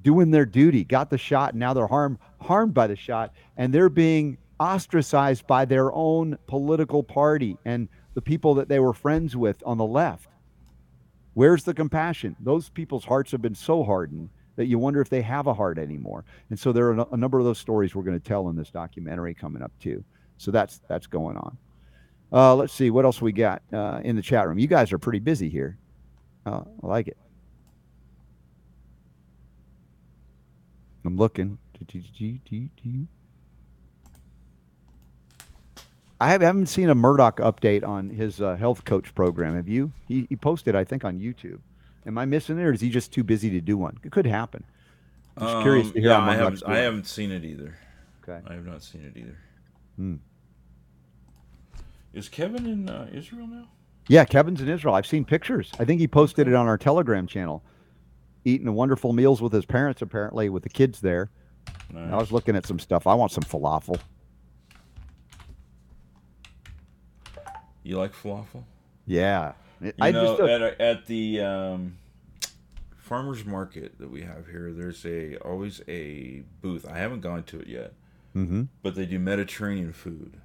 doing 0.03 0.31
their 0.31 0.47
duty, 0.47 0.85
got 0.85 1.11
the 1.11 1.19
shot, 1.19 1.53
and 1.53 1.61
now 1.61 1.75
they're 1.75 1.87
harmed 1.87 2.19
harmed 2.41 2.73
by 2.73 2.87
the 2.87 2.97
shot, 2.97 3.35
and 3.57 3.73
they're 3.73 3.91
being 3.91 4.39
ostracized 4.59 5.47
by 5.47 5.65
their 5.65 5.93
own 5.93 6.39
political 6.47 7.03
party 7.03 7.59
and 7.65 7.89
the 8.15 8.23
people 8.23 8.55
that 8.55 8.69
they 8.69 8.79
were 8.79 8.95
friends 8.95 9.37
with 9.37 9.63
on 9.67 9.77
the 9.77 9.85
left. 9.85 10.29
Where's 11.39 11.63
the 11.63 11.73
compassion? 11.73 12.35
Those 12.41 12.69
people's 12.69 13.05
hearts 13.05 13.31
have 13.31 13.41
been 13.41 13.55
so 13.55 13.85
hardened 13.85 14.29
that 14.57 14.67
you 14.67 14.77
wonder 14.77 15.01
if 15.01 15.09
they 15.09 15.23
have 15.23 15.47
a 15.47 15.55
heart 15.55 15.79
anymore. 15.79 16.25
And 16.51 16.59
so 16.59 16.73
there 16.73 16.89
are 16.89 17.07
a 17.13 17.17
number 17.17 17.39
of 17.39 17.45
those 17.45 17.59
stories 17.59 17.95
we're 17.95 18.03
going 18.03 18.19
to 18.19 18.29
tell 18.29 18.49
in 18.49 18.57
this 18.57 18.71
documentary 18.71 19.35
coming 19.35 19.63
up 19.63 19.71
too. 19.79 20.03
So 20.39 20.51
that's 20.51 20.81
that's 20.89 21.07
going 21.07 21.37
on. 21.37 21.57
Uh, 22.33 22.57
let's 22.57 22.73
see 22.73 22.91
what 22.91 23.05
else 23.05 23.23
we 23.23 23.31
got 23.31 23.63
uh, 23.73 24.01
in 24.03 24.17
the 24.17 24.23
chat 24.23 24.49
room. 24.49 24.59
You 24.59 24.67
guys 24.67 24.93
are 24.93 24.99
pretty 24.99 25.21
busy 25.21 25.49
here. 25.49 25.79
Uh, 26.45 26.63
I 26.83 26.87
like 26.89 27.07
it. 27.07 27.17
I'm 31.05 31.17
looking. 31.17 31.57
I 36.21 36.31
have- 36.31 36.43
haven't 36.43 36.67
seen 36.67 36.89
a 36.91 36.95
Murdoch 36.95 37.37
update 37.39 37.87
on 37.87 38.11
his 38.11 38.41
uh, 38.41 38.57
health 38.57 38.85
coach 38.85 39.15
program. 39.15 39.55
Have 39.57 39.69
you? 39.69 39.93
He, 40.07 40.27
he 40.29 40.37
posted, 40.37 40.75
I 40.75 40.85
think, 40.85 41.05
on 41.05 41.19
YouTube. 41.21 41.61
Am 42.07 42.19
I 42.19 42.25
missing 42.25 42.59
it, 42.59 42.63
or 42.63 42.73
is 42.73 42.81
he 42.81 42.89
just 42.91 43.13
too 43.13 43.23
busy 43.23 43.51
to 43.51 43.61
do 43.61 43.77
one? 43.77 43.99
It 44.03 44.11
could 44.13 44.27
happen. 44.27 44.65
Just 45.39 45.63
curious 45.63 45.87
Um, 45.89 45.93
to 45.93 46.01
hear 46.01 46.11
yeah, 46.11 46.19
I 46.21 46.35
haven't, 46.35 46.63
I 46.67 46.79
haven't 46.79 47.07
seen 47.07 47.31
it 47.31 47.45
either. 47.45 47.77
Okay. 48.23 48.41
I 48.47 48.55
have 48.55 48.67
not 48.67 48.83
seen 48.83 49.03
it 49.05 49.17
either. 49.17 49.37
Hmm. 49.97 50.17
Is 52.13 52.29
Kevin 52.29 52.67
in 52.67 52.89
uh, 52.89 53.09
Israel 53.13 53.47
now? 53.47 53.69
Yeah, 54.09 54.25
Kevin's 54.25 54.61
in 54.61 54.69
Israel. 54.69 54.95
I've 54.95 55.07
seen 55.07 55.25
pictures. 55.25 55.71
I 55.79 55.85
think 55.85 56.01
he 56.01 56.09
posted 56.09 56.49
it 56.49 56.55
on 56.55 56.67
our 56.67 56.79
Telegram 56.79 57.27
channel, 57.27 57.63
eating 58.45 58.73
wonderful 58.73 59.13
meals 59.13 59.43
with 59.43 59.53
his 59.53 59.67
parents, 59.67 60.01
apparently, 60.03 60.49
with 60.49 60.63
the 60.63 60.71
kids 60.71 61.01
there. 61.01 61.31
Nice. 61.93 62.13
I 62.13 62.17
was 62.17 62.33
looking 62.33 62.57
at 62.57 62.67
some 62.67 62.79
stuff. 62.79 63.07
I 63.07 63.15
want 63.15 63.31
some 63.33 63.45
falafel. 63.45 64.01
You 67.89 67.97
like 67.97 68.13
falafel? 68.13 68.65
Yeah. 69.07 69.53
You 69.81 69.93
I 69.99 70.11
know, 70.11 70.37
just, 70.37 70.43
at, 70.51 70.79
at 70.79 71.07
the 71.07 71.41
um, 71.41 71.97
farmers 72.99 73.47
market 73.47 73.99
that 73.99 74.11
we 74.11 74.21
have 74.21 74.47
here, 74.47 74.73
there's 74.75 75.07
a 75.07 75.37
always 75.37 75.81
a 75.89 76.43
booth. 76.61 76.87
I 76.87 76.99
haven't 76.99 77.21
gone 77.23 77.45
to 77.45 77.61
it 77.61 77.67
yet, 77.67 77.95
mm-hmm. 78.37 78.65
but 78.83 78.95
they 78.95 79.07
do 79.07 79.19
Mediterranean 79.19 79.95
food, 79.95 80.37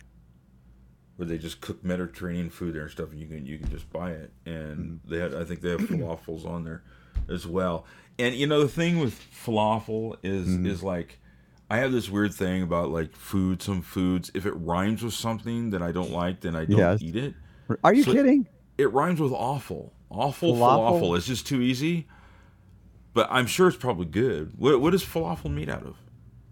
where 1.17 1.27
they 1.27 1.37
just 1.37 1.59
cook 1.59 1.83
Mediterranean 1.83 2.49
food 2.49 2.75
there 2.75 2.83
and 2.83 2.91
stuff, 2.91 3.11
and 3.11 3.19
you 3.19 3.27
can 3.27 3.45
you 3.45 3.57
can 3.57 3.69
just 3.69 3.91
buy 3.91 4.11
it. 4.11 4.31
And 4.45 5.01
Mm-hmm. 5.01 5.11
they 5.11 5.19
had, 5.19 5.35
I 5.35 5.43
think 5.43 5.59
they 5.59 5.71
have 5.71 5.81
falafels 5.81 6.45
on 6.47 6.63
there 6.63 6.81
as 7.27 7.45
well. 7.45 7.85
And 8.17 8.35
you 8.35 8.47
know 8.47 8.61
the 8.61 8.69
thing 8.69 8.99
with 8.99 9.19
falafel 9.45 10.15
is 10.23 10.47
Mm-hmm. 10.47 10.65
is 10.67 10.81
like. 10.81 11.19
I 11.73 11.77
have 11.77 11.91
this 11.91 12.07
weird 12.07 12.31
thing 12.35 12.61
about 12.61 12.91
like 12.91 13.15
food. 13.15 13.59
Some 13.63 13.81
foods, 13.81 14.29
if 14.35 14.45
it 14.45 14.51
rhymes 14.51 15.01
with 15.01 15.15
something 15.15 15.71
that 15.71 15.81
I 15.81 15.91
don't 15.91 16.11
like, 16.11 16.41
then 16.41 16.55
I 16.55 16.65
don't 16.65 16.77
Yes. 16.77 17.01
eat 17.01 17.15
it. 17.15 17.33
Are 17.83 17.91
you 17.93 18.03
So- 18.03 18.13
kidding? 18.13 18.47
It 18.77 18.93
rhymes 18.93 19.19
with 19.19 19.31
awful. 19.31 19.91
Awful 20.11 20.53
Falafel? 20.53 21.01
falafel. 21.01 21.17
It's 21.17 21.25
just 21.25 21.47
too 21.47 21.61
easy. 21.61 22.05
But 23.15 23.27
I'm 23.31 23.47
sure 23.47 23.67
it's 23.67 23.77
probably 23.77 24.05
good. 24.05 24.51
What, 24.55 24.81
what 24.81 24.93
is 24.93 25.03
falafel 25.03 25.51
made 25.51 25.67
out 25.67 25.81
of? 25.83 25.95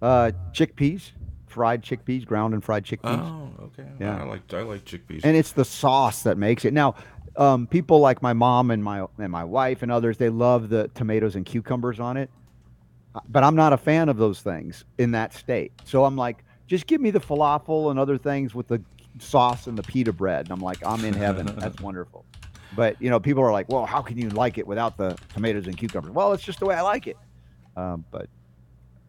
Uh, 0.01 0.31
chickpeas, 0.53 1.11
fried 1.45 1.83
chickpeas, 1.83 2.25
ground 2.25 2.55
and 2.55 2.63
fried 2.63 2.83
chickpeas. 2.83 3.19
Oh, 3.19 3.65
okay. 3.65 3.87
Yeah. 3.99 4.23
I 4.23 4.23
like 4.23 4.51
I 4.51 4.63
like 4.63 4.85
chickpeas. 4.85 5.21
and 5.23 5.37
it's 5.37 5.51
the 5.51 5.65
sauce 5.65 6.23
that 6.23 6.39
makes 6.39 6.65
it. 6.65 6.73
Now, 6.73 6.95
um, 7.37 7.67
people 7.67 7.99
like 7.99 8.23
my 8.23 8.33
mom 8.33 8.71
and 8.71 8.83
my 8.83 9.05
and 9.19 9.31
my 9.31 9.43
wife 9.43 9.83
and 9.83 9.91
others, 9.91 10.17
they 10.17 10.29
love 10.29 10.69
the 10.69 10.87
tomatoes 10.95 11.35
and 11.35 11.45
cucumbers 11.45 11.99
on 11.99 12.17
it. 12.17 12.31
But 13.27 13.43
I'm 13.43 13.55
not 13.55 13.73
a 13.73 13.77
fan 13.77 14.07
of 14.09 14.17
those 14.17 14.41
things 14.41 14.85
in 14.97 15.11
that 15.11 15.33
state. 15.33 15.71
So 15.85 16.05
I'm 16.05 16.15
like, 16.15 16.43
just 16.67 16.87
give 16.87 17.01
me 17.01 17.11
the 17.11 17.19
falafel 17.19 17.91
and 17.91 17.99
other 17.99 18.17
things 18.17 18.55
with 18.55 18.67
the 18.67 18.81
sauce 19.19 19.67
and 19.67 19.77
the 19.77 19.83
pita 19.83 20.13
bread. 20.13 20.45
And 20.45 20.51
I'm 20.51 20.61
like, 20.61 20.77
I'm 20.85 21.03
in 21.03 21.13
heaven. 21.13 21.47
That's 21.57 21.81
wonderful. 21.81 22.23
But 22.75 23.01
you 23.01 23.09
know, 23.09 23.19
people 23.19 23.43
are 23.43 23.51
like, 23.51 23.67
well, 23.69 23.85
how 23.85 24.01
can 24.01 24.17
you 24.17 24.29
like 24.29 24.57
it 24.57 24.65
without 24.65 24.95
the 24.95 25.17
tomatoes 25.33 25.67
and 25.67 25.77
cucumbers? 25.77 26.13
Well, 26.13 26.31
it's 26.31 26.43
just 26.43 26.59
the 26.59 26.65
way 26.65 26.75
I 26.75 26.81
like 26.81 27.07
it. 27.07 27.17
Um, 27.75 28.05
but 28.11 28.29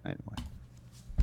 anyway, 0.05 0.37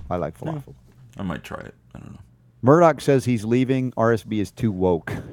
I 0.09 0.15
like 0.15 0.39
falafel. 0.39 0.73
I 1.17 1.23
might 1.23 1.43
try 1.43 1.59
it. 1.59 1.75
I 1.93 1.99
don't 1.99 2.13
know. 2.13 2.19
Murdoch 2.61 3.01
says 3.01 3.25
he's 3.25 3.43
leaving. 3.43 3.91
RSB 3.93 4.39
is 4.39 4.51
too 4.51 4.71
woke. 4.71 5.11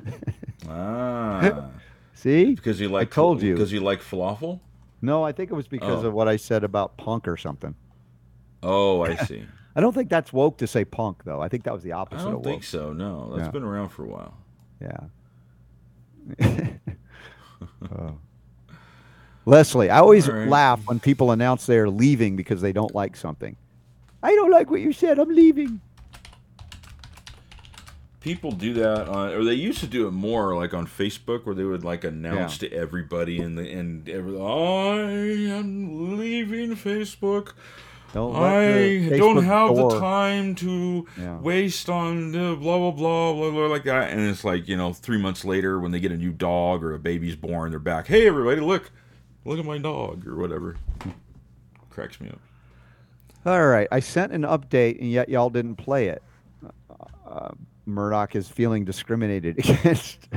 Ah, 0.68 1.68
See? 2.14 2.54
because 2.56 2.80
you 2.80 2.88
like 2.88 3.12
told 3.12 3.40
you. 3.40 3.54
because 3.54 3.72
you 3.72 3.78
like 3.78 4.00
falafel. 4.00 4.58
No, 5.06 5.22
I 5.24 5.32
think 5.32 5.50
it 5.50 5.54
was 5.54 5.68
because 5.68 6.04
Oh. 6.04 6.08
of 6.08 6.12
what 6.14 6.26
I 6.28 6.36
said 6.36 6.64
about 6.64 6.96
punk 6.98 7.26
or 7.28 7.36
something. 7.36 7.74
Oh, 8.62 9.02
I 9.02 9.14
see. 9.30 9.44
I 9.74 9.80
don't 9.80 9.92
think 9.94 10.10
that's 10.10 10.32
woke 10.32 10.58
to 10.58 10.66
say 10.66 10.84
punk, 10.84 11.22
though. 11.24 11.40
I 11.40 11.48
think 11.48 11.64
that 11.64 11.72
was 11.72 11.82
the 11.82 11.92
I 11.92 11.98
opposite 12.00 12.24
don't 12.24 12.34
of 12.36 12.42
think 12.44 12.56
woke. 12.56 12.64
so. 12.64 12.92
No, 12.92 13.30
that's 13.34 13.46
Yeah. 13.46 13.50
been 13.52 13.62
around 13.62 13.90
for 13.90 14.04
a 14.04 14.08
while. 14.08 14.34
Yeah. 14.80 15.00
Oh. 17.90 18.18
Leslie, 19.46 19.88
I 19.90 19.98
always 20.00 20.28
right. 20.28 20.48
laugh 20.48 20.80
when 20.86 20.98
people 21.00 21.30
announce 21.30 21.66
they're 21.66 21.88
leaving 21.88 22.36
because 22.36 22.60
they 22.60 22.72
don't 22.72 22.94
like 22.94 23.16
something. 23.16 23.56
I 24.22 24.34
don't 24.34 24.50
like 24.50 24.70
what 24.70 24.80
you 24.80 24.92
said. 24.92 25.18
I'm 25.18 25.28
leaving. 25.28 25.80
People 28.26 28.50
do 28.50 28.74
that 28.74 29.08
on, 29.08 29.32
or 29.34 29.44
they 29.44 29.54
used 29.54 29.78
to 29.80 29.86
do 29.86 30.08
it 30.08 30.10
more, 30.10 30.56
like 30.56 30.74
on 30.74 30.84
Facebook, 30.86 31.46
where 31.46 31.54
they 31.54 31.62
would 31.62 31.84
like 31.84 32.02
announce 32.02 32.58
to 32.58 32.72
everybody 32.72 33.40
and 33.40 33.56
the 33.56 33.70
and 33.70 34.08
every, 34.08 34.36
I 34.36 34.98
am 35.56 36.18
leaving 36.18 36.74
Facebook. 36.74 37.52
Don't 38.12 38.34
I 38.34 39.08
the 39.10 39.16
don't 39.18 39.44
have 39.44 39.76
door- 39.76 39.90
the 39.92 40.00
time 40.00 40.54
to 40.56 41.06
Yeah. 41.16 41.38
waste 41.38 41.88
on 41.88 42.32
the 42.32 42.56
blah 42.60 42.78
blah 42.78 42.90
blah 42.90 43.32
blah 43.32 43.50
blah 43.52 43.66
like 43.66 43.84
that. 43.84 44.10
And 44.10 44.20
it's 44.28 44.42
like 44.44 44.66
you 44.66 44.76
know, 44.76 44.92
three 44.92 45.18
months 45.18 45.44
later, 45.44 45.78
when 45.78 45.92
they 45.92 46.00
get 46.00 46.10
a 46.10 46.16
new 46.16 46.32
dog 46.32 46.82
or 46.82 46.94
a 46.94 46.98
baby's 46.98 47.36
born, 47.36 47.70
they're 47.70 47.78
back. 47.78 48.08
Hey, 48.08 48.26
everybody, 48.26 48.60
look, 48.60 48.90
look 49.44 49.58
at 49.60 49.64
my 49.64 49.78
dog 49.78 50.26
or 50.26 50.34
whatever. 50.36 50.76
Cracks 51.90 52.20
me 52.20 52.28
up. 52.30 52.40
All 53.44 53.66
right. 53.68 53.86
I 53.92 54.00
sent 54.00 54.32
an 54.32 54.42
update, 54.42 55.00
and 55.00 55.08
yet 55.10 55.28
y'all 55.28 55.50
didn't 55.50 55.76
play 55.76 56.08
it. 56.08 56.22
Uh, 57.24 57.50
Murdoch 57.86 58.34
is 58.36 58.48
feeling 58.48 58.84
discriminated 58.84 59.58
against. 59.68 60.28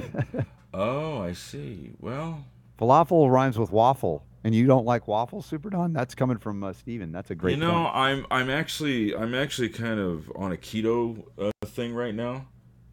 oh, 0.73 1.21
I 1.21 1.33
see. 1.33 1.91
Well, 1.99 2.45
falafel 2.79 3.29
rhymes 3.31 3.57
with 3.57 3.71
waffle, 3.71 4.23
and 4.43 4.53
you 4.55 4.65
don't 4.67 4.85
like 4.85 5.07
waffle, 5.07 5.41
Super 5.41 5.69
Don? 5.69 5.91
That's 5.93 6.15
coming 6.15 6.37
from 6.37 6.63
uh, 6.63 6.73
Steven. 6.73 7.11
That's 7.11 7.31
a 7.31 7.35
great. 7.35 7.57
You 7.57 7.63
know, 7.65 7.71
point. 7.71 7.95
I'm 7.95 8.25
I'm 8.31 8.49
actually 8.49 9.15
I'm 9.15 9.33
actually 9.33 9.69
kind 9.69 9.99
of 9.99 10.31
on 10.35 10.51
a 10.51 10.57
keto 10.57 11.23
uh, 11.37 11.51
thing 11.65 11.93
right 11.93 12.13
now. 12.15 12.47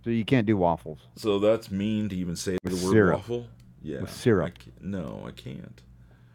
So 0.05 0.11
you 0.11 0.25
can't 0.25 0.47
do 0.47 0.57
waffles. 0.57 1.01
So 1.17 1.39
that's 1.41 1.71
mean 1.71 2.09
to 2.11 2.17
even 2.17 2.37
say 2.37 2.59
With 2.63 2.79
the 2.79 2.87
word 2.87 2.93
syrup. 2.93 3.17
waffle. 3.17 3.47
Yeah, 3.83 4.01
With 4.03 4.13
syrup. 4.13 4.53
I 4.57 4.71
no, 4.81 5.25
I 5.27 5.33
can't. 5.33 5.83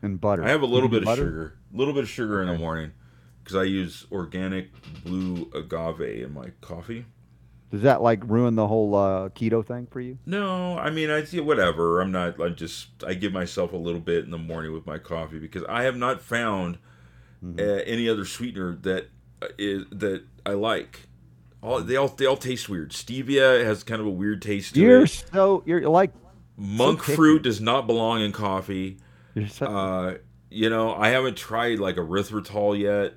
And 0.01 0.19
butter. 0.19 0.43
I 0.43 0.49
have 0.49 0.61
a 0.61 0.65
little 0.65 0.89
bit 0.89 0.99
of 0.99 1.05
butter? 1.05 1.23
sugar, 1.25 1.57
a 1.73 1.77
little 1.77 1.93
bit 1.93 2.03
of 2.03 2.09
sugar 2.09 2.41
in 2.41 2.47
the 2.47 2.57
morning, 2.57 2.91
because 3.43 3.55
I 3.55 3.63
use 3.63 4.05
organic 4.11 4.69
blue 5.03 5.49
agave 5.53 6.23
in 6.23 6.33
my 6.33 6.49
coffee. 6.61 7.05
Does 7.71 7.83
that 7.83 8.01
like 8.01 8.21
ruin 8.25 8.55
the 8.55 8.67
whole 8.67 8.93
uh, 8.95 9.29
keto 9.29 9.65
thing 9.65 9.87
for 9.89 10.01
you? 10.01 10.17
No, 10.25 10.77
I 10.77 10.89
mean 10.89 11.09
I 11.09 11.23
see 11.23 11.39
whatever. 11.39 12.01
I'm 12.01 12.11
not. 12.11 12.39
I'm 12.41 12.55
just 12.55 12.89
I 13.07 13.13
give 13.13 13.31
myself 13.31 13.71
a 13.73 13.77
little 13.77 14.01
bit 14.01 14.25
in 14.25 14.31
the 14.31 14.37
morning 14.37 14.73
with 14.73 14.85
my 14.85 14.97
coffee 14.97 15.39
because 15.39 15.63
I 15.69 15.83
have 15.83 15.95
not 15.95 16.21
found 16.21 16.77
Mm-hmm. 17.43 17.59
uh, 17.59 17.81
any 17.87 18.07
other 18.07 18.23
sweetener 18.23 18.75
that 18.83 19.09
uh, 19.41 19.47
that 19.57 20.21
I 20.45 20.51
like. 20.51 21.07
All 21.63 21.81
they 21.81 21.95
all 21.95 22.07
they 22.09 22.27
all 22.27 22.37
taste 22.37 22.69
weird. 22.69 22.91
Stevia 22.91 23.63
has 23.65 23.83
kind 23.83 23.99
of 23.99 24.05
a 24.05 24.11
weird 24.11 24.43
taste 24.43 24.75
to 24.75 24.79
You're 24.79 25.03
it. 25.05 25.25
so 25.33 25.63
you're 25.65 25.89
like 25.89 26.11
Monk 26.55 27.01
picky. 27.01 27.15
fruit 27.15 27.41
does 27.41 27.59
not 27.59 27.87
belong 27.87 28.21
in 28.21 28.31
coffee. 28.31 28.97
you're, 29.33 29.47
su- 29.47 29.65
Uh, 29.65 30.17
you 30.51 30.69
know, 30.69 30.93
I 30.93 31.07
haven't 31.09 31.35
tried 31.35 31.79
like 31.79 31.95
erythritol 31.95 32.77
yet 32.79 33.13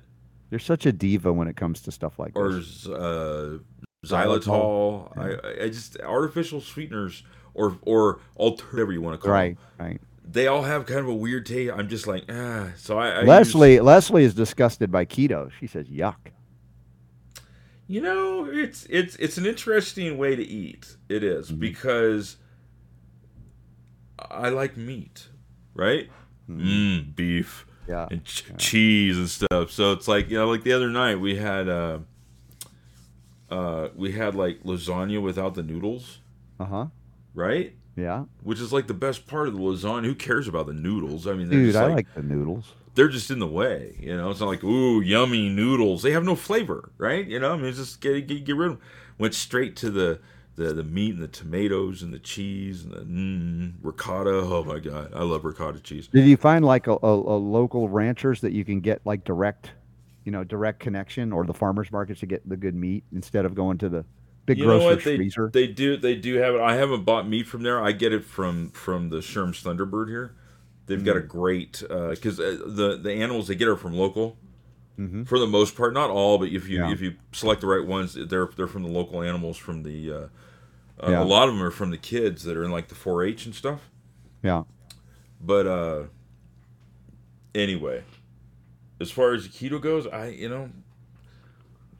you're 0.51 0.59
such 0.59 0.85
a 0.87 0.91
diva 0.91 1.31
when 1.33 1.47
it 1.47 1.55
comes 1.55 1.81
to 1.81 1.91
stuff 1.91 2.17
like 2.17 2.31
or 2.35 2.53
this. 2.53 2.87
uh, 2.87 3.57
Xylitol. 4.05 5.17
I, 5.17 5.63
I 5.65 5.67
just 5.69 5.99
artificial 6.01 6.61
sweeteners 6.61 7.23
or 7.53 7.77
or 7.83 8.19
whatever 8.35 8.91
you 8.91 9.01
want 9.01 9.15
to 9.19 9.21
call 9.21 9.31
it. 9.31 9.33
Right, 9.33 9.57
them. 9.77 9.87
right. 9.87 10.01
They 10.27 10.47
all 10.47 10.63
have 10.63 10.85
kind 10.85 10.99
of 11.01 11.07
a 11.07 11.13
weird 11.13 11.45
taste. 11.45 11.73
I'm 11.75 11.87
just 11.87 12.07
like 12.07 12.23
ah. 12.29 12.69
So 12.77 12.97
I, 12.97 13.09
I 13.09 13.21
Leslie 13.23 13.79
Leslie 13.79 14.23
is 14.23 14.33
disgusted 14.33 14.91
by 14.91 15.05
keto. 15.05 15.51
She 15.59 15.67
says 15.67 15.87
yuck. 15.87 16.15
you 17.87 18.01
know, 18.01 18.45
it's 18.51 18.85
it's 18.89 19.15
it's 19.17 19.37
an 19.37 19.45
interesting 19.45 20.17
way 20.17 20.35
to 20.35 20.43
eat. 20.43 20.97
It 21.09 21.23
is, 21.23 21.51
Mhm. 21.51 21.59
because 21.59 22.37
I 24.19 24.49
like 24.49 24.77
meat, 24.77 25.27
right? 25.73 26.09
Mm, 26.49 27.15
beef. 27.15 27.65
Yeah. 27.87 28.07
and 28.09 28.23
ch- 28.25 28.45
cheese 28.57 29.15
and 29.17 29.29
stuff. 29.29 29.69
So 29.69 29.91
it's 29.91 30.07
like 30.07 30.29
you 30.31 30.37
know, 30.37 30.49
like 30.49 30.63
the 30.63 30.73
other 30.73 30.89
night 30.89 31.19
we 31.19 31.35
had 31.35 31.69
uh, 31.69 31.99
uh, 33.49 33.89
we 33.95 34.11
had 34.13 34.35
like 34.35 34.63
lasagna 34.63 35.21
without 35.21 35.53
the 35.55 35.63
noodles, 35.63 36.19
Uh 36.59 36.65
huh. 36.65 36.85
right? 37.33 37.73
Yeah. 37.95 38.25
Which 38.43 38.59
is 38.59 38.73
like 38.73 38.87
the 38.87 38.93
best 38.93 39.25
part 39.27 39.47
of 39.47 39.53
the 39.53 39.59
lasagna. 39.59 40.05
Who 40.05 40.15
cares 40.15 40.47
about 40.47 40.67
the 40.67 40.73
noodles? 40.73 41.27
I 41.27 41.33
mean, 41.33 41.49
they're 41.49 41.59
Dude, 41.59 41.73
just 41.73 41.77
I 41.77 41.85
like, 41.85 41.95
like 41.95 42.13
the 42.13 42.23
noodles. 42.23 42.73
they're 42.95 43.07
just 43.09 43.31
in 43.31 43.39
the 43.39 43.47
way. 43.47 43.95
You 43.99 44.15
know, 44.17 44.29
it's 44.31 44.39
not 44.39 44.47
like 44.47 44.63
ooh 44.63 45.01
yummy 45.01 45.49
noodles. 45.49 46.01
They 46.03 46.11
have 46.11 46.23
no 46.23 46.35
flavor, 46.35 46.91
right? 46.97 47.25
You 47.25 47.39
know, 47.39 47.53
I 47.53 47.57
mean, 47.57 47.65
it's 47.67 47.77
just 47.77 48.01
get 48.01 48.27
get, 48.27 48.43
get 48.45 48.55
rid 48.55 48.71
of. 48.71 48.77
Them. 48.79 48.87
Went 49.17 49.33
straight 49.33 49.75
to 49.77 49.89
the. 49.89 50.19
The, 50.57 50.71
the 50.73 50.85
meat 50.85 51.15
and 51.15 51.21
the 51.21 51.27
tomatoes 51.27 52.01
and 52.01 52.13
the 52.13 52.19
cheese 52.19 52.85
and 52.85 52.93
the 52.93 52.99
mm, 53.01 53.73
ricotta. 53.83 54.29
Oh 54.31 54.63
my 54.63 54.79
god, 54.79 55.11
I 55.13 55.23
love 55.23 55.43
ricotta 55.43 55.81
cheese. 55.81 56.07
Did 56.07 56.23
you 56.27 56.37
find 56.37 56.63
like 56.63 56.87
a, 56.87 56.93
a, 56.93 57.13
a 57.13 57.35
local 57.37 57.89
ranchers 57.89 58.39
that 58.39 58.53
you 58.53 58.63
can 58.63 58.79
get 58.79 59.01
like 59.03 59.25
direct, 59.25 59.71
you 60.25 60.31
know, 60.31 60.43
direct 60.43 60.79
connection, 60.81 61.31
or 61.31 61.45
the 61.45 61.53
farmers 61.53 61.91
markets 61.91 62.19
to 62.19 62.25
get 62.25 62.47
the 62.49 62.57
good 62.57 62.75
meat 62.75 63.03
instead 63.13 63.45
of 63.45 63.55
going 63.55 63.77
to 63.77 63.87
the 63.89 64.03
big 64.45 64.57
you 64.59 64.67
what 64.67 65.03
they 65.03 65.15
freezer? 65.17 65.49
they 65.53 65.65
do 65.67 65.95
they 65.97 66.15
do 66.15 66.35
have 66.35 66.55
it. 66.55 66.61
I 66.61 66.75
haven't 66.75 67.03
bought 67.05 67.27
meat 67.27 67.47
from 67.47 67.63
there. 67.63 67.81
I 67.81 67.91
get 67.93 68.11
it 68.11 68.25
from 68.25 68.69
from 68.71 69.09
the 69.09 69.21
Sherm's 69.21 69.63
Thunderbird 69.63 70.09
here. 70.09 70.33
They've 70.87 71.03
got 71.03 71.15
a 71.17 71.21
Mm-hmm. 71.21 71.27
great 71.39 71.79
because 71.81 72.39
uh, 72.39 72.57
the 72.65 72.99
the 73.01 73.13
animals 73.13 73.47
they 73.47 73.55
get 73.55 73.67
are 73.67 73.77
from 73.77 73.93
local 73.93 74.37
Mhm. 74.99 75.27
for 75.27 75.39
the 75.39 75.47
most 75.47 75.75
part. 75.75 75.93
Not 75.93 76.09
all, 76.09 76.37
but 76.37 76.49
if 76.49 76.67
you 76.69 76.77
Yeah. 76.79 76.91
if 76.91 77.01
you 77.01 77.15
select 77.31 77.61
the 77.61 77.67
right 77.67 77.85
ones, 77.85 78.13
they're 78.13 78.49
they're 78.55 78.67
from 78.67 78.83
the 78.83 78.89
local 78.89 79.21
animals. 79.21 79.57
From 79.57 79.83
the 79.83 80.11
uh, 80.11 80.15
uh, 81.03 81.09
Yeah. 81.11 81.23
a 81.23 81.25
lot 81.25 81.47
of 81.49 81.53
them 81.55 81.63
are 81.63 81.71
from 81.71 81.89
the 81.91 81.97
kids 81.97 82.43
that 82.43 82.55
are 82.55 82.63
in 82.63 82.71
like 82.71 82.87
the 82.87 82.95
4-H 82.95 83.45
and 83.45 83.53
stuff. 83.55 83.89
Yeah. 84.43 84.63
But 85.41 85.67
uh 85.67 86.03
anyway, 87.53 88.03
as 88.99 89.11
far 89.11 89.33
as 89.33 89.47
keto 89.47 89.79
goes, 89.81 90.07
I 90.07 90.27
you 90.29 90.49
know 90.49 90.69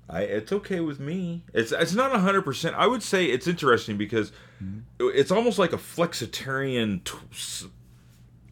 I 0.09 0.21
it's 0.21 0.51
okay 0.51 0.79
with 0.79 0.99
me. 0.99 1.43
It's 1.53 1.71
it's 1.71 1.93
not 1.93 2.11
hundred 2.19 2.43
percent. 2.43 2.75
I 2.77 2.87
would 2.87 3.03
say 3.03 3.25
it's 3.25 3.47
interesting 3.47 3.97
because 3.97 4.31
Mm-hmm. 4.63 5.09
it's 5.13 5.31
almost 5.31 5.59
like 5.59 5.73
a 5.73 5.77
flexitarian 5.77 7.03
tw- 7.03 7.67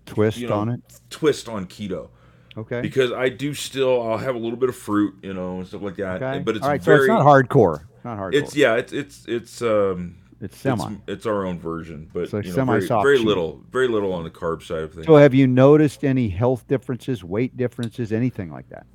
Twist 0.06 0.38
you 0.38 0.50
know, 0.50 0.56
on 0.56 0.68
it. 0.70 0.82
twist 1.10 1.48
on 1.48 1.66
keto 1.66 2.10
Okay. 2.58 2.82
because 2.82 3.14
I 3.14 3.30
do 3.30 3.54
still 3.54 4.02
I'll 4.06 4.18
have 4.18 4.36
a 4.36 4.38
little 4.38 4.58
bit 4.58 4.68
of 4.68 4.76
fruit, 4.76 5.16
you 5.24 5.34
know, 5.34 5.60
and 5.60 5.68
stuff 5.68 5.82
like 5.82 5.96
that. 5.96 6.22
okay. 6.22 6.40
But 6.44 6.58
it's 6.58 6.64
All 6.66 6.72
right, 6.72 6.82
very 6.84 7.08
so 7.08 7.14
it's 7.14 7.24
not 7.24 7.26
hardcore. 7.26 7.86
Not 8.04 8.18
hardcore. 8.18 8.34
it's 8.36 8.54
yeah, 8.54 8.76
it's 8.76 8.92
it's 8.92 9.26
it's 9.30 9.62
um 9.62 10.16
It's 10.44 10.54
it's, 10.54 10.62
semi. 10.62 10.96
it's 11.08 11.26
our 11.26 11.46
own 11.46 11.58
version, 11.58 12.10
but 12.14 12.30
So 12.30 12.40
you 12.40 12.54
know, 12.54 12.66
very, 12.66 12.86
very 12.88 13.18
little, 13.20 13.62
very 13.72 13.88
little 13.88 14.12
on 14.12 14.24
the 14.26 14.30
carb 14.30 14.62
side 14.62 14.84
of 14.84 14.94
things. 14.94 15.06
So 15.06 15.16
have 15.16 15.34
you 15.34 15.48
noticed 15.48 16.04
any 16.04 16.28
health 16.28 16.68
differences, 16.68 17.24
weight 17.24 17.56
differences, 17.56 18.12
anything 18.12 18.52
like 18.52 18.68
that? 18.70 18.86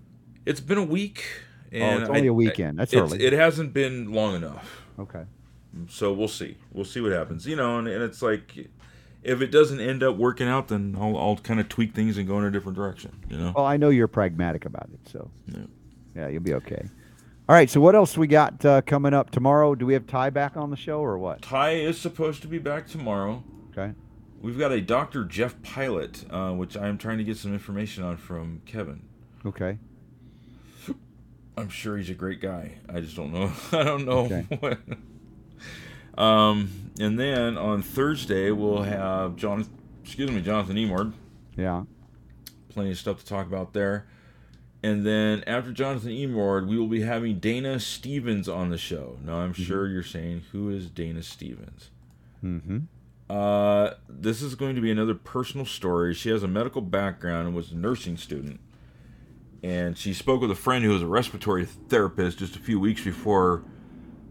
It's 0.44 0.60
been 0.60 0.78
a 0.78 0.84
week, 0.84 1.24
Oh, 1.72 1.76
it's 1.76 2.08
only 2.08 2.22
I- 2.22 2.26
a 2.26 2.32
weekend. 2.32 2.78
That's 2.78 2.92
it's- 2.92 3.12
early. 3.12 3.24
It 3.24 3.32
hasn't 3.32 3.72
been 3.72 4.12
long 4.12 4.34
enough, 4.36 4.82
Okay. 4.98 5.24
so 5.88 6.12
we'll 6.12 6.28
see. 6.28 6.58
We'll 6.72 6.84
see 6.84 7.00
what 7.00 7.12
happens. 7.12 7.46
You 7.46 7.56
know, 7.56 7.78
and, 7.78 7.88
and 7.88 8.02
it's 8.02 8.20
like, 8.22 8.68
if 9.22 9.40
it 9.40 9.50
doesn't 9.50 9.80
end 9.80 10.02
up 10.02 10.16
working 10.16 10.48
out, 10.48 10.68
then 10.68 10.96
I'll, 11.00 11.16
I'll 11.16 11.36
kind 11.36 11.60
of 11.60 11.68
tweak 11.70 11.94
things 11.94 12.18
and 12.18 12.28
go 12.28 12.38
in 12.38 12.44
a 12.44 12.50
different 12.50 12.76
direction. 12.76 13.12
You 13.30 13.38
know. 13.38 13.52
Well, 13.56 13.64
I 13.66 13.76
know 13.78 13.88
you're 13.88 14.06
pragmatic 14.08 14.64
about 14.66 14.88
it, 14.92 15.00
so 15.10 15.30
Yeah. 15.46 15.58
yeah, 16.14 16.28
you'll 16.28 16.42
be 16.42 16.54
okay. 16.54 16.86
All 17.48 17.54
right. 17.54 17.70
So 17.70 17.80
what 17.80 17.94
else 17.94 18.16
we 18.18 18.26
got 18.26 18.62
uh, 18.64 18.82
coming 18.82 19.14
up 19.14 19.30
tomorrow? 19.30 19.74
Do 19.74 19.86
we 19.86 19.94
have 19.94 20.06
Ty 20.06 20.30
back 20.30 20.56
on 20.56 20.70
the 20.70 20.76
show 20.76 21.00
or 21.00 21.16
what? 21.18 21.40
Ty 21.42 21.72
is 21.72 21.98
supposed 22.00 22.42
to 22.42 22.48
be 22.48 22.58
back 22.58 22.86
tomorrow. 22.86 23.42
Okay. 23.70 23.94
We've 24.40 24.58
got 24.58 24.70
a 24.70 24.80
Dr. 24.80 25.24
Jeff 25.24 25.60
Pilot, 25.62 26.24
uh, 26.30 26.52
which 26.52 26.76
I'm 26.76 26.98
trying 26.98 27.18
to 27.18 27.24
get 27.24 27.36
some 27.38 27.52
information 27.52 28.04
on 28.04 28.16
from 28.18 28.60
Kevin. 28.66 29.02
Okay. 29.46 29.78
I'm 31.56 31.68
sure 31.70 31.96
he's 31.96 32.10
a 32.10 32.14
great 32.14 32.40
guy. 32.40 32.74
I 32.88 33.00
just 33.00 33.16
don't 33.16 33.32
know. 33.32 33.50
I 33.72 33.82
don't 33.84 34.04
know 34.04 34.18
Okay. 34.26 34.46
what. 34.60 36.22
Um, 36.22 36.70
and 37.00 37.18
then 37.18 37.56
on 37.56 37.80
Thursday 37.82 38.50
we'll 38.50 38.82
have 38.82 39.36
John. 39.36 39.66
Excuse 40.04 40.30
me, 40.30 40.40
Jonathan 40.40 40.76
Emord. 40.76 41.12
Yeah. 41.56 41.84
Plenty 42.68 42.90
of 42.92 42.98
stuff 42.98 43.20
to 43.20 43.26
talk 43.26 43.46
about 43.46 43.72
there. 43.72 44.06
And 44.88 45.04
then 45.04 45.44
after 45.46 45.70
Jonathan 45.72 46.10
Emord, 46.10 46.66
we 46.66 46.78
will 46.78 46.86
be 46.86 47.02
having 47.02 47.38
Dana 47.38 47.78
Stevens 47.78 48.48
on 48.48 48.70
the 48.70 48.78
show. 48.78 49.18
Now 49.22 49.36
I'm 49.36 49.52
sure 49.52 49.86
you're 49.86 50.02
saying, 50.02 50.44
who 50.52 50.70
is 50.70 50.88
Dana 50.88 51.22
Stevens? 51.22 51.90
Mm-hmm. 52.42 52.78
Uh, 53.28 53.90
this 54.08 54.40
is 54.40 54.54
going 54.54 54.74
to 54.76 54.80
be 54.80 54.90
another 54.90 55.14
personal 55.14 55.66
story. 55.66 56.14
She 56.14 56.30
has 56.30 56.42
a 56.42 56.48
medical 56.48 56.80
background 56.80 57.46
and 57.46 57.54
was 57.56 57.72
a 57.72 57.76
nursing 57.76 58.16
student. 58.16 58.60
And 59.62 59.98
she 59.98 60.14
spoke 60.14 60.40
with 60.40 60.50
a 60.50 60.54
friend 60.54 60.84
who 60.84 60.90
was 60.92 61.02
a 61.02 61.06
respiratory 61.06 61.66
therapist 61.66 62.38
just 62.38 62.56
a 62.56 62.60
few 62.60 62.80
weeks 62.80 63.02
before, 63.04 63.64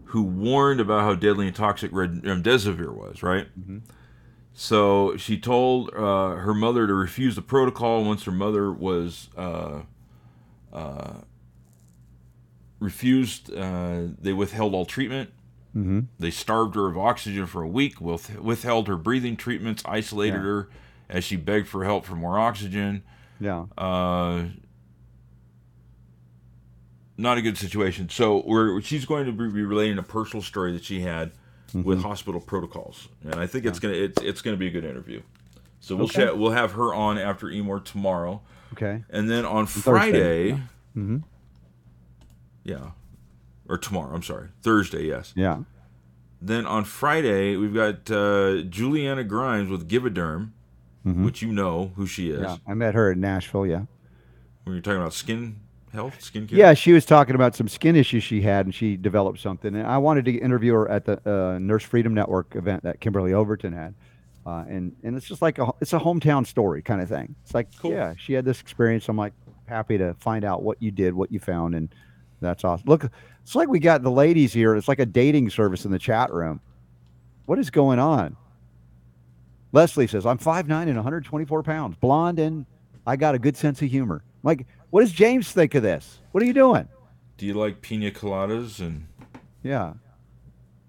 who 0.06 0.22
warned 0.22 0.80
about 0.80 1.02
how 1.02 1.14
deadly 1.14 1.46
and 1.46 1.54
toxic 1.54 1.92
red- 1.92 2.22
remdesivir 2.22 2.92
was, 2.92 3.22
right? 3.22 3.46
Mhm. 3.60 3.82
So 4.54 5.16
she 5.18 5.38
told 5.38 5.90
uh, 5.94 6.30
her 6.36 6.54
mother 6.54 6.86
to 6.88 6.94
refuse 6.94 7.36
the 7.36 7.42
protocol. 7.42 8.04
Once 8.04 8.24
her 8.24 8.32
mother 8.32 8.72
was 8.72 9.28
uh, 9.36 9.82
uh, 10.72 11.14
refused, 12.80 13.52
uh, 13.54 14.02
they 14.20 14.32
withheld 14.32 14.74
all 14.74 14.84
treatment. 14.86 15.30
Mm-hmm. 15.76 16.00
They 16.18 16.30
starved 16.30 16.74
her 16.74 16.86
of 16.86 16.96
oxygen 16.96 17.46
for 17.46 17.62
a 17.62 17.68
week, 17.68 18.00
with- 18.00 18.38
withheld 18.40 18.88
her 18.88 18.96
breathing 18.96 19.36
treatments, 19.36 19.82
isolated 19.86 20.36
Yeah. 20.36 20.42
her 20.42 20.68
as 21.08 21.24
she 21.24 21.36
begged 21.36 21.68
for 21.68 21.84
help 21.84 22.04
for 22.04 22.14
more 22.16 22.38
oxygen. 22.38 23.02
Yeah. 23.40 23.66
Uh, 23.76 24.44
not 27.16 27.38
a 27.38 27.42
good 27.42 27.56
situation. 27.58 28.08
So 28.08 28.42
we're 28.46 28.80
she's 28.80 29.04
going 29.04 29.26
to 29.26 29.32
be 29.32 29.62
relating 29.62 29.98
a 29.98 30.02
personal 30.02 30.42
story 30.42 30.72
that 30.72 30.84
she 30.84 31.00
had 31.00 31.32
with 31.74 32.02
hospital 32.02 32.40
protocols, 32.40 33.08
and 33.24 33.34
I 33.34 33.46
think 33.46 33.66
it's 33.66 33.78
gonna 33.78 33.94
it's, 33.94 34.22
it's 34.22 34.40
gonna 34.40 34.56
be 34.56 34.68
a 34.68 34.70
good 34.70 34.84
interview. 34.84 35.20
So 35.80 35.96
we'll 35.96 36.06
Okay. 36.06 36.24
chat, 36.24 36.38
we'll 36.38 36.52
have 36.52 36.72
her 36.72 36.94
on 36.94 37.18
after 37.18 37.46
Emord 37.48 37.84
tomorrow, 37.84 38.40
Okay. 38.72 39.02
and 39.10 39.28
then 39.30 39.44
on 39.44 39.66
Thursday, 39.66 39.90
Friday, 39.90 40.48
yeah. 40.50 40.58
Mhm. 40.96 41.22
yeah, 42.64 42.90
or 43.68 43.78
tomorrow. 43.78 44.14
I'm 44.14 44.22
sorry, 44.22 44.48
Thursday. 44.62 45.06
Yes. 45.06 45.32
Yeah. 45.36 45.62
Then 46.40 46.66
on 46.66 46.84
Friday, 46.84 47.56
we've 47.56 47.74
got 47.74 48.10
uh, 48.10 48.62
Juliana 48.62 49.24
Grimes 49.24 49.68
with 49.70 49.88
Givaderm, 49.88 50.50
Mhm. 51.06 51.24
which 51.24 51.42
you 51.42 51.52
know 51.52 51.92
who 51.96 52.06
she 52.06 52.30
is. 52.30 52.40
Yeah. 52.42 52.56
I 52.66 52.74
met 52.74 52.94
her 52.94 53.10
in 53.12 53.20
Nashville. 53.20 53.66
Yeah. 53.66 53.84
When 54.64 54.74
you're 54.76 54.82
talking 54.82 55.00
about 55.00 55.14
skin 55.14 55.56
health, 55.92 56.18
skincare? 56.20 56.52
Yeah, 56.52 56.74
she 56.74 56.92
was 56.92 57.04
talking 57.06 57.34
about 57.34 57.56
some 57.56 57.66
skin 57.66 57.96
issues 57.96 58.22
she 58.22 58.42
had, 58.42 58.66
and 58.66 58.74
she 58.74 58.96
developed 58.96 59.40
something. 59.40 59.74
And 59.74 59.86
I 59.86 59.96
wanted 59.98 60.26
to 60.26 60.32
interview 60.32 60.74
her 60.74 60.88
at 60.90 61.06
the 61.06 61.18
uh, 61.28 61.58
Nurse 61.58 61.82
Freedom 61.84 62.12
Network 62.14 62.54
event 62.54 62.82
that 62.84 63.00
Kimberly 63.00 63.32
Overton 63.32 63.72
had, 63.72 63.94
uh, 64.48 64.64
and 64.66 64.96
and 65.02 65.14
it's 65.14 65.26
just 65.26 65.42
like 65.42 65.58
a 65.58 65.70
it's 65.80 65.92
a 65.92 65.98
hometown 65.98 66.46
story 66.46 66.80
kind 66.80 67.02
of 67.02 67.08
thing. 67.08 67.34
It's 67.44 67.52
like, 67.54 67.68
Cool. 67.78 67.90
yeah, 67.92 68.14
she 68.16 68.32
had 68.32 68.44
this 68.46 68.60
experience. 68.60 69.06
I'm 69.08 69.16
like 69.16 69.34
happy 69.66 69.98
to 69.98 70.14
find 70.14 70.42
out 70.44 70.62
what 70.62 70.82
you 70.82 70.90
did, 70.90 71.12
what 71.12 71.30
you 71.30 71.38
found, 71.38 71.74
and 71.74 71.94
that's 72.40 72.64
awesome. 72.64 72.86
Look, 72.88 73.04
it's 73.42 73.54
like 73.54 73.68
we 73.68 73.78
got 73.78 74.02
the 74.02 74.10
ladies 74.10 74.54
here. 74.54 74.74
It's 74.74 74.88
like 74.88 75.00
a 75.00 75.06
dating 75.06 75.50
service 75.50 75.84
in 75.84 75.90
the 75.90 75.98
chat 75.98 76.32
room. 76.32 76.60
What 77.44 77.58
is 77.58 77.68
going 77.68 77.98
on? 77.98 78.36
Leslie 79.72 80.06
says, 80.06 80.24
I'm 80.24 80.38
5'9 80.38 80.70
and 80.70 80.94
124 80.96 81.62
pounds, 81.62 81.96
blonde, 81.96 82.38
and 82.38 82.64
I 83.06 83.16
got 83.16 83.34
a 83.34 83.38
good 83.38 83.54
sense 83.56 83.82
of 83.82 83.90
humor. 83.90 84.24
Like, 84.42 84.66
what 84.88 85.00
does 85.02 85.12
James 85.12 85.52
think 85.52 85.74
of 85.74 85.82
this? 85.82 86.20
What 86.32 86.42
are 86.42 86.46
you 86.46 86.54
doing? 86.54 86.88
Do 87.36 87.44
you 87.44 87.52
like 87.52 87.82
pina 87.82 88.10
coladas 88.10 88.80
and 88.80 89.06
Yeah. 89.62 89.94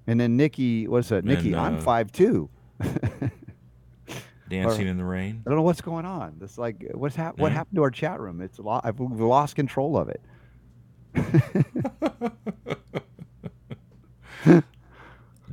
And 0.08 0.18
then 0.18 0.38
Nikki, 0.38 0.88
what's 0.88 1.10
that? 1.10 1.26
Nikki, 1.26 1.52
And, 1.52 1.60
I'm 1.62 1.76
uh, 1.78 1.82
5'2. 1.82 2.48
dancing 4.50 4.88
in 4.88 4.98
the 4.98 5.04
rain? 5.04 5.44
I 5.46 5.50
don't 5.50 5.58
know 5.58 5.64
what's 5.64 5.82
going 5.82 6.06
on. 6.06 6.38
It's 6.42 6.58
like, 6.58 6.84
what's 6.94 7.16
hap- 7.16 7.38
what 7.38 7.52
happened 7.52 7.76
to 7.76 7.84
our 7.84 7.92
chat 7.92 8.20
room? 8.20 8.42
It's 8.42 8.58
a 8.58 8.62
lot. 8.62 8.86
I've 8.86 9.00
lost 9.00 9.56
control 9.56 9.98
of 9.98 10.10
it. 10.10 10.22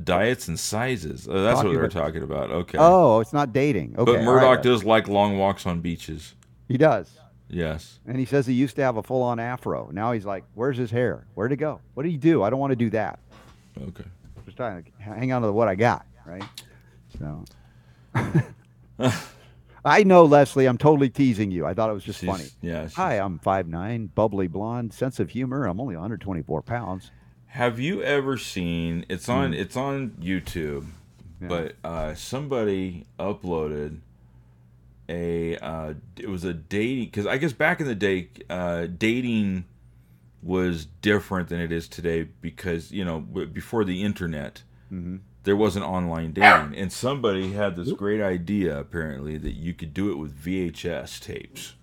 Diets 0.03 0.47
and 0.47 0.59
sizes. 0.59 1.27
Oh, 1.29 1.43
that's 1.43 1.55
Talking 1.57 1.69
what 1.69 1.75
they're 1.75 1.85
about- 1.85 2.03
talking 2.05 2.23
about. 2.23 2.51
Okay. 2.51 2.77
Oh, 2.79 3.19
it's 3.19 3.33
not 3.33 3.53
dating. 3.53 3.95
Okay. 3.97 4.13
but 4.13 4.23
Murdoch 4.23 4.55
right. 4.57 4.63
does 4.63 4.83
like 4.83 5.07
long 5.07 5.37
walks 5.37 5.65
on 5.65 5.81
beaches. 5.81 6.35
He 6.67 6.77
does. 6.77 7.11
Yes. 7.49 7.99
And 8.05 8.17
he 8.17 8.25
says 8.25 8.45
he 8.45 8.53
used 8.53 8.75
to 8.75 8.83
have 8.83 8.97
a 8.97 9.03
full 9.03 9.23
on 9.23 9.39
afro. 9.39 9.89
Now 9.91 10.11
he's 10.11 10.25
like, 10.25 10.43
where's 10.53 10.77
his 10.77 10.91
hair? 10.91 11.25
Where'd 11.33 11.51
it 11.51 11.57
go? 11.57 11.79
What 11.93 12.03
did 12.03 12.11
he 12.11 12.17
do? 12.17 12.43
I 12.43 12.49
don't 12.49 12.59
want 12.59 12.71
to 12.71 12.75
do 12.75 12.89
that. 12.91 13.19
Okay. 13.81 14.03
Just 14.45 14.57
trying 14.57 14.83
to 14.83 14.91
hang 15.01 15.31
on 15.31 15.41
to 15.41 15.51
what 15.51 15.67
I 15.67 15.75
got, 15.75 16.05
right? 16.25 16.43
So. 17.17 17.43
I 19.85 20.03
know, 20.03 20.25
Leslie. 20.25 20.65
I'm 20.65 20.77
totally 20.77 21.09
teasing 21.09 21.51
you. 21.51 21.65
I 21.65 21.73
thought 21.73 21.89
it 21.89 21.93
was 21.93 22.03
just 22.03 22.19
She's- 22.19 22.31
funny. 22.35 22.49
Yeah. 22.61 22.81
she's- 22.83 22.93
Hi, 22.95 23.15
I'm 23.19 23.39
5'9, 23.39 24.09
bubbly 24.15 24.47
blonde, 24.47 24.93
sense 24.93 25.19
of 25.19 25.29
humor. 25.29 25.65
I'm 25.65 25.79
only 25.79 25.95
124 25.95 26.61
pounds. 26.61 27.11
Have 27.47 27.79
you 27.79 28.01
ever 28.03 28.37
seen? 28.37 29.05
It's 29.09 29.29
on. 29.29 29.53
It's 29.53 29.77
on 29.77 30.11
YouTube, 30.19 30.81
Hmm. 31.39 31.43
Yeah. 31.43 31.47
but 31.47 31.75
uh, 31.83 32.13
somebody 32.15 33.05
uploaded 33.17 33.99
a. 35.09 35.57
Uh, 35.57 35.93
it 36.17 36.29
was 36.29 36.43
a 36.43 36.53
dating 36.53 37.05
because 37.05 37.25
I 37.25 37.37
guess 37.37 37.53
back 37.53 37.79
in 37.79 37.87
the 37.87 37.95
day, 37.95 38.29
uh, 38.49 38.87
dating 38.87 39.63
was 40.43 40.85
different 41.01 41.47
than 41.49 41.59
it 41.59 41.71
is 41.71 41.87
today 41.87 42.27
because 42.41 42.91
you 42.91 43.05
know 43.05 43.19
before 43.21 43.85
the 43.85 44.03
internet. 44.03 44.63
Mhm. 44.91 45.19
There 45.47 45.55
wasn't 45.55 45.85
online 45.85 46.33
dating, 46.33 46.75
and 46.77 46.91
somebody 46.91 47.53
had 47.53 47.77
this 47.77 47.93
great 47.93 48.19
idea 48.19 48.77
apparently 48.77 49.37
that 49.37 49.53
you 49.53 49.73
could 49.73 49.93
do 49.93 50.11
it 50.11 50.15
with 50.17 50.37
VHS 50.37 51.21
tapes. 51.21 51.75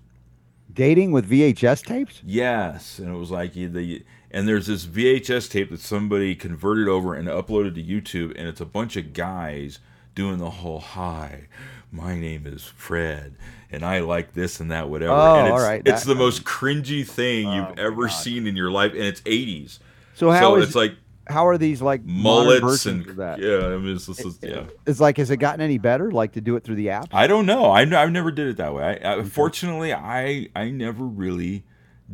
Dating 0.70 1.12
with 1.12 1.26
VHS 1.30 1.82
tapes? 1.82 2.20
Yes, 2.26 2.98
and 2.98 3.08
it 3.08 3.16
was 3.18 3.30
like 3.30 3.54
the 3.54 4.04
and 4.30 4.46
there's 4.46 4.66
this 4.66 4.84
VHS 4.84 5.48
tape 5.50 5.70
that 5.70 5.80
somebody 5.80 6.34
converted 6.34 6.88
over 6.88 7.14
and 7.14 7.26
uploaded 7.26 7.74
to 7.76 7.82
YouTube, 7.82 8.38
and 8.38 8.46
it's 8.46 8.60
a 8.60 8.66
bunch 8.66 8.96
of 8.96 9.14
guys 9.14 9.78
doing 10.14 10.36
the 10.36 10.50
whole 10.50 10.80
"Hi, 10.80 11.48
my 11.90 12.18
name 12.20 12.46
is 12.46 12.64
Fred, 12.64 13.34
and 13.72 13.82
I 13.82 14.00
like 14.00 14.34
this 14.34 14.60
and 14.60 14.70
that, 14.72 14.90
whatever." 14.90 15.14
Oh, 15.14 15.36
and 15.36 15.46
it's, 15.46 15.52
all 15.52 15.66
right, 15.66 15.80
It's 15.86 16.02
that- 16.04 16.08
the 16.08 16.14
most 16.14 16.40
um, 16.40 16.44
cringy 16.44 17.06
thing 17.06 17.46
Oh, 17.46 17.54
you've 17.70 17.78
ever 17.78 18.08
God. 18.08 18.12
seen 18.12 18.46
in 18.46 18.56
your 18.56 18.70
life, 18.70 18.92
and 18.92 19.04
it's 19.04 19.22
'80s. 19.22 19.78
So 20.12 20.30
how 20.30 20.40
so 20.40 20.56
is 20.56 20.66
it's 20.66 20.76
like 20.76 20.96
how 21.26 21.46
are 21.46 21.58
these 21.58 21.80
like 21.80 22.04
mullets 22.04 22.86
and 22.86 23.04
that? 23.16 23.38
yeah, 23.38 23.66
I 23.66 23.76
mean, 23.78 23.96
it's, 23.96 24.08
it's, 24.08 24.20
it's- 24.20 24.38
yeah. 24.42 24.64
It's 24.86 25.00
like, 25.00 25.16
has 25.16 25.30
it 25.30 25.38
gotten 25.38 25.60
any 25.60 25.78
better? 25.78 26.10
Like 26.10 26.32
to 26.32 26.40
do 26.40 26.56
it 26.56 26.64
through 26.64 26.76
the 26.76 26.90
app? 26.90 27.14
I 27.14 27.26
don't 27.26 27.46
know. 27.46 27.66
I 27.66 27.82
I 27.82 28.06
never 28.06 28.30
did 28.30 28.48
it 28.48 28.56
that 28.58 28.74
way. 28.74 29.00
I, 29.02 29.16
I 29.16 29.22
fortunately 29.24 29.92
I 29.92 30.48
I 30.54 30.70
never 30.70 31.04
really 31.04 31.64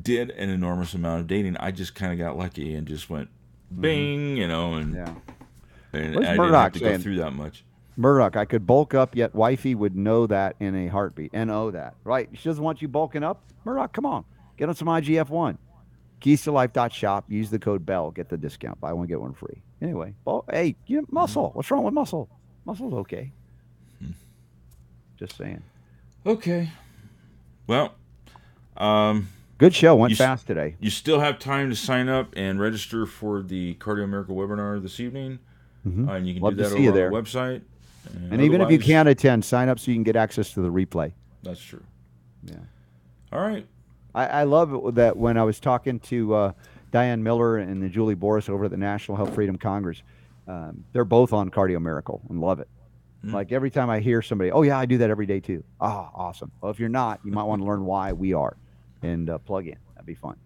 did 0.00 0.30
an 0.30 0.50
enormous 0.50 0.94
amount 0.94 1.20
of 1.20 1.26
dating. 1.26 1.56
I 1.58 1.70
just 1.70 1.94
kind 1.94 2.12
of 2.12 2.18
got 2.18 2.36
lucky 2.36 2.74
and 2.74 2.86
just 2.86 3.10
went 3.10 3.28
mm-hmm. 3.72 3.80
bing, 3.80 4.36
you 4.36 4.46
know, 4.46 4.74
and, 4.74 4.94
Yeah. 4.94 5.14
and 5.92 6.16
I 6.18 6.36
didn't 6.36 6.52
have 6.52 6.72
to 6.72 6.78
go 6.80 6.86
saying? 6.86 7.00
through 7.00 7.16
that 7.16 7.32
much. 7.32 7.64
Murdoch, 7.96 8.36
I 8.36 8.44
could 8.44 8.66
bulk 8.66 8.94
up, 8.94 9.14
yet 9.14 9.34
wifey 9.34 9.74
would 9.74 9.94
know 9.94 10.26
that 10.26 10.56
in 10.60 10.74
a 10.74 10.86
heartbeat. 10.86 11.34
N-O 11.34 11.70
that. 11.72 11.94
Right. 12.04 12.30
She 12.32 12.48
doesn't 12.48 12.62
want 12.62 12.80
you 12.80 12.88
bulking 12.88 13.22
up. 13.22 13.42
Murdoch, 13.64 13.92
come 13.92 14.06
on. 14.06 14.24
Get 14.56 14.68
on 14.68 14.74
some 14.74 14.88
IGF-1. 14.88 15.58
Keys 16.20 16.42
to 16.44 16.52
life.shop. 16.52 17.24
Use 17.28 17.50
the 17.50 17.58
code 17.58 17.84
BELL. 17.86 18.10
Get 18.12 18.28
the 18.28 18.36
discount. 18.36 18.80
Buy 18.80 18.92
one, 18.92 19.06
get 19.06 19.20
one 19.20 19.32
free. 19.32 19.62
Anyway, 19.82 20.14
bul- 20.24 20.44
hey, 20.50 20.76
you 20.86 21.06
muscle. 21.10 21.50
What's 21.54 21.70
wrong 21.70 21.82
with 21.84 21.94
muscle? 21.94 22.28
Muscle's 22.66 22.92
okay. 22.94 23.32
Hmm. 23.98 24.10
Just 25.18 25.36
saying. 25.36 25.62
Okay. 26.26 26.70
Well, 27.66 27.94
um, 28.76 29.28
Good 29.58 29.74
show. 29.74 29.94
Went 29.96 30.10
You 30.10 30.16
fast 30.16 30.46
today. 30.46 30.76
you 30.80 30.90
still 30.90 31.20
have 31.20 31.38
time 31.38 31.70
to 31.70 31.76
sign 31.76 32.08
up 32.08 32.32
and 32.36 32.60
register 32.60 33.06
for 33.06 33.42
the 33.42 33.74
Cardio 33.76 34.08
Miracle 34.08 34.34
webinar 34.36 34.80
this 34.82 35.00
evening, 35.00 35.38
Mhm. 35.86 36.08
uh, 36.08 36.12
and 36.12 36.26
you 36.28 36.34
can 36.34 36.42
Love 36.42 36.56
do 36.56 36.62
that 36.64 36.72
over 36.72 36.92
there. 36.92 37.06
on 37.08 37.12
the 37.12 37.20
website. 37.22 37.62
And 38.30 38.40
even 38.42 38.60
if 38.62 38.70
you 38.70 38.78
can't 38.78 39.08
attend, 39.08 39.44
sign 39.44 39.68
up 39.68 39.78
so 39.78 39.90
you 39.90 39.96
can 39.96 40.02
get 40.02 40.16
access 40.16 40.52
to 40.54 40.60
the 40.62 40.70
replay. 40.70 41.12
that's 41.42 41.60
true. 41.62 41.82
Yeah. 42.44 42.56
All 43.32 43.40
right. 43.40 43.66
I, 44.14 44.26
I 44.26 44.42
love 44.44 44.72
it 44.72 44.94
that 44.96 45.16
when 45.16 45.36
I 45.36 45.44
was 45.44 45.60
talking 45.60 46.00
to 46.00 46.34
uh, 46.34 46.52
Diane 46.90 47.22
Miller 47.22 47.58
and 47.58 47.82
the 47.82 47.88
Julie 47.88 48.14
Boris 48.14 48.48
over 48.48 48.64
at 48.64 48.70
the 48.70 48.76
National 48.76 49.16
Health 49.16 49.34
Freedom 49.34 49.56
Congress, 49.56 50.02
um, 50.48 50.84
they're 50.92 51.04
both 51.04 51.32
on 51.32 51.50
Cardio 51.50 51.80
Miracle 51.80 52.20
and 52.28 52.40
love 52.40 52.60
it. 52.60 52.68
Mm. 53.24 53.32
Like 53.32 53.52
every 53.52 53.70
time 53.70 53.90
I 53.90 54.00
hear 54.00 54.22
somebody, 54.22 54.50
oh 54.50 54.62
yeah, 54.62 54.78
I 54.78 54.86
do 54.86 54.98
that 54.98 55.10
every 55.10 55.26
day 55.26 55.40
too. 55.40 55.62
Ah, 55.80 56.10
awesome. 56.14 56.50
Well, 56.60 56.70
if 56.70 56.80
you're 56.80 56.88
not, 56.88 57.20
you 57.24 57.32
might 57.32 57.44
want 57.44 57.60
to 57.60 57.66
learn 57.66 57.84
why 57.84 58.12
we 58.12 58.32
are, 58.32 58.56
and 59.02 59.28
uh, 59.30 59.38
plug 59.38 59.66
in. 59.66 59.76
That'd 59.94 60.06
be 60.06 60.14
fun. 60.14 60.36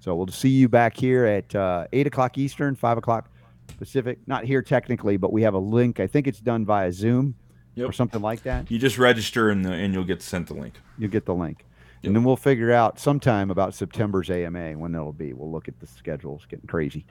So 0.00 0.14
we'll 0.14 0.28
see 0.28 0.48
you 0.48 0.68
back 0.68 0.96
here 0.96 1.24
at 1.24 1.54
uh, 1.54 1.86
eight 1.92 2.06
o'clock 2.06 2.38
Eastern, 2.38 2.74
five 2.74 2.98
o'clock 2.98 3.30
Pacific. 3.78 4.18
Not 4.26 4.44
here 4.44 4.62
technically, 4.62 5.16
but 5.16 5.32
we 5.32 5.42
have 5.42 5.54
a 5.54 5.58
link. 5.58 6.00
I 6.00 6.06
think 6.06 6.26
it's 6.26 6.40
done 6.40 6.64
via 6.64 6.92
Zoom 6.92 7.34
or 7.78 7.92
something 7.92 8.20
like 8.20 8.42
that. 8.42 8.70
You 8.70 8.78
just 8.78 8.98
register 8.98 9.50
and 9.50 9.64
the, 9.64 9.72
and 9.72 9.94
you'll 9.94 10.04
get 10.04 10.22
sent 10.22 10.48
the 10.48 10.54
link. 10.54 10.74
You'll 10.98 11.10
get 11.10 11.26
the 11.26 11.34
link. 11.34 11.64
Yep. 12.02 12.08
And 12.08 12.16
then 12.16 12.24
we'll 12.24 12.36
figure 12.36 12.70
out 12.70 13.00
sometime 13.00 13.50
about 13.50 13.74
September's 13.74 14.30
AMA 14.30 14.78
when 14.78 14.92
that'll 14.92 15.12
be. 15.12 15.32
We'll 15.32 15.50
look 15.50 15.66
at 15.66 15.80
the 15.80 15.86
schedules. 15.86 16.46
Getting 16.48 16.68
crazy. 16.68 17.04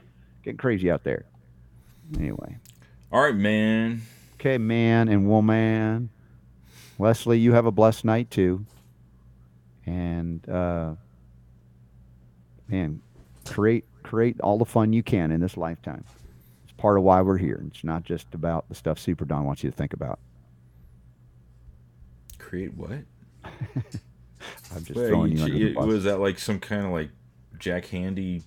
Getting 0.43 0.57
crazy 0.57 0.90
out 0.90 1.03
there. 1.03 1.25
Anyway. 2.17 2.57
All 3.11 3.22
right, 3.22 3.35
man. 3.35 4.01
Okay, 4.35 4.57
man 4.57 5.09
and 5.09 5.27
woman. 5.27 6.09
Leslie, 6.99 7.40
you 7.40 7.53
have 7.53 7.66
a 7.66 7.72
blessed 7.72 8.06
night 8.06 8.32
too. 8.32 8.66
And 9.85 10.48
uh 10.49 10.93
man, 12.67 13.01
create 13.45 13.85
create 14.03 14.40
all 14.41 14.57
the 14.57 14.66
fun 14.66 14.93
you 14.93 15.03
can 15.03 15.32
in 15.32 15.41
this 15.41 15.57
lifetime. 15.57 16.06
It's 16.64 16.74
part 16.77 16.98
of 16.98 17.03
why 17.03 17.22
we're 17.22 17.38
here. 17.38 17.64
It's 17.67 17.83
not 17.83 18.03
just 18.03 18.33
about 18.33 18.69
the 18.69 18.75
stuff 18.75 18.99
Super 18.99 19.25
Don 19.25 19.43
wants 19.45 19.64
you 19.64 19.72
to 19.72 19.75
think 19.75 19.93
about. 19.93 20.19
Create 22.38 22.74
what? 22.74 22.99
I'm 24.76 24.84
just 24.84 25.00
Wait, 25.00 25.08
throwing 25.08 25.32
you- 25.32 25.38
you 25.38 25.43
under 25.43 25.56
you- 25.58 25.67
the 25.69 25.74
bus. 25.76 25.85
was 25.85 26.03
that 26.06 26.19
like 26.19 26.40
some 26.40 26.59
kind 26.59 26.85
of 26.85 26.92
like 26.92 27.09
Jack 27.59 27.85
Handey 27.85 28.43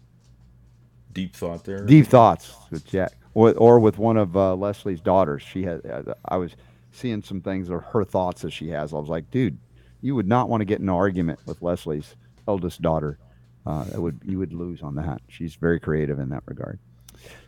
deep 1.12 1.34
thought 1.34 1.64
there? 1.64 1.84
Deep 1.84 2.06
thoughts 2.06 2.54
with 2.70 2.86
Jack, 2.86 3.12
or, 3.34 3.52
or 3.54 3.78
with 3.80 3.98
one 3.98 4.16
of 4.16 4.36
uh, 4.36 4.54
Leslie's 4.54 5.00
daughters. 5.00 5.42
She 5.42 5.62
had. 5.64 5.84
Uh, 5.86 6.14
I 6.24 6.36
was 6.36 6.52
seeing 6.92 7.22
some 7.22 7.40
things 7.40 7.70
or 7.70 7.80
her 7.80 8.04
thoughts 8.04 8.42
that 8.42 8.50
she 8.52 8.68
has. 8.68 8.92
I 8.92 8.96
was 8.96 9.08
like, 9.08 9.30
dude, 9.30 9.58
you 10.00 10.14
would 10.14 10.26
not 10.28 10.48
want 10.48 10.60
to 10.60 10.64
get 10.64 10.78
in 10.80 10.88
an 10.88 10.94
argument 10.94 11.40
with 11.46 11.62
Leslie's 11.62 12.16
eldest 12.48 12.82
daughter. 12.82 13.18
Uh, 13.66 13.84
it 13.92 14.00
would 14.00 14.20
you 14.24 14.38
would 14.38 14.52
lose 14.52 14.82
on 14.82 14.94
that. 14.96 15.20
She's 15.28 15.54
very 15.54 15.78
creative 15.80 16.18
in 16.18 16.28
that 16.30 16.42
regard. 16.46 16.78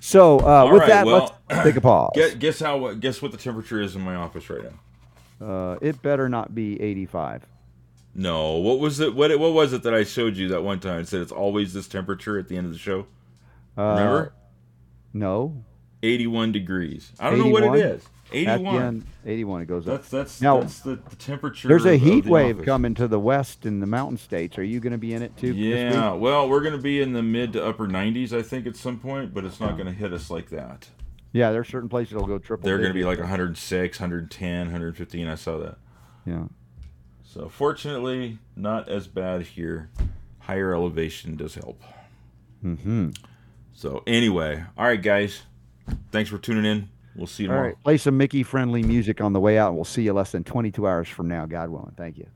So 0.01 0.39
uh, 0.41 0.71
with 0.71 0.81
right, 0.81 0.89
that, 0.89 1.07
well, 1.07 1.35
let's 1.49 1.65
take 1.65 1.77
a 1.77 1.81
pause. 1.83 2.11
Guess, 2.15 2.35
guess 2.35 2.61
how? 2.61 2.93
Guess 2.95 3.23
what 3.23 3.33
the 3.33 3.39
temperature 3.39 3.81
is 3.81 3.97
in 3.97 4.03
my 4.03 4.15
office 4.17 4.49
right 4.51 4.63
now? 4.65 5.47
Uh, 5.47 5.79
it 5.81 6.01
better 6.03 6.29
not 6.29 6.55
be 6.55 6.81
85. 6.81 7.47
No, 8.15 8.59
what 8.59 8.79
was 8.79 9.01
it? 9.01 9.15
What 9.15 9.37
what 9.39 9.53
was 9.53 9.73
it 9.73 9.83
that 9.85 9.95
I 9.95 10.05
showed 10.05 10.37
you 10.37 10.49
that 10.49 10.63
one 10.63 10.81
time? 10.81 11.01
It 11.01 11.09
said 11.09 11.23
it's 11.23 11.33
always 11.33 11.73
this 11.73 11.89
temperature 11.89 12.39
at 12.39 12.49
the 12.49 12.57
end 12.57 12.67
of 12.67 12.73
the 12.73 12.79
show. 12.79 13.07
Uh, 13.77 13.95
Remember? 13.95 14.35
No. 15.15 15.65
Eighty-one 16.03 16.53
degrees. 16.53 17.13
I 17.19 17.31
don't 17.31 17.39
know 17.39 17.47
what 17.47 17.63
it 17.63 17.85
is. 17.85 18.05
Eighty-one. 18.33 18.83
end, 18.83 19.07
81. 19.27 19.63
It 19.63 19.67
goes 19.67 19.87
up. 19.87 19.97
That's 19.97 20.09
that's 20.09 20.41
Now, 20.41 20.61
that's 20.61 20.81
the, 20.81 20.97
the 20.97 21.17
temperature. 21.17 21.69
There's 21.69 21.85
a 21.85 21.97
heat 21.97 22.25
the 22.25 22.31
wave 22.31 22.57
office. 22.57 22.67
coming 22.67 22.95
to 22.95 23.07
the 23.07 23.21
west 23.21 23.67
in 23.67 23.81
the 23.81 23.87
mountain 23.87 24.17
states. 24.17 24.59
Are 24.59 24.65
you 24.65 24.81
going 24.81 24.93
to 24.93 24.99
be 24.99 25.13
in 25.13 25.23
it 25.23 25.37
too? 25.37 25.53
this 25.53 25.57
week? 25.57 25.95
Yeah, 25.95 26.13
well, 26.15 26.49
we're 26.49 26.63
going 26.63 26.77
to 26.77 26.83
be 26.83 27.03
in 27.03 27.13
the 27.13 27.23
mid 27.23 27.53
to 27.53 27.65
upper 27.65 27.87
90s, 27.87 28.33
I 28.33 28.43
think, 28.43 28.67
at 28.67 28.77
some 28.77 28.99
point, 28.99 29.35
but 29.35 29.45
it's 29.45 29.61
not 29.61 29.75
going 29.75 29.87
to 29.87 29.93
hit 29.93 30.13
us 30.13 30.31
like 30.31 30.49
that. 30.49 30.89
Yeah. 31.33 31.53
There's 31.53 31.69
certain 31.69 31.89
places 31.89 32.13
that'll 32.15 32.27
go 32.27 32.39
triple. 32.39 32.65
They're 32.67 32.79
going 32.79 32.91
to 32.91 32.95
be 32.95 33.05
like 33.05 33.19
106, 33.19 34.01
110, 34.01 34.59
115. 34.67 35.29
I 35.29 35.35
saw 35.35 35.59
that. 35.59 35.77
Yeah. 36.25 36.45
So, 37.33 37.49
fortunately, 37.49 38.39
not 38.57 38.89
as 38.89 39.07
bad 39.07 39.43
here. 39.43 39.89
higher 40.41 40.75
elevation 40.75 41.37
does 41.37 41.55
help. 41.55 41.81
Mm-hmm. 42.65 43.11
So 43.75 44.03
anyway, 44.07 44.63
all 44.77 44.85
right, 44.85 45.01
guys. 45.01 45.43
Thanks 46.11 46.31
for 46.31 46.39
tuning 46.39 46.65
in. 46.65 46.89
We'll 47.17 47.27
see 47.27 47.45
you 47.45 47.49
tomorrow. 47.49 47.69
right. 47.69 47.83
Play 47.83 47.97
some 47.97 48.17
Mickey 48.17 48.43
friendly 48.43 48.83
music 48.83 49.21
on 49.21 49.33
the 49.33 49.41
way 49.41 49.59
out. 49.59 49.75
We'll 49.75 49.85
see 49.85 50.03
you 50.03 50.13
less 50.13 50.33
than 50.33 50.45
22 50.45 50.87
hours 50.87 51.09
from 51.09 51.29
now, 51.29 51.47
God 51.47 51.71
willing. 51.71 51.95
Thank 51.97 52.19
you. 52.19 52.27